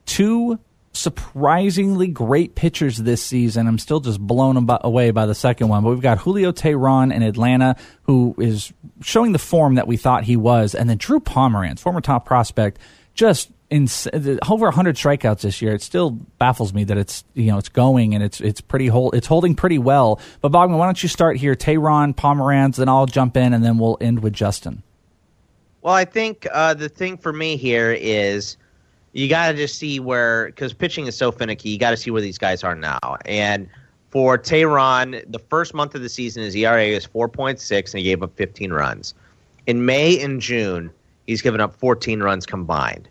Two 0.06 0.58
surprisingly 0.96 2.06
great 2.06 2.54
pitchers 2.54 2.96
this 2.98 3.22
season. 3.22 3.66
I'm 3.66 3.78
still 3.78 4.00
just 4.00 4.20
blown 4.20 4.68
away 4.68 5.10
by 5.10 5.26
the 5.26 5.34
second 5.34 5.68
one, 5.68 5.82
but 5.82 5.90
we've 5.90 6.00
got 6.00 6.18
Julio 6.18 6.52
Teheran 6.52 7.12
in 7.12 7.22
Atlanta, 7.22 7.76
who 8.02 8.34
is 8.38 8.72
showing 9.02 9.32
the 9.32 9.38
form 9.38 9.74
that 9.74 9.86
we 9.86 9.96
thought 9.96 10.24
he 10.24 10.36
was, 10.36 10.74
and 10.74 10.88
then 10.88 10.96
Drew 10.96 11.20
Pomeranz, 11.20 11.80
former 11.80 12.00
top 12.00 12.24
prospect, 12.24 12.78
just 13.14 13.50
over 13.74 14.66
100 14.66 14.96
strikeouts 14.96 15.40
this 15.40 15.60
year. 15.60 15.74
It 15.74 15.82
still 15.82 16.10
baffles 16.10 16.72
me 16.72 16.84
that 16.84 16.96
it's 16.96 17.24
you 17.34 17.46
know 17.46 17.58
it's 17.58 17.68
going 17.68 18.14
and 18.14 18.22
it's 18.22 18.40
it's 18.40 18.60
pretty 18.60 18.86
hold, 18.86 19.14
it's 19.14 19.26
holding 19.26 19.54
pretty 19.54 19.78
well. 19.78 20.20
But 20.40 20.52
Bogman, 20.52 20.78
why 20.78 20.86
don't 20.86 21.02
you 21.02 21.08
start 21.08 21.36
here? 21.36 21.54
Teheran, 21.54 22.14
Pomeranz, 22.14 22.76
then 22.76 22.88
I'll 22.88 23.06
jump 23.06 23.36
in, 23.36 23.52
and 23.52 23.64
then 23.64 23.78
we'll 23.78 23.98
end 24.00 24.22
with 24.22 24.32
Justin. 24.32 24.82
Well, 25.82 25.94
I 25.94 26.04
think 26.04 26.46
uh, 26.52 26.74
the 26.74 26.88
thing 26.88 27.18
for 27.18 27.32
me 27.32 27.56
here 27.56 27.92
is 27.92 28.56
you 29.12 29.28
got 29.28 29.52
to 29.52 29.56
just 29.56 29.78
see 29.78 30.00
where 30.00 30.46
because 30.46 30.72
pitching 30.72 31.06
is 31.06 31.16
so 31.16 31.32
finicky. 31.32 31.70
You 31.70 31.78
got 31.78 31.90
to 31.90 31.96
see 31.96 32.10
where 32.10 32.22
these 32.22 32.38
guys 32.38 32.64
are 32.64 32.74
now. 32.74 33.16
And 33.26 33.68
for 34.10 34.38
Teheran, 34.38 35.24
the 35.30 35.40
first 35.40 35.74
month 35.74 35.94
of 35.94 36.02
the 36.02 36.08
season, 36.08 36.44
his 36.44 36.54
ERA 36.54 36.84
is 36.84 37.06
4.6, 37.06 37.92
and 37.92 37.98
he 37.98 38.04
gave 38.04 38.22
up 38.22 38.36
15 38.36 38.72
runs. 38.72 39.14
In 39.66 39.84
May 39.84 40.22
and 40.22 40.40
June, 40.40 40.90
he's 41.26 41.42
given 41.42 41.60
up 41.60 41.74
14 41.74 42.22
runs 42.22 42.46
combined. 42.46 43.08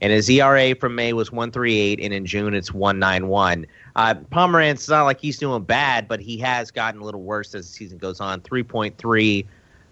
And 0.00 0.12
his 0.12 0.28
ERA 0.28 0.74
from 0.74 0.94
May 0.94 1.12
was 1.12 1.30
138, 1.32 2.00
and 2.00 2.12
in 2.12 2.26
June 2.26 2.52
it's 2.54 2.72
191. 2.74 3.66
Uh, 3.96 4.14
Pomeranz, 4.30 4.72
it's 4.72 4.88
not 4.88 5.04
like 5.04 5.20
he's 5.20 5.38
doing 5.38 5.62
bad, 5.62 6.08
but 6.08 6.20
he 6.20 6.36
has 6.38 6.70
gotten 6.70 7.00
a 7.00 7.04
little 7.04 7.22
worse 7.22 7.54
as 7.54 7.66
the 7.68 7.72
season 7.72 7.98
goes 7.98 8.20
on. 8.20 8.40
3.3 8.40 9.46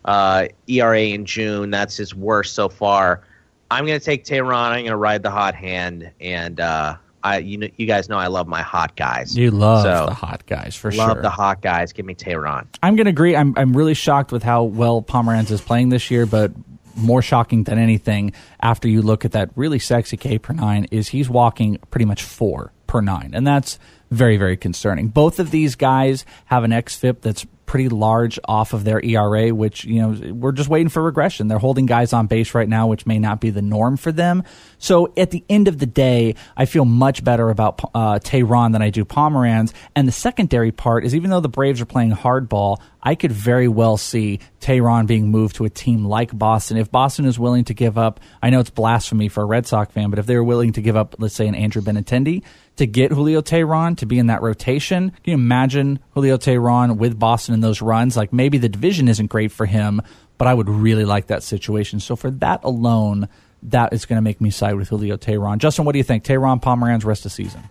uh, 0.05 0.49
ERA 0.69 1.01
in 1.01 1.25
June. 1.25 1.71
That's 1.71 1.97
his 1.97 2.15
worst 2.15 2.55
so 2.55 2.69
far. 2.69 3.23
I'm 3.71 3.87
going 3.87 3.99
to 3.99 4.05
take 4.05 4.25
Teheran. 4.25 4.53
I'm 4.55 4.81
going 4.81 4.87
to 4.87 4.97
ride 4.97 5.23
the 5.23 5.31
hot 5.31 5.55
hand, 5.55 6.11
and 6.21 6.61
uh, 6.61 6.97
I, 7.23 7.39
you 7.39 7.57
know, 7.57 7.69
you 7.77 7.87
guys 7.87 8.09
know 8.09 8.19
I 8.19 8.27
love 8.27 8.47
my 8.47 8.61
hot 8.61 8.97
guys. 8.97 9.35
You 9.37 9.51
love 9.51 9.83
So, 9.85 10.07
the 10.09 10.15
hot 10.15 10.45
guys 10.45 10.75
for 10.77 10.91
love 10.91 10.97
sure. 10.97 11.15
Love 11.15 11.23
the 11.23 11.31
hot 11.31 11.63
guys. 11.63 11.93
Give 11.93 12.05
me 12.05 12.15
Teheran. 12.15 12.67
I'm 12.83 12.97
going 12.97 13.07
to 13.07 13.11
agree. 13.11 13.35
I'm 13.35 13.55
I'm 13.57 13.75
really 13.75 13.95
shocked 13.95 14.31
with 14.31 14.43
how 14.43 14.65
well 14.65 15.01
Pomeranz 15.01 15.51
is 15.51 15.63
playing 15.63 15.89
this 15.89 16.11
year, 16.11 16.27
but 16.27 16.53
more 16.97 17.23
shocking 17.23 17.65
than 17.65 17.79
anything 17.79 18.33
after 18.61 18.89
you 18.89 19.03
look 19.03 19.25
at 19.25 19.33
that 19.33 19.51
really 19.57 19.79
sexy 19.79 20.17
K 20.17 20.39
per 20.39 20.53
nine 20.53 20.87
is 20.91 21.09
he's 21.09 21.29
walking 21.29 21.79
pretty 21.91 22.05
much 22.05 22.23
four 22.23 22.73
per 22.87 23.01
nine, 23.01 23.31
and 23.35 23.47
that's 23.47 23.79
very 24.11 24.37
very 24.37 24.57
concerning. 24.57 25.09
Both 25.09 25.39
of 25.39 25.51
these 25.51 25.75
guys 25.75 26.25
have 26.47 26.65
an 26.65 26.71
xFIP 26.71 27.21
that's 27.23 27.47
pretty 27.73 27.89
large 27.89 28.39
off 28.45 28.75
of 28.75 28.85
their 28.85 29.03
ERA, 29.03 29.49
which 29.49 29.87
you 29.87 29.99
know 30.03 30.35
we're 30.35 30.53
just 30.53 30.69
waiting 30.69 30.91
for 30.91 31.03
regression. 31.03 31.49
They're 31.49 31.59
holding 31.59 31.87
guys 31.87 32.13
on 32.13 32.27
base 32.27 32.55
right 32.55 32.69
now, 32.69 32.87
which 32.87 33.07
may 33.07 33.19
not 33.19 33.41
be 33.41 33.49
the 33.49 33.63
norm 33.63 33.97
for 33.97 34.13
them. 34.13 34.45
So 34.77 35.11
at 35.17 35.31
the 35.31 35.43
end 35.49 35.69
of 35.69 35.79
the 35.79 35.87
day, 35.87 36.35
I 36.55 36.67
feel 36.67 36.85
much 36.85 37.25
better 37.25 37.49
about 37.49 37.81
uh, 37.95 38.19
Teheran 38.19 38.73
than 38.73 38.83
I 38.83 38.91
do 38.91 39.07
Pomeranz. 39.07 39.73
And 39.97 40.07
the 40.07 40.13
secondary 40.13 40.71
part 40.71 41.07
is 41.07 41.15
even 41.15 41.31
though 41.31 41.41
the 41.41 41.49
Braves 41.49 41.81
are 41.81 41.87
playing 41.87 42.13
hardball, 42.13 42.79
I 43.03 43.15
could 43.15 43.33
very 43.33 43.69
well 43.69 43.97
see 43.97 44.41
Teheran 44.61 45.07
being 45.07 45.31
moved 45.31 45.57
to 45.57 45.65
a 45.65 45.71
team 45.71 46.05
like 46.05 46.37
Boston. 46.37 46.77
If 46.77 46.93
Boston 46.93 47.25
is 47.25 47.39
willing 47.39 47.65
to 47.65 47.75
give 47.75 47.97
up, 47.97 48.21
I 48.43 48.51
know 48.51 48.61
it's 48.61 48.69
blasphemy 48.69 49.29
for 49.29 49.43
a 49.45 49.47
Red 49.47 49.67
Sox 49.67 49.95
fan, 49.95 50.11
but 50.11 50.19
if 50.19 50.27
they're 50.27 50.45
willing 50.45 50.73
to 50.75 50.83
give 50.83 50.95
up, 50.95 51.17
let's 51.19 51.35
say, 51.35 51.49
an 51.49 51.55
Andrew 51.55 51.81
Benintendi 51.81 52.43
to 52.77 52.87
get 52.87 53.13
Julio 53.13 53.41
Teheran 53.43 53.97
to 53.99 54.07
be 54.07 54.19
in 54.19 54.27
that 54.29 54.43
rotation, 54.43 55.11
can 55.11 55.21
you 55.25 55.35
imagine 55.35 55.99
Julio 56.13 56.37
Teheran 56.37 56.97
with 56.97 57.19
Boston 57.19 57.55
in 57.55 57.61
those 57.61 57.83
runs? 57.83 58.17
Like 58.17 58.33
maybe 58.33 58.59
the 58.59 58.69
division 58.69 59.09
isn't 59.09 59.27
great 59.27 59.53
for 59.53 59.67
him, 59.67 60.01
but 60.39 60.49
I 60.49 60.55
would 60.55 60.69
really 60.69 61.05
like 61.05 61.27
that 61.29 61.43
situation. 61.43 62.01
So 62.01 62.17
for 62.17 62.31
that 62.31 62.65
alone, 62.65 63.29
that 63.65 63.93
is 63.93 64.07
going 64.07 64.17
to 64.17 64.23
make 64.23 64.41
me 64.41 64.51
side 64.51 64.75
with 64.75 64.89
Julio 64.89 65.17
Teheran. 65.17 65.59
Justin, 65.59 65.85
what 65.85 65.93
do 65.93 65.99
you 65.99 66.05
think? 66.05 66.25
Teheran, 66.25 66.61
Pomeranz, 66.61 67.05
rest 67.05 67.27
of 67.27 67.33
season. 67.33 67.63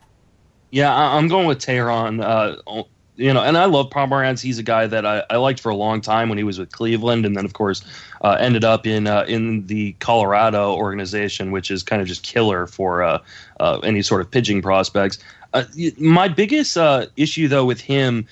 Yeah, 0.70 0.96
I'm 0.96 1.28
going 1.28 1.48
with 1.48 1.60
Teheran. 1.60 2.24
Uh, 2.24 2.84
you 3.16 3.34
know, 3.34 3.42
and 3.42 3.58
I 3.58 3.66
love 3.66 3.90
Pomeranz. 3.90 4.42
He's 4.42 4.58
a 4.58 4.64
guy 4.64 4.88
that 4.88 5.06
I, 5.06 5.24
I 5.30 5.38
liked 5.38 5.60
for 5.60 5.70
a 5.70 5.76
long 5.76 6.02
time 6.02 6.30
when 6.30 6.38
he 6.38 6.44
was 6.44 6.58
with 6.58 6.72
Cleveland, 6.72 7.26
and 7.26 7.36
then 7.36 7.46
of 7.46 7.54
course 7.54 7.84
uh, 8.22 8.38
ended 8.40 8.64
up 8.64 8.88
in 8.88 9.08
uh, 9.08 9.26
in 9.28 9.68
the 9.68 9.94
Colorado 10.00 10.74
organization, 10.74 11.52
which 11.52 11.72
is 11.72 11.84
kind 11.84 12.02
of 12.02 12.08
just 12.08 12.24
killer 12.24 12.68
for 12.68 13.04
uh, 13.04 13.20
uh, 13.60 13.80
any 13.80 14.02
sort 14.02 14.22
of 14.22 14.32
pitching 14.32 14.62
prospects. 14.62 15.18
Uh, 15.54 15.66
my 15.98 16.28
biggest 16.30 16.78
uh, 16.78 17.08
issue 17.18 17.48
though 17.48 17.66
with 17.66 17.82
him. 17.82 18.28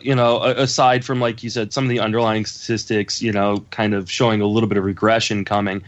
You 0.00 0.14
know, 0.14 0.42
aside 0.42 1.04
from 1.04 1.20
like 1.20 1.42
you 1.42 1.50
said, 1.50 1.70
some 1.70 1.84
of 1.84 1.90
the 1.90 2.00
underlying 2.00 2.46
statistics, 2.46 3.20
you 3.20 3.30
know, 3.30 3.58
kind 3.70 3.92
of 3.92 4.10
showing 4.10 4.40
a 4.40 4.46
little 4.46 4.70
bit 4.70 4.78
of 4.78 4.84
regression 4.84 5.44
coming, 5.44 5.82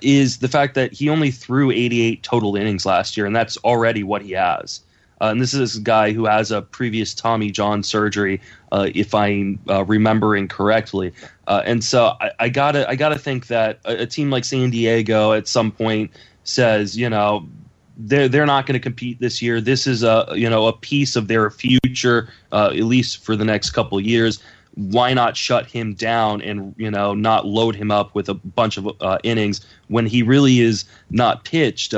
is 0.00 0.38
the 0.38 0.46
fact 0.46 0.76
that 0.76 0.92
he 0.92 1.08
only 1.08 1.32
threw 1.32 1.72
88 1.72 2.22
total 2.22 2.54
innings 2.54 2.86
last 2.86 3.16
year, 3.16 3.26
and 3.26 3.34
that's 3.34 3.56
already 3.58 4.04
what 4.04 4.22
he 4.22 4.30
has. 4.30 4.80
Uh, 5.20 5.26
and 5.26 5.40
this 5.40 5.54
is 5.54 5.76
a 5.76 5.80
guy 5.80 6.12
who 6.12 6.26
has 6.26 6.50
a 6.50 6.62
previous 6.62 7.14
Tommy 7.14 7.50
John 7.50 7.82
surgery, 7.82 8.40
uh, 8.72 8.88
if 8.94 9.14
I'm 9.14 9.58
uh, 9.68 9.84
remembering 9.84 10.48
correctly. 10.48 11.12
Uh, 11.46 11.62
and 11.64 11.82
so 11.82 12.14
I, 12.20 12.30
I 12.40 12.48
gotta 12.48 12.88
I 12.88 12.96
gotta 12.96 13.18
think 13.18 13.46
that 13.46 13.80
a, 13.84 14.02
a 14.02 14.06
team 14.06 14.30
like 14.30 14.44
San 14.44 14.70
Diego 14.70 15.32
at 15.32 15.48
some 15.48 15.70
point 15.72 16.10
says, 16.44 16.96
you 16.96 17.08
know, 17.08 17.46
they're 17.96 18.28
they're 18.28 18.46
not 18.46 18.66
going 18.66 18.74
to 18.74 18.80
compete 18.80 19.20
this 19.20 19.40
year. 19.40 19.60
This 19.60 19.86
is 19.86 20.02
a 20.02 20.26
you 20.34 20.50
know 20.50 20.66
a 20.66 20.72
piece 20.72 21.16
of 21.16 21.28
their 21.28 21.50
future, 21.50 22.28
uh, 22.52 22.70
at 22.72 22.84
least 22.84 23.24
for 23.24 23.36
the 23.36 23.44
next 23.44 23.70
couple 23.70 23.98
years. 24.00 24.42
Why 24.74 25.14
not 25.14 25.38
shut 25.38 25.64
him 25.64 25.94
down 25.94 26.42
and 26.42 26.74
you 26.76 26.90
know 26.90 27.14
not 27.14 27.46
load 27.46 27.74
him 27.74 27.90
up 27.90 28.14
with 28.14 28.28
a 28.28 28.34
bunch 28.34 28.76
of 28.76 28.90
uh, 29.00 29.18
innings 29.22 29.64
when 29.88 30.04
he 30.04 30.22
really 30.22 30.60
is 30.60 30.84
not 31.08 31.44
pitched 31.44 31.94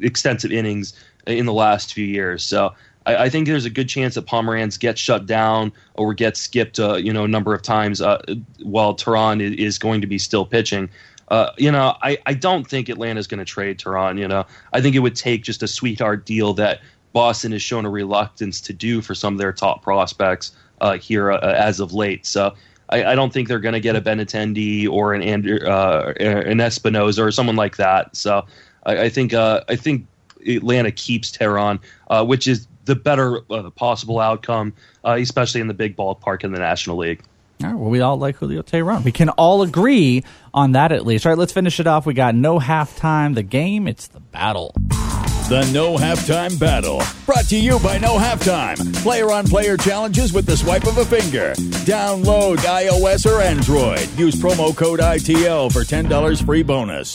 extensive 0.00 0.50
innings 0.50 0.94
in 1.26 1.46
the 1.46 1.52
last 1.52 1.92
few 1.92 2.06
years? 2.06 2.42
So 2.44 2.74
I, 3.06 3.16
I 3.16 3.28
think 3.28 3.46
there's 3.46 3.64
a 3.64 3.70
good 3.70 3.88
chance 3.88 4.14
that 4.14 4.26
Pomeranz 4.26 4.78
gets 4.78 5.00
shut 5.00 5.26
down 5.26 5.72
or 5.94 6.14
gets 6.14 6.40
skipped, 6.40 6.78
uh, 6.78 6.94
you 6.96 7.12
know, 7.12 7.24
a 7.24 7.28
number 7.28 7.54
of 7.54 7.62
times 7.62 8.00
uh, 8.00 8.22
while 8.62 8.94
Teheran 8.94 9.40
is 9.40 9.78
going 9.78 10.00
to 10.00 10.06
be 10.06 10.18
still 10.18 10.44
pitching. 10.44 10.88
Uh, 11.28 11.50
you 11.56 11.72
know, 11.72 11.96
I, 12.02 12.18
I 12.26 12.34
don't 12.34 12.68
think 12.68 12.88
Atlanta's 12.88 13.26
going 13.26 13.38
to 13.38 13.44
trade 13.44 13.78
Teheran. 13.78 14.18
You 14.18 14.28
know, 14.28 14.46
I 14.72 14.80
think 14.80 14.94
it 14.94 15.00
would 15.00 15.16
take 15.16 15.42
just 15.42 15.62
a 15.62 15.68
sweetheart 15.68 16.26
deal 16.26 16.54
that 16.54 16.80
Boston 17.12 17.52
has 17.52 17.62
shown 17.62 17.86
a 17.86 17.90
reluctance 17.90 18.60
to 18.62 18.72
do 18.72 19.00
for 19.00 19.14
some 19.14 19.34
of 19.34 19.38
their 19.38 19.52
top 19.52 19.82
prospects 19.82 20.52
uh, 20.80 20.98
here 20.98 21.32
uh, 21.32 21.38
as 21.40 21.80
of 21.80 21.92
late. 21.92 22.26
So 22.26 22.54
I, 22.90 23.04
I 23.04 23.14
don't 23.14 23.32
think 23.32 23.48
they're 23.48 23.60
going 23.60 23.74
to 23.74 23.80
get 23.80 23.96
a 23.96 24.00
Benintendi 24.00 24.88
or 24.88 25.14
an 25.14 25.22
Andrew, 25.22 25.58
uh, 25.58 26.12
an 26.20 26.58
Espinoza 26.58 27.20
or 27.20 27.30
someone 27.30 27.56
like 27.56 27.76
that. 27.76 28.14
So 28.16 28.44
I, 28.84 29.04
I 29.04 29.08
think 29.08 29.32
uh, 29.32 29.62
I 29.68 29.76
think 29.76 30.06
Atlanta 30.46 30.90
keeps 30.90 31.30
Teheran, 31.30 31.80
uh, 32.08 32.24
which 32.24 32.46
is 32.46 32.66
the 32.84 32.94
better 32.94 33.40
uh, 33.50 33.70
possible 33.70 34.20
outcome, 34.20 34.74
uh, 35.04 35.16
especially 35.18 35.60
in 35.60 35.68
the 35.68 35.74
big 35.74 35.96
ballpark 35.96 36.44
in 36.44 36.52
the 36.52 36.58
National 36.58 36.96
League. 36.98 37.22
All 37.62 37.70
right, 37.70 37.78
well, 37.78 37.90
we 37.90 38.00
all 38.00 38.18
like 38.18 38.36
Julio 38.36 38.62
Teheran. 38.62 39.04
We 39.04 39.12
can 39.12 39.28
all 39.30 39.62
agree 39.62 40.24
on 40.52 40.72
that 40.72 40.92
at 40.92 41.06
least. 41.06 41.24
All 41.24 41.30
right, 41.32 41.38
let's 41.38 41.52
finish 41.52 41.80
it 41.80 41.86
off. 41.86 42.04
We 42.04 42.12
got 42.12 42.34
no 42.34 42.58
halftime. 42.58 43.34
The 43.34 43.42
game, 43.42 43.86
it's 43.86 44.08
the 44.08 44.20
battle. 44.20 44.74
The 45.48 45.70
No 45.74 45.98
Halftime 45.98 46.58
Battle, 46.58 47.02
brought 47.26 47.44
to 47.50 47.56
you 47.58 47.78
by 47.80 47.98
No 47.98 48.16
Halftime. 48.16 48.94
Player 49.02 49.30
on 49.30 49.46
player 49.46 49.76
challenges 49.76 50.32
with 50.32 50.46
the 50.46 50.56
swipe 50.56 50.86
of 50.86 50.96
a 50.96 51.04
finger. 51.04 51.52
Download 51.84 52.56
iOS 52.56 53.30
or 53.30 53.42
Android. 53.42 54.08
Use 54.18 54.36
promo 54.36 54.74
code 54.74 55.00
ITL 55.00 55.70
for 55.70 55.80
$10 55.80 56.46
free 56.46 56.62
bonus. 56.62 57.14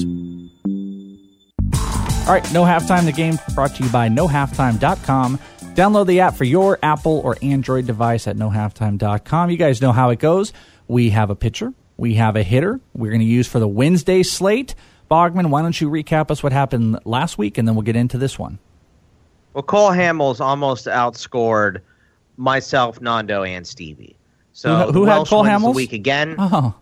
All 2.30 2.36
right, 2.36 2.54
no 2.54 2.62
halftime. 2.64 3.06
The 3.06 3.12
game 3.12 3.40
brought 3.56 3.74
to 3.78 3.84
you 3.84 3.90
by 3.90 4.08
nohalftime.com. 4.08 5.40
Download 5.74 6.06
the 6.06 6.20
app 6.20 6.36
for 6.36 6.44
your 6.44 6.78
Apple 6.84 7.22
or 7.26 7.36
Android 7.42 7.88
device 7.88 8.28
at 8.28 8.36
nohalftime.com. 8.36 9.50
You 9.50 9.58
guys 9.58 9.82
know 9.82 9.92
how 9.92 10.12
it 10.12 10.20
goes. 10.20 10.54
We 10.88 11.10
have 11.10 11.32
a 11.32 11.36
pitcher, 11.36 11.74
we 11.98 12.14
have 12.14 12.36
a 12.36 12.44
hitter. 12.44 12.80
We're 12.94 13.10
going 13.10 13.22
to 13.22 13.26
use 13.26 13.48
for 13.48 13.58
the 13.58 13.68
Wednesday 13.68 14.22
slate. 14.22 14.76
Bogman, 15.10 15.48
why 15.48 15.64
don't 15.64 15.82
you 15.82 15.90
recap 15.90 16.30
us 16.30 16.44
what 16.44 16.52
happened 16.52 17.00
last 17.04 17.40
week, 17.40 17.58
and 17.58 17.68
then 17.68 17.74
we'll 17.74 17.82
get 17.82 17.96
into 17.96 18.20
this 18.20 18.38
one. 18.38 18.60
Well, 19.56 19.64
Cole 19.64 19.90
Hamels 19.90 20.40
almost 20.40 20.86
outscored 20.86 21.82
myself, 22.38 23.02
Nando, 23.02 23.42
and 23.44 23.66
Stevie. 23.66 24.16
So 24.54 24.86
Who- 24.86 24.92
who 24.92 25.06
had 25.06 25.26
Cole 25.26 25.46
Hamels? 25.46 25.64
the 25.74 25.78
week 25.78 25.94
again. 25.94 26.36
Oh, 26.38 26.76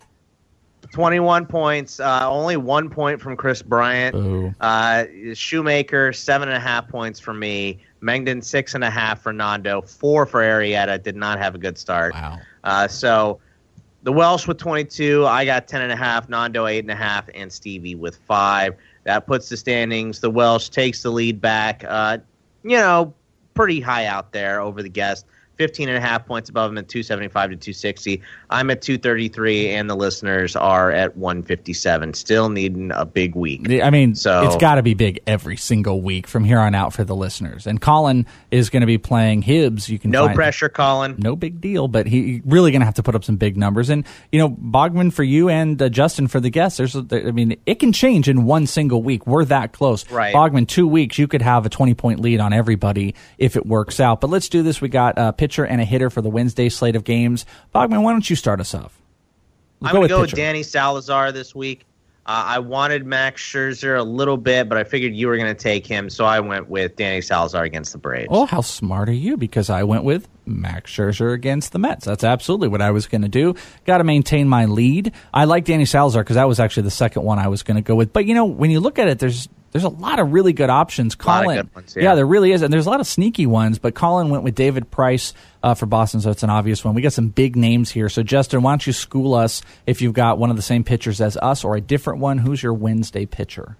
21 0.98 1.46
points, 1.46 2.00
uh, 2.00 2.28
only 2.28 2.56
one 2.56 2.90
point 2.90 3.20
from 3.20 3.36
Kris 3.36 3.62
Bryant. 3.62 4.52
Uh, 4.60 5.04
Shoemaker, 5.32 6.12
seven 6.12 6.48
and 6.48 6.56
a 6.56 6.60
half 6.60 6.88
points 6.88 7.20
for 7.20 7.32
me. 7.32 7.78
Mengden, 8.02 8.42
six 8.42 8.74
and 8.74 8.82
a 8.82 8.90
half 8.90 9.22
for 9.22 9.32
Nando. 9.32 9.80
Four 9.80 10.26
for 10.26 10.40
Arrieta. 10.40 11.00
Did 11.00 11.14
not 11.14 11.38
have 11.38 11.54
a 11.54 11.58
good 11.58 11.78
start. 11.78 12.14
Wow. 12.14 12.38
Uh, 12.64 12.88
so 12.88 13.38
the 14.02 14.10
Welsh 14.10 14.48
with 14.48 14.58
22. 14.58 15.24
I 15.24 15.44
got 15.44 15.68
10 15.68 15.82
and 15.82 15.92
a 15.92 15.96
half. 15.96 16.28
Nando, 16.28 16.66
eight 16.66 16.80
and 16.80 16.90
a 16.90 16.96
half. 16.96 17.28
And 17.32 17.52
Stevie 17.52 17.94
with 17.94 18.16
five. 18.26 18.74
That 19.04 19.24
puts 19.24 19.48
the 19.48 19.56
standings. 19.56 20.18
The 20.18 20.30
Welsh 20.30 20.68
takes 20.68 21.04
the 21.04 21.10
lead 21.10 21.40
back. 21.40 21.84
Uh, 21.86 22.18
you 22.64 22.76
know, 22.76 23.14
pretty 23.54 23.80
high 23.80 24.06
out 24.06 24.32
there 24.32 24.60
over 24.60 24.82
the 24.82 24.88
guest. 24.88 25.26
15 25.58 25.88
and 25.88 25.98
a 25.98 26.00
half 26.00 26.24
points 26.24 26.48
above 26.48 26.70
him 26.70 26.78
at 26.78 26.88
275 26.88 27.50
to 27.50 27.56
260. 27.56 28.22
I'm 28.48 28.70
at 28.70 28.80
233, 28.80 29.70
and 29.70 29.90
the 29.90 29.96
listeners 29.96 30.56
are 30.56 30.90
at 30.90 31.16
157. 31.16 32.14
Still 32.14 32.48
needing 32.48 32.92
a 32.92 33.04
big 33.04 33.34
week. 33.34 33.68
I 33.82 33.90
mean, 33.90 34.14
So- 34.14 34.46
it's 34.46 34.56
got 34.56 34.76
to 34.76 34.82
be 34.82 34.94
big 34.94 35.20
every 35.26 35.56
single 35.56 36.00
week 36.00 36.26
from 36.26 36.44
here 36.44 36.60
on 36.60 36.74
out 36.74 36.92
for 36.92 37.04
the 37.04 37.16
listeners. 37.16 37.66
And 37.66 37.80
Colin 37.80 38.26
is 38.50 38.70
going 38.70 38.82
to 38.82 38.86
be 38.86 38.98
playing 38.98 39.42
Hibbs. 39.42 39.88
You 39.88 39.98
can 39.98 40.10
No 40.10 40.28
pressure, 40.28 40.68
Colin. 40.68 41.16
No 41.18 41.34
big 41.36 41.60
deal, 41.60 41.88
but 41.88 42.06
he 42.06 42.40
really 42.44 42.70
going 42.70 42.80
to 42.80 42.86
have 42.86 42.94
to 42.94 43.02
put 43.02 43.14
up 43.14 43.24
some 43.24 43.36
big 43.36 43.56
numbers. 43.56 43.90
And 43.90 44.04
you 44.30 44.38
know, 44.38 44.50
Bogman 44.50 45.12
for 45.12 45.24
you 45.24 45.48
and 45.48 45.80
uh, 45.82 45.88
Justin 45.88 46.28
for 46.28 46.38
the 46.40 46.50
guests. 46.50 46.78
There's, 46.78 46.94
I 46.96 47.32
mean, 47.32 47.56
it 47.66 47.80
can 47.80 47.92
change 47.92 48.28
in 48.28 48.44
one 48.44 48.66
single 48.66 49.02
week. 49.02 49.26
We're 49.26 49.44
that 49.46 49.72
close. 49.72 50.08
Right. 50.10 50.34
Bogman, 50.34 50.68
two 50.68 50.86
weeks, 50.86 51.18
you 51.18 51.26
could 51.26 51.42
have 51.42 51.66
a 51.66 51.68
20 51.68 51.94
point 51.94 52.20
lead 52.20 52.40
on 52.40 52.52
everybody 52.52 53.14
if 53.38 53.56
it 53.56 53.66
works 53.66 53.98
out. 54.00 54.20
But 54.20 54.30
let's 54.30 54.48
do 54.48 54.62
this. 54.62 54.80
We 54.80 54.88
got 54.88 55.14
a 55.16 55.32
pitcher 55.48 55.64
and 55.64 55.80
a 55.80 55.84
hitter 55.84 56.10
for 56.10 56.20
the 56.20 56.28
Wednesday 56.28 56.68
slate 56.68 56.94
of 56.94 57.04
games. 57.04 57.46
Bogman, 57.74 58.02
why 58.02 58.12
don't 58.12 58.28
you 58.28 58.36
start 58.36 58.60
us 58.60 58.74
off? 58.74 59.00
We'll 59.80 59.88
I'm 59.88 59.94
going 59.94 60.08
to 60.08 60.14
with 60.14 60.18
go 60.18 60.20
with. 60.22 60.34
Danny 60.34 60.62
Salazar 60.62 61.32
this 61.32 61.54
week. 61.54 61.86
Uh, 62.26 62.44
I 62.44 62.58
wanted 62.58 63.06
Max 63.06 63.40
Scherzer 63.40 63.98
a 63.98 64.02
little 64.02 64.36
bit, 64.36 64.68
but 64.68 64.76
I 64.76 64.84
figured 64.84 65.14
you 65.14 65.28
were 65.28 65.38
going 65.38 65.48
to 65.48 65.58
take 65.58 65.86
him, 65.86 66.10
so 66.10 66.26
I 66.26 66.40
went 66.40 66.68
with 66.68 66.94
Danny 66.94 67.22
Salazar 67.22 67.64
against 67.64 67.92
the 67.92 67.98
Braves. 67.98 68.28
Oh, 68.30 68.44
how 68.44 68.60
smart 68.60 69.08
are 69.08 69.14
you? 69.14 69.38
Because 69.38 69.70
I 69.70 69.84
went 69.84 70.04
with 70.04 70.28
Max 70.44 70.92
Scherzer 70.92 71.32
against 71.32 71.72
the 71.72 71.78
Mets. 71.78 72.04
That's 72.04 72.24
absolutely 72.24 72.68
what 72.68 72.82
I 72.82 72.90
was 72.90 73.06
going 73.06 73.22
to 73.22 73.28
do. 73.28 73.54
Got 73.86 73.98
to 73.98 74.04
maintain 74.04 74.46
my 74.46 74.66
lead. 74.66 75.12
I 75.32 75.46
like 75.46 75.64
Danny 75.64 75.86
Salazar 75.86 76.22
because 76.22 76.36
that 76.36 76.46
was 76.46 76.60
actually 76.60 76.82
the 76.82 76.90
second 76.90 77.22
one 77.22 77.38
I 77.38 77.48
was 77.48 77.62
going 77.62 77.76
to 77.76 77.82
go 77.82 77.94
with. 77.94 78.12
But 78.12 78.26
you 78.26 78.34
know, 78.34 78.44
when 78.44 78.70
you 78.70 78.80
look 78.80 78.98
at 78.98 79.08
it, 79.08 79.20
there's 79.20 79.48
there's 79.72 79.84
a 79.84 79.88
lot 79.88 80.18
of 80.18 80.32
really 80.32 80.52
good 80.52 80.70
options. 80.70 81.14
Colin, 81.14 81.56
good 81.56 81.74
ones, 81.74 81.96
yeah. 81.96 82.14
there 82.14 82.26
really 82.26 82.52
is, 82.52 82.62
and 82.62 82.72
there's 82.72 82.86
a 82.86 82.90
lot 82.90 83.00
of 83.00 83.06
sneaky 83.06 83.46
ones. 83.46 83.78
But 83.78 83.94
Colin 83.94 84.30
went 84.30 84.42
with 84.42 84.54
David 84.54 84.90
Price 84.90 85.34
uh, 85.62 85.74
for 85.74 85.86
Boston, 85.86 86.20
so 86.20 86.30
it's 86.30 86.42
an 86.42 86.50
obvious 86.50 86.84
one. 86.84 86.94
We 86.94 87.02
got 87.02 87.12
some 87.12 87.28
big 87.28 87.56
names 87.56 87.90
here. 87.90 88.08
So 88.08 88.22
Justin, 88.22 88.62
why 88.62 88.72
don't 88.72 88.86
you 88.86 88.92
school 88.92 89.34
us 89.34 89.62
if 89.86 90.00
you've 90.00 90.14
got 90.14 90.38
one 90.38 90.50
of 90.50 90.56
the 90.56 90.62
same 90.62 90.84
pitchers 90.84 91.20
as 91.20 91.36
us 91.36 91.64
or 91.64 91.76
a 91.76 91.80
different 91.80 92.20
one? 92.20 92.38
Who's 92.38 92.62
your 92.62 92.74
Wednesday 92.74 93.26
pitcher? 93.26 93.76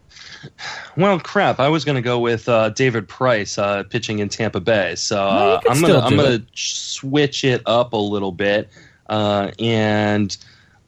Well, 0.96 1.18
crap. 1.20 1.58
I 1.58 1.68
was 1.68 1.84
going 1.84 1.96
to 1.96 2.02
go 2.02 2.18
with 2.18 2.48
uh, 2.48 2.70
David 2.70 3.08
Price 3.08 3.58
uh, 3.58 3.84
pitching 3.84 4.18
in 4.18 4.28
Tampa 4.28 4.60
Bay. 4.60 4.94
So 4.94 5.16
No, 5.16 5.22
uh, 5.22 5.60
can 5.60 5.72
I'm 5.72 5.80
going 5.80 6.10
to 6.10 6.16
going 6.16 6.40
to 6.40 6.46
switch 6.54 7.44
it 7.44 7.62
up 7.66 7.92
a 7.92 7.96
little 7.96 8.32
bit, 8.32 8.68
uh, 9.08 9.50
and 9.58 10.36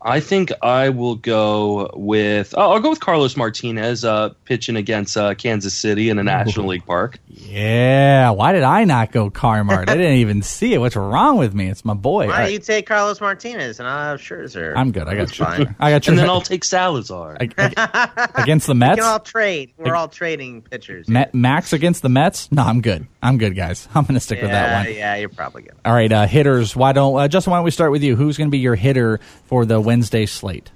I 0.02 0.20
think 0.20 0.50
I 0.62 0.88
will 0.88 1.16
go 1.16 1.90
with. 1.94 2.54
Oh, 2.56 2.72
I'll 2.72 2.80
go 2.80 2.90
with 2.90 3.00
Carlos 3.00 3.36
Martinez 3.36 4.04
uh, 4.04 4.30
pitching 4.44 4.76
against 4.76 5.16
uh, 5.16 5.34
Kansas 5.34 5.74
City 5.74 6.08
in 6.08 6.18
a 6.18 6.22
National 6.22 6.66
League 6.68 6.86
park. 6.86 7.18
Yeah, 7.28 8.30
why 8.30 8.52
did 8.52 8.62
I 8.62 8.84
not 8.84 9.12
go 9.12 9.30
Carmart? 9.30 9.88
I 9.90 9.96
didn't 9.96 10.18
even 10.18 10.42
see 10.42 10.72
it. 10.72 10.78
What's 10.78 10.96
wrong 10.96 11.36
with 11.36 11.54
me? 11.54 11.68
It's 11.68 11.84
my 11.84 11.94
boy. 11.94 12.26
Why 12.26 12.32
don't 12.32 12.40
right. 12.40 12.52
you 12.52 12.58
take 12.58 12.86
Carlos 12.86 13.20
Martinez 13.20 13.78
and 13.78 13.88
I'll 13.88 14.12
have 14.12 14.20
Scherzer? 14.20 14.74
I'm 14.76 14.92
good. 14.92 15.06
I 15.06 15.14
got 15.14 15.26
That's 15.26 15.38
you. 15.38 15.44
fine. 15.44 15.76
I 15.78 15.90
got 15.90 16.06
you. 16.06 16.12
And 16.12 16.18
then 16.18 16.30
I'll 16.30 16.40
take 16.40 16.64
Salazar. 16.64 17.36
against 17.40 18.66
the 18.66 18.74
Mets. 18.74 18.74
We 18.74 18.74
Mets. 18.74 19.00
can 19.00 19.04
all 19.04 19.20
trade. 19.20 19.72
We're 19.76 19.96
all 19.96 20.08
trading 20.08 20.62
pitchers. 20.62 21.08
Ma- 21.08 21.26
Max 21.32 21.72
against 21.72 22.02
the 22.02 22.08
Mets? 22.08 22.50
No, 22.50 22.62
I'm 22.62 22.80
good. 22.80 23.06
I'm 23.22 23.36
good, 23.36 23.54
guys. 23.54 23.86
I'm 23.94 24.04
going 24.04 24.14
to 24.14 24.20
stick 24.20 24.38
yeah, 24.38 24.44
with 24.44 24.52
that 24.52 24.86
one. 24.86 24.94
yeah, 24.94 25.16
you're 25.16 25.28
probably 25.28 25.62
good. 25.62 25.74
All 25.84 25.92
right, 25.92 26.10
uh, 26.10 26.26
hitters. 26.26 26.74
Why 26.74 26.92
don't 26.92 27.18
uh, 27.18 27.28
Justin? 27.28 27.50
Why 27.50 27.58
don't 27.58 27.64
we 27.64 27.70
start 27.70 27.90
with 27.90 28.02
you? 28.02 28.16
Who's 28.16 28.38
going 28.38 28.48
to 28.48 28.52
be 28.52 28.58
your 28.58 28.76
hitter 28.76 29.20
for 29.44 29.66
the 29.66 29.80
Wednesday 29.90 30.24
slate? 30.24 30.70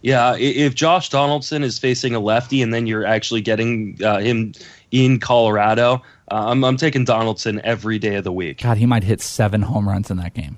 Yeah, 0.00 0.36
if 0.38 0.74
Josh 0.74 1.10
Donaldson 1.10 1.62
is 1.62 1.78
facing 1.78 2.14
a 2.14 2.18
lefty 2.18 2.62
and 2.62 2.72
then 2.72 2.86
you're 2.86 3.04
actually 3.04 3.42
getting 3.42 3.98
uh, 4.02 4.20
him 4.20 4.54
in 4.90 5.20
Colorado, 5.20 5.96
uh, 6.30 6.46
I'm, 6.48 6.64
I'm 6.64 6.78
taking 6.78 7.04
Donaldson 7.04 7.60
every 7.62 7.98
day 7.98 8.14
of 8.14 8.24
the 8.24 8.32
week. 8.32 8.62
God, 8.62 8.78
he 8.78 8.86
might 8.86 9.04
hit 9.04 9.20
seven 9.20 9.60
home 9.60 9.86
runs 9.86 10.10
in 10.10 10.16
that 10.16 10.32
game. 10.32 10.56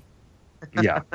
Yeah. 0.81 1.01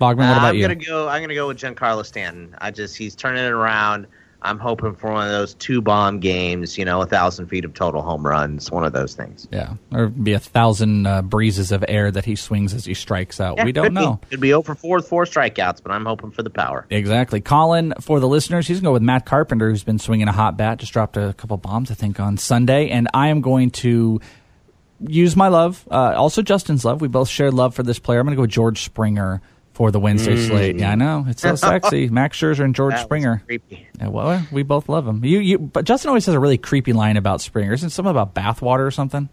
Bogman, 0.00 0.18
what 0.18 0.28
Uh, 0.28 0.32
about 0.32 0.44
I'm 0.44 0.54
you? 0.54 0.62
gonna 0.62 0.76
go. 0.76 1.08
I'm 1.08 1.22
gonna 1.22 1.34
go 1.34 1.48
with 1.48 1.56
Giancarlo 1.58 2.06
Stanton. 2.06 2.54
I 2.58 2.70
just 2.70 2.96
he's 2.96 3.16
turning 3.16 3.44
it 3.44 3.50
around. 3.50 4.06
I'm 4.42 4.58
hoping 4.58 4.94
for 4.94 5.12
one 5.12 5.26
of 5.26 5.32
those 5.32 5.54
two 5.54 5.80
bomb 5.80 6.20
games. 6.20 6.76
You 6.76 6.84
know, 6.84 7.00
a 7.00 7.06
thousand 7.06 7.48
feet 7.48 7.64
of 7.64 7.74
total 7.74 8.02
home 8.02 8.26
runs. 8.26 8.70
One 8.70 8.84
of 8.84 8.92
those 8.92 9.14
things. 9.14 9.48
Yeah, 9.50 9.74
or 9.92 10.08
be 10.08 10.32
a 10.32 10.38
thousand 10.38 11.06
uh, 11.06 11.22
breezes 11.22 11.72
of 11.72 11.84
air 11.88 12.10
that 12.10 12.24
he 12.24 12.36
swings 12.36 12.74
as 12.74 12.84
he 12.84 12.94
strikes 12.94 13.40
out. 13.40 13.56
Yeah, 13.56 13.64
we 13.64 13.72
don't 13.72 13.86
could 13.86 13.94
be. 13.94 14.00
know. 14.00 14.20
Could 14.30 14.40
be 14.40 14.52
over 14.52 14.74
for 14.74 14.80
4 14.80 14.96
with 14.96 15.08
four 15.08 15.24
strikeouts, 15.24 15.82
but 15.82 15.92
I'm 15.92 16.04
hoping 16.04 16.30
for 16.30 16.42
the 16.42 16.50
power. 16.50 16.86
Exactly. 16.90 17.40
Colin, 17.40 17.94
for 18.00 18.20
the 18.20 18.28
listeners, 18.28 18.66
he's 18.66 18.78
going 18.78 18.84
to 18.84 18.88
go 18.88 18.92
with 18.92 19.02
Matt 19.02 19.24
Carpenter, 19.26 19.70
who's 19.70 19.84
been 19.84 19.98
swinging 19.98 20.28
a 20.28 20.32
hot 20.32 20.56
bat, 20.56 20.78
just 20.78 20.92
dropped 20.92 21.16
a 21.16 21.32
couple 21.34 21.56
bombs, 21.56 21.90
I 21.90 21.94
think, 21.94 22.20
on 22.20 22.36
Sunday. 22.36 22.88
And 22.88 23.08
I 23.14 23.28
am 23.28 23.40
going 23.40 23.70
to 23.72 24.20
use 25.00 25.36
my 25.36 25.48
love, 25.48 25.86
uh, 25.90 26.14
also 26.16 26.42
Justin's 26.42 26.84
love. 26.84 27.00
We 27.00 27.08
both 27.08 27.28
share 27.28 27.50
love 27.50 27.74
for 27.74 27.82
this 27.82 27.98
player. 27.98 28.20
I'm 28.20 28.26
going 28.26 28.32
to 28.32 28.36
go 28.36 28.42
with 28.42 28.50
George 28.50 28.82
Springer 28.82 29.42
for 29.76 29.90
the 29.90 30.00
Wednesday 30.00 30.36
Mm. 30.36 30.48
slate. 30.48 30.78
Yeah, 30.78 30.92
I 30.92 30.94
know. 30.94 31.26
It's 31.28 31.42
so 31.42 31.54
sexy. 31.54 32.08
Max 32.10 32.38
Scherzer 32.40 32.64
and 32.64 32.74
George 32.74 32.94
That 32.94 33.04
Springer. 33.04 33.42
creepy. 33.46 33.86
Yeah, 34.00 34.08
well, 34.08 34.46
we 34.50 34.62
both 34.62 34.88
love 34.88 35.06
him. 35.06 35.22
You, 35.22 35.38
you, 35.40 35.58
but 35.58 35.84
Justin 35.84 36.08
always 36.08 36.24
has 36.24 36.34
a 36.34 36.40
really 36.40 36.56
creepy 36.56 36.94
line 36.94 37.18
about 37.18 37.42
Springer. 37.42 37.74
Isn't 37.74 37.88
it 37.88 37.90
something 37.90 38.10
about 38.10 38.34
bathwater 38.34 38.86
or 38.86 38.90
something? 38.90 39.28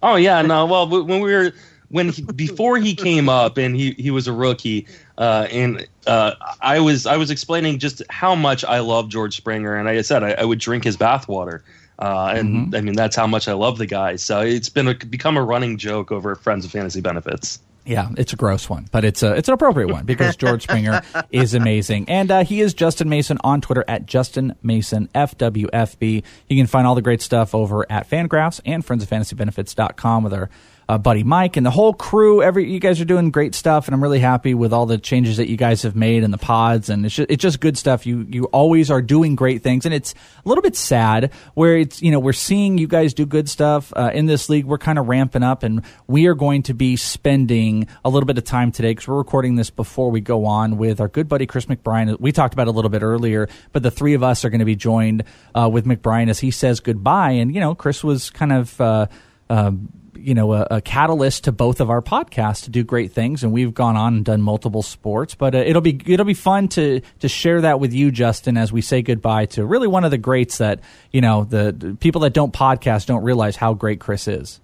Oh 0.00 0.14
yeah, 0.14 0.40
no. 0.42 0.66
Well, 0.66 0.88
when 0.88 1.20
we 1.20 1.32
were 1.34 1.50
when 1.88 2.10
he, 2.10 2.22
before 2.22 2.76
he 2.78 2.94
came 2.94 3.28
up 3.28 3.56
and 3.58 3.74
he, 3.74 3.90
he 3.98 4.12
was 4.12 4.28
a 4.28 4.32
rookie, 4.32 4.86
uh, 5.16 5.48
and 5.50 5.84
uh, 6.06 6.32
I 6.60 6.78
was 6.78 7.04
I 7.04 7.16
was 7.16 7.32
explaining 7.32 7.80
just 7.80 8.00
how 8.08 8.36
much 8.36 8.64
I 8.64 8.78
love 8.78 9.08
George 9.08 9.36
Springer, 9.36 9.74
and 9.74 9.86
like 9.88 9.98
I 9.98 10.02
said, 10.02 10.22
I, 10.22 10.30
I 10.34 10.44
would 10.44 10.60
drink 10.60 10.84
his 10.84 10.96
bathwater. 10.96 11.62
Uh, 11.98 12.32
and 12.36 12.76
I 12.76 12.80
mean 12.80 12.94
that's 12.94 13.16
how 13.16 13.26
much 13.26 13.48
I 13.48 13.54
love 13.54 13.78
the 13.78 13.86
guy. 13.86 14.14
So 14.14 14.40
it's 14.42 14.68
been 14.68 14.86
a, 14.86 14.94
become 14.94 15.36
a 15.36 15.42
running 15.42 15.76
joke 15.78 16.12
over 16.12 16.36
Friends 16.36 16.64
of 16.64 16.70
Fantasy 16.70 17.00
Benefits. 17.00 17.58
Yeah, 17.88 18.10
it's 18.18 18.34
a 18.34 18.36
gross 18.36 18.68
one, 18.68 18.86
but 18.92 19.06
it's 19.06 19.22
a 19.22 19.32
it's 19.32 19.48
an 19.48 19.54
appropriate 19.54 19.88
one 19.90 20.04
because 20.04 20.36
George 20.44 20.64
Springer 20.64 21.00
is 21.30 21.54
amazing, 21.54 22.06
and 22.10 22.30
uh, 22.30 22.44
he 22.44 22.60
is 22.60 22.74
Justin 22.74 23.08
Mason 23.08 23.38
on 23.42 23.62
Twitter 23.62 23.82
at 23.88 24.04
Justin 24.04 24.54
Mason 24.62 25.08
FWFB. 25.14 26.22
You 26.48 26.56
can 26.56 26.66
find 26.66 26.86
all 26.86 26.94
the 26.94 27.00
great 27.00 27.22
stuff 27.22 27.54
over 27.54 27.90
at 27.90 28.08
Fangraphs 28.08 28.60
and 28.66 28.84
Friends 28.84 29.02
of 29.02 29.08
friendsoffantasybenefits.com 29.08 30.22
with 30.22 30.34
our 30.34 30.50
uh, 30.88 30.96
buddy 30.96 31.22
Mike 31.22 31.56
and 31.56 31.66
the 31.66 31.70
whole 31.70 31.92
crew. 31.92 32.42
Every 32.42 32.70
you 32.70 32.80
guys 32.80 33.00
are 33.00 33.04
doing 33.04 33.30
great 33.30 33.54
stuff, 33.54 33.86
and 33.86 33.94
I'm 33.94 34.02
really 34.02 34.20
happy 34.20 34.54
with 34.54 34.72
all 34.72 34.86
the 34.86 34.96
changes 34.96 35.36
that 35.36 35.48
you 35.48 35.56
guys 35.56 35.82
have 35.82 35.94
made 35.94 36.22
in 36.22 36.30
the 36.30 36.38
pods, 36.38 36.88
and 36.88 37.04
it's 37.04 37.14
just, 37.14 37.30
it's 37.30 37.42
just 37.42 37.60
good 37.60 37.76
stuff. 37.76 38.06
You 38.06 38.26
you 38.28 38.44
always 38.46 38.90
are 38.90 39.02
doing 39.02 39.36
great 39.36 39.62
things, 39.62 39.84
and 39.84 39.94
it's 39.94 40.14
a 40.44 40.48
little 40.48 40.62
bit 40.62 40.76
sad 40.76 41.32
where 41.54 41.76
it's 41.76 42.00
you 42.00 42.10
know 42.10 42.18
we're 42.18 42.32
seeing 42.32 42.78
you 42.78 42.86
guys 42.86 43.12
do 43.12 43.26
good 43.26 43.50
stuff 43.50 43.92
uh, 43.96 44.10
in 44.14 44.26
this 44.26 44.48
league. 44.48 44.64
We're 44.64 44.78
kind 44.78 44.98
of 44.98 45.08
ramping 45.08 45.42
up, 45.42 45.62
and 45.62 45.82
we 46.06 46.26
are 46.26 46.34
going 46.34 46.62
to 46.64 46.74
be 46.74 46.96
spending 46.96 47.86
a 48.02 48.08
little 48.08 48.26
bit 48.26 48.38
of 48.38 48.44
time 48.44 48.72
today 48.72 48.92
because 48.92 49.06
we're 49.06 49.18
recording 49.18 49.56
this 49.56 49.68
before 49.68 50.10
we 50.10 50.22
go 50.22 50.46
on 50.46 50.78
with 50.78 51.02
our 51.02 51.08
good 51.08 51.28
buddy 51.28 51.44
Chris 51.44 51.66
McBrien. 51.66 52.18
We 52.18 52.32
talked 52.32 52.54
about 52.54 52.66
it 52.66 52.70
a 52.70 52.72
little 52.72 52.90
bit 52.90 53.02
earlier, 53.02 53.48
but 53.72 53.82
the 53.82 53.90
three 53.90 54.14
of 54.14 54.22
us 54.22 54.42
are 54.44 54.50
going 54.50 54.60
to 54.60 54.64
be 54.64 54.76
joined 54.76 55.24
uh, 55.54 55.68
with 55.70 55.84
McBrien 55.84 56.30
as 56.30 56.38
he 56.38 56.50
says 56.50 56.80
goodbye, 56.80 57.32
and 57.32 57.54
you 57.54 57.60
know 57.60 57.74
Chris 57.74 58.02
was 58.02 58.30
kind 58.30 58.52
of. 58.52 58.80
Uh, 58.80 59.06
uh, 59.50 59.72
you 60.18 60.34
know, 60.34 60.52
a, 60.52 60.66
a 60.70 60.80
catalyst 60.80 61.44
to 61.44 61.52
both 61.52 61.80
of 61.80 61.90
our 61.90 62.02
podcasts 62.02 62.64
to 62.64 62.70
do 62.70 62.84
great 62.84 63.12
things, 63.12 63.42
and 63.42 63.52
we've 63.52 63.72
gone 63.72 63.96
on 63.96 64.16
and 64.16 64.24
done 64.24 64.42
multiple 64.42 64.82
sports. 64.82 65.34
But 65.34 65.54
uh, 65.54 65.58
it'll 65.58 65.82
be 65.82 66.00
it'll 66.06 66.26
be 66.26 66.34
fun 66.34 66.68
to 66.68 67.00
to 67.20 67.28
share 67.28 67.60
that 67.62 67.80
with 67.80 67.92
you, 67.92 68.10
Justin, 68.10 68.56
as 68.56 68.72
we 68.72 68.80
say 68.80 69.02
goodbye 69.02 69.46
to 69.46 69.64
really 69.64 69.86
one 69.86 70.04
of 70.04 70.10
the 70.10 70.18
greats 70.18 70.58
that 70.58 70.80
you 71.12 71.20
know 71.20 71.44
the, 71.44 71.72
the 71.72 71.94
people 71.94 72.20
that 72.22 72.32
don't 72.32 72.52
podcast 72.52 73.06
don't 73.06 73.24
realize 73.24 73.56
how 73.56 73.74
great 73.74 74.00
Chris 74.00 74.28
is. 74.28 74.60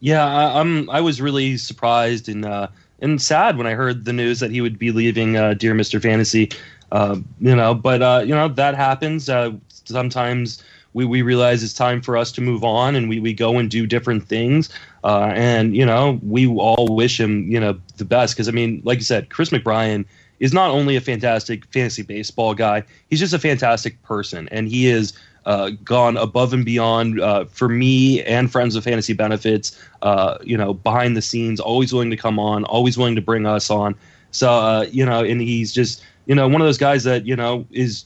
Yeah, 0.00 0.24
I, 0.24 0.60
I'm. 0.60 0.88
I 0.88 1.00
was 1.00 1.20
really 1.20 1.56
surprised 1.56 2.28
and 2.28 2.44
uh, 2.44 2.68
and 3.00 3.20
sad 3.20 3.58
when 3.58 3.66
I 3.66 3.74
heard 3.74 4.04
the 4.04 4.12
news 4.12 4.40
that 4.40 4.50
he 4.50 4.60
would 4.60 4.78
be 4.78 4.92
leaving 4.92 5.36
uh, 5.36 5.54
Dear 5.54 5.74
Mister 5.74 6.00
Fantasy. 6.00 6.50
Uh, 6.92 7.16
you 7.40 7.54
know, 7.54 7.74
but 7.74 8.02
uh, 8.02 8.22
you 8.24 8.34
know 8.34 8.48
that 8.48 8.74
happens. 8.74 9.28
Uh, 9.28 9.52
sometimes 9.68 10.62
we, 10.92 11.04
we 11.04 11.22
realize 11.22 11.62
it's 11.62 11.72
time 11.72 12.02
for 12.02 12.16
us 12.16 12.32
to 12.32 12.40
move 12.40 12.64
on, 12.64 12.96
and 12.96 13.08
we, 13.08 13.20
we 13.20 13.32
go 13.32 13.58
and 13.58 13.70
do 13.70 13.86
different 13.86 14.26
things. 14.26 14.68
Uh, 15.04 15.32
and 15.34 15.76
you 15.76 15.86
know, 15.86 16.18
we 16.22 16.46
all 16.46 16.94
wish 16.94 17.18
him 17.18 17.50
you 17.50 17.60
know 17.60 17.78
the 17.96 18.04
best 18.04 18.34
because 18.34 18.48
I 18.48 18.52
mean, 18.52 18.82
like 18.84 18.98
you 18.98 19.04
said, 19.04 19.30
Chris 19.30 19.50
McBrien 19.50 20.04
is 20.40 20.52
not 20.52 20.70
only 20.70 20.96
a 20.96 21.00
fantastic 21.00 21.66
fantasy 21.66 22.02
baseball 22.02 22.54
guy, 22.54 22.82
he's 23.08 23.20
just 23.20 23.34
a 23.34 23.38
fantastic 23.38 24.02
person, 24.02 24.48
and 24.50 24.68
he 24.68 24.86
is 24.86 25.12
uh, 25.46 25.70
gone 25.84 26.16
above 26.16 26.52
and 26.52 26.64
beyond 26.64 27.20
uh, 27.20 27.44
for 27.46 27.68
me 27.68 28.22
and 28.24 28.50
friends 28.50 28.76
of 28.76 28.84
fantasy 28.84 29.12
benefits. 29.12 29.78
Uh, 30.02 30.38
you 30.42 30.56
know, 30.56 30.74
behind 30.74 31.16
the 31.16 31.22
scenes, 31.22 31.60
always 31.60 31.92
willing 31.92 32.10
to 32.10 32.16
come 32.16 32.38
on, 32.38 32.64
always 32.64 32.98
willing 32.98 33.14
to 33.14 33.22
bring 33.22 33.46
us 33.46 33.70
on. 33.70 33.94
So 34.32 34.50
uh, 34.50 34.86
you 34.90 35.04
know, 35.04 35.24
and 35.24 35.40
he's 35.40 35.72
just 35.72 36.02
you 36.26 36.34
know 36.34 36.48
one 36.48 36.60
of 36.60 36.66
those 36.66 36.78
guys 36.78 37.04
that 37.04 37.26
you 37.26 37.36
know 37.36 37.66
is 37.70 38.04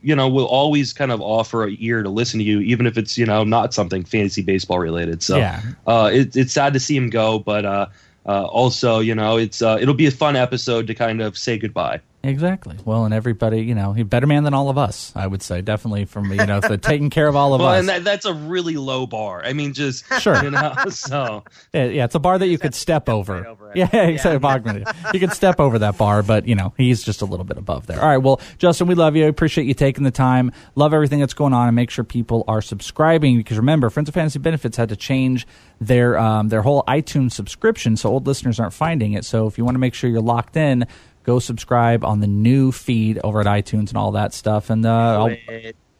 you 0.00 0.14
know 0.14 0.28
will 0.28 0.46
always 0.46 0.92
kind 0.92 1.10
of 1.12 1.20
offer 1.20 1.64
a 1.64 1.74
ear 1.78 2.02
to 2.02 2.08
listen 2.08 2.38
to 2.38 2.44
you, 2.44 2.60
even 2.60 2.86
if 2.86 2.96
it's 2.96 3.18
you 3.18 3.26
know 3.26 3.44
not 3.44 3.74
something 3.74 4.04
fantasy 4.04 4.42
baseball 4.42 4.78
related. 4.78 5.22
So 5.22 5.38
Yeah. 5.38 5.62
uh, 5.86 6.10
it, 6.12 6.36
it's 6.36 6.52
sad 6.52 6.72
to 6.74 6.80
see 6.80 6.96
him 6.96 7.10
go, 7.10 7.38
but 7.38 7.64
uh, 7.64 7.86
uh, 8.26 8.44
also 8.44 9.00
you 9.00 9.14
know 9.14 9.36
it's 9.36 9.62
uh, 9.62 9.78
it'll 9.80 9.94
be 9.94 10.06
a 10.06 10.10
fun 10.12 10.36
episode 10.36 10.86
to 10.86 10.94
kind 10.94 11.20
of 11.20 11.36
say 11.36 11.58
goodbye. 11.58 12.00
Exactly. 12.24 12.76
Well, 12.84 13.04
and 13.04 13.14
everybody, 13.14 13.62
you 13.62 13.76
know, 13.76 13.92
he 13.92 14.02
better 14.02 14.26
man 14.26 14.42
than 14.42 14.52
all 14.52 14.68
of 14.70 14.76
us. 14.76 15.12
I 15.14 15.26
would 15.26 15.40
say 15.40 15.62
definitely 15.62 16.04
from 16.04 16.30
you 16.32 16.44
know 16.44 16.58
the 16.58 16.76
taking 16.76 17.10
care 17.10 17.28
of 17.28 17.36
all 17.36 17.54
of 17.54 17.60
well, 17.60 17.68
us. 17.68 17.72
Well, 17.72 17.78
and 17.78 17.88
that, 17.88 18.04
that's 18.04 18.24
a 18.24 18.34
really 18.34 18.76
low 18.76 19.06
bar. 19.06 19.44
I 19.44 19.52
mean, 19.52 19.72
just 19.72 20.04
Sure. 20.20 20.42
you 20.42 20.50
know. 20.50 20.74
So 20.90 21.44
Yeah, 21.72 21.84
yeah, 21.84 22.04
it's 22.04 22.14
a 22.14 22.18
bar 22.18 22.38
that 22.38 22.48
you 22.48 22.58
could 22.58 22.74
step 22.74 23.08
over. 23.08 23.56
yeah, 23.74 23.94
exactly. 23.94 24.40
Bogman. 24.40 25.14
You 25.14 25.20
could 25.20 25.32
step 25.32 25.60
over 25.60 25.78
that 25.78 25.96
bar, 25.96 26.22
but 26.22 26.48
you 26.48 26.56
know 26.56 26.74
he's 26.76 27.04
just 27.04 27.22
a 27.22 27.24
little 27.24 27.44
bit 27.44 27.56
above 27.56 27.86
there. 27.86 28.00
All 28.00 28.08
right, 28.08 28.18
well, 28.18 28.40
Justin, 28.58 28.88
we 28.88 28.94
love 28.94 29.14
you. 29.14 29.24
I 29.24 29.28
appreciate 29.28 29.66
you 29.66 29.74
taking 29.74 30.02
the 30.02 30.10
time. 30.10 30.50
Love 30.74 30.92
everything 30.92 31.20
that's 31.20 31.34
going 31.34 31.52
on, 31.52 31.68
and 31.68 31.76
make 31.76 31.90
sure 31.90 32.04
people 32.04 32.44
are 32.48 32.60
subscribing 32.60 33.36
because 33.36 33.58
remember, 33.58 33.90
Friends 33.90 34.08
of 34.08 34.14
Fantasy 34.14 34.40
Benefits 34.40 34.76
had 34.76 34.88
to 34.88 34.96
change 34.96 35.46
their 35.80 36.18
um, 36.18 36.48
their 36.48 36.62
whole 36.62 36.82
iTunes 36.88 37.32
subscription, 37.32 37.96
so 37.96 38.10
old 38.10 38.26
listeners 38.26 38.58
aren't 38.58 38.74
finding 38.74 39.12
it. 39.12 39.24
So 39.24 39.46
if 39.46 39.56
you 39.56 39.64
want 39.64 39.76
to 39.76 39.80
make 39.80 39.94
sure 39.94 40.10
you're 40.10 40.20
locked 40.20 40.56
in. 40.56 40.86
Go 41.28 41.40
subscribe 41.40 42.06
on 42.06 42.20
the 42.20 42.26
new 42.26 42.72
feed 42.72 43.20
over 43.22 43.38
at 43.38 43.46
iTunes 43.46 43.90
and 43.90 43.98
all 43.98 44.12
that 44.12 44.32
stuff, 44.32 44.70
and 44.70 44.86
uh, 44.86 45.28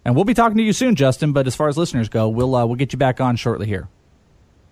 and 0.03 0.15
we'll 0.15 0.25
be 0.25 0.33
talking 0.33 0.57
to 0.57 0.63
you 0.63 0.73
soon, 0.73 0.95
Justin. 0.95 1.35
But 1.35 1.47
as 1.47 1.55
far 1.55 1.69
as 1.69 1.77
listeners 1.77 2.09
go, 2.09 2.31
we'll 2.31 2.55
uh, 2.55 2.65
we'll 2.65 2.77
get 2.77 2.95
you 2.95 2.99
back 2.99 3.21
on 3.21 3.37
shortly 3.37 3.67
here. 3.67 3.89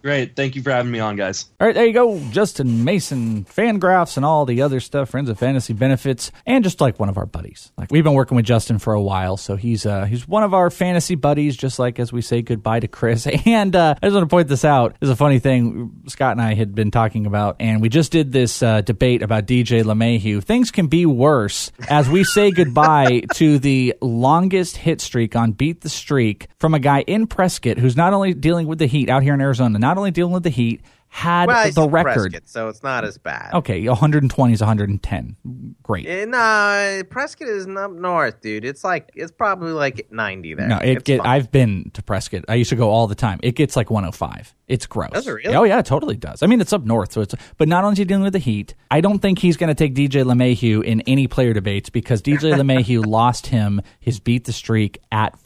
Great. 0.07 0.37
Thank 0.37 0.55
you 0.55 0.63
for 0.63 0.71
having 0.71 0.93
me 0.93 1.01
on, 1.01 1.17
guys. 1.17 1.47
All 1.59 1.67
right, 1.67 1.75
there 1.75 1.85
you 1.85 1.93
go. 1.93 2.21
Justin 2.31 2.85
Mason, 2.85 3.45
Fangraphs, 3.45 4.17
and 4.17 4.25
all 4.25 4.47
the 4.47 4.63
other 4.63 4.79
stuff, 4.79 5.11
Friends 5.11 5.29
of 5.29 5.37
Fantasy 5.37 5.73
Benefits, 5.73 6.31
and 6.47 6.63
just 6.63 6.81
like 6.81 7.01
one 7.01 7.09
of 7.09 7.19
our 7.19 7.27
buddies. 7.27 7.73
Like 7.77 7.91
we've 7.91 8.05
been 8.05 8.13
working 8.13 8.37
with 8.37 8.47
Justin 8.47 8.79
for 8.79 8.95
a 8.95 9.03
while, 9.03 9.37
so 9.37 9.57
he's 9.57 9.85
uh, 9.85 10.05
he's 10.05 10.29
one 10.29 10.45
of 10.45 10.55
our 10.55 10.71
fantasy 10.71 11.17
buddies. 11.17 11.57
Just 11.57 11.81
like 11.81 11.99
as 11.99 12.13
we 12.13 12.23
say 12.23 12.41
goodbye 12.41 12.79
to 12.79 12.87
Chris. 12.87 13.27
And 13.47 13.75
uh, 13.75 13.95
I 14.01 14.07
just 14.07 14.15
want 14.15 14.29
to 14.29 14.33
point 14.33 14.49
this 14.49 14.65
out. 14.65 14.97
There's 15.01 15.11
a 15.11 15.17
funny 15.17 15.39
thing 15.39 16.03
Scott 16.09 16.33
and 16.33 16.43
I 16.43 16.55
had 16.55 16.75
been 16.75 16.91
talking 16.91 17.27
about, 17.27 17.57
and 17.59 17.81
we 17.81 17.89
just 17.89 18.13
did 18.13 18.31
this 18.31 18.63
uh, 18.63 18.83
debate 18.83 19.23
about 19.23 19.47
DJ 19.47 19.83
LeMahieu. 19.83 20.43
Things 20.43 20.71
can 20.71 20.87
be 20.87 21.05
worse 21.05 21.73
as 21.89 22.09
we 22.09 22.23
say 22.23 22.51
goodbye 22.51 23.23
to 23.35 23.59
the 23.59 23.95
longest 24.01 24.77
hit 24.77 25.01
streak 25.01 25.35
on 25.35 25.53
Beat 25.53 25.81
the 25.81 25.89
Streak 25.89 26.49
from 26.59 26.75
a 26.75 26.79
guy 26.79 27.01
in 27.01 27.27
Prescott 27.27 27.79
who's 27.79 27.97
not 27.97 28.13
only 28.13 28.35
dealing 28.35 28.67
with 28.67 28.79
the 28.79 28.87
heat 28.87 29.09
out 29.09 29.23
here 29.23 29.35
in 29.35 29.41
Arizona, 29.41 29.79
not 29.79 29.96
only 29.99 30.11
dealing 30.11 30.33
with 30.33 30.43
the 30.43 30.51
heat, 30.51 30.83
had 31.09 31.47
well, 31.47 31.71
the 31.71 31.89
record. 31.89 32.33
Prescott, 32.33 32.43
so 32.49 32.69
it's 32.69 32.83
not 32.83 33.05
as 33.05 33.17
bad. 33.17 33.55
Okay, 33.55 33.89
120 33.89 34.53
is 34.53 34.61
110. 34.61 35.77
Great. 35.83 36.07
Eh, 36.07 36.25
no, 36.27 37.03
Prescott 37.09 37.49
is 37.49 37.67
up 37.67 37.93
north, 37.93 38.41
dude. 38.43 38.65
It's 38.65 38.85
like 38.85 39.11
it's 39.15 39.33
probably 39.33 39.73
like 39.73 40.09
90 40.11 40.55
there. 40.55 40.69
No, 40.69 40.79
it 40.79 41.05
get. 41.05 41.25
I've 41.25 41.51
been 41.51 41.91
to 41.95 42.03
Prescott. 42.03 42.45
I 42.49 42.55
used 42.57 42.71
to 42.71 42.77
go 42.77 42.91
all 42.91 43.07
the 43.07 43.15
time. 43.15 43.41
It 43.43 43.53
gets 43.53 43.77
like 43.77 43.91
105. 43.91 44.55
It's 44.69 44.87
gross. 44.87 45.13
Does 45.13 45.27
it 45.27 45.33
really? 45.33 45.55
Oh 45.55 45.63
yeah, 45.63 45.79
it 45.79 45.87
totally 45.87 46.17
does. 46.17 46.43
I 46.43 46.47
mean, 46.49 46.61
it's 46.61 46.73
up 46.73 46.85
north, 46.85 47.13
so 47.13 47.23
it's. 47.23 47.35
But 47.57 47.69
not 47.69 47.85
only 47.85 47.93
is 47.95 47.99
he 47.99 48.05
dealing 48.05 48.25
with 48.25 48.35
the 48.35 48.39
heat, 48.39 48.75
I 48.91 49.01
don't 49.01 49.21
think 49.21 49.39
he's 49.39 49.57
going 49.57 49.69
to 49.69 49.75
take 49.75 49.95
DJ 49.95 50.25
LeMahieu 50.25 50.85
in 50.85 51.01
any 51.03 51.29
player 51.29 51.55
debates 51.55 51.89
because 51.89 52.21
DJ 52.21 52.53
LeMahieu 52.61 53.07
lost 53.07 53.47
him 53.47 53.81
his 54.01 54.21
beat 54.21 54.45
the 54.45 54.53
streak 54.53 54.99
at 55.11 55.39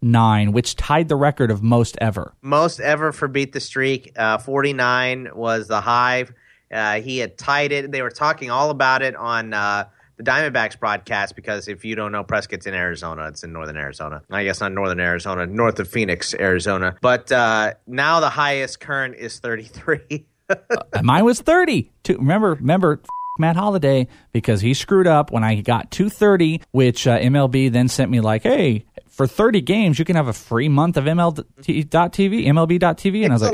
49, 0.00 0.52
which 0.52 0.76
tied 0.76 1.08
the 1.08 1.16
record 1.16 1.50
of 1.50 1.62
most 1.62 1.96
ever. 2.00 2.32
most 2.42 2.80
ever 2.80 3.12
for 3.12 3.28
beat 3.28 3.52
the 3.52 3.60
streak. 3.60 4.12
Uh, 4.16 4.38
49 4.38 5.30
was 5.34 5.68
the 5.68 5.80
high. 5.80 6.26
Uh, 6.72 7.00
he 7.00 7.18
had 7.18 7.38
tied 7.38 7.72
it. 7.72 7.90
They 7.90 8.02
were 8.02 8.10
talking 8.10 8.50
all 8.50 8.70
about 8.70 9.02
it 9.02 9.16
on 9.16 9.54
uh, 9.54 9.88
the 10.16 10.22
Diamondbacks 10.22 10.78
broadcast 10.78 11.34
because 11.34 11.66
if 11.68 11.84
you 11.84 11.94
don't 11.94 12.12
know, 12.12 12.22
Prescott's 12.22 12.66
in 12.66 12.74
Arizona. 12.74 13.28
It's 13.28 13.42
in 13.42 13.52
northern 13.52 13.76
Arizona. 13.76 14.22
I 14.30 14.44
guess 14.44 14.60
not 14.60 14.72
northern 14.72 15.00
Arizona, 15.00 15.46
north 15.46 15.80
of 15.80 15.88
Phoenix, 15.88 16.34
Arizona. 16.34 16.96
But 17.00 17.32
uh, 17.32 17.74
now 17.86 18.20
the 18.20 18.30
highest 18.30 18.80
current 18.80 19.16
is 19.16 19.38
33. 19.38 20.26
Uh, 20.50 21.02
Mine 21.02 21.26
was 21.26 21.42
30. 21.42 21.92
Two, 22.04 22.16
remember, 22.16 22.54
remember. 22.54 23.02
Matt 23.38 23.54
Holliday 23.54 24.08
because 24.32 24.62
he 24.62 24.72
screwed 24.72 25.06
up 25.06 25.30
when 25.30 25.44
I 25.44 25.60
got 25.60 25.90
230, 25.90 26.62
which 26.70 27.06
uh, 27.06 27.18
MLB 27.18 27.70
then 27.70 27.86
sent 27.86 28.10
me 28.10 28.20
like, 28.20 28.44
hey, 28.44 28.86
for 29.18 29.26
30 29.26 29.60
games 29.60 29.98
you 29.98 30.04
can 30.06 30.16
have 30.16 30.28
a 30.28 30.32
free 30.32 30.68
month 30.70 30.96
of 30.96 31.04
MLB.TV, 31.04 32.46
MLB.TV, 32.46 33.24
and 33.24 33.32
I 33.32 33.34
was 33.34 33.42
like, 33.42 33.52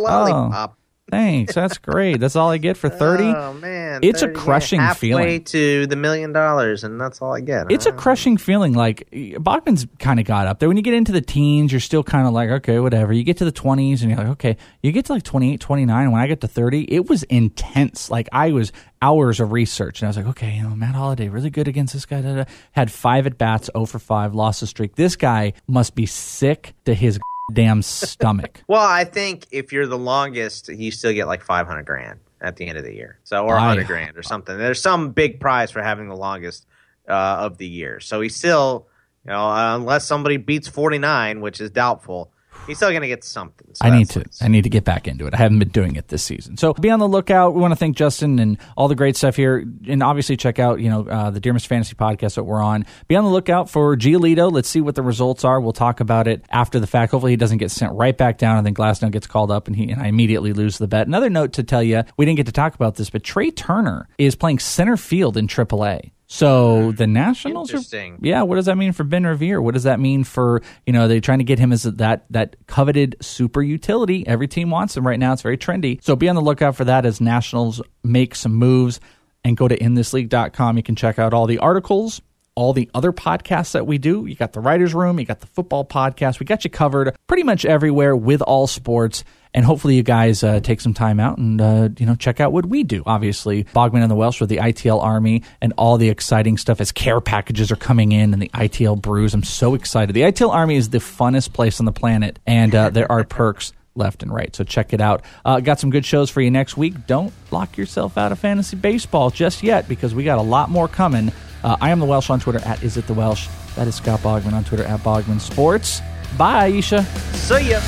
oh. 0.52 0.74
Thanks, 1.10 1.54
that's 1.54 1.78
great. 1.78 2.18
That's 2.18 2.34
all 2.34 2.50
I 2.50 2.56
get 2.58 2.76
for 2.76 2.88
30. 2.88 3.24
Oh 3.24 3.52
man, 3.52 4.00
It's 4.02 4.22
a 4.22 4.26
30, 4.26 4.38
yeah, 4.38 4.44
crushing 4.44 4.80
halfway 4.80 5.08
feeling. 5.08 5.44
to 5.44 5.86
the 5.86 5.96
million 5.96 6.32
dollars, 6.32 6.82
and 6.82 6.98
that's 7.00 7.20
all 7.20 7.34
I 7.34 7.40
get. 7.40 7.70
It's 7.70 7.86
a 7.86 7.92
crushing 7.92 8.36
feeling. 8.38 8.72
Like 8.72 9.06
Bachman's 9.38 9.86
kind 9.98 10.18
of 10.18 10.26
got 10.26 10.46
up 10.46 10.58
there. 10.58 10.68
When 10.68 10.76
you 10.78 10.82
get 10.82 10.94
into 10.94 11.12
the 11.12 11.20
teens, 11.20 11.72
you're 11.72 11.80
still 11.80 12.02
kind 12.02 12.26
of 12.26 12.32
like, 12.32 12.48
okay, 12.48 12.78
whatever. 12.80 13.12
You 13.12 13.22
get 13.22 13.36
to 13.38 13.44
the 13.44 13.52
20s 13.52 14.00
and 14.00 14.10
you're 14.10 14.18
like, 14.18 14.28
okay. 14.28 14.56
You 14.82 14.92
get 14.92 15.04
to 15.06 15.12
like 15.12 15.22
28, 15.24 15.60
29. 15.60 16.10
When 16.10 16.20
I 16.20 16.26
get 16.26 16.40
to 16.40 16.48
30, 16.48 16.92
it 16.92 17.08
was 17.08 17.22
intense. 17.24 18.10
Like 18.10 18.28
I 18.32 18.52
was 18.52 18.72
hours 19.02 19.40
of 19.40 19.52
research 19.52 20.00
and 20.00 20.06
I 20.06 20.08
was 20.08 20.16
like, 20.16 20.26
okay, 20.26 20.56
you 20.56 20.62
know, 20.62 20.70
Matt 20.74 20.94
Holliday, 20.94 21.28
really 21.28 21.50
good 21.50 21.68
against 21.68 21.92
this 21.92 22.06
guy. 22.06 22.22
Da, 22.22 22.34
da. 22.34 22.44
Had 22.72 22.90
five 22.90 23.26
at 23.26 23.36
bats, 23.36 23.68
0 23.76 23.84
for 23.84 23.98
5, 23.98 24.34
lost 24.34 24.62
a 24.62 24.66
streak. 24.66 24.96
This 24.96 25.16
guy 25.16 25.52
must 25.68 25.94
be 25.94 26.06
sick 26.06 26.74
to 26.86 26.94
his 26.94 27.18
damn 27.52 27.82
stomach. 27.82 28.62
Well, 28.68 28.86
I 28.86 29.04
think 29.04 29.46
if 29.50 29.72
you're 29.72 29.86
the 29.86 29.98
longest, 29.98 30.68
you 30.68 30.90
still 30.90 31.12
get 31.12 31.26
like 31.26 31.42
500 31.42 31.84
grand 31.84 32.20
at 32.40 32.56
the 32.56 32.66
end 32.66 32.78
of 32.78 32.84
the 32.84 32.94
year. 32.94 33.18
So, 33.24 33.44
or 33.44 33.56
I- 33.56 33.66
100 33.68 33.86
grand 33.86 34.16
or 34.16 34.22
something. 34.22 34.56
There's 34.56 34.80
some 34.80 35.10
big 35.10 35.40
prize 35.40 35.70
for 35.70 35.82
having 35.82 36.08
the 36.08 36.16
longest 36.16 36.66
uh, 37.08 37.12
of 37.12 37.58
the 37.58 37.66
year. 37.66 38.00
So 38.00 38.20
he's 38.20 38.34
still, 38.36 38.86
you 39.24 39.30
know, 39.32 39.48
uh, 39.48 39.76
unless 39.76 40.06
somebody 40.06 40.36
beats 40.38 40.68
49, 40.68 41.40
which 41.40 41.60
is 41.60 41.70
doubtful, 41.70 42.32
he's 42.66 42.76
still 42.76 42.90
going 42.90 43.02
to 43.02 43.08
get 43.08 43.24
something. 43.24 43.68
So 43.74 43.84
I 43.84 43.96
need 43.96 44.10
to. 44.10 44.24
I 44.40 44.48
need 44.48 44.62
to 44.62 44.70
get 44.70 44.84
back 44.84 45.06
into 45.06 45.26
it. 45.26 45.34
I 45.34 45.38
haven't 45.38 45.58
been 45.58 45.68
doing 45.68 45.96
it 45.96 46.08
this 46.08 46.22
season, 46.22 46.56
so 46.56 46.74
be 46.74 46.90
on 46.90 46.98
the 46.98 47.08
lookout. 47.08 47.54
We 47.54 47.60
want 47.60 47.72
to 47.72 47.76
thank 47.76 47.96
Justin 47.96 48.38
and 48.38 48.58
all 48.76 48.88
the 48.88 48.94
great 48.94 49.16
stuff 49.16 49.36
here, 49.36 49.64
and 49.88 50.02
obviously 50.02 50.36
check 50.36 50.58
out 50.58 50.80
you 50.80 50.90
know 50.90 51.06
uh, 51.06 51.30
the 51.30 51.40
Dear 51.40 51.52
Mr. 51.52 51.66
Fantasy 51.66 51.94
podcast 51.94 52.34
that 52.34 52.44
we're 52.44 52.62
on. 52.62 52.86
Be 53.08 53.16
on 53.16 53.24
the 53.24 53.30
lookout 53.30 53.70
for 53.70 53.96
Giolito. 53.96 54.50
Let's 54.50 54.68
see 54.68 54.80
what 54.80 54.94
the 54.94 55.02
results 55.02 55.44
are. 55.44 55.60
We'll 55.60 55.72
talk 55.72 56.00
about 56.00 56.26
it 56.26 56.44
after 56.50 56.80
the 56.80 56.86
fact. 56.86 57.12
Hopefully, 57.12 57.32
he 57.32 57.36
doesn't 57.36 57.58
get 57.58 57.70
sent 57.70 57.92
right 57.92 58.16
back 58.16 58.38
down, 58.38 58.56
and 58.58 58.66
then 58.66 58.74
Glasnow 58.74 59.10
gets 59.10 59.26
called 59.26 59.50
up, 59.50 59.66
and 59.66 59.76
he 59.76 59.90
and 59.90 60.02
I 60.02 60.06
immediately 60.06 60.52
lose 60.52 60.78
the 60.78 60.88
bet. 60.88 61.06
Another 61.06 61.30
note 61.30 61.54
to 61.54 61.62
tell 61.62 61.82
you, 61.82 62.02
we 62.16 62.24
didn't 62.24 62.36
get 62.36 62.46
to 62.46 62.52
talk 62.52 62.74
about 62.74 62.96
this, 62.96 63.10
but 63.10 63.22
Trea 63.22 63.50
Turner 63.50 64.08
is 64.18 64.34
playing 64.34 64.58
center 64.58 64.96
field 64.96 65.36
in 65.36 65.46
AAA. 65.46 66.13
So 66.26 66.90
hmm. 66.90 66.96
the 66.96 67.06
Nationals 67.06 67.72
are 67.74 68.16
yeah, 68.20 68.42
what 68.42 68.56
does 68.56 68.66
that 68.66 68.76
mean 68.76 68.92
for 68.92 69.04
Ben 69.04 69.24
Revere? 69.24 69.60
What 69.60 69.74
does 69.74 69.82
that 69.84 70.00
mean 70.00 70.24
for 70.24 70.62
you 70.86 70.92
know 70.92 71.06
they're 71.08 71.20
trying 71.20 71.38
to 71.38 71.44
get 71.44 71.58
him 71.58 71.72
as 71.72 71.82
that 71.82 72.24
that 72.30 72.56
coveted 72.66 73.16
super 73.20 73.62
utility? 73.62 74.26
Every 74.26 74.48
team 74.48 74.70
wants 74.70 74.96
him 74.96 75.06
right 75.06 75.18
now. 75.18 75.32
It's 75.32 75.42
very 75.42 75.58
trendy. 75.58 76.02
So 76.02 76.16
be 76.16 76.28
on 76.28 76.36
the 76.36 76.42
lookout 76.42 76.76
for 76.76 76.84
that 76.84 77.04
as 77.04 77.20
Nationals 77.20 77.82
make 78.02 78.34
some 78.34 78.54
moves 78.54 79.00
and 79.44 79.56
go 79.56 79.68
to 79.68 79.76
inthisleague.com. 79.76 80.76
You 80.76 80.82
can 80.82 80.96
check 80.96 81.18
out 81.18 81.34
all 81.34 81.46
the 81.46 81.58
articles, 81.58 82.22
all 82.54 82.72
the 82.72 82.90
other 82.94 83.12
podcasts 83.12 83.72
that 83.72 83.86
we 83.86 83.98
do. 83.98 84.26
You 84.26 84.34
got 84.34 84.52
the 84.52 84.60
writers 84.60 84.94
room, 84.94 85.18
you 85.18 85.26
got 85.26 85.40
the 85.40 85.46
football 85.48 85.84
podcast. 85.84 86.38
We 86.38 86.46
got 86.46 86.64
you 86.64 86.70
covered 86.70 87.16
pretty 87.26 87.42
much 87.42 87.64
everywhere 87.64 88.14
with 88.14 88.42
all 88.42 88.66
sports. 88.66 89.24
And 89.56 89.64
hopefully 89.64 89.94
you 89.94 90.02
guys 90.02 90.42
uh, 90.42 90.58
take 90.58 90.80
some 90.80 90.94
time 90.94 91.20
out 91.20 91.38
and 91.38 91.60
uh, 91.60 91.88
you 91.96 92.06
know 92.06 92.16
check 92.16 92.40
out 92.40 92.52
what 92.52 92.66
we 92.66 92.82
do. 92.82 93.04
Obviously, 93.06 93.62
Bogman 93.64 94.02
and 94.02 94.10
the 94.10 94.16
Welsh 94.16 94.40
with 94.40 94.50
the 94.50 94.56
ITL 94.56 95.00
Army 95.00 95.44
and 95.60 95.72
all 95.78 95.96
the 95.96 96.08
exciting 96.08 96.56
stuff 96.56 96.80
as 96.80 96.90
care 96.90 97.20
packages 97.20 97.70
are 97.70 97.76
coming 97.76 98.10
in 98.10 98.32
and 98.32 98.42
the 98.42 98.48
ITL 98.48 99.00
brews. 99.00 99.32
I'm 99.32 99.44
so 99.44 99.74
excited. 99.74 100.12
The 100.12 100.22
ITL 100.22 100.50
Army 100.50 100.74
is 100.74 100.90
the 100.90 100.98
funnest 100.98 101.52
place 101.52 101.78
on 101.78 101.86
the 101.86 101.92
planet, 101.92 102.40
and 102.48 102.74
uh, 102.74 102.90
there 102.90 103.10
are 103.10 103.22
perks 103.22 103.72
left 103.94 104.24
and 104.24 104.34
right. 104.34 104.54
So 104.56 104.64
check 104.64 104.92
it 104.92 105.00
out. 105.00 105.24
Uh, 105.44 105.60
got 105.60 105.78
some 105.78 105.90
good 105.90 106.04
shows 106.04 106.30
for 106.30 106.40
you 106.40 106.50
next 106.50 106.76
week. 106.76 107.06
Don't 107.06 107.32
lock 107.52 107.76
yourself 107.76 108.18
out 108.18 108.32
of 108.32 108.40
fantasy 108.40 108.76
baseball 108.76 109.30
just 109.30 109.62
yet 109.62 109.88
because 109.88 110.16
we 110.16 110.24
got 110.24 110.38
a 110.38 110.42
lot 110.42 110.68
more 110.68 110.88
coming. 110.88 111.30
Uh, 111.64 111.78
I 111.80 111.90
am 111.90 111.98
the 111.98 112.04
Welsh 112.04 112.28
on 112.28 112.40
Twitter 112.40 112.60
at 112.66 112.82
Is 112.82 112.98
It 112.98 113.06
The 113.06 113.14
Welsh. 113.14 113.48
That 113.74 113.88
is 113.88 113.94
Scott 113.94 114.20
Bogman 114.20 114.52
on 114.52 114.64
Twitter 114.64 114.84
at 114.84 115.00
Bogman 115.00 115.40
Sports. 115.40 116.02
Bye, 116.36 116.70
Aisha. 116.70 117.02
See 117.34 117.70
ya. 117.70 117.80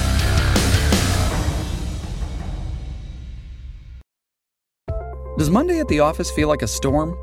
Does 5.36 5.51
Monday 5.51 5.78
at 5.78 5.89
the 5.89 6.01
office 6.01 6.31
feel 6.31 6.48
like 6.48 6.62
a 6.62 6.66
storm? 6.66 7.15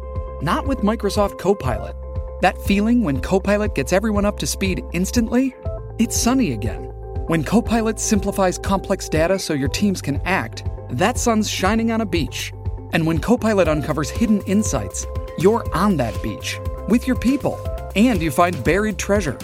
Not 0.43 0.67
with 0.67 0.79
Microsoft 0.79 1.39
Copilot. 1.39 1.95
That 2.41 2.55
feeling 2.61 3.03
when 3.03 3.19
Copilot 3.19 3.73
gets 3.73 3.91
everyone 3.91 4.23
up 4.23 4.37
to 4.37 4.45
speed 4.45 4.83
instantly? 4.93 5.55
It's 5.97 6.15
sunny 6.15 6.51
again. 6.51 6.83
When 7.25 7.43
Copilot 7.43 7.99
simplifies 7.99 8.59
complex 8.59 9.09
data 9.09 9.39
so 9.39 9.55
your 9.55 9.69
teams 9.69 10.03
can 10.03 10.21
act, 10.23 10.65
that 10.91 11.17
sun's 11.17 11.49
shining 11.49 11.91
on 11.91 12.01
a 12.01 12.05
beach. 12.05 12.53
And 12.93 13.05
when 13.05 13.19
Copilot 13.19 13.67
uncovers 13.67 14.09
hidden 14.09 14.41
insights, 14.41 15.05
you're 15.37 15.65
on 15.75 15.97
that 15.97 16.21
beach 16.23 16.59
with 16.87 17.07
your 17.07 17.17
people 17.17 17.59
and 17.95 18.21
you 18.21 18.31
find 18.31 18.63
buried 18.63 18.97
treasure. 18.97 19.37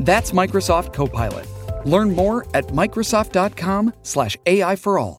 That's 0.00 0.32
Microsoft 0.32 0.92
Copilot. 0.92 1.46
Learn 1.84 2.14
more 2.14 2.46
at 2.54 2.66
Microsoft.com/slash 2.68 4.36
AI 4.46 4.76
for 4.76 4.98
all. 4.98 5.18